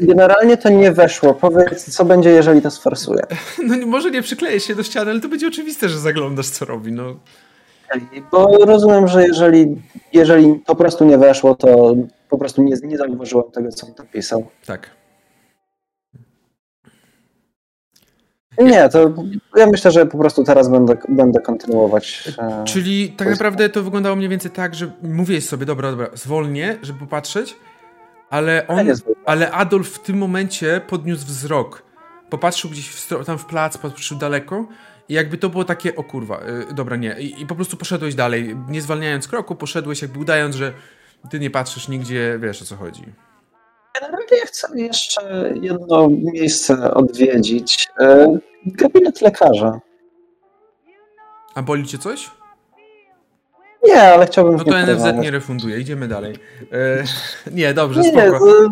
Generalnie 0.00 0.56
to 0.56 0.68
nie 0.68 0.92
weszło. 0.92 1.34
Powiedz, 1.34 1.94
co 1.94 2.04
będzie, 2.04 2.30
jeżeli 2.30 2.62
to 2.62 2.70
sforsuję. 2.70 3.22
No 3.66 3.74
nie- 3.76 3.86
może 3.86 4.10
nie 4.10 4.22
przyklejesz 4.22 4.64
się 4.64 4.74
do 4.74 4.82
ściany, 4.82 5.10
ale 5.10 5.20
to 5.20 5.28
będzie 5.28 5.48
oczywiste, 5.48 5.88
że 5.88 5.98
zaglądasz, 5.98 6.48
co 6.48 6.64
robi, 6.64 6.92
no. 6.92 7.16
Bo 8.32 8.58
rozumiem, 8.64 9.08
że 9.08 9.26
jeżeli, 9.26 9.66
jeżeli 10.12 10.46
to 10.60 10.64
po 10.66 10.76
prostu 10.76 11.04
nie 11.04 11.18
weszło, 11.18 11.54
to 11.54 11.96
po 12.30 12.38
prostu 12.38 12.62
nie, 12.62 12.76
nie 12.82 12.98
zauważyłem 12.98 13.50
tego, 13.52 13.68
co 13.72 13.86
on 13.86 13.94
tam 13.94 14.06
pisał. 14.06 14.46
Tak. 14.66 14.95
Nie, 18.58 18.88
to 18.88 19.12
ja 19.56 19.66
myślę, 19.66 19.90
że 19.90 20.06
po 20.06 20.18
prostu 20.18 20.44
teraz 20.44 20.68
będę, 20.68 20.96
będę 21.08 21.40
kontynuować. 21.40 22.32
e, 22.38 22.64
Czyli 22.64 23.08
tak 23.10 23.30
naprawdę 23.30 23.68
to 23.68 23.82
wyglądało 23.82 24.16
mniej 24.16 24.28
więcej 24.28 24.50
tak, 24.50 24.74
że 24.74 24.90
mówię 25.02 25.40
sobie, 25.40 25.66
dobra, 25.66 25.90
dobra, 25.90 26.08
zwolnię, 26.14 26.78
żeby 26.82 26.98
popatrzeć, 26.98 27.56
ale 28.30 28.52
ja 28.54 28.66
on, 28.68 28.94
zwolnię. 28.94 29.20
ale 29.26 29.50
Adolf 29.50 29.88
w 29.88 29.98
tym 29.98 30.18
momencie 30.18 30.80
podniósł 30.88 31.26
wzrok. 31.26 31.82
Popatrzył 32.30 32.70
gdzieś 32.70 32.88
w 32.88 33.24
tam 33.24 33.38
w 33.38 33.44
plac, 33.44 33.78
patrzył 33.78 34.18
daleko 34.18 34.66
i 35.08 35.14
jakby 35.14 35.38
to 35.38 35.48
było 35.48 35.64
takie, 35.64 35.96
o 35.96 36.04
kurwa, 36.04 36.40
y, 36.70 36.74
dobra, 36.74 36.96
nie. 36.96 37.16
I, 37.20 37.42
I 37.42 37.46
po 37.46 37.54
prostu 37.54 37.76
poszedłeś 37.76 38.14
dalej, 38.14 38.56
nie 38.68 38.82
zwalniając 38.82 39.28
kroku, 39.28 39.54
poszedłeś 39.54 40.02
jakby 40.02 40.18
udając, 40.18 40.56
że 40.56 40.72
ty 41.30 41.40
nie 41.40 41.50
patrzysz 41.50 41.88
nigdzie, 41.88 42.38
wiesz 42.42 42.62
o 42.62 42.64
co 42.64 42.76
chodzi. 42.76 43.02
Generalnie 44.00 44.36
ja 44.40 44.46
chcę 44.46 44.68
jeszcze 44.80 45.52
jedno 45.62 46.08
miejsce 46.10 46.94
odwiedzić. 46.94 47.88
E, 48.00 48.38
Gabinet 48.66 49.20
lekarza. 49.20 49.80
A 51.54 51.62
boli 51.62 51.86
cię 51.86 51.98
coś? 51.98 52.30
Nie, 53.84 54.02
ale 54.02 54.26
chciałbym 54.26 54.56
No 54.56 54.64
to 54.64 54.70
NFZ 54.78 55.04
nie 55.22 55.30
refunduje, 55.30 55.78
idziemy 55.80 56.08
dalej. 56.08 56.34
E, 56.72 57.04
nie, 57.58 57.74
dobrze, 57.74 58.00
Nie, 58.00 58.10
spoko. 58.10 58.38
z- 58.46 58.68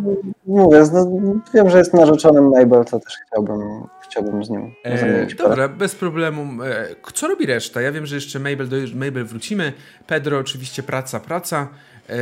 mówię, 0.46 0.84
z- 0.84 1.08
wiem, 1.54 1.70
że 1.70 1.78
jest 1.78 1.94
narzeczonym 1.94 2.48
Mabel, 2.50 2.84
to 2.84 3.00
też 3.00 3.14
chciałbym, 3.26 3.60
chciałbym 4.02 4.44
z 4.44 4.50
nim 4.50 4.72
E, 4.84 4.98
zamienić 4.98 5.34
parę. 5.34 5.48
dobra, 5.48 5.68
bez 5.68 5.94
problemu. 5.94 6.62
E, 6.64 6.86
co 7.14 7.28
robi 7.28 7.46
reszta? 7.46 7.80
Ja 7.80 7.92
wiem, 7.92 8.06
że 8.06 8.14
jeszcze 8.14 8.38
Mabel, 8.38 8.68
do 8.68 8.76
Mabel 8.94 9.24
wrócimy. 9.24 9.72
Pedro 10.06 10.38
oczywiście 10.38 10.82
praca, 10.82 11.20
praca. 11.20 11.68
E, 12.10 12.14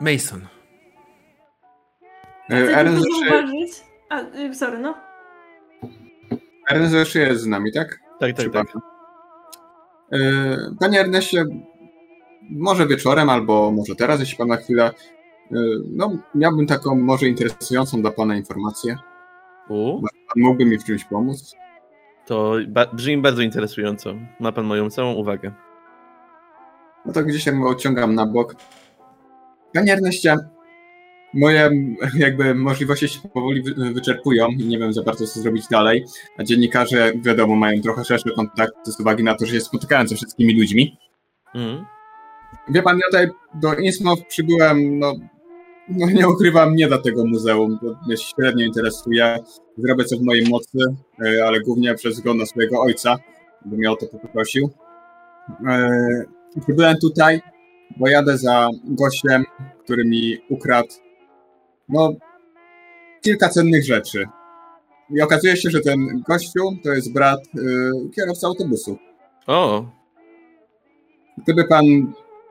Mason. 0.00 0.46
Ernest 2.56 3.06
jeszcze, 3.06 3.30
zauważyć... 3.30 3.72
A, 4.08 4.20
y, 4.20 4.54
sorry, 4.54 4.78
no. 4.78 4.94
Ernest 6.70 6.94
jeszcze 6.94 7.18
jest 7.18 7.42
z 7.42 7.46
nami, 7.46 7.72
tak? 7.72 8.00
Tak, 8.20 8.36
tak, 8.36 8.52
tak. 8.52 8.66
E, 10.12 10.18
Panie 10.80 11.00
Erneście, 11.00 11.44
może 12.50 12.86
wieczorem, 12.86 13.30
albo 13.30 13.70
może 13.70 13.94
teraz, 13.96 14.20
jeśli 14.20 14.36
pan 14.38 14.48
ma 14.48 14.56
chwilę, 14.56 14.84
e, 14.84 15.56
no, 15.86 16.10
miałbym 16.34 16.66
taką 16.66 16.94
może 16.94 17.26
interesującą 17.26 18.02
dla 18.02 18.10
pana 18.10 18.36
informację. 18.36 18.96
U, 19.68 20.00
Pan 20.02 20.10
mógłby 20.36 20.64
mi 20.64 20.78
w 20.78 20.84
czymś 20.84 21.04
pomóc? 21.04 21.54
to 22.26 22.54
brzmi 22.92 23.18
bardzo 23.18 23.42
interesująco. 23.42 24.14
Ma 24.40 24.52
pan 24.52 24.64
moją 24.64 24.90
całą 24.90 25.14
uwagę. 25.14 25.52
No 27.06 27.12
to 27.12 27.22
gdzieś 27.22 27.44
tam 27.44 27.62
odciągam 27.62 28.14
na 28.14 28.26
bok. 28.26 28.56
Panie 29.74 29.92
Erneście, 29.92 30.36
moje 31.34 31.70
jakby 32.18 32.54
możliwości 32.54 33.08
się 33.08 33.28
powoli 33.28 33.62
wy- 33.62 33.92
wyczerpują 33.92 34.48
i 34.48 34.64
nie 34.66 34.78
wiem 34.78 34.92
za 34.92 35.02
bardzo 35.02 35.26
co 35.26 35.40
zrobić 35.40 35.64
dalej. 35.70 36.04
A 36.38 36.44
dziennikarze, 36.44 37.12
wiadomo, 37.16 37.56
mają 37.56 37.80
trochę 37.82 38.04
szersze 38.04 38.30
kontakty 38.30 38.92
z 38.92 39.00
uwagi 39.00 39.22
na 39.24 39.34
to, 39.34 39.46
że 39.46 39.52
się 39.52 39.60
spotykają 39.60 40.06
ze 40.06 40.14
wszystkimi 40.16 40.58
ludźmi. 40.60 40.96
Mhm. 41.54 41.84
Wie 42.68 42.82
pan, 42.82 42.96
ja 42.98 43.02
tutaj 43.10 43.28
do 43.54 43.74
Innsmouth 43.74 44.26
przybyłem, 44.28 44.98
no, 44.98 45.12
no 45.88 46.06
nie 46.10 46.28
ukrywam, 46.28 46.76
nie 46.76 46.88
dla 46.88 46.98
tego 46.98 47.26
muzeum, 47.26 47.78
mnie 48.06 48.16
średnio 48.16 48.66
interesuje. 48.66 49.36
Zrobię 49.78 50.04
co 50.04 50.16
w 50.16 50.22
mojej 50.22 50.48
mocy, 50.48 50.78
e, 51.26 51.44
ale 51.46 51.60
głównie 51.60 51.94
przez 51.94 52.14
wzgląd 52.14 52.40
na 52.40 52.46
swojego 52.46 52.80
ojca, 52.80 53.16
bo 53.64 53.76
mnie 53.76 53.90
o 53.90 53.96
to 53.96 54.06
poprosił. 54.06 54.70
E, 55.68 55.90
Przybyłem 56.60 56.96
tutaj, 57.00 57.40
bo 57.96 58.08
jadę 58.08 58.38
za 58.38 58.68
gościem, 58.84 59.44
który 59.84 60.04
mi 60.04 60.38
ukradł 60.48 60.88
no, 61.88 62.12
kilka 63.20 63.48
cennych 63.48 63.84
rzeczy. 63.84 64.24
I 65.10 65.22
okazuje 65.22 65.56
się, 65.56 65.70
że 65.70 65.80
ten 65.80 66.22
gościu 66.28 66.60
to 66.84 66.92
jest 66.92 67.12
brat 67.12 67.40
y, 67.46 68.10
kierowcy 68.16 68.46
autobusu. 68.46 68.98
O, 69.46 69.84
Gdyby 71.38 71.64
pan 71.64 71.84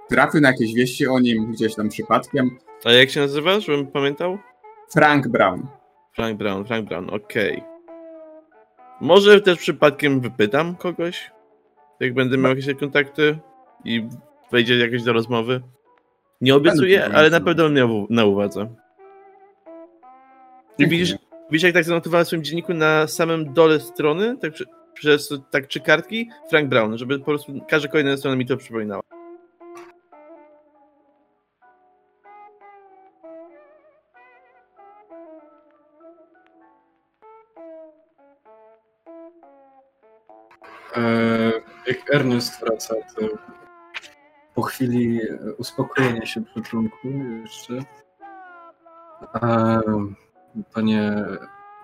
trafił 0.10 0.42
na 0.42 0.48
jakieś 0.48 0.74
wieści 0.74 1.08
o 1.08 1.19
nim 1.19 1.51
gdzieś 1.51 1.76
tam 1.76 1.90
przypadkiem, 1.90 2.58
a 2.85 2.92
jak 2.92 3.10
się 3.10 3.19
nazywa, 3.19 3.60
żebym 3.60 3.88
pamiętał? 3.88 4.38
Frank 4.93 5.27
Brown. 5.27 5.68
Frank 6.16 6.38
Brown, 6.38 6.66
Frank 6.66 6.88
Brown, 6.88 7.10
okej. 7.10 7.64
Może 9.01 9.42
też 9.42 9.58
przypadkiem 9.58 10.19
wypytam 10.19 10.76
kogoś, 10.76 11.32
jak 12.00 12.14
będę 12.14 12.38
miał 12.38 12.56
jakieś 12.56 12.76
kontakty 12.80 13.40
i 13.85 14.08
wejdzie 14.51 14.77
jakoś 14.77 15.03
do 15.03 15.14
rozmowy. 15.14 15.61
Nie 16.42 16.56
obiecuję, 16.56 17.06
ale 17.06 17.30
na 17.30 17.42
pewno 17.42 17.69
miał 17.69 18.08
na 18.10 18.26
uwadze. 18.26 18.76
I 20.77 20.88
widzisz, 20.88 21.16
widzisz, 21.51 21.64
jak 21.64 21.74
tak 21.74 21.83
zanotowałem 21.83 22.25
w 22.25 22.27
swoim 22.27 22.43
dzienniku 22.43 22.74
na 22.74 23.08
samym 23.08 23.53
dole 23.53 23.80
strony, 23.80 24.38
tak 24.38 24.53
przez 24.93 25.30
tak 25.51 25.67
trzy 25.67 25.80
kartki, 25.80 26.30
Frank 26.50 26.69
Brown, 26.69 26.98
żeby 26.98 27.19
po 27.19 27.25
prostu 27.25 27.61
każda 27.69 27.90
kolejna 27.90 28.17
strona 28.17 28.38
mi 28.38 28.45
to 28.45 28.58
przypominała. 28.58 29.03
E, 40.95 41.51
jak 41.88 42.14
Ernest 42.14 42.59
wraca, 42.59 42.95
to 43.16 43.27
po 44.56 44.61
chwili 44.61 45.19
uspokojenia 45.58 46.25
się 46.25 46.43
przy 46.45 46.61
trunku 46.61 47.08
jeszcze. 47.41 47.74
E, 49.35 49.82
panie 50.73 51.25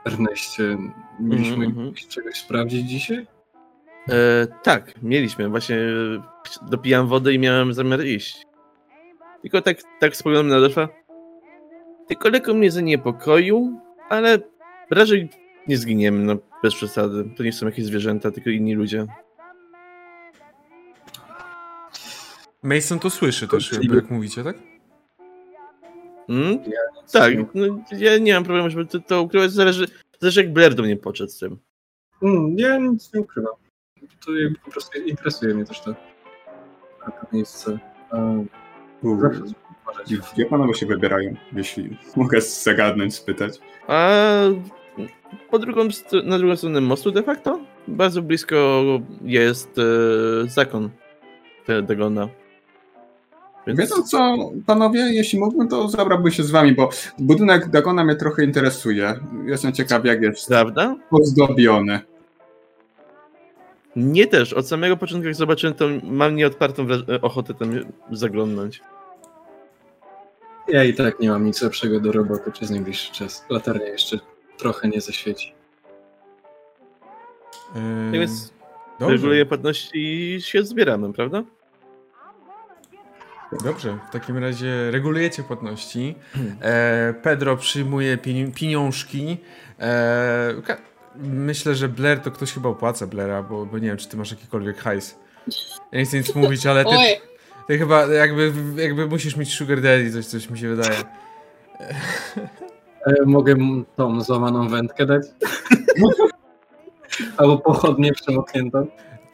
Erneście, 0.06 0.78
mieliśmy 1.20 1.66
Mhm, 1.66 1.88
mhm. 1.88 1.94
czegoś 2.10 2.36
sprawdzić 2.36 2.90
dzisiaj? 2.90 3.28
E, 4.10 4.48
tak, 4.64 5.02
mieliśmy. 5.02 5.50
Właśnie 5.50 5.76
e, 5.76 6.70
dopijam 6.70 7.08
wodę 7.08 7.34
i 7.34 7.40
miałem 7.40 7.74
zamiar 7.74 8.06
iść. 8.06 8.46
Tylko 9.42 9.62
tak, 9.62 9.78
tak 10.00 10.16
spoglądam 10.16 10.48
na 10.48 10.56
Adolfa. 10.56 10.90
Tylko 12.08 12.30
lekko 12.30 12.54
mnie 12.54 12.72
zaniepokoił, 12.72 13.80
ale 14.10 14.40
raczej 14.92 15.30
nie 15.68 15.78
zginiemy, 15.78 16.20
no 16.24 16.38
bez 16.64 16.76
przesady. 16.76 17.30
To 17.38 17.44
nie 17.44 17.54
są 17.54 17.66
jakieś 17.66 17.86
zwierzęta, 17.86 18.32
tylko 18.32 18.50
inni 18.50 18.76
ludzie. 18.76 19.06
Mason 22.64 23.00
to 23.00 23.10
słyszy 23.10 23.48
też, 23.48 23.80
jak 23.94 24.10
mówicie, 24.10 24.44
tak? 24.44 24.58
Mm? 26.30 26.60
Tak, 27.12 27.34
no, 27.54 27.66
ja 27.98 28.18
nie 28.18 28.34
mam 28.34 28.44
problemu, 28.44 28.70
żeby 28.70 28.86
to, 28.86 29.00
to 29.00 29.22
ukrywać. 29.22 29.52
Zależy, 29.52 29.88
zależy 30.20 30.42
jak 30.44 30.54
Blair 30.54 30.76
do 30.76 30.84
mnie 30.84 30.98
podszedł 30.98 31.32
z 31.32 31.40
tym. 31.40 31.58
Mm, 32.24 32.56
ja 32.58 32.78
nic 32.78 33.14
nie 33.14 33.22
ukrywam. 33.22 33.54
To 34.26 34.36
jakby 34.36 34.60
po 34.60 34.72
prostu 34.72 35.00
interesuje 35.02 35.54
mnie 35.56 35.66
też 35.66 35.80
to, 35.82 35.94
to 37.06 37.12
miejsce. 37.34 37.80
E, 38.14 38.46
zawsze. 39.22 39.42
Gdzie 40.34 40.46
panowie 40.46 40.74
się 40.74 40.86
wybierają, 40.86 41.36
jeśli 41.54 41.98
mogę 42.16 42.42
zagadnąć, 42.42 43.16
spytać? 43.16 43.60
A 43.88 44.12
po 45.50 45.60
drugą, 45.60 45.88
na 46.24 46.38
drugą 46.38 46.56
stronę 46.56 46.82
mostu 46.82 47.12
de 47.12 47.24
facto 47.24 47.60
bardzo 47.88 48.22
blisko 48.22 48.84
jest 49.22 49.78
e, 49.78 49.82
zakon 50.50 50.90
te- 51.66 51.82
Dagona. 51.82 52.28
Więc 53.68 53.80
Wiedzą 53.80 54.04
co, 54.04 54.36
panowie, 54.66 55.00
jeśli 55.00 55.40
mógłbym, 55.40 55.68
to 55.68 55.90
zabrałbym 55.90 56.32
się 56.32 56.44
z 56.44 56.52
wami, 56.52 56.72
bo 56.76 56.90
budynek 57.20 57.70
Dagona 57.70 58.04
mnie 58.04 58.16
trochę 58.16 58.44
interesuje. 58.44 59.20
Jestem 59.46 59.74
ciekaw, 59.74 60.06
jak 60.06 60.22
jest 60.22 60.48
prawda? 60.48 60.96
ozdobiony. 61.12 62.00
Nie 63.96 64.28
też. 64.28 64.54
Od 64.54 64.68
samego 64.68 64.98
początku, 64.98 65.28
jak 65.28 65.36
zobaczyłem, 65.36 65.76
to 65.76 65.86
mam 66.04 66.36
nieodpartą 66.36 66.86
wraż- 66.86 67.04
ochotę 67.22 67.54
tam 67.54 67.72
zaglądnąć. 68.12 68.82
Ja 70.68 70.84
i 70.84 70.94
tak 70.94 71.20
nie 71.20 71.30
mam 71.30 71.46
nic 71.46 71.62
lepszego 71.62 72.00
do 72.00 72.12
roboty 72.12 72.52
przez 72.52 72.70
najbliższy 72.70 73.14
czas. 73.14 73.46
Latarnia 73.50 73.88
jeszcze 73.88 74.20
trochę 74.58 74.88
nie 74.90 75.02
zaświeci. 75.02 75.54
Yy, 77.76 77.82
Tak 78.12 78.20
więc 78.20 78.54
dobrze, 79.00 79.16
reguluję 79.16 79.46
płatności 79.46 79.98
i 80.36 80.42
się 80.42 80.64
zbieramy, 80.64 81.14
prawda? 81.14 81.44
Dobrze, 83.64 83.98
w 84.10 84.12
takim 84.12 84.38
razie 84.38 84.92
regulujecie 84.92 85.44
płatności. 85.44 86.16
E, 86.62 87.14
Pedro 87.24 87.58
przyjmuje 87.58 88.18
pieni- 88.18 88.52
pieniążki. 88.54 89.38
E, 89.80 90.54
myślę, 91.16 91.76
że 91.76 91.90
Blair 91.90 92.20
to 92.20 92.32
ktoś 92.32 92.54
chyba 92.54 92.70
opłaca 92.70 93.08
Blaira, 93.08 93.44
bo, 93.44 93.66
bo 93.66 93.78
nie 93.80 93.88
wiem, 93.88 93.98
czy 93.98 94.08
ty 94.08 94.18
masz 94.18 94.32
jakikolwiek 94.32 94.78
hajs. 94.78 95.20
Ja 95.92 96.00
nie 96.00 96.06
chcę 96.06 96.18
nic 96.18 96.36
mówić, 96.36 96.66
ale 96.66 96.86
ty, 96.86 96.92
ty 97.68 97.78
chyba 97.78 98.06
jakby, 98.06 98.54
jakby 98.76 99.08
musisz 99.08 99.36
mieć 99.36 99.54
sugar 99.54 99.82
daddy, 99.82 100.12
coś, 100.12 100.26
coś 100.26 100.50
mi 100.50 100.60
się 100.60 100.76
wydaje. 100.76 100.98
E, 103.06 103.26
mogę 103.26 103.56
tą 103.96 104.22
złamaną 104.22 104.68
wędkę 104.68 105.06
dać? 105.06 105.24
Albo 107.38 107.58
pochodnie 107.58 108.14
przemokniętą? 108.14 108.88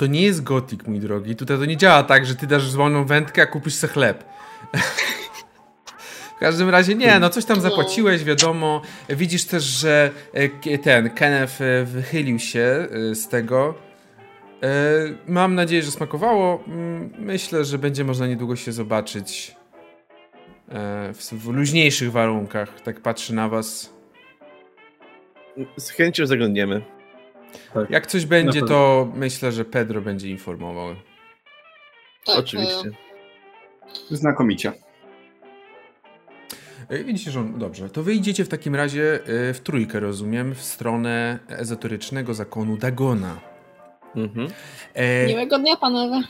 To 0.04 0.08
nie 0.08 0.22
jest 0.22 0.44
gotik, 0.44 0.88
mój 0.88 1.00
drogi. 1.00 1.36
Tutaj 1.36 1.58
to 1.58 1.66
nie 1.66 1.78
działa 1.78 2.04
tak, 2.04 2.26
że 2.26 2.36
ty 2.36 2.48
dasz 2.48 2.70
złoną 2.70 3.06
wędkę, 3.06 3.42
a 3.42 3.46
kupisz 3.46 3.76
sobie 3.76 3.94
chleb. 3.94 4.24
W 6.36 6.40
każdym 6.40 6.70
razie 6.70 6.96
nie, 6.96 7.20
no 7.20 7.30
coś 7.30 7.46
tam 7.46 7.62
zapłaciłeś, 7.62 8.24
wiadomo. 8.24 8.82
Widzisz 9.10 9.46
też, 9.46 9.64
że 9.64 10.12
e, 10.34 10.78
ten 10.78 11.10
Kenneth 11.10 11.62
e, 11.62 11.84
wychylił 11.84 12.40
się 12.40 12.88
e, 13.12 13.16
z 13.16 13.28
tego. 13.28 13.74
Mam 15.28 15.56
nadzieję, 15.56 15.84
że 15.84 15.92
smakowało. 15.92 16.64
Mm, 16.68 17.12
Myślę, 17.18 17.66
że 17.66 17.78
będzie 17.78 18.04
można 18.04 18.28
niedługo 18.28 18.56
się 18.56 18.72
zobaczyć 18.72 19.56
w, 21.14 21.32
w 21.32 21.48
luźniejszych 21.48 22.12
warunkach. 22.12 22.82
Tak 22.82 23.02
patrzy 23.02 23.34
na 23.34 23.50
was. 23.50 23.94
Z 25.78 25.90
chęcią 25.90 26.26
zaglądniemy. 26.26 26.82
Jak 27.90 28.08
coś 28.08 28.26
będzie, 28.26 28.62
to 28.62 29.12
myślę, 29.16 29.52
że 29.52 29.66
Pedro 29.66 30.02
będzie 30.02 30.30
informował. 30.30 30.96
tak, 32.26 32.38
Oczywiście. 32.38 32.92
Znakomicie. 34.10 34.74
E, 36.90 37.04
Widzicie, 37.04 37.32
że 37.32 37.40
on... 37.40 37.60
Dobrze, 37.60 37.90
to 37.90 38.04
wyjdziecie 38.04 38.46
w 38.46 38.50
takim 38.50 38.76
razie 38.76 39.20
e, 39.50 39.54
w 39.54 39.60
trójkę, 39.64 40.00
rozumiem, 40.00 40.56
w 40.56 40.62
stronę 40.62 41.40
ezoterycznego 41.48 42.34
zakonu 42.34 42.78
Dagona. 42.78 43.40
Mhm. 44.16 44.48
E, 44.94 45.28
Miłego 45.28 45.60
dnia, 45.60 45.76
panowie. 45.76 46.22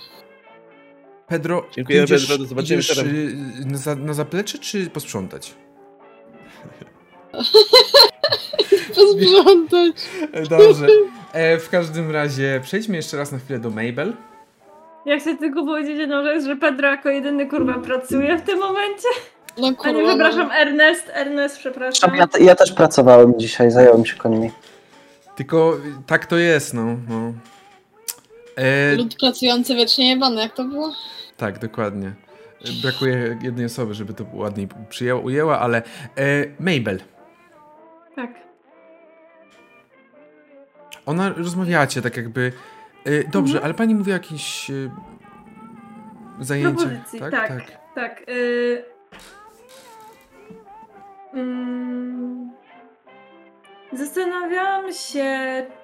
Pedro, 1.28 1.66
Dziękujemy, 1.76 2.06
idziesz, 2.06 2.22
Pedro, 2.28 2.38
do 2.38 2.46
zobaczenia 2.46 2.80
idziesz 2.80 2.98
y, 2.98 3.36
na, 3.66 3.78
za- 3.78 3.96
na 3.96 4.14
zaplecze, 4.14 4.58
czy 4.60 4.90
posprzątać? 4.90 5.54
Posprzątać. 8.96 9.96
Dobrze. 10.50 10.88
E, 11.34 11.58
w 11.60 11.70
każdym 11.70 12.12
razie 12.12 12.62
przejdźmy 12.64 12.96
jeszcze 12.96 13.18
raz 13.18 13.32
na 13.32 13.38
chwilę 13.40 13.60
do 13.60 13.70
Mabel. 13.70 14.14
Ja 15.06 15.20
chcę 15.20 15.38
tylko 15.38 15.66
powiedzieć 15.66 15.98
jedną 15.98 16.24
rzecz, 16.24 16.44
że 16.44 16.56
Pedro 16.56 16.88
jako 16.88 17.10
jedyny 17.10 17.46
kurwa 17.46 17.74
pracuje 17.74 18.38
w 18.38 18.42
tym 18.42 18.60
momencie. 18.60 19.08
No 19.58 19.68
A 19.68 19.70
nie, 19.70 19.76
kurwa. 19.76 20.08
przepraszam, 20.10 20.52
Ernest, 20.52 21.12
Ernest, 21.14 21.58
przepraszam. 21.60 22.16
Ja, 22.16 22.28
ja 22.40 22.56
też 22.56 22.72
pracowałem 22.72 23.40
dzisiaj, 23.40 23.72
zająłem 23.72 24.06
się 24.06 24.16
końmi. 24.16 24.52
Tylko 25.36 25.78
tak 26.08 26.26
to 26.26 26.38
jest, 26.38 26.74
no. 26.74 26.86
no. 27.10 27.34
E, 28.56 28.96
Lud 28.96 29.16
pracujący 29.20 29.76
wiecznie 29.76 30.10
jebany, 30.10 30.42
jak 30.42 30.54
to 30.54 30.64
było? 30.64 30.94
tak, 31.38 31.60
dokładnie. 31.60 32.12
Brakuje 32.82 33.38
jednej 33.42 33.66
osoby, 33.66 33.94
żeby 33.94 34.14
to 34.14 34.26
ładniej 34.34 34.68
przyjęła, 34.90 35.22
ujęła, 35.22 35.60
ale 35.60 35.78
e, 35.78 36.46
Mabel. 36.60 37.00
Tak. 38.16 38.32
Ona 41.06 41.30
rozmawiacie 41.30 42.02
tak 42.02 42.18
jakby. 42.18 42.52
E, 43.06 43.24
dobrze, 43.24 43.54
Mhm. 43.54 43.66
ale 43.66 43.74
pani 43.74 43.96
mówi 43.96 44.12
o 44.12 44.14
jakichś 44.14 44.70
e, 44.70 44.74
zajęciach. 46.40 46.76
Propozycji, 46.90 47.20
tak, 47.20 47.32
tak. 47.32 47.48
tak. 47.48 47.72
Tak. 47.96 48.30
Y... 48.30 48.84
Mm... 51.34 52.52
Zastanawiałam 53.94 54.94
się, 54.94 55.30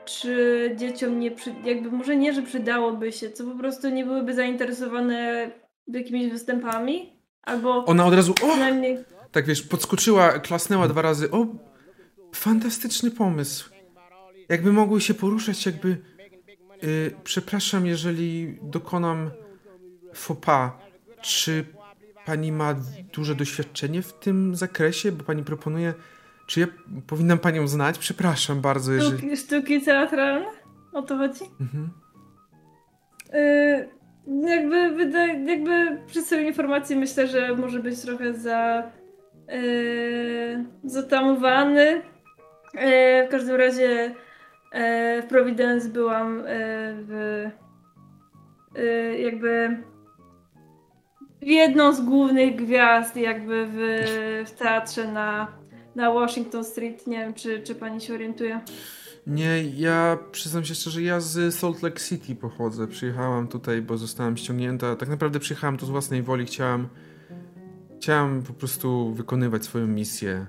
czy 0.05 0.71
dzieciom 0.75 1.19
nie 1.19 1.31
przy... 1.31 1.53
jakby 1.63 1.91
może 1.91 2.15
nie, 2.15 2.33
że 2.33 2.41
przydałoby 2.41 3.11
się, 3.11 3.29
co 3.29 3.43
po 3.43 3.55
prostu 3.55 3.89
nie 3.89 4.05
byłyby 4.05 4.33
zainteresowane 4.33 5.51
jakimiś 5.87 6.31
występami, 6.31 7.19
albo 7.43 7.85
Ona 7.85 8.05
od 8.05 8.13
razu. 8.13 8.31
O! 8.31 8.47
przynajmniej 8.49 8.97
Tak 9.31 9.45
wiesz, 9.45 9.61
podskoczyła, 9.61 10.29
klasnęła 10.39 10.87
dwa 10.87 11.01
razy. 11.01 11.31
O! 11.31 11.45
Fantastyczny 12.35 13.11
pomysł. 13.11 13.69
Jakby 14.49 14.73
mogły 14.73 15.01
się 15.01 15.13
poruszać, 15.13 15.65
jakby. 15.65 15.97
Y, 16.83 17.11
przepraszam, 17.23 17.85
jeżeli 17.85 18.57
dokonam 18.61 19.31
faux 20.13 20.45
pas. 20.45 20.71
Czy 21.21 21.65
pani 22.25 22.51
ma 22.51 22.75
duże 23.13 23.35
doświadczenie 23.35 24.01
w 24.01 24.13
tym 24.13 24.55
zakresie? 24.55 25.11
Bo 25.11 25.23
pani 25.23 25.43
proponuje. 25.43 25.93
Czy 26.47 26.59
ja 26.59 26.67
powinnam 27.07 27.39
panią 27.39 27.67
znać? 27.67 27.97
Przepraszam 27.97 28.61
bardzo, 28.61 28.93
jeżeli. 28.93 29.17
sztuki, 29.17 29.37
sztuki 29.37 29.81
teatralne? 29.81 30.45
O 30.93 31.01
to 31.01 31.17
chodzi? 31.17 31.43
Mhm. 31.61 31.89
Y, 33.33 33.89
jakby, 34.49 34.89
wydaje, 34.95 35.45
jakby 35.45 36.01
przedstawił 36.07 36.47
informację, 36.47 36.95
myślę, 36.95 37.27
że 37.27 37.55
może 37.55 37.79
być 37.79 38.01
trochę 38.01 38.33
za 38.33 38.91
y, 39.53 40.65
zatamowany. 40.83 42.01
Y, 42.79 43.27
w 43.27 43.31
każdym 43.31 43.55
razie 43.55 44.07
y, 44.09 45.21
w 45.21 45.25
Providence 45.29 45.89
byłam 45.89 46.39
y, 46.39 46.43
w 47.07 47.45
y, 48.77 49.19
jakby 49.19 49.77
jedną 51.41 51.93
z 51.93 52.01
głównych 52.01 52.55
gwiazd 52.55 53.15
jakby 53.15 53.67
w, 53.67 53.77
w 54.47 54.51
teatrze 54.51 55.11
na, 55.11 55.47
na 55.95 56.13
Washington 56.13 56.63
Street. 56.63 57.07
Nie 57.07 57.17
wiem, 57.17 57.33
czy, 57.33 57.63
czy 57.63 57.75
pani 57.75 58.01
się 58.01 58.13
orientuje. 58.13 58.61
Nie, 59.27 59.63
ja 59.63 60.17
przyznam 60.31 60.65
się 60.65 60.75
szczerze, 60.75 61.01
ja 61.01 61.19
z 61.19 61.55
Salt 61.55 61.83
Lake 61.83 61.99
City 61.99 62.35
pochodzę. 62.35 62.87
Przyjechałam 62.87 63.47
tutaj, 63.47 63.81
bo 63.81 63.97
zostałam 63.97 64.37
ściągnięta. 64.37 64.95
Tak 64.95 65.09
naprawdę 65.09 65.39
przyjechałam 65.39 65.77
tu 65.77 65.85
z 65.85 65.89
własnej 65.89 66.23
woli. 66.23 66.45
Chciałam, 66.45 66.87
chciałam 67.97 68.43
po 68.43 68.53
prostu 68.53 69.13
wykonywać 69.13 69.63
swoją 69.65 69.87
misję. 69.87 70.47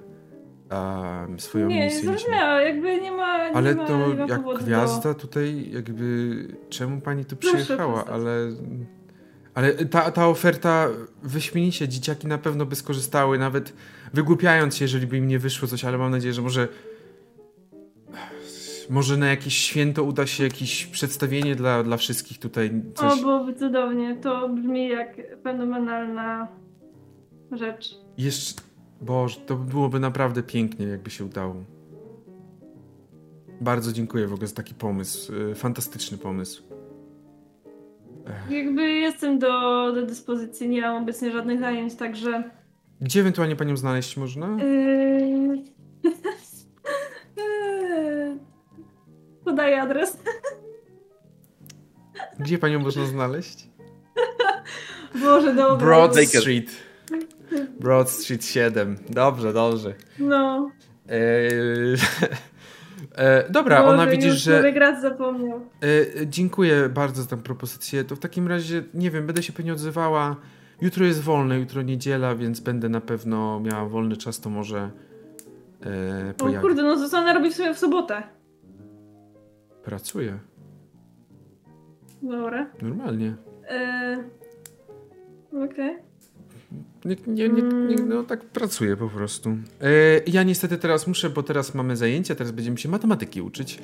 Um, 0.71 1.41
swoją 1.41 1.69
Nie, 1.69 1.85
misję. 1.85 2.01
zrozumiała, 2.01 2.61
jakby 2.61 3.01
nie 3.01 3.13
ma. 3.13 3.49
Nie 3.49 3.57
Ale 3.57 3.75
ma, 3.75 3.87
to 3.87 4.09
nie 4.09 4.15
ma 4.15 4.27
jak 4.27 4.43
powodu 4.43 4.65
gwiazda 4.65 5.15
tutaj, 5.15 5.71
jakby 5.73 6.37
czemu 6.69 7.01
pani 7.01 7.25
tu 7.25 7.37
przyjechała? 7.37 8.05
Ale, 8.05 8.49
ale 9.55 9.73
ta, 9.73 10.11
ta 10.11 10.29
oferta 10.29 10.89
wyśmienicie, 11.23 11.89
dzieciaki 11.89 12.27
na 12.27 12.39
pewno 12.39 12.67
by 12.67 12.77
skorzystały, 12.77 13.39
nawet 13.39 13.73
wygłupiając 14.15 14.77
się, 14.77 14.85
jeżeli 14.85 15.07
by 15.07 15.17
im 15.17 15.29
nie 15.29 15.39
wyszło 15.39 15.69
coś, 15.69 15.85
ale 15.85 15.99
mam 15.99 16.11
nadzieję, 16.11 16.35
że 16.35 16.43
może 16.43 16.69
może 18.91 19.17
na 19.17 19.27
jakieś 19.27 19.57
święto 19.57 20.05
uda 20.05 20.27
się 20.27 20.45
jakieś 20.45 20.87
przedstawienie 20.87 21.57
dla, 21.57 21.83
dla 21.83 21.97
wszystkich 21.97 22.39
tutaj. 22.39 22.71
Coś. 22.95 23.13
O, 23.13 23.23
byłoby 23.23 23.55
cudownie. 23.55 24.17
To 24.17 24.49
brzmi 24.49 24.89
jak 24.89 25.17
fenomenalna 25.43 26.49
rzecz. 27.53 27.95
Jeszcze, 28.19 28.63
Boże, 29.01 29.41
to 29.41 29.57
byłoby 29.57 30.01
naprawdę 30.01 30.43
pięknie, 30.43 30.87
jakby 30.87 31.11
się 31.11 31.25
udało. 31.25 31.55
Bardzo 33.61 33.93
dziękuję 33.93 34.27
w 34.27 34.33
ogóle 34.33 34.49
za 34.49 34.55
taki 34.55 34.75
pomysł. 34.75 35.33
y, 35.35 35.55
Fantastyczny 35.55 36.19
pomysł. 36.19 36.63
Jakby 38.51 38.83
jestem 38.83 39.39
do, 39.39 39.93
do 39.93 40.07
dyspozycji, 40.07 40.69
nie 40.69 40.81
mam 40.81 41.03
obecnie 41.03 41.33
żadnych 41.33 41.61
zajęć, 41.61 41.95
także. 41.95 42.51
Gdzie 43.01 43.21
ewentualnie 43.21 43.57
panią 43.57 43.77
znaleźć 43.77 44.17
można? 44.17 44.57
Yy... 44.65 45.63
Podaję 49.45 49.83
adres. 49.83 50.19
Gdzie 52.39 52.59
panią 52.59 52.79
można 52.79 53.07
znaleźć? 53.07 53.69
Boże, 55.25 55.55
dobra. 55.55 55.87
Broad. 55.87 56.17
Street. 56.17 56.90
Broad 57.81 58.11
Street 58.11 58.45
7. 58.45 58.97
Dobrze, 59.09 59.53
dobrze. 59.53 59.95
No. 60.19 60.71
Eee, 61.09 61.97
e, 63.15 63.51
dobra, 63.51 63.83
Boże, 63.83 63.95
ona 63.95 64.07
widzisz, 64.07 64.35
że. 64.35 64.73
Raz 64.73 65.03
zapomniał. 65.03 65.61
E, 65.61 66.27
dziękuję 66.27 66.89
bardzo 66.89 67.23
za 67.23 67.29
tę 67.29 67.37
propozycję. 67.37 68.05
To 68.05 68.17
w 68.17 68.19
takim 68.19 68.49
razie, 68.49 68.83
nie 68.95 69.11
wiem, 69.11 69.27
będę 69.27 69.43
się 69.43 69.53
pewnie 69.53 69.73
odzywała. 69.73 70.37
Jutro 70.81 71.05
jest 71.05 71.21
wolne, 71.21 71.59
jutro 71.59 71.83
niedziela, 71.83 72.35
więc 72.35 72.61
będę 72.61 72.89
na 72.89 73.01
pewno 73.01 73.61
miała 73.61 73.89
wolny 73.89 74.17
czas, 74.17 74.41
to 74.41 74.51
może 74.51 74.91
e, 75.87 76.35
O 76.43 76.61
kurde, 76.61 76.83
no 76.83 76.99
zostanę 76.99 77.35
robić 77.35 77.55
sobie 77.55 77.75
w 77.75 77.79
sobotę. 77.79 78.23
Pracuję. 79.85 80.39
Dobra. 82.23 82.67
Normalnie. 82.83 83.35
Yy... 85.53 85.65
Okej. 85.65 86.10
Nie, 87.05 87.17
nie, 87.27 87.49
nie, 87.49 87.63
nie, 87.63 88.03
no 88.03 88.23
tak 88.23 88.45
pracuję 88.45 88.97
po 88.97 89.09
prostu. 89.09 89.51
E, 89.51 89.57
ja 90.27 90.43
niestety 90.43 90.79
teraz 90.79 91.07
muszę, 91.07 91.31
bo 91.31 91.43
teraz 91.43 91.75
mamy 91.75 91.97
zajęcia, 91.97 92.35
teraz 92.35 92.53
będziemy 92.53 92.79
się 92.79 92.89
matematyki 92.89 93.43
uczyć. 93.43 93.79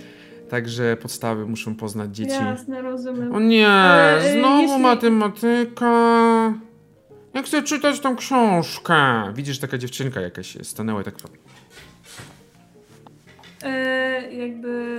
Także 0.49 0.97
podstawy 0.97 1.47
muszą 1.47 1.75
poznać 1.75 2.17
dzieci. 2.17 2.31
Jasne, 2.31 2.83
rozumiem. 2.83 3.35
O 3.35 3.41
nie, 3.41 3.69
Ale, 3.69 4.19
e, 4.19 4.39
znowu 4.39 4.63
jeśli- 4.63 4.79
matematyka. 4.83 5.87
Ja 7.35 7.43
chcę 7.43 7.63
czytać 7.63 8.01
tą 8.01 8.17
książkę. 8.17 8.95
Widzisz, 9.35 9.59
taka 9.59 9.79
dziewczynka 9.79 10.21
jakaś 10.21 10.59
stanęła 10.63 11.01
i 11.01 11.05
tak... 11.05 11.15
E, 13.63 14.33
jakby. 14.33 14.97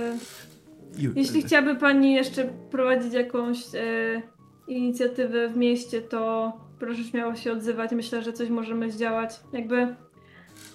Jeśli 1.16 1.42
chciałaby 1.42 1.76
Pani 1.76 2.14
jeszcze 2.14 2.44
prowadzić 2.70 3.12
jakąś 3.12 3.58
e, 3.74 4.22
inicjatywę 4.68 5.48
w 5.48 5.56
mieście, 5.56 6.02
to 6.02 6.52
proszę 6.78 7.04
śmiało 7.04 7.34
się 7.36 7.52
odzywać. 7.52 7.92
Myślę, 7.92 8.22
że 8.22 8.32
coś 8.32 8.48
możemy 8.48 8.90
zdziałać. 8.92 9.40
Jakby. 9.52 9.96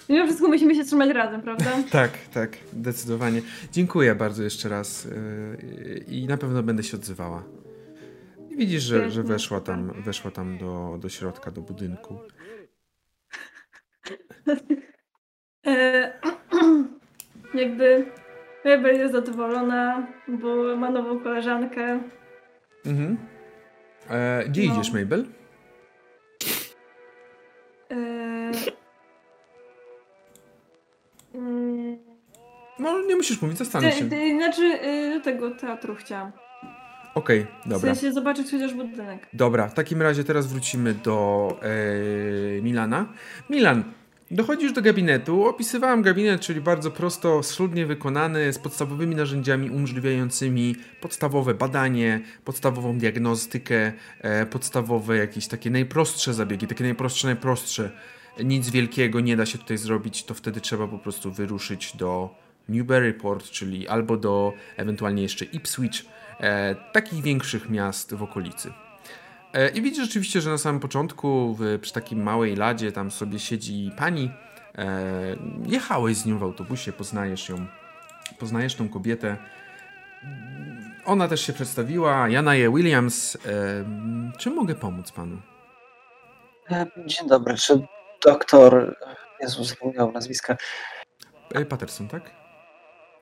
Mimo 0.10 0.26
wszystko 0.26 0.48
musimy 0.48 0.76
się 0.76 0.84
trzymać 0.84 1.10
razem, 1.10 1.42
prawda? 1.42 1.66
Tak, 1.92 2.12
tak, 2.34 2.58
zdecydowanie. 2.74 3.42
Dziękuję 3.72 4.16
bardzo 4.16 4.44
jeszcze 4.44 4.70
raz 4.70 5.06
yy, 5.06 6.04
i 6.08 6.28
na 6.28 6.38
pewno 6.38 6.64
będę 6.64 6.84
się 6.84 6.98
odzywała. 6.98 7.44
Widzisz, 8.58 8.84
że, 8.84 9.12
że 9.12 9.24
weszła 9.24 9.62
tam, 9.62 10.02
weszła 10.02 10.32
tam 10.32 10.58
do, 10.58 10.98
do 11.02 11.10
środka, 11.10 11.52
do 11.52 11.62
budynku. 11.62 12.20
E, 15.66 16.14
jakby. 17.54 18.06
Mabel 18.66 18.96
jest 18.96 19.14
zadowolona, 19.14 20.08
bo 20.28 20.76
ma 20.76 20.90
nową 20.90 21.20
koleżankę. 21.20 22.04
Mhm. 22.86 23.18
E, 24.10 24.44
gdzie 24.50 24.68
No. 24.68 24.74
idziesz, 24.74 24.94
Mabel? 24.94 25.26
Nie 33.08 33.16
musisz 33.16 33.42
mówić, 33.42 33.58
zastanów 33.58 33.94
się. 33.94 34.08
znaczy, 34.38 34.62
y, 34.62 35.18
do 35.18 35.24
tego 35.24 35.52
teatru 35.52 35.96
chciałam. 35.96 36.32
Okej, 37.16 37.46
W 37.66 37.70
dobra. 37.70 37.96
sensie 37.96 38.14
zobaczyć 38.14 38.52
chociaż 38.52 38.74
budynek. 38.74 39.28
Dobra, 39.34 39.68
w 39.68 39.74
takim 39.74 40.02
razie 40.02 40.24
teraz 40.24 40.48
wrócimy 40.48 40.94
do 40.94 41.48
e, 41.62 42.62
Milana. 42.62 43.06
Milan, 43.50 43.84
Dochodzisz 44.32 44.74
do 44.74 44.82
gabinetu. 44.82 45.46
Opisywałem 45.46 46.02
gabinet, 46.02 46.42
czyli 46.42 46.62
bardzo 46.62 46.92
prosto, 46.92 47.44
schludnie 47.44 47.86
wykonany, 47.86 48.54
z 48.54 48.60
podstawowymi 48.60 49.16
narzędziami 49.16 49.70
umożliwiającymi 49.70 50.76
podstawowe 51.02 51.54
badanie, 51.54 52.22
podstawową 52.46 52.98
diagnostykę, 52.98 53.94
e, 54.22 54.46
podstawowe 54.46 55.18
jakieś 55.18 55.48
takie 55.48 55.70
najprostsze 55.70 56.34
zabiegi, 56.34 56.68
takie 56.68 56.84
najprostsze, 56.84 57.28
najprostsze. 57.28 57.92
Nic 58.44 58.70
wielkiego 58.70 59.20
nie 59.20 59.38
da 59.38 59.46
się 59.46 59.58
tutaj 59.58 59.78
zrobić, 59.78 60.24
to 60.24 60.34
wtedy 60.34 60.62
trzeba 60.62 60.88
po 60.88 61.00
prostu 61.00 61.32
wyruszyć 61.32 61.98
do 61.98 62.36
Newburyport, 62.70 63.50
czyli 63.50 63.88
albo 63.88 64.18
do 64.18 64.54
ewentualnie 64.78 65.22
jeszcze 65.22 65.46
Ipswich, 65.46 66.06
e, 66.40 66.76
takich 66.94 67.24
większych 67.24 67.70
miast 67.70 68.14
w 68.14 68.24
okolicy. 68.24 68.74
E, 69.54 69.70
I 69.70 69.82
widzisz 69.82 70.04
rzeczywiście, 70.06 70.42
że 70.42 70.50
na 70.50 70.58
samym 70.58 70.82
początku 70.82 71.56
w, 71.60 71.80
przy 71.82 71.94
takiej 71.94 72.18
małej 72.18 72.56
ladzie 72.56 72.92
tam 72.92 73.12
sobie 73.12 73.40
siedzi 73.40 73.92
pani. 73.98 74.32
E, 74.78 75.02
jechałeś 75.66 76.18
z 76.18 76.26
nią 76.26 76.38
w 76.38 76.44
autobusie, 76.44 76.94
poznajesz 76.94 77.50
ją, 77.50 77.66
poznajesz 78.40 78.76
tą 78.76 78.90
kobietę. 78.90 79.38
Ona 81.06 81.28
też 81.28 81.42
się 81.42 81.54
przedstawiła, 81.54 82.30
Jana 82.30 82.56
je 82.56 82.70
Williams. 82.74 83.36
E, 83.36 83.40
czym 84.38 84.56
mogę 84.56 84.76
pomóc 84.76 85.12
panu? 85.12 85.38
E, 86.72 86.86
Dzień 87.06 87.28
dobry, 87.28 87.58
czy 87.58 87.82
doktor, 88.26 88.96
Jezu, 89.42 89.64
zapomniałem 89.64 90.14
nazwiska, 90.14 90.58
E, 91.54 91.66
Patterson, 91.66 92.08
tak? 92.08 92.32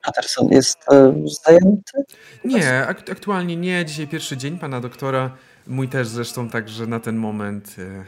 Patterson 0.02 0.48
jest 0.50 0.78
e, 0.92 1.14
zajęty? 1.44 2.04
Nie, 2.44 2.86
ak 2.86 3.10
aktualnie 3.10 3.56
nie. 3.56 3.84
Dzisiaj 3.84 4.08
pierwszy 4.08 4.36
dzień 4.36 4.58
pana 4.58 4.80
doktora. 4.80 5.36
Mój 5.66 5.88
też 5.88 6.08
zresztą, 6.08 6.50
także 6.50 6.86
na 6.86 7.00
ten 7.00 7.16
moment 7.16 7.76
e, 7.78 8.04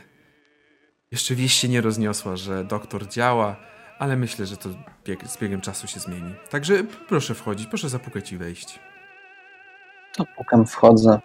jeszcze 1.10 1.34
wieść 1.34 1.58
się 1.60 1.68
nie 1.68 1.80
rozniosła, 1.80 2.36
że 2.36 2.64
doktor 2.64 3.08
działa, 3.08 3.56
ale 3.98 4.16
myślę, 4.16 4.46
że 4.46 4.56
to 4.56 4.68
bieg, 5.04 5.28
z 5.28 5.38
biegiem 5.38 5.60
czasu 5.60 5.86
się 5.86 6.00
zmieni. 6.00 6.34
Także 6.50 6.84
proszę 7.08 7.34
wchodzić, 7.34 7.66
proszę 7.66 7.88
zapukać 7.88 8.32
i 8.32 8.36
wejść. 8.36 8.78
To 10.16 10.24
pukam, 10.36 10.66
wchodzę. 10.66 11.20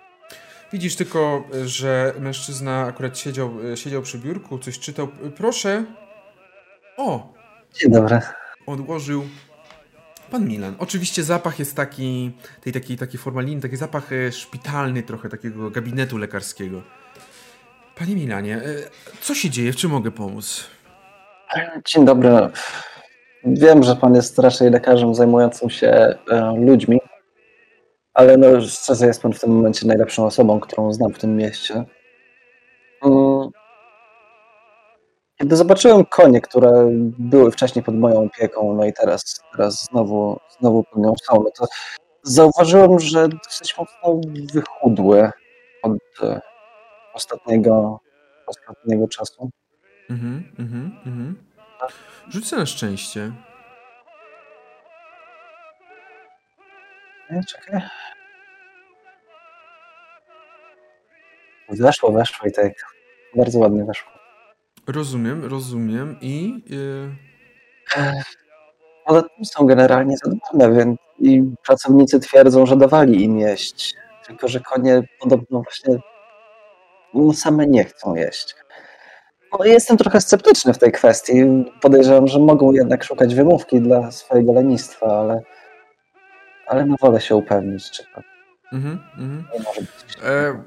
Widzisz 0.73 0.95
tylko, 0.95 1.43
że 1.65 2.13
mężczyzna 2.19 2.81
akurat 2.81 3.17
siedział, 3.17 3.51
siedział 3.75 4.01
przy 4.01 4.17
biurku, 4.19 4.59
coś 4.59 4.79
czytał. 4.79 5.07
Proszę. 5.35 5.85
O, 6.97 7.33
Dzień 7.73 7.91
dobry. 7.91 8.19
odłożył 8.65 9.23
pan 10.29 10.47
Milan. 10.47 10.75
Oczywiście 10.79 11.23
zapach 11.23 11.59
jest 11.59 11.75
taki, 11.75 12.31
tej 12.61 12.73
takiej, 12.73 12.97
takiej 12.97 13.19
formaliny, 13.19 13.61
taki 13.61 13.75
zapach 13.75 14.13
e, 14.13 14.31
szpitalny 14.31 15.03
trochę, 15.03 15.29
takiego 15.29 15.69
gabinetu 15.69 16.17
lekarskiego. 16.17 16.81
Panie 17.95 18.15
Milanie, 18.15 18.55
e, 18.55 18.61
co 19.21 19.35
się 19.35 19.49
dzieje? 19.49 19.73
W 19.73 19.75
czym 19.75 19.91
mogę 19.91 20.11
pomóc? 20.11 20.65
Dzień 21.85 22.05
dobry. 22.05 22.29
Wiem, 23.45 23.83
że 23.83 23.95
pan 23.95 24.15
jest 24.15 24.39
raczej 24.39 24.71
lekarzem 24.71 25.15
zajmującym 25.15 25.69
się 25.69 25.87
e, 25.87 26.17
ludźmi, 26.65 26.99
ale 28.13 28.37
no 28.37 28.61
szczerze 28.61 29.05
jest 29.05 29.21
pan 29.21 29.33
w 29.33 29.39
tym 29.39 29.51
momencie 29.51 29.87
najlepszą 29.87 30.25
osobą, 30.25 30.59
którą 30.59 30.93
znam 30.93 31.13
w 31.13 31.19
tym 31.19 31.37
mieście. 31.37 31.85
Kiedy 35.41 35.55
zobaczyłem 35.55 36.05
konie, 36.05 36.41
które 36.41 36.89
były 37.17 37.51
wcześniej 37.51 37.83
pod 37.83 37.95
moją 37.95 38.23
opieką, 38.23 38.73
no 38.73 38.85
i 38.85 38.93
teraz, 38.93 39.41
teraz 39.51 39.85
znowu, 39.85 40.39
znowu 40.59 40.83
pod 40.83 40.99
nią 40.99 41.13
są, 41.23 41.43
no 41.43 41.51
to 41.57 41.65
zauważyłem, 42.23 42.99
że 42.99 43.27
dosyć 43.29 43.77
mocno 43.77 44.21
wychudły 44.53 45.31
od 45.83 45.93
e, 46.23 46.41
ostatniego, 47.13 47.99
ostatniego 48.47 49.07
czasu. 49.07 49.49
Mhm, 50.09 50.51
mhm, 50.59 50.99
mhm. 51.05 51.35
Rzucę 52.29 52.57
na 52.57 52.65
szczęście. 52.65 53.31
Nie, 57.31 57.43
czekaj. 57.43 57.81
Weszło, 61.69 62.11
weszło 62.11 62.47
i 62.47 62.51
tak 62.51 62.73
bardzo 63.35 63.59
ładnie 63.59 63.85
weszło. 63.85 64.18
Rozumiem, 64.93 65.45
rozumiem 65.45 66.17
i... 66.21 66.63
Yy, 66.69 68.23
Ale 69.05 69.23
są 69.43 69.65
generalnie 69.65 70.15
zadbane, 70.17 70.77
więc 70.77 70.99
i 71.19 71.43
pracownicy 71.65 72.19
twierdzą, 72.19 72.65
że 72.65 72.75
dawali 72.75 73.23
im 73.23 73.39
jeść. 73.39 73.95
Tylko, 74.27 74.47
że 74.47 74.59
konie 74.59 75.03
podobno 75.19 75.61
właśnie 75.61 75.99
no, 77.13 77.33
same 77.33 77.67
nie 77.67 77.83
chcą 77.83 78.15
jeść. 78.15 78.55
No, 79.51 79.65
jestem 79.65 79.97
trochę 79.97 80.21
sceptyczny 80.21 80.73
w 80.73 80.77
tej 80.77 80.91
kwestii. 80.91 81.33
Podejrzewam, 81.81 82.27
że 82.27 82.39
mogą 82.39 82.71
jednak 82.71 83.03
szukać 83.03 83.35
wymówki 83.35 83.81
dla 83.81 84.11
swojego 84.11 84.53
lenistwa, 84.53 85.19
ale, 85.19 85.41
ale 86.67 86.85
no 86.85 86.95
wolę 87.01 87.21
się 87.21 87.35
upewnić, 87.35 87.91
czy 87.91 88.03
to 88.03 88.21
mhm, 88.73 88.99
mhm. 89.17 89.45
nie 89.53 89.59
może 89.59 89.81
być. 89.81 90.17
E, 90.23 90.63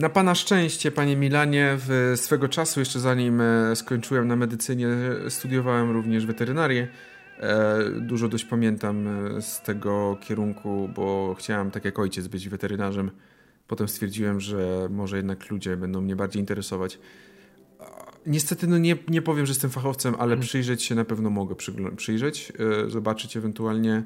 na 0.00 0.08
pana 0.08 0.34
szczęście, 0.34 0.90
panie 0.90 1.16
Milanie, 1.16 1.76
w 1.78 2.12
swego 2.16 2.48
czasu, 2.48 2.80
jeszcze 2.80 3.00
zanim 3.00 3.40
e, 3.40 3.76
skończyłem 3.76 4.28
na 4.28 4.36
medycynie, 4.36 4.88
studiowałem 5.28 5.90
również 5.90 6.26
weterynarię. 6.26 6.88
E, 7.38 7.78
Dużo 8.00 8.28
dość 8.28 8.44
pamiętam 8.44 9.08
e, 9.08 9.42
z 9.42 9.60
tego 9.60 10.18
kierunku, 10.20 10.90
bo 10.94 11.34
chciałem, 11.38 11.70
tak 11.70 11.84
jak 11.84 11.98
ojciec, 11.98 12.28
być 12.28 12.48
weterynarzem. 12.48 13.10
Potem 13.66 13.88
stwierdziłem, 13.88 14.40
że 14.40 14.88
może 14.90 15.16
jednak 15.16 15.50
ludzie 15.50 15.76
będą 15.76 16.00
mnie 16.00 16.16
bardziej 16.16 16.40
interesować. 16.40 16.98
Niestety, 18.26 18.66
no 18.66 18.78
nie, 18.78 18.96
nie 19.08 19.22
powiem, 19.22 19.46
że 19.46 19.50
jestem 19.50 19.70
fachowcem, 19.70 20.14
ale 20.18 20.36
przyjrzeć 20.36 20.82
się 20.82 20.94
na 20.94 21.04
pewno 21.04 21.30
mogę 21.30 21.54
przyjrzeć, 21.96 22.52
zobaczyć 22.88 23.36
ewentualnie, 23.36 24.02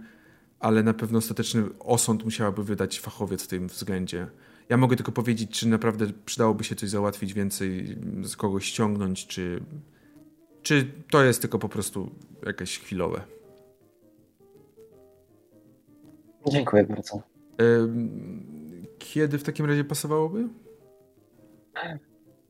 ale 0.60 0.82
na 0.82 0.94
pewno 0.94 1.18
ostateczny 1.18 1.64
osąd 1.78 2.24
musiałaby 2.24 2.64
wydać 2.64 3.00
fachowiec 3.00 3.44
w 3.44 3.47
tym 3.47 3.68
względzie. 3.68 4.26
Ja 4.68 4.76
mogę 4.76 4.97
tylko 4.97 5.12
powiedzieć, 5.12 5.51
czy 5.51 5.68
naprawdę 5.68 6.07
przydałoby 6.25 6.65
się 6.65 6.75
coś 6.75 6.89
załatwić 6.89 7.34
więcej, 7.34 7.99
z 8.23 8.36
kogoś 8.36 8.65
ściągnąć, 8.65 9.26
czy, 9.26 9.60
czy 10.62 10.93
to 11.10 11.25
jest 11.25 11.41
tylko 11.41 11.59
po 11.59 11.68
prostu 11.68 12.10
jakieś 12.47 12.78
chwilowe. 12.78 13.20
Dziękuję 16.49 16.84
bardzo. 16.84 17.23
Kiedy 18.99 19.39
w 19.39 19.43
takim 19.43 19.67
razie 19.67 19.84
pasowałoby? 19.84 20.49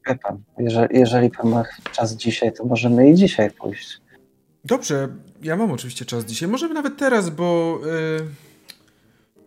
Wie 0.06 0.18
pan, 0.22 0.42
jeżeli, 0.58 0.98
jeżeli 0.98 1.30
pan 1.30 1.48
ma 1.48 1.64
czas 1.92 2.16
dzisiaj, 2.16 2.52
to 2.52 2.64
możemy 2.64 3.10
i 3.10 3.14
dzisiaj 3.14 3.50
pójść. 3.50 4.00
Dobrze, 4.64 5.08
ja 5.42 5.56
mam 5.56 5.72
oczywiście 5.72 6.04
czas 6.04 6.24
dzisiaj. 6.24 6.48
Możemy 6.48 6.74
nawet 6.74 6.96
teraz, 6.96 7.30
bo 7.30 7.80
yy, 7.84 8.26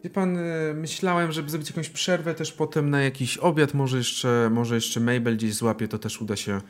wie 0.08 0.14
pan, 0.14 0.36
yy, 0.36 0.74
myślałem, 0.74 1.32
żeby 1.32 1.50
zrobić 1.50 1.70
jakąś 1.70 1.90
przerwę 1.90 2.34
też 2.34 2.52
potem 2.52 2.90
na 2.90 3.02
jakiś 3.02 3.38
obiad. 3.38 3.74
Może 3.74 3.98
jeszcze, 3.98 4.50
może 4.52 4.76
jeszcze 4.76 5.00
Mabel 5.00 5.38
gdzieś 5.38 5.54
złapie, 5.54 5.88
to 5.88 5.98
też 6.00 6.22
uda 6.22 6.36
się 6.36 6.62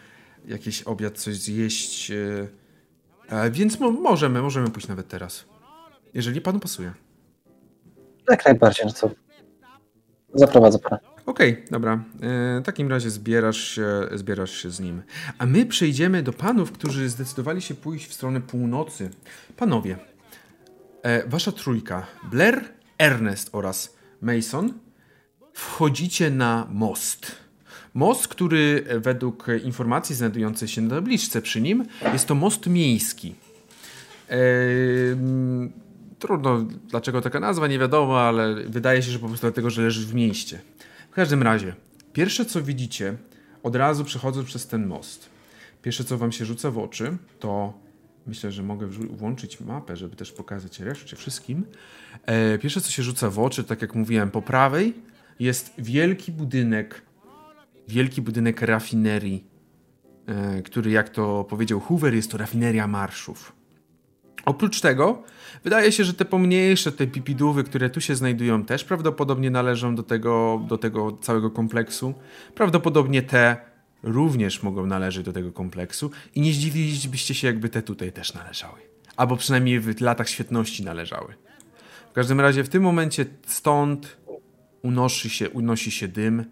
jakiś 0.47 0.83
obiad, 0.83 1.17
coś 1.17 1.35
zjeść. 1.35 2.09
Yy, 2.09 2.47
e, 3.29 3.51
więc 3.51 3.79
mo 3.79 3.91
możemy, 3.91 4.41
możemy 4.41 4.69
pójść 4.69 4.87
nawet 4.87 5.07
teraz. 5.07 5.45
Jeżeli 6.13 6.41
panu 6.41 6.59
pasuje. 6.59 6.93
Jak 8.29 8.45
najbardziej, 8.45 8.85
no 8.85 8.91
to 8.91 9.11
zaprowadzę 10.33 10.79
pana. 10.79 10.99
Okej, 11.25 11.65
dobra. 11.71 11.93
E, 11.93 12.61
W 12.61 12.65
takim 12.65 12.89
razie 12.89 13.09
zbierasz 13.09 13.57
się, 13.57 13.87
zbierasz 14.13 14.51
się 14.51 14.71
z 14.71 14.79
nim. 14.79 15.01
A 15.37 15.45
my 15.45 15.65
przejdziemy 15.65 16.23
do 16.23 16.33
panów, 16.33 16.71
którzy 16.71 17.09
zdecydowali 17.09 17.61
się 17.61 17.75
pójść 17.75 18.07
w 18.07 18.13
stronę 18.13 18.41
północy. 18.41 19.09
Panowie, 19.57 19.97
e, 21.03 21.27
wasza 21.27 21.51
trójka, 21.51 22.07
Blair, 22.31 22.76
Ernest 22.97 23.49
oraz 23.51 23.97
Mason, 24.21 24.73
wchodzicie 25.53 26.31
na 26.31 26.67
most. 26.71 27.31
Most, 27.93 28.27
który 28.27 28.85
według 28.97 29.47
informacji 29.63 30.15
znajdującej 30.15 30.67
się 30.67 30.81
na 30.81 30.95
tabliczce 30.95 31.41
przy 31.41 31.61
nim, 31.61 31.85
jest 32.13 32.27
to 32.27 32.35
most 32.35 32.67
miejski. 32.67 33.35
Ehm, 34.27 35.69
Trudno, 36.19 36.61
dlaczego 36.89 37.21
taka 37.21 37.39
nazwa, 37.39 37.67
nie 37.67 37.79
wiadomo, 37.79 38.21
ale 38.21 38.55
wydaje 38.55 39.03
się, 39.03 39.11
że 39.11 39.19
po 39.19 39.27
prostu 39.27 39.47
dlatego, 39.47 39.69
że 39.69 39.81
leży 39.81 40.07
w 40.07 40.15
mieście. 40.15 40.59
W 41.11 41.13
każdym 41.13 41.43
razie, 41.43 41.73
pierwsze 42.13 42.45
co 42.45 42.61
widzicie, 42.61 43.17
od 43.63 43.75
razu 43.75 44.03
przechodząc 44.03 44.47
przez 44.47 44.67
ten 44.67 44.87
most, 44.87 45.29
pierwsze 45.81 46.03
co 46.03 46.17
wam 46.17 46.31
się 46.31 46.45
rzuca 46.45 46.71
w 46.71 46.77
oczy, 46.77 47.17
to 47.39 47.73
myślę, 48.27 48.51
że 48.51 48.63
mogę 48.63 48.87
włączyć 48.87 49.59
mapę, 49.59 49.95
żeby 49.95 50.15
też 50.15 50.31
pokazać 50.31 50.79
reszcie 50.79 51.15
wszystkim. 51.15 51.65
E, 52.25 52.57
pierwsze 52.57 52.81
co 52.81 52.91
się 52.91 53.03
rzuca 53.03 53.29
w 53.29 53.39
oczy, 53.39 53.63
tak 53.63 53.81
jak 53.81 53.95
mówiłem, 53.95 54.31
po 54.31 54.41
prawej 54.41 54.93
jest 55.39 55.73
wielki 55.77 56.31
budynek, 56.31 57.01
wielki 57.87 58.21
budynek 58.21 58.61
rafinerii, 58.61 59.43
e, 60.25 60.61
który 60.61 60.91
jak 60.91 61.09
to 61.09 61.43
powiedział 61.43 61.79
Hoover, 61.79 62.15
jest 62.15 62.31
to 62.31 62.37
rafineria 62.37 62.87
marszów. 62.87 63.57
Oprócz 64.45 64.81
tego, 64.81 65.23
wydaje 65.63 65.91
się, 65.91 66.03
że 66.03 66.13
te 66.13 66.25
pomniejsze, 66.25 66.91
te 66.91 67.07
pipidówy, 67.07 67.63
które 67.63 67.89
tu 67.89 68.01
się 68.01 68.15
znajdują, 68.15 68.65
też 68.65 68.83
prawdopodobnie 68.83 69.51
należą 69.51 69.95
do 69.95 70.03
tego, 70.03 70.61
do 70.67 70.77
tego 70.77 71.11
całego 71.21 71.51
kompleksu. 71.51 72.13
Prawdopodobnie 72.55 73.21
te 73.21 73.57
również 74.07 74.63
mogą 74.63 74.85
należeć 74.85 75.25
do 75.25 75.33
tego 75.33 75.51
kompleksu 75.51 76.11
i 76.35 76.41
nie 76.41 76.53
zdziwilibyście 76.53 77.35
się, 77.35 77.47
jakby 77.47 77.69
te 77.69 77.81
tutaj 77.81 78.11
też 78.11 78.33
należały. 78.33 78.79
Albo 79.17 79.37
przynajmniej 79.37 79.79
w 79.79 80.01
latach 80.01 80.29
świetności 80.29 80.83
należały. 80.83 81.33
W 82.09 82.13
każdym 82.13 82.39
razie 82.41 82.63
w 82.63 82.69
tym 82.69 82.83
momencie 82.83 83.25
stąd 83.45 84.17
unosi 84.81 85.29
się, 85.29 85.49
unosi 85.49 85.91
się 85.91 86.07
dym, 86.07 86.45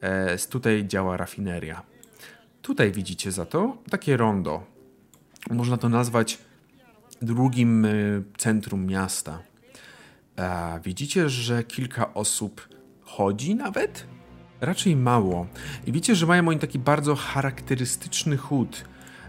e, 0.00 0.38
tutaj 0.38 0.86
działa 0.86 1.16
rafineria. 1.16 1.82
Tutaj 2.62 2.92
widzicie 2.92 3.32
za 3.32 3.46
to 3.46 3.76
takie 3.90 4.16
rondo. 4.16 4.66
Można 5.50 5.76
to 5.76 5.88
nazwać 5.88 6.38
drugim 7.22 7.84
y, 7.84 8.22
centrum 8.36 8.86
miasta. 8.86 9.42
E, 10.38 10.80
widzicie, 10.84 11.28
że 11.28 11.64
kilka 11.64 12.14
osób 12.14 12.68
chodzi 13.00 13.54
nawet? 13.54 14.06
Raczej 14.62 14.96
mało. 14.96 15.46
I 15.86 15.92
widzicie, 15.92 16.14
że 16.14 16.26
mają 16.26 16.48
oni 16.48 16.58
taki 16.58 16.78
bardzo 16.78 17.16
charakterystyczny 17.16 18.36
chód, 18.36 18.84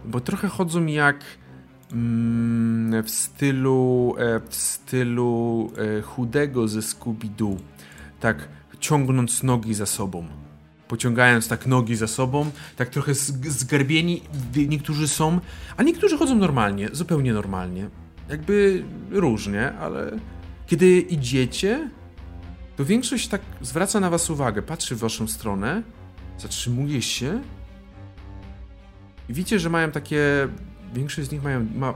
bo 0.05 0.19
trochę 0.19 0.47
chodzą 0.47 0.85
jak 0.85 1.25
mm, 1.91 3.03
w 3.03 3.09
stylu 3.09 4.15
e, 4.17 4.39
w 4.49 4.55
stylu 4.55 5.71
e, 5.97 6.01
chudego 6.01 6.67
ze 6.67 6.79
Scooby-Doo. 6.79 7.57
Tak 8.19 8.47
ciągnąc 8.79 9.43
nogi 9.43 9.73
za 9.73 9.85
sobą 9.85 10.27
pociągając 10.87 11.47
tak 11.47 11.67
nogi 11.67 11.95
za 11.95 12.07
sobą, 12.07 12.51
tak 12.75 12.89
trochę 12.89 13.13
zgarbieni 13.13 14.21
niektórzy 14.69 15.07
są, 15.07 15.39
a 15.77 15.83
niektórzy 15.83 16.17
chodzą 16.17 16.35
normalnie, 16.35 16.89
zupełnie 16.91 17.33
normalnie. 17.33 17.89
Jakby 18.29 18.83
różnie, 19.11 19.73
ale 19.73 20.11
kiedy 20.67 20.99
idziecie, 20.99 21.89
to 22.75 22.85
większość 22.85 23.27
tak 23.27 23.41
zwraca 23.61 23.99
na 23.99 24.09
was 24.09 24.29
uwagę, 24.29 24.61
patrzy 24.61 24.95
w 24.95 24.99
waszą 24.99 25.27
stronę, 25.27 25.83
zatrzymuje 26.37 27.01
się 27.01 27.41
i 29.29 29.33
widzicie, 29.33 29.59
że 29.59 29.69
mają 29.69 29.91
takie, 29.91 30.47
większość 30.93 31.27
z 31.27 31.31
nich 31.31 31.43
mają, 31.43 31.67
ma 31.75 31.93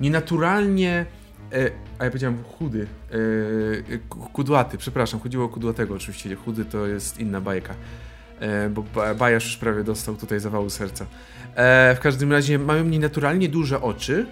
nienaturalnie 0.00 1.06
E, 1.52 1.70
a 1.98 2.04
ja 2.04 2.10
powiedziałem 2.10 2.42
chudy. 2.42 2.86
E, 3.92 3.98
kudłaty, 4.08 4.78
przepraszam, 4.78 5.20
chodziło 5.20 5.44
o 5.44 5.48
kudłatego 5.48 5.94
oczywiście. 5.94 6.36
Chudy 6.36 6.64
to 6.64 6.86
jest 6.86 7.20
inna 7.20 7.40
bajka. 7.40 7.74
E, 8.40 8.68
bo 8.68 8.84
Bajasz 9.18 9.44
już 9.44 9.56
prawie 9.56 9.84
dostał 9.84 10.16
tutaj 10.16 10.40
zawału 10.40 10.70
serca. 10.70 11.06
E, 11.54 11.94
w 11.94 12.00
każdym 12.00 12.32
razie 12.32 12.58
mają 12.58 12.84
nienaturalnie 12.84 13.48
duże 13.48 13.82
oczy 13.82 14.26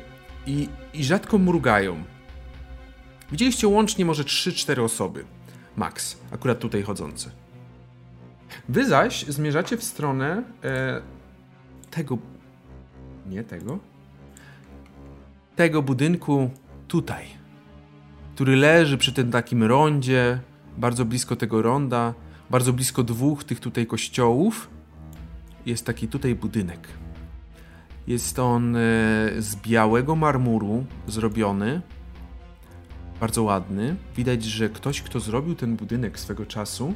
i, 0.47 0.69
i 0.95 1.05
rzadko 1.05 1.39
mrugają. 1.39 2.05
Widzieliście 3.33 3.69
łącznie 3.69 4.05
może 4.05 4.23
3-4 4.23 4.81
osoby. 4.81 5.25
Max, 5.77 6.21
akurat 6.31 6.59
tutaj 6.59 6.83
chodzące. 6.83 7.31
Wy 8.69 8.89
zaś 8.89 9.27
zmierzacie 9.27 9.77
w 9.77 9.85
stronę 9.85 10.43
e, 10.65 11.01
tego. 11.91 12.19
Nie 13.27 13.45
tego. 13.45 13.79
Tego 15.57 15.83
budynku 15.83 16.51
tutaj. 16.89 17.25
Który 18.35 18.57
leży 18.57 18.99
przy 18.99 19.13
tym 19.13 19.31
takim 19.31 19.63
rondzie, 19.63 20.41
bardzo 20.79 21.05
blisko 21.05 21.37
tego 21.37 21.63
ronda 21.63 22.15
bardzo 22.51 22.73
blisko 22.73 23.03
dwóch 23.03 23.45
tych 23.45 23.61
tutaj 23.61 23.87
kościołów 23.87 24.71
jest 25.67 25.87
taki 25.87 26.09
tutaj 26.09 26.35
budynek. 26.35 26.89
Jest 28.07 28.39
on 28.39 28.77
e, 28.77 28.81
z 29.39 29.57
białego 29.57 30.17
marmuru 30.17 30.85
zrobiony. 31.07 31.81
Bardzo 33.21 33.43
ładny. 33.43 33.97
Widać, 34.17 34.45
że 34.45 34.69
ktoś, 34.69 35.03
kto 35.03 35.21
zrobił 35.21 35.55
ten 35.55 35.77
budynek 35.77 36.19
swego 36.19 36.47
czasu, 36.47 36.95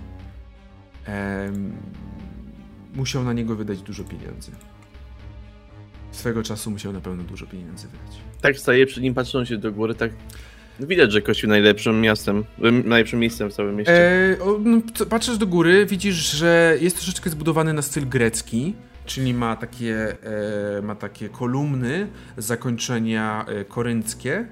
musiał 2.94 3.24
na 3.24 3.32
niego 3.32 3.56
wydać 3.56 3.82
dużo 3.82 4.04
pieniędzy. 4.04 4.52
Swego 6.10 6.42
czasu 6.42 6.70
musiał 6.70 6.92
na 6.92 7.00
pewno 7.00 7.22
dużo 7.22 7.46
pieniędzy 7.46 7.88
wydać. 7.88 8.20
Tak 8.40 8.58
staje 8.58 8.86
przed 8.86 9.02
nim, 9.02 9.14
patrząc 9.14 9.48
się 9.48 9.58
do 9.58 9.72
góry, 9.72 9.94
tak 9.94 10.10
Widać, 10.80 11.12
że 11.12 11.22
Kościół 11.22 11.50
najlepszym 11.50 12.00
miastem, 12.00 12.44
najlepszym 12.84 13.20
miejscem 13.20 13.50
w 13.50 13.54
całym 13.54 13.76
mieście. 13.76 13.92
E, 14.32 14.42
o, 14.42 14.58
no, 14.64 14.80
patrzysz 15.10 15.38
do 15.38 15.46
góry, 15.46 15.86
widzisz, 15.86 16.30
że 16.30 16.76
jest 16.80 16.96
troszeczkę 16.96 17.30
zbudowany 17.30 17.72
na 17.72 17.82
styl 17.82 18.08
grecki, 18.08 18.74
czyli 19.06 19.34
ma 19.34 19.56
takie, 19.56 20.16
e, 20.78 20.82
ma 20.82 20.94
takie 20.94 21.28
kolumny, 21.28 22.08
zakończenia 22.36 23.44
e, 23.48 23.64
korynckie, 23.64 24.46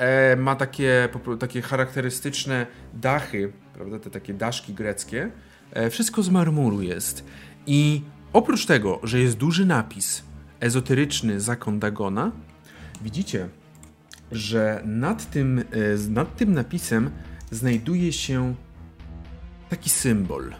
e, 0.00 0.36
ma 0.36 0.56
takie, 0.56 1.08
takie 1.38 1.62
charakterystyczne 1.62 2.66
dachy, 2.94 3.52
prawda, 3.74 3.98
te 3.98 4.10
takie 4.10 4.34
daszki 4.34 4.74
greckie. 4.74 5.30
E, 5.72 5.90
wszystko 5.90 6.22
z 6.22 6.28
marmuru 6.28 6.82
jest. 6.82 7.24
I 7.66 8.02
oprócz 8.32 8.66
tego, 8.66 9.00
że 9.02 9.20
jest 9.20 9.36
duży 9.36 9.66
napis 9.66 10.22
ezoteryczny 10.60 11.40
zakon 11.40 11.78
Dagona, 11.78 12.32
widzicie, 13.02 13.48
że 14.32 14.82
nad 14.84 15.30
tym, 15.30 15.58
e, 15.58 15.64
nad 16.10 16.36
tym 16.36 16.52
napisem 16.52 17.10
znajduje 17.50 18.12
się 18.12 18.54
taki 19.68 19.90
symbol, 19.90 20.54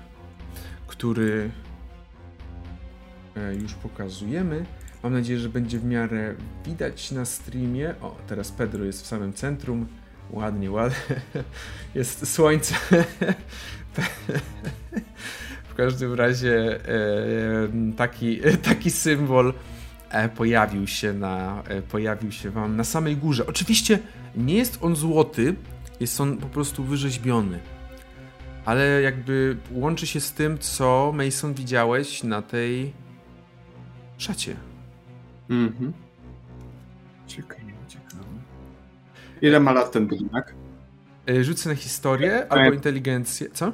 który 0.86 1.50
e, 3.36 3.54
już 3.54 3.74
pokazujemy. 3.74 4.64
Mam 5.02 5.12
nadzieję, 5.12 5.38
że 5.38 5.48
będzie 5.48 5.78
w 5.78 5.84
miarę 5.84 6.34
widać 6.66 7.10
na 7.10 7.24
streamie. 7.24 7.94
O, 8.02 8.16
teraz 8.26 8.52
Pedro 8.52 8.84
jest 8.84 9.02
w 9.02 9.06
samym 9.06 9.32
centrum. 9.32 9.86
Ładnie, 10.30 10.70
ładnie. 10.70 11.20
Jest 11.94 12.32
słońce. 12.34 12.74
W 15.68 15.74
każdym 15.74 16.14
razie 16.14 16.80
taki, 17.96 18.40
taki 18.68 18.90
symbol 18.90 19.52
E, 20.10 20.28
pojawił 20.28 20.86
się, 20.86 21.12
na, 21.12 21.62
e, 21.68 21.82
pojawił 21.82 22.32
się 22.32 22.50
wam 22.50 22.76
na 22.76 22.84
samej 22.84 23.16
górze. 23.16 23.46
Oczywiście 23.46 23.98
nie 24.36 24.54
jest 24.54 24.78
on 24.82 24.96
złoty, 24.96 25.54
jest 26.00 26.20
on 26.20 26.36
po 26.36 26.46
prostu 26.46 26.84
wyrzeźbiony. 26.84 27.60
Ale 28.64 29.02
jakby 29.02 29.56
łączy 29.72 30.06
się 30.06 30.20
z 30.20 30.32
tym, 30.32 30.58
co 30.58 31.12
Mason 31.16 31.54
widziałeś 31.54 32.22
na 32.22 32.42
tej 32.42 32.92
szacie. 34.18 34.56
Mhm. 35.50 35.92
Ciekawe, 37.26 37.60
ciekawe. 37.88 38.24
Ile 39.42 39.60
ma 39.60 39.72
lat 39.72 39.92
ten 39.92 40.06
budynek? 40.06 40.54
E, 41.28 41.44
rzucę 41.44 41.68
na 41.68 41.74
historię 41.74 42.46
albo 42.48 42.72
inteligencję. 42.72 43.50
Co? 43.50 43.72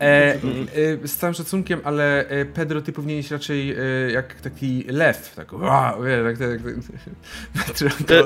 E, 0.00 0.34
e, 0.34 1.08
z 1.08 1.16
całym 1.16 1.34
szacunkiem, 1.34 1.80
ale 1.84 2.28
e, 2.28 2.44
Pedro, 2.44 2.82
ty 2.82 2.92
powinieneś 2.92 3.30
raczej 3.30 3.70
e, 3.70 3.76
jak 4.12 4.34
taki 4.34 4.84
lew, 4.88 5.34
tak, 5.34 5.52
wow, 5.52 6.02
tak, 6.24 6.38
tak, 6.38 6.60
tak, 7.78 7.92
te, 8.06 8.18
e, 8.20 8.24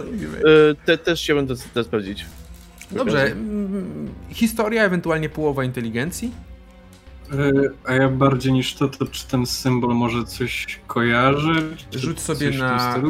te, 0.85 0.99
też 0.99 1.23
chciałbym 1.23 1.47
to, 1.47 1.55
to 1.75 1.85
sprawdzić. 1.85 2.27
Dobrze, 2.91 3.35
historia, 4.29 4.85
ewentualnie 4.85 5.29
połowa 5.29 5.65
inteligencji. 5.65 6.33
E, 7.33 7.53
a 7.85 7.93
ja 7.93 8.09
bardziej 8.09 8.53
niż 8.53 8.75
to, 8.75 8.89
to 8.89 9.07
czy 9.07 9.27
ten 9.27 9.47
symbol 9.47 9.95
może 9.95 10.25
coś 10.25 10.81
kojarzy? 10.87 11.77
Rzuć 11.93 12.21
sobie 12.21 12.51
na... 12.51 13.03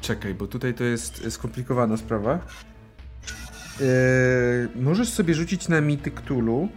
Czekaj, 0.00 0.34
bo 0.34 0.46
tutaj 0.46 0.74
to 0.74 0.84
jest 0.84 1.32
skomplikowana 1.32 1.96
sprawa. 1.96 2.38
Yy, 3.80 4.82
możesz 4.82 5.08
sobie 5.08 5.34
rzucić 5.34 5.68
na 5.68 5.80
mity 5.80 6.10
Cthulhu. 6.10 6.68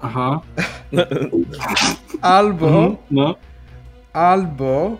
Aha. 0.00 0.40
albo. 2.20 2.68
Mhm, 2.68 2.96
no. 3.10 3.34
Albo. 4.12 4.96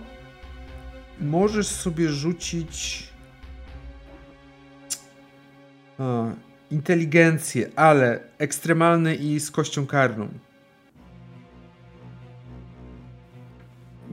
Możesz 1.20 1.66
sobie 1.66 2.08
rzucić. 2.08 3.08
O, 5.98 6.26
inteligencję, 6.70 7.70
ale 7.76 8.20
ekstremalny 8.38 9.14
i 9.14 9.40
z 9.40 9.50
kością 9.50 9.86
karną. 9.86 10.28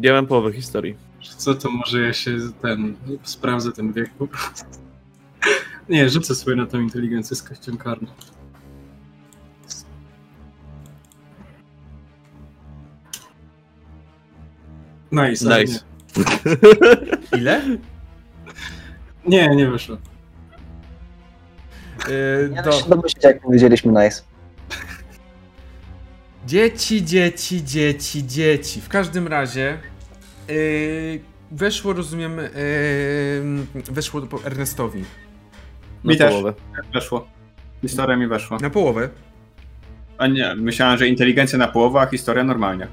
Ja 0.02 0.14
mam 0.14 0.28
połowę 0.28 0.54
historii. 0.54 0.96
Co 1.38 1.56
to 1.56 1.72
może 1.72 2.02
ja 2.02 2.14
się 2.14 2.38
ten 2.62 2.96
sprawdzę 3.24 3.72
ten 3.72 3.94
wiek 3.94 4.10
po 4.14 4.28
prostu. 4.28 4.66
Nie, 5.90 6.10
rzucę 6.10 6.36
sobie 6.36 6.56
na 6.56 6.66
tą 6.66 6.80
inteligencję 6.80 7.36
z 7.36 7.44
kością 7.44 7.78
karną. 7.78 8.08
Nice. 15.12 15.60
Nice. 15.60 15.80
Nie. 17.32 17.40
Ile? 17.40 17.62
Nie, 19.26 19.56
nie 19.56 19.72
wyszło. 19.72 19.98
Yy, 22.10 22.52
ja 22.56 22.62
do... 22.62 22.72
się 22.72 22.90
domyślić, 22.90 23.24
jak 23.24 23.42
powiedzieliśmy 23.42 24.04
nice. 24.04 24.22
Dzieci, 26.48 27.06
dzieci, 27.06 27.64
dzieci, 27.64 28.28
dzieci. 28.28 28.82
W 28.82 28.90
każdym 28.90 29.28
razie 29.28 29.78
yy, 30.48 30.56
weszło, 31.52 31.94
rozumiem, 31.94 32.38
yy, 32.38 33.84
weszło 33.92 34.22
Ernestowi. 34.46 35.04
Mi 36.04 36.18
też. 36.18 36.32
Połowę. 36.32 36.54
Weszło. 36.94 37.28
Historia 37.82 38.18
mi 38.18 38.28
weszła. 38.28 38.58
Na 38.62 38.70
połowę. 38.70 39.10
A 40.18 40.28
nie, 40.28 40.56
myślałem, 40.56 40.98
że 40.98 41.08
inteligencja 41.08 41.58
na 41.60 41.68
połowę, 41.68 42.00
a 42.00 42.06
historia 42.06 42.44
normalnie. 42.44 42.88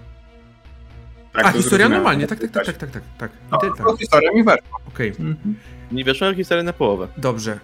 Tak 1.32 1.47
A, 1.47 1.52
to 1.52 1.58
historia 1.58 1.89
normalnie, 1.89 2.26
tak, 2.26 2.41
tak, 2.41 2.50
tak, 2.50 2.65
tak, 2.65 2.76
tak, 2.76 2.91
tak. 2.91 3.02
tak. 3.18 3.31
No, 3.50 3.58
tak. 3.58 3.76
to 3.76 3.97
historia 3.97 4.32
mi 4.32 4.44
weszła. 4.44 4.78
Okej, 4.89 5.12
Nie 5.92 6.05
weszła 6.05 6.34
historia 6.34 6.65
na 6.65 6.73
połowę. 6.73 7.08
dobrze. 7.16 7.58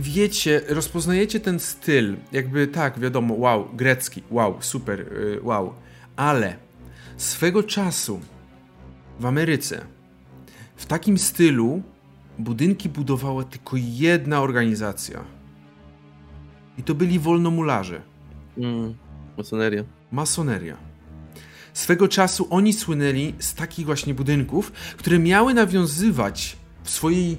Wiecie, 0.00 0.60
rozpoznajecie 0.68 1.40
ten 1.40 1.60
styl, 1.60 2.16
jakby 2.32 2.66
tak, 2.66 2.98
wiadomo, 2.98 3.34
wow, 3.34 3.68
grecki, 3.74 4.22
wow, 4.30 4.56
super, 4.60 5.00
y, 5.00 5.40
wow. 5.42 5.74
Ale 6.16 6.56
swego 7.16 7.62
czasu 7.62 8.20
w 9.20 9.26
Ameryce 9.26 9.86
w 10.76 10.86
takim 10.86 11.18
stylu 11.18 11.82
budynki 12.38 12.88
budowała 12.88 13.44
tylko 13.44 13.76
jedna 13.76 14.40
organizacja. 14.40 15.24
I 16.78 16.82
to 16.82 16.94
byli 16.94 17.18
wolnomularze. 17.18 18.02
Mm, 18.58 18.94
masoneria. 19.36 19.84
Masoneria. 20.12 20.76
Swego 21.72 22.08
czasu 22.08 22.46
oni 22.50 22.72
słynęli 22.72 23.34
z 23.38 23.54
takich 23.54 23.86
właśnie 23.86 24.14
budynków, 24.14 24.72
które 24.72 25.18
miały 25.18 25.54
nawiązywać 25.54 26.56
w 26.82 26.90
swojej 26.90 27.38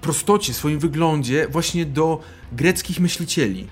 prostocie, 0.00 0.54
swoim 0.54 0.78
wyglądzie 0.78 1.46
właśnie 1.48 1.86
do 1.86 2.20
greckich 2.52 3.00
myślicieli. 3.00 3.66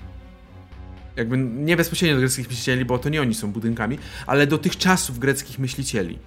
Jakby 1.15 1.37
nie 1.37 1.77
bezpośrednio 1.77 2.15
do 2.15 2.19
greckich 2.19 2.47
myślicieli, 2.47 2.85
bo 2.85 2.99
to 2.99 3.09
nie 3.09 3.21
oni 3.21 3.33
są 3.33 3.51
budynkami, 3.51 3.99
ale 4.27 4.47
do 4.47 4.57
tych 4.57 4.77
czasów 4.77 5.19
greckich 5.19 5.59
myślicieli. 5.59 6.19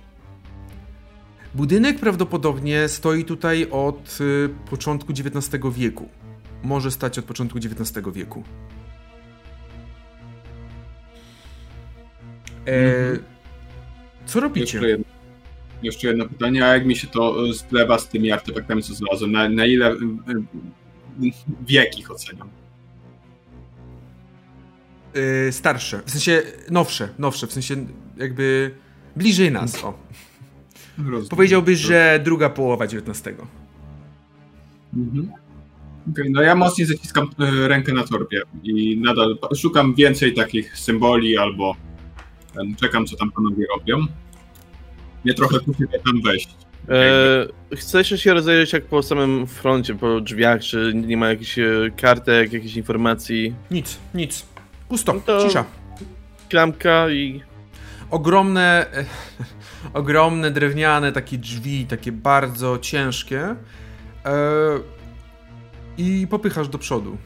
Budynek 1.54 2.00
prawdopodobnie 2.00 2.88
stoi 2.88 3.24
tutaj 3.24 3.66
od 3.70 4.18
y, 4.20 4.48
początku 4.70 5.12
XIX 5.12 5.62
wieku. 5.72 6.08
Może 6.62 6.90
stać 6.90 7.18
od 7.18 7.24
początku 7.24 7.58
XIX 7.58 8.06
wieku. 8.12 8.44
E, 12.66 12.72
co 14.26 14.40
robicie? 14.40 14.78
Jeszcze 14.78 15.11
jeszcze 15.82 16.08
jedno 16.08 16.28
pytanie, 16.28 16.66
a 16.66 16.74
jak 16.74 16.86
mi 16.86 16.96
się 16.96 17.06
to 17.06 17.48
e, 17.48 17.52
zlewa 17.52 17.98
z 17.98 18.08
tymi 18.08 18.32
artefaktami, 18.32 18.82
co 18.82 18.94
znalazłem? 18.94 19.32
Na, 19.32 19.48
na 19.48 19.66
ile 19.66 19.90
e, 19.90 19.96
wiek 21.66 21.98
ich 21.98 22.10
oceniam? 22.10 22.48
E, 25.14 25.52
starsze, 25.52 26.00
w 26.06 26.10
sensie 26.10 26.42
nowsze, 26.70 27.08
nowsze, 27.18 27.46
w 27.46 27.52
sensie 27.52 27.86
jakby 28.16 28.74
bliżej 29.16 29.52
nas. 29.52 29.84
O. 29.84 29.94
Rozumiem. 30.98 31.28
Powiedziałbyś, 31.28 31.78
że 31.78 32.20
druga 32.24 32.50
połowa 32.50 32.84
XIX. 32.84 33.36
Mhm. 34.96 35.32
Okej, 36.12 36.30
no 36.30 36.42
ja 36.42 36.54
mocniej 36.54 36.86
zaciskam 36.86 37.30
rękę 37.66 37.92
na 37.92 38.04
torbie 38.04 38.42
i 38.62 38.98
nadal 38.98 39.38
szukam 39.56 39.94
więcej 39.94 40.34
takich 40.34 40.78
symboli 40.78 41.38
albo 41.38 41.76
czekam, 42.80 43.06
co 43.06 43.16
tam 43.16 43.32
panowie 43.32 43.66
robią. 43.76 44.06
Mnie 45.24 45.34
trochę 45.34 45.60
kusi 45.60 45.84
tam 46.04 46.22
wejść. 46.22 46.48
E, 46.88 47.76
chcesz 47.76 48.22
się 48.22 48.34
rozejrzeć 48.34 48.72
jak 48.72 48.84
po 48.84 49.02
samym 49.02 49.46
froncie, 49.46 49.94
po 49.94 50.20
drzwiach, 50.20 50.60
czy 50.60 50.92
nie 50.94 51.16
ma 51.16 51.28
jakichś 51.28 51.58
e, 51.58 51.64
kartek, 51.96 52.52
jakichś 52.52 52.76
informacji? 52.76 53.54
Nic, 53.70 53.98
nic. 54.14 54.46
Pusto, 54.88 55.14
No 55.28 55.44
cisza. 55.46 55.64
Klamka 56.48 57.10
i... 57.10 57.42
Ogromne, 58.10 58.86
e, 58.94 59.04
ogromne 60.00 60.50
drewniane 60.50 61.12
takie 61.12 61.38
drzwi, 61.38 61.86
takie 61.86 62.12
bardzo 62.12 62.78
ciężkie. 62.78 63.40
E, 64.24 64.36
I 65.98 66.26
popychasz 66.30 66.68
do 66.68 66.78
przodu. 66.78 67.16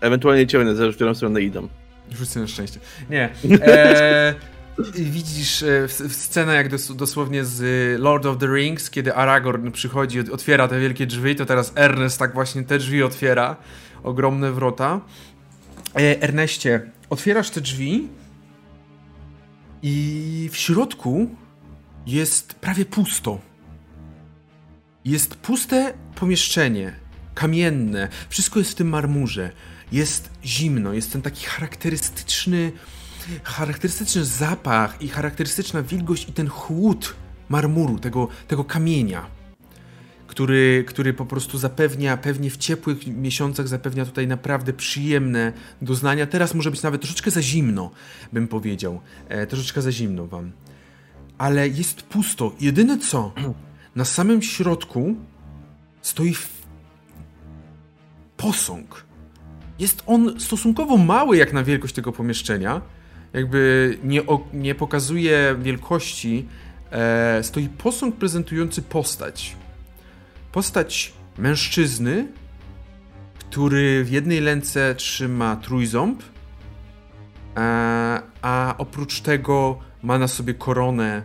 Ewentualnie 0.00 0.46
ciągnę, 0.46 0.74
zależy 0.74 0.92
w 0.92 0.96
którą 0.96 1.14
stronę 1.14 1.42
idą. 1.42 1.68
Rzucę 2.12 2.40
na 2.40 2.46
szczęście. 2.46 2.80
Nie. 3.10 3.30
E, 3.62 4.34
widzisz 4.94 5.62
e, 5.62 5.88
scenę 6.08 6.54
jak 6.54 6.68
dos, 6.68 6.96
dosłownie 6.96 7.44
z 7.44 7.60
Lord 8.00 8.26
of 8.26 8.38
the 8.38 8.46
Rings, 8.46 8.90
kiedy 8.90 9.14
Aragorn 9.14 9.70
przychodzi, 9.70 10.20
ot- 10.20 10.30
otwiera 10.30 10.68
te 10.68 10.80
wielkie 10.80 11.06
drzwi, 11.06 11.36
to 11.36 11.46
teraz 11.46 11.72
Ernest 11.74 12.18
tak 12.18 12.34
właśnie 12.34 12.62
te 12.64 12.78
drzwi 12.78 13.02
otwiera. 13.02 13.56
Ogromne 14.02 14.52
wrota. 14.52 15.00
E, 15.94 16.22
Erneście, 16.22 16.90
otwierasz 17.10 17.50
te 17.50 17.60
drzwi 17.60 18.08
i 19.82 20.48
w 20.52 20.56
środku 20.56 21.30
jest 22.06 22.54
prawie 22.54 22.84
pusto. 22.84 23.40
Jest 25.04 25.34
puste 25.34 25.94
pomieszczenie, 26.14 26.92
kamienne, 27.34 28.08
wszystko 28.28 28.58
jest 28.58 28.70
w 28.70 28.74
tym 28.74 28.88
marmurze. 28.88 29.50
Jest 29.92 30.30
zimno, 30.44 30.92
jest 30.92 31.12
ten 31.12 31.22
taki 31.22 31.46
charakterystyczny, 31.46 32.72
charakterystyczny 33.42 34.24
zapach 34.24 35.02
i 35.02 35.08
charakterystyczna 35.08 35.82
wilgoć 35.82 36.28
i 36.28 36.32
ten 36.32 36.48
chłód 36.48 37.14
marmuru, 37.48 37.98
tego, 37.98 38.28
tego 38.48 38.64
kamienia, 38.64 39.26
który, 40.26 40.84
który 40.88 41.12
po 41.12 41.26
prostu 41.26 41.58
zapewnia, 41.58 42.16
pewnie 42.16 42.50
w 42.50 42.56
ciepłych 42.56 43.06
miesiącach 43.06 43.68
zapewnia 43.68 44.04
tutaj 44.04 44.26
naprawdę 44.26 44.72
przyjemne 44.72 45.52
doznania. 45.82 46.26
Teraz 46.26 46.54
może 46.54 46.70
być 46.70 46.82
nawet 46.82 47.00
troszeczkę 47.00 47.30
za 47.30 47.42
zimno, 47.42 47.90
bym 48.32 48.48
powiedział. 48.48 49.00
E, 49.28 49.46
troszeczkę 49.46 49.82
za 49.82 49.92
zimno 49.92 50.26
wam. 50.26 50.52
Ale 51.38 51.68
jest 51.68 52.02
pusto. 52.02 52.52
Jedyne 52.60 52.98
co, 52.98 53.32
na 53.96 54.04
samym 54.04 54.42
środku 54.42 55.16
stoi 56.02 56.34
posąg. 58.36 59.06
Jest 59.78 60.02
on 60.06 60.40
stosunkowo 60.40 60.96
mały 60.96 61.36
jak 61.36 61.52
na 61.52 61.64
wielkość 61.64 61.94
tego 61.94 62.12
pomieszczenia. 62.12 62.80
Jakby 63.36 63.98
nie, 64.04 64.22
nie 64.52 64.74
pokazuje 64.74 65.56
wielkości. 65.58 66.48
E, 66.90 67.42
stoi 67.42 67.68
posąg 67.68 68.16
prezentujący 68.16 68.82
postać. 68.82 69.56
Postać 70.52 71.12
mężczyzny, 71.38 72.28
który 73.38 74.04
w 74.04 74.10
jednej 74.10 74.40
ręce 74.40 74.94
trzyma 74.94 75.56
trójząb, 75.56 76.22
e, 77.56 78.22
a 78.42 78.74
oprócz 78.78 79.20
tego 79.20 79.78
ma 80.02 80.18
na 80.18 80.28
sobie 80.28 80.54
koronę, 80.54 81.22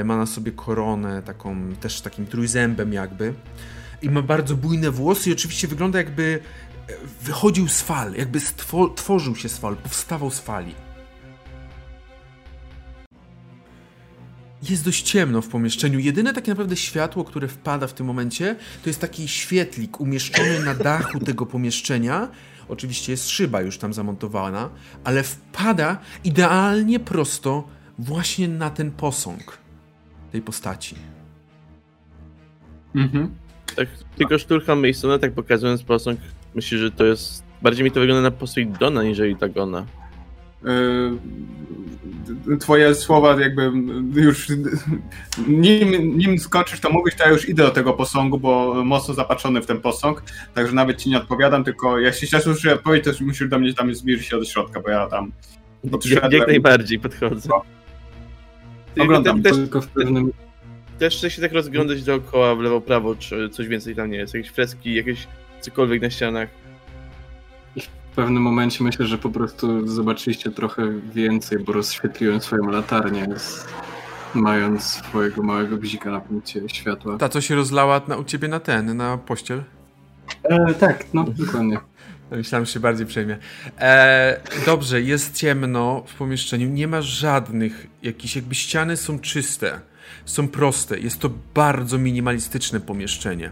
e, 0.00 0.04
ma 0.04 0.16
na 0.16 0.26
sobie 0.26 0.52
koronę 0.52 1.22
taką 1.22 1.74
też 1.80 2.00
takim 2.00 2.26
trójzębem 2.26 2.92
jakby 2.92 3.34
i 4.02 4.10
ma 4.10 4.22
bardzo 4.22 4.56
bujne 4.56 4.90
włosy 4.90 5.30
i 5.30 5.32
oczywiście 5.32 5.68
wygląda 5.68 5.98
jakby 5.98 6.40
e, 6.88 6.92
wychodził 7.22 7.68
z 7.68 7.80
fal, 7.82 8.14
jakby 8.14 8.38
stwo- 8.38 8.94
tworzył 8.94 9.36
się 9.36 9.48
z 9.48 9.58
fal, 9.58 9.76
powstawał 9.76 10.30
z 10.30 10.38
fali. 10.38 10.85
Jest 14.62 14.84
dość 14.84 15.02
ciemno 15.02 15.42
w 15.42 15.48
pomieszczeniu. 15.48 15.98
Jedyne 15.98 16.32
takie 16.32 16.50
naprawdę 16.50 16.76
światło, 16.76 17.24
które 17.24 17.48
wpada 17.48 17.86
w 17.86 17.92
tym 17.92 18.06
momencie, 18.06 18.56
to 18.82 18.90
jest 18.90 19.00
taki 19.00 19.28
świetlik 19.28 20.00
umieszczony 20.00 20.60
na 20.64 20.74
dachu 20.74 21.20
tego 21.20 21.46
pomieszczenia. 21.46 22.28
Oczywiście 22.68 23.12
jest 23.12 23.28
szyba 23.28 23.60
już 23.60 23.78
tam 23.78 23.92
zamontowana, 23.92 24.70
ale 25.04 25.22
wpada 25.22 25.98
idealnie 26.24 27.00
prosto 27.00 27.68
właśnie 27.98 28.48
na 28.48 28.70
ten 28.70 28.90
posąg 28.90 29.58
tej 30.32 30.42
postaci. 30.42 30.96
Mhm. 32.94 33.34
Tak, 33.76 33.88
tylko 34.16 34.38
szturcham 34.38 34.86
Masona, 34.86 35.18
tak 35.18 35.32
pokazując 35.32 35.82
posąg. 35.82 36.20
Myślę, 36.54 36.78
że 36.78 36.90
to 36.90 37.04
jest... 37.04 37.42
Bardziej 37.62 37.84
mi 37.84 37.90
to 37.90 38.00
wygląda 38.00 38.22
na 38.22 38.30
Poseidona, 38.30 39.02
niżeli. 39.02 39.36
E, 39.42 39.86
Twoje 42.60 42.94
słowa 42.94 43.40
jakby 43.40 43.72
już 44.14 44.48
nim, 45.48 46.18
nim 46.18 46.38
skończysz 46.38 46.80
to 46.80 46.90
mówić, 46.90 47.14
to 47.14 47.24
ja 47.24 47.30
już 47.30 47.48
idę 47.48 47.62
do 47.62 47.70
tego 47.70 47.92
posągu, 47.92 48.38
bo 48.38 48.84
mocno 48.84 49.14
zapatrzony 49.14 49.62
w 49.62 49.66
ten 49.66 49.80
posąg, 49.80 50.22
także 50.54 50.74
nawet 50.74 51.02
ci 51.02 51.10
nie 51.10 51.16
odpowiadam, 51.16 51.64
tylko 51.64 51.98
jeśli 51.98 52.28
chcesz 52.28 52.46
już 52.46 52.66
odpowiedź, 52.66 53.04
to 53.04 53.10
musisz 53.24 53.48
do 53.48 53.58
mnie 53.58 53.74
tam 53.74 53.94
zbliżyć 53.94 54.26
się 54.26 54.38
do 54.38 54.44
środka, 54.44 54.80
bo 54.80 54.90
ja 54.90 55.06
tam 55.06 55.32
Jak, 55.84 55.90
podszedłem. 55.92 56.32
jak 56.32 56.48
najbardziej 56.48 56.98
podchodzę. 56.98 57.48
No. 57.48 57.62
Oglądam, 59.04 59.42
Też, 59.42 59.56
Tylko 59.56 59.80
w 59.80 59.88
pewnym 59.88 60.32
też 60.98 61.16
chcę 61.16 61.30
się 61.30 61.42
tak 61.42 61.52
rozglądać 61.52 62.02
dookoła, 62.02 62.54
w 62.54 62.60
lewo, 62.60 62.80
prawo, 62.80 63.16
czy 63.16 63.48
coś 63.48 63.68
więcej 63.68 63.94
tam 63.94 64.10
nie 64.10 64.18
jest. 64.18 64.34
Jakieś 64.34 64.50
freski, 64.50 64.94
jakieś 64.94 65.26
cokolwiek 65.60 66.02
na 66.02 66.10
ścianach. 66.10 66.48
W 68.16 68.18
pewnym 68.18 68.42
momencie 68.42 68.84
myślę, 68.84 69.06
że 69.06 69.18
po 69.18 69.30
prostu 69.30 69.88
zobaczyliście 69.88 70.50
trochę 70.50 70.82
więcej, 71.14 71.58
bo 71.58 71.72
rozświetliłem 71.72 72.40
swoją 72.40 72.70
latarnię, 72.70 73.26
mając 74.34 74.84
swojego 74.84 75.42
małego 75.42 75.76
bzika 75.76 76.10
na 76.10 76.20
punkcie 76.20 76.68
światła. 76.68 77.18
Ta, 77.18 77.28
co 77.28 77.40
się 77.40 77.54
rozlała 77.54 78.00
na, 78.08 78.16
u 78.16 78.24
ciebie 78.24 78.48
na 78.48 78.60
ten, 78.60 78.96
na 78.96 79.18
pościel. 79.18 79.62
E, 80.42 80.74
tak, 80.74 81.04
no 81.14 81.24
dokładnie. 81.24 81.78
Myślałem, 82.30 82.66
że 82.66 82.72
się 82.72 82.80
bardziej 82.80 83.06
przejmie. 83.06 83.38
E, 83.78 84.40
dobrze, 84.66 85.02
jest 85.02 85.34
ciemno 85.34 86.04
w 86.06 86.14
pomieszczeniu. 86.14 86.68
Nie 86.68 86.88
ma 86.88 87.02
żadnych 87.02 87.86
jakichś, 88.02 88.36
jakby 88.36 88.54
ściany 88.54 88.96
są 88.96 89.18
czyste, 89.18 89.80
są 90.24 90.48
proste. 90.48 90.98
Jest 90.98 91.20
to 91.20 91.30
bardzo 91.54 91.98
minimalistyczne 91.98 92.80
pomieszczenie. 92.80 93.50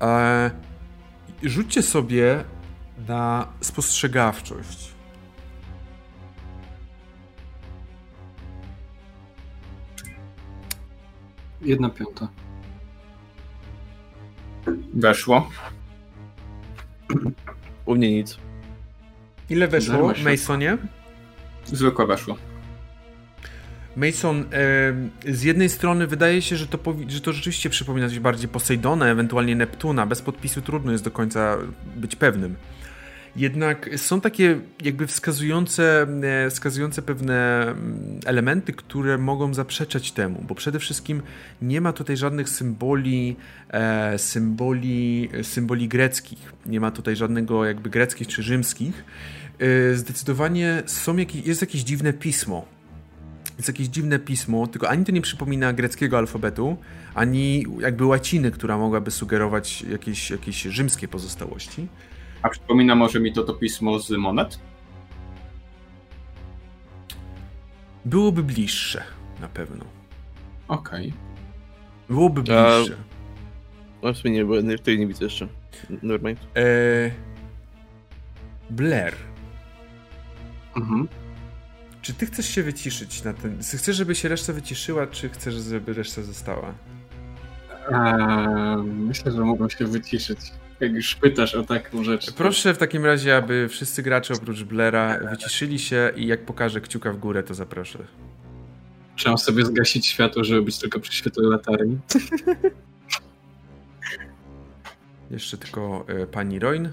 E, 0.00 0.50
rzućcie 1.42 1.82
sobie 1.82 2.44
na 3.08 3.46
spostrzegawczość. 3.60 4.90
Jedna 11.62 11.90
piąta. 11.90 12.28
Weszło. 14.94 15.50
U 17.86 17.94
mnie 17.94 18.12
nic. 18.12 18.38
Ile 19.50 19.68
weszło. 19.68 19.94
Masonie? 20.24 20.78
Zwykłe 21.64 22.06
weszło. 22.06 22.36
Mason, 23.96 24.44
e, 25.26 25.32
z 25.32 25.42
jednej 25.42 25.68
strony 25.68 26.06
wydaje 26.06 26.42
się, 26.42 26.56
że 26.56 26.66
to, 26.66 26.78
powi- 26.78 27.10
że 27.10 27.20
to 27.20 27.32
rzeczywiście 27.32 27.70
przypomina 27.70 28.08
coś 28.08 28.18
bardziej 28.18 28.48
Posejdona, 28.48 29.06
ewentualnie 29.06 29.56
Neptuna. 29.56 30.06
Bez 30.06 30.22
podpisu 30.22 30.62
trudno 30.62 30.92
jest 30.92 31.04
do 31.04 31.10
końca 31.10 31.56
być 31.96 32.16
pewnym. 32.16 32.56
Jednak 33.36 33.90
są 33.96 34.20
takie 34.20 34.60
jakby 34.84 35.06
wskazujące, 35.06 36.06
e, 36.22 36.50
wskazujące 36.50 37.02
pewne 37.02 37.62
mm, 37.62 38.20
elementy, 38.26 38.72
które 38.72 39.18
mogą 39.18 39.54
zaprzeczać 39.54 40.12
temu, 40.12 40.44
bo 40.48 40.54
przede 40.54 40.78
wszystkim 40.78 41.22
nie 41.62 41.80
ma 41.80 41.92
tutaj 41.92 42.16
żadnych 42.16 42.48
symboli, 42.48 43.36
e, 43.68 44.18
symboli, 44.18 45.28
symboli 45.42 45.88
greckich. 45.88 46.52
Nie 46.66 46.80
ma 46.80 46.90
tutaj 46.90 47.16
żadnego 47.16 47.64
jakby 47.64 47.90
greckich 47.90 48.28
czy 48.28 48.42
rzymskich. 48.42 49.04
E, 49.58 49.94
zdecydowanie 49.94 50.82
są 50.86 51.16
jakieś, 51.16 51.46
jest 51.46 51.60
jakieś 51.60 51.82
dziwne 51.82 52.12
pismo, 52.12 52.64
jest 53.56 53.68
jakieś 53.68 53.86
dziwne 53.86 54.18
pismo, 54.18 54.66
tylko 54.66 54.88
ani 54.88 55.04
to 55.04 55.12
nie 55.12 55.20
przypomina 55.20 55.72
greckiego 55.72 56.18
alfabetu, 56.18 56.76
ani 57.14 57.66
jakby 57.80 58.04
łaciny, 58.04 58.50
która 58.50 58.78
mogłaby 58.78 59.10
sugerować 59.10 59.82
jakieś, 59.82 60.30
jakieś 60.30 60.62
rzymskie 60.62 61.08
pozostałości. 61.08 61.88
A 62.42 62.48
przypomina 62.48 62.94
może 62.94 63.20
mi 63.20 63.32
to 63.32 63.42
to 63.44 63.54
pismo 63.54 63.98
z 63.98 64.10
monet? 64.10 64.58
Byłoby 68.04 68.42
bliższe, 68.42 69.02
na 69.40 69.48
pewno. 69.48 69.84
Okej. 70.68 71.12
Byłoby 72.08 72.40
A- 72.40 72.44
bliższe. 72.78 72.96
No 74.02 74.12
w 74.12 74.16
sumie 74.16 74.34
nie, 74.34 74.44
bo 74.44 74.54
tutaj 74.62 74.98
nie 74.98 75.06
widzę 75.06 75.24
jeszcze. 75.24 75.48
Nevermind. 76.02 76.40
Eee, 76.54 77.10
Blair, 78.70 79.14
Mhm. 80.76 81.08
czy 82.02 82.14
ty 82.14 82.26
chcesz 82.26 82.46
się 82.48 82.62
wyciszyć 82.62 83.24
na 83.24 83.32
ten... 83.32 83.58
Chcesz, 83.58 83.96
żeby 83.96 84.14
się 84.14 84.28
reszta 84.28 84.52
wyciszyła, 84.52 85.06
czy 85.06 85.28
chcesz, 85.28 85.54
żeby 85.54 85.92
reszta 85.92 86.22
została? 86.22 86.74
Eee, 87.90 88.76
myślę, 88.82 89.32
że 89.32 89.44
mogą 89.44 89.68
się 89.68 89.86
wyciszyć. 89.86 90.38
Jak 90.80 90.92
już 90.92 91.14
pytasz 91.14 91.54
o 91.54 91.62
taką 91.62 92.04
rzecz. 92.04 92.32
Proszę 92.32 92.74
w 92.74 92.78
takim 92.78 93.04
razie, 93.04 93.36
aby 93.36 93.68
wszyscy 93.68 94.02
gracze 94.02 94.34
oprócz 94.34 94.62
Blaira 94.62 95.18
wyciszyli 95.30 95.78
się 95.78 96.12
i 96.16 96.26
jak 96.26 96.44
pokażę 96.44 96.80
kciuka 96.80 97.12
w 97.12 97.16
górę, 97.18 97.42
to 97.42 97.54
zaproszę. 97.54 97.98
Trzeba 99.16 99.36
sobie 99.36 99.64
zgasić 99.64 100.06
światło, 100.06 100.44
żeby 100.44 100.62
być 100.62 100.78
tylko 100.78 101.00
przy 101.00 101.12
świetle 101.12 101.48
latarni. 101.48 101.98
Jeszcze 105.30 105.58
tylko 105.58 106.04
e, 106.08 106.26
pani 106.26 106.58
Roin. 106.58 106.92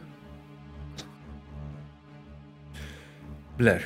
Blair. 3.57 3.83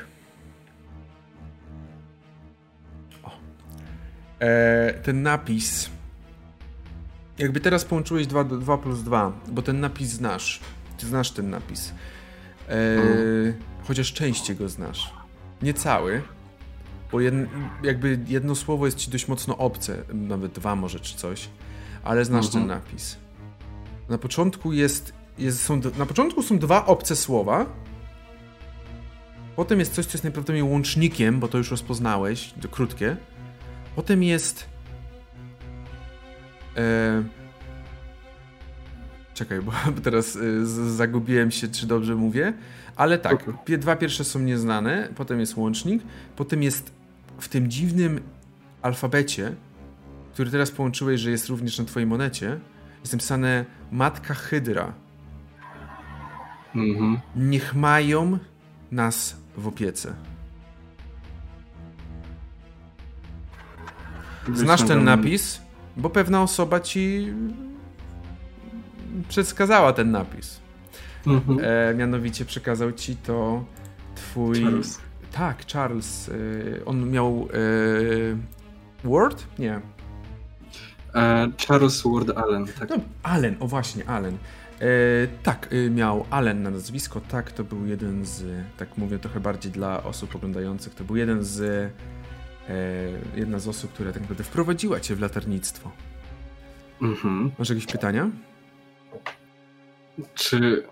O. 3.23 3.31
E, 4.39 4.93
ten 5.03 5.23
napis. 5.23 5.89
Jakby 7.41 7.59
teraz 7.59 7.85
połączyłeś 7.85 8.27
2, 8.27 8.43
2 8.43 8.77
plus 8.77 8.99
2, 9.01 9.31
bo 9.47 9.61
ten 9.61 9.79
napis 9.79 10.09
znasz. 10.09 10.59
Ty 10.97 11.07
znasz 11.07 11.31
ten 11.31 11.49
napis. 11.49 11.93
E, 12.69 12.73
Chociaż 13.87 14.13
częściej 14.13 14.55
go 14.55 14.69
znasz. 14.69 15.13
Nie 15.61 15.73
cały. 15.73 16.21
Bo 17.11 17.19
jed, 17.19 17.33
jakby 17.83 18.19
jedno 18.27 18.55
słowo 18.55 18.85
jest 18.85 18.97
ci 18.97 19.11
dość 19.11 19.27
mocno 19.27 19.57
obce, 19.57 19.97
nawet 20.13 20.51
dwa 20.51 20.75
może 20.75 20.99
czy 20.99 21.15
coś, 21.17 21.47
ale 22.03 22.25
znasz 22.25 22.45
Mhm. 22.45 22.67
ten 22.67 22.77
napis. 22.77 23.17
Na 24.09 24.17
początku 24.17 24.73
jest, 24.73 25.13
jest 25.37 25.61
są, 25.63 25.81
na 25.97 26.05
początku 26.05 26.43
są 26.43 26.59
dwa 26.59 26.85
obce 26.85 27.15
słowa. 27.15 27.65
Potem 29.55 29.79
jest 29.79 29.93
coś, 29.93 30.05
co 30.05 30.11
jest 30.11 30.23
najprawdopodobniej 30.23 30.71
łącznikiem, 30.71 31.39
bo 31.39 31.47
to 31.47 31.57
już 31.57 31.71
rozpoznałeś, 31.71 32.53
to 32.61 32.67
krótkie. 32.69 33.17
Potem 33.95 34.23
jest. 34.23 34.70
E, 36.77 37.23
czekaj, 39.33 39.61
bo 39.61 39.71
teraz 40.03 40.35
e, 40.35 40.65
zagubiłem 40.95 41.51
się, 41.51 41.67
czy 41.67 41.87
dobrze 41.87 42.15
mówię. 42.15 42.53
Ale 42.95 43.17
tak, 43.17 43.45
pie- 43.65 43.77
dwa 43.77 43.95
pierwsze 43.95 44.23
są 44.23 44.39
nieznane, 44.39 45.09
potem 45.15 45.39
jest 45.39 45.57
łącznik, 45.57 46.03
potem 46.35 46.63
jest 46.63 46.91
w 47.39 47.47
tym 47.47 47.71
dziwnym 47.71 48.21
alfabecie, 48.81 49.55
który 50.33 50.51
teraz 50.51 50.71
połączyłeś, 50.71 51.21
że 51.21 51.31
jest 51.31 51.49
również 51.49 51.79
na 51.79 51.85
twojej 51.85 52.07
monecie, 52.07 52.59
jest 53.01 53.13
napisane 53.13 53.65
Matka 53.91 54.33
Hydra. 54.33 54.93
Mhm. 56.75 57.19
Niech 57.35 57.75
mają 57.75 58.37
nas 58.91 59.35
w 59.57 59.67
opiece. 59.67 60.13
Znasz 64.53 64.83
ten 64.83 65.03
napis, 65.03 65.61
bo 65.97 66.09
pewna 66.09 66.43
osoba 66.43 66.79
ci 66.79 67.33
przedskazała 69.29 69.93
ten 69.93 70.11
napis. 70.11 70.61
Mhm. 71.27 71.59
E, 71.63 71.93
mianowicie 71.95 72.45
przekazał 72.45 72.91
ci 72.91 73.15
to 73.15 73.65
twój. 74.15 74.63
Charles. 74.63 74.99
Tak, 75.31 75.65
Charles. 75.65 76.29
E, 76.29 76.85
on 76.85 77.09
miał. 77.09 77.47
E, 79.03 79.07
Word? 79.07 79.45
Nie. 79.59 79.81
E, 81.15 81.51
Charles 81.67 82.03
Ward 82.05 82.37
Allen, 82.37 82.67
tak. 82.79 82.89
No, 82.89 82.95
Allen, 83.23 83.55
o 83.59 83.67
właśnie, 83.67 84.09
Allen. 84.09 84.37
E, 84.81 84.87
tak, 85.43 85.69
e, 85.71 85.89
miał 85.89 86.25
Allen 86.29 86.63
na 86.63 86.69
nazwisko, 86.69 87.21
tak, 87.21 87.51
to 87.51 87.63
był 87.63 87.85
jeden 87.85 88.25
z, 88.25 88.43
tak 88.77 88.97
mówię 88.97 89.19
trochę 89.19 89.39
bardziej 89.39 89.71
dla 89.71 90.03
osób 90.03 90.35
oglądających, 90.35 90.95
to 90.95 91.03
był 91.03 91.15
jeden 91.15 91.43
z, 91.43 91.91
jedna 93.35 93.59
z 93.59 93.67
osób, 93.67 93.93
która 93.93 94.11
tak 94.11 94.21
naprawdę 94.21 94.43
wprowadziła 94.43 94.99
cię 94.99 95.15
w 95.15 95.21
latarnictwo. 95.21 95.91
Mhm. 97.01 97.51
Masz 97.59 97.69
jakieś 97.69 97.85
pytania? 97.85 98.29
Czy. 100.33 100.83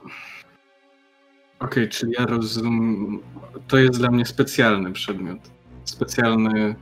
Okej, 1.59 1.89
czy 1.89 2.09
ja 2.19 2.25
rozumiem. 2.25 3.19
To 3.67 3.77
jest 3.77 3.99
dla 3.99 4.11
mnie 4.11 4.25
specjalny 4.25 4.91
przedmiot. 4.91 5.39
Specjalny. 5.85 6.75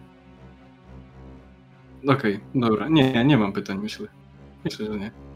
Okej, 2.08 2.40
dobra. 2.56 2.88
Nie, 2.90 3.26
nie 3.26 3.38
mam 3.38 3.54
pytań, 3.54 3.78
myślę. 3.78 4.08
Myślę, 4.64 4.86
że 4.86 5.00
nie. 5.00 5.27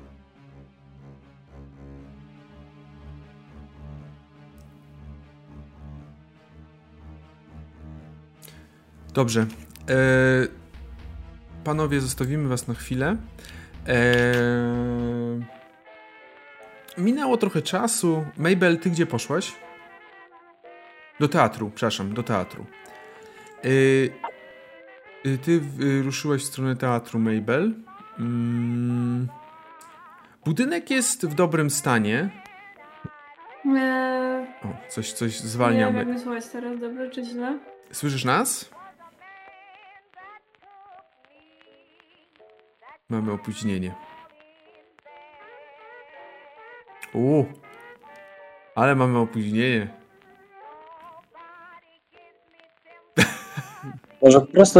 Dobrze. 9.13 9.41
E, 9.89 9.95
panowie, 11.63 12.01
zostawimy 12.01 12.49
was 12.49 12.67
na 12.67 12.73
chwilę. 12.73 13.17
E, 13.87 13.95
minęło 16.97 17.37
trochę 17.37 17.61
czasu. 17.61 18.25
Mabel, 18.37 18.77
ty 18.79 18.89
gdzie 18.89 19.05
poszłaś? 19.05 19.55
Do 21.19 21.27
teatru, 21.27 21.71
przepraszam, 21.75 22.13
do 22.13 22.23
teatru. 22.23 22.65
E, 23.63 25.37
ty 25.37 25.61
ruszyłaś 26.03 26.41
w 26.41 26.45
stronę 26.45 26.75
teatru, 26.75 27.19
Mabel. 27.19 27.73
Mm, 28.19 29.27
budynek 30.45 30.89
jest 30.91 31.25
w 31.27 31.33
dobrym 31.33 31.69
stanie. 31.69 32.29
Eee, 33.65 34.45
O, 34.63 34.89
coś, 34.89 35.13
coś 35.13 35.31
nie 35.35 35.39
wiem, 35.41 35.49
zwalniamy. 35.49 36.05
mnie 36.05 36.19
słuchać 36.19 36.47
teraz, 36.47 36.79
dobrze 36.79 37.09
czy 37.09 37.25
źle? 37.25 37.59
Słyszysz 37.91 38.25
nas? 38.25 38.69
Mamy 43.11 43.31
opóźnienie. 43.31 43.95
U, 47.13 47.43
ale 48.75 48.95
mamy 48.95 49.19
opóźnienie. 49.19 49.87
Może 54.21 54.41
po 54.41 54.47
prostu 54.47 54.79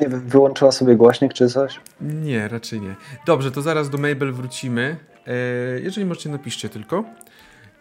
nie 0.00 0.08
wiem, 0.08 0.28
wyłączyła 0.28 0.72
sobie 0.72 0.96
głośnik 0.96 1.32
czy 1.32 1.48
coś? 1.48 1.80
Nie, 2.00 2.48
raczej 2.48 2.80
nie. 2.80 2.94
Dobrze, 3.26 3.50
to 3.50 3.62
zaraz 3.62 3.90
do 3.90 3.98
Mabel 3.98 4.32
wrócimy. 4.32 4.96
E, 5.26 5.32
jeżeli 5.80 6.06
możecie, 6.06 6.30
napiszcie 6.30 6.68
tylko. 6.68 7.04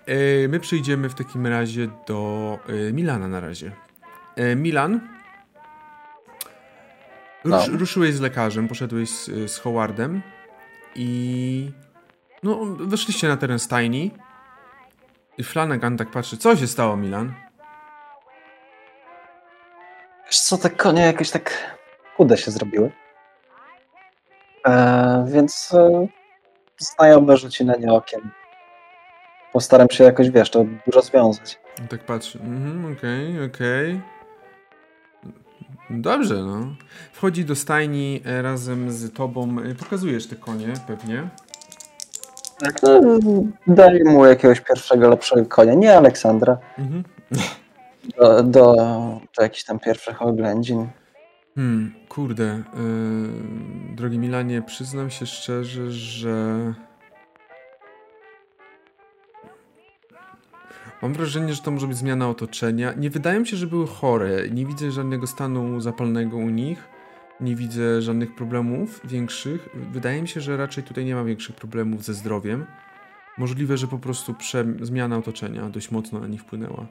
E, 0.05 0.47
my 0.47 0.59
przyjdziemy 0.59 1.09
w 1.09 1.15
takim 1.15 1.47
razie 1.47 1.87
do 2.07 2.59
e, 2.89 2.93
Milana 2.93 3.27
na 3.27 3.39
razie. 3.39 3.71
E, 4.35 4.55
Rusz, 7.43 7.67
No. 7.67 7.77
Ruszyłeś 7.77 8.13
z 8.13 8.19
lekarzem, 8.21 8.67
poszedłeś 8.67 9.09
z, 9.09 9.51
z 9.51 9.57
Howardem 9.59 10.21
i 10.95 11.71
no, 12.43 12.59
weszliście 12.65 13.27
na 13.27 13.37
teren 13.37 13.59
stajni. 13.59 14.11
I 15.37 15.43
Flanagan 15.43 15.97
tak 15.97 16.11
patrzy. 16.11 16.37
Co 16.37 16.55
się 16.55 16.67
stało, 16.67 16.97
Milan? 16.97 17.33
Wiesz 20.25 20.39
co, 20.39 20.57
te 20.57 20.69
konie 20.69 21.01
jakieś 21.01 21.31
tak 21.31 21.77
chude 22.15 22.37
się 22.37 22.51
zrobiły. 22.51 22.91
E, 24.65 25.25
więc 25.27 25.73
e, 25.73 26.07
znajomy 26.77 27.37
rzuci 27.37 27.65
na 27.65 27.75
nie 27.75 27.93
okiem. 27.93 28.31
Postaram 29.53 29.89
się 29.89 30.03
jakoś, 30.03 30.29
wiesz, 30.29 30.49
to 30.49 30.65
rozwiązać. 30.93 31.59
On 31.81 31.87
tak 31.87 32.05
patrzy. 32.05 32.39
Mhm, 32.39 32.93
okej, 32.97 33.45
okej. 33.45 34.01
Dobrze, 35.89 36.35
no. 36.35 36.75
Wchodzi 37.11 37.45
do 37.45 37.55
stajni 37.55 38.21
e, 38.25 38.41
razem 38.41 38.91
z 38.91 39.13
tobą. 39.13 39.55
E, 39.59 39.75
Pokazujesz 39.75 40.27
te 40.27 40.35
konie, 40.35 40.73
pewnie. 40.87 41.29
E, 42.83 43.01
Daj 43.67 44.03
mu 44.03 44.25
jakiegoś 44.25 44.61
pierwszego, 44.61 45.09
lepszego 45.09 45.45
konia. 45.45 45.73
Nie 45.73 45.97
Aleksandra. 45.97 46.57
Mhm. 46.77 47.03
Do, 48.17 48.43
do, 48.43 48.75
do 49.37 49.43
jakichś 49.43 49.63
tam 49.63 49.79
pierwszych 49.79 50.21
oględzin. 50.21 50.87
Hmm, 51.55 51.93
kurde. 52.09 52.43
Yy, 52.43 52.65
drogi 53.95 54.19
Milanie, 54.19 54.61
przyznam 54.61 55.09
się 55.09 55.25
szczerze, 55.25 55.91
że. 55.91 56.73
Mam 61.01 61.13
wrażenie, 61.13 61.53
że 61.53 61.61
to 61.61 61.71
może 61.71 61.87
być 61.87 61.97
zmiana 61.97 62.29
otoczenia. 62.29 62.93
Nie 62.93 63.09
wydaje 63.09 63.39
mi 63.39 63.47
się, 63.47 63.57
że 63.57 63.67
były 63.67 63.87
chore. 63.87 64.49
Nie 64.49 64.65
widzę 64.65 64.91
żadnego 64.91 65.27
stanu 65.27 65.81
zapalnego 65.81 66.37
u 66.37 66.49
nich. 66.49 66.89
Nie 67.39 67.55
widzę 67.55 68.01
żadnych 68.01 68.35
problemów 68.35 69.01
większych. 69.03 69.69
Wydaje 69.73 70.21
mi 70.21 70.27
się, 70.27 70.41
że 70.41 70.57
raczej 70.57 70.83
tutaj 70.83 71.05
nie 71.05 71.15
ma 71.15 71.23
większych 71.23 71.55
problemów 71.55 72.03
ze 72.03 72.13
zdrowiem. 72.13 72.65
Możliwe, 73.37 73.77
że 73.77 73.87
po 73.87 73.97
prostu 73.97 74.35
zmiana 74.81 75.17
otoczenia 75.17 75.69
dość 75.69 75.91
mocno 75.91 76.19
na 76.19 76.27
nich 76.27 76.41
wpłynęła. 76.41 76.85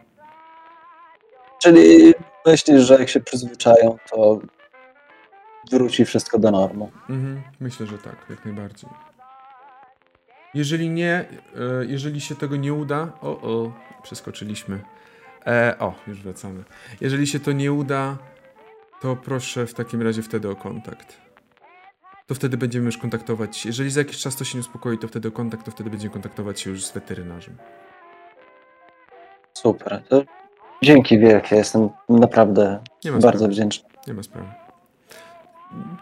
Czyli 1.63 2.15
myślisz, 2.47 2.83
że 2.83 2.99
jak 2.99 3.09
się 3.09 3.21
przyzwyczają, 3.21 3.99
to 4.11 4.41
wróci 5.73 6.05
wszystko 6.05 6.39
do 6.39 6.51
normy. 6.51 6.89
Mhm, 7.11 7.43
myślę, 7.61 7.87
że 7.87 7.99
tak, 7.99 8.17
jak 8.31 8.45
najbardziej. 8.45 8.91
Jeżeli 10.55 10.91
nie, 10.91 11.25
e, 11.57 11.85
jeżeli 11.87 12.21
się 12.21 12.35
tego 12.35 12.57
nie 12.57 12.75
uda, 12.75 13.13
o, 13.21 13.29
o, 13.29 13.73
przeskoczyliśmy. 14.03 14.81
E, 15.47 15.75
o, 15.79 15.95
już 16.07 16.23
wracamy. 16.23 16.65
Jeżeli 17.01 17.27
się 17.27 17.41
to 17.41 17.53
nie 17.53 17.73
uda, 17.73 18.17
to 19.01 19.17
proszę 19.17 19.67
w 19.67 19.75
takim 19.75 20.03
razie 20.03 20.23
wtedy 20.23 20.51
o 20.51 20.57
kontakt. 20.57 21.17
To 22.27 22.35
wtedy 22.35 22.57
będziemy 22.57 22.87
już 22.87 22.99
kontaktować. 22.99 23.67
Jeżeli 23.67 23.91
za 23.91 24.01
jakiś 24.01 24.19
czas 24.19 24.37
to 24.37 24.45
się 24.45 24.59
nie 24.59 24.61
uspokoi, 24.61 24.99
to 24.99 25.09
wtedy 25.09 25.29
o 25.29 25.31
kontakt, 25.31 25.65
to 25.65 25.71
wtedy 25.71 25.91
będziemy 25.91 26.13
kontaktować 26.13 26.61
się 26.61 26.71
już 26.71 26.85
z 26.85 26.93
weterynarzem. 26.93 27.57
Super. 29.55 30.03
To 30.09 30.23
dzięki 30.83 31.19
wielkie. 31.19 31.57
Jestem 31.57 31.89
naprawdę 32.09 32.81
bardzo 33.05 33.29
sprawy. 33.29 33.49
wdzięczny. 33.49 33.89
Nie 34.07 34.15
ma 34.15 34.23
sprawy. 34.23 34.49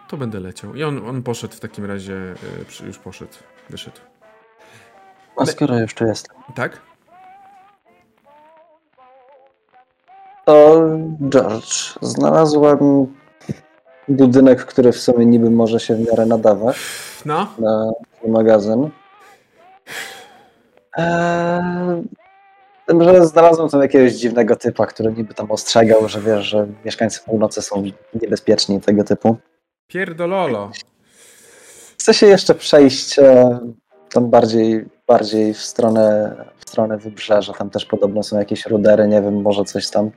To 0.09 0.17
będę 0.17 0.41
leciał. 0.41 0.75
I 0.75 0.83
on, 0.83 1.09
on 1.09 1.23
poszedł 1.23 1.55
w 1.55 1.61
takim 1.61 1.85
razie, 1.85 2.35
e, 2.83 2.87
już 2.87 2.99
poszedł, 2.99 3.33
wyszedł. 3.71 4.01
A 5.37 5.47
skoro 5.47 5.75
tu 5.97 6.05
jestem, 6.07 6.37
Tak? 6.55 6.81
to 10.45 10.81
George, 11.29 11.99
znalazłem 12.03 12.79
budynek, 14.09 14.65
który 14.65 14.93
w 14.93 15.01
sumie 15.01 15.27
niby 15.27 15.51
może 15.51 15.81
się 15.81 15.95
w 15.95 16.01
miarę 16.01 16.27
nadawać 16.27 16.77
No? 17.25 17.47
na 17.59 17.91
magazyn. 18.29 18.91
Eee, 20.97 22.03
tym, 22.87 23.05
że 23.05 23.27
znalazłem 23.27 23.69
tam 23.69 23.83
jakiegoś 23.83 24.13
dziwnego 24.13 24.57
typa, 24.57 24.87
który 24.87 25.13
niby 25.13 25.35
tam 25.35 25.51
ostrzegał, 25.51 26.09
że 26.09 26.21
wiesz, 26.21 26.45
że 26.47 26.67
mieszkańcy 26.85 27.21
północy 27.27 27.63
są 27.63 27.83
niebezpieczni 28.23 28.81
tego 28.81 29.05
typu. 29.05 29.37
Pierdololo. 29.87 30.71
Chcę 32.01 32.15
się 32.15 32.27
jeszcze 32.27 32.55
przejść 32.55 33.19
e, 33.19 33.59
tam 34.15 34.31
bardziej, 34.31 34.85
bardziej 35.07 35.55
w 35.55 35.63
stronę, 35.63 36.37
w 36.59 36.71
stronę 36.71 36.99
wybrzeża. 36.99 37.53
Tam 37.53 37.71
też 37.71 37.85
podobno 37.85 38.23
są 38.23 38.39
jakieś 38.39 38.67
rudery, 38.67 39.09
nie 39.09 39.23
wiem, 39.23 39.43
może 39.43 39.65
coś 39.65 39.91
tam. 39.91 40.11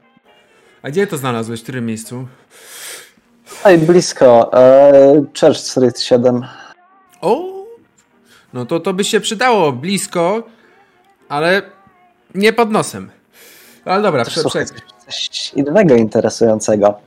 A 0.81 0.89
gdzie 0.89 1.07
to 1.07 1.17
znalazłeś? 1.17 1.59
W 1.59 1.63
którym 1.63 1.85
miejscu? 1.85 2.27
Ej, 3.65 3.77
blisko. 3.77 4.53
E, 4.53 5.23
Church 5.39 5.57
Street 5.57 5.99
7. 5.99 6.45
O! 7.21 7.57
No 8.53 8.65
to 8.65 8.79
to 8.79 8.93
by 8.93 9.03
się 9.03 9.19
przydało 9.19 9.71
blisko, 9.71 10.43
ale 11.29 11.61
nie 12.35 12.53
pod 12.53 12.71
nosem. 12.71 13.11
Ale 13.85 14.03
dobra, 14.03 14.25
prze, 14.25 14.41
słuchaj, 14.41 14.65
prze... 14.65 14.75
coś 15.05 15.53
innego 15.53 15.95
interesującego. 15.95 16.99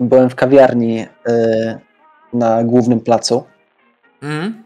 Byłem 0.00 0.30
w 0.30 0.34
kawiarni 0.34 1.06
e, 1.26 1.78
na 2.32 2.64
głównym 2.64 3.00
placu. 3.00 3.44
Mhm. 4.22 4.63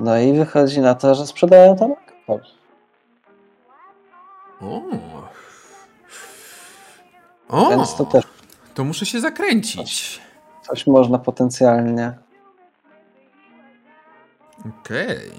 No 0.00 0.18
i 0.18 0.32
wychodzi 0.32 0.80
na 0.80 0.94
to, 0.94 1.14
że 1.14 1.26
sprzedają 1.26 1.76
tam 1.76 1.90
alkohol. 1.92 2.40
O. 4.60 4.82
O! 7.48 7.70
Więc 7.70 7.96
to 7.96 8.04
też 8.04 8.24
To 8.74 8.84
muszę 8.84 9.06
się 9.06 9.20
zakręcić. 9.20 10.20
coś 10.62 10.86
można 10.86 11.18
potencjalnie. 11.18 12.12
Okej. 14.80 15.30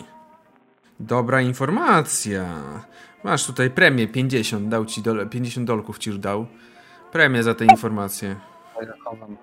Dobra 0.99 1.41
informacja. 1.41 2.45
Masz 3.23 3.45
tutaj 3.45 3.69
premię 3.69 4.07
50, 4.07 4.67
dał 4.69 4.85
ci 4.85 5.01
dole, 5.01 5.25
50 5.25 5.67
dolków 5.67 5.97
ci 5.99 6.09
już 6.09 6.19
dał. 6.19 6.45
Premię 7.11 7.43
za 7.43 7.53
te 7.55 7.65
informacje. 7.65 8.35
zachowam. 8.87 9.37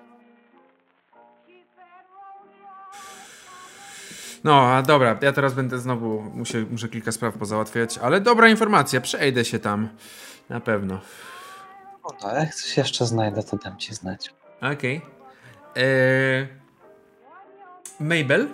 No, 4.43 4.61
a 4.61 4.81
dobra, 4.81 5.17
ja 5.21 5.33
teraz 5.33 5.53
będę 5.53 5.79
znowu, 5.79 6.21
muszę, 6.21 6.57
muszę 6.71 6.89
kilka 6.89 7.11
spraw 7.11 7.37
pozałatwiać, 7.37 7.97
ale 7.97 8.21
dobra 8.21 8.49
informacja, 8.49 9.01
przejdę 9.01 9.45
się 9.45 9.59
tam. 9.59 9.89
Na 10.49 10.59
pewno. 10.59 10.99
No, 12.23 12.33
jak 12.39 12.55
coś 12.55 12.77
jeszcze 12.77 13.05
znajdę, 13.05 13.43
to 13.43 13.57
dam 13.57 13.77
ci 13.77 13.93
znać. 13.93 14.33
Okej. 14.61 15.01
Eee, 15.75 16.47
Mabel? 17.99 18.47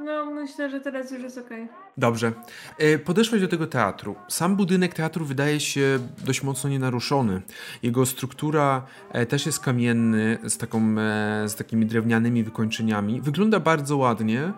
No, 0.00 0.24
myślę, 0.24 0.70
że 0.70 0.80
teraz 0.80 1.10
już 1.10 1.22
jest 1.22 1.38
okej. 1.38 1.68
Dobrze. 1.98 2.32
E, 2.78 2.98
Podeszłeś 2.98 3.40
do 3.40 3.48
tego 3.48 3.66
teatru. 3.66 4.16
Sam 4.28 4.56
budynek 4.56 4.94
teatru 4.94 5.24
wydaje 5.24 5.60
się 5.60 5.98
dość 6.24 6.42
mocno 6.42 6.70
nienaruszony. 6.70 7.42
Jego 7.82 8.06
struktura 8.06 8.86
e, 9.12 9.26
też 9.26 9.46
jest 9.46 9.60
kamienny, 9.60 10.38
z, 10.44 10.58
taką, 10.58 10.78
e, 10.98 11.48
z 11.48 11.54
takimi 11.54 11.86
drewnianymi 11.86 12.44
wykończeniami. 12.44 13.20
Wygląda 13.20 13.60
bardzo 13.60 13.96
ładnie, 13.96 14.52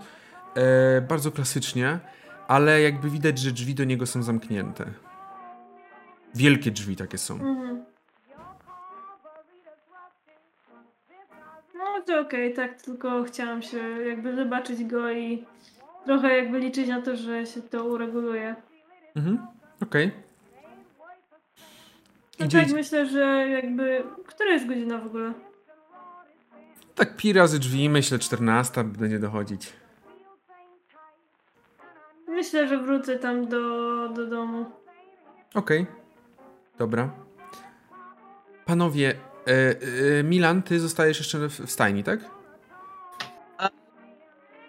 bardzo 1.08 1.33
klasycznie, 1.33 1.99
ale 2.49 2.83
jakby 2.83 3.10
widać, 3.10 3.39
że 3.39 3.50
drzwi 3.50 3.75
do 3.75 3.84
niego 3.84 4.07
są 4.07 4.23
zamknięte. 4.23 4.84
Wielkie 6.34 6.70
drzwi 6.70 6.97
takie 6.97 7.18
są. 7.18 7.34
Mhm. 7.34 7.84
No 11.75 11.84
to 12.07 12.20
okej, 12.20 12.55
tak, 12.55 12.83
tylko 12.83 13.25
chciałam 13.25 13.62
się 13.62 13.78
jakby 14.08 14.36
zobaczyć 14.36 14.84
go 14.84 15.12
i 15.12 15.44
trochę 16.09 16.37
jakby 16.37 16.59
liczyć 16.59 16.89
na 16.89 17.03
to, 17.03 17.17
że 17.17 17.47
się 17.47 17.62
to 17.62 17.85
ureguluje. 17.85 18.57
Mhm. 19.17 19.39
Okej. 19.83 20.11
No 22.39 22.47
Idzie, 22.47 22.62
tak, 22.62 22.73
myślę, 22.73 23.07
że 23.07 23.49
jakby... 23.51 24.05
Która 24.27 24.51
jest 24.51 24.67
godzina 24.67 24.99
w 24.99 25.07
ogóle? 25.07 25.33
Tak 26.95 27.17
pi 27.17 27.33
razy 27.33 27.59
drzwi, 27.59 27.89
myślę 27.89 28.19
14 28.19 28.85
będzie 28.85 29.19
dochodzić. 29.19 29.73
Myślę, 32.28 32.69
że 32.69 32.78
wrócę 32.78 33.19
tam 33.19 33.49
do, 33.49 34.09
do 34.09 34.27
domu. 34.27 34.67
Okej. 35.55 35.87
Dobra. 36.78 37.11
Panowie, 38.65 39.15
e, 39.47 39.51
e, 40.19 40.23
Milan, 40.23 40.62
ty 40.62 40.81
zostajesz 40.81 41.19
jeszcze 41.19 41.39
w, 41.39 41.53
w 41.53 41.70
stajni, 41.70 42.05
tak? 42.05 42.38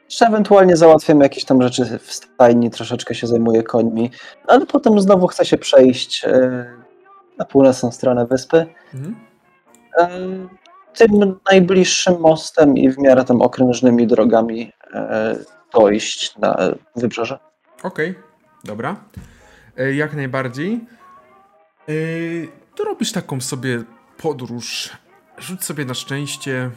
Jeszcze 0.09 0.25
ewentualnie 0.25 0.77
załatwiam 0.77 1.19
jakieś 1.19 1.45
tam 1.45 1.61
rzeczy 1.61 1.99
w 1.99 2.13
stajni, 2.13 2.69
troszeczkę 2.69 3.15
się 3.15 3.27
zajmuję 3.27 3.63
końmi, 3.63 4.11
ale 4.47 4.65
potem 4.65 4.99
znowu 4.99 5.27
chcę 5.27 5.45
się 5.45 5.57
przejść 5.57 6.25
e, 6.25 6.65
na 7.37 7.45
północną 7.45 7.91
stronę 7.91 8.25
wyspy. 8.25 8.65
Mhm. 8.93 9.15
E, 9.97 10.09
Tym 10.93 11.39
najbliższym 11.51 12.19
mostem 12.19 12.77
i 12.77 12.89
w 12.89 12.97
miarę 12.97 13.25
tam 13.25 13.41
okrężnymi 13.41 14.07
drogami 14.07 14.71
e, 14.93 15.35
dojść 15.73 16.37
na 16.37 16.57
wybrzeże. 16.95 17.39
Okej, 17.83 18.15
dobra. 18.63 18.95
E, 19.77 19.93
jak 19.93 20.15
najbardziej. 20.15 20.79
To 22.75 22.83
robisz 22.83 23.11
taką 23.11 23.41
sobie 23.41 23.83
podróż. 24.17 24.89
Rzuć 25.37 25.63
sobie 25.63 25.85
na 25.85 25.93
szczęście. 25.93 26.71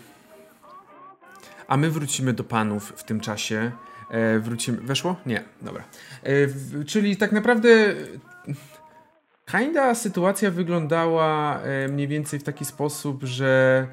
A 1.69 1.77
my 1.77 1.91
wrócimy 1.91 2.33
do 2.33 2.45
panów 2.45 2.93
w 2.97 3.05
tym 3.05 3.21
czasie. 3.21 3.73
E, 4.11 4.39
wrócimy. 4.39 4.79
Weszło? 4.79 5.17
Nie, 5.27 5.45
dobra. 5.63 5.85
E, 6.23 6.47
w, 6.47 6.85
czyli 6.87 7.17
tak 7.17 7.33
naprawdę. 7.33 7.95
Kinda 9.51 9.95
sytuacja 9.95 10.51
wyglądała 10.51 11.61
e, 11.61 11.89
mniej 11.89 12.09
więcej 12.09 12.41
w 12.41 12.43
taki 12.43 12.65
sposób, 12.65 13.25
że 13.25 13.87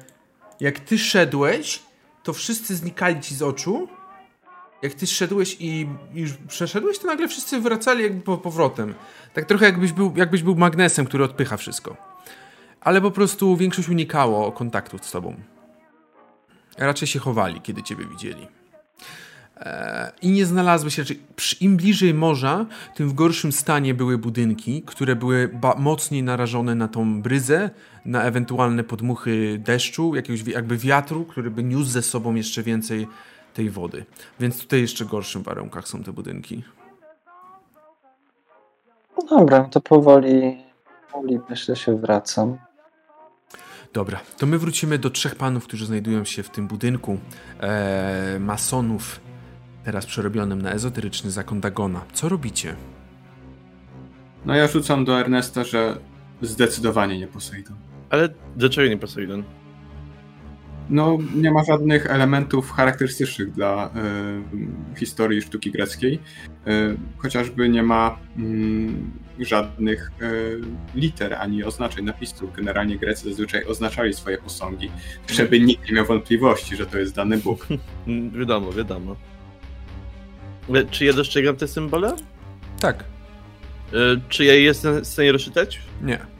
jak 0.60 0.80
ty 0.80 0.98
szedłeś, 0.98 1.82
to 2.22 2.32
wszyscy 2.32 2.76
znikali 2.76 3.20
ci 3.20 3.34
z 3.34 3.42
oczu. 3.42 3.88
Jak 4.82 4.94
ty 4.94 5.06
szedłeś 5.06 5.56
i 5.60 5.88
już 6.14 6.32
przeszedłeś, 6.48 6.98
to 6.98 7.06
nagle 7.06 7.28
wszyscy 7.28 7.60
wracali 7.60 8.02
jakby 8.02 8.20
po 8.20 8.38
powrotem. 8.38 8.94
Tak 9.34 9.44
trochę 9.44 9.66
jakbyś 9.66 9.92
był, 9.92 10.12
jakbyś 10.16 10.42
był 10.42 10.56
magnesem, 10.56 11.06
który 11.06 11.24
odpycha 11.24 11.56
wszystko. 11.56 11.96
Ale 12.80 13.00
po 13.00 13.10
prostu 13.10 13.56
większość 13.56 13.88
unikało 13.88 14.52
kontaktu 14.52 14.98
z 15.02 15.10
tobą. 15.10 15.36
Raczej 16.78 17.08
się 17.08 17.18
chowali, 17.18 17.60
kiedy 17.60 17.82
ciebie 17.82 18.04
widzieli. 18.06 18.46
Eee, 19.60 20.10
I 20.22 20.30
nie 20.30 20.46
raczej. 21.02 21.18
przy- 21.36 21.56
Im 21.64 21.76
bliżej 21.76 22.14
morza, 22.14 22.66
tym 22.94 23.08
w 23.08 23.12
gorszym 23.14 23.52
stanie 23.52 23.94
były 23.94 24.18
budynki, 24.18 24.82
które 24.86 25.16
były 25.16 25.58
mocniej 25.78 26.22
narażone 26.22 26.74
na 26.74 26.88
tą 26.88 27.22
bryzę, 27.22 27.70
na 28.04 28.22
ewentualne 28.22 28.84
podmuchy 28.84 29.58
deszczu, 29.64 30.14
jakiegoś 30.14 30.42
jakby 30.46 30.76
wiatru, 30.76 31.24
który 31.24 31.50
by 31.50 31.62
niósł 31.64 31.90
ze 31.90 32.02
sobą 32.02 32.34
jeszcze 32.34 32.62
więcej 32.62 33.06
tej 33.54 33.70
wody. 33.70 34.04
Więc 34.40 34.58
tutaj 34.60 34.80
jeszcze 34.80 35.04
gorszym 35.04 35.42
warunkach 35.42 35.88
są 35.88 36.02
te 36.02 36.12
budynki. 36.12 36.64
No 39.16 39.38
dobra, 39.38 39.64
to 39.64 39.80
powoli, 39.80 40.64
powoli 41.12 41.40
myślę 41.50 41.76
się 41.76 41.96
wracam. 41.96 42.58
Dobra, 43.92 44.20
to 44.38 44.46
my 44.46 44.58
wrócimy 44.58 44.98
do 44.98 45.10
trzech 45.10 45.34
panów, 45.34 45.64
którzy 45.64 45.86
znajdują 45.86 46.24
się 46.24 46.42
w 46.42 46.50
tym 46.50 46.68
budynku 46.68 47.18
e, 47.60 48.36
masonów, 48.40 49.20
teraz 49.84 50.06
przerobionym 50.06 50.62
na 50.62 50.72
ezoteryczny 50.72 51.30
zakon 51.30 51.60
Dagona. 51.60 52.04
Co 52.12 52.28
robicie? 52.28 52.76
No 54.44 54.54
ja 54.54 54.68
rzucam 54.68 55.04
do 55.04 55.20
Ernesta, 55.20 55.64
że 55.64 55.98
zdecydowanie 56.42 57.18
nie 57.18 57.26
Poseidon. 57.26 57.76
Ale 58.10 58.28
dlaczego 58.56 58.88
nie 58.88 58.96
Poseidon? 58.96 59.44
No, 60.90 61.18
nie 61.34 61.50
ma 61.50 61.64
żadnych 61.64 62.06
elementów 62.06 62.70
charakterystycznych 62.70 63.52
dla 63.52 63.90
y, 64.94 64.98
historii 64.98 65.42
sztuki 65.42 65.70
greckiej. 65.70 66.14
Y, 66.14 66.96
chociażby 67.18 67.68
nie 67.68 67.82
ma 67.82 68.18
mm, 68.36 69.10
żadnych 69.38 70.10
y, 70.22 70.60
liter 70.94 71.34
ani 71.34 71.64
oznaczeń, 71.64 72.04
napisów. 72.04 72.56
Generalnie 72.56 72.98
Grecy 72.98 73.28
zazwyczaj 73.28 73.64
oznaczali 73.64 74.14
swoje 74.14 74.38
posągi, 74.38 74.90
żeby 75.28 75.60
nikt 75.60 75.88
nie 75.88 75.94
miał 75.94 76.06
wątpliwości, 76.06 76.76
że 76.76 76.86
to 76.86 76.98
jest 76.98 77.14
dany 77.14 77.36
Bóg. 77.36 77.66
Wiadomo, 78.38 78.72
wiadomo. 78.72 79.16
Ale 80.68 80.84
Czy 80.84 81.04
ja 81.04 81.12
dostrzegam 81.12 81.56
te 81.56 81.68
symbole? 81.68 82.16
Tak. 82.80 83.04
E, 83.92 83.96
Czy 84.28 84.44
ja 84.44 84.54
je 84.54 84.62
jestem 84.62 85.00
w 85.00 85.06
stanie 85.06 85.32
rozczytać? 85.32 85.80
Nie. 86.02 86.39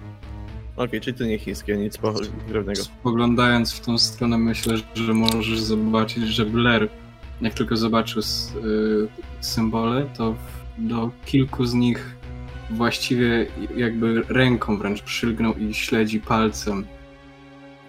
Okej, 0.81 1.01
czyli 1.01 1.19
to 1.19 1.25
nie 1.25 1.39
chińskie, 1.39 1.77
nic 1.77 1.99
pokrewnego. 1.99 2.83
Spoglądając 2.83 3.73
w 3.73 3.81
tą 3.81 3.99
stronę, 3.99 4.39
myślę, 4.39 4.77
że 4.95 5.15
możesz 5.15 5.61
zobaczyć, 5.61 6.25
że 6.25 6.47
Blair, 6.47 6.89
jak 7.41 7.55
tylko 7.55 7.77
zobaczył 7.77 8.23
y, 8.23 8.25
symbole, 9.41 10.07
to 10.17 10.35
do 10.79 11.11
kilku 11.25 11.67
z 11.67 11.75
nich 11.75 12.17
właściwie 12.71 13.47
jakby 13.77 14.23
ręką 14.29 14.79
wręcz 14.79 15.03
przylgnął 15.03 15.55
i 15.55 15.75
śledzi 15.75 16.21
palcem, 16.21 16.87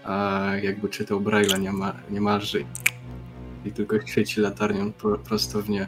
a 0.03 0.49
jakby 0.63 0.89
czytał 0.89 1.21
Braille'a 1.21 1.59
niema, 1.59 1.93
niemalże 2.09 2.59
i 3.65 3.71
tylko 3.71 4.07
świeci 4.07 4.41
latarnią 4.41 4.91
pro, 4.91 5.17
prosto 5.17 5.61
w 5.61 5.69
nie. 5.69 5.87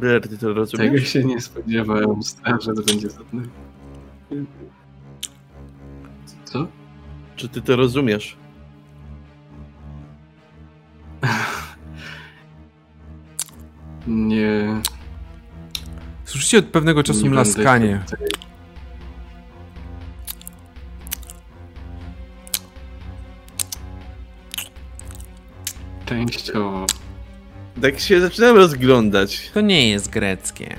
Blair, 0.00 0.22
ty 0.22 0.28
to 0.28 0.36
Tego 0.36 0.54
rozumiesz? 0.54 1.08
się 1.12 1.24
nie 1.24 1.40
spodziewałem, 1.40 2.20
że 2.64 2.72
to 2.74 2.82
będzie 2.82 3.08
trudne. 3.08 3.42
Co? 6.48 6.66
Czy 7.36 7.48
ty 7.48 7.62
to 7.62 7.76
rozumiesz? 7.76 8.36
Nie. 14.06 14.80
Słyszycie 16.24 16.58
od 16.58 16.64
pewnego 16.64 17.02
czasu 17.02 17.22
nie 17.22 17.30
mlaskanie. 17.30 18.04
Częściowo. 26.06 26.86
Tak 27.82 28.00
się 28.00 28.20
zaczynam 28.20 28.56
rozglądać. 28.56 29.50
To 29.54 29.60
nie 29.60 29.88
jest 29.90 30.10
greckie. 30.10 30.76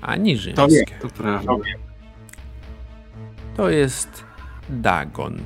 Ani 0.00 0.36
To 0.36 0.40
rzymskie. 0.42 0.94
To 1.00 1.08
prawda. 1.08 1.52
To 1.52 1.89
jest 3.58 4.24
Dagon, 4.70 5.40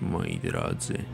moi 0.00 0.38
drodzy. 0.38 1.04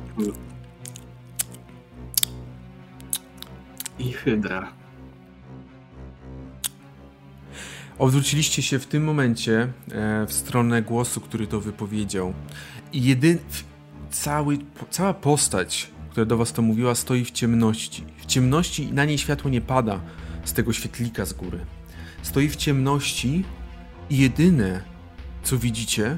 I 3.99 4.13
Hydra. 4.13 4.73
Odwróciliście 7.99 8.63
się 8.63 8.79
w 8.79 8.87
tym 8.87 9.05
momencie 9.05 9.73
e, 9.93 10.27
w 10.27 10.33
stronę 10.33 10.83
głosu, 10.83 11.21
który 11.21 11.47
to 11.47 11.61
wypowiedział. 11.61 12.35
I 12.93 13.05
jedyn... 13.05 13.39
Cały, 14.11 14.59
cała 14.91 15.15
postać, 15.15 15.91
która 16.11 16.27
do 16.27 16.37
was 16.37 16.53
to 16.53 16.63
mówiła, 16.63 16.95
stoi 16.95 17.25
w 17.25 17.31
ciemności. 17.31 18.05
W 18.19 18.27
ciemności 18.27 18.85
i 18.85 18.93
na 18.93 19.05
niej 19.05 19.19
światło 19.19 19.51
nie 19.51 19.61
pada 19.61 20.01
z 20.45 20.53
tego 20.53 20.73
świetlika 20.73 21.25
z 21.25 21.33
góry. 21.33 21.59
Stoi 22.23 22.49
w 22.49 22.57
ciemności 22.57 23.45
i 24.11 24.19
jedyne, 24.19 24.83
co 25.43 25.59
widzicie, 25.59 26.17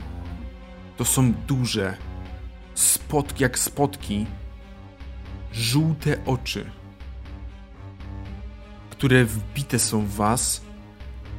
to 0.97 1.05
są 1.05 1.33
duże, 1.33 1.97
spotki, 2.75 3.43
jak 3.43 3.59
spotki, 3.59 4.27
żółte 5.53 6.25
oczy, 6.25 6.71
które 8.91 9.25
wbite 9.25 9.79
są 9.79 10.07
w 10.07 10.11
was 10.11 10.63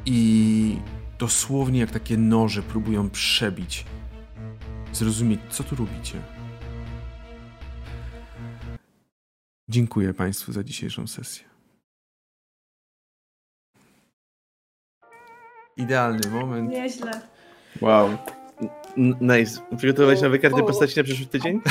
i 0.05 0.79
dosłownie 1.19 1.79
jak 1.79 1.91
takie 1.91 2.17
noże 2.17 2.63
próbują 2.63 3.09
przebić, 3.09 3.85
zrozumieć, 4.93 5.39
co 5.49 5.63
tu 5.63 5.75
robicie. 5.75 6.21
Dziękuję 9.69 10.13
Państwu 10.13 10.53
za 10.53 10.63
dzisiejszą 10.63 11.07
sesję. 11.07 11.45
Idealny 15.77 16.29
moment. 16.29 16.69
Nieźle. 16.69 17.34
Wow. 17.81 18.17
N- 18.97 19.15
Nice. 19.21 19.61
Przygotowałeś 19.77 20.21
nowe 20.21 20.39
karty 20.39 20.63
postaci 20.63 20.97
na 20.97 21.03
przyszły 21.03 21.25
tydzień? 21.25 21.61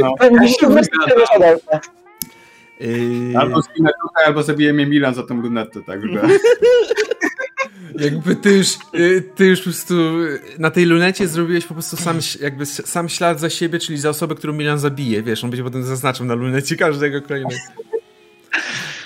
No. 0.00 0.14
Yy, 2.80 3.38
Albo 3.38 3.62
zginę 3.62 3.90
tutaj, 4.02 4.24
albo 4.26 4.42
zabije 4.42 4.72
mnie 4.72 4.86
Milan 4.86 5.14
za 5.14 5.22
tą 5.22 5.40
lunetę, 5.42 5.82
także... 5.82 6.20
jakby 8.04 8.36
ty 8.36 8.50
już, 8.56 8.68
yy, 8.92 9.22
ty 9.34 9.46
już 9.46 9.58
po 9.58 9.64
prostu 9.64 9.94
na 10.58 10.70
tej 10.70 10.84
lunecie 10.84 11.28
zrobiłeś 11.28 11.66
po 11.66 11.74
prostu 11.74 11.96
sam, 11.96 12.18
jakby 12.40 12.66
sam 12.66 13.08
ślad 13.08 13.40
za 13.40 13.50
siebie, 13.50 13.78
czyli 13.78 13.98
za 13.98 14.10
osobę, 14.10 14.34
którą 14.34 14.52
Milan 14.52 14.78
zabije. 14.78 15.22
Wiesz, 15.22 15.44
on 15.44 15.50
będzie 15.50 15.64
potem 15.64 15.84
zaznaczał 15.84 16.26
na 16.26 16.34
lunecie 16.34 16.76
każdego 16.76 17.22
kolejnego. 17.22 17.60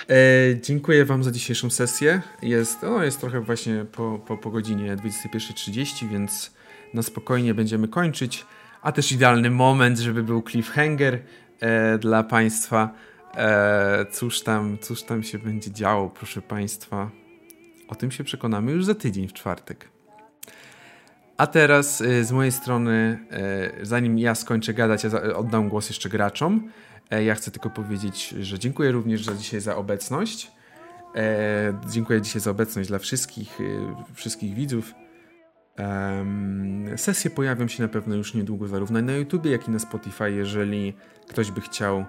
E, 0.09 0.59
dziękuję 0.61 1.05
Wam 1.05 1.23
za 1.23 1.31
dzisiejszą 1.31 1.69
sesję. 1.69 2.21
Jest, 2.41 2.81
no, 2.83 3.03
jest 3.03 3.19
trochę 3.19 3.41
właśnie 3.41 3.85
po, 3.91 4.19
po, 4.27 4.37
po 4.37 4.51
godzinie 4.51 4.95
21.30, 4.95 6.09
więc 6.09 6.51
na 6.93 7.01
spokojnie 7.01 7.53
będziemy 7.53 7.87
kończyć. 7.87 8.45
A 8.81 8.91
też 8.91 9.11
idealny 9.11 9.49
moment, 9.49 9.99
żeby 9.99 10.23
był 10.23 10.43
cliffhanger 10.43 11.19
e, 11.59 11.97
dla 11.97 12.23
Państwa. 12.23 12.89
E, 13.37 14.05
cóż, 14.11 14.41
tam, 14.41 14.77
cóż 14.81 15.03
tam 15.03 15.23
się 15.23 15.39
będzie 15.39 15.71
działo, 15.71 16.09
proszę 16.09 16.41
Państwa. 16.41 17.11
O 17.87 17.95
tym 17.95 18.11
się 18.11 18.23
przekonamy 18.23 18.71
już 18.71 18.85
za 18.85 18.95
tydzień, 18.95 19.27
w 19.27 19.33
czwartek. 19.33 19.89
A 21.37 21.47
teraz 21.47 22.01
e, 22.01 22.23
z 22.23 22.31
mojej 22.31 22.51
strony, 22.51 23.19
e, 23.31 23.85
zanim 23.85 24.19
ja 24.19 24.35
skończę 24.35 24.73
gadać, 24.73 25.03
ja 25.03 25.09
oddam 25.35 25.69
głos 25.69 25.89
jeszcze 25.89 26.09
graczom. 26.09 26.69
E, 27.11 27.23
Ja 27.23 27.35
chcę 27.35 27.51
tylko 27.51 27.69
powiedzieć, 27.69 28.29
że 28.29 28.59
dziękuję 28.59 28.91
również 28.91 29.23
za 29.25 29.35
dzisiaj 29.35 29.61
za 29.61 29.75
obecność. 29.75 30.51
E, 31.15 31.79
dziękuję 31.89 32.21
dzisiaj 32.21 32.41
za 32.41 32.51
obecność 32.51 32.89
dla 32.89 32.99
wszystkich, 32.99 33.61
e, 33.61 34.13
wszystkich 34.13 34.53
widzów. 34.53 34.93
Sesje 36.97 37.31
pojawią 37.31 37.67
się 37.67 37.83
na 37.83 37.89
pewno 37.89 38.15
już 38.15 38.33
niedługo 38.33 38.67
zarówno 38.67 39.01
na 39.01 39.11
YouTubie, 39.13 39.51
jak 39.51 39.67
i 39.67 39.71
na 39.71 39.79
Spotify, 39.79 40.31
jeżeli 40.31 40.93
ktoś 41.27 41.51
by 41.51 41.61
chciał, 41.61 42.05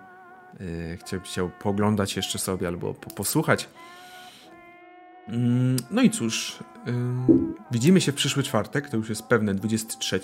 chciał, 1.00 1.20
chciał 1.20 1.50
pooglądać 1.62 2.16
jeszcze 2.16 2.38
sobie 2.38 2.68
albo 2.68 2.94
po, 2.94 3.10
posłuchać. 3.10 3.68
Mm, 5.28 5.76
No 5.90 6.02
i 6.02 6.10
cóż, 6.10 6.58
widzimy 7.70 8.00
się 8.00 8.12
w 8.12 8.14
przyszły 8.14 8.42
czwartek, 8.42 8.88
to 8.90 8.96
już 8.96 9.08
jest 9.08 9.22
pewne 9.22 9.54
23, 9.54 10.20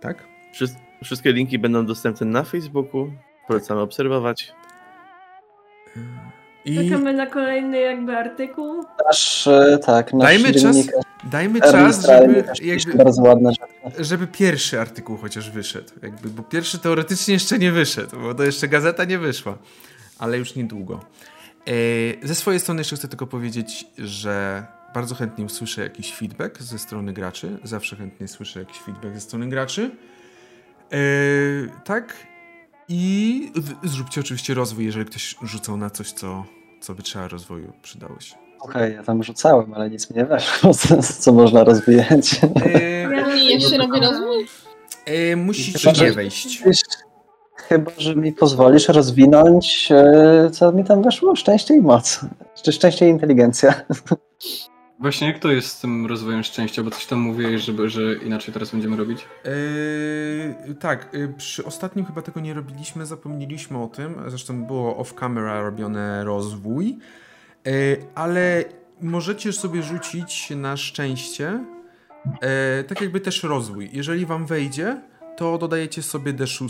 tak? 0.00 0.24
Wszys- 0.54 0.76
Wszystkie 1.04 1.32
linki 1.32 1.58
będą 1.58 1.86
dostępne 1.86 2.26
na 2.26 2.42
Facebooku, 2.44 3.12
polecamy 3.52 3.80
obserwować. 3.80 4.52
I 6.64 6.76
Czekamy 6.76 7.12
na 7.12 7.26
kolejny 7.26 7.80
jakby 7.80 8.16
artykuł. 8.16 8.84
Nasz, 9.06 9.46
e, 9.46 9.78
tak, 9.86 10.12
nasz 10.12 10.22
Dajmy 10.22 10.60
czas, 10.60 10.76
dajmy 11.24 11.60
czas, 11.60 12.06
żeby, 12.06 12.44
jakby, 12.62 13.04
bardzo 13.04 13.22
ładne 13.22 13.52
rzeczy. 13.52 14.04
żeby 14.04 14.26
pierwszy 14.26 14.80
artykuł 14.80 15.16
chociaż 15.16 15.50
wyszedł. 15.50 15.88
Jakby, 16.02 16.28
bo 16.28 16.42
pierwszy 16.42 16.78
teoretycznie 16.78 17.34
jeszcze 17.34 17.58
nie 17.58 17.72
wyszedł, 17.72 18.20
bo 18.20 18.34
to 18.34 18.44
jeszcze 18.44 18.68
gazeta 18.68 19.04
nie 19.04 19.18
wyszła, 19.18 19.58
ale 20.18 20.38
już 20.38 20.54
niedługo. 20.54 21.00
E, 22.22 22.26
ze 22.26 22.34
swojej 22.34 22.60
strony 22.60 22.80
jeszcze 22.80 22.96
chcę 22.96 23.08
tylko 23.08 23.26
powiedzieć, 23.26 23.86
że 23.98 24.66
bardzo 24.94 25.14
chętnie 25.14 25.44
usłyszę 25.44 25.82
jakiś 25.82 26.14
feedback 26.14 26.62
ze 26.62 26.78
strony 26.78 27.12
graczy. 27.12 27.58
Zawsze 27.64 27.96
chętnie 27.96 28.28
słyszę 28.28 28.60
jakiś 28.60 28.78
feedback 28.78 29.14
ze 29.14 29.20
strony 29.20 29.48
graczy. 29.48 29.90
E, 30.92 30.96
tak. 31.84 32.31
I 32.94 33.52
zróbcie 33.82 34.20
oczywiście 34.20 34.54
rozwój, 34.54 34.84
jeżeli 34.84 35.06
ktoś 35.06 35.36
rzucał 35.42 35.76
na 35.76 35.90
coś, 35.90 36.12
co, 36.12 36.44
co 36.80 36.94
by 36.94 37.02
trzeba 37.02 37.28
rozwoju 37.28 37.72
przydało 37.82 38.20
się. 38.20 38.36
Okej, 38.60 38.94
ja 38.94 39.02
tam 39.02 39.22
rzucałem, 39.22 39.74
ale 39.74 39.90
nic 39.90 40.10
mi 40.10 40.16
nie 40.16 40.24
weszło, 40.24 40.74
co, 40.80 41.02
co 41.02 41.32
można 41.32 41.64
rozwijać. 41.64 42.40
E, 42.64 43.36
I 43.36 43.46
jeszcze 43.46 43.78
robię 43.78 44.00
rozwój? 44.00 44.46
e, 45.04 45.36
musicie 45.36 45.92
nie 45.92 46.12
wejść. 46.12 46.62
Chyba, 47.56 47.90
że 47.98 48.16
mi 48.16 48.32
pozwolisz 48.32 48.88
rozwinąć, 48.88 49.88
e, 49.90 50.50
co 50.52 50.72
mi 50.72 50.84
tam 50.84 51.02
weszło? 51.02 51.36
Szczęście 51.36 51.74
i 51.74 51.80
moc. 51.80 52.20
Czy 52.62 52.72
szczęście 52.72 53.06
i 53.06 53.10
inteligencja. 53.10 53.74
Właśnie 55.02 55.26
jak 55.26 55.38
to 55.38 55.52
jest 55.52 55.68
z 55.68 55.80
tym 55.80 56.06
rozwojem 56.06 56.42
szczęścia, 56.42 56.82
bo 56.82 56.90
coś 56.90 57.06
tam 57.06 57.18
mówiłeś, 57.18 57.62
żeby, 57.62 57.90
że 57.90 58.14
inaczej 58.14 58.54
teraz 58.54 58.70
będziemy 58.70 58.96
robić? 58.96 59.26
Yy, 60.68 60.74
tak, 60.74 61.08
yy, 61.12 61.34
przy 61.36 61.64
ostatnim 61.64 62.06
chyba 62.06 62.22
tego 62.22 62.40
nie 62.40 62.54
robiliśmy, 62.54 63.06
zapomnieliśmy 63.06 63.82
o 63.82 63.86
tym. 63.86 64.14
Zresztą 64.26 64.64
było 64.64 65.04
off-camera 65.04 65.62
robione 65.62 66.24
rozwój. 66.24 66.98
Yy, 67.64 67.72
ale 68.14 68.64
możecie 69.00 69.52
sobie 69.52 69.82
rzucić 69.82 70.50
na 70.50 70.76
szczęście, 70.76 71.64
yy, 72.24 72.84
tak 72.84 73.00
jakby 73.00 73.20
też 73.20 73.42
rozwój. 73.42 73.90
Jeżeli 73.92 74.26
wam 74.26 74.46
wejdzie, 74.46 75.00
to 75.36 75.58
dodajecie 75.58 76.02
sobie 76.02 76.34
D6. 76.34 76.68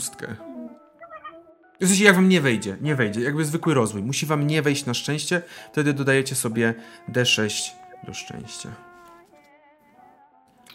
W 1.81 1.87
sensie, 1.87 2.03
jak 2.03 2.15
wam 2.15 2.29
nie 2.29 2.41
wejdzie, 2.41 2.77
nie 2.81 2.95
wejdzie, 2.95 3.21
jakby 3.21 3.45
zwykły 3.45 3.73
rozwój. 3.73 4.03
Musi 4.03 4.25
wam 4.25 4.47
nie 4.47 4.61
wejść 4.61 4.85
na 4.85 4.93
szczęście, 4.93 5.41
wtedy 5.71 5.93
dodajecie 5.93 6.35
sobie 6.35 6.73
D6 7.09 7.82
do 8.03 8.13
szczęścia. 8.13 8.69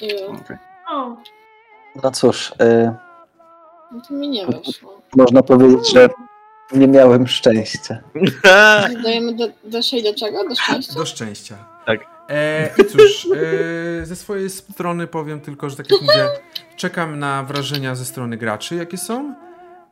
Ju, 0.01 0.33
Okej. 0.45 0.57
O, 0.91 1.17
No 2.03 2.11
cóż, 2.11 2.53
e, 2.61 2.95
no 3.93 4.01
to 4.09 4.15
mi 4.15 4.29
nie 4.29 4.47
weszło. 4.47 5.03
można 5.17 5.43
powiedzieć, 5.43 5.93
że 5.93 6.09
nie 6.73 6.89
miałem 6.89 7.27
szczęścia. 7.29 7.99
Dajemy 9.05 9.35
do, 9.35 9.47
do 9.65 9.79
do 10.03 10.15
czego? 10.19 10.49
Do 10.49 10.55
szczęścia? 10.55 10.95
Do 10.95 11.07
szczęścia. 11.07 11.55
Tak. 11.87 12.01
E, 12.31 12.71
I 12.79 12.85
cóż, 12.85 13.29
e, 14.03 14.07
ze 14.07 14.17
swojej 14.17 14.51
strony 14.51 15.07
powiem 15.07 15.41
tylko, 15.41 15.71
że 15.71 15.77
tak 15.77 15.91
jak 15.91 16.01
mówię, 16.01 16.29
czekam 16.77 17.19
na 17.19 17.43
wrażenia 17.43 17.95
ze 17.95 18.05
strony 18.05 18.37
graczy, 18.37 18.75
jakie 18.75 18.99
są. 18.99 19.35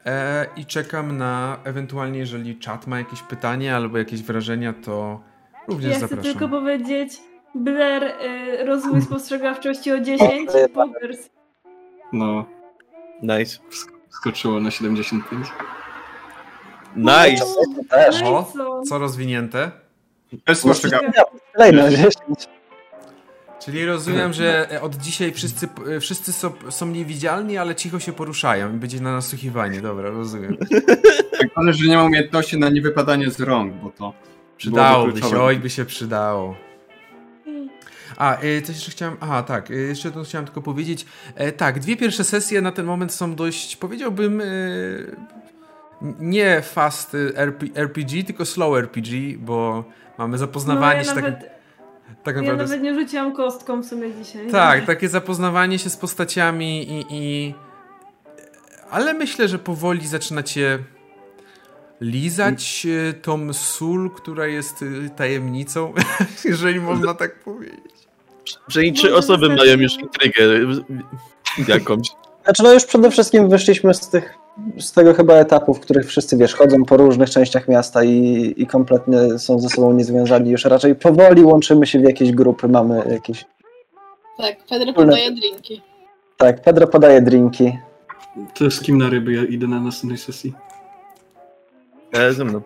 E, 0.07 0.47
I 0.57 0.67
czekam 0.67 1.17
na 1.19 1.57
ewentualnie, 1.65 2.19
jeżeli 2.19 2.59
czat 2.59 2.87
ma 2.87 2.99
jakieś 2.99 3.23
pytanie 3.23 3.77
albo 3.77 3.99
jakieś 3.99 4.23
wrażenia, 4.23 4.75
to 4.85 5.21
również 5.69 5.91
ja 5.93 5.99
chcę 5.99 6.09
zapraszam. 6.09 6.33
tylko 6.33 6.49
powiedzieć, 6.49 7.13
Blair, 7.57 8.03
y, 8.05 8.65
rozwój 8.65 9.03
spostrzegawczości 9.03 9.93
o 9.93 10.01
10, 10.01 10.51
Poggers. 10.75 11.31
No, 12.13 12.45
Nice. 13.23 13.59
skoczyło 14.11 14.61
na 14.61 14.71
75. 14.71 15.47
Nice! 16.97 17.45
Też. 17.91 18.23
No 18.23 18.39
O, 18.39 18.83
co? 18.89 18.99
rozwinięte? 18.99 19.71
10. 21.91 22.15
Czyli 23.59 23.87
rozumiem, 23.87 24.33
że 24.33 24.69
od 24.83 24.95
dzisiaj 24.97 25.33
wszyscy, 25.33 25.69
wszyscy 26.01 26.33
są, 26.33 26.51
są 26.71 26.87
niewidzialni, 26.87 27.59
ale 27.59 27.75
cicho 27.75 28.01
się 28.01 28.13
poruszają 28.13 28.75
i 28.75 28.77
będzie 28.77 29.01
na 29.01 29.13
nasłuchiwanie. 29.13 29.81
Dobra, 29.81 30.11
rozumiem. 30.11 30.57
Ale 31.55 31.73
że 31.73 31.89
nie 31.89 31.97
ma 31.97 32.05
umiejętności 32.05 32.59
na 32.59 32.69
niewypadanie 32.69 33.31
z 33.31 33.41
rąk, 33.41 33.75
bo 33.75 33.91
to 33.91 34.13
Przydałoby 34.57 35.23
się, 35.23 35.41
oj 35.43 35.57
by 35.57 35.71
się 35.71 35.85
przydało. 35.85 36.57
A, 38.17 38.43
y, 38.45 38.63
coś 38.63 38.75
jeszcze 38.75 38.91
chciałem. 38.91 39.17
Aha, 39.21 39.43
tak, 39.43 39.71
y, 39.71 39.75
jeszcze 39.75 40.11
to 40.11 40.23
chciałem 40.23 40.45
tylko 40.45 40.63
powiedzieć. 40.63 41.07
E, 41.35 41.53
tak, 41.53 41.81
dwie 41.81 41.97
pierwsze 41.97 42.25
sesje 42.25 42.61
na 42.61 42.73
ten 42.73 42.87
moment 42.87 43.13
są 43.13 43.35
dość, 43.35 43.77
powiedziałbym, 43.77 44.41
y, 44.41 45.17
nie 46.19 46.63
fast 46.63 47.17
RP, 47.35 47.67
RPG, 47.75 48.25
tylko 48.25 48.45
slow 48.45 48.79
RPG, 48.79 49.39
bo 49.39 49.85
mamy 50.19 50.39
zapoznawanie 50.39 50.99
no, 50.99 51.05
się 51.05 51.09
ja 51.09 51.15
tak, 51.15 51.25
nawet, 51.25 51.41
tak 52.23 52.37
ja 52.37 52.43
naprawdę. 52.43 52.65
nawet 52.65 52.83
nie 52.83 52.95
rzuciłam 52.95 53.33
kostką 53.33 53.81
w 53.81 53.87
sumie 53.87 54.15
dzisiaj. 54.15 54.51
Tak, 54.51 54.87
takie 54.87 55.09
zapoznawanie 55.09 55.79
się 55.79 55.91
z 55.91 55.97
postaciami 55.97 56.91
i, 56.93 57.05
i. 57.11 57.55
Ale 58.91 59.15
myślę, 59.15 59.49
że 59.49 59.59
powoli 59.59 60.07
zaczynacie 60.07 60.79
lizać 62.01 62.87
tą 63.23 63.53
sól, 63.53 64.11
która 64.11 64.47
jest 64.47 64.85
tajemnicą, 65.17 65.93
jeżeli 66.45 66.81
można 66.81 67.15
tak 67.15 67.41
powiedzieć. 67.41 67.96
Przynajmniej 68.69 68.95
trzy 68.95 69.07
Może 69.07 69.19
osoby 69.19 69.49
mają 69.49 69.77
już 69.77 69.99
intrygę 69.99 70.43
jakąś. 71.69 72.09
Znaczy, 72.45 72.63
no 72.63 72.73
już 72.73 72.85
przede 72.85 73.11
wszystkim 73.11 73.49
wyszliśmy 73.49 73.95
z 73.95 74.09
tych, 74.09 74.35
z 74.79 74.93
tego 74.93 75.15
chyba 75.15 75.35
etapu, 75.35 75.75
w 75.75 75.81
których 75.81 76.07
wszyscy, 76.07 76.37
wiesz, 76.37 76.55
chodzą 76.55 76.85
po 76.85 76.97
różnych 76.97 77.31
częściach 77.31 77.69
miasta 77.69 78.05
i, 78.05 78.55
i 78.57 78.67
kompletnie 78.67 79.39
są 79.39 79.59
ze 79.59 79.69
sobą 79.69 79.93
niezwiązani. 79.93 80.51
Już 80.51 80.65
raczej 80.65 80.95
powoli 80.95 81.43
łączymy 81.43 81.87
się 81.87 81.99
w 81.99 82.03
jakieś 82.03 82.33
grupy, 82.33 82.69
mamy 82.69 83.03
jakieś... 83.11 83.45
Tak, 84.39 84.57
Pedro 84.69 84.93
podaje 84.93 85.33
drinki. 85.33 85.83
Tak, 86.37 86.63
Pedro 86.63 86.87
podaje 86.87 87.23
drinki. 87.23 87.79
To 88.55 88.71
z 88.71 88.81
kim 88.81 88.99
na 88.99 89.11
ryby 89.11 89.33
ja 89.33 89.45
idę 89.45 89.67
na 89.67 89.81
następnej 89.81 90.19
sesji? 90.19 90.53
E, 92.13 92.33
ze 92.33 92.45
mną. 92.45 92.63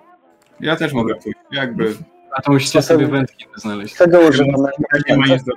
Ja 0.61 0.77
też 0.77 0.93
mogę 0.93 1.15
pójść. 1.15 1.39
Jakby 1.53 1.95
A 2.37 2.43
to 2.43 2.53
musicie 2.53 2.83
sobie 2.83 3.07
wędki 3.07 3.47
znaleźć. 3.57 3.97
Czego 3.97 4.21
używamy? 4.21 4.69
nie 5.09 5.17
ma 5.17 5.27
nic 5.27 5.45
do. 5.45 5.53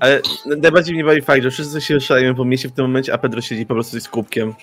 Ale 0.00 0.20
najbardziej 0.46 0.94
mnie 0.94 1.04
bawi 1.04 1.22
fakt, 1.22 1.42
że 1.42 1.50
wszyscy 1.50 1.80
się 1.80 2.00
szaleją 2.00 2.34
po 2.34 2.44
mieście 2.44 2.68
w 2.68 2.72
tym 2.72 2.84
momencie, 2.86 3.14
a 3.14 3.18
Pedro 3.18 3.40
siedzi 3.40 3.66
po 3.66 3.74
prostu 3.74 4.00
z 4.00 4.08
kubkiem. 4.08 4.54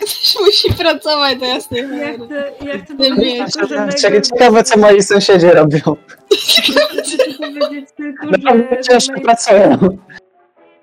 Ktoś 0.00 0.34
musi 0.40 0.72
pracować, 0.74 1.38
to 1.38 1.44
jasne. 1.44 1.78
Ja 1.78 2.14
chcę, 2.14 2.52
ja 2.66 2.78
chcę 2.78 2.86
Ty 2.86 2.96
powiedzieć 2.96 3.38
wiesz. 3.38 3.52
tylko, 3.52 3.68
że 3.68 4.20
Ciekawe, 4.22 4.62
co 4.62 4.78
moi 4.78 5.02
sąsiedzi 5.02 5.46
robią. 5.46 5.78
Chcę 5.78 7.38
powiedzieć 7.38 7.88
tylko, 7.96 8.26
Naprawdę 8.26 8.66
że, 8.76 8.80
ciężko 8.82 9.14
że, 9.16 9.22
pracują. 9.22 9.98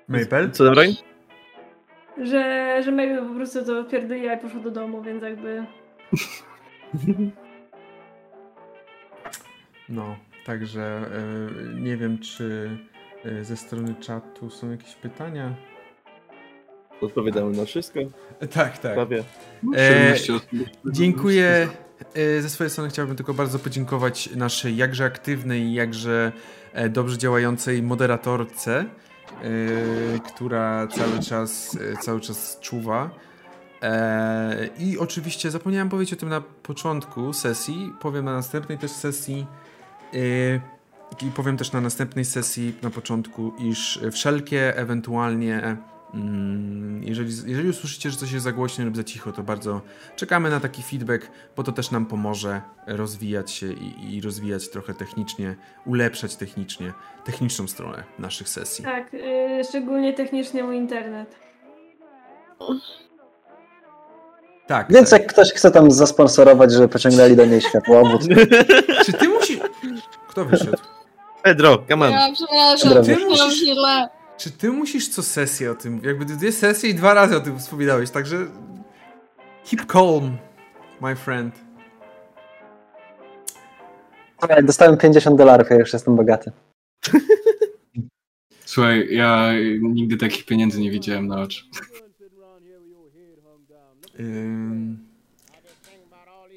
Maple? 0.08 0.50
Co 0.50 0.64
tam 0.64 0.74
broń? 0.74 0.94
że, 2.22 2.82
że 2.84 2.90
Mabel 2.90 3.26
po 3.28 3.34
prostu 3.34 3.64
to 3.64 3.84
pierdoliła 3.84 4.34
i 4.34 4.38
poszła 4.38 4.60
do 4.60 4.70
domu, 4.70 5.02
więc 5.02 5.22
jakby... 5.22 5.64
No, 9.88 10.16
także 10.48 10.82
e, 10.82 11.80
nie 11.80 11.96
wiem, 11.96 12.18
czy 12.18 12.70
e, 13.24 13.44
ze 13.44 13.56
strony 13.56 13.94
czatu 14.00 14.50
są 14.50 14.70
jakieś 14.70 14.94
pytania. 14.94 15.54
Odpowiadamy 17.00 17.56
na 17.56 17.64
wszystko. 17.64 18.00
Tak, 18.52 18.78
tak. 18.78 18.94
Prawie. 18.94 19.24
E, 19.76 19.88
17 19.88 20.34
osób. 20.34 20.48
Dziękuję. 20.92 21.68
E, 22.14 22.42
Ze 22.42 22.50
swojej 22.50 22.70
strony 22.70 22.90
chciałbym 22.90 23.16
tylko 23.16 23.34
bardzo 23.34 23.58
podziękować 23.58 24.36
naszej 24.36 24.76
jakże 24.76 25.04
aktywnej 25.04 25.72
jakże 25.72 26.32
dobrze 26.90 27.18
działającej 27.18 27.82
moderatorce, 27.82 28.84
która 30.34 30.86
cały 30.86 31.18
czas, 31.18 31.78
cały 32.00 32.20
czas 32.20 32.58
czuwa. 32.60 33.10
I 34.78 34.98
oczywiście 34.98 35.50
zapomniałem 35.50 35.88
powiedzieć 35.88 36.12
o 36.14 36.16
tym 36.16 36.28
na 36.28 36.40
początku 36.40 37.32
sesji, 37.32 37.92
powiem 38.00 38.24
na 38.24 38.32
następnej 38.32 38.78
też 38.78 38.90
sesji. 38.90 39.46
E, 40.14 40.60
I 41.26 41.30
powiem 41.36 41.56
też 41.56 41.72
na 41.72 41.80
następnej 41.80 42.24
sesji 42.24 42.74
na 42.82 42.90
początku, 42.90 43.52
iż 43.58 44.00
wszelkie 44.12 44.76
ewentualnie, 44.76 45.76
mm, 46.14 47.02
jeżeli, 47.04 47.32
jeżeli 47.46 47.68
usłyszycie, 47.68 48.10
że 48.10 48.16
coś 48.16 48.32
jest 48.32 48.44
za 48.44 48.52
głośno 48.52 48.84
lub 48.84 48.96
za 48.96 49.04
cicho, 49.04 49.32
to 49.32 49.42
bardzo 49.42 49.80
czekamy 50.16 50.50
na 50.50 50.60
taki 50.60 50.82
feedback, 50.82 51.30
bo 51.56 51.62
to 51.62 51.72
też 51.72 51.90
nam 51.90 52.06
pomoże 52.06 52.60
rozwijać 52.86 53.50
się 53.50 53.72
i, 53.72 54.16
i 54.16 54.20
rozwijać 54.20 54.68
trochę 54.68 54.94
technicznie, 54.94 55.56
ulepszać 55.86 56.36
technicznie, 56.36 56.92
techniczną 57.24 57.68
stronę 57.68 58.04
naszych 58.18 58.48
sesji. 58.48 58.84
Tak, 58.84 59.14
y, 59.14 59.64
szczególnie 59.68 60.14
technicznie 60.14 60.64
mój 60.64 60.76
internet. 60.76 61.36
Tak. 64.68 64.92
Więc 64.92 65.10
tak. 65.10 65.20
jak 65.20 65.32
ktoś 65.32 65.52
chce 65.52 65.70
tam 65.70 65.90
zasponsorować, 65.90 66.72
żeby 66.72 66.88
pociągnęli 66.88 67.36
do 67.36 67.46
niej 67.46 67.60
światłowód, 67.60 68.22
Czy 69.06 69.12
ty 69.12 69.28
musisz... 69.28 69.58
Kto 70.38 70.44
wyszedł? 70.44 70.78
Pedro, 71.42 71.84
come 71.88 72.06
on. 72.06 72.12
Ja 72.12 72.32
przepraszam, 72.34 73.04
Ty 73.04 73.16
musisz- 73.26 73.64
źle. 73.64 74.08
Czy 74.36 74.50
ty 74.50 74.70
musisz 74.70 75.08
co 75.08 75.22
sesję 75.22 75.70
o 75.70 75.74
tym, 75.74 76.00
jakby 76.04 76.24
dwie 76.24 76.52
sesje 76.52 76.90
i 76.90 76.94
dwa 76.94 77.14
razy 77.14 77.36
o 77.36 77.40
tym 77.40 77.58
wspominałeś, 77.58 78.10
także 78.10 78.36
Keep 79.70 79.86
calm, 79.92 80.36
my 81.00 81.16
friend. 81.16 81.54
Słuchaj, 84.40 84.64
Dostałem 84.64 84.96
50 84.96 85.36
dolarów, 85.38 85.70
ja 85.70 85.76
już 85.76 85.92
jestem 85.92 86.16
bogaty. 86.16 86.52
Słuchaj, 88.64 89.08
ja 89.10 89.52
nigdy 89.80 90.16
takich 90.16 90.44
pieniędzy 90.46 90.80
nie 90.80 90.90
widziałem 90.90 91.26
na 91.26 91.40
oczy. 91.40 91.64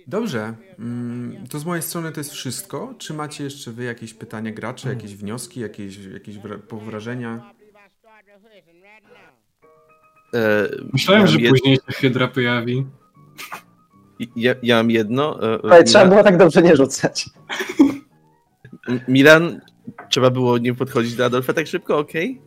Dobrze. 0.08 0.53
Ym, 0.82 1.38
To 1.50 1.60
z 1.60 1.66
mojej 1.66 1.82
strony 1.82 2.11
to 2.11 2.19
jest 2.19 2.32
wszystko. 2.32 2.93
Czy 2.98 3.14
macie 3.14 3.43
jeszcze 3.43 3.72
wy 3.72 3.84
jakieś 3.84 4.14
pytania 4.14 4.51
graczy, 4.51 4.88
jakieś 4.90 5.16
wnioski, 5.16 5.60
jakieś, 5.60 5.98
jakieś 5.98 6.35
wra- 6.38 6.60
powrażenia? 6.60 7.53
E, 10.34 10.69
Myślałem, 10.93 11.27
że 11.27 11.38
jed- 11.38 11.50
później 11.50 11.76
się 11.76 11.82
Hydra 11.88 12.27
pojawi. 12.27 12.85
Ja, 14.35 14.56
ja 14.64 14.76
mam 14.77 14.92
jedno. 14.92 15.53
e, 15.56 15.60
Słuchaj, 15.60 15.84
trzeba 15.84 16.06
było 16.06 16.24
tak 16.24 16.38
dobrze 16.38 16.61
nie 16.61 16.76
rzucać. 16.76 17.26
Milan, 19.08 19.61
trzeba 20.10 20.30
było 20.30 20.58
nie 20.58 20.74
podchodzić 20.74 21.16
do 21.16 21.26
Adolfa 21.26 21.53
tak 21.53 21.68
szybko, 21.68 21.98
okej? 21.98 22.42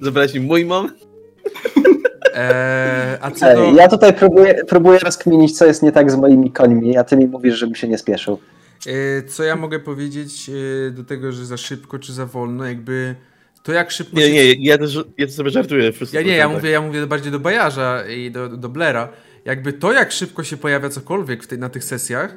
Zabrać 0.00 0.34
mi 0.34 0.40
mój 0.40 0.64
mom? 0.64 0.88
Eee, 2.34 3.18
a 3.20 3.30
co 3.30 3.54
do... 3.54 3.64
Ja 3.64 3.88
tutaj 3.88 4.12
próbuję, 4.12 4.54
próbuję 4.68 4.98
rozkminić, 4.98 5.58
co 5.58 5.66
jest 5.66 5.82
nie 5.82 5.92
tak 5.92 6.10
z 6.10 6.16
moimi 6.16 6.52
końmi, 6.52 6.96
a 6.96 7.04
ty 7.04 7.16
mi 7.16 7.26
mówisz, 7.26 7.58
żebym 7.58 7.74
się 7.74 7.88
nie 7.88 7.98
spieszył. 7.98 8.38
E, 8.86 9.22
Co 9.22 9.44
ja 9.44 9.56
mogę 9.56 9.78
powiedzieć 9.80 10.50
e, 10.88 10.90
do 10.90 11.04
tego, 11.04 11.32
że 11.32 11.46
za 11.46 11.56
szybko 11.56 11.98
czy 11.98 12.12
za 12.12 12.26
wolno? 12.26 12.64
Jakby 12.64 13.14
to 13.62 13.72
jak 13.72 13.90
szybko 13.90 14.16
Nie, 14.16 14.26
się... 14.26 14.32
nie, 14.32 14.54
ja 14.66 14.78
też 14.78 14.98
ja 15.18 15.26
to 15.26 15.32
sobie 15.32 15.50
żartuję. 15.50 15.92
Ja 16.12 16.22
nie, 16.22 16.36
ja 16.36 16.48
100%. 16.48 16.52
mówię, 16.52 16.70
ja 16.70 16.80
mówię 16.80 17.06
bardziej 17.06 17.32
do 17.32 17.40
Bajarza 17.40 18.04
i 18.06 18.30
do, 18.30 18.48
do 18.48 18.68
Blera. 18.68 19.08
Jakby 19.44 19.72
to, 19.72 19.92
jak 19.92 20.12
szybko 20.12 20.44
się 20.44 20.56
pojawia 20.56 20.88
cokolwiek 20.88 21.42
w 21.42 21.46
tej, 21.46 21.58
na 21.58 21.68
tych 21.68 21.84
sesjach, 21.84 22.36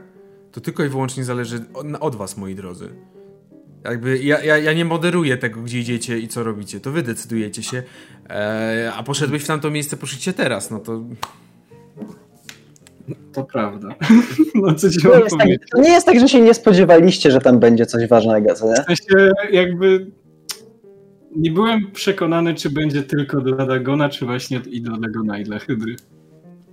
to 0.52 0.62
tylko 0.62 0.84
i 0.84 0.90
wyłącznie 0.90 1.24
zależy 1.24 1.60
od, 1.74 1.86
od 2.00 2.16
was, 2.16 2.38
moi 2.38 2.56
drodzy. 2.56 2.90
Jakby 3.84 4.18
ja, 4.18 4.44
ja, 4.44 4.58
ja 4.58 4.74
nie 4.74 4.86
moderuję 4.86 5.38
tego, 5.38 5.62
gdzie 5.62 5.80
idziecie 5.80 6.20
i 6.20 6.28
co 6.28 6.44
robicie. 6.44 6.80
To 6.80 6.92
wy 6.92 7.04
decydujecie 7.04 7.64
się. 7.64 7.84
E, 8.30 8.92
a 8.98 9.04
poszedłeś 9.04 9.44
w 9.44 9.48
tamto 9.48 9.72
miejsce, 9.72 9.98
poszliście 9.98 10.34
teraz. 10.34 10.72
No 10.72 10.80
to 10.80 11.02
To 13.34 13.44
prawda. 13.44 13.88
No 14.56 14.74
co 14.76 14.90
ci 14.90 15.02
To, 15.02 15.10
mam 15.10 15.20
jest 15.20 15.32
tak, 15.38 15.40
powiedzieć? 15.40 15.70
to 15.72 15.82
nie 15.82 15.90
jest 15.90 16.06
tak, 16.06 16.20
że 16.20 16.28
się 16.30 16.42
nie 16.42 16.54
spodziewaliście, 16.54 17.32
że 17.32 17.40
tam 17.40 17.60
będzie 17.60 17.86
coś 17.86 18.08
ważnego, 18.08 18.54
co 18.54 18.68
nie? 18.68 18.74
W 18.74 18.86
sensie 18.86 19.32
jakby 19.52 20.08
nie 21.36 21.52
byłem 21.52 21.92
przekonany, 21.92 22.56
czy 22.56 22.70
będzie 22.70 23.04
tylko 23.04 23.42
dla 23.42 23.66
Dagona, 23.66 24.10
czy 24.10 24.26
właśnie 24.26 24.62
i 24.70 24.82
dla 24.82 24.98
Dagona, 24.98 25.40
i 25.40 25.44
dla 25.44 25.60
Hydry. 25.60 25.96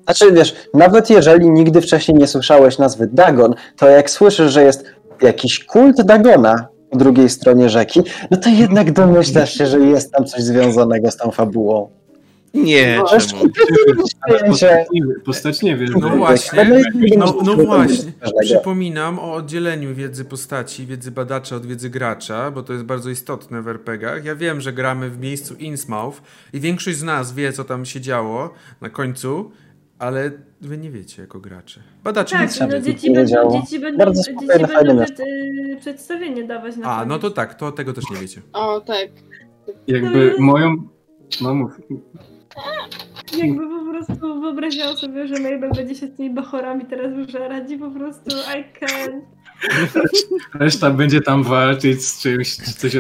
Znaczy, 0.05 0.33
wiesz, 0.33 0.55
nawet 0.75 1.11
jeżeli 1.11 1.51
nigdy 1.51 1.81
wcześniej 1.81 2.19
nie 2.19 2.27
słyszałeś 2.27 2.79
nazwy 2.79 3.09
Dagon, 3.13 3.55
to 3.77 3.89
jak 3.89 4.11
słyszysz, 4.11 4.53
że 4.53 4.63
jest 4.63 4.85
jakiś 5.23 5.65
kult 5.65 6.03
Dagona 6.03 6.67
drugiej 6.97 7.29
stronie 7.29 7.69
rzeki, 7.69 8.01
no 8.31 8.37
to 8.37 8.49
jednak 8.49 8.93
domyślasz 8.93 9.55
się, 9.55 9.67
że 9.67 9.79
jest 9.81 10.13
tam 10.13 10.25
coś 10.25 10.41
związanego 10.43 11.11
z 11.11 11.17
tą 11.17 11.31
fabułą. 11.31 11.89
Nie, 12.55 12.99
No, 12.99 13.19
czemu? 13.19 13.45
Postać 14.47 14.87
nie, 14.93 15.03
postać 15.25 15.63
nie 15.63 15.77
wie. 15.77 15.87
No 16.01 16.09
że- 16.09 16.17
właśnie. 16.17 16.65
No, 16.65 16.77
nie 17.01 17.17
no 17.19 17.29
słyszałem 17.29 17.67
właśnie, 17.67 18.13
przypominam 18.43 19.19
o 19.19 19.33
oddzieleniu 19.35 19.95
wiedzy 19.95 20.25
postaci, 20.25 20.87
wiedzy 20.87 21.11
badacza 21.11 21.57
od 21.57 21.67
wiedzy 21.67 21.91
gracza, 21.91 22.51
bo 22.51 22.63
to 22.63 22.73
jest 22.73 22.85
bardzo 22.85 23.11
istotne 23.11 23.63
w 23.63 23.69
RPGach. 23.69 24.25
Ja 24.25 24.37
wiem, 24.37 24.61
że 24.61 24.73
gramy 24.73 25.11
w 25.11 25.19
miejscu 25.19 25.55
Innsmouth 25.55 26.17
i 26.53 26.61
większość 26.61 26.99
z 26.99 27.03
nas 27.03 27.33
wie, 27.33 27.53
co 27.53 27.65
tam 27.65 27.85
się 27.85 28.01
działo 28.01 28.51
na 28.81 28.91
końcu, 28.91 29.51
ale 29.99 30.31
wy 30.67 30.79
nie 30.79 30.91
wiecie 30.91 31.23
jako 31.23 31.41
gracze. 31.41 31.81
Badacze 32.05 32.37
Tak, 32.37 32.43
nic 32.43 32.53
trzeba 32.53 32.75
no, 32.75 32.81
dzieci 32.81 33.11
nie 33.11 33.17
będą, 33.17 33.61
dzieci 33.61 33.79
będą, 33.79 33.99
Bardzo 33.99 34.23
dzieci 34.23 34.47
fajne 34.47 34.85
będą 34.85 35.05
przed, 35.05 35.21
y, 35.21 35.77
przedstawienie 35.81 36.45
dawać 36.45 36.77
na 36.77 36.87
A, 36.87 36.95
koniec. 36.95 37.09
no 37.09 37.19
to 37.19 37.31
tak, 37.31 37.55
to 37.55 37.73
tego 37.73 37.93
też 37.93 38.05
nie 38.11 38.17
wiecie. 38.17 38.43
O, 38.53 38.81
tak. 38.81 39.09
Jakby 39.87 40.35
moją... 40.39 40.77
No 41.41 41.55
mów. 41.55 41.81
Jakby 43.39 43.69
po 43.69 43.93
prostu 43.93 44.41
wyobraziłam 44.41 44.97
sobie, 44.97 45.29
że 45.29 45.35
Mabel 45.35 45.71
będzie 45.71 45.95
się 45.95 46.07
z 46.07 46.17
tymi 46.17 46.31
bachorami 46.31 46.87
teraz 46.87 47.13
już 47.13 47.35
radzi 47.35 47.79
po 47.79 47.91
prostu 47.91 48.37
I 48.37 48.65
can. 48.81 49.23
Reszta 50.55 50.91
będzie 50.91 51.21
tam 51.21 51.43
walczyć 51.43 52.07
z 52.07 52.23
czymś, 52.23 52.57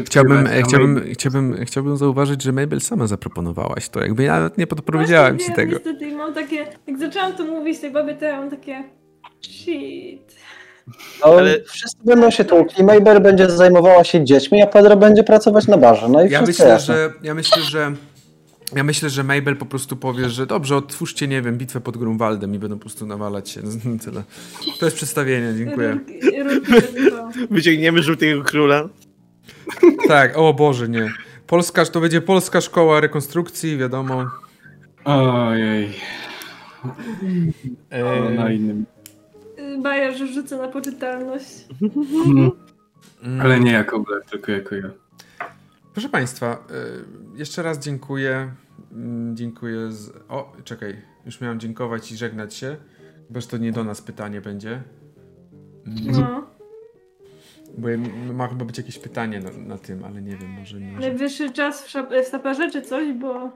Chciałbym, 0.07 0.39
odkrywać, 0.39 0.62
a 0.65 0.67
chciałbym, 0.68 0.93
my- 0.93 1.15
chciałbym, 1.15 1.65
chciałbym 1.65 1.97
zauważyć, 1.97 2.43
że 2.43 2.52
Mabel 2.52 2.81
sama 2.81 3.07
zaproponowałaś 3.07 3.89
to. 3.89 4.01
Jakby 4.01 4.23
ja 4.23 4.33
nawet 4.33 4.59
nie 4.59 4.67
podpowiedziałem 4.67 5.39
ci 5.39 5.52
tego. 5.52 5.73
Niestety 5.73 6.09
i 6.09 6.15
mam 6.15 6.34
takie, 6.34 6.67
jak 6.86 6.99
zaczęłam 6.99 7.33
to 7.33 7.44
mówić 7.44 7.78
tej 7.78 7.91
babie, 7.91 8.15
to 8.15 8.25
ja 8.25 8.41
mam 8.41 8.51
takie 8.51 8.84
shit. 9.41 10.34
No, 11.20 11.26
Ale- 11.26 11.60
Wszyscy 11.67 11.99
będą 12.05 12.31
się 12.31 12.44
tłukli, 12.44 12.84
Mabel 12.84 13.20
będzie 13.20 13.51
zajmowała 13.51 14.05
się 14.05 14.25
dziećmi, 14.25 14.62
a 14.62 14.67
Pedro 14.67 14.97
będzie 14.97 15.23
pracować 15.25 15.67
na 15.67 15.76
barze. 15.78 16.09
No 16.09 16.25
i 16.25 16.31
Ja 16.31 16.43
wszystko 16.43 16.65
myślę, 16.65 16.68
jasne. 16.75 16.94
że, 16.94 17.12
ja 17.23 17.34
myślę, 17.34 17.62
że 17.62 17.93
ja 18.77 18.85
myślę, 18.85 19.11
że 19.11 19.25
Mabel 19.25 19.57
po 19.57 19.67
prostu 19.67 19.97
powie, 19.97 20.28
że 20.28 20.47
dobrze, 20.47 20.77
otwórzcie, 20.77 21.28
nie 21.28 21.43
wiem, 21.43 21.59
bitwę 21.59 21.81
pod 21.81 21.97
Grunwaldem 21.97 22.55
i 22.55 22.59
będą 22.59 22.77
po 22.77 22.81
prostu 22.81 23.07
nawalać 23.07 23.51
się. 23.51 23.61
Tyle. 24.05 24.23
To 24.78 24.86
jest 24.86 24.97
przedstawienie, 24.97 25.55
dziękuję. 25.59 25.99
Wyciągniemy 27.51 28.03
żółtego 28.03 28.43
króla. 28.43 28.89
Tak, 30.09 30.39
o 30.39 30.55
Boże, 30.55 30.89
nie. 30.89 31.12
Polska, 31.47 31.85
to 31.85 32.01
będzie 32.01 32.20
polska 32.20 32.61
szkoła 32.61 33.01
rekonstrukcji, 33.01 33.77
wiadomo. 33.77 34.27
Ojej, 35.05 35.94
E, 37.93 38.05
o, 38.05 38.31
na 38.31 38.53
innym. 38.53 38.86
Baja, 39.83 40.12
że 40.12 40.27
rzucę 40.27 40.57
na 40.57 40.69
poczytalność. 40.69 41.65
Mm, 42.27 42.51
mm, 43.23 43.41
Ale 43.41 43.61
nie 43.61 43.73
jako 43.73 44.01
Black, 44.01 44.31
tylko 44.31 44.53
jako 44.53 44.75
ja. 44.75 44.91
Proszę 45.93 46.09
Państwa, 46.09 46.67
y, 47.35 47.39
jeszcze 47.39 47.62
raz 47.62 47.78
dziękuję. 47.78 48.53
Mm, 48.94 49.36
Dziękuję. 49.36 49.92
Z... 49.92 50.12
O, 50.28 50.52
czekaj, 50.64 50.97
już 51.26 51.40
miałem 51.40 51.60
dziękować 51.60 52.12
i 52.12 52.16
żegnać 52.16 52.55
się. 52.55 52.76
Chyba, 53.28 53.40
że 53.40 53.47
to 53.47 53.56
nie 53.58 53.73
do 53.73 53.84
nas 53.84 54.02
pytanie 54.02 54.40
będzie. 54.40 54.82
Mm, 55.86 56.20
No. 56.20 56.47
Bo 57.78 57.89
ma 58.34 58.48
chyba 58.48 58.64
być 58.64 58.78
jakieś 58.78 58.98
pytanie 58.98 59.40
na, 59.40 59.50
na 59.50 59.78
tym, 59.78 60.05
ale 60.05 60.23
nie 60.23 60.36
wiem, 60.36 60.50
może 60.50 60.81
nie. 60.81 60.92
Najwyższy 60.92 61.50
czas 61.52 61.82
w, 61.84 61.89
szap- 61.89 62.23
w 62.24 62.26
saperze 62.28 62.70
czy 62.70 62.82
coś, 62.82 63.12
bo... 63.12 63.50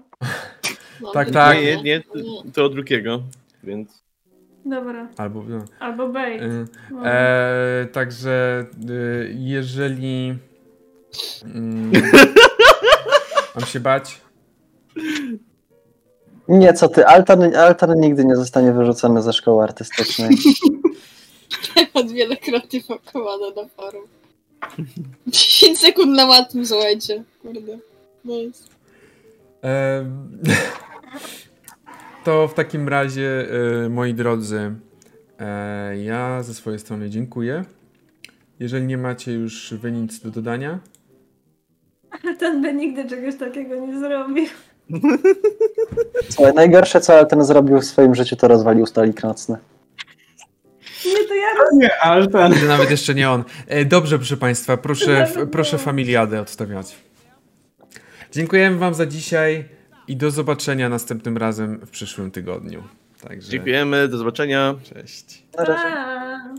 No, 1.00 1.12
Tak, 1.12 1.30
tak. 1.30 1.56
Nie, 1.58 1.82
nie, 1.82 2.00
to, 2.00 2.12
to 2.54 2.64
od 2.64 2.72
drugiego, 2.74 3.22
więc... 3.64 4.04
Dobra. 4.64 5.08
Albo. 5.16 5.44
No. 5.48 5.64
Albo 5.80 6.08
bait. 6.08 6.42
Y, 6.42 6.64
No. 6.90 7.06
E, 7.06 7.86
także 7.92 8.66
y, 8.90 9.34
jeżeli. 9.38 10.38
Mm, 11.44 11.92
mam 13.54 13.64
się 13.66 13.80
bać. 13.80 14.20
Nie, 16.48 16.72
co 16.72 16.88
ty, 16.88 17.06
altar, 17.06 17.56
altar 17.56 17.96
nigdy 17.96 18.24
nie 18.24 18.36
zostanie 18.36 18.72
wyrzucony 18.72 19.22
ze 19.22 19.32
szkoły 19.32 19.62
artystycznej. 19.62 20.36
Temat 21.74 22.12
wielokrotnie 22.12 22.80
pakowany 22.88 23.46
na 23.56 23.68
forum. 23.68 24.04
10 25.26 25.78
sekund 25.78 26.16
na 26.16 26.26
matm, 26.26 26.64
słuchajcie. 26.64 27.24
Kurde. 27.42 27.78
Nice. 28.24 28.64
Em, 29.62 30.38
To 32.24 32.48
w 32.48 32.54
takim 32.54 32.88
razie, 32.88 33.46
e, 33.84 33.88
moi 33.88 34.14
drodzy, 34.14 34.74
e, 35.38 35.98
ja 36.02 36.42
ze 36.42 36.54
swojej 36.54 36.78
strony 36.78 37.10
dziękuję. 37.10 37.64
Jeżeli 38.60 38.86
nie 38.86 38.98
macie 38.98 39.32
już 39.32 39.74
wy 39.74 39.92
nic 39.92 40.20
do 40.20 40.30
dodania, 40.30 40.78
Ten 42.38 42.62
by 42.62 42.74
nigdy 42.74 43.08
czegoś 43.08 43.36
takiego 43.36 43.86
nie 43.86 43.98
zrobił. 43.98 44.46
Słuchaj, 46.28 46.54
najgorsze, 46.54 47.00
co 47.00 47.18
Alten 47.18 47.44
zrobił 47.44 47.80
w 47.80 47.84
swoim 47.84 48.14
życiu, 48.14 48.36
to 48.36 48.48
rozwalił 48.48 48.86
stolik 48.86 49.22
nocny. 49.22 49.56
Nie, 51.06 51.24
to 51.28 51.34
ja 51.34 51.46
Nie, 51.72 51.98
Altan. 52.02 52.52
to 52.54 52.66
nawet 52.66 52.90
jeszcze 52.90 53.14
nie 53.14 53.30
on. 53.30 53.44
E, 53.66 53.84
Dobrze, 53.84 54.18
proszę 54.18 54.36
Państwa, 54.36 54.76
proszę, 54.76 55.28
proszę 55.52 55.78
familiadę 55.78 56.40
odstawiać. 56.40 56.96
Dziękujemy 58.32 58.78
Wam 58.78 58.94
za 58.94 59.06
dzisiaj 59.06 59.64
i 60.08 60.16
do 60.16 60.30
zobaczenia 60.30 60.88
następnym 60.88 61.36
razem 61.36 61.78
w 61.86 61.90
przyszłym 61.90 62.30
tygodniu. 62.30 62.82
Także 63.28 63.50
Dziękujemy, 63.50 64.08
do 64.08 64.18
zobaczenia. 64.18 64.74
cześć. 64.94 65.42
Na 65.58 65.64
razie. 65.64 66.58